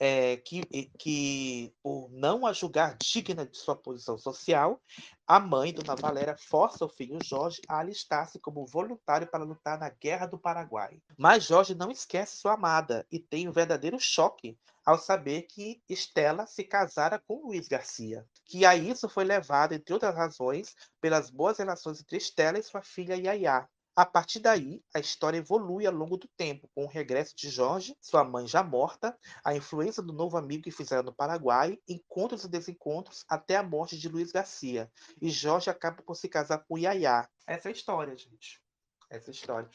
é, 0.00 0.38
que, 0.38 0.62
que, 0.98 1.74
por 1.82 2.10
não 2.10 2.46
a 2.46 2.54
julgar 2.54 2.96
digna 2.96 3.44
de 3.44 3.58
sua 3.58 3.76
posição 3.76 4.16
social, 4.16 4.80
a 5.26 5.38
mãe, 5.38 5.74
Dona 5.74 5.94
Valéria, 5.94 6.34
força 6.38 6.86
o 6.86 6.88
filho 6.88 7.18
Jorge 7.22 7.60
a 7.68 7.78
alistar-se 7.78 8.38
como 8.38 8.66
voluntário 8.66 9.26
para 9.26 9.44
lutar 9.44 9.78
na 9.78 9.90
Guerra 9.90 10.24
do 10.24 10.38
Paraguai. 10.38 10.98
Mas 11.18 11.44
Jorge 11.44 11.74
não 11.74 11.90
esquece 11.90 12.38
sua 12.38 12.54
amada 12.54 13.06
e 13.12 13.18
tem 13.18 13.46
um 13.46 13.52
verdadeiro 13.52 14.00
choque 14.00 14.58
ao 14.86 14.98
saber 14.98 15.42
que 15.42 15.82
Estela 15.86 16.46
se 16.46 16.64
casara 16.64 17.18
com 17.18 17.46
Luiz 17.46 17.68
Garcia, 17.68 18.26
que 18.46 18.64
a 18.64 18.74
isso 18.74 19.06
foi 19.06 19.24
levado, 19.24 19.74
entre 19.74 19.92
outras 19.92 20.14
razões, 20.14 20.74
pelas 20.98 21.28
boas 21.28 21.58
relações 21.58 22.00
entre 22.00 22.16
Estela 22.16 22.58
e 22.58 22.62
sua 22.62 22.82
filha 22.82 23.14
Yaya, 23.14 23.68
a 24.00 24.06
partir 24.06 24.40
daí, 24.40 24.82
a 24.94 24.98
história 24.98 25.36
evolui 25.36 25.84
ao 25.84 25.92
longo 25.92 26.16
do 26.16 26.26
tempo, 26.34 26.70
com 26.74 26.84
o 26.84 26.88
regresso 26.88 27.36
de 27.36 27.50
Jorge, 27.50 27.94
sua 28.00 28.24
mãe 28.24 28.46
já 28.46 28.62
morta, 28.62 29.14
a 29.44 29.54
influência 29.54 30.02
do 30.02 30.10
novo 30.10 30.38
amigo 30.38 30.62
que 30.62 30.70
fizeram 30.70 31.02
no 31.02 31.12
Paraguai, 31.12 31.78
encontros 31.86 32.44
e 32.44 32.48
desencontros, 32.48 33.26
até 33.28 33.56
a 33.56 33.62
morte 33.62 33.98
de 33.98 34.08
Luiz 34.08 34.32
Garcia. 34.32 34.90
E 35.20 35.28
Jorge 35.28 35.68
acaba 35.68 36.02
por 36.02 36.14
se 36.14 36.30
casar 36.30 36.64
com 36.66 36.78
Yaya. 36.78 37.28
Essa 37.46 37.68
é 37.68 37.72
a 37.72 37.72
história, 37.72 38.16
gente. 38.16 38.62
Essa 39.10 39.28
é 39.28 39.32
história. 39.32 39.68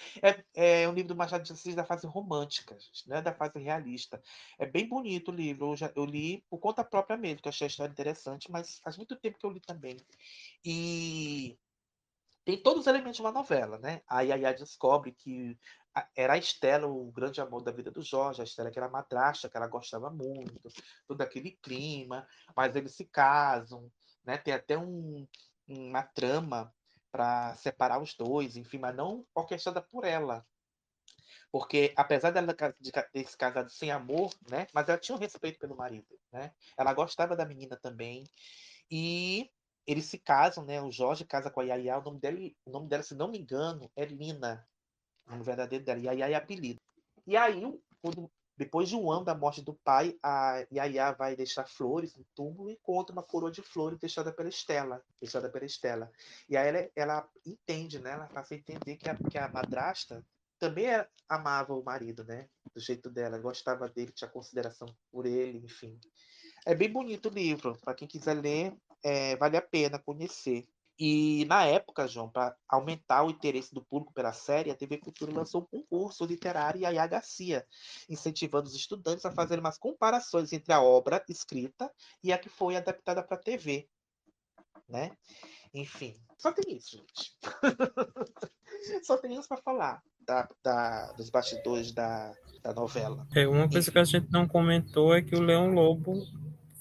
É, 0.56 0.82
é 0.84 0.90
um 0.90 0.94
livro 0.94 1.10
do 1.10 1.16
Machado 1.16 1.44
de 1.44 1.54
Assis 1.54 1.76
da 1.76 1.86
fase 1.86 2.08
romântica, 2.08 2.76
né? 3.06 3.22
da 3.22 3.32
fase 3.32 3.60
realista. 3.60 4.20
É 4.58 4.66
bem 4.66 4.90
bonito 4.90 5.30
o 5.30 5.36
livro. 5.36 5.74
Eu, 5.74 5.76
já, 5.76 5.92
eu 5.96 6.04
li 6.04 6.44
por 6.50 6.58
conta 6.58 6.84
própria 6.84 7.16
mesmo, 7.16 7.44
que 7.44 7.48
eu 7.48 7.52
achei 7.52 7.66
a 7.66 7.70
história 7.70 7.92
interessante, 7.92 8.50
mas 8.50 8.80
faz 8.80 8.98
muito 8.98 9.16
tempo 9.18 9.38
que 9.38 9.46
eu 9.46 9.52
li 9.52 9.60
também. 9.60 9.98
E 10.64 11.56
tem 12.46 12.62
todos 12.62 12.82
os 12.82 12.88
elementos 12.88 13.16
de 13.16 13.22
uma 13.22 13.32
novela, 13.32 13.80
né? 13.80 14.02
A 14.08 14.22
Yaya 14.22 14.54
descobre 14.54 15.12
que 15.12 15.58
era 16.16 16.34
a 16.34 16.38
Estela 16.38 16.88
o 16.88 17.12
grande 17.12 17.42
amor 17.42 17.64
da 17.64 17.72
vida 17.72 17.90
do 17.90 18.04
Jorge, 18.04 18.42
a 18.42 18.44
Estela 18.44 18.70
que 18.70 18.78
era 18.78 18.88
madrasta, 18.88 19.50
que 19.50 19.58
ela 19.58 19.68
gostava 19.68 20.12
muito, 20.12 20.70
todo 21.08 21.22
aquele 21.22 21.52
clima, 21.52 22.28
mas 22.56 22.76
eles 22.76 22.94
se 22.94 23.06
casam, 23.06 23.92
né? 24.24 24.38
Tem 24.38 24.54
até 24.54 24.78
um, 24.78 25.28
uma 25.68 26.04
trama 26.04 26.72
para 27.12 27.56
separar 27.56 28.00
os 28.00 28.14
dois, 28.14 28.56
enfim, 28.56 28.78
mas 28.78 28.96
não 28.96 29.26
orquestrada 29.34 29.82
por 29.82 30.06
ela. 30.06 30.46
Porque 31.52 31.94
apesar 31.96 32.32
dela 32.32 32.54
de 32.80 32.92
ter 32.92 33.28
se 33.28 33.38
casado 33.38 33.70
sem 33.70 33.90
amor, 33.90 34.30
né? 34.50 34.68
Mas 34.74 34.88
ela 34.88 34.98
tinha 35.00 35.16
um 35.16 35.20
respeito 35.20 35.58
pelo 35.58 35.76
marido, 35.76 36.20
né? 36.32 36.54
Ela 36.78 36.94
gostava 36.94 37.36
da 37.36 37.46
menina 37.46 37.76
também. 37.78 38.26
E 38.92 39.50
eles 39.86 40.06
se 40.06 40.18
casam, 40.18 40.66
né? 40.66 40.82
O 40.82 40.92
Jorge 40.92 41.26
casa 41.26 41.50
com 41.52 41.60
a 41.60 41.64
Yaya, 41.64 42.00
o 42.00 42.04
nome 42.04 42.20
dela, 42.20 42.40
o 42.66 42.72
nome 42.72 42.88
dela, 42.88 43.04
se 43.04 43.16
não 43.16 43.30
me 43.30 43.40
engano, 43.40 43.90
é 43.96 44.06
Lina. 44.06 44.68
O 45.28 45.32
nome 45.32 45.44
verdadeiro 45.44 45.84
dela. 45.84 46.00
Yaya 46.00 46.30
é 46.30 46.36
apelido. 46.36 46.80
E 47.28 47.36
aí, 47.36 47.62
quando, 48.02 48.32
depois 48.58 48.88
de 48.88 48.96
um 48.96 49.12
ano 49.12 49.26
da 49.26 49.36
morte 49.36 49.62
do 49.62 49.74
pai, 49.74 50.18
a 50.24 50.66
Yaya 50.72 51.12
vai 51.12 51.36
deixar 51.36 51.68
flores 51.68 52.16
no 52.16 52.26
túmulo 52.36 52.70
e 52.70 52.74
encontra 52.74 53.14
uma 53.14 53.24
coroa 53.24 53.52
de 53.52 53.62
flores 53.62 54.00
deixada 54.00 54.32
pela 54.32 54.50
Estela. 54.50 55.04
Deixada 55.20 55.50
pela 55.50 55.66
Estela. 55.66 56.12
E 56.50 56.56
aí 56.56 56.68
ela, 56.68 56.90
ela 56.96 57.30
entende, 57.46 58.00
né? 58.00 58.12
Ela 58.12 58.28
passa 58.28 58.54
a 58.54 58.58
entender 58.58 58.98
que 58.98 59.10
a, 59.10 59.16
que 59.16 59.38
a 59.38 59.48
madrasta 59.48 60.26
também 60.58 60.88
amava 61.28 61.74
o 61.74 61.84
marido, 61.84 62.24
né? 62.24 62.48
Do 62.74 62.80
jeito 62.80 63.10
dela, 63.10 63.38
gostava 63.38 63.90
dele, 63.90 64.12
tinha 64.12 64.30
consideração 64.30 64.88
por 65.12 65.26
ele, 65.26 65.60
enfim. 65.60 66.00
É 66.66 66.74
bem 66.74 66.92
bonito 66.92 67.30
o 67.30 67.34
livro. 67.34 67.78
Para 67.80 67.94
quem 67.94 68.08
quiser 68.08 68.34
ler, 68.34 68.76
é, 69.06 69.36
vale 69.36 69.56
a 69.56 69.62
pena 69.62 70.00
conhecer. 70.00 70.68
E 70.98 71.46
na 71.46 71.64
época, 71.66 72.08
João, 72.08 72.28
para 72.28 72.56
aumentar 72.68 73.24
o 73.24 73.30
interesse 73.30 73.72
do 73.72 73.86
público 73.86 74.14
pela 74.14 74.34
série, 74.34 74.72
a 74.72 74.76
TV 74.76 74.98
Cultura 74.98 75.32
lançou 75.32 75.62
um 75.62 75.66
concurso 75.66 76.26
literário 76.26 76.82
e 76.82 76.86
a 76.86 77.06
Garcia, 77.06 77.64
incentivando 78.10 78.68
os 78.68 78.74
estudantes 78.74 79.26
a 79.26 79.32
fazerem 79.32 79.64
umas 79.64 79.78
comparações 79.78 80.52
entre 80.54 80.74
a 80.74 80.82
obra 80.82 81.24
escrita 81.30 81.92
e 82.24 82.34
a 82.34 82.38
que 82.38 82.50
foi 82.50 82.78
adaptada 82.78 83.22
para 83.22 83.36
a 83.36 83.40
TV. 83.40 83.88
Né? 84.90 85.12
Enfim, 85.72 86.18
só 86.38 86.52
tem 86.52 86.76
isso, 86.76 86.98
gente. 86.98 87.38
só 89.06 89.18
tem 89.18 89.38
isso 89.38 89.48
para 89.48 89.62
falar 89.62 90.02
da, 90.22 90.50
da, 90.64 91.12
dos 91.12 91.30
bastidores 91.30 91.92
da, 91.92 92.34
da 92.64 92.74
novela. 92.74 93.28
É, 93.36 93.46
uma 93.46 93.70
coisa 93.70 93.80
Enfim. 93.80 93.92
que 93.92 94.00
a 94.00 94.04
gente 94.04 94.32
não 94.32 94.48
comentou 94.48 95.14
é 95.14 95.22
que 95.22 95.36
o 95.36 95.42
Leão 95.42 95.74
Lobo 95.74 96.26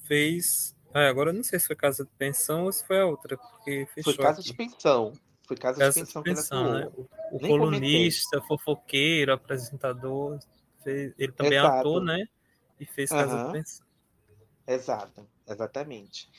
fez 0.06 0.74
ah, 0.94 1.08
agora 1.08 1.30
eu 1.30 1.34
não 1.34 1.42
sei 1.42 1.58
se 1.58 1.66
foi 1.66 1.74
casa 1.74 2.04
de 2.04 2.10
pensão 2.12 2.64
ou 2.64 2.72
se 2.72 2.86
foi 2.86 3.00
a 3.00 3.06
outra, 3.06 3.36
porque 3.36 3.84
fechou. 3.92 4.14
Foi 4.14 4.24
casa 4.24 4.40
aqui. 4.40 4.50
de 4.50 4.56
pensão. 4.56 5.12
Foi 5.46 5.56
casa, 5.56 5.78
casa 5.80 5.92
de 5.92 6.06
pensão, 6.06 6.22
de 6.22 6.30
pensão 6.30 6.72
né? 6.72 6.90
O, 6.94 7.08
o 7.32 7.40
colunista, 7.40 8.40
comentei. 8.40 8.48
fofoqueiro, 8.48 9.32
apresentador, 9.32 10.38
fez, 10.84 11.12
ele 11.18 11.32
também 11.32 11.58
Exato. 11.58 11.74
é 11.74 11.80
ator, 11.80 12.04
né? 12.04 12.24
E 12.78 12.86
fez 12.86 13.10
casa 13.10 13.36
uhum. 13.36 13.46
de 13.46 13.52
pensão. 13.52 13.86
Exato, 14.66 15.28
exatamente. 15.46 16.30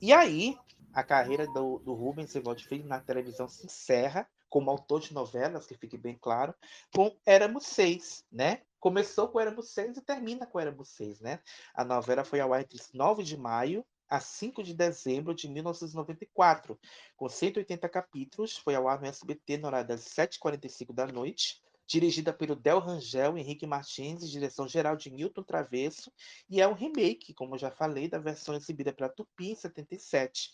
E 0.00 0.12
aí, 0.12 0.56
a 0.92 1.02
carreira 1.02 1.46
do, 1.46 1.78
do 1.78 1.94
Rubens 1.94 2.34
Evaldo 2.34 2.62
Filho 2.62 2.86
na 2.86 3.00
televisão 3.00 3.48
se 3.48 3.64
encerra 3.64 4.28
como 4.50 4.70
autor 4.70 5.00
de 5.00 5.14
novelas, 5.14 5.66
que 5.66 5.74
fique 5.74 5.96
bem 5.96 6.18
claro, 6.20 6.54
com 6.94 7.16
Éramos 7.24 7.64
Seis, 7.64 8.26
né? 8.30 8.60
Começou 8.78 9.28
com 9.28 9.40
Éramos 9.40 9.70
Seis 9.70 9.96
e 9.96 10.02
termina 10.02 10.46
com 10.46 10.60
Éramos 10.60 10.90
Seis, 10.90 11.18
né? 11.20 11.40
A 11.74 11.82
novela 11.82 12.22
foi 12.22 12.40
ao 12.40 12.52
ar 12.52 12.60
entre 12.60 12.78
9 12.92 13.22
de 13.22 13.38
maio 13.38 13.82
a 14.12 14.20
5 14.20 14.62
de 14.62 14.74
dezembro 14.74 15.34
de 15.34 15.48
1994, 15.48 16.78
com 17.16 17.30
180 17.30 17.88
capítulos, 17.88 18.58
foi 18.58 18.74
ao 18.74 18.86
ar 18.86 19.00
no 19.00 19.06
SBT 19.06 19.56
no 19.56 19.68
horário 19.68 19.88
das 19.88 20.02
7h45 20.02 20.92
da 20.92 21.06
noite, 21.06 21.62
dirigida 21.86 22.30
pelo 22.30 22.54
Del 22.54 22.78
Rangel, 22.78 23.38
Henrique 23.38 23.66
Martins, 23.66 24.30
direção 24.30 24.68
geral 24.68 24.96
de 24.98 25.10
Newton 25.10 25.42
Travesso, 25.42 26.12
e 26.50 26.60
é 26.60 26.68
um 26.68 26.74
remake, 26.74 27.32
como 27.32 27.54
eu 27.54 27.58
já 27.58 27.70
falei, 27.70 28.06
da 28.06 28.18
versão 28.18 28.54
exibida 28.54 28.92
pela 28.92 29.08
Tupi 29.08 29.52
em 29.52 29.54
77 29.54 30.50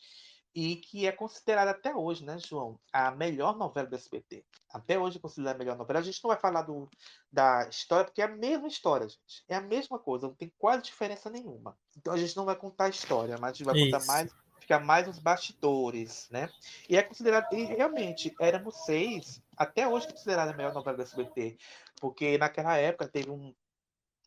e 0.54 0.76
que 0.76 1.06
é 1.06 1.12
considerada 1.12 1.70
até 1.70 1.94
hoje, 1.94 2.24
né, 2.24 2.38
João, 2.38 2.78
a 2.92 3.10
melhor 3.10 3.56
novela 3.56 3.88
do 3.88 3.94
SBT. 3.94 4.44
Até 4.70 4.98
hoje 4.98 5.18
é 5.18 5.20
considerada 5.20 5.56
a 5.56 5.58
melhor 5.58 5.76
novela. 5.76 6.00
A 6.00 6.02
gente 6.02 6.22
não 6.22 6.28
vai 6.28 6.38
falar 6.38 6.62
do, 6.62 6.88
da 7.30 7.68
história, 7.68 8.04
porque 8.04 8.22
é 8.22 8.24
a 8.24 8.36
mesma 8.36 8.66
história, 8.66 9.08
gente. 9.08 9.44
É 9.48 9.54
a 9.54 9.60
mesma 9.60 9.98
coisa, 9.98 10.26
não 10.26 10.34
tem 10.34 10.52
quase 10.58 10.82
diferença 10.82 11.30
nenhuma. 11.30 11.76
Então 11.96 12.12
a 12.12 12.16
gente 12.16 12.36
não 12.36 12.44
vai 12.44 12.56
contar 12.56 12.86
a 12.86 12.90
história, 12.90 13.36
mas 13.38 13.50
a 13.50 13.54
gente 13.54 13.64
vai 13.64 13.76
Isso. 13.76 13.90
contar 13.90 14.06
mais, 14.06 14.34
ficar 14.60 14.80
mais 14.80 15.06
nos 15.06 15.18
bastidores, 15.18 16.28
né? 16.30 16.50
E 16.88 16.96
é 16.96 17.02
considerado, 17.02 17.52
e 17.52 17.64
realmente, 17.64 18.34
éramos 18.40 18.84
seis, 18.84 19.42
até 19.56 19.86
hoje 19.86 20.06
é 20.06 20.12
considerada 20.12 20.52
a 20.52 20.56
melhor 20.56 20.74
novela 20.74 20.96
do 20.96 21.02
SBT, 21.02 21.56
porque 22.00 22.36
naquela 22.38 22.76
época 22.76 23.08
teve 23.08 23.30
um. 23.30 23.54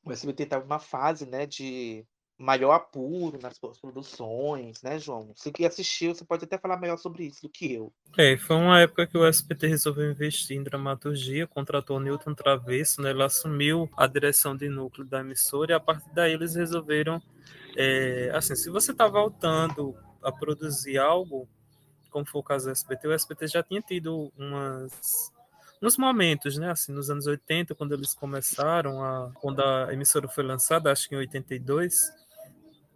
O 0.03 0.11
SBT 0.11 0.43
estava 0.43 0.64
numa 0.64 0.80
fase, 0.80 1.27
né, 1.27 1.45
de 1.45 2.03
maior 2.41 2.72
apuro 2.73 3.39
nas 3.41 3.59
produções, 3.80 4.81
né, 4.81 4.97
João? 4.99 5.31
Você 5.35 5.51
que 5.51 5.65
assistiu, 5.65 6.13
você 6.13 6.26
pode 6.26 6.43
até 6.43 6.57
falar 6.57 6.77
melhor 6.77 6.97
sobre 6.97 7.26
isso 7.26 7.43
do 7.43 7.49
que 7.49 7.73
eu. 7.73 7.93
É, 8.18 8.35
foi 8.38 8.55
uma 8.55 8.80
época 8.80 9.05
que 9.05 9.18
o 9.18 9.26
SBT 9.26 9.68
resolveu 9.68 10.09
investir 10.09 10.57
em 10.57 10.63
dramaturgia, 10.63 11.47
contratou 11.47 11.99
Newton 11.99 12.34
Travesso, 12.34 13.01
né, 13.01 13.11
ele 13.11 13.23
assumiu 13.23 13.89
a 13.95 14.07
direção 14.07 14.55
de 14.55 14.68
núcleo 14.68 15.05
da 15.05 15.19
emissora 15.19 15.72
e 15.72 15.76
a 15.76 15.80
partir 15.80 16.09
daí 16.13 16.34
eles 16.34 16.55
resolveram, 16.55 17.22
é, 17.77 18.31
assim, 18.34 18.55
se 18.55 18.69
você 18.69 18.91
está 18.91 19.07
voltando 19.07 19.95
a 20.22 20.31
produzir 20.31 20.97
algo, 20.97 21.47
como 22.09 22.26
foi 22.26 22.41
o 22.41 22.43
caso 22.43 22.65
do 22.65 22.72
SBT, 22.72 23.07
o 23.07 23.13
SBT 23.13 23.47
já 23.47 23.63
tinha 23.63 23.81
tido 23.81 24.31
umas 24.38 25.31
nos 25.81 25.97
momentos, 25.97 26.57
né, 26.57 26.69
assim, 26.69 26.91
nos 26.93 27.09
anos 27.09 27.26
80, 27.26 27.73
quando 27.73 27.93
eles 27.93 28.13
começaram 28.13 29.03
a 29.03 29.31
quando 29.41 29.61
a 29.61 29.91
emissora 29.91 30.27
foi 30.27 30.43
lançada, 30.43 30.91
acho 30.91 31.09
que 31.09 31.15
em 31.15 31.18
82, 31.18 32.13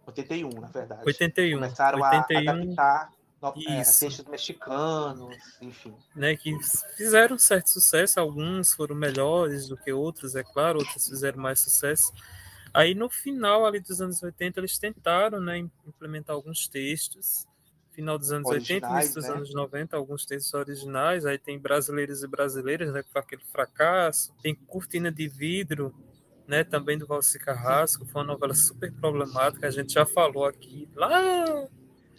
81, 0.06 0.50
na 0.60 0.68
verdade. 0.68 1.02
81. 1.04 1.54
Começaram 1.58 2.00
81, 2.00 2.38
a 2.38 2.52
adaptar 2.52 3.16
é, 3.68 3.76
textos 3.84 4.24
mexicanos, 4.24 5.36
enfim. 5.60 5.94
Né, 6.14 6.36
que 6.36 6.56
fizeram 6.96 7.38
certo 7.38 7.68
sucesso, 7.68 8.18
alguns 8.18 8.72
foram 8.72 8.96
melhores 8.96 9.68
do 9.68 9.76
que 9.76 9.92
outros, 9.92 10.34
é 10.34 10.42
claro, 10.42 10.78
outros 10.78 11.08
fizeram 11.08 11.38
mais 11.38 11.60
sucesso. 11.60 12.12
Aí 12.72 12.94
no 12.94 13.08
final 13.08 13.66
ali 13.66 13.80
dos 13.80 14.00
anos 14.00 14.22
80 14.22 14.60
eles 14.60 14.78
tentaram, 14.78 15.40
né, 15.40 15.58
implementar 15.86 16.34
alguns 16.34 16.68
textos. 16.68 17.46
Final 17.92 18.18
dos 18.18 18.30
anos 18.30 18.46
originais, 18.50 18.82
80, 18.82 18.92
início 18.92 19.14
dos 19.14 19.24
né? 19.24 19.34
anos 19.34 19.54
90, 19.54 19.96
alguns 19.96 20.26
textos 20.26 20.52
originais. 20.52 21.24
Aí 21.24 21.38
tem 21.38 21.58
brasileiros 21.58 22.22
e 22.22 22.26
brasileiras, 22.26 22.92
né, 22.92 23.02
com 23.02 23.18
aquele 23.18 23.42
fracasso. 23.50 24.34
Tem 24.42 24.54
Cortina 24.54 25.10
de 25.10 25.26
Vidro, 25.26 25.94
né, 26.46 26.64
também 26.64 26.96
do 26.96 27.06
Valci 27.06 27.38
Carrasco, 27.38 28.06
foi 28.06 28.22
uma 28.22 28.32
novela 28.32 28.54
super 28.54 28.92
problemática, 28.92 29.66
a 29.66 29.70
gente 29.70 29.92
já 29.92 30.06
falou 30.06 30.44
aqui 30.44 30.88
lá 30.94 31.68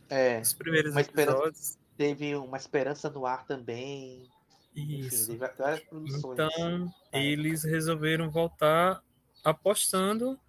é, 0.10 0.40
nos 0.40 0.54
primeiros 0.54 0.96
episódios. 0.96 1.78
Teve 1.98 2.36
uma 2.36 2.58
esperança 2.58 3.10
no 3.10 3.26
ar 3.26 3.46
também. 3.46 4.30
Isso. 4.76 5.32
Enfim, 5.32 6.22
então, 6.32 6.94
é. 7.12 7.26
eles 7.26 7.64
resolveram 7.64 8.30
voltar 8.30 9.02
apostando 9.44 10.40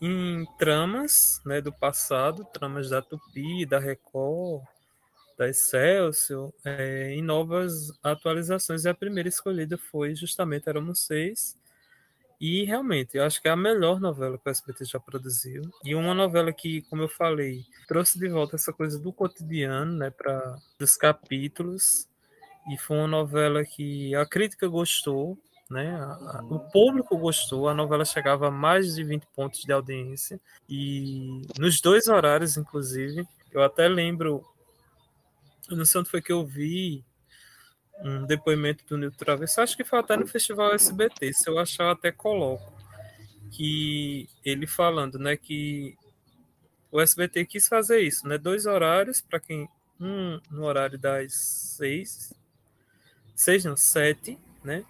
em 0.00 0.46
tramas 0.58 1.40
né, 1.44 1.60
do 1.60 1.72
passado, 1.72 2.44
tramas 2.52 2.90
da 2.90 3.02
Tupi, 3.02 3.66
da 3.66 3.78
Record, 3.78 4.64
da 5.36 5.48
Excelsior, 5.48 6.52
é, 6.64 7.10
em 7.10 7.22
novas 7.22 7.92
atualizações. 8.02 8.84
E 8.84 8.88
a 8.88 8.94
primeira 8.94 9.28
escolhida 9.28 9.76
foi 9.76 10.14
justamente 10.14 10.68
Éramos 10.68 11.00
Seis, 11.00 11.56
e 12.40 12.64
realmente, 12.64 13.16
eu 13.16 13.24
acho 13.24 13.40
que 13.40 13.48
é 13.48 13.50
a 13.50 13.56
melhor 13.56 14.00
novela 14.00 14.38
que 14.38 14.48
o 14.48 14.50
SBT 14.50 14.84
já 14.84 15.00
produziu. 15.00 15.62
E 15.84 15.94
uma 15.94 16.14
novela 16.14 16.52
que, 16.52 16.82
como 16.82 17.02
eu 17.02 17.08
falei, 17.08 17.64
trouxe 17.86 18.18
de 18.18 18.28
volta 18.28 18.56
essa 18.56 18.72
coisa 18.72 18.98
do 18.98 19.12
cotidiano, 19.12 19.96
né, 19.96 20.10
para 20.10 20.56
dos 20.78 20.96
capítulos. 20.96 22.08
E 22.70 22.78
foi 22.78 22.96
uma 22.96 23.08
novela 23.08 23.64
que 23.64 24.14
a 24.14 24.26
crítica 24.26 24.66
gostou, 24.66 25.38
né? 25.70 25.96
A, 25.96 26.38
a, 26.38 26.44
o 26.48 26.58
público 26.58 27.16
gostou, 27.16 27.68
a 27.68 27.74
novela 27.74 28.04
chegava 28.04 28.48
a 28.48 28.50
mais 28.50 28.94
de 28.94 29.04
20 29.04 29.26
pontos 29.34 29.60
de 29.60 29.72
audiência 29.72 30.40
e 30.68 31.42
nos 31.58 31.80
dois 31.80 32.08
horários, 32.08 32.56
inclusive. 32.56 33.26
Eu 33.52 33.62
até 33.62 33.86
lembro, 33.86 34.44
eu 35.70 35.76
não 35.76 35.84
sei 35.84 36.00
onde 36.00 36.10
foi 36.10 36.22
que 36.22 36.32
eu 36.32 36.44
vi 36.44 37.04
um 38.00 38.24
depoimento 38.26 38.84
do 38.86 38.98
Nilton 38.98 39.16
Travesso, 39.16 39.60
acho 39.60 39.76
que 39.76 39.84
foi 39.84 39.98
até 39.98 40.16
no 40.16 40.26
Festival 40.26 40.74
SBT, 40.74 41.32
se 41.32 41.48
eu 41.48 41.58
achar 41.58 41.84
eu 41.84 41.90
até 41.90 42.10
coloco, 42.10 42.72
que 43.50 44.28
ele 44.44 44.66
falando, 44.66 45.18
né, 45.18 45.36
que 45.36 45.96
o 46.90 47.00
SBT 47.00 47.46
quis 47.46 47.68
fazer 47.68 48.00
isso, 48.00 48.26
né, 48.26 48.36
dois 48.36 48.66
horários 48.66 49.20
para 49.20 49.40
quem, 49.40 49.68
um 50.00 50.40
no 50.50 50.64
horário 50.64 50.98
das 50.98 51.34
seis, 51.34 52.34
seis 53.34 53.64
não, 53.64 53.76
sete, 53.76 54.38
né, 54.62 54.84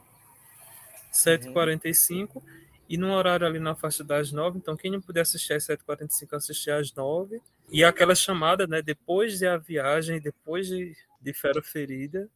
sete 1.12 1.50
quarenta 1.50 1.88
e 1.88 1.94
cinco, 1.94 2.42
e 2.88 2.96
no 2.96 3.12
horário 3.12 3.46
ali 3.46 3.58
na 3.58 3.74
faixa 3.74 4.04
das 4.04 4.32
nove, 4.32 4.58
então 4.58 4.76
quem 4.76 4.90
não 4.90 5.00
puder 5.00 5.22
assistir 5.22 5.54
às 5.54 5.66
7h45, 5.66 6.34
assistir 6.34 6.70
às 6.70 6.92
nove, 6.92 7.40
e 7.70 7.82
aquela 7.82 8.14
chamada, 8.14 8.66
né, 8.66 8.82
depois 8.82 9.38
de 9.38 9.46
a 9.46 9.56
viagem, 9.56 10.20
depois 10.20 10.66
de, 10.66 10.94
de 11.20 11.32
Fera 11.32 11.62
Ferida, 11.62 12.28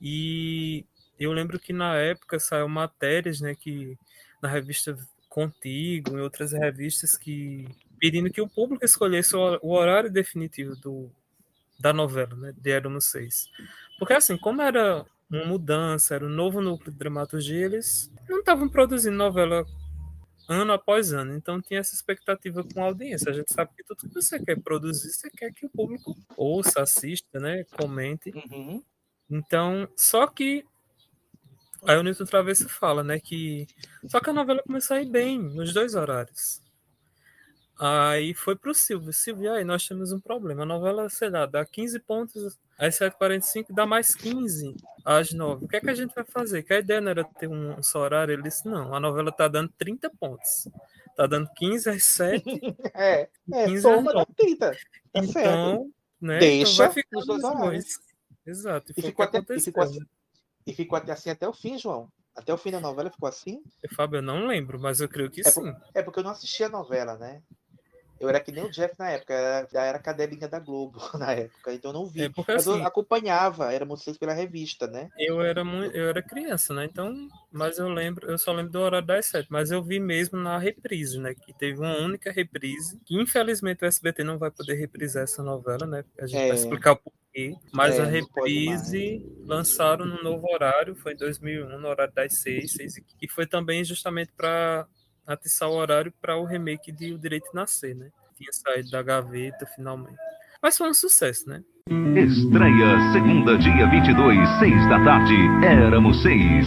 e 0.00 0.84
eu 1.18 1.32
lembro 1.32 1.58
que 1.58 1.72
na 1.72 1.96
época 1.96 2.38
saiu 2.38 2.68
matérias, 2.68 3.40
né, 3.40 3.54
que 3.54 3.96
na 4.42 4.48
revista 4.48 4.96
Contigo, 5.28 6.16
em 6.16 6.20
outras 6.20 6.52
revistas 6.52 7.18
que 7.18 7.66
pedindo 7.98 8.30
que 8.30 8.40
o 8.40 8.48
público 8.48 8.84
escolhesse 8.84 9.34
o 9.34 9.70
horário 9.72 10.08
definitivo 10.08 10.76
do, 10.76 11.10
da 11.76 11.92
novela, 11.92 12.36
né, 12.36 12.54
de 12.56 12.70
Éramos 12.70 13.06
Seis. 13.06 13.50
Porque 13.98 14.12
assim, 14.12 14.36
como 14.36 14.62
era 14.62 15.04
uma 15.28 15.44
mudança, 15.44 16.14
era 16.14 16.24
um 16.24 16.28
novo 16.28 16.60
núcleo 16.60 16.92
de 16.92 16.98
dramaturgia, 16.98 17.64
eles 17.64 18.12
não 18.28 18.38
estavam 18.38 18.68
produzindo 18.68 19.16
novela 19.16 19.66
ano 20.48 20.72
após 20.72 21.12
ano. 21.12 21.34
Então 21.34 21.60
tinha 21.60 21.80
essa 21.80 21.94
expectativa 21.94 22.62
com 22.62 22.80
a 22.80 22.86
audiência. 22.86 23.30
A 23.30 23.34
gente 23.34 23.52
sabe 23.52 23.72
que 23.76 23.82
tudo 23.82 24.08
que 24.08 24.14
você 24.14 24.38
quer 24.38 24.60
produzir, 24.60 25.10
você 25.10 25.30
quer 25.30 25.52
que 25.52 25.66
o 25.66 25.70
público 25.70 26.16
ouça, 26.36 26.82
assista, 26.82 27.40
né, 27.40 27.64
comente. 27.76 28.30
Uhum. 28.30 28.82
Então, 29.34 29.88
só 29.96 30.28
que 30.28 30.64
aí 31.84 31.96
o 31.96 32.04
Newton 32.04 32.24
Travesso 32.24 32.68
fala, 32.68 33.02
né, 33.02 33.18
que 33.18 33.66
só 34.06 34.20
que 34.20 34.30
a 34.30 34.32
novela 34.32 34.62
começou 34.62 34.96
a 34.96 35.02
ir 35.02 35.10
bem 35.10 35.40
nos 35.40 35.74
dois 35.74 35.96
horários. 35.96 36.62
Aí 37.76 38.32
foi 38.32 38.54
pro 38.54 38.72
Silvio. 38.72 39.12
Silvio, 39.12 39.52
aí 39.52 39.64
nós 39.64 39.84
temos 39.88 40.12
um 40.12 40.20
problema. 40.20 40.62
A 40.62 40.66
novela, 40.66 41.08
sei 41.08 41.28
lá, 41.30 41.46
dá 41.46 41.66
15 41.66 41.98
pontos 41.98 42.56
às 42.78 42.96
7h45, 42.96 43.66
dá 43.70 43.84
mais 43.84 44.14
15 44.14 44.76
às 45.04 45.32
9 45.32 45.64
O 45.64 45.68
que 45.68 45.76
é 45.76 45.80
que 45.80 45.90
a 45.90 45.94
gente 45.94 46.14
vai 46.14 46.24
fazer? 46.24 46.62
Que 46.62 46.74
a 46.74 46.78
ideia 46.78 47.00
não 47.00 47.10
era 47.10 47.24
ter 47.24 47.48
um 47.48 47.82
só 47.82 48.02
horário. 48.02 48.32
Ele 48.32 48.42
disse, 48.42 48.68
não, 48.68 48.94
a 48.94 49.00
novela 49.00 49.32
tá 49.32 49.48
dando 49.48 49.72
30 49.76 50.08
pontos. 50.10 50.68
Tá 51.16 51.26
dando 51.26 51.50
15 51.56 51.90
às 51.90 52.04
7. 52.04 52.44
é, 52.94 53.28
é 53.52 53.64
15 53.64 53.88
às 53.88 54.04
9. 54.04 54.26
30. 54.36 54.70
Tá 54.70 54.76
então, 55.14 55.90
né? 56.20 56.38
Deixa 56.38 56.72
então 56.72 56.86
vai 56.86 56.94
ficar 56.94 57.20
dois 57.22 57.42
horários. 57.42 58.03
Exato. 58.46 58.92
E 58.96 59.02
ficou, 59.02 59.24
até, 59.24 59.38
e, 59.38 59.60
ficou 59.60 59.82
assim, 59.82 60.00
e 60.66 60.74
ficou 60.74 60.96
até 60.96 61.12
assim 61.12 61.30
até 61.30 61.48
o 61.48 61.52
fim, 61.52 61.78
João. 61.78 62.10
Até 62.34 62.52
o 62.52 62.58
fim 62.58 62.70
da 62.72 62.80
novela 62.80 63.10
ficou 63.10 63.28
assim? 63.28 63.62
Fábio, 63.94 64.18
eu 64.18 64.22
não 64.22 64.46
lembro, 64.46 64.78
mas 64.80 65.00
eu 65.00 65.08
creio 65.08 65.30
que 65.30 65.40
é 65.40 65.44
sim. 65.44 65.60
Por, 65.60 65.82
é 65.94 66.02
porque 66.02 66.18
eu 66.18 66.24
não 66.24 66.32
assisti 66.32 66.64
a 66.64 66.68
novela, 66.68 67.16
né? 67.16 67.42
Eu 68.24 68.28
era 68.30 68.40
que 68.40 68.50
nem 68.52 68.64
o 68.64 68.70
Jeff 68.70 68.94
na 68.98 69.10
época, 69.10 69.34
era, 69.34 69.68
já 69.70 69.82
era 69.82 69.98
cadelinha 69.98 70.48
da 70.48 70.58
Globo 70.58 70.98
na 71.18 71.32
época, 71.32 71.72
então 71.72 71.90
eu 71.90 71.94
não 71.94 72.06
vi. 72.06 72.22
É 72.22 72.28
porque, 72.28 72.52
mas 72.52 72.66
assim, 72.66 72.78
eu 72.80 72.86
acompanhava, 72.86 73.72
éramos 73.72 74.02
vocês 74.02 74.16
pela 74.18 74.32
revista, 74.32 74.86
né? 74.86 75.10
Eu 75.18 75.40
era 75.40 75.64
muito, 75.64 75.94
eu 75.94 76.08
era 76.08 76.22
criança, 76.22 76.74
né? 76.74 76.84
Então, 76.84 77.28
mas 77.52 77.78
eu 77.78 77.88
lembro, 77.88 78.30
eu 78.30 78.38
só 78.38 78.52
lembro 78.52 78.72
do 78.72 78.80
horário 78.80 79.06
das 79.06 79.26
sete, 79.26 79.46
mas 79.50 79.70
eu 79.70 79.82
vi 79.82 80.00
mesmo 80.00 80.38
na 80.38 80.58
reprise, 80.58 81.18
né? 81.20 81.34
Que 81.34 81.52
teve 81.52 81.78
uma 81.78 81.96
única 81.98 82.32
reprise, 82.32 82.98
que 83.04 83.20
infelizmente 83.20 83.84
o 83.84 83.86
SBT 83.86 84.24
não 84.24 84.38
vai 84.38 84.50
poder 84.50 84.74
reprisar 84.74 85.24
essa 85.24 85.42
novela, 85.42 85.86
né? 85.86 86.04
A 86.18 86.26
gente 86.26 86.42
É. 86.42 86.48
vai 86.48 86.56
explicar 86.56 86.92
o 86.92 86.96
porquê. 86.96 87.54
Mas 87.72 87.98
É, 87.98 88.02
a 88.02 88.06
reprise 88.06 89.20
lançaram 89.44 90.06
no 90.06 90.22
novo 90.22 90.46
horário, 90.52 90.94
foi 90.94 91.12
em 91.14 91.16
2001, 91.16 91.78
no 91.78 91.88
horário 91.88 92.12
das 92.14 92.34
seis, 92.40 92.72
seis 92.72 92.96
e 92.96 93.04
e 93.22 93.28
foi 93.28 93.46
também 93.46 93.82
justamente 93.84 94.32
para 94.36 94.86
atiçar 95.26 95.68
o 95.68 95.74
horário 95.74 96.12
para 96.20 96.36
o 96.36 96.44
remake 96.44 96.92
de 96.92 97.12
O 97.12 97.18
Direito 97.18 97.48
de 97.48 97.54
Nascer, 97.54 97.94
né? 97.94 98.08
Tinha 98.36 98.52
saído 98.52 98.90
da 98.90 99.02
gaveta 99.02 99.66
finalmente. 99.74 100.18
Mas 100.62 100.76
foi 100.76 100.88
um 100.88 100.94
sucesso, 100.94 101.48
né? 101.48 101.62
Estreia 102.16 103.12
segunda, 103.12 103.58
dia 103.58 103.86
22, 103.90 104.48
seis 104.58 104.88
da 104.88 105.04
tarde. 105.04 105.34
Éramos 105.62 106.22
seis. 106.22 106.66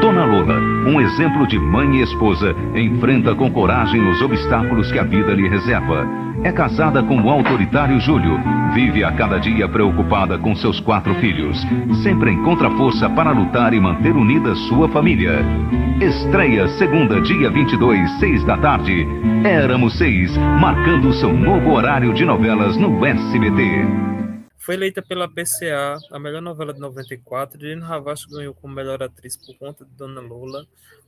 Dona 0.00 0.24
Lola, 0.24 0.58
um 0.88 1.00
exemplo 1.00 1.46
de 1.46 1.58
mãe 1.58 1.98
e 1.98 2.02
esposa, 2.02 2.52
enfrenta 2.74 3.34
com 3.34 3.52
coragem 3.52 4.00
os 4.10 4.20
obstáculos 4.20 4.90
que 4.90 4.98
a 4.98 5.04
vida 5.04 5.32
lhe 5.32 5.48
reserva. 5.48 6.04
É 6.42 6.50
casada 6.50 7.02
com 7.02 7.20
o 7.20 7.28
autoritário 7.28 8.00
Júlio. 8.00 8.38
Vive 8.72 9.04
a 9.04 9.12
cada 9.14 9.38
dia 9.38 9.68
preocupada 9.68 10.38
com 10.38 10.56
seus 10.56 10.80
quatro 10.80 11.14
filhos. 11.16 11.58
Sempre 12.02 12.30
encontra 12.30 12.70
força 12.78 13.10
para 13.10 13.30
lutar 13.30 13.74
e 13.74 13.80
manter 13.80 14.16
unida 14.16 14.54
sua 14.54 14.88
família. 14.88 15.32
Estreia 16.00 16.66
segunda, 16.78 17.20
dia 17.20 17.50
22, 17.50 18.18
seis 18.18 18.42
da 18.46 18.56
tarde. 18.56 19.06
Éramos 19.44 19.98
seis, 19.98 20.34
marcando 20.58 21.12
seu 21.12 21.30
novo 21.30 21.72
horário 21.72 22.14
de 22.14 22.24
novelas 22.24 22.74
no 22.78 23.04
SBT. 23.04 23.84
Foi 24.56 24.76
eleita 24.76 25.02
pela 25.02 25.28
PCA 25.28 25.98
a 26.10 26.18
melhor 26.18 26.40
novela 26.40 26.72
de 26.72 26.80
94. 26.80 27.60
Irene 27.60 27.82
Ravacho 27.82 28.30
ganhou 28.30 28.54
como 28.54 28.74
melhor 28.74 29.02
atriz 29.02 29.36
por 29.36 29.58
conta 29.58 29.84
de 29.84 29.90
Dona 29.90 30.22
Lola. 30.22 30.64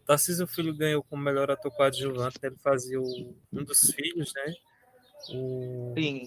Tarcísio 0.07 0.47
Filho 0.47 0.77
ganhou 0.77 1.03
como 1.03 1.23
melhor 1.23 1.51
ator 1.51 1.71
coadjuvante. 1.71 2.37
Ele 2.43 2.57
fazia 2.63 3.01
o, 3.01 3.35
um 3.51 3.65
dos 3.65 3.95
filhos, 3.95 4.31
né? 4.35 4.53
O, 5.31 5.93
Sim, 5.97 6.27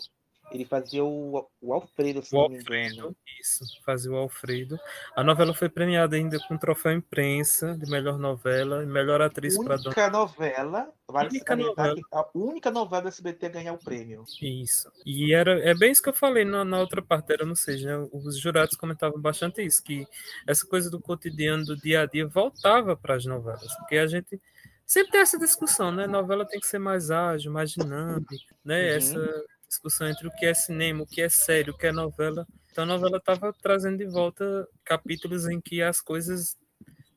ele 0.52 0.64
fazia 0.64 1.04
o, 1.04 1.48
o 1.62 1.74
Alfredo, 1.74 2.24
se 2.24 2.36
o. 2.36 2.40
Alfredo, 2.40 3.16
isso, 3.40 3.66
fazia 3.84 4.12
o 4.12 4.16
Alfredo. 4.16 4.78
A 5.16 5.24
novela 5.24 5.54
foi 5.54 5.70
premiada 5.70 6.16
ainda 6.16 6.38
com 6.48 6.58
troféu 6.58 6.92
imprensa 6.94 7.76
de 7.76 7.90
melhor 7.90 8.20
novela 8.20 8.84
e 8.84 8.86
melhor 8.86 9.22
atriz 9.22 9.58
para 9.58 9.78
Dona 9.78 9.88
Única 9.88 10.10
novela, 10.10 10.94
vale 11.08 11.30
Única 11.30 11.56
novela. 11.56 11.96
que 11.96 12.02
a 12.12 12.26
única 12.36 12.72
novela 12.72 13.02
do 13.04 13.08
SBT 13.08 13.46
a 13.48 13.50
ganhar 13.50 13.74
o 13.74 13.78
prêmio. 13.78 14.24
Isso. 14.42 14.92
E 15.06 15.34
era, 15.34 15.60
é 15.68 15.74
bem 15.74 15.92
isso 15.92 16.02
que 16.02 16.10
eu 16.10 16.14
falei 16.14 16.46
na, 16.46 16.64
na 16.64 16.80
outra 16.80 17.02
parte, 17.02 17.34
era 17.34 17.46
não 17.46 17.56
sei, 17.56 17.84
né? 17.84 17.98
Os 18.12 18.40
jurados 18.40 18.78
comentavam 18.78 19.20
bastante 19.20 19.64
isso, 19.64 19.84
que 19.84 20.08
essa 20.48 20.66
coisa 20.68 20.90
do 20.92 21.02
cotidiano, 21.02 21.66
do 21.66 21.76
dia 21.76 22.02
a 22.02 22.06
dia, 22.06 22.28
voltava 22.28 22.96
para 22.96 23.16
as 23.16 23.26
novelas. 23.26 23.76
Porque 23.78 23.98
a 23.98 24.06
gente 24.06 24.40
sempre 24.86 25.12
tem 25.12 25.22
essa 25.22 25.38
discussão, 25.38 25.92
né? 25.92 26.08
novela 26.08 26.46
tem 26.46 26.60
que 26.60 26.68
ser 26.68 26.80
mais 26.80 27.12
ágil, 27.12 27.52
mais 27.52 27.72
dinâmica, 27.72 28.36
né? 28.64 28.92
Uhum. 28.92 28.98
Essa 28.98 29.46
discussão 29.68 30.08
entre 30.08 30.28
o 30.28 30.32
que 30.32 30.46
é 30.46 30.54
cinema, 30.54 31.04
o 31.04 31.08
que 31.08 31.22
é 31.22 31.30
sério, 31.30 31.74
o 31.74 31.78
que 31.78 31.88
é 31.88 31.92
novela. 31.92 32.48
Então 32.72 32.84
a 32.84 32.88
novela 32.88 33.18
estava 33.18 33.54
trazendo 33.54 33.98
de 33.98 34.06
volta 34.06 34.68
capítulos 34.84 35.48
em 35.48 35.60
que 35.60 35.82
as 35.82 36.02
coisas, 36.02 36.58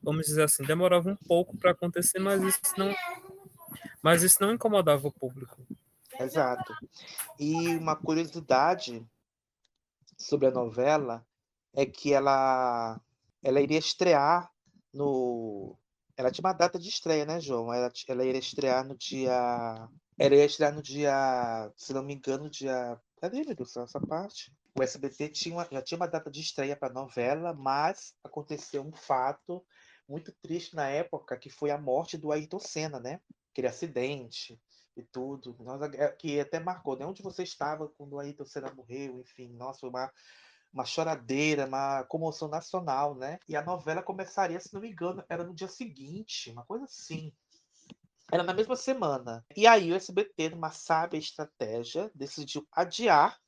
vamos 0.01 0.25
dizer 0.25 0.43
assim, 0.43 0.63
demoravam 0.63 1.13
um 1.13 1.27
pouco 1.27 1.57
para 1.57 1.71
acontecer, 1.71 2.19
mas 2.19 2.41
isso 2.41 2.73
não, 2.77 2.93
mas 4.01 4.23
isso 4.23 4.37
não 4.41 4.53
incomodava 4.53 5.07
o 5.07 5.11
público. 5.11 5.57
Exato. 6.19 6.73
E 7.39 7.75
uma 7.77 7.95
curiosidade 7.95 9.05
sobre 10.17 10.47
a 10.47 10.51
novela 10.51 11.25
é 11.73 11.85
que 11.85 12.13
ela, 12.13 12.99
ela 13.43 13.61
iria 13.61 13.79
estrear 13.79 14.51
no. 14.93 15.77
Ela 16.19 16.29
tinha 16.31 16.45
uma 16.45 16.51
data 16.51 16.77
de 16.77 16.89
estreia, 16.89 17.25
né, 17.25 17.39
João? 17.39 17.73
Ela, 17.73 17.89
ela 18.09 18.25
iria 18.25 18.41
estrear 18.41 18.85
no 18.85 18.93
dia. 18.93 19.89
Ela 20.17 20.35
ia 20.35 20.43
estrear 20.43 20.75
no 20.75 20.81
dia, 20.81 21.71
se 21.77 21.93
não 21.93 22.03
me 22.03 22.13
engano, 22.13 22.49
dia. 22.49 22.99
Cadê, 23.21 23.41
meu 23.45 23.55
Deus, 23.55 23.77
essa 23.77 24.01
parte? 24.01 24.53
O 24.77 24.83
SBT 24.83 25.29
tinha 25.29 25.55
uma- 25.55 25.67
já 25.71 25.81
tinha 25.81 25.95
uma 25.97 26.09
data 26.09 26.29
de 26.29 26.41
estreia 26.41 26.75
para 26.75 26.89
a 26.89 26.93
novela, 26.93 27.53
mas 27.53 28.15
aconteceu 28.21 28.81
um 28.85 28.91
fato 28.91 29.65
muito 30.09 30.33
triste 30.41 30.75
na 30.75 30.89
época, 30.89 31.37
que 31.37 31.49
foi 31.49 31.71
a 31.71 31.77
morte 31.77 32.17
do 32.17 32.33
Ayrton 32.33 32.59
Senna, 32.59 32.99
né? 32.99 33.21
Aquele 33.53 33.67
acidente 33.67 34.59
e 34.97 35.03
tudo. 35.03 35.55
Nossa, 35.61 35.85
é- 35.85 36.11
que 36.11 36.37
até 36.37 36.59
marcou, 36.59 36.97
né? 36.97 37.05
Onde 37.05 37.23
você 37.23 37.43
estava 37.43 37.87
quando 37.97 38.11
o 38.15 38.19
Ayrton 38.19 38.43
Senna 38.43 38.73
morreu, 38.73 39.21
enfim, 39.21 39.53
nossa, 39.53 39.79
foi 39.79 39.89
uma, 39.89 40.11
uma 40.71 40.85
choradeira, 40.85 41.65
uma 41.65 42.03
comoção 42.03 42.47
nacional, 42.47 43.15
né? 43.15 43.39
E 43.47 43.55
a 43.55 43.63
novela 43.63 44.03
começaria, 44.03 44.59
se 44.59 44.73
não 44.73 44.81
me 44.81 44.91
engano, 44.91 45.23
era 45.27 45.43
no 45.43 45.53
dia 45.53 45.67
seguinte, 45.67 46.51
uma 46.51 46.63
coisa 46.63 46.85
assim. 46.85 47.33
Era 48.31 48.43
na 48.43 48.53
mesma 48.53 48.75
semana. 48.75 49.43
E 49.55 49.65
aí 49.65 49.91
o 49.91 49.95
SBT, 49.95 50.49
numa 50.49 50.69
sábia 50.71 51.17
estratégia, 51.17 52.11
decidiu 52.13 52.67
adiar 52.71 53.39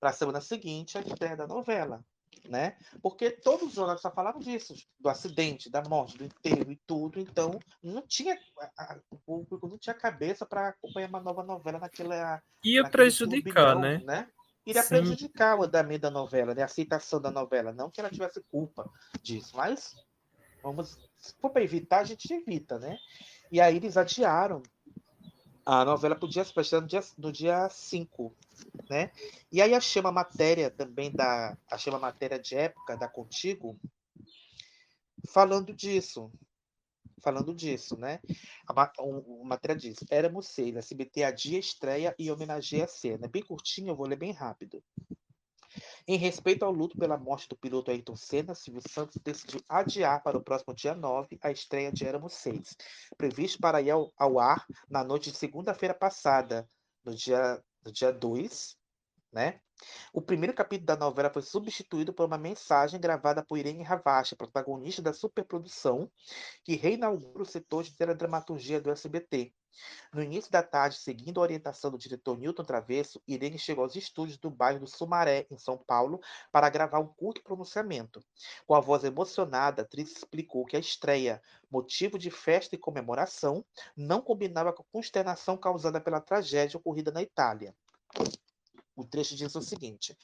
para 0.00 0.10
a 0.10 0.12
semana 0.12 0.40
seguinte 0.40 0.98
a 0.98 1.00
estreia 1.00 1.36
da 1.36 1.46
novela. 1.46 2.04
Né? 2.48 2.76
Porque 3.02 3.30
todos 3.30 3.68
os 3.68 3.74
jornais 3.74 4.00
só 4.00 4.10
falavam 4.10 4.40
disso, 4.40 4.74
do 4.98 5.08
acidente, 5.08 5.68
da 5.70 5.82
morte, 5.82 6.16
do 6.16 6.24
enterro 6.24 6.70
e 6.70 6.76
tudo. 6.86 7.18
Então, 7.20 7.58
não 7.82 8.02
tinha 8.06 8.38
a- 8.58 8.70
a- 8.94 9.00
o 9.10 9.18
público 9.18 9.68
não 9.68 9.76
tinha 9.76 9.94
cabeça 9.94 10.46
para 10.46 10.68
acompanhar 10.68 11.08
uma 11.08 11.20
nova 11.20 11.42
novela 11.42 11.78
naquela 11.78 12.42
Ia 12.62 12.88
prejudicar, 12.90 13.74
turbilhão, 13.74 14.04
né? 14.04 14.30
Iria 14.68 14.82
Sim. 14.82 14.88
prejudicar 14.90 15.58
o 15.58 15.62
andamento 15.62 16.02
da 16.02 16.10
novela, 16.10 16.54
né? 16.54 16.60
A 16.60 16.66
aceitação 16.66 17.18
da 17.18 17.30
novela. 17.30 17.72
Não 17.72 17.90
que 17.90 18.00
ela 18.00 18.10
tivesse 18.10 18.42
culpa 18.50 18.86
disso, 19.22 19.56
mas 19.56 19.96
vamos, 20.62 20.98
se 21.16 21.34
for 21.40 21.48
para 21.48 21.62
evitar, 21.62 22.00
a 22.00 22.04
gente 22.04 22.30
evita, 22.30 22.78
né? 22.78 22.98
E 23.50 23.62
aí 23.62 23.76
eles 23.76 23.96
adiaram 23.96 24.62
a 25.64 25.86
novela 25.86 26.14
para 26.14 26.26
o 26.26 26.28
dia, 26.28 26.44
no 26.44 26.86
dia, 26.86 27.04
no 27.16 27.32
dia 27.32 27.68
5, 27.70 28.36
né? 28.90 29.10
E 29.50 29.62
aí 29.62 29.74
achei 29.74 30.00
uma 30.00 30.12
matéria 30.12 30.70
também 30.70 31.10
da. 31.10 31.56
Achei 31.70 31.90
uma 31.90 31.98
matéria 31.98 32.38
de 32.38 32.54
época 32.54 32.94
da 32.94 33.08
Contigo 33.08 33.80
falando 35.30 35.72
disso. 35.72 36.30
Falando 37.22 37.54
disso, 37.54 37.96
né? 37.98 38.20
A, 38.66 38.72
ma- 38.72 38.92
o- 38.98 39.42
o 39.42 39.44
matéria 39.44 39.76
diz: 39.76 39.98
Éramos 40.10 40.48
seis, 40.48 40.74
SBT 40.76 41.24
adia 41.24 41.58
estreia 41.58 42.14
e 42.18 42.30
homenageia 42.30 42.84
a 42.84 42.88
cena. 42.88 43.28
Bem 43.28 43.42
curtinho, 43.42 43.88
eu 43.90 43.96
vou 43.96 44.06
ler 44.06 44.16
bem 44.16 44.32
rápido. 44.32 44.82
Em 46.06 46.16
respeito 46.16 46.64
ao 46.64 46.72
luto 46.72 46.96
pela 46.96 47.18
morte 47.18 47.48
do 47.48 47.56
piloto 47.56 47.90
Ayrton 47.90 48.16
Senna, 48.16 48.54
Silvio 48.54 48.82
Santos 48.88 49.16
decidiu 49.22 49.60
adiar 49.68 50.22
para 50.22 50.38
o 50.38 50.42
próximo 50.42 50.74
dia 50.74 50.94
9 50.94 51.38
a 51.42 51.50
estreia 51.50 51.92
de 51.92 52.06
Éramos 52.06 52.34
Seis, 52.34 52.76
previsto 53.16 53.58
para 53.60 53.80
ir 53.82 53.90
ao, 53.90 54.12
ao 54.16 54.38
ar 54.38 54.64
na 54.88 55.04
noite 55.04 55.30
de 55.30 55.36
segunda-feira 55.36 55.94
passada, 55.94 56.68
no 57.04 57.14
dia, 57.14 57.62
no 57.84 57.92
dia 57.92 58.12
2, 58.12 58.76
né? 59.32 59.60
O 60.12 60.20
primeiro 60.20 60.54
capítulo 60.54 60.86
da 60.86 60.96
novela 60.96 61.30
foi 61.30 61.42
substituído 61.42 62.12
por 62.12 62.26
uma 62.26 62.38
mensagem 62.38 63.00
gravada 63.00 63.44
por 63.44 63.58
Irene 63.58 63.84
Ravacha, 63.84 64.34
protagonista 64.34 65.00
da 65.00 65.12
superprodução, 65.12 66.10
que 66.64 66.74
reinaugura 66.74 67.42
o 67.42 67.46
setor 67.46 67.84
de 67.84 67.96
teledramaturgia 67.96 68.80
do 68.80 68.90
SBT. 68.90 69.52
No 70.12 70.22
início 70.22 70.50
da 70.50 70.62
tarde, 70.62 70.96
seguindo 70.96 71.38
a 71.38 71.42
orientação 71.42 71.90
do 71.90 71.98
diretor 71.98 72.36
Newton 72.36 72.64
Travesso, 72.64 73.22
Irene 73.28 73.58
chegou 73.58 73.84
aos 73.84 73.94
estúdios 73.94 74.38
do 74.38 74.50
bairro 74.50 74.80
do 74.80 74.86
Sumaré, 74.86 75.46
em 75.50 75.58
São 75.58 75.78
Paulo, 75.78 76.20
para 76.50 76.68
gravar 76.68 76.98
um 76.98 77.06
curto 77.06 77.42
pronunciamento. 77.42 78.20
Com 78.66 78.74
a 78.74 78.80
voz 78.80 79.04
emocionada, 79.04 79.82
a 79.82 79.84
atriz 79.84 80.10
explicou 80.10 80.64
que 80.64 80.76
a 80.76 80.80
estreia, 80.80 81.40
motivo 81.70 82.18
de 82.18 82.30
festa 82.30 82.74
e 82.74 82.78
comemoração, 82.78 83.64
não 83.96 84.20
combinava 84.20 84.72
com 84.72 84.82
a 84.82 84.86
consternação 84.90 85.56
causada 85.56 86.00
pela 86.00 86.20
tragédia 86.20 86.78
ocorrida 86.78 87.12
na 87.12 87.22
Itália. 87.22 87.74
O 88.98 89.04
trecho 89.04 89.36
diz 89.36 89.54
o 89.54 89.62
seguinte: 89.62 90.18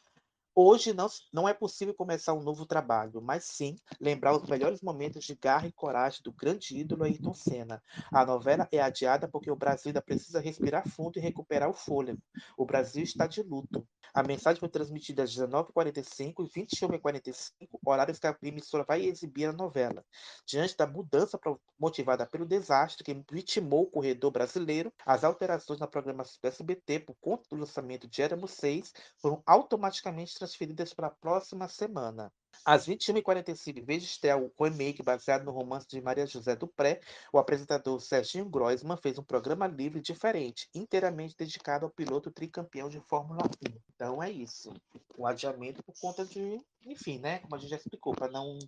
Hoje 0.53 0.93
não, 0.93 1.07
não 1.33 1.49
é 1.49 1.55
possível 1.55 1.95
começar 1.95 2.35
um 2.35 2.43
novo 2.43 2.67
trabalho, 2.67 3.23
mas 3.23 3.45
sim 3.45 3.77
lembrar 4.01 4.37
os 4.37 4.49
melhores 4.49 4.83
momentos 4.83 5.25
de 5.25 5.37
garra 5.37 5.69
e 5.69 5.73
coragem 5.73 6.21
do 6.25 6.33
grande 6.33 6.77
ídolo 6.77 7.05
Ayrton 7.05 7.35
Senna. 7.35 7.81
A 8.13 8.27
novela 8.27 8.69
é 8.73 8.81
adiada 8.81 9.29
porque 9.29 9.49
o 9.49 9.55
Brasil 9.55 9.91
ainda 9.91 10.03
precisa 10.03 10.41
respirar 10.41 10.89
fundo 10.89 11.19
e 11.19 11.23
recuperar 11.23 11.71
o 11.71 11.73
fôlego. 11.73 12.21
O 12.57 12.67
Brasil 12.67 13.05
está 13.05 13.29
de 13.29 13.45
luto. 13.45 13.87
A 14.15 14.23
mensagem 14.23 14.61
foi 14.61 14.69
transmitida 14.69 15.25
às 15.25 15.35
19h45 15.35 16.47
e 16.47 16.49
21h45, 16.49 17.69
horários 17.85 18.21
que 18.21 18.27
a 18.29 18.37
emissora 18.43 18.85
vai 18.85 19.03
exibir 19.03 19.47
a 19.47 19.53
novela. 19.53 20.07
Diante 20.47 20.77
da 20.77 20.87
mudança 20.87 21.37
motivada 21.77 22.25
pelo 22.25 22.47
desastre 22.47 23.03
que 23.03 23.25
vitimou 23.29 23.83
o 23.83 23.91
corredor 23.91 24.31
brasileiro, 24.31 24.93
as 25.05 25.25
alterações 25.25 25.81
na 25.81 25.89
programação 25.89 26.39
do 26.41 26.47
SBT 26.47 27.01
por 27.01 27.17
conta 27.21 27.43
do 27.51 27.57
lançamento 27.57 28.07
de 28.07 28.23
Éramos 28.23 28.53
6 28.53 28.93
foram 29.19 29.43
automaticamente 29.45 30.35
transferidas 30.35 30.95
para 30.95 31.09
a 31.09 31.11
próxima 31.11 31.67
semana. 31.67 32.33
Às 32.65 32.87
21h45, 32.87 33.79
em 33.79 33.85
vez 33.85 34.03
de 34.03 34.09
estrear 34.09 34.39
o 34.39 34.53
remake 34.59 35.03
baseado 35.03 35.45
no 35.45 35.51
romance 35.51 35.87
de 35.89 36.01
Maria 36.01 36.27
José 36.27 36.55
Dupré, 36.57 37.01
o 37.33 37.39
apresentador 37.39 38.01
Serginho 38.01 38.49
Groisman 38.49 38.97
fez 38.97 39.19
um 39.19 39.23
programa 39.23 39.67
livre 39.67 40.01
diferente, 40.01 40.69
inteiramente 40.75 41.37
dedicado 41.37 41.87
ao 41.87 41.91
piloto 41.91 42.31
tricampeão 42.31 42.89
de 42.89 43.01
Fórmula 43.01 43.45
1. 43.67 43.75
Então 43.95 44.23
é 44.23 44.31
isso. 44.31 44.73
O 45.17 45.27
adiamento 45.27 45.83
por 45.83 45.95
conta 46.01 46.25
de, 46.25 46.61
enfim, 46.85 47.19
né? 47.19 47.39
Como 47.41 47.55
a 47.55 47.59
gente 47.59 47.71
já 47.71 47.77
explicou, 47.77 48.15
para 48.15 48.31
não, 48.31 48.59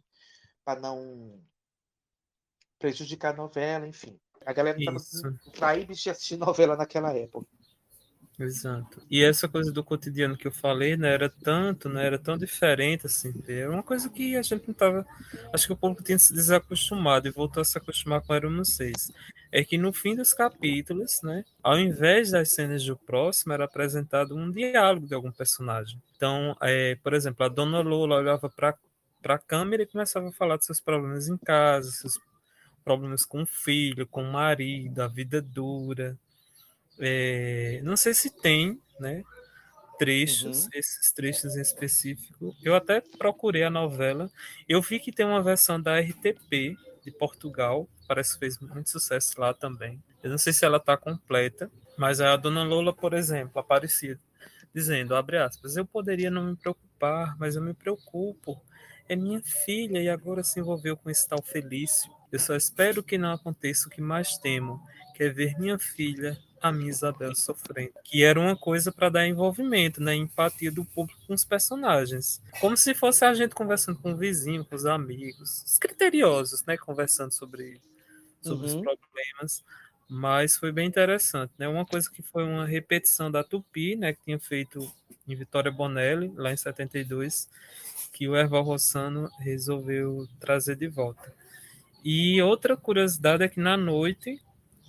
para 0.65 0.81
não 0.81 1.41
prejudicar 2.79 3.35
a 3.35 3.37
novela, 3.37 3.87
enfim. 3.87 4.19
A 4.45 4.53
galera 4.53 4.79
estava 4.79 4.99
proíbe 5.53 5.95
de 5.95 6.11
assistir 6.11 6.37
novela 6.39 6.77
naquela 6.77 7.13
época. 7.13 7.47
Exato. 8.39 9.01
E 9.11 9.25
essa 9.25 9.49
coisa 9.49 9.73
do 9.73 9.83
cotidiano 9.83 10.37
que 10.37 10.47
eu 10.47 10.53
falei, 10.53 10.95
né, 10.95 11.09
era 11.15 11.31
tanto, 11.31 11.89
né, 11.89 12.05
era 12.05 12.19
tão 12.19 12.37
diferente, 12.37 13.07
assim, 13.07 13.33
era 13.49 13.71
uma 13.71 13.83
coisa 13.83 14.11
que 14.11 14.37
a 14.37 14.43
gente 14.43 14.69
não 14.69 14.75
tava, 14.75 15.07
acho 15.55 15.67
que 15.67 15.73
o 15.73 15.77
público 15.77 16.03
tinha 16.03 16.19
se 16.19 16.35
desacostumado 16.35 17.27
e 17.27 17.31
voltou 17.31 17.63
a 17.63 17.65
se 17.65 17.79
acostumar 17.79 18.21
com 18.21 18.35
Era 18.35 18.47
Seis. 18.65 19.11
É 19.51 19.65
que 19.65 19.79
no 19.79 19.91
fim 19.91 20.15
dos 20.15 20.35
capítulos, 20.35 21.23
né, 21.23 21.47
ao 21.63 21.79
invés 21.79 22.31
das 22.31 22.51
cenas 22.51 22.85
do 22.85 22.95
próximo, 22.95 23.55
era 23.55 23.65
apresentado 23.65 24.37
um 24.37 24.51
diálogo 24.51 25.07
de 25.07 25.15
algum 25.15 25.33
personagem. 25.33 25.99
Então, 26.15 26.55
é, 26.61 26.95
por 26.97 27.15
exemplo, 27.15 27.47
a 27.47 27.49
Dona 27.49 27.81
Lola 27.81 28.17
olhava 28.17 28.51
para 28.51 28.77
a 29.25 29.39
câmera 29.39 29.83
e 29.83 29.87
começava 29.87 30.29
a 30.29 30.33
falar 30.33 30.59
dos 30.59 30.67
seus 30.67 30.81
problemas 30.81 31.27
em 31.27 31.39
casa, 31.39 31.91
seus 31.91 32.21
problemas 32.85 33.25
com 33.25 33.43
o 33.43 33.47
filho, 33.47 34.07
com 34.07 34.23
o 34.23 34.33
marido, 34.33 35.01
a 35.01 35.09
vida 35.09 35.41
dura, 35.41 36.19
é, 36.99 37.81
não 37.83 37.97
sei 37.97 38.15
se 38.15 38.31
tem, 38.31 38.81
né? 38.99 39.23
Trechos, 39.99 40.65
uhum. 40.65 40.71
esses 40.75 41.13
trechos 41.13 41.57
em 41.57 41.61
específico. 41.61 42.55
Eu 42.63 42.75
até 42.75 43.01
procurei 43.01 43.63
a 43.63 43.71
novela. 43.71 44.31
Eu 44.69 44.83
vi 44.83 45.01
que 45.01 45.11
tem 45.11 45.25
uma 45.25 45.43
versão 45.43 45.81
da 45.81 45.99
RTP 45.99 46.77
de 47.03 47.11
Portugal, 47.11 47.89
parece 48.07 48.35
que 48.35 48.41
fez 48.41 48.59
muito 48.59 48.91
sucesso 48.91 49.41
lá 49.41 49.55
também. 49.55 50.03
Eu 50.23 50.31
não 50.31 50.39
sei 50.39 50.53
se 50.53 50.65
ela 50.65 50.77
está 50.77 50.97
completa, 50.97 51.71
mas 51.97 52.21
a 52.21 52.37
Dona 52.37 52.63
Lola, 52.63 52.93
por 52.93 53.15
exemplo, 53.15 53.59
aparecia 53.59 54.19
dizendo, 54.75 55.15
abre 55.15 55.39
aspas, 55.39 55.77
eu 55.77 55.87
poderia 55.87 56.31
não 56.31 56.45
me 56.45 56.57
preocupar, 56.57 57.35
mas 57.39 57.57
eu 57.57 57.63
me 57.63 57.73
preocupo. 57.73 58.61
É 59.09 59.17
minha 59.17 59.41
filha 59.41 60.03
e 60.03 60.09
agora 60.09 60.45
se 60.45 60.61
envolveu 60.61 60.97
com 60.99 61.09
esse 61.09 61.27
tal 61.27 61.41
Felício. 61.41 62.13
Eu 62.31 62.39
só 62.39 62.55
espero 62.55 63.03
que 63.03 63.17
não 63.17 63.33
aconteça 63.33 63.89
o 63.89 63.91
que 63.91 64.03
mais 64.03 64.37
temo, 64.37 64.83
que 65.15 65.23
é 65.23 65.31
ver 65.31 65.59
minha 65.59 65.79
filha 65.79 66.37
a 66.61 66.73
minha 66.73 66.91
Isabel 66.91 67.35
sofrendo, 67.35 67.93
que 68.05 68.25
era 68.25 68.39
uma 68.39 68.57
coisa 68.57 68.91
para 68.91 69.09
dar 69.09 69.27
envolvimento, 69.27 70.03
né, 70.03 70.15
empatia 70.15 70.71
do 70.71 70.85
público 70.85 71.21
com 71.27 71.35
os 71.35 71.45
personagens, 71.45 72.41
como 72.61 72.77
se 72.77 72.95
fosse 72.95 73.25
a 73.25 73.35
gente 73.35 73.55
conversando 73.55 73.99
com 73.99 74.13
o 74.13 74.17
vizinho, 74.17 74.65
com 74.65 74.75
os 74.75 74.87
amigos, 74.87 75.63
os 75.65 75.79
criteriosos, 75.79 76.65
né, 76.65 76.77
conversando 76.77 77.33
sobre 77.33 77.81
sobre 78.43 78.69
uhum. 78.69 78.77
os 78.77 78.83
problemas, 78.83 79.65
mas 80.09 80.57
foi 80.57 80.71
bem 80.71 80.87
interessante, 80.87 81.53
né, 81.59 81.67
uma 81.67 81.85
coisa 81.85 82.11
que 82.11 82.23
foi 82.23 82.45
uma 82.45 82.67
repetição 82.67 83.31
da 83.31 83.43
Tupi, 83.43 83.97
né, 83.97 84.13
que 84.13 84.25
tinha 84.25 84.39
feito 84.39 84.93
em 85.27 85.35
Vitória 85.35 85.71
Bonelli 85.71 86.33
lá 86.37 86.53
em 86.53 86.57
72, 86.57 87.49
que 88.13 88.29
o 88.29 88.37
Erval 88.37 88.63
Rossano 88.63 89.29
resolveu 89.41 90.27
trazer 90.39 90.77
de 90.77 90.87
volta. 90.87 91.35
E 92.05 92.41
outra 92.41 92.77
curiosidade 92.77 93.43
é 93.43 93.49
que 93.49 93.59
na 93.59 93.77
noite 93.77 94.41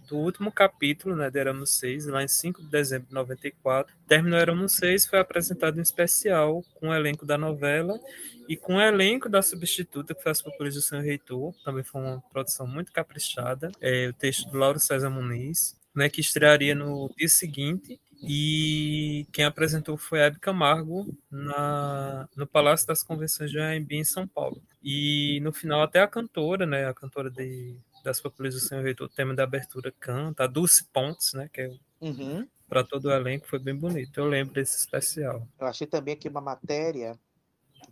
do 0.07 0.17
último 0.17 0.51
capítulo 0.51 1.15
né, 1.15 1.29
de 1.29 1.39
Éramos 1.39 1.71
6, 1.77 2.07
lá 2.07 2.23
em 2.23 2.27
5 2.27 2.61
de 2.63 2.69
dezembro 2.69 3.07
de 3.07 3.13
94. 3.13 3.93
Terminou 4.07 4.39
Éramos 4.39 4.73
6, 4.73 5.05
foi 5.05 5.19
apresentado 5.19 5.77
um 5.77 5.81
especial 5.81 6.63
com 6.75 6.89
o 6.89 6.93
elenco 6.93 7.25
da 7.25 7.37
novela 7.37 7.99
e 8.47 8.55
com 8.55 8.75
o 8.75 8.81
elenco 8.81 9.27
da 9.27 9.41
substituta, 9.41 10.15
que 10.15 10.29
as 10.29 10.41
procuras 10.41 10.75
do 10.75 10.81
senhor 10.81 11.03
reitor. 11.03 11.53
Também 11.63 11.83
foi 11.83 12.01
uma 12.01 12.21
produção 12.31 12.65
muito 12.65 12.91
caprichada. 12.91 13.71
É, 13.81 14.07
o 14.07 14.13
texto 14.13 14.49
do 14.49 14.57
Lauro 14.57 14.79
César 14.79 15.09
Muniz, 15.09 15.77
né, 15.93 16.09
que 16.09 16.21
estrearia 16.21 16.73
no 16.73 17.13
dia 17.17 17.27
seguinte. 17.27 17.99
E 18.23 19.27
quem 19.31 19.45
apresentou 19.45 19.95
foi 19.95 20.19
Hebe 20.19 20.39
Camargo 20.39 21.05
na, 21.29 22.27
no 22.35 22.47
Palácio 22.47 22.87
das 22.87 23.03
Convenções 23.03 23.51
de 23.51 23.59
AMB 23.59 23.91
em 23.91 24.03
São 24.03 24.27
Paulo. 24.27 24.61
E 24.83 25.39
no 25.41 25.51
final 25.51 25.83
até 25.83 25.99
a 25.99 26.07
cantora, 26.07 26.65
né, 26.65 26.87
a 26.87 26.93
cantora 26.93 27.29
de 27.29 27.77
das 28.07 28.21
Papulas 28.21 28.55
do 28.55 29.03
o 29.03 29.09
tema 29.09 29.35
da 29.35 29.43
abertura 29.43 29.93
canta, 29.99 30.45
a 30.45 30.47
Dulce 30.47 30.85
Pontes, 30.93 31.33
né, 31.33 31.49
que 31.51 31.59
é 31.59 31.77
uhum. 31.99 32.47
para 32.69 32.81
todo 32.81 33.05
o 33.05 33.11
elenco, 33.11 33.45
foi 33.47 33.59
bem 33.59 33.75
bonito. 33.75 34.17
Eu 34.17 34.25
lembro 34.25 34.53
desse 34.53 34.77
especial. 34.77 35.45
Eu 35.59 35.67
achei 35.67 35.85
também 35.85 36.13
aqui 36.13 36.29
uma 36.29 36.39
matéria 36.39 37.19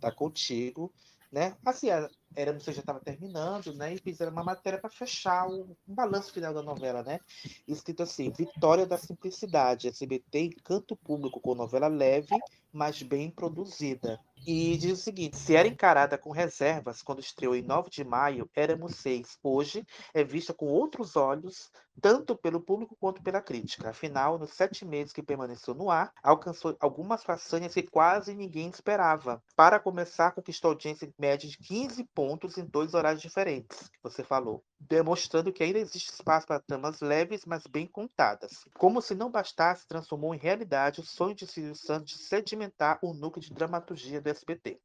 da 0.00 0.10
Contigo, 0.10 0.90
né? 1.30 1.54
Assim, 1.66 1.88
era 2.34 2.52
você 2.54 2.72
já 2.72 2.80
estava 2.80 2.98
terminando, 2.98 3.74
né? 3.74 3.92
E 3.92 3.98
fizeram 3.98 4.32
uma 4.32 4.42
matéria 4.42 4.78
para 4.78 4.88
fechar 4.88 5.46
o 5.48 5.76
um 5.86 5.94
balanço 5.94 6.32
final 6.32 6.54
da 6.54 6.62
novela, 6.62 7.02
né? 7.02 7.20
Escrito 7.68 8.02
assim: 8.02 8.30
Vitória 8.30 8.86
da 8.86 8.96
Simplicidade, 8.96 9.88
SBT 9.88 10.40
encanto 10.40 10.96
público 10.96 11.40
com 11.40 11.54
novela 11.54 11.88
leve, 11.88 12.34
mas 12.72 13.02
bem 13.02 13.30
produzida. 13.30 14.18
E 14.46 14.76
diz 14.76 15.00
o 15.00 15.02
seguinte: 15.02 15.36
se 15.36 15.56
era 15.56 15.66
encarada 15.66 16.16
com 16.16 16.30
reservas 16.30 17.02
quando 17.02 17.18
estreou 17.18 17.56
em 17.56 17.62
9 17.62 17.90
de 17.90 18.04
maio, 18.04 18.48
Éramos 18.54 18.94
Seis. 18.94 19.36
Hoje 19.42 19.84
é 20.14 20.22
vista 20.22 20.54
com 20.54 20.66
outros 20.66 21.16
olhos, 21.16 21.68
tanto 22.00 22.36
pelo 22.36 22.60
público 22.60 22.96
quanto 22.98 23.22
pela 23.22 23.40
crítica. 23.40 23.90
Afinal, 23.90 24.38
nos 24.38 24.50
sete 24.50 24.84
meses 24.84 25.12
que 25.12 25.22
permaneceu 25.22 25.74
no 25.74 25.90
ar, 25.90 26.12
alcançou 26.22 26.76
algumas 26.80 27.22
façanhas 27.24 27.74
que 27.74 27.82
quase 27.82 28.34
ninguém 28.34 28.68
esperava. 28.68 29.42
Para 29.54 29.80
começar, 29.80 30.32
conquistou 30.32 30.70
audiência 30.70 31.12
média 31.18 31.48
de 31.48 31.58
15 31.58 32.04
pontos 32.14 32.58
em 32.58 32.64
dois 32.64 32.94
horários 32.94 33.22
diferentes, 33.22 33.90
você 34.02 34.22
falou, 34.22 34.62
demonstrando 34.78 35.52
que 35.52 35.62
ainda 35.62 35.78
existe 35.78 36.12
espaço 36.12 36.46
para 36.46 36.60
tramas 36.60 37.00
leves, 37.00 37.44
mas 37.46 37.64
bem 37.66 37.86
contadas. 37.86 38.64
Como 38.78 39.00
se 39.00 39.14
não 39.14 39.30
bastasse, 39.30 39.86
transformou 39.86 40.34
em 40.34 40.38
realidade 40.38 41.00
o 41.00 41.04
sonho 41.04 41.34
de 41.34 41.46
Silvio 41.46 41.74
Santos 41.74 42.12
de 42.12 42.18
sedimentar 42.18 42.98
o 43.02 43.14
núcleo 43.14 43.44
de 43.44 43.52
dramaturgia 43.52 44.20
do 44.20 44.28
SBT. 44.28 44.80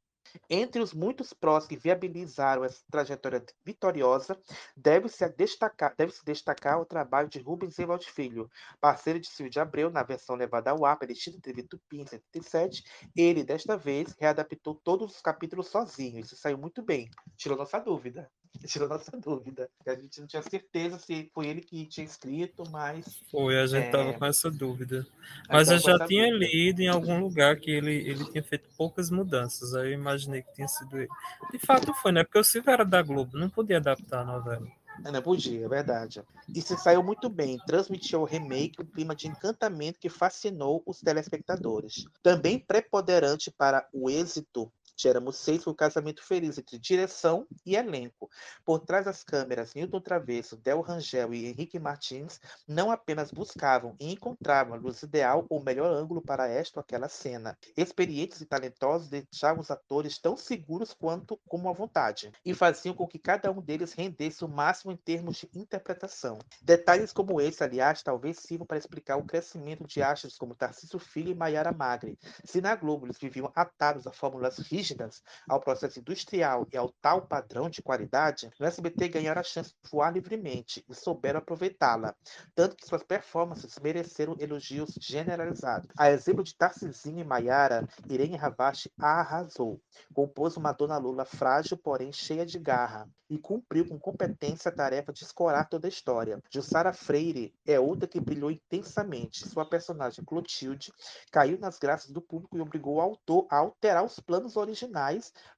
Entre 0.48 0.80
os 0.82 0.92
muitos 0.92 1.32
prós 1.32 1.66
que 1.66 1.76
viabilizaram 1.76 2.64
essa 2.64 2.82
trajetória 2.90 3.44
vitoriosa, 3.64 4.38
deve-se 4.76 5.28
destacar, 5.30 5.94
deve 5.96 6.12
-se 6.12 6.24
destacar 6.24 6.80
o 6.80 6.84
trabalho 6.84 7.28
de 7.28 7.38
Rubens 7.38 7.78
Evald 7.78 8.04
Filho, 8.04 8.50
parceiro 8.80 9.20
de 9.20 9.28
Silvio 9.28 9.50
de 9.50 9.60
Abreu 9.60 9.90
na 9.90 10.02
versão 10.02 10.36
levada 10.36 10.70
ao 10.70 10.84
ar 10.84 10.98
pela 10.98 11.12
extinta 11.12 11.40
TV 11.40 11.62
Tupi 11.62 12.00
em 12.00 12.06
77. 12.06 12.82
Ele, 13.16 13.44
desta 13.44 13.76
vez, 13.76 14.14
readaptou 14.18 14.74
todos 14.74 15.14
os 15.14 15.20
capítulos 15.20 15.68
sozinho. 15.68 16.20
Isso 16.20 16.36
saiu 16.36 16.58
muito 16.58 16.82
bem. 16.82 17.10
Tirou 17.36 17.56
nossa 17.56 17.78
dúvida. 17.78 18.30
tirou 18.66 18.88
nossa 18.88 19.10
dúvida. 19.18 19.68
A 19.86 19.94
gente 19.94 20.20
não 20.20 20.26
tinha 20.26 20.42
certeza 20.42 20.98
se 20.98 21.30
foi 21.34 21.46
ele 21.46 21.60
que 21.60 21.86
tinha 21.86 22.04
escrito, 22.04 22.62
mas. 22.70 23.04
Foi, 23.30 23.58
a 23.58 23.66
gente 23.66 23.86
é... 23.86 23.90
tava 23.90 24.12
com 24.12 24.24
essa 24.24 24.50
dúvida. 24.50 25.06
Mas 25.48 25.70
eu 25.70 25.78
já 25.78 26.06
tinha 26.06 26.30
dúvida. 26.30 26.46
lido 26.52 26.80
em 26.80 26.88
algum 26.88 27.20
lugar 27.20 27.56
que 27.56 27.70
ele, 27.70 27.94
ele 28.08 28.24
tinha 28.30 28.42
feito 28.42 28.68
poucas 28.76 29.10
mudanças. 29.10 29.74
Aí 29.74 29.88
eu 29.88 29.94
imaginei 30.22 30.42
que 30.42 30.52
tinha 30.54 30.68
sido 30.68 30.96
ele. 30.96 31.08
De 31.50 31.58
fato 31.58 31.92
foi, 31.94 32.12
né? 32.12 32.24
Porque 32.24 32.38
o 32.38 32.44
Silvio 32.44 32.70
era 32.70 32.84
da 32.84 33.02
Globo, 33.02 33.36
não 33.36 33.48
podia 33.48 33.78
adaptar 33.78 34.20
a 34.20 34.24
novela. 34.24 34.66
Não 35.00 35.22
podia, 35.22 35.64
é 35.64 35.68
verdade. 35.68 36.22
E 36.54 36.60
se 36.60 36.76
saiu 36.76 37.02
muito 37.02 37.28
bem, 37.28 37.58
transmitiu 37.66 38.20
o 38.20 38.24
remake 38.24 38.82
um 38.82 38.84
clima 38.84 39.16
de 39.16 39.26
encantamento 39.26 39.98
que 39.98 40.08
fascinou 40.08 40.82
os 40.86 41.00
telespectadores. 41.00 42.04
Também 42.22 42.58
preponderante 42.58 43.50
para 43.50 43.88
o 43.92 44.10
êxito 44.10 44.70
Éramos 45.08 45.36
seis 45.36 45.66
o 45.66 45.74
casamento 45.74 46.22
feliz 46.22 46.58
entre 46.58 46.78
direção 46.78 47.46
e 47.66 47.74
elenco. 47.74 48.30
Por 48.64 48.78
trás 48.80 49.04
das 49.04 49.24
câmeras, 49.24 49.74
Newton 49.74 50.00
Travesso, 50.00 50.56
Del 50.56 50.80
Rangel 50.80 51.34
e 51.34 51.46
Henrique 51.46 51.78
Martins 51.78 52.40
não 52.68 52.90
apenas 52.90 53.30
buscavam 53.30 53.96
e 53.98 54.12
encontravam 54.12 54.74
a 54.74 54.76
luz 54.76 55.02
ideal 55.02 55.44
ou 55.48 55.62
melhor 55.62 55.92
ângulo 55.92 56.22
para 56.22 56.48
esta 56.48 56.78
ou 56.78 56.82
aquela 56.82 57.08
cena. 57.08 57.58
Experientes 57.76 58.40
e 58.40 58.46
talentosos 58.46 59.08
deixavam 59.08 59.60
os 59.60 59.70
atores 59.70 60.18
tão 60.18 60.36
seguros 60.36 60.94
quanto 60.94 61.38
como 61.48 61.68
à 61.68 61.72
vontade 61.72 62.30
e 62.44 62.54
faziam 62.54 62.94
com 62.94 63.06
que 63.06 63.18
cada 63.18 63.50
um 63.50 63.60
deles 63.60 63.92
rendesse 63.92 64.44
o 64.44 64.48
máximo 64.48 64.92
em 64.92 64.96
termos 64.96 65.36
de 65.36 65.50
interpretação. 65.54 66.38
Detalhes 66.62 67.12
como 67.12 67.40
esse, 67.40 67.62
aliás, 67.64 68.02
talvez 68.02 68.38
sirvam 68.38 68.66
para 68.66 68.78
explicar 68.78 69.16
o 69.16 69.24
crescimento 69.24 69.86
de 69.86 70.02
astros 70.02 70.36
como 70.36 70.54
Tarcísio 70.54 70.98
Filho 70.98 71.30
e 71.30 71.34
Maiara 71.34 71.72
Magre. 71.72 72.18
Se 72.44 72.60
na 72.60 72.76
Globo 72.76 73.06
eles 73.06 73.18
viviam 73.18 73.50
atados 73.54 74.06
a 74.06 74.12
fórmulas 74.12 74.58
rígidas 74.58 74.91
rígidas 74.92 75.22
ao 75.48 75.60
processo 75.60 75.98
industrial 75.98 76.66
e 76.72 76.76
ao 76.76 76.90
tal 77.00 77.22
padrão 77.22 77.68
de 77.68 77.82
qualidade, 77.82 78.50
no 78.58 78.66
SBT 78.66 79.08
ganharam 79.08 79.40
a 79.40 79.44
chance 79.44 79.70
de 79.70 79.90
voar 79.90 80.12
livremente 80.12 80.84
e 80.88 80.94
souberam 80.94 81.38
aproveitá-la, 81.38 82.14
tanto 82.54 82.76
que 82.76 82.86
suas 82.86 83.02
performances 83.02 83.78
mereceram 83.78 84.36
elogios 84.38 84.94
generalizados. 85.00 85.88
A 85.96 86.10
exemplo 86.10 86.44
de 86.44 86.54
Tarcisinho 86.54 87.20
e 87.20 87.24
Maiara, 87.24 87.88
Irene 88.08 88.36
Ravache 88.36 88.90
arrasou. 88.98 89.80
Compôs 90.12 90.56
uma 90.56 90.72
Dona 90.72 90.98
Lula 90.98 91.24
frágil, 91.24 91.76
porém 91.76 92.12
cheia 92.12 92.44
de 92.44 92.58
garra, 92.58 93.08
e 93.32 93.38
cumpriu 93.38 93.88
com 93.88 93.98
competência 93.98 94.68
a 94.68 94.74
tarefa 94.74 95.12
de 95.12 95.24
escorar 95.24 95.66
toda 95.68 95.86
a 95.86 95.88
história. 95.88 96.42
Jussara 96.50 96.92
Freire 96.92 97.54
é 97.66 97.80
outra 97.80 98.06
que 98.06 98.20
brilhou 98.20 98.50
intensamente. 98.50 99.48
Sua 99.48 99.64
personagem 99.64 100.22
Clotilde 100.24 100.92
caiu 101.30 101.58
nas 101.58 101.78
graças 101.78 102.10
do 102.10 102.20
público 102.20 102.58
e 102.58 102.60
obrigou 102.60 102.96
o 102.96 103.00
autor 103.00 103.46
a 103.50 103.56
alterar 103.56 104.04
os 104.04 104.20
planos 104.20 104.56
originais 104.56 104.81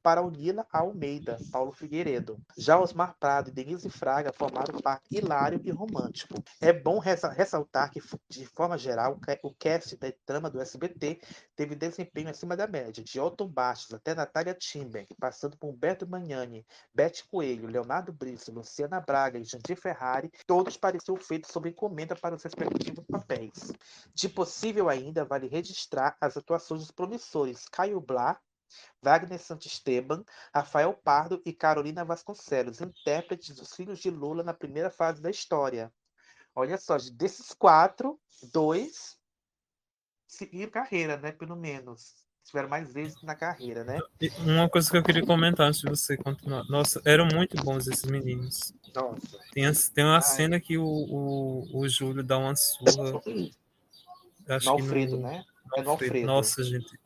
para 0.03 0.23
uni-la 0.23 0.67
Almeida, 0.73 1.39
Paulo 1.51 1.73
Figueiredo. 1.73 2.39
Já 2.57 2.79
Osmar 2.79 3.17
Prado 3.19 3.49
e 3.49 3.53
Denise 3.53 3.89
Fraga 3.89 4.33
formaram 4.33 4.77
um 4.77 4.81
par 4.81 5.01
hilário 5.11 5.61
e 5.65 5.71
romântico. 5.71 6.35
É 6.61 6.73
bom 6.73 6.99
ressaltar 6.99 7.91
que, 7.91 8.03
de 8.29 8.47
forma 8.47 8.77
geral, 8.77 9.19
o 9.43 9.55
cast 9.55 9.97
da 9.97 10.13
trama 10.25 10.51
do 10.51 10.61
SBT 10.61 11.21
teve 11.57 11.75
desempenho 11.75 12.31
acima 12.31 12.57
da 12.57 12.67
média, 12.67 13.03
de 13.03 13.21
Otton 13.21 13.49
Bastos 13.49 13.95
até 13.95 14.15
Natália 14.15 14.55
Timberg, 14.55 15.15
passando 15.19 15.57
por 15.57 15.69
Humberto 15.71 16.07
Magnani, 16.07 16.67
Bete 16.95 17.27
Coelho, 17.29 17.67
Leonardo 17.67 18.13
Brice, 18.13 18.51
Luciana 18.51 19.01
Braga 19.01 19.39
e 19.39 19.45
Jandir 19.45 19.77
Ferrari, 19.77 20.31
todos 20.47 20.77
pareciam 20.77 21.17
feitos 21.17 21.51
sob 21.51 21.69
encomenda 21.69 22.15
para 22.17 22.35
os 22.35 22.43
respectivos 22.43 23.05
papéis. 23.07 23.73
De 24.15 24.29
possível 24.29 24.89
ainda, 24.89 25.25
vale 25.25 25.47
registrar 25.47 26.17
as 26.21 26.37
atuações 26.37 26.81
dos 26.81 26.91
promissores 26.91 27.69
Caio 27.69 28.01
Blá, 28.01 28.39
Wagner 29.03 29.39
Santisteban, 29.39 30.25
Rafael 30.55 30.93
Pardo 30.95 31.41
e 31.45 31.53
Carolina 31.53 32.05
Vasconcelos, 32.05 32.81
intérpretes 32.81 33.57
dos 33.57 33.75
filhos 33.75 33.99
de 33.99 34.11
Lula 34.11 34.43
na 34.43 34.55
primeira 34.55 34.91
fase 34.91 35.21
da 35.21 35.31
história. 35.31 35.93
Olha 36.55 36.79
só, 36.79 36.97
desses 37.13 37.53
quatro, 37.53 38.19
dois 38.53 39.19
seguiram 40.27 40.71
carreira, 40.71 41.17
né? 41.17 41.33
Pelo 41.33 41.57
menos. 41.57 42.25
Tiveram 42.45 42.69
mais 42.69 42.95
êxito 42.95 43.25
na 43.25 43.35
carreira, 43.35 43.85
né? 43.85 43.99
Uma 44.41 44.69
coisa 44.69 44.91
que 44.91 44.97
eu 44.97 45.03
queria 45.03 45.25
comentar 45.25 45.67
antes 45.67 45.81
de 45.81 45.89
você 45.89 46.15
continuar. 46.15 46.63
Nossa, 46.69 47.01
eram 47.05 47.27
muito 47.27 47.57
bons 47.65 47.87
esses 47.87 48.05
meninos. 48.05 48.75
Nossa. 48.95 49.39
Tem, 49.53 49.73
tem 49.95 50.05
uma 50.05 50.17
Ai. 50.17 50.23
cena 50.23 50.61
que 50.61 50.77
o, 50.77 50.85
o, 50.85 51.79
o 51.81 51.89
Júlio 51.89 52.23
dá 52.23 52.37
uma 52.37 52.55
surra. 52.55 53.21
Acho 54.47 54.67
no 54.67 54.73
Alfredo, 54.73 55.17
no, 55.17 55.23
né? 55.23 55.45
É 55.75 55.83
no 55.83 55.91
Alfredo. 55.91 56.27
Nossa, 56.27 56.63
gente. 56.63 57.01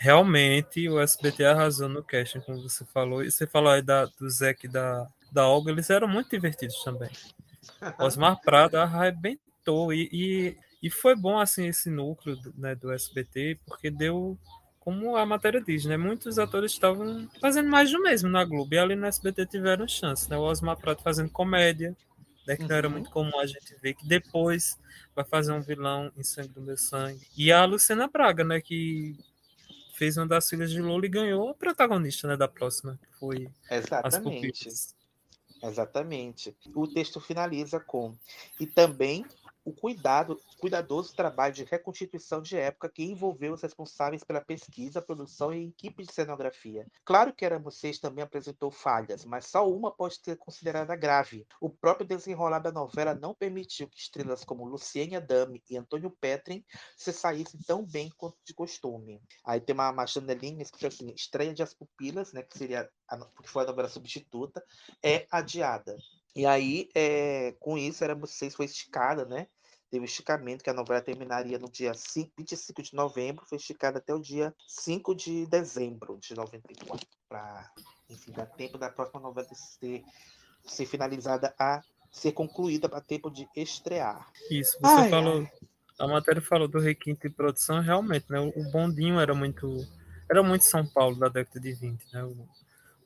Realmente 0.00 0.88
o 0.88 1.00
SBT 1.00 1.44
arrasou 1.44 1.88
no 1.88 2.04
casting, 2.04 2.38
como 2.38 2.62
você 2.62 2.84
falou. 2.84 3.24
E 3.24 3.32
você 3.32 3.48
falou 3.48 3.72
aí 3.72 3.82
da, 3.82 4.04
do 4.04 4.30
Zeke 4.30 4.68
da, 4.68 5.08
da 5.32 5.48
Olga, 5.48 5.72
eles 5.72 5.90
eram 5.90 6.06
muito 6.06 6.30
divertidos 6.30 6.84
também. 6.84 7.10
Osmar 7.98 8.40
Prada 8.40 8.84
arrebentou. 8.84 9.92
E, 9.92 10.08
e, 10.12 10.56
e, 10.80 10.88
foi 10.88 11.16
bom 11.16 11.36
assim 11.36 11.66
esse 11.66 11.90
núcleo 11.90 12.38
né, 12.56 12.76
do 12.76 12.92
SBT, 12.92 13.58
porque 13.66 13.90
deu, 13.90 14.38
como 14.78 15.16
a 15.16 15.26
matéria 15.26 15.60
diz, 15.60 15.84
né? 15.84 15.96
Muitos 15.96 16.38
atores 16.38 16.70
estavam 16.70 17.28
fazendo 17.40 17.68
mais 17.68 17.90
do 17.90 18.00
mesmo 18.00 18.28
na 18.28 18.44
Globo. 18.44 18.72
E 18.72 18.78
ali 18.78 18.94
no 18.94 19.04
SBT 19.04 19.46
tiveram 19.46 19.88
chance, 19.88 20.30
né? 20.30 20.36
O 20.36 20.42
Osmar 20.42 20.76
Prada 20.76 21.02
fazendo 21.02 21.30
comédia, 21.30 21.96
né, 22.46 22.56
que 22.56 22.62
não 22.62 22.76
era 22.76 22.88
muito 22.88 23.10
comum 23.10 23.36
a 23.40 23.46
gente 23.46 23.74
ver, 23.82 23.94
que 23.94 24.06
depois 24.06 24.78
vai 25.14 25.24
fazer 25.24 25.50
um 25.50 25.60
vilão 25.60 26.12
em 26.16 26.22
Sangue 26.22 26.50
do 26.50 26.62
Meu 26.62 26.76
Sangue. 26.76 27.26
E 27.36 27.50
a 27.50 27.64
Luciana 27.64 28.06
Braga, 28.06 28.44
né, 28.44 28.60
que 28.60 29.18
fez 29.98 30.16
uma 30.16 30.26
das 30.26 30.48
filhas 30.48 30.70
de 30.70 30.80
Lula 30.80 31.04
e 31.04 31.08
ganhou 31.08 31.48
a 31.48 31.54
protagonista 31.54 32.28
né, 32.28 32.36
da 32.36 32.46
próxima, 32.46 32.96
que 33.02 33.18
foi 33.18 33.50
Exatamente. 33.68 34.68
Exatamente. 35.60 36.56
O 36.72 36.86
texto 36.86 37.20
finaliza 37.20 37.80
com 37.80 38.14
e 38.60 38.66
também 38.66 39.26
o 39.68 39.72
cuidado, 39.72 40.40
cuidadoso 40.58 41.14
trabalho 41.14 41.52
de 41.52 41.64
reconstituição 41.64 42.40
de 42.40 42.56
época 42.56 42.88
que 42.88 43.04
envolveu 43.04 43.52
os 43.52 43.62
responsáveis 43.62 44.24
pela 44.24 44.40
pesquisa, 44.40 45.02
produção 45.02 45.52
e 45.52 45.68
equipe 45.68 46.04
de 46.04 46.12
cenografia. 46.12 46.86
Claro 47.04 47.34
que 47.34 47.44
Aramucês 47.44 47.98
também 47.98 48.24
apresentou 48.24 48.70
falhas, 48.70 49.26
mas 49.26 49.46
só 49.46 49.68
uma 49.68 49.90
pode 49.90 50.16
ser 50.24 50.36
considerada 50.38 50.96
grave. 50.96 51.46
O 51.60 51.68
próprio 51.68 52.06
desenrolar 52.06 52.60
da 52.60 52.72
novela 52.72 53.14
não 53.14 53.34
permitiu 53.34 53.88
que 53.88 53.98
estrelas 53.98 54.42
como 54.42 54.64
Luciene 54.64 55.16
Adame 55.16 55.62
e 55.68 55.76
Antônio 55.76 56.10
Petrin 56.10 56.64
se 56.96 57.12
saíssem 57.12 57.60
tão 57.66 57.84
bem 57.84 58.10
quanto 58.16 58.38
de 58.46 58.54
costume. 58.54 59.20
Aí 59.44 59.60
tem 59.60 59.74
uma, 59.74 59.90
uma 59.90 60.06
janelinha 60.06 60.62
escrito 60.62 60.86
assim, 60.86 61.12
estreia 61.14 61.52
de 61.52 61.62
As 61.62 61.74
Pupilas, 61.74 62.32
né, 62.32 62.42
que 62.42 62.56
seria 62.56 62.88
a, 63.06 63.18
que 63.42 63.50
foi 63.50 63.64
a 63.64 63.66
novela 63.66 63.88
substituta, 63.88 64.64
é 65.02 65.26
adiada. 65.30 65.94
E 66.38 66.46
aí, 66.46 66.88
é, 66.94 67.52
com 67.58 67.76
isso, 67.76 68.04
era 68.04 68.14
vocês 68.14 68.54
foi 68.54 68.66
esticada, 68.66 69.24
né? 69.24 69.48
Teve 69.90 70.04
esticamento, 70.04 70.62
que 70.62 70.70
a 70.70 70.74
novela 70.74 71.00
terminaria 71.00 71.58
no 71.58 71.70
dia 71.70 71.94
5, 71.94 72.32
25 72.36 72.82
de 72.82 72.94
novembro, 72.94 73.44
foi 73.46 73.56
esticada 73.56 73.98
até 73.98 74.14
o 74.14 74.20
dia 74.20 74.54
5 74.66 75.14
de 75.14 75.46
dezembro 75.46 76.18
de 76.18 76.34
94, 76.34 77.06
para, 77.28 77.70
enfim, 78.08 78.32
dar 78.32 78.46
tempo 78.46 78.78
da 78.78 78.90
próxima 78.90 79.20
novela 79.20 79.46
ser, 79.54 80.04
ser 80.64 80.86
finalizada 80.86 81.54
a 81.58 81.82
ser 82.10 82.32
concluída 82.32 82.88
para 82.88 83.00
tempo 83.00 83.30
de 83.30 83.48
estrear. 83.56 84.30
Isso, 84.50 84.78
você 84.80 85.02
ai, 85.02 85.10
falou, 85.10 85.40
ai. 85.40 85.52
a 85.98 86.06
matéria 86.06 86.42
falou 86.42 86.68
do 86.68 86.78
requinte 86.78 87.28
de 87.28 87.34
produção, 87.34 87.80
realmente, 87.80 88.26
né? 88.30 88.40
O 88.40 88.70
bondinho 88.70 89.20
era 89.20 89.34
muito, 89.34 89.86
era 90.30 90.42
muito 90.42 90.64
São 90.64 90.86
Paulo 90.86 91.16
da 91.16 91.28
década 91.28 91.60
de 91.60 91.72
20, 91.72 92.12
né? 92.12 92.24
O, 92.24 92.48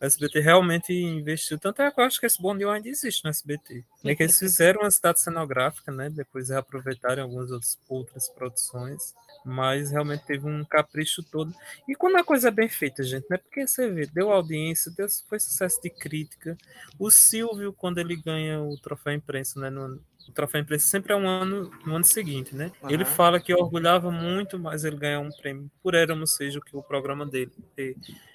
o 0.02 0.04
SBT 0.04 0.40
realmente 0.40 0.92
investiu. 0.92 1.56
Tanto 1.56 1.80
é 1.80 1.88
que 1.88 2.00
eu 2.00 2.04
acho 2.04 2.18
que 2.18 2.26
esse 2.26 2.42
bonde 2.42 2.64
ainda 2.64 2.88
existe 2.88 3.22
no 3.22 3.30
SBT. 3.30 3.84
É 4.04 4.16
que 4.16 4.24
eles 4.24 4.36
fizeram 4.36 4.80
uma 4.80 4.90
cidade 4.90 5.20
cenográfica, 5.20 5.92
né? 5.92 6.10
Depois 6.10 6.48
reaproveitaram 6.48 7.22
algumas 7.22 7.52
outras, 7.52 7.78
outras 7.88 8.28
produções. 8.28 9.14
Mas 9.44 9.92
realmente 9.92 10.24
teve 10.24 10.44
um 10.44 10.64
capricho 10.64 11.22
todo. 11.22 11.54
E 11.88 11.94
quando 11.94 12.16
a 12.16 12.24
coisa 12.24 12.48
é 12.48 12.50
bem 12.50 12.68
feita, 12.68 13.04
gente, 13.04 13.26
né? 13.30 13.36
Porque 13.36 13.64
você 13.64 13.88
vê, 13.88 14.04
deu 14.06 14.32
audiência, 14.32 14.92
deu, 14.96 15.06
foi 15.28 15.38
sucesso 15.38 15.80
de 15.80 15.90
crítica. 15.90 16.58
O 16.98 17.08
Silvio, 17.08 17.72
quando 17.72 17.98
ele 17.98 18.16
ganha 18.16 18.60
o 18.60 18.76
troféu 18.78 19.12
imprensa, 19.12 19.60
né? 19.60 19.70
No, 19.70 20.00
o 20.28 20.32
troféu 20.32 20.60
imprensa 20.60 20.88
sempre 20.88 21.12
é 21.12 21.16
um 21.16 21.28
ano 21.28 21.70
no 21.86 21.94
ano 21.94 22.04
seguinte, 22.04 22.56
né? 22.56 22.72
Uhum. 22.82 22.90
Ele 22.90 23.04
fala 23.04 23.38
que 23.38 23.54
orgulhava 23.54 24.10
muito 24.10 24.58
mais 24.58 24.84
ele 24.84 24.96
ganhar 24.96 25.20
um 25.20 25.30
prêmio 25.30 25.70
por 25.80 25.94
Éramos 25.94 26.34
Seja 26.34 26.60
que 26.60 26.76
o 26.76 26.82
programa 26.82 27.24
dele. 27.24 27.52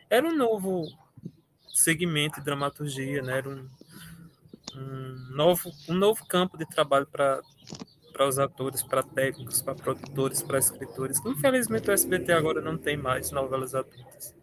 Era 0.10 0.26
um 0.26 0.34
novo 0.34 0.88
segmento 1.78 2.40
de 2.40 2.46
dramaturgia, 2.46 3.22
né? 3.22 3.38
Era 3.38 3.50
um, 3.50 3.70
um 4.76 5.36
novo, 5.36 5.72
um 5.88 5.94
novo 5.94 6.26
campo 6.26 6.58
de 6.58 6.66
trabalho 6.66 7.08
para 7.08 7.42
para 8.18 8.28
os 8.28 8.40
atores, 8.40 8.82
para 8.82 9.04
técnicos, 9.04 9.62
para 9.62 9.76
produtores, 9.76 10.42
para 10.42 10.58
escritores. 10.58 11.24
Infelizmente 11.24 11.88
o 11.88 11.94
SBT 11.94 12.34
agora 12.34 12.60
não 12.60 12.76
tem 12.76 12.98
mais 12.98 13.30
novelas 13.30 13.76
adultas. 13.76 14.36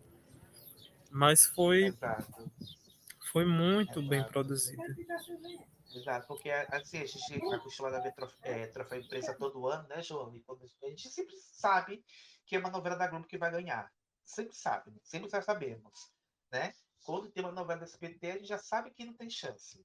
Mas 1.10 1.44
foi 1.46 1.86
Exato. 1.86 2.52
foi 3.32 3.44
muito 3.44 3.98
Exato. 3.98 4.08
bem 4.08 4.22
produzida. 4.22 4.96
Exato, 5.92 6.26
porque 6.28 6.50
assim, 6.50 6.98
a 6.98 7.06
gente 7.06 7.52
é 7.52 7.54
acostumado 7.56 7.96
a 7.96 8.00
ver 8.00 8.14
troféu, 8.14 8.52
é, 8.52 8.66
troféu 8.68 9.00
imprensa 9.00 9.34
todo 9.34 9.66
ano, 9.66 9.88
né, 9.88 10.00
João? 10.02 10.32
A 10.82 10.88
gente 10.88 11.08
sempre 11.08 11.34
sabe 11.36 12.04
que 12.46 12.54
é 12.54 12.58
uma 12.60 12.70
novela 12.70 12.96
da 12.96 13.08
Globo 13.08 13.26
que 13.26 13.38
vai 13.38 13.50
ganhar. 13.50 13.90
Sempre 14.24 14.54
sabe, 14.54 14.92
sempre 15.02 15.28
já 15.28 15.42
sabemos, 15.42 16.12
né? 16.50 16.72
Quando 17.04 17.30
tem 17.30 17.44
uma 17.44 17.52
novela 17.52 17.80
da 17.80 17.84
SBT, 17.84 18.30
a 18.30 18.34
gente 18.36 18.48
já 18.48 18.58
sabe 18.58 18.90
que 18.90 19.04
não 19.04 19.14
tem 19.14 19.28
chance, 19.28 19.84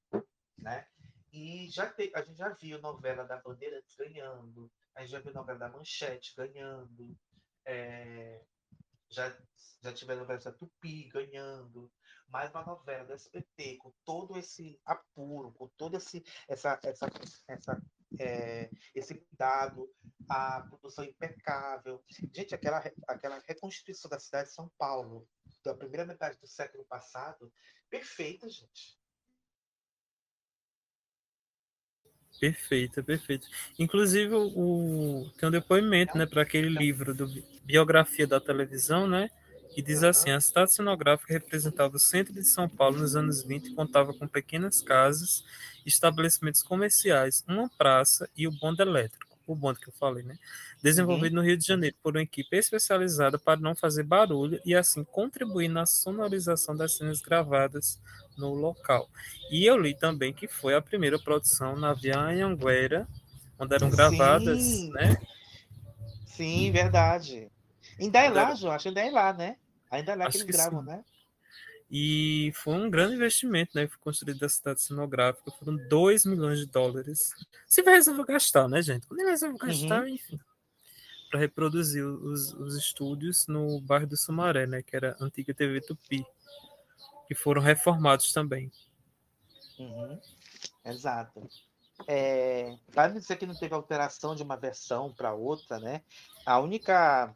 né? 0.57 0.87
E 1.31 1.69
já 1.69 1.91
te, 1.91 2.11
a 2.15 2.23
gente 2.23 2.37
já 2.37 2.49
viu 2.49 2.81
novela 2.81 3.23
da 3.23 3.37
Bandeirantes 3.37 3.95
ganhando, 3.95 4.71
a 4.95 5.01
gente 5.01 5.11
já 5.11 5.19
viu 5.19 5.33
novela 5.33 5.59
da 5.59 5.69
Manchete 5.69 6.33
ganhando, 6.35 7.15
é, 7.65 8.41
já, 9.09 9.37
já 9.81 9.93
tivemos 9.93 10.21
novela 10.21 10.39
da 10.39 10.51
Tupi 10.51 11.09
ganhando, 11.09 11.91
mais 12.27 12.49
uma 12.51 12.63
novela 12.63 13.05
da 13.05 13.13
SBT 13.13 13.77
com 13.77 13.93
todo 14.05 14.37
esse 14.37 14.79
apuro, 14.85 15.51
com 15.51 15.69
esse, 15.93 16.23
essa, 16.47 16.79
essa, 16.83 17.07
essa, 17.47 17.81
é, 18.17 18.69
esse 18.95 19.15
cuidado, 19.15 19.89
a 20.27 20.61
produção 20.61 21.03
impecável. 21.03 22.03
Gente, 22.33 22.55
aquela, 22.55 22.83
aquela 23.07 23.39
reconstituição 23.47 24.09
da 24.09 24.19
cidade 24.19 24.49
de 24.49 24.55
São 24.55 24.71
Paulo, 24.77 25.27
da 25.63 25.73
primeira 25.73 26.05
metade 26.05 26.39
do 26.39 26.47
século 26.47 26.85
passado, 26.85 27.51
perfeita, 27.89 28.49
gente. 28.49 28.97
Perfeito, 32.39 33.03
perfeito. 33.03 33.47
Inclusive, 33.77 34.33
o, 34.33 35.29
tem 35.37 35.49
um 35.49 35.51
depoimento 35.51 36.17
né, 36.17 36.25
para 36.25 36.41
aquele 36.41 36.69
livro 36.69 37.13
do 37.13 37.27
Biografia 37.63 38.25
da 38.25 38.39
Televisão, 38.39 39.05
né? 39.05 39.29
Que 39.73 39.81
diz 39.81 40.03
assim: 40.03 40.31
a 40.31 40.41
cidade 40.41 40.73
cenográfica 40.73 41.33
representava 41.33 41.95
o 41.95 41.99
centro 41.99 42.33
de 42.33 42.43
São 42.43 42.67
Paulo 42.67 42.99
nos 42.99 43.15
anos 43.15 43.43
20 43.43 43.67
e 43.67 43.73
contava 43.75 44.13
com 44.13 44.27
pequenas 44.27 44.81
casas, 44.81 45.43
estabelecimentos 45.85 46.63
comerciais, 46.63 47.43
uma 47.47 47.69
praça 47.77 48.29
e 48.35 48.47
o 48.47 48.51
bonde 48.51 48.81
elétrico. 48.81 49.37
o 49.45 49.55
bonde 49.55 49.79
que 49.79 49.89
eu 49.89 49.93
falei, 49.93 50.23
né? 50.23 50.37
Desenvolvido 50.81 51.33
uhum. 51.35 51.41
no 51.41 51.47
Rio 51.47 51.57
de 51.57 51.65
Janeiro 51.65 51.95
por 52.03 52.15
uma 52.15 52.21
equipe 52.21 52.55
especializada 52.55 53.39
para 53.39 53.59
não 53.59 53.75
fazer 53.75 54.03
barulho 54.03 54.61
e 54.63 54.75
assim 54.75 55.03
contribuir 55.03 55.67
na 55.67 55.85
sonorização 55.85 56.75
das 56.75 56.95
cenas 56.95 57.19
gravadas 57.19 57.99
no 58.37 58.53
local. 58.53 59.09
E 59.51 59.65
eu 59.65 59.77
li 59.77 59.95
também 59.95 60.31
que 60.31 60.47
foi 60.47 60.75
a 60.75 60.81
primeira 60.81 61.17
produção 61.17 61.75
na 61.75 61.93
Via 61.93 62.17
Anhanguera, 62.19 63.07
onde 63.57 63.73
eram 63.75 63.89
gravadas, 63.89 64.61
Sim. 64.61 64.91
né? 64.91 65.17
Sim, 66.25 66.71
verdade. 66.71 67.51
Ainda 67.99 68.19
é 68.19 68.29
lá, 68.29 68.55
João, 68.55 68.73
acho 68.73 68.83
que 68.83 68.87
ainda 68.89 69.01
é 69.01 69.09
lá, 69.11 69.33
né? 69.33 69.57
Ainda 69.91 70.11
é 70.11 70.15
lá 70.15 70.27
Acho 70.27 70.37
que 70.37 70.43
eles 70.43 70.55
que 70.55 70.61
gravam, 70.61 70.81
sim. 70.81 70.87
né? 70.87 71.03
E 71.91 72.51
foi 72.55 72.75
um 72.75 72.89
grande 72.89 73.15
investimento, 73.15 73.71
né? 73.73 73.87
Foi 73.87 73.97
construída 73.99 74.45
a 74.45 74.49
cidade 74.49 74.79
cenográfica, 74.81 75.49
foram 75.51 75.75
2 75.87 76.25
milhões 76.25 76.59
de 76.59 76.67
dólares. 76.67 77.33
Se 77.67 77.81
vai 77.81 77.95
resolver 77.95 78.25
gastar, 78.25 78.67
né, 78.67 78.81
gente? 78.81 79.07
Quando 79.07 79.21
ele 79.21 79.31
resolve 79.31 79.57
gastar, 79.57 80.01
Uhum. 80.03 80.07
enfim. 80.09 80.39
Para 81.31 81.39
reproduzir 81.39 82.05
os, 82.05 82.53
os 82.53 82.75
estúdios 82.75 83.47
no 83.47 83.79
bairro 83.81 84.05
do 84.07 84.15
Sumaré, 84.17 84.67
né? 84.67 84.83
Que 84.83 84.95
era 84.95 85.15
a 85.19 85.23
antiga 85.23 85.53
TV 85.53 85.81
Tupi. 85.81 86.23
Que 87.27 87.33
foram 87.35 87.61
reformados 87.61 88.31
também. 88.33 88.71
Uhum. 89.79 90.19
Exato. 90.85 91.47
É, 92.07 92.77
vale 92.89 93.19
dizer 93.19 93.35
que 93.37 93.45
não 93.45 93.55
teve 93.55 93.73
alteração 93.73 94.35
de 94.35 94.43
uma 94.43 94.55
versão 94.55 95.11
para 95.13 95.33
outra, 95.33 95.79
né? 95.79 96.01
A 96.45 96.59
única, 96.59 97.35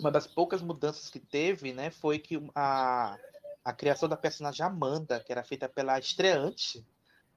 uma 0.00 0.10
das 0.10 0.26
poucas 0.26 0.62
mudanças 0.62 1.08
que 1.10 1.20
teve, 1.20 1.72
né, 1.72 1.90
foi 1.90 2.18
que 2.18 2.42
a, 2.54 3.16
a 3.64 3.72
criação 3.72 4.08
da 4.08 4.16
personagem 4.16 4.64
Amanda, 4.64 5.20
que 5.20 5.30
era 5.30 5.44
feita 5.44 5.68
pela 5.68 5.98
estreante 5.98 6.84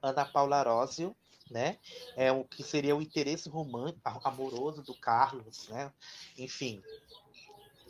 Ana 0.02 0.24
Paula 0.24 0.56
Arósio, 0.56 1.14
né? 1.50 1.78
É 2.16 2.32
o 2.32 2.42
que 2.42 2.62
seria 2.62 2.96
o 2.96 3.02
interesse 3.02 3.48
romântico, 3.50 4.00
amoroso 4.24 4.82
do 4.82 4.94
Carlos, 4.94 5.68
né? 5.68 5.92
Enfim, 6.38 6.82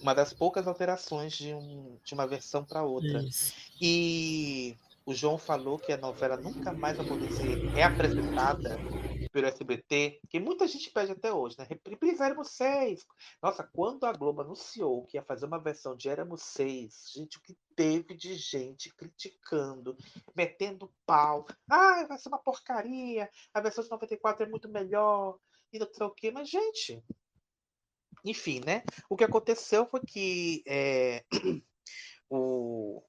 uma 0.01 0.15
das 0.15 0.33
poucas 0.33 0.67
alterações 0.67 1.33
de, 1.33 1.55
um, 1.55 1.97
de 2.05 2.15
uma 2.15 2.27
versão 2.27 2.65
para 2.65 2.83
outra. 2.83 3.23
Isso. 3.23 3.55
E 3.81 4.77
o 5.07 5.15
João 5.15 5.39
falou 5.39 5.79
que 5.79 5.93
a 5.93 5.97
novela 5.97 6.37
nunca 6.37 6.73
mais 6.73 6.97
vai 6.97 7.07
poder 7.07 7.31
ser 7.33 7.69
reapresentada 7.69 8.79
pelo 9.35 9.49
SBT, 9.49 10.21
que 10.31 10.39
muita 10.39 10.69
gente 10.69 10.89
pede 10.93 11.11
até 11.11 11.33
hoje, 11.33 11.57
né? 11.59 11.67
Éramos 12.21 12.53
Seis. 12.53 13.05
Nossa, 13.43 13.65
quando 13.65 14.05
a 14.05 14.13
Globo 14.13 14.43
anunciou 14.43 15.05
que 15.07 15.17
ia 15.17 15.25
fazer 15.25 15.47
uma 15.47 15.59
versão 15.59 15.97
de 15.97 16.09
Éramos 16.09 16.41
Seis, 16.41 17.11
gente, 17.13 17.39
o 17.39 17.41
que 17.41 17.57
teve 17.75 18.15
de 18.15 18.37
gente 18.37 18.95
criticando, 18.95 19.97
metendo 20.37 20.89
pau. 21.05 21.49
Ah, 21.69 22.07
vai 22.07 22.17
ser 22.17 22.29
uma 22.29 22.39
porcaria, 22.39 23.29
a 23.53 23.61
versão 23.61 23.83
de 23.83 23.91
94 23.91 24.45
é 24.45 24.49
muito 24.49 24.69
melhor, 24.69 25.37
e 25.73 25.81
não 25.81 25.93
sei 25.93 26.07
o 26.07 26.11
quê. 26.11 26.31
Mas, 26.31 26.49
gente, 26.49 27.03
enfim, 28.25 28.61
né? 28.65 28.85
O 29.11 29.17
que 29.17 29.25
aconteceu 29.25 29.85
foi 29.85 30.01
que 30.01 30.63
é, 30.65 31.25
o, 32.31 33.03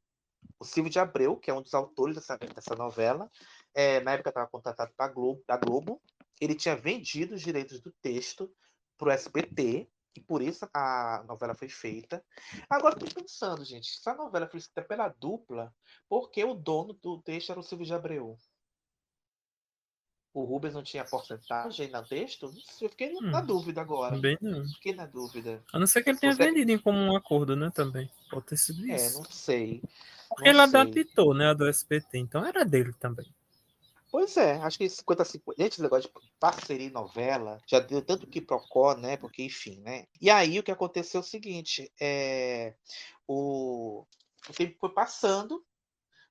o 0.60 0.66
Silvio 0.66 0.92
de 0.92 0.98
Abreu, 0.98 1.38
que 1.38 1.52
é 1.52 1.54
um 1.54 1.62
dos 1.62 1.76
autores 1.76 2.16
dessa, 2.16 2.36
dessa 2.36 2.76
novela, 2.76 3.30
é, 3.76 4.00
na 4.00 4.14
época 4.14 4.30
estava 4.30 4.48
contratado 4.48 4.92
pra 4.96 5.10
Globo, 5.10 5.44
da 5.46 5.58
Globo, 5.58 6.02
ele 6.40 6.56
tinha 6.56 6.76
vendido 6.76 7.36
os 7.36 7.42
direitos 7.42 7.80
do 7.82 7.92
texto 8.02 8.52
para 8.98 9.10
o 9.10 9.12
SBT, 9.12 9.90
e 10.16 10.22
por 10.22 10.42
isso 10.42 10.68
a 10.74 11.24
novela 11.28 11.54
foi 11.54 11.68
feita. 11.68 12.24
Agora 12.70 12.96
estou 12.96 13.22
pensando, 13.22 13.66
gente, 13.66 13.88
se 14.00 14.10
a 14.10 14.16
novela 14.16 14.48
foi 14.48 14.62
feita 14.62 14.82
pela 14.82 15.10
dupla, 15.10 15.74
por 16.08 16.32
que 16.32 16.44
o 16.44 16.54
dono 16.54 16.94
do 16.94 17.22
texto 17.22 17.52
era 17.52 17.60
o 17.60 17.64
Silvio 17.64 17.86
de 17.86 17.94
Abreu? 17.94 18.38
O 20.34 20.44
Rubens 20.44 20.74
não 20.74 20.84
tinha 20.84 21.06
porcentagem 21.06 21.90
no 21.90 22.06
texto? 22.06 22.54
Eu 22.82 22.90
fiquei 22.90 23.14
na 23.22 23.42
Hum, 23.42 23.46
dúvida 23.46 23.80
agora. 23.82 24.16
Também 24.16 24.38
não. 24.42 24.66
Fiquei 24.68 24.94
na 24.94 25.06
dúvida. 25.06 25.64
A 25.72 25.80
não 25.80 25.88
ser 25.88 26.04
que 26.04 26.10
ele 26.10 26.20
tenha 26.20 26.34
Você- 26.34 26.44
vendido 26.44 26.72
em 26.72 26.78
comum 26.78 27.16
acordo, 27.16 27.56
né? 27.56 27.72
Também. 27.74 28.10
Pode 28.30 28.46
ter 28.48 28.58
sido 28.58 28.86
É, 28.90 28.96
isso. 28.96 29.18
não 29.18 29.24
sei. 29.26 29.82
Porque 30.28 30.44
não 30.44 30.50
ele 30.62 30.70
sei. 30.70 30.80
adaptou, 30.80 31.34
né? 31.34 31.48
A 31.50 31.54
do 31.54 31.66
SBT, 31.68 32.18
então 32.18 32.46
era 32.46 32.66
dele 32.66 32.92
também. 32.94 33.26
Pois 34.16 34.38
é, 34.38 34.54
acho 34.62 34.78
que 34.78 34.88
50 34.88 35.26
50. 35.26 35.62
Gente, 35.62 35.74
esse 35.74 35.82
negócio 35.82 36.10
de 36.10 36.32
parceria 36.40 36.88
em 36.88 36.90
novela 36.90 37.62
já 37.68 37.82
deu 37.82 38.02
tanto 38.02 38.26
que 38.26 38.40
procó, 38.40 38.96
né? 38.96 39.18
Porque, 39.18 39.44
enfim, 39.44 39.82
né? 39.82 40.08
E 40.22 40.30
aí 40.30 40.58
o 40.58 40.64
que 40.64 40.72
aconteceu 40.72 41.20
é 41.20 41.22
o 41.22 41.28
seguinte: 41.28 41.92
é, 42.00 42.76
o, 43.28 44.06
o 44.48 44.54
tempo 44.54 44.78
foi 44.80 44.94
passando, 44.94 45.66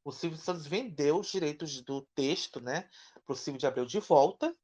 o 0.03 0.11
Silvio 0.11 0.39
Santos 0.39 0.67
vendeu 0.67 1.19
os 1.19 1.31
direitos 1.31 1.83
do 1.83 2.01
texto, 2.15 2.59
né? 2.59 2.89
Para 3.23 3.35
o 3.35 3.37
Silvio 3.37 3.61
de 3.61 3.67
Abreu 3.67 3.85
de 3.85 4.01
volta. 4.01 4.57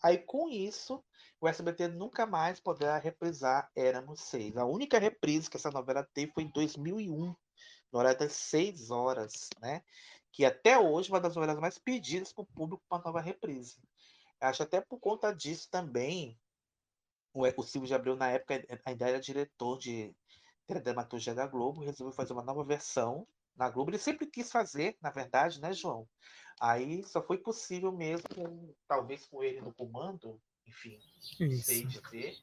Aí, 0.00 0.18
com 0.18 0.48
isso, 0.48 1.02
o 1.40 1.48
SBT 1.48 1.88
nunca 1.88 2.24
mais 2.24 2.60
poderá 2.60 2.98
reprisar 2.98 3.68
Éramos 3.74 4.20
Seis. 4.20 4.56
A 4.56 4.64
única 4.64 5.00
reprise 5.00 5.50
que 5.50 5.56
essa 5.56 5.72
novela 5.72 6.08
teve 6.14 6.30
foi 6.32 6.44
em 6.44 6.52
2001, 6.52 7.34
no 7.92 7.98
horário 7.98 8.20
das 8.20 8.34
6 8.34 8.92
horas, 8.92 9.50
né? 9.60 9.82
Que 10.38 10.44
até 10.44 10.78
hoje 10.78 11.10
é 11.10 11.12
uma 11.12 11.20
das 11.20 11.34
novelas 11.34 11.58
mais 11.58 11.78
pedidas 11.78 12.32
para 12.32 12.42
o 12.42 12.46
público 12.46 12.80
para 12.88 13.02
nova 13.02 13.20
reprise. 13.20 13.76
Acho 14.40 14.62
até 14.62 14.80
por 14.80 15.00
conta 15.00 15.34
disso 15.34 15.68
também, 15.68 16.38
o, 17.34 17.42
o 17.42 17.62
Silvio 17.64 17.88
de 17.88 17.94
Abreu, 17.94 18.14
na 18.14 18.30
época, 18.30 18.64
ainda 18.84 19.08
era 19.08 19.18
diretor 19.18 19.76
de 19.80 20.14
dramaturgia 20.68 21.34
da 21.34 21.44
Globo, 21.44 21.82
resolveu 21.82 22.14
fazer 22.14 22.34
uma 22.34 22.44
nova 22.44 22.62
versão 22.62 23.26
na 23.56 23.68
Globo. 23.68 23.90
Ele 23.90 23.98
sempre 23.98 24.28
quis 24.28 24.48
fazer, 24.48 24.96
na 25.02 25.10
verdade, 25.10 25.60
né, 25.60 25.72
João? 25.72 26.08
Aí 26.60 27.02
só 27.02 27.20
foi 27.20 27.38
possível 27.38 27.90
mesmo, 27.90 28.76
talvez 28.86 29.26
com 29.26 29.42
ele 29.42 29.60
no 29.60 29.74
comando, 29.74 30.40
enfim, 30.64 31.00
não 31.40 31.50
sei 31.50 31.82
Isso. 31.82 32.00
dizer. 32.00 32.38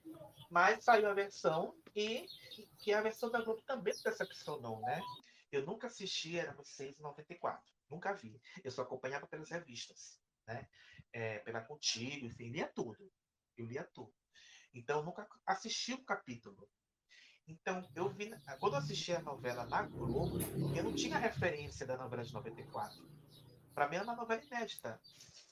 Mas 0.49 0.83
saiu 0.83 1.09
a 1.09 1.14
versão 1.14 1.74
e 1.95 2.27
que 2.77 2.91
a 2.91 2.99
versão 2.99 3.32
da 3.32 3.41
Globo 3.41 3.61
também 3.61 3.93
decepcionou, 4.03 4.82
né? 4.82 5.01
Eu 5.49 5.65
nunca 5.65 5.88
assisti 5.88 6.38
Éramos 6.38 6.67
Seis 6.67 6.99
em 6.99 7.01
94. 7.01 7.75
Nunca 7.90 8.14
vi. 8.14 8.42
Eu 8.64 8.72
só 8.72 8.82
acompanhava 8.82 9.28
pelas 9.28 9.50
revistas, 9.50 10.20
né? 10.48 10.68
É, 11.14 11.40
pela 11.40 11.62
Contigo, 11.62 12.26
enfim, 12.26 12.50
lia 12.50 12.68
tudo. 12.68 13.12
Eu 13.58 13.66
lia 13.66 13.84
tudo. 13.84 14.14
Então, 14.74 15.04
nunca 15.04 15.28
assisti 15.46 15.94
o 15.94 16.04
capítulo. 16.04 16.68
Então, 17.48 17.88
eu 17.96 18.10
vi. 18.10 18.30
Quando 18.60 18.74
eu 18.74 18.80
assisti 18.80 19.14
a 19.14 19.22
novela 19.22 19.66
na 19.66 19.84
Globo, 19.84 20.38
eu 20.76 20.84
não 20.84 20.94
tinha 20.94 21.18
referência 21.18 21.86
da 21.86 21.96
novela 21.96 22.24
de 22.24 22.34
94. 22.34 23.08
Para 23.74 23.88
mim, 23.88 23.96
era 23.96 24.04
uma 24.04 24.16
novela 24.16 24.44
inédita. 24.44 25.00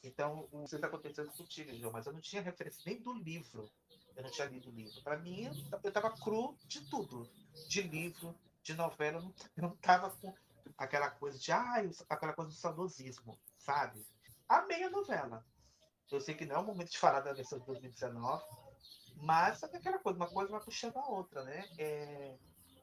Então, 0.03 0.47
o 0.51 0.65
que 0.65 0.75
está 0.75 0.87
acontecendo 0.87 1.31
contigo, 1.31 1.73
João, 1.75 1.93
mas 1.93 2.05
eu 2.05 2.13
não 2.13 2.19
tinha 2.19 2.41
referência 2.41 2.81
nem 2.85 3.01
do 3.01 3.13
livro. 3.13 3.69
Eu 4.15 4.23
não 4.23 4.31
tinha 4.31 4.47
lido 4.47 4.69
o 4.69 4.73
livro. 4.73 5.01
Para 5.01 5.17
mim, 5.17 5.45
eu 5.45 5.89
estava 5.89 6.11
cru 6.11 6.57
de 6.65 6.81
tudo. 6.89 7.29
De 7.69 7.81
livro, 7.81 8.35
de 8.61 8.73
novela, 8.73 9.19
eu 9.55 9.61
não 9.61 9.73
estava 9.73 10.09
com 10.09 10.33
aquela 10.77 11.09
coisa 11.09 11.37
de, 11.37 11.51
ah, 11.51 11.83
aquela 12.09 12.33
coisa 12.33 12.51
do 12.51 12.57
saudosismo, 12.57 13.39
sabe? 13.57 14.05
Amei 14.47 14.83
a 14.83 14.89
novela. 14.89 15.45
Eu 16.11 16.21
sei 16.21 16.35
que 16.35 16.45
não 16.45 16.57
é 16.57 16.59
o 16.59 16.63
momento 16.63 16.91
de 16.91 16.97
falar 16.99 17.21
da 17.21 17.33
versão 17.33 17.59
de 17.59 17.65
2019, 17.65 18.43
mas 19.17 19.57
sabe 19.59 19.77
aquela 19.77 19.97
coisa, 19.97 20.17
uma 20.17 20.29
coisa 20.29 20.51
vai 20.51 20.61
puxando 20.61 20.97
a 20.97 21.07
outra, 21.07 21.43
né? 21.43 21.65
É, 21.77 22.37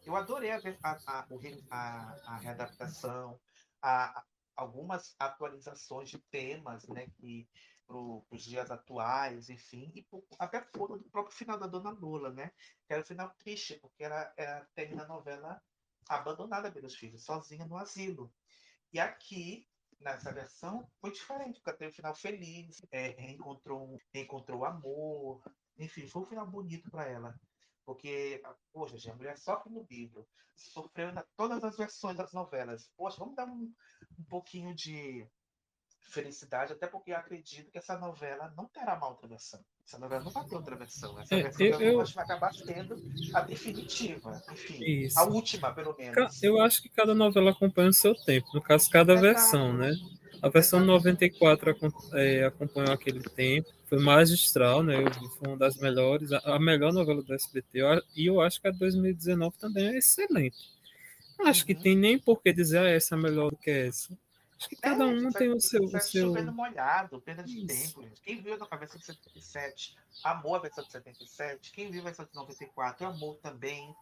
eu 0.04 0.16
adorei 0.16 0.50
a, 0.50 0.58
a, 0.82 1.26
a, 1.70 2.16
a, 2.26 2.36
readaptação, 2.38 3.38
a, 3.80 4.24
algumas 4.56 5.14
atualizações 5.18 6.10
de 6.10 6.18
temas, 6.18 6.88
né? 6.88 7.06
Que 7.18 7.48
para 7.86 7.96
os 7.96 8.42
dias 8.44 8.70
atuais, 8.70 9.50
enfim, 9.50 9.92
e 9.94 10.06
até 10.38 10.60
foram 10.76 10.96
do 10.96 11.10
próprio 11.10 11.34
final 11.34 11.58
da 11.58 11.66
Dona 11.66 11.90
Lula, 11.90 12.30
né? 12.30 12.52
Que 12.86 12.92
era 12.92 13.02
o 13.02 13.06
final 13.06 13.30
triste, 13.38 13.78
porque 13.80 14.04
era, 14.04 14.32
era 14.36 14.64
termina 14.74 15.02
a 15.02 15.08
novela 15.08 15.60
abandonada 16.16 16.70
pelos 16.72 16.94
filhos, 16.94 17.24
sozinha 17.24 17.64
no 17.66 17.76
asilo. 17.76 18.32
E 18.92 18.98
aqui, 18.98 19.68
nessa 20.00 20.32
versão, 20.32 20.90
foi 21.00 21.12
diferente, 21.12 21.60
porque 21.60 21.78
teve 21.78 21.90
um 21.90 21.94
final 21.94 22.14
feliz, 22.14 22.82
é, 22.90 23.08
reencontrou, 23.10 23.98
reencontrou 24.12 24.64
amor, 24.64 25.42
enfim, 25.78 26.06
foi 26.06 26.22
um 26.22 26.26
final 26.26 26.46
bonito 26.46 26.90
para 26.90 27.06
ela. 27.06 27.40
Porque, 27.84 28.42
poxa, 28.72 29.10
a 29.10 29.14
mulher 29.14 29.38
sofre 29.38 29.72
no 29.72 29.86
livro, 29.88 30.26
sofreu 30.54 31.10
em 31.10 31.14
todas 31.36 31.62
as 31.64 31.76
versões 31.76 32.16
das 32.16 32.32
novelas. 32.32 32.90
Poxa, 32.96 33.18
vamos 33.18 33.36
dar 33.36 33.46
um, 33.46 33.72
um 34.18 34.24
pouquinho 34.28 34.74
de 34.74 35.26
felicidade, 36.00 36.72
até 36.72 36.86
porque 36.86 37.12
eu 37.12 37.16
acredito 37.16 37.70
que 37.70 37.78
essa 37.78 37.96
novela 37.96 38.52
não 38.56 38.68
terá 38.68 38.96
uma 38.96 39.08
outra 39.08 39.28
versão. 39.28 39.64
Essa 39.90 39.98
novela 39.98 40.22
não 40.22 40.30
vai 40.30 40.44
ter 40.44 40.54
outra 40.54 40.76
versão. 40.76 41.18
Essa 41.18 41.34
É, 41.34 41.42
versão 41.42 41.66
eu- 41.66 41.80
eu- 41.80 42.00
acho 42.00 42.10
que 42.12 42.14
vai 42.14 42.24
acabar 42.24 42.54
sendo 42.54 43.02
a 43.34 43.40
definitiva. 43.40 44.40
Enfim, 44.52 44.84
Isso. 44.84 45.18
a 45.18 45.24
última, 45.24 45.72
pelo 45.74 45.96
menos. 45.98 46.40
Eu 46.40 46.60
acho 46.60 46.80
que 46.80 46.88
cada 46.88 47.12
novela 47.12 47.50
acompanha 47.50 47.88
o 47.88 47.92
seu 47.92 48.14
tempo. 48.14 48.46
No 48.54 48.62
caso, 48.62 48.88
cada 48.88 49.14
Exato. 49.14 49.26
versão, 49.26 49.72
né? 49.76 49.92
A 50.40 50.48
versão 50.48 50.78
94 50.84 51.72
acom- 51.72 51.90
é, 52.12 52.44
acompanhou 52.44 52.92
aquele 52.92 53.20
tempo, 53.20 53.68
foi 53.86 53.98
magistral, 53.98 54.84
né? 54.84 54.94
Eu 54.94 55.06
vi, 55.06 55.28
foi 55.36 55.48
uma 55.48 55.56
das 55.56 55.76
melhores, 55.76 56.30
a, 56.32 56.56
melhor 56.60 56.92
novela 56.92 57.20
do 57.20 57.34
SBT. 57.34 57.80
E 58.14 58.26
eu 58.26 58.40
acho 58.40 58.60
que 58.60 58.68
a 58.68 58.70
2019 58.70 59.58
também 59.58 59.88
é 59.88 59.98
excelente. 59.98 60.70
Acho 61.40 61.66
que 61.66 61.74
tem 61.74 61.96
nem 61.96 62.16
por 62.16 62.40
que 62.40 62.52
dizer, 62.52 62.78
ah, 62.78 62.88
essa 62.88 63.16
é 63.16 63.18
melhor 63.18 63.50
do 63.50 63.56
que 63.56 63.70
essa. 63.70 64.16
Acho 64.60 64.68
que 64.68 64.76
cada 64.76 65.06
um 65.06 65.30
tem 65.32 65.48
o 65.48 65.58
seu. 65.58 65.82
é 65.82 65.86
O 65.96 66.00
seu... 66.00 66.26
chovendo 66.28 66.52
molhado, 66.52 67.18
perda 67.22 67.42
de 67.42 67.64
Isso. 67.64 67.66
tempo, 67.66 68.02
gente. 68.02 68.20
Quem 68.20 68.42
viu 68.42 68.52
a 68.70 68.76
versão 68.76 68.98
de 69.00 69.06
77, 69.06 69.96
amou 70.22 70.54
a 70.54 70.58
versão 70.58 70.84
de 70.84 70.92
77. 70.92 71.72
Quem 71.72 71.90
viu 71.90 72.02
a 72.02 72.04
versão 72.04 72.26
de 72.26 72.34
94, 72.34 73.06
amou 73.06 73.36
também. 73.36 73.94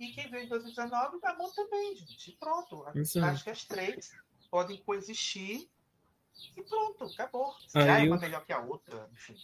E 0.00 0.08
quem 0.08 0.28
viu 0.28 0.40
em 0.40 0.48
2019, 0.48 1.18
amou 1.22 1.50
também, 1.52 1.94
gente. 1.94 2.30
E 2.30 2.34
pronto. 2.36 2.84
Exato. 2.94 3.26
Acho 3.26 3.44
que 3.44 3.50
as 3.50 3.64
três 3.64 4.10
podem 4.50 4.78
coexistir. 4.78 5.68
E 6.56 6.62
pronto, 6.62 7.04
acabou. 7.04 7.54
Se 7.68 7.78
Aí 7.78 8.06
é 8.06 8.08
uma 8.08 8.16
eu- 8.16 8.20
melhor 8.20 8.44
que 8.44 8.52
a 8.52 8.58
outra, 8.60 9.08
enfim. 9.12 9.36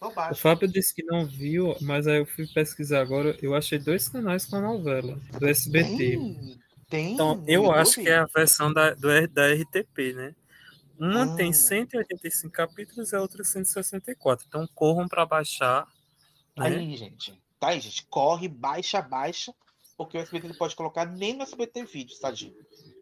O 0.00 0.08
Bobagem. 0.08 0.34
Fábio 0.40 0.68
disse 0.68 0.94
que 0.94 1.02
não 1.02 1.26
viu, 1.26 1.76
mas 1.80 2.06
aí 2.06 2.18
eu 2.18 2.26
fui 2.26 2.46
pesquisar 2.46 3.00
agora. 3.00 3.36
Eu 3.42 3.54
achei 3.54 3.78
dois 3.78 4.08
canais 4.08 4.46
com 4.46 4.56
a 4.56 4.60
novela 4.60 5.16
do 5.38 5.46
SBT. 5.48 5.96
Tem, 5.96 6.60
tem 6.88 7.14
Então, 7.14 7.44
eu 7.46 7.70
acho 7.70 8.00
YouTube? 8.00 8.04
que 8.04 8.10
é 8.10 8.18
a 8.18 8.26
versão 8.26 8.72
da, 8.72 8.94
do, 8.94 9.08
da 9.28 9.52
RTP, 9.52 10.14
né? 10.14 10.34
Uma 10.98 11.32
Ah. 11.32 11.36
tem 11.36 11.52
185 11.52 12.52
capítulos 12.52 13.12
e 13.12 13.16
a 13.16 13.20
outra 13.20 13.44
164. 13.44 14.46
Então, 14.48 14.66
corram 14.74 15.06
para 15.06 15.24
baixar. 15.24 15.86
Né? 16.56 16.66
aí, 16.66 16.96
gente. 16.96 17.40
Tá 17.60 17.68
aí, 17.68 17.80
gente. 17.80 18.04
Corre, 18.06 18.48
baixa, 18.48 19.00
baixa. 19.00 19.54
Porque 19.96 20.16
o 20.16 20.20
SBT 20.20 20.48
não 20.48 20.54
pode 20.54 20.76
colocar 20.76 21.04
nem 21.06 21.34
no 21.34 21.42
SBT 21.42 21.84
Vídeos, 21.84 22.18
tadinho. 22.20 22.54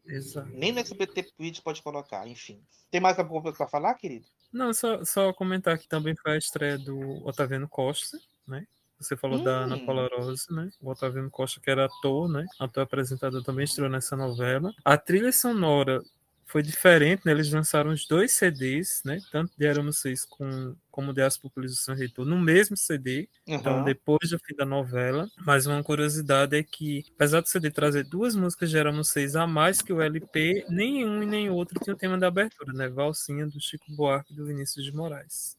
Exato. 0.07 0.49
Nem 0.49 0.73
no 0.73 0.81
SBT 0.81 1.33
Vídeos 1.39 1.61
pode 1.63 1.83
colocar, 1.83 2.27
enfim. 2.27 2.63
Tem 2.91 3.01
mais 3.01 3.19
alguma 3.19 3.43
coisa 3.43 3.57
pra 3.57 3.67
falar, 3.67 3.95
querido? 3.95 4.27
Não, 4.53 4.73
só, 4.73 5.05
só 5.05 5.33
comentar 5.33 5.79
que 5.79 5.89
também 5.89 6.15
foi 6.17 6.33
a 6.33 6.39
estreia 6.39 6.79
do 6.79 7.27
Otaviano 7.27 7.69
Costa, 7.69 8.19
né? 8.47 8.67
Você 8.99 9.17
falou 9.17 9.43
da 9.43 9.51
Ana 9.51 9.77
Hum. 9.77 9.85
Paula 9.85 10.09
Rose, 10.17 10.47
né? 10.51 10.71
O 10.81 10.91
Otaviano 10.91 11.31
Costa, 11.31 11.61
que 11.61 11.71
era 11.71 11.85
ator, 11.85 12.29
né? 12.29 12.47
Ator 12.59 12.83
apresentador 12.83 13.43
também 13.43 13.65
estreou 13.65 13.91
nessa 13.91 14.17
novela. 14.17 14.73
A 14.85 14.97
trilha 14.97 15.31
sonora 15.33 16.03
foi 16.47 16.63
diferente, 16.63 17.23
né? 17.27 17.33
Eles 17.33 17.51
lançaram 17.53 17.91
os 17.91 18.07
dois 18.07 18.33
CDs, 18.33 19.03
né? 19.05 19.19
Tanto 19.31 19.53
de 19.59 19.67
Éramos 19.67 19.99
Seis 19.99 20.25
com, 20.25 20.75
como 20.91 21.13
de 21.13 21.21
As 21.21 21.39
São 21.75 21.95
Reitor, 21.95 22.25
no 22.25 22.39
mesmo 22.41 22.77
CD. 22.77 23.29
Então, 23.47 23.75
Aham. 23.79 23.85
depois 23.85 24.31
do 24.31 24.39
fim 24.39 24.55
da 24.55 24.65
novela. 24.65 25.29
Mas 25.45 25.67
uma 25.67 25.83
curiosidade 25.83 26.57
é 26.57 26.63
que, 26.63 27.05
apesar 27.17 27.41
do 27.43 27.49
CD 27.49 27.71
trazer 27.71 28.05
duas 28.05 28.35
músicas 28.35 28.71
de 28.71 28.79
Éramos 28.79 29.09
Seis 29.09 29.37
a 29.37 29.47
mais 29.47 29.83
que 29.83 29.93
o 29.93 30.01
LP, 30.01 30.65
nenhum 30.71 31.23
e 31.23 31.27
nem 31.27 31.51
outro 31.51 31.79
tinha 31.83 31.95
o 31.95 31.99
tema 31.99 32.17
da 32.17 32.29
abertura, 32.29 32.73
né? 32.73 32.89
Valsinha 32.89 33.47
do 33.47 33.61
Chico 33.61 33.85
Buarque 33.95 34.33
e 34.33 34.37
do 34.37 34.47
Vinícius 34.47 34.85
de 34.85 34.93
Moraes. 34.93 35.57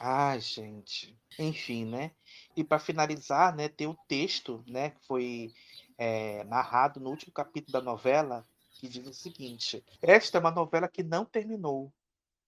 Ai, 0.00 0.40
gente. 0.40 1.16
Enfim, 1.38 1.84
né? 1.84 2.12
E 2.56 2.64
para 2.64 2.78
finalizar, 2.78 3.54
né, 3.54 3.68
tem 3.68 3.86
o 3.86 3.96
texto, 4.08 4.64
né, 4.66 4.90
que 4.90 5.06
foi 5.06 5.52
é, 5.96 6.44
narrado 6.44 7.00
no 7.00 7.10
último 7.10 7.32
capítulo 7.32 7.72
da 7.72 7.80
novela, 7.80 8.44
que 8.72 8.88
diz 8.88 9.06
o 9.06 9.14
seguinte: 9.14 9.84
Esta 10.02 10.38
é 10.38 10.40
uma 10.40 10.50
novela 10.50 10.88
que 10.88 11.02
não 11.02 11.24
terminou. 11.24 11.92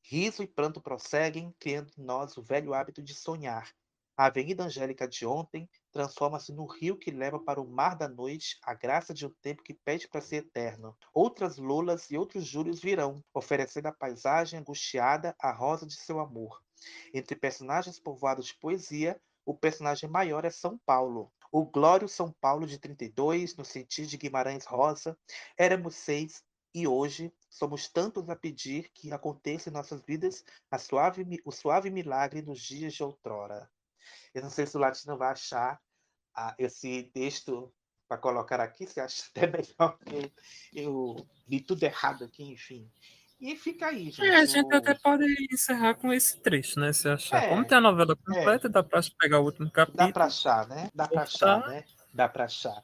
Riso 0.03 0.43
e 0.43 0.47
pranto 0.47 0.81
prosseguem, 0.81 1.55
criando 1.59 1.91
em 1.99 2.03
nós 2.03 2.37
o 2.37 2.43
velho 2.43 2.75
hábito 2.75 3.03
de 3.03 3.15
sonhar. 3.15 3.73
A 4.17 4.27
Avenida 4.27 4.65
Angélica 4.65 5.07
de 5.07 5.27
ontem 5.27 5.69
transforma-se 5.93 6.53
no 6.53 6.65
rio 6.65 6.97
que 6.97 7.11
leva 7.11 7.39
para 7.39 7.61
o 7.61 7.69
mar 7.69 7.95
da 7.97 8.09
noite 8.09 8.59
a 8.63 8.73
graça 8.75 9.13
de 9.13 9.27
um 9.27 9.31
tempo 9.43 9.63
que 9.63 9.75
pede 9.75 10.09
para 10.09 10.21
ser 10.21 10.37
eterno. 10.37 10.97
Outras 11.13 11.59
lolas 11.59 12.11
e 12.11 12.17
outros 12.17 12.47
júlios 12.47 12.81
virão, 12.81 13.23
oferecendo 13.35 13.87
à 13.87 13.93
paisagem 13.93 14.59
angustiada 14.59 15.35
a 15.39 15.53
rosa 15.53 15.87
de 15.87 15.95
seu 15.95 16.19
amor. 16.19 16.66
Entre 17.13 17.37
personagens 17.37 17.99
povoados 17.99 18.47
de 18.47 18.55
poesia, 18.57 19.21
o 19.45 19.55
personagem 19.55 20.09
maior 20.09 20.45
é 20.45 20.51
São 20.51 20.79
Paulo. 20.79 21.33
O 21.53 21.65
glório 21.65 22.09
São 22.09 22.33
Paulo 22.41 22.67
de 22.67 22.79
32, 22.79 23.57
no 23.57 23.65
sentido 23.65 24.09
de 24.09 24.17
Guimarães 24.17 24.65
Rosa, 24.65 25.17
éramos 25.57 25.95
seis 25.95 26.45
e 26.75 26.87
hoje 26.87 27.33
somos 27.49 27.89
tantos 27.89 28.29
a 28.29 28.37
pedir 28.37 28.91
que 28.93 29.11
aconteça 29.11 29.71
em 29.71 29.73
nossas 29.73 30.03
vidas 30.03 30.45
suave 30.79 31.25
o 31.45 31.51
suave 31.51 31.89
milagre 31.89 32.43
dos 32.43 32.61
dias 32.61 32.93
de 32.93 33.03
outrora. 33.03 33.71
Eu 34.35 34.43
não 34.43 34.51
sei 34.51 34.67
se 34.67 34.77
o 34.77 34.81
Latino 34.81 35.17
vai 35.17 35.33
achar 35.33 35.81
ah, 36.35 36.55
esse 36.59 37.05
texto 37.15 37.73
para 38.07 38.19
colocar 38.19 38.61
aqui, 38.61 38.87
se 38.87 39.01
acha 39.01 39.25
até 39.31 39.47
melhor 39.49 39.99
que 39.99 40.33
eu 40.73 41.17
li 41.49 41.61
tudo 41.61 41.83
errado 41.83 42.25
aqui, 42.25 42.45
enfim. 42.45 42.91
E 43.41 43.55
fica 43.55 43.89
aí, 43.89 44.05
gente. 44.11 44.23
É, 44.25 44.37
a 44.37 44.45
gente 44.47 44.65
o- 44.73 44.77
até 44.77 44.95
pode 44.95 45.25
encerrar 45.53 45.95
com 45.95 46.13
esse 46.13 46.39
trecho, 46.41 46.81
né? 46.81 46.93
Se 46.93 47.09
achar. 47.09 47.43
É, 47.45 47.49
Como 47.51 47.67
tem 47.67 47.77
a 47.77 47.81
novela 47.81 48.17
completa, 48.17 48.69
dá 48.69 48.83
pra 48.83 49.01
pegar 49.19 49.41
o 49.41 49.45
último 49.45 49.71
capítulo. 49.71 50.07
Dá 50.07 50.13
pra 50.13 50.25
achar, 50.25 50.67
né? 50.69 50.91
Dá 50.95 51.07
pra 51.07 51.23
achar, 51.23 51.69
né? 51.69 51.85
Dá 52.15 52.29
pra 52.29 52.45
achar. 52.45 52.83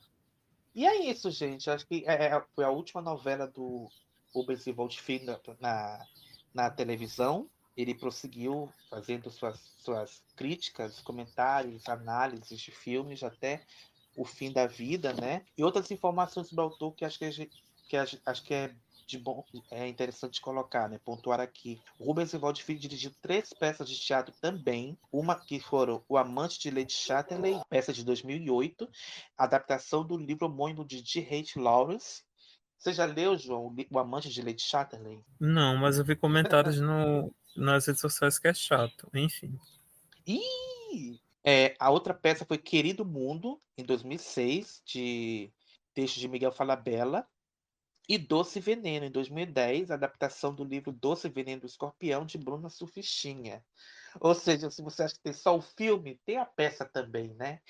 E 0.74 0.86
é 0.86 1.10
isso, 1.10 1.30
gente. 1.30 1.70
Acho 1.70 1.86
que 1.86 2.04
é- 2.06 2.26
é- 2.26 2.44
foi 2.54 2.64
a 2.64 2.70
última 2.70 3.00
novela 3.00 3.46
do 3.46 3.88
Rubens 4.34 4.64
Filho 4.98 5.24
na, 5.26 5.38
na, 5.60 6.06
na 6.52 6.70
televisão. 6.70 7.48
Ele 7.74 7.94
prosseguiu 7.94 8.70
fazendo 8.90 9.30
suas, 9.30 9.58
suas 9.78 10.22
críticas, 10.36 11.00
comentários, 11.00 11.88
análises 11.88 12.60
de 12.60 12.70
filmes 12.70 13.22
até 13.22 13.64
o 14.14 14.26
fim 14.26 14.52
da 14.52 14.66
vida, 14.66 15.14
né? 15.14 15.42
E 15.56 15.64
outras 15.64 15.90
informações 15.90 16.48
sobre 16.48 16.60
o 16.62 16.64
autor 16.66 16.92
que 16.94 17.06
acho 17.06 17.18
que, 17.18 17.24
a 17.24 17.30
gente- 17.30 17.64
que 17.88 17.96
acho 17.96 18.44
que 18.44 18.52
é 18.52 18.74
de 19.12 19.18
bom, 19.18 19.44
é 19.70 19.86
interessante 19.86 20.40
colocar, 20.40 20.88
né? 20.88 20.98
Pontuar 21.04 21.38
aqui. 21.38 21.80
O 21.98 22.06
Rubens 22.06 22.32
Evaldo 22.32 22.58
Filho 22.60 22.78
dirigiu 22.78 23.12
três 23.20 23.52
peças 23.52 23.88
de 23.88 23.98
teatro 23.98 24.34
também, 24.40 24.98
uma 25.12 25.34
que 25.34 25.60
foram 25.60 26.02
O 26.08 26.16
Amante 26.16 26.58
de 26.58 26.70
Lady 26.70 26.94
Chatterley, 26.94 27.60
peça 27.68 27.92
de 27.92 28.04
2008, 28.04 28.88
adaptação 29.36 30.02
do 30.04 30.16
livro 30.16 30.46
homônimo 30.46 30.82
de 30.84 31.02
G. 31.04 31.20
H. 31.20 31.60
Lawrence. 31.60 32.22
Você 32.78 32.92
já 32.94 33.04
leu, 33.04 33.36
João, 33.36 33.74
o 33.90 33.98
Amante 33.98 34.30
de 34.30 34.40
Lady 34.40 34.62
Chatterley? 34.62 35.20
Não, 35.38 35.76
mas 35.76 35.98
eu 35.98 36.04
vi 36.04 36.16
comentários 36.16 36.80
no, 36.80 37.32
nas 37.54 37.86
redes 37.86 38.00
sociais 38.00 38.38
que 38.38 38.48
é 38.48 38.54
chato. 38.54 39.08
Enfim. 39.14 39.58
Ih! 40.26 41.20
É, 41.44 41.74
a 41.78 41.90
outra 41.90 42.14
peça 42.14 42.46
foi 42.46 42.56
Querido 42.56 43.04
Mundo, 43.04 43.60
em 43.76 43.84
2006, 43.84 44.82
de 44.86 45.52
texto 45.92 46.18
de 46.18 46.28
Miguel 46.28 46.52
Falabella. 46.52 47.26
E 48.12 48.18
Doce 48.18 48.60
Veneno, 48.60 49.06
em 49.06 49.10
2010, 49.10 49.90
adaptação 49.90 50.54
do 50.54 50.64
livro 50.64 50.92
Doce 50.92 51.30
Veneno 51.30 51.62
do 51.62 51.66
Escorpião, 51.66 52.26
de 52.26 52.36
Bruna 52.36 52.68
Surfistinha. 52.68 53.64
Ou 54.20 54.34
seja, 54.34 54.70
se 54.70 54.82
você 54.82 55.04
acha 55.04 55.14
que 55.14 55.22
tem 55.22 55.32
só 55.32 55.56
o 55.56 55.62
filme, 55.62 56.20
tem 56.26 56.36
a 56.36 56.44
peça 56.44 56.84
também, 56.84 57.32
né? 57.32 57.62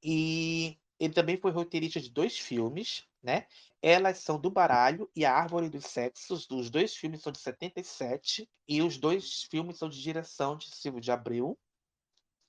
E 0.00 0.78
ele 1.00 1.12
também 1.12 1.36
foi 1.36 1.50
roteirista 1.50 2.00
de 2.00 2.10
dois 2.10 2.38
filmes, 2.38 3.08
né? 3.20 3.48
Elas 3.82 4.18
são 4.18 4.40
do 4.40 4.52
Baralho 4.52 5.10
e 5.16 5.24
A 5.24 5.34
Árvore 5.34 5.68
dos 5.68 5.86
Sexos. 5.86 6.48
Os 6.48 6.70
dois 6.70 6.94
filmes 6.94 7.20
são 7.20 7.32
de 7.32 7.40
77 7.40 8.48
e 8.68 8.80
os 8.80 8.98
dois 8.98 9.42
filmes 9.50 9.78
são 9.78 9.88
de 9.88 10.00
direção 10.00 10.56
de 10.56 10.70
Silvio 10.70 11.00
de 11.00 11.10
Abreu. 11.10 11.58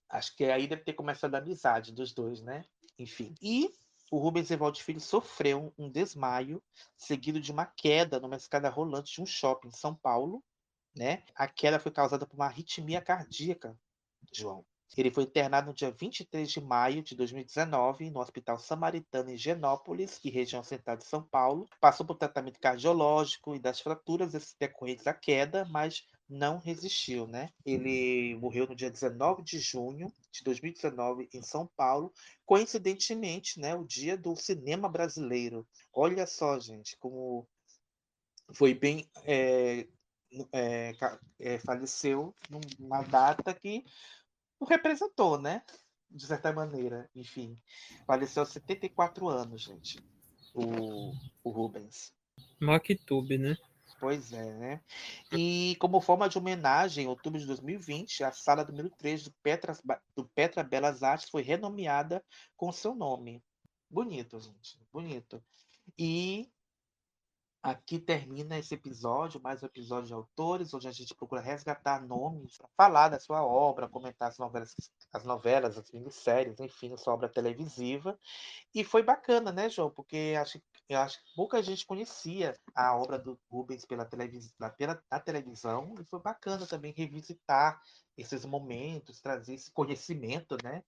Acho 0.07 0.35
que 0.35 0.45
aí 0.45 0.67
deve 0.67 0.83
ter 0.83 0.93
começado 0.93 1.33
a 1.33 1.39
amizade 1.39 1.91
dos 1.91 2.13
dois, 2.13 2.43
né? 2.43 2.63
Enfim. 2.99 3.33
E 3.41 3.73
o 4.11 4.17
Rubens 4.17 4.49
Evaldo 4.51 4.79
Filho 4.79 4.99
sofreu 4.99 5.73
um 5.77 5.89
desmaio 5.89 6.61
seguido 6.97 7.39
de 7.39 7.51
uma 7.51 7.65
queda 7.65 8.19
numa 8.19 8.35
escada 8.35 8.69
rolante 8.69 9.13
de 9.13 9.21
um 9.21 9.25
shopping 9.25 9.69
em 9.69 9.71
São 9.71 9.95
Paulo, 9.95 10.43
né? 10.95 11.23
A 11.35 11.47
queda 11.47 11.79
foi 11.79 11.91
causada 11.91 12.25
por 12.25 12.35
uma 12.35 12.45
arritmia 12.45 13.01
cardíaca, 13.01 13.77
João. 14.33 14.65
Ele 14.97 15.11
foi 15.11 15.23
internado 15.23 15.67
no 15.67 15.73
dia 15.73 15.91
23 15.91 16.49
de 16.49 16.59
maio 16.59 17.03
de 17.03 17.15
2019 17.15 18.09
no 18.09 18.19
Hospital 18.19 18.57
Samaritano 18.57 19.29
em 19.29 19.37
Genópolis, 19.37 20.19
e 20.23 20.29
região 20.29 20.63
central 20.63 20.97
de 20.97 21.05
São 21.05 21.21
Paulo. 21.21 21.67
Passou 21.79 22.05
por 22.05 22.15
tratamento 22.15 22.59
cardiológico 22.59 23.55
e 23.55 23.59
das 23.59 23.79
fraturas 23.79 24.55
decorrentes 24.59 25.05
da 25.05 25.13
queda, 25.13 25.63
mas 25.65 26.03
não 26.29 26.59
resistiu, 26.59 27.25
né? 27.25 27.49
Ele 27.65 28.35
morreu 28.35 28.67
no 28.67 28.75
dia 28.75 28.91
19 28.91 29.41
de 29.41 29.57
junho 29.59 30.13
de 30.31 30.43
2019 30.43 31.27
em 31.33 31.41
São 31.41 31.67
Paulo, 31.75 32.13
coincidentemente, 32.45 33.59
né, 33.59 33.75
o 33.75 33.83
dia 33.83 34.15
do 34.15 34.35
cinema 34.35 34.87
brasileiro. 34.87 35.67
Olha 35.91 36.27
só, 36.27 36.59
gente, 36.59 36.95
como 36.97 37.47
foi 38.53 38.73
bem 38.73 39.09
é, 39.25 39.87
é, 40.53 40.95
é, 41.39 41.59
faleceu 41.59 42.35
numa 42.49 43.01
data 43.01 43.53
que 43.53 43.83
o 44.59 44.65
representou, 44.65 45.39
né? 45.39 45.63
De 46.11 46.25
certa 46.25 46.51
maneira, 46.51 47.09
enfim. 47.15 47.55
Faleceu 48.05 48.41
aos 48.41 48.49
74 48.49 49.27
anos, 49.27 49.61
gente, 49.61 49.99
o, 50.53 51.11
o 51.43 51.49
Rubens. 51.49 52.13
Mactube, 52.59 53.37
né? 53.37 53.57
Pois 53.99 54.31
é, 54.31 54.53
né? 54.53 54.81
E 55.31 55.75
como 55.79 55.99
forma 55.99 56.29
de 56.29 56.37
homenagem, 56.37 57.05
em 57.05 57.07
outubro 57.07 57.39
de 57.39 57.45
2020, 57.45 58.23
a 58.23 58.31
sala 58.31 58.63
número 58.63 58.89
3 58.89 59.25
do 59.25 59.31
Petra, 59.43 59.77
do 60.15 60.25
Petra 60.29 60.63
Belas 60.63 61.03
Artes 61.03 61.29
foi 61.29 61.41
renomeada 61.41 62.23
com 62.55 62.71
seu 62.71 62.95
nome. 62.95 63.43
Bonito, 63.89 64.39
gente, 64.39 64.79
bonito. 64.91 65.43
E 65.97 66.49
Aqui 67.61 67.99
termina 67.99 68.57
esse 68.57 68.73
episódio, 68.73 69.41
mais 69.41 69.61
um 69.61 69.65
episódio 69.65 70.07
de 70.07 70.13
autores, 70.13 70.73
onde 70.73 70.87
a 70.87 70.93
gente 70.93 71.13
procura 71.13 71.41
resgatar 71.41 72.01
nomes 72.01 72.57
para 72.57 72.69
falar 72.77 73.09
da 73.09 73.19
sua 73.19 73.45
obra, 73.45 73.89
comentar 73.89 74.29
as 74.29 74.37
novelas, 74.37 74.73
as 75.11 75.25
novelas, 75.25 75.77
as 75.77 75.91
minisséries, 75.91 76.57
enfim, 76.61 76.93
a 76.93 76.97
sua 76.97 77.13
obra 77.13 77.27
televisiva. 77.27 78.17
E 78.73 78.81
foi 78.81 79.03
bacana, 79.03 79.51
né, 79.51 79.69
João? 79.69 79.91
Porque 79.91 80.35
acho, 80.39 80.61
eu 80.87 80.99
acho 80.99 81.21
que 81.21 81.35
pouca 81.35 81.61
gente 81.61 81.85
conhecia 81.85 82.57
a 82.73 82.95
obra 82.95 83.19
do 83.19 83.37
Rubens 83.51 83.83
pela, 83.83 84.05
televis, 84.05 84.53
pela 84.77 85.03
na 85.11 85.19
televisão, 85.19 85.93
e 85.99 86.05
foi 86.05 86.21
bacana 86.21 86.65
também 86.65 86.93
revisitar 86.95 87.81
esses 88.15 88.45
momentos, 88.45 89.19
trazer 89.19 89.55
esse 89.55 89.69
conhecimento, 89.69 90.55
né? 90.63 90.81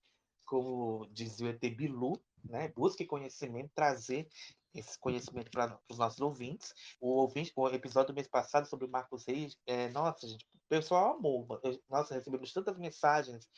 Como 0.46 1.06
dizia 1.12 1.48
o 1.48 1.50
ET 1.50 1.60
Bilu, 1.76 2.18
né? 2.42 2.68
Busque 2.68 3.04
conhecimento, 3.04 3.70
trazer 3.74 4.26
esse 4.74 4.98
conhecimento 4.98 5.50
para 5.50 5.78
os 5.88 5.98
nossos 5.98 6.20
ouvintes. 6.20 6.74
O, 7.00 7.08
ouvinte, 7.20 7.52
o 7.56 7.68
episódio 7.68 8.12
do 8.12 8.16
mês 8.16 8.28
passado 8.28 8.66
sobre 8.66 8.86
o 8.86 8.90
Marcos 8.90 9.24
Reis, 9.26 9.56
é, 9.66 9.88
nossa, 9.88 10.26
gente, 10.26 10.44
o 10.44 10.68
pessoal 10.68 11.16
amou. 11.16 11.46
Nossa, 11.88 12.14
recebemos 12.14 12.52
tantas 12.52 12.78
mensagens 12.78 13.48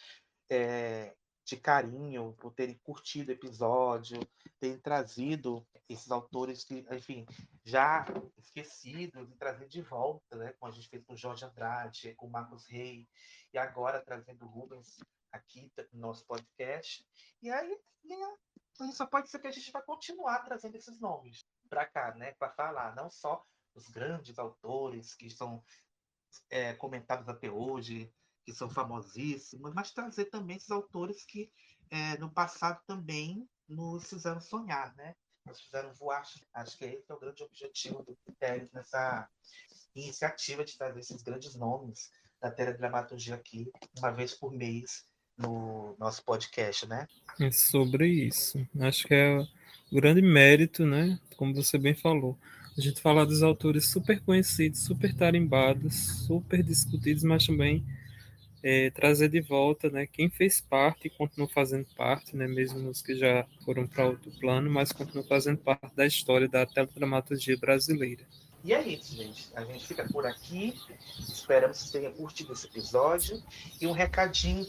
é, 0.51 1.15
de 1.45 1.57
carinho 1.57 2.35
por 2.41 2.53
terem 2.55 2.79
curtido 2.83 3.29
o 3.29 3.35
episódio, 3.35 4.19
terem 4.59 4.79
trazido 4.79 5.67
esses 5.89 6.11
autores 6.11 6.65
que, 6.65 6.87
enfim, 6.91 7.27
já 7.65 8.07
esquecidos 8.39 9.31
e 9.31 9.37
trazer 9.37 9.69
de 9.69 9.83
volta, 9.83 10.37
né? 10.37 10.55
Como 10.59 10.73
a 10.73 10.75
gente 10.75 10.89
fez 10.89 11.05
com 11.05 11.17
Jorge 11.17 11.45
Andrade, 11.45 12.15
com 12.15 12.29
Marcos 12.29 12.67
Reis, 12.67 13.07
e 13.53 13.59
agora 13.59 14.01
trazendo 14.01 14.45
o 14.45 14.49
Rubens 14.49 14.97
aqui 15.31 15.71
no 15.93 16.01
nosso 16.01 16.25
podcast. 16.27 17.07
E 17.43 17.51
aí, 17.51 17.79
só 18.93 19.07
pode 19.07 19.31
ser 19.31 19.39
que 19.39 19.47
a 19.47 19.53
gente 19.53 19.71
vai 19.71 19.83
continuar 19.83 20.41
trazendo 20.41 20.77
esses 20.77 21.01
nomes 21.01 21.45
para 21.69 21.87
cá, 21.87 22.15
né? 22.15 22.33
Para 22.33 22.51
falar, 22.51 22.95
não 22.95 23.11
só 23.11 23.45
os 23.75 23.89
grandes 23.89 24.39
autores 24.39 25.15
que 25.15 25.31
são 25.31 25.63
é, 26.51 26.75
comentados 26.75 27.29
até 27.29 27.51
hoje, 27.51 28.13
que 28.45 28.53
são 28.53 28.69
famosíssimos, 28.69 29.73
mas 29.75 29.93
trazer 29.93 30.27
também 30.27 30.57
esses 30.57 30.71
autores 30.71 31.25
que 31.25 31.51
é, 31.91 32.19
no 32.19 32.31
passado 32.31 32.81
também 32.87 33.49
nos 33.69 34.09
fizeram 34.09 34.41
sonhar, 34.41 34.95
né? 34.97 35.15
Nos 35.47 35.61
fizeram 35.61 35.93
voar. 35.95 36.27
Acho 36.53 36.77
que 36.77 36.85
esse 36.85 37.11
é 37.11 37.15
o 37.15 37.19
grande 37.19 37.43
objetivo 37.43 38.03
do 38.03 38.17
Critério 38.17 38.69
nessa 38.73 39.29
iniciativa 39.95 40.65
de 40.65 40.77
trazer 40.77 41.01
esses 41.01 41.23
grandes 41.23 41.55
nomes 41.55 42.11
da 42.41 42.51
teledramaturgia 42.51 43.35
aqui, 43.35 43.71
uma 43.99 44.11
vez 44.11 44.35
por 44.35 44.53
mês, 44.53 45.07
no 45.37 45.95
nosso 45.99 46.23
podcast, 46.25 46.87
né? 46.87 47.07
É 47.41 47.51
sobre 47.51 48.07
isso. 48.09 48.67
Acho 48.81 49.07
que 49.07 49.15
é 49.15 49.39
o 49.39 49.47
grande 49.95 50.23
mérito, 50.23 50.85
né? 50.87 51.19
Como 51.37 51.55
você 51.55 51.79
bem 51.79 51.95
falou. 51.95 52.39
A 52.77 52.81
gente 52.81 53.01
falar 53.01 53.25
dos 53.25 53.43
autores 53.43 53.89
super 53.89 54.21
conhecidos, 54.21 54.81
super 54.81 55.15
tarimbados, 55.15 56.27
super 56.27 56.63
discutidos, 56.63 57.23
mas 57.23 57.47
também 57.47 57.85
é, 58.63 58.91
trazer 58.91 59.29
de 59.29 59.41
volta, 59.41 59.91
né? 59.91 60.07
Quem 60.07 60.31
fez 60.31 60.61
parte 60.61 61.07
e 61.07 61.11
continua 61.11 61.47
fazendo 61.47 61.87
parte, 61.97 62.35
né? 62.35 62.49
Mesmo 62.49 62.89
os 62.89 63.03
que 63.03 63.15
já 63.15 63.47
foram 63.65 63.87
para 63.87 64.07
outro 64.07 64.33
plano, 64.41 64.71
mas 64.71 64.91
continua 64.91 65.23
fazendo 65.25 65.59
parte 65.59 65.95
da 65.95 66.07
história 66.07 66.49
da 66.49 66.67
teledramaturgia 66.67 67.57
brasileira. 67.57 68.25
E 68.65 68.73
é 68.73 68.83
isso, 68.89 69.15
gente. 69.15 69.51
A 69.55 69.63
gente 69.65 69.87
fica 69.87 70.09
por 70.09 70.27
aqui. 70.27 70.75
Esperamos 71.21 71.83
que 71.83 71.93
tenham 71.93 72.13
curtido 72.15 72.55
esse 72.55 72.67
episódio. 72.67 73.43
E 73.79 73.87
um 73.87 73.93
recadinho 73.93 74.67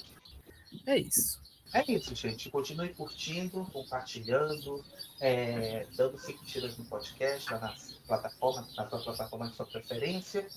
é 0.85 0.97
isso. 0.97 1.41
É 1.73 1.83
isso, 1.91 2.15
gente. 2.15 2.49
Continue 2.49 2.93
curtindo, 2.93 3.65
compartilhando, 3.71 4.83
é, 5.19 5.85
dando 5.95 6.17
curtidas 6.17 6.77
no 6.77 6.85
podcast, 6.85 7.51
lá 7.51 7.59
na 7.59 7.75
plataforma, 8.07 8.61
na 8.77 8.87
sua 8.87 9.03
plataforma 9.03 9.49
de 9.49 9.55
sua 9.55 9.65
preferência. 9.65 10.47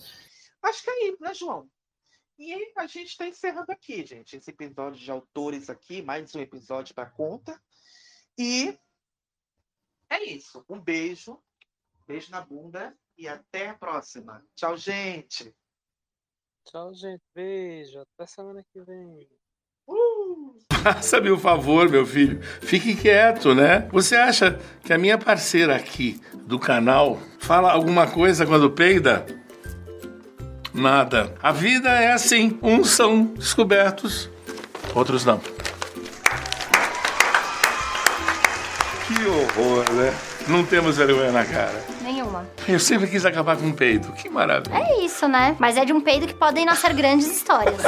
Acho 0.63 0.83
que 0.85 0.91
é 0.91 1.09
isso, 1.09 1.19
né, 1.21 1.35
João? 1.35 1.69
E 2.39 2.55
a 2.77 2.87
gente 2.87 3.09
está 3.09 3.27
encerrando 3.27 3.73
aqui, 3.73 4.07
gente, 4.07 4.37
esse 4.37 4.51
episódio 4.51 5.01
de 5.01 5.11
autores 5.11 5.69
aqui, 5.69 6.03
mais 6.03 6.33
um 6.37 6.41
episódio 6.41 6.95
da 6.95 7.05
conta. 7.05 7.61
E 8.39 8.79
é 10.09 10.23
isso. 10.23 10.65
Um 10.69 10.81
beijo, 10.81 11.43
beijo 12.07 12.31
na 12.31 12.41
bunda 12.41 12.97
e 13.17 13.27
até 13.27 13.71
a 13.71 13.75
próxima. 13.75 14.47
Tchau, 14.55 14.77
gente. 14.77 15.53
Tchau, 16.65 16.95
gente. 16.95 17.23
Beijo. 17.35 18.01
Até 18.01 18.27
semana 18.27 18.65
que 18.73 18.81
vem. 18.83 19.29
Faça-me 20.83 21.31
o 21.31 21.39
favor, 21.39 21.89
meu 21.89 22.07
filho, 22.07 22.41
fique 22.61 22.95
quieto, 22.95 23.55
né? 23.55 23.89
Você 23.93 24.15
acha 24.17 24.59
que 24.83 24.93
a 24.93 24.99
minha 24.99 25.19
parceira 25.19 25.75
aqui 25.75 26.21
do 26.47 26.59
canal 26.59 27.19
fala 27.39 27.73
alguma 27.73 28.07
coisa 28.07 28.47
quando 28.47 28.71
peida? 28.71 29.27
Nada. 30.73 31.35
A 31.43 31.51
vida 31.51 31.89
é 31.91 32.13
assim: 32.13 32.59
uns 32.63 32.91
são 32.91 33.25
descobertos, 33.25 34.31
outros 34.95 35.25
não. 35.25 35.41
Que 39.07 39.27
horror, 39.27 39.85
né? 39.93 40.15
Não 40.49 40.65
temos 40.65 40.97
vergonha 40.97 41.31
na 41.31 41.45
cara. 41.45 41.85
Nenhuma. 42.03 42.49
Eu 42.67 42.81
sempre 42.81 43.07
quis 43.07 43.25
acabar 43.27 43.57
com 43.57 43.67
um 43.67 43.73
peido. 43.73 44.11
Que 44.13 44.29
maravilha. 44.29 44.75
É 44.75 45.05
isso, 45.05 45.29
né? 45.29 45.55
Mas 45.59 45.77
é 45.77 45.85
de 45.85 45.93
um 45.93 46.01
peido 46.01 46.27
que 46.27 46.35
podem 46.35 46.65
nascer 46.65 46.93
grandes 46.95 47.27
histórias. 47.27 47.81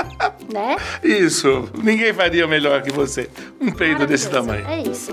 né? 0.52 0.76
Isso. 1.02 1.68
Ninguém 1.74 2.12
faria 2.12 2.46
melhor 2.46 2.80
que 2.82 2.90
você. 2.90 3.28
Um 3.60 3.70
peido 3.70 4.06
desse 4.06 4.30
tamanho. 4.30 4.66
É 4.66 4.80
isso. 4.80 5.12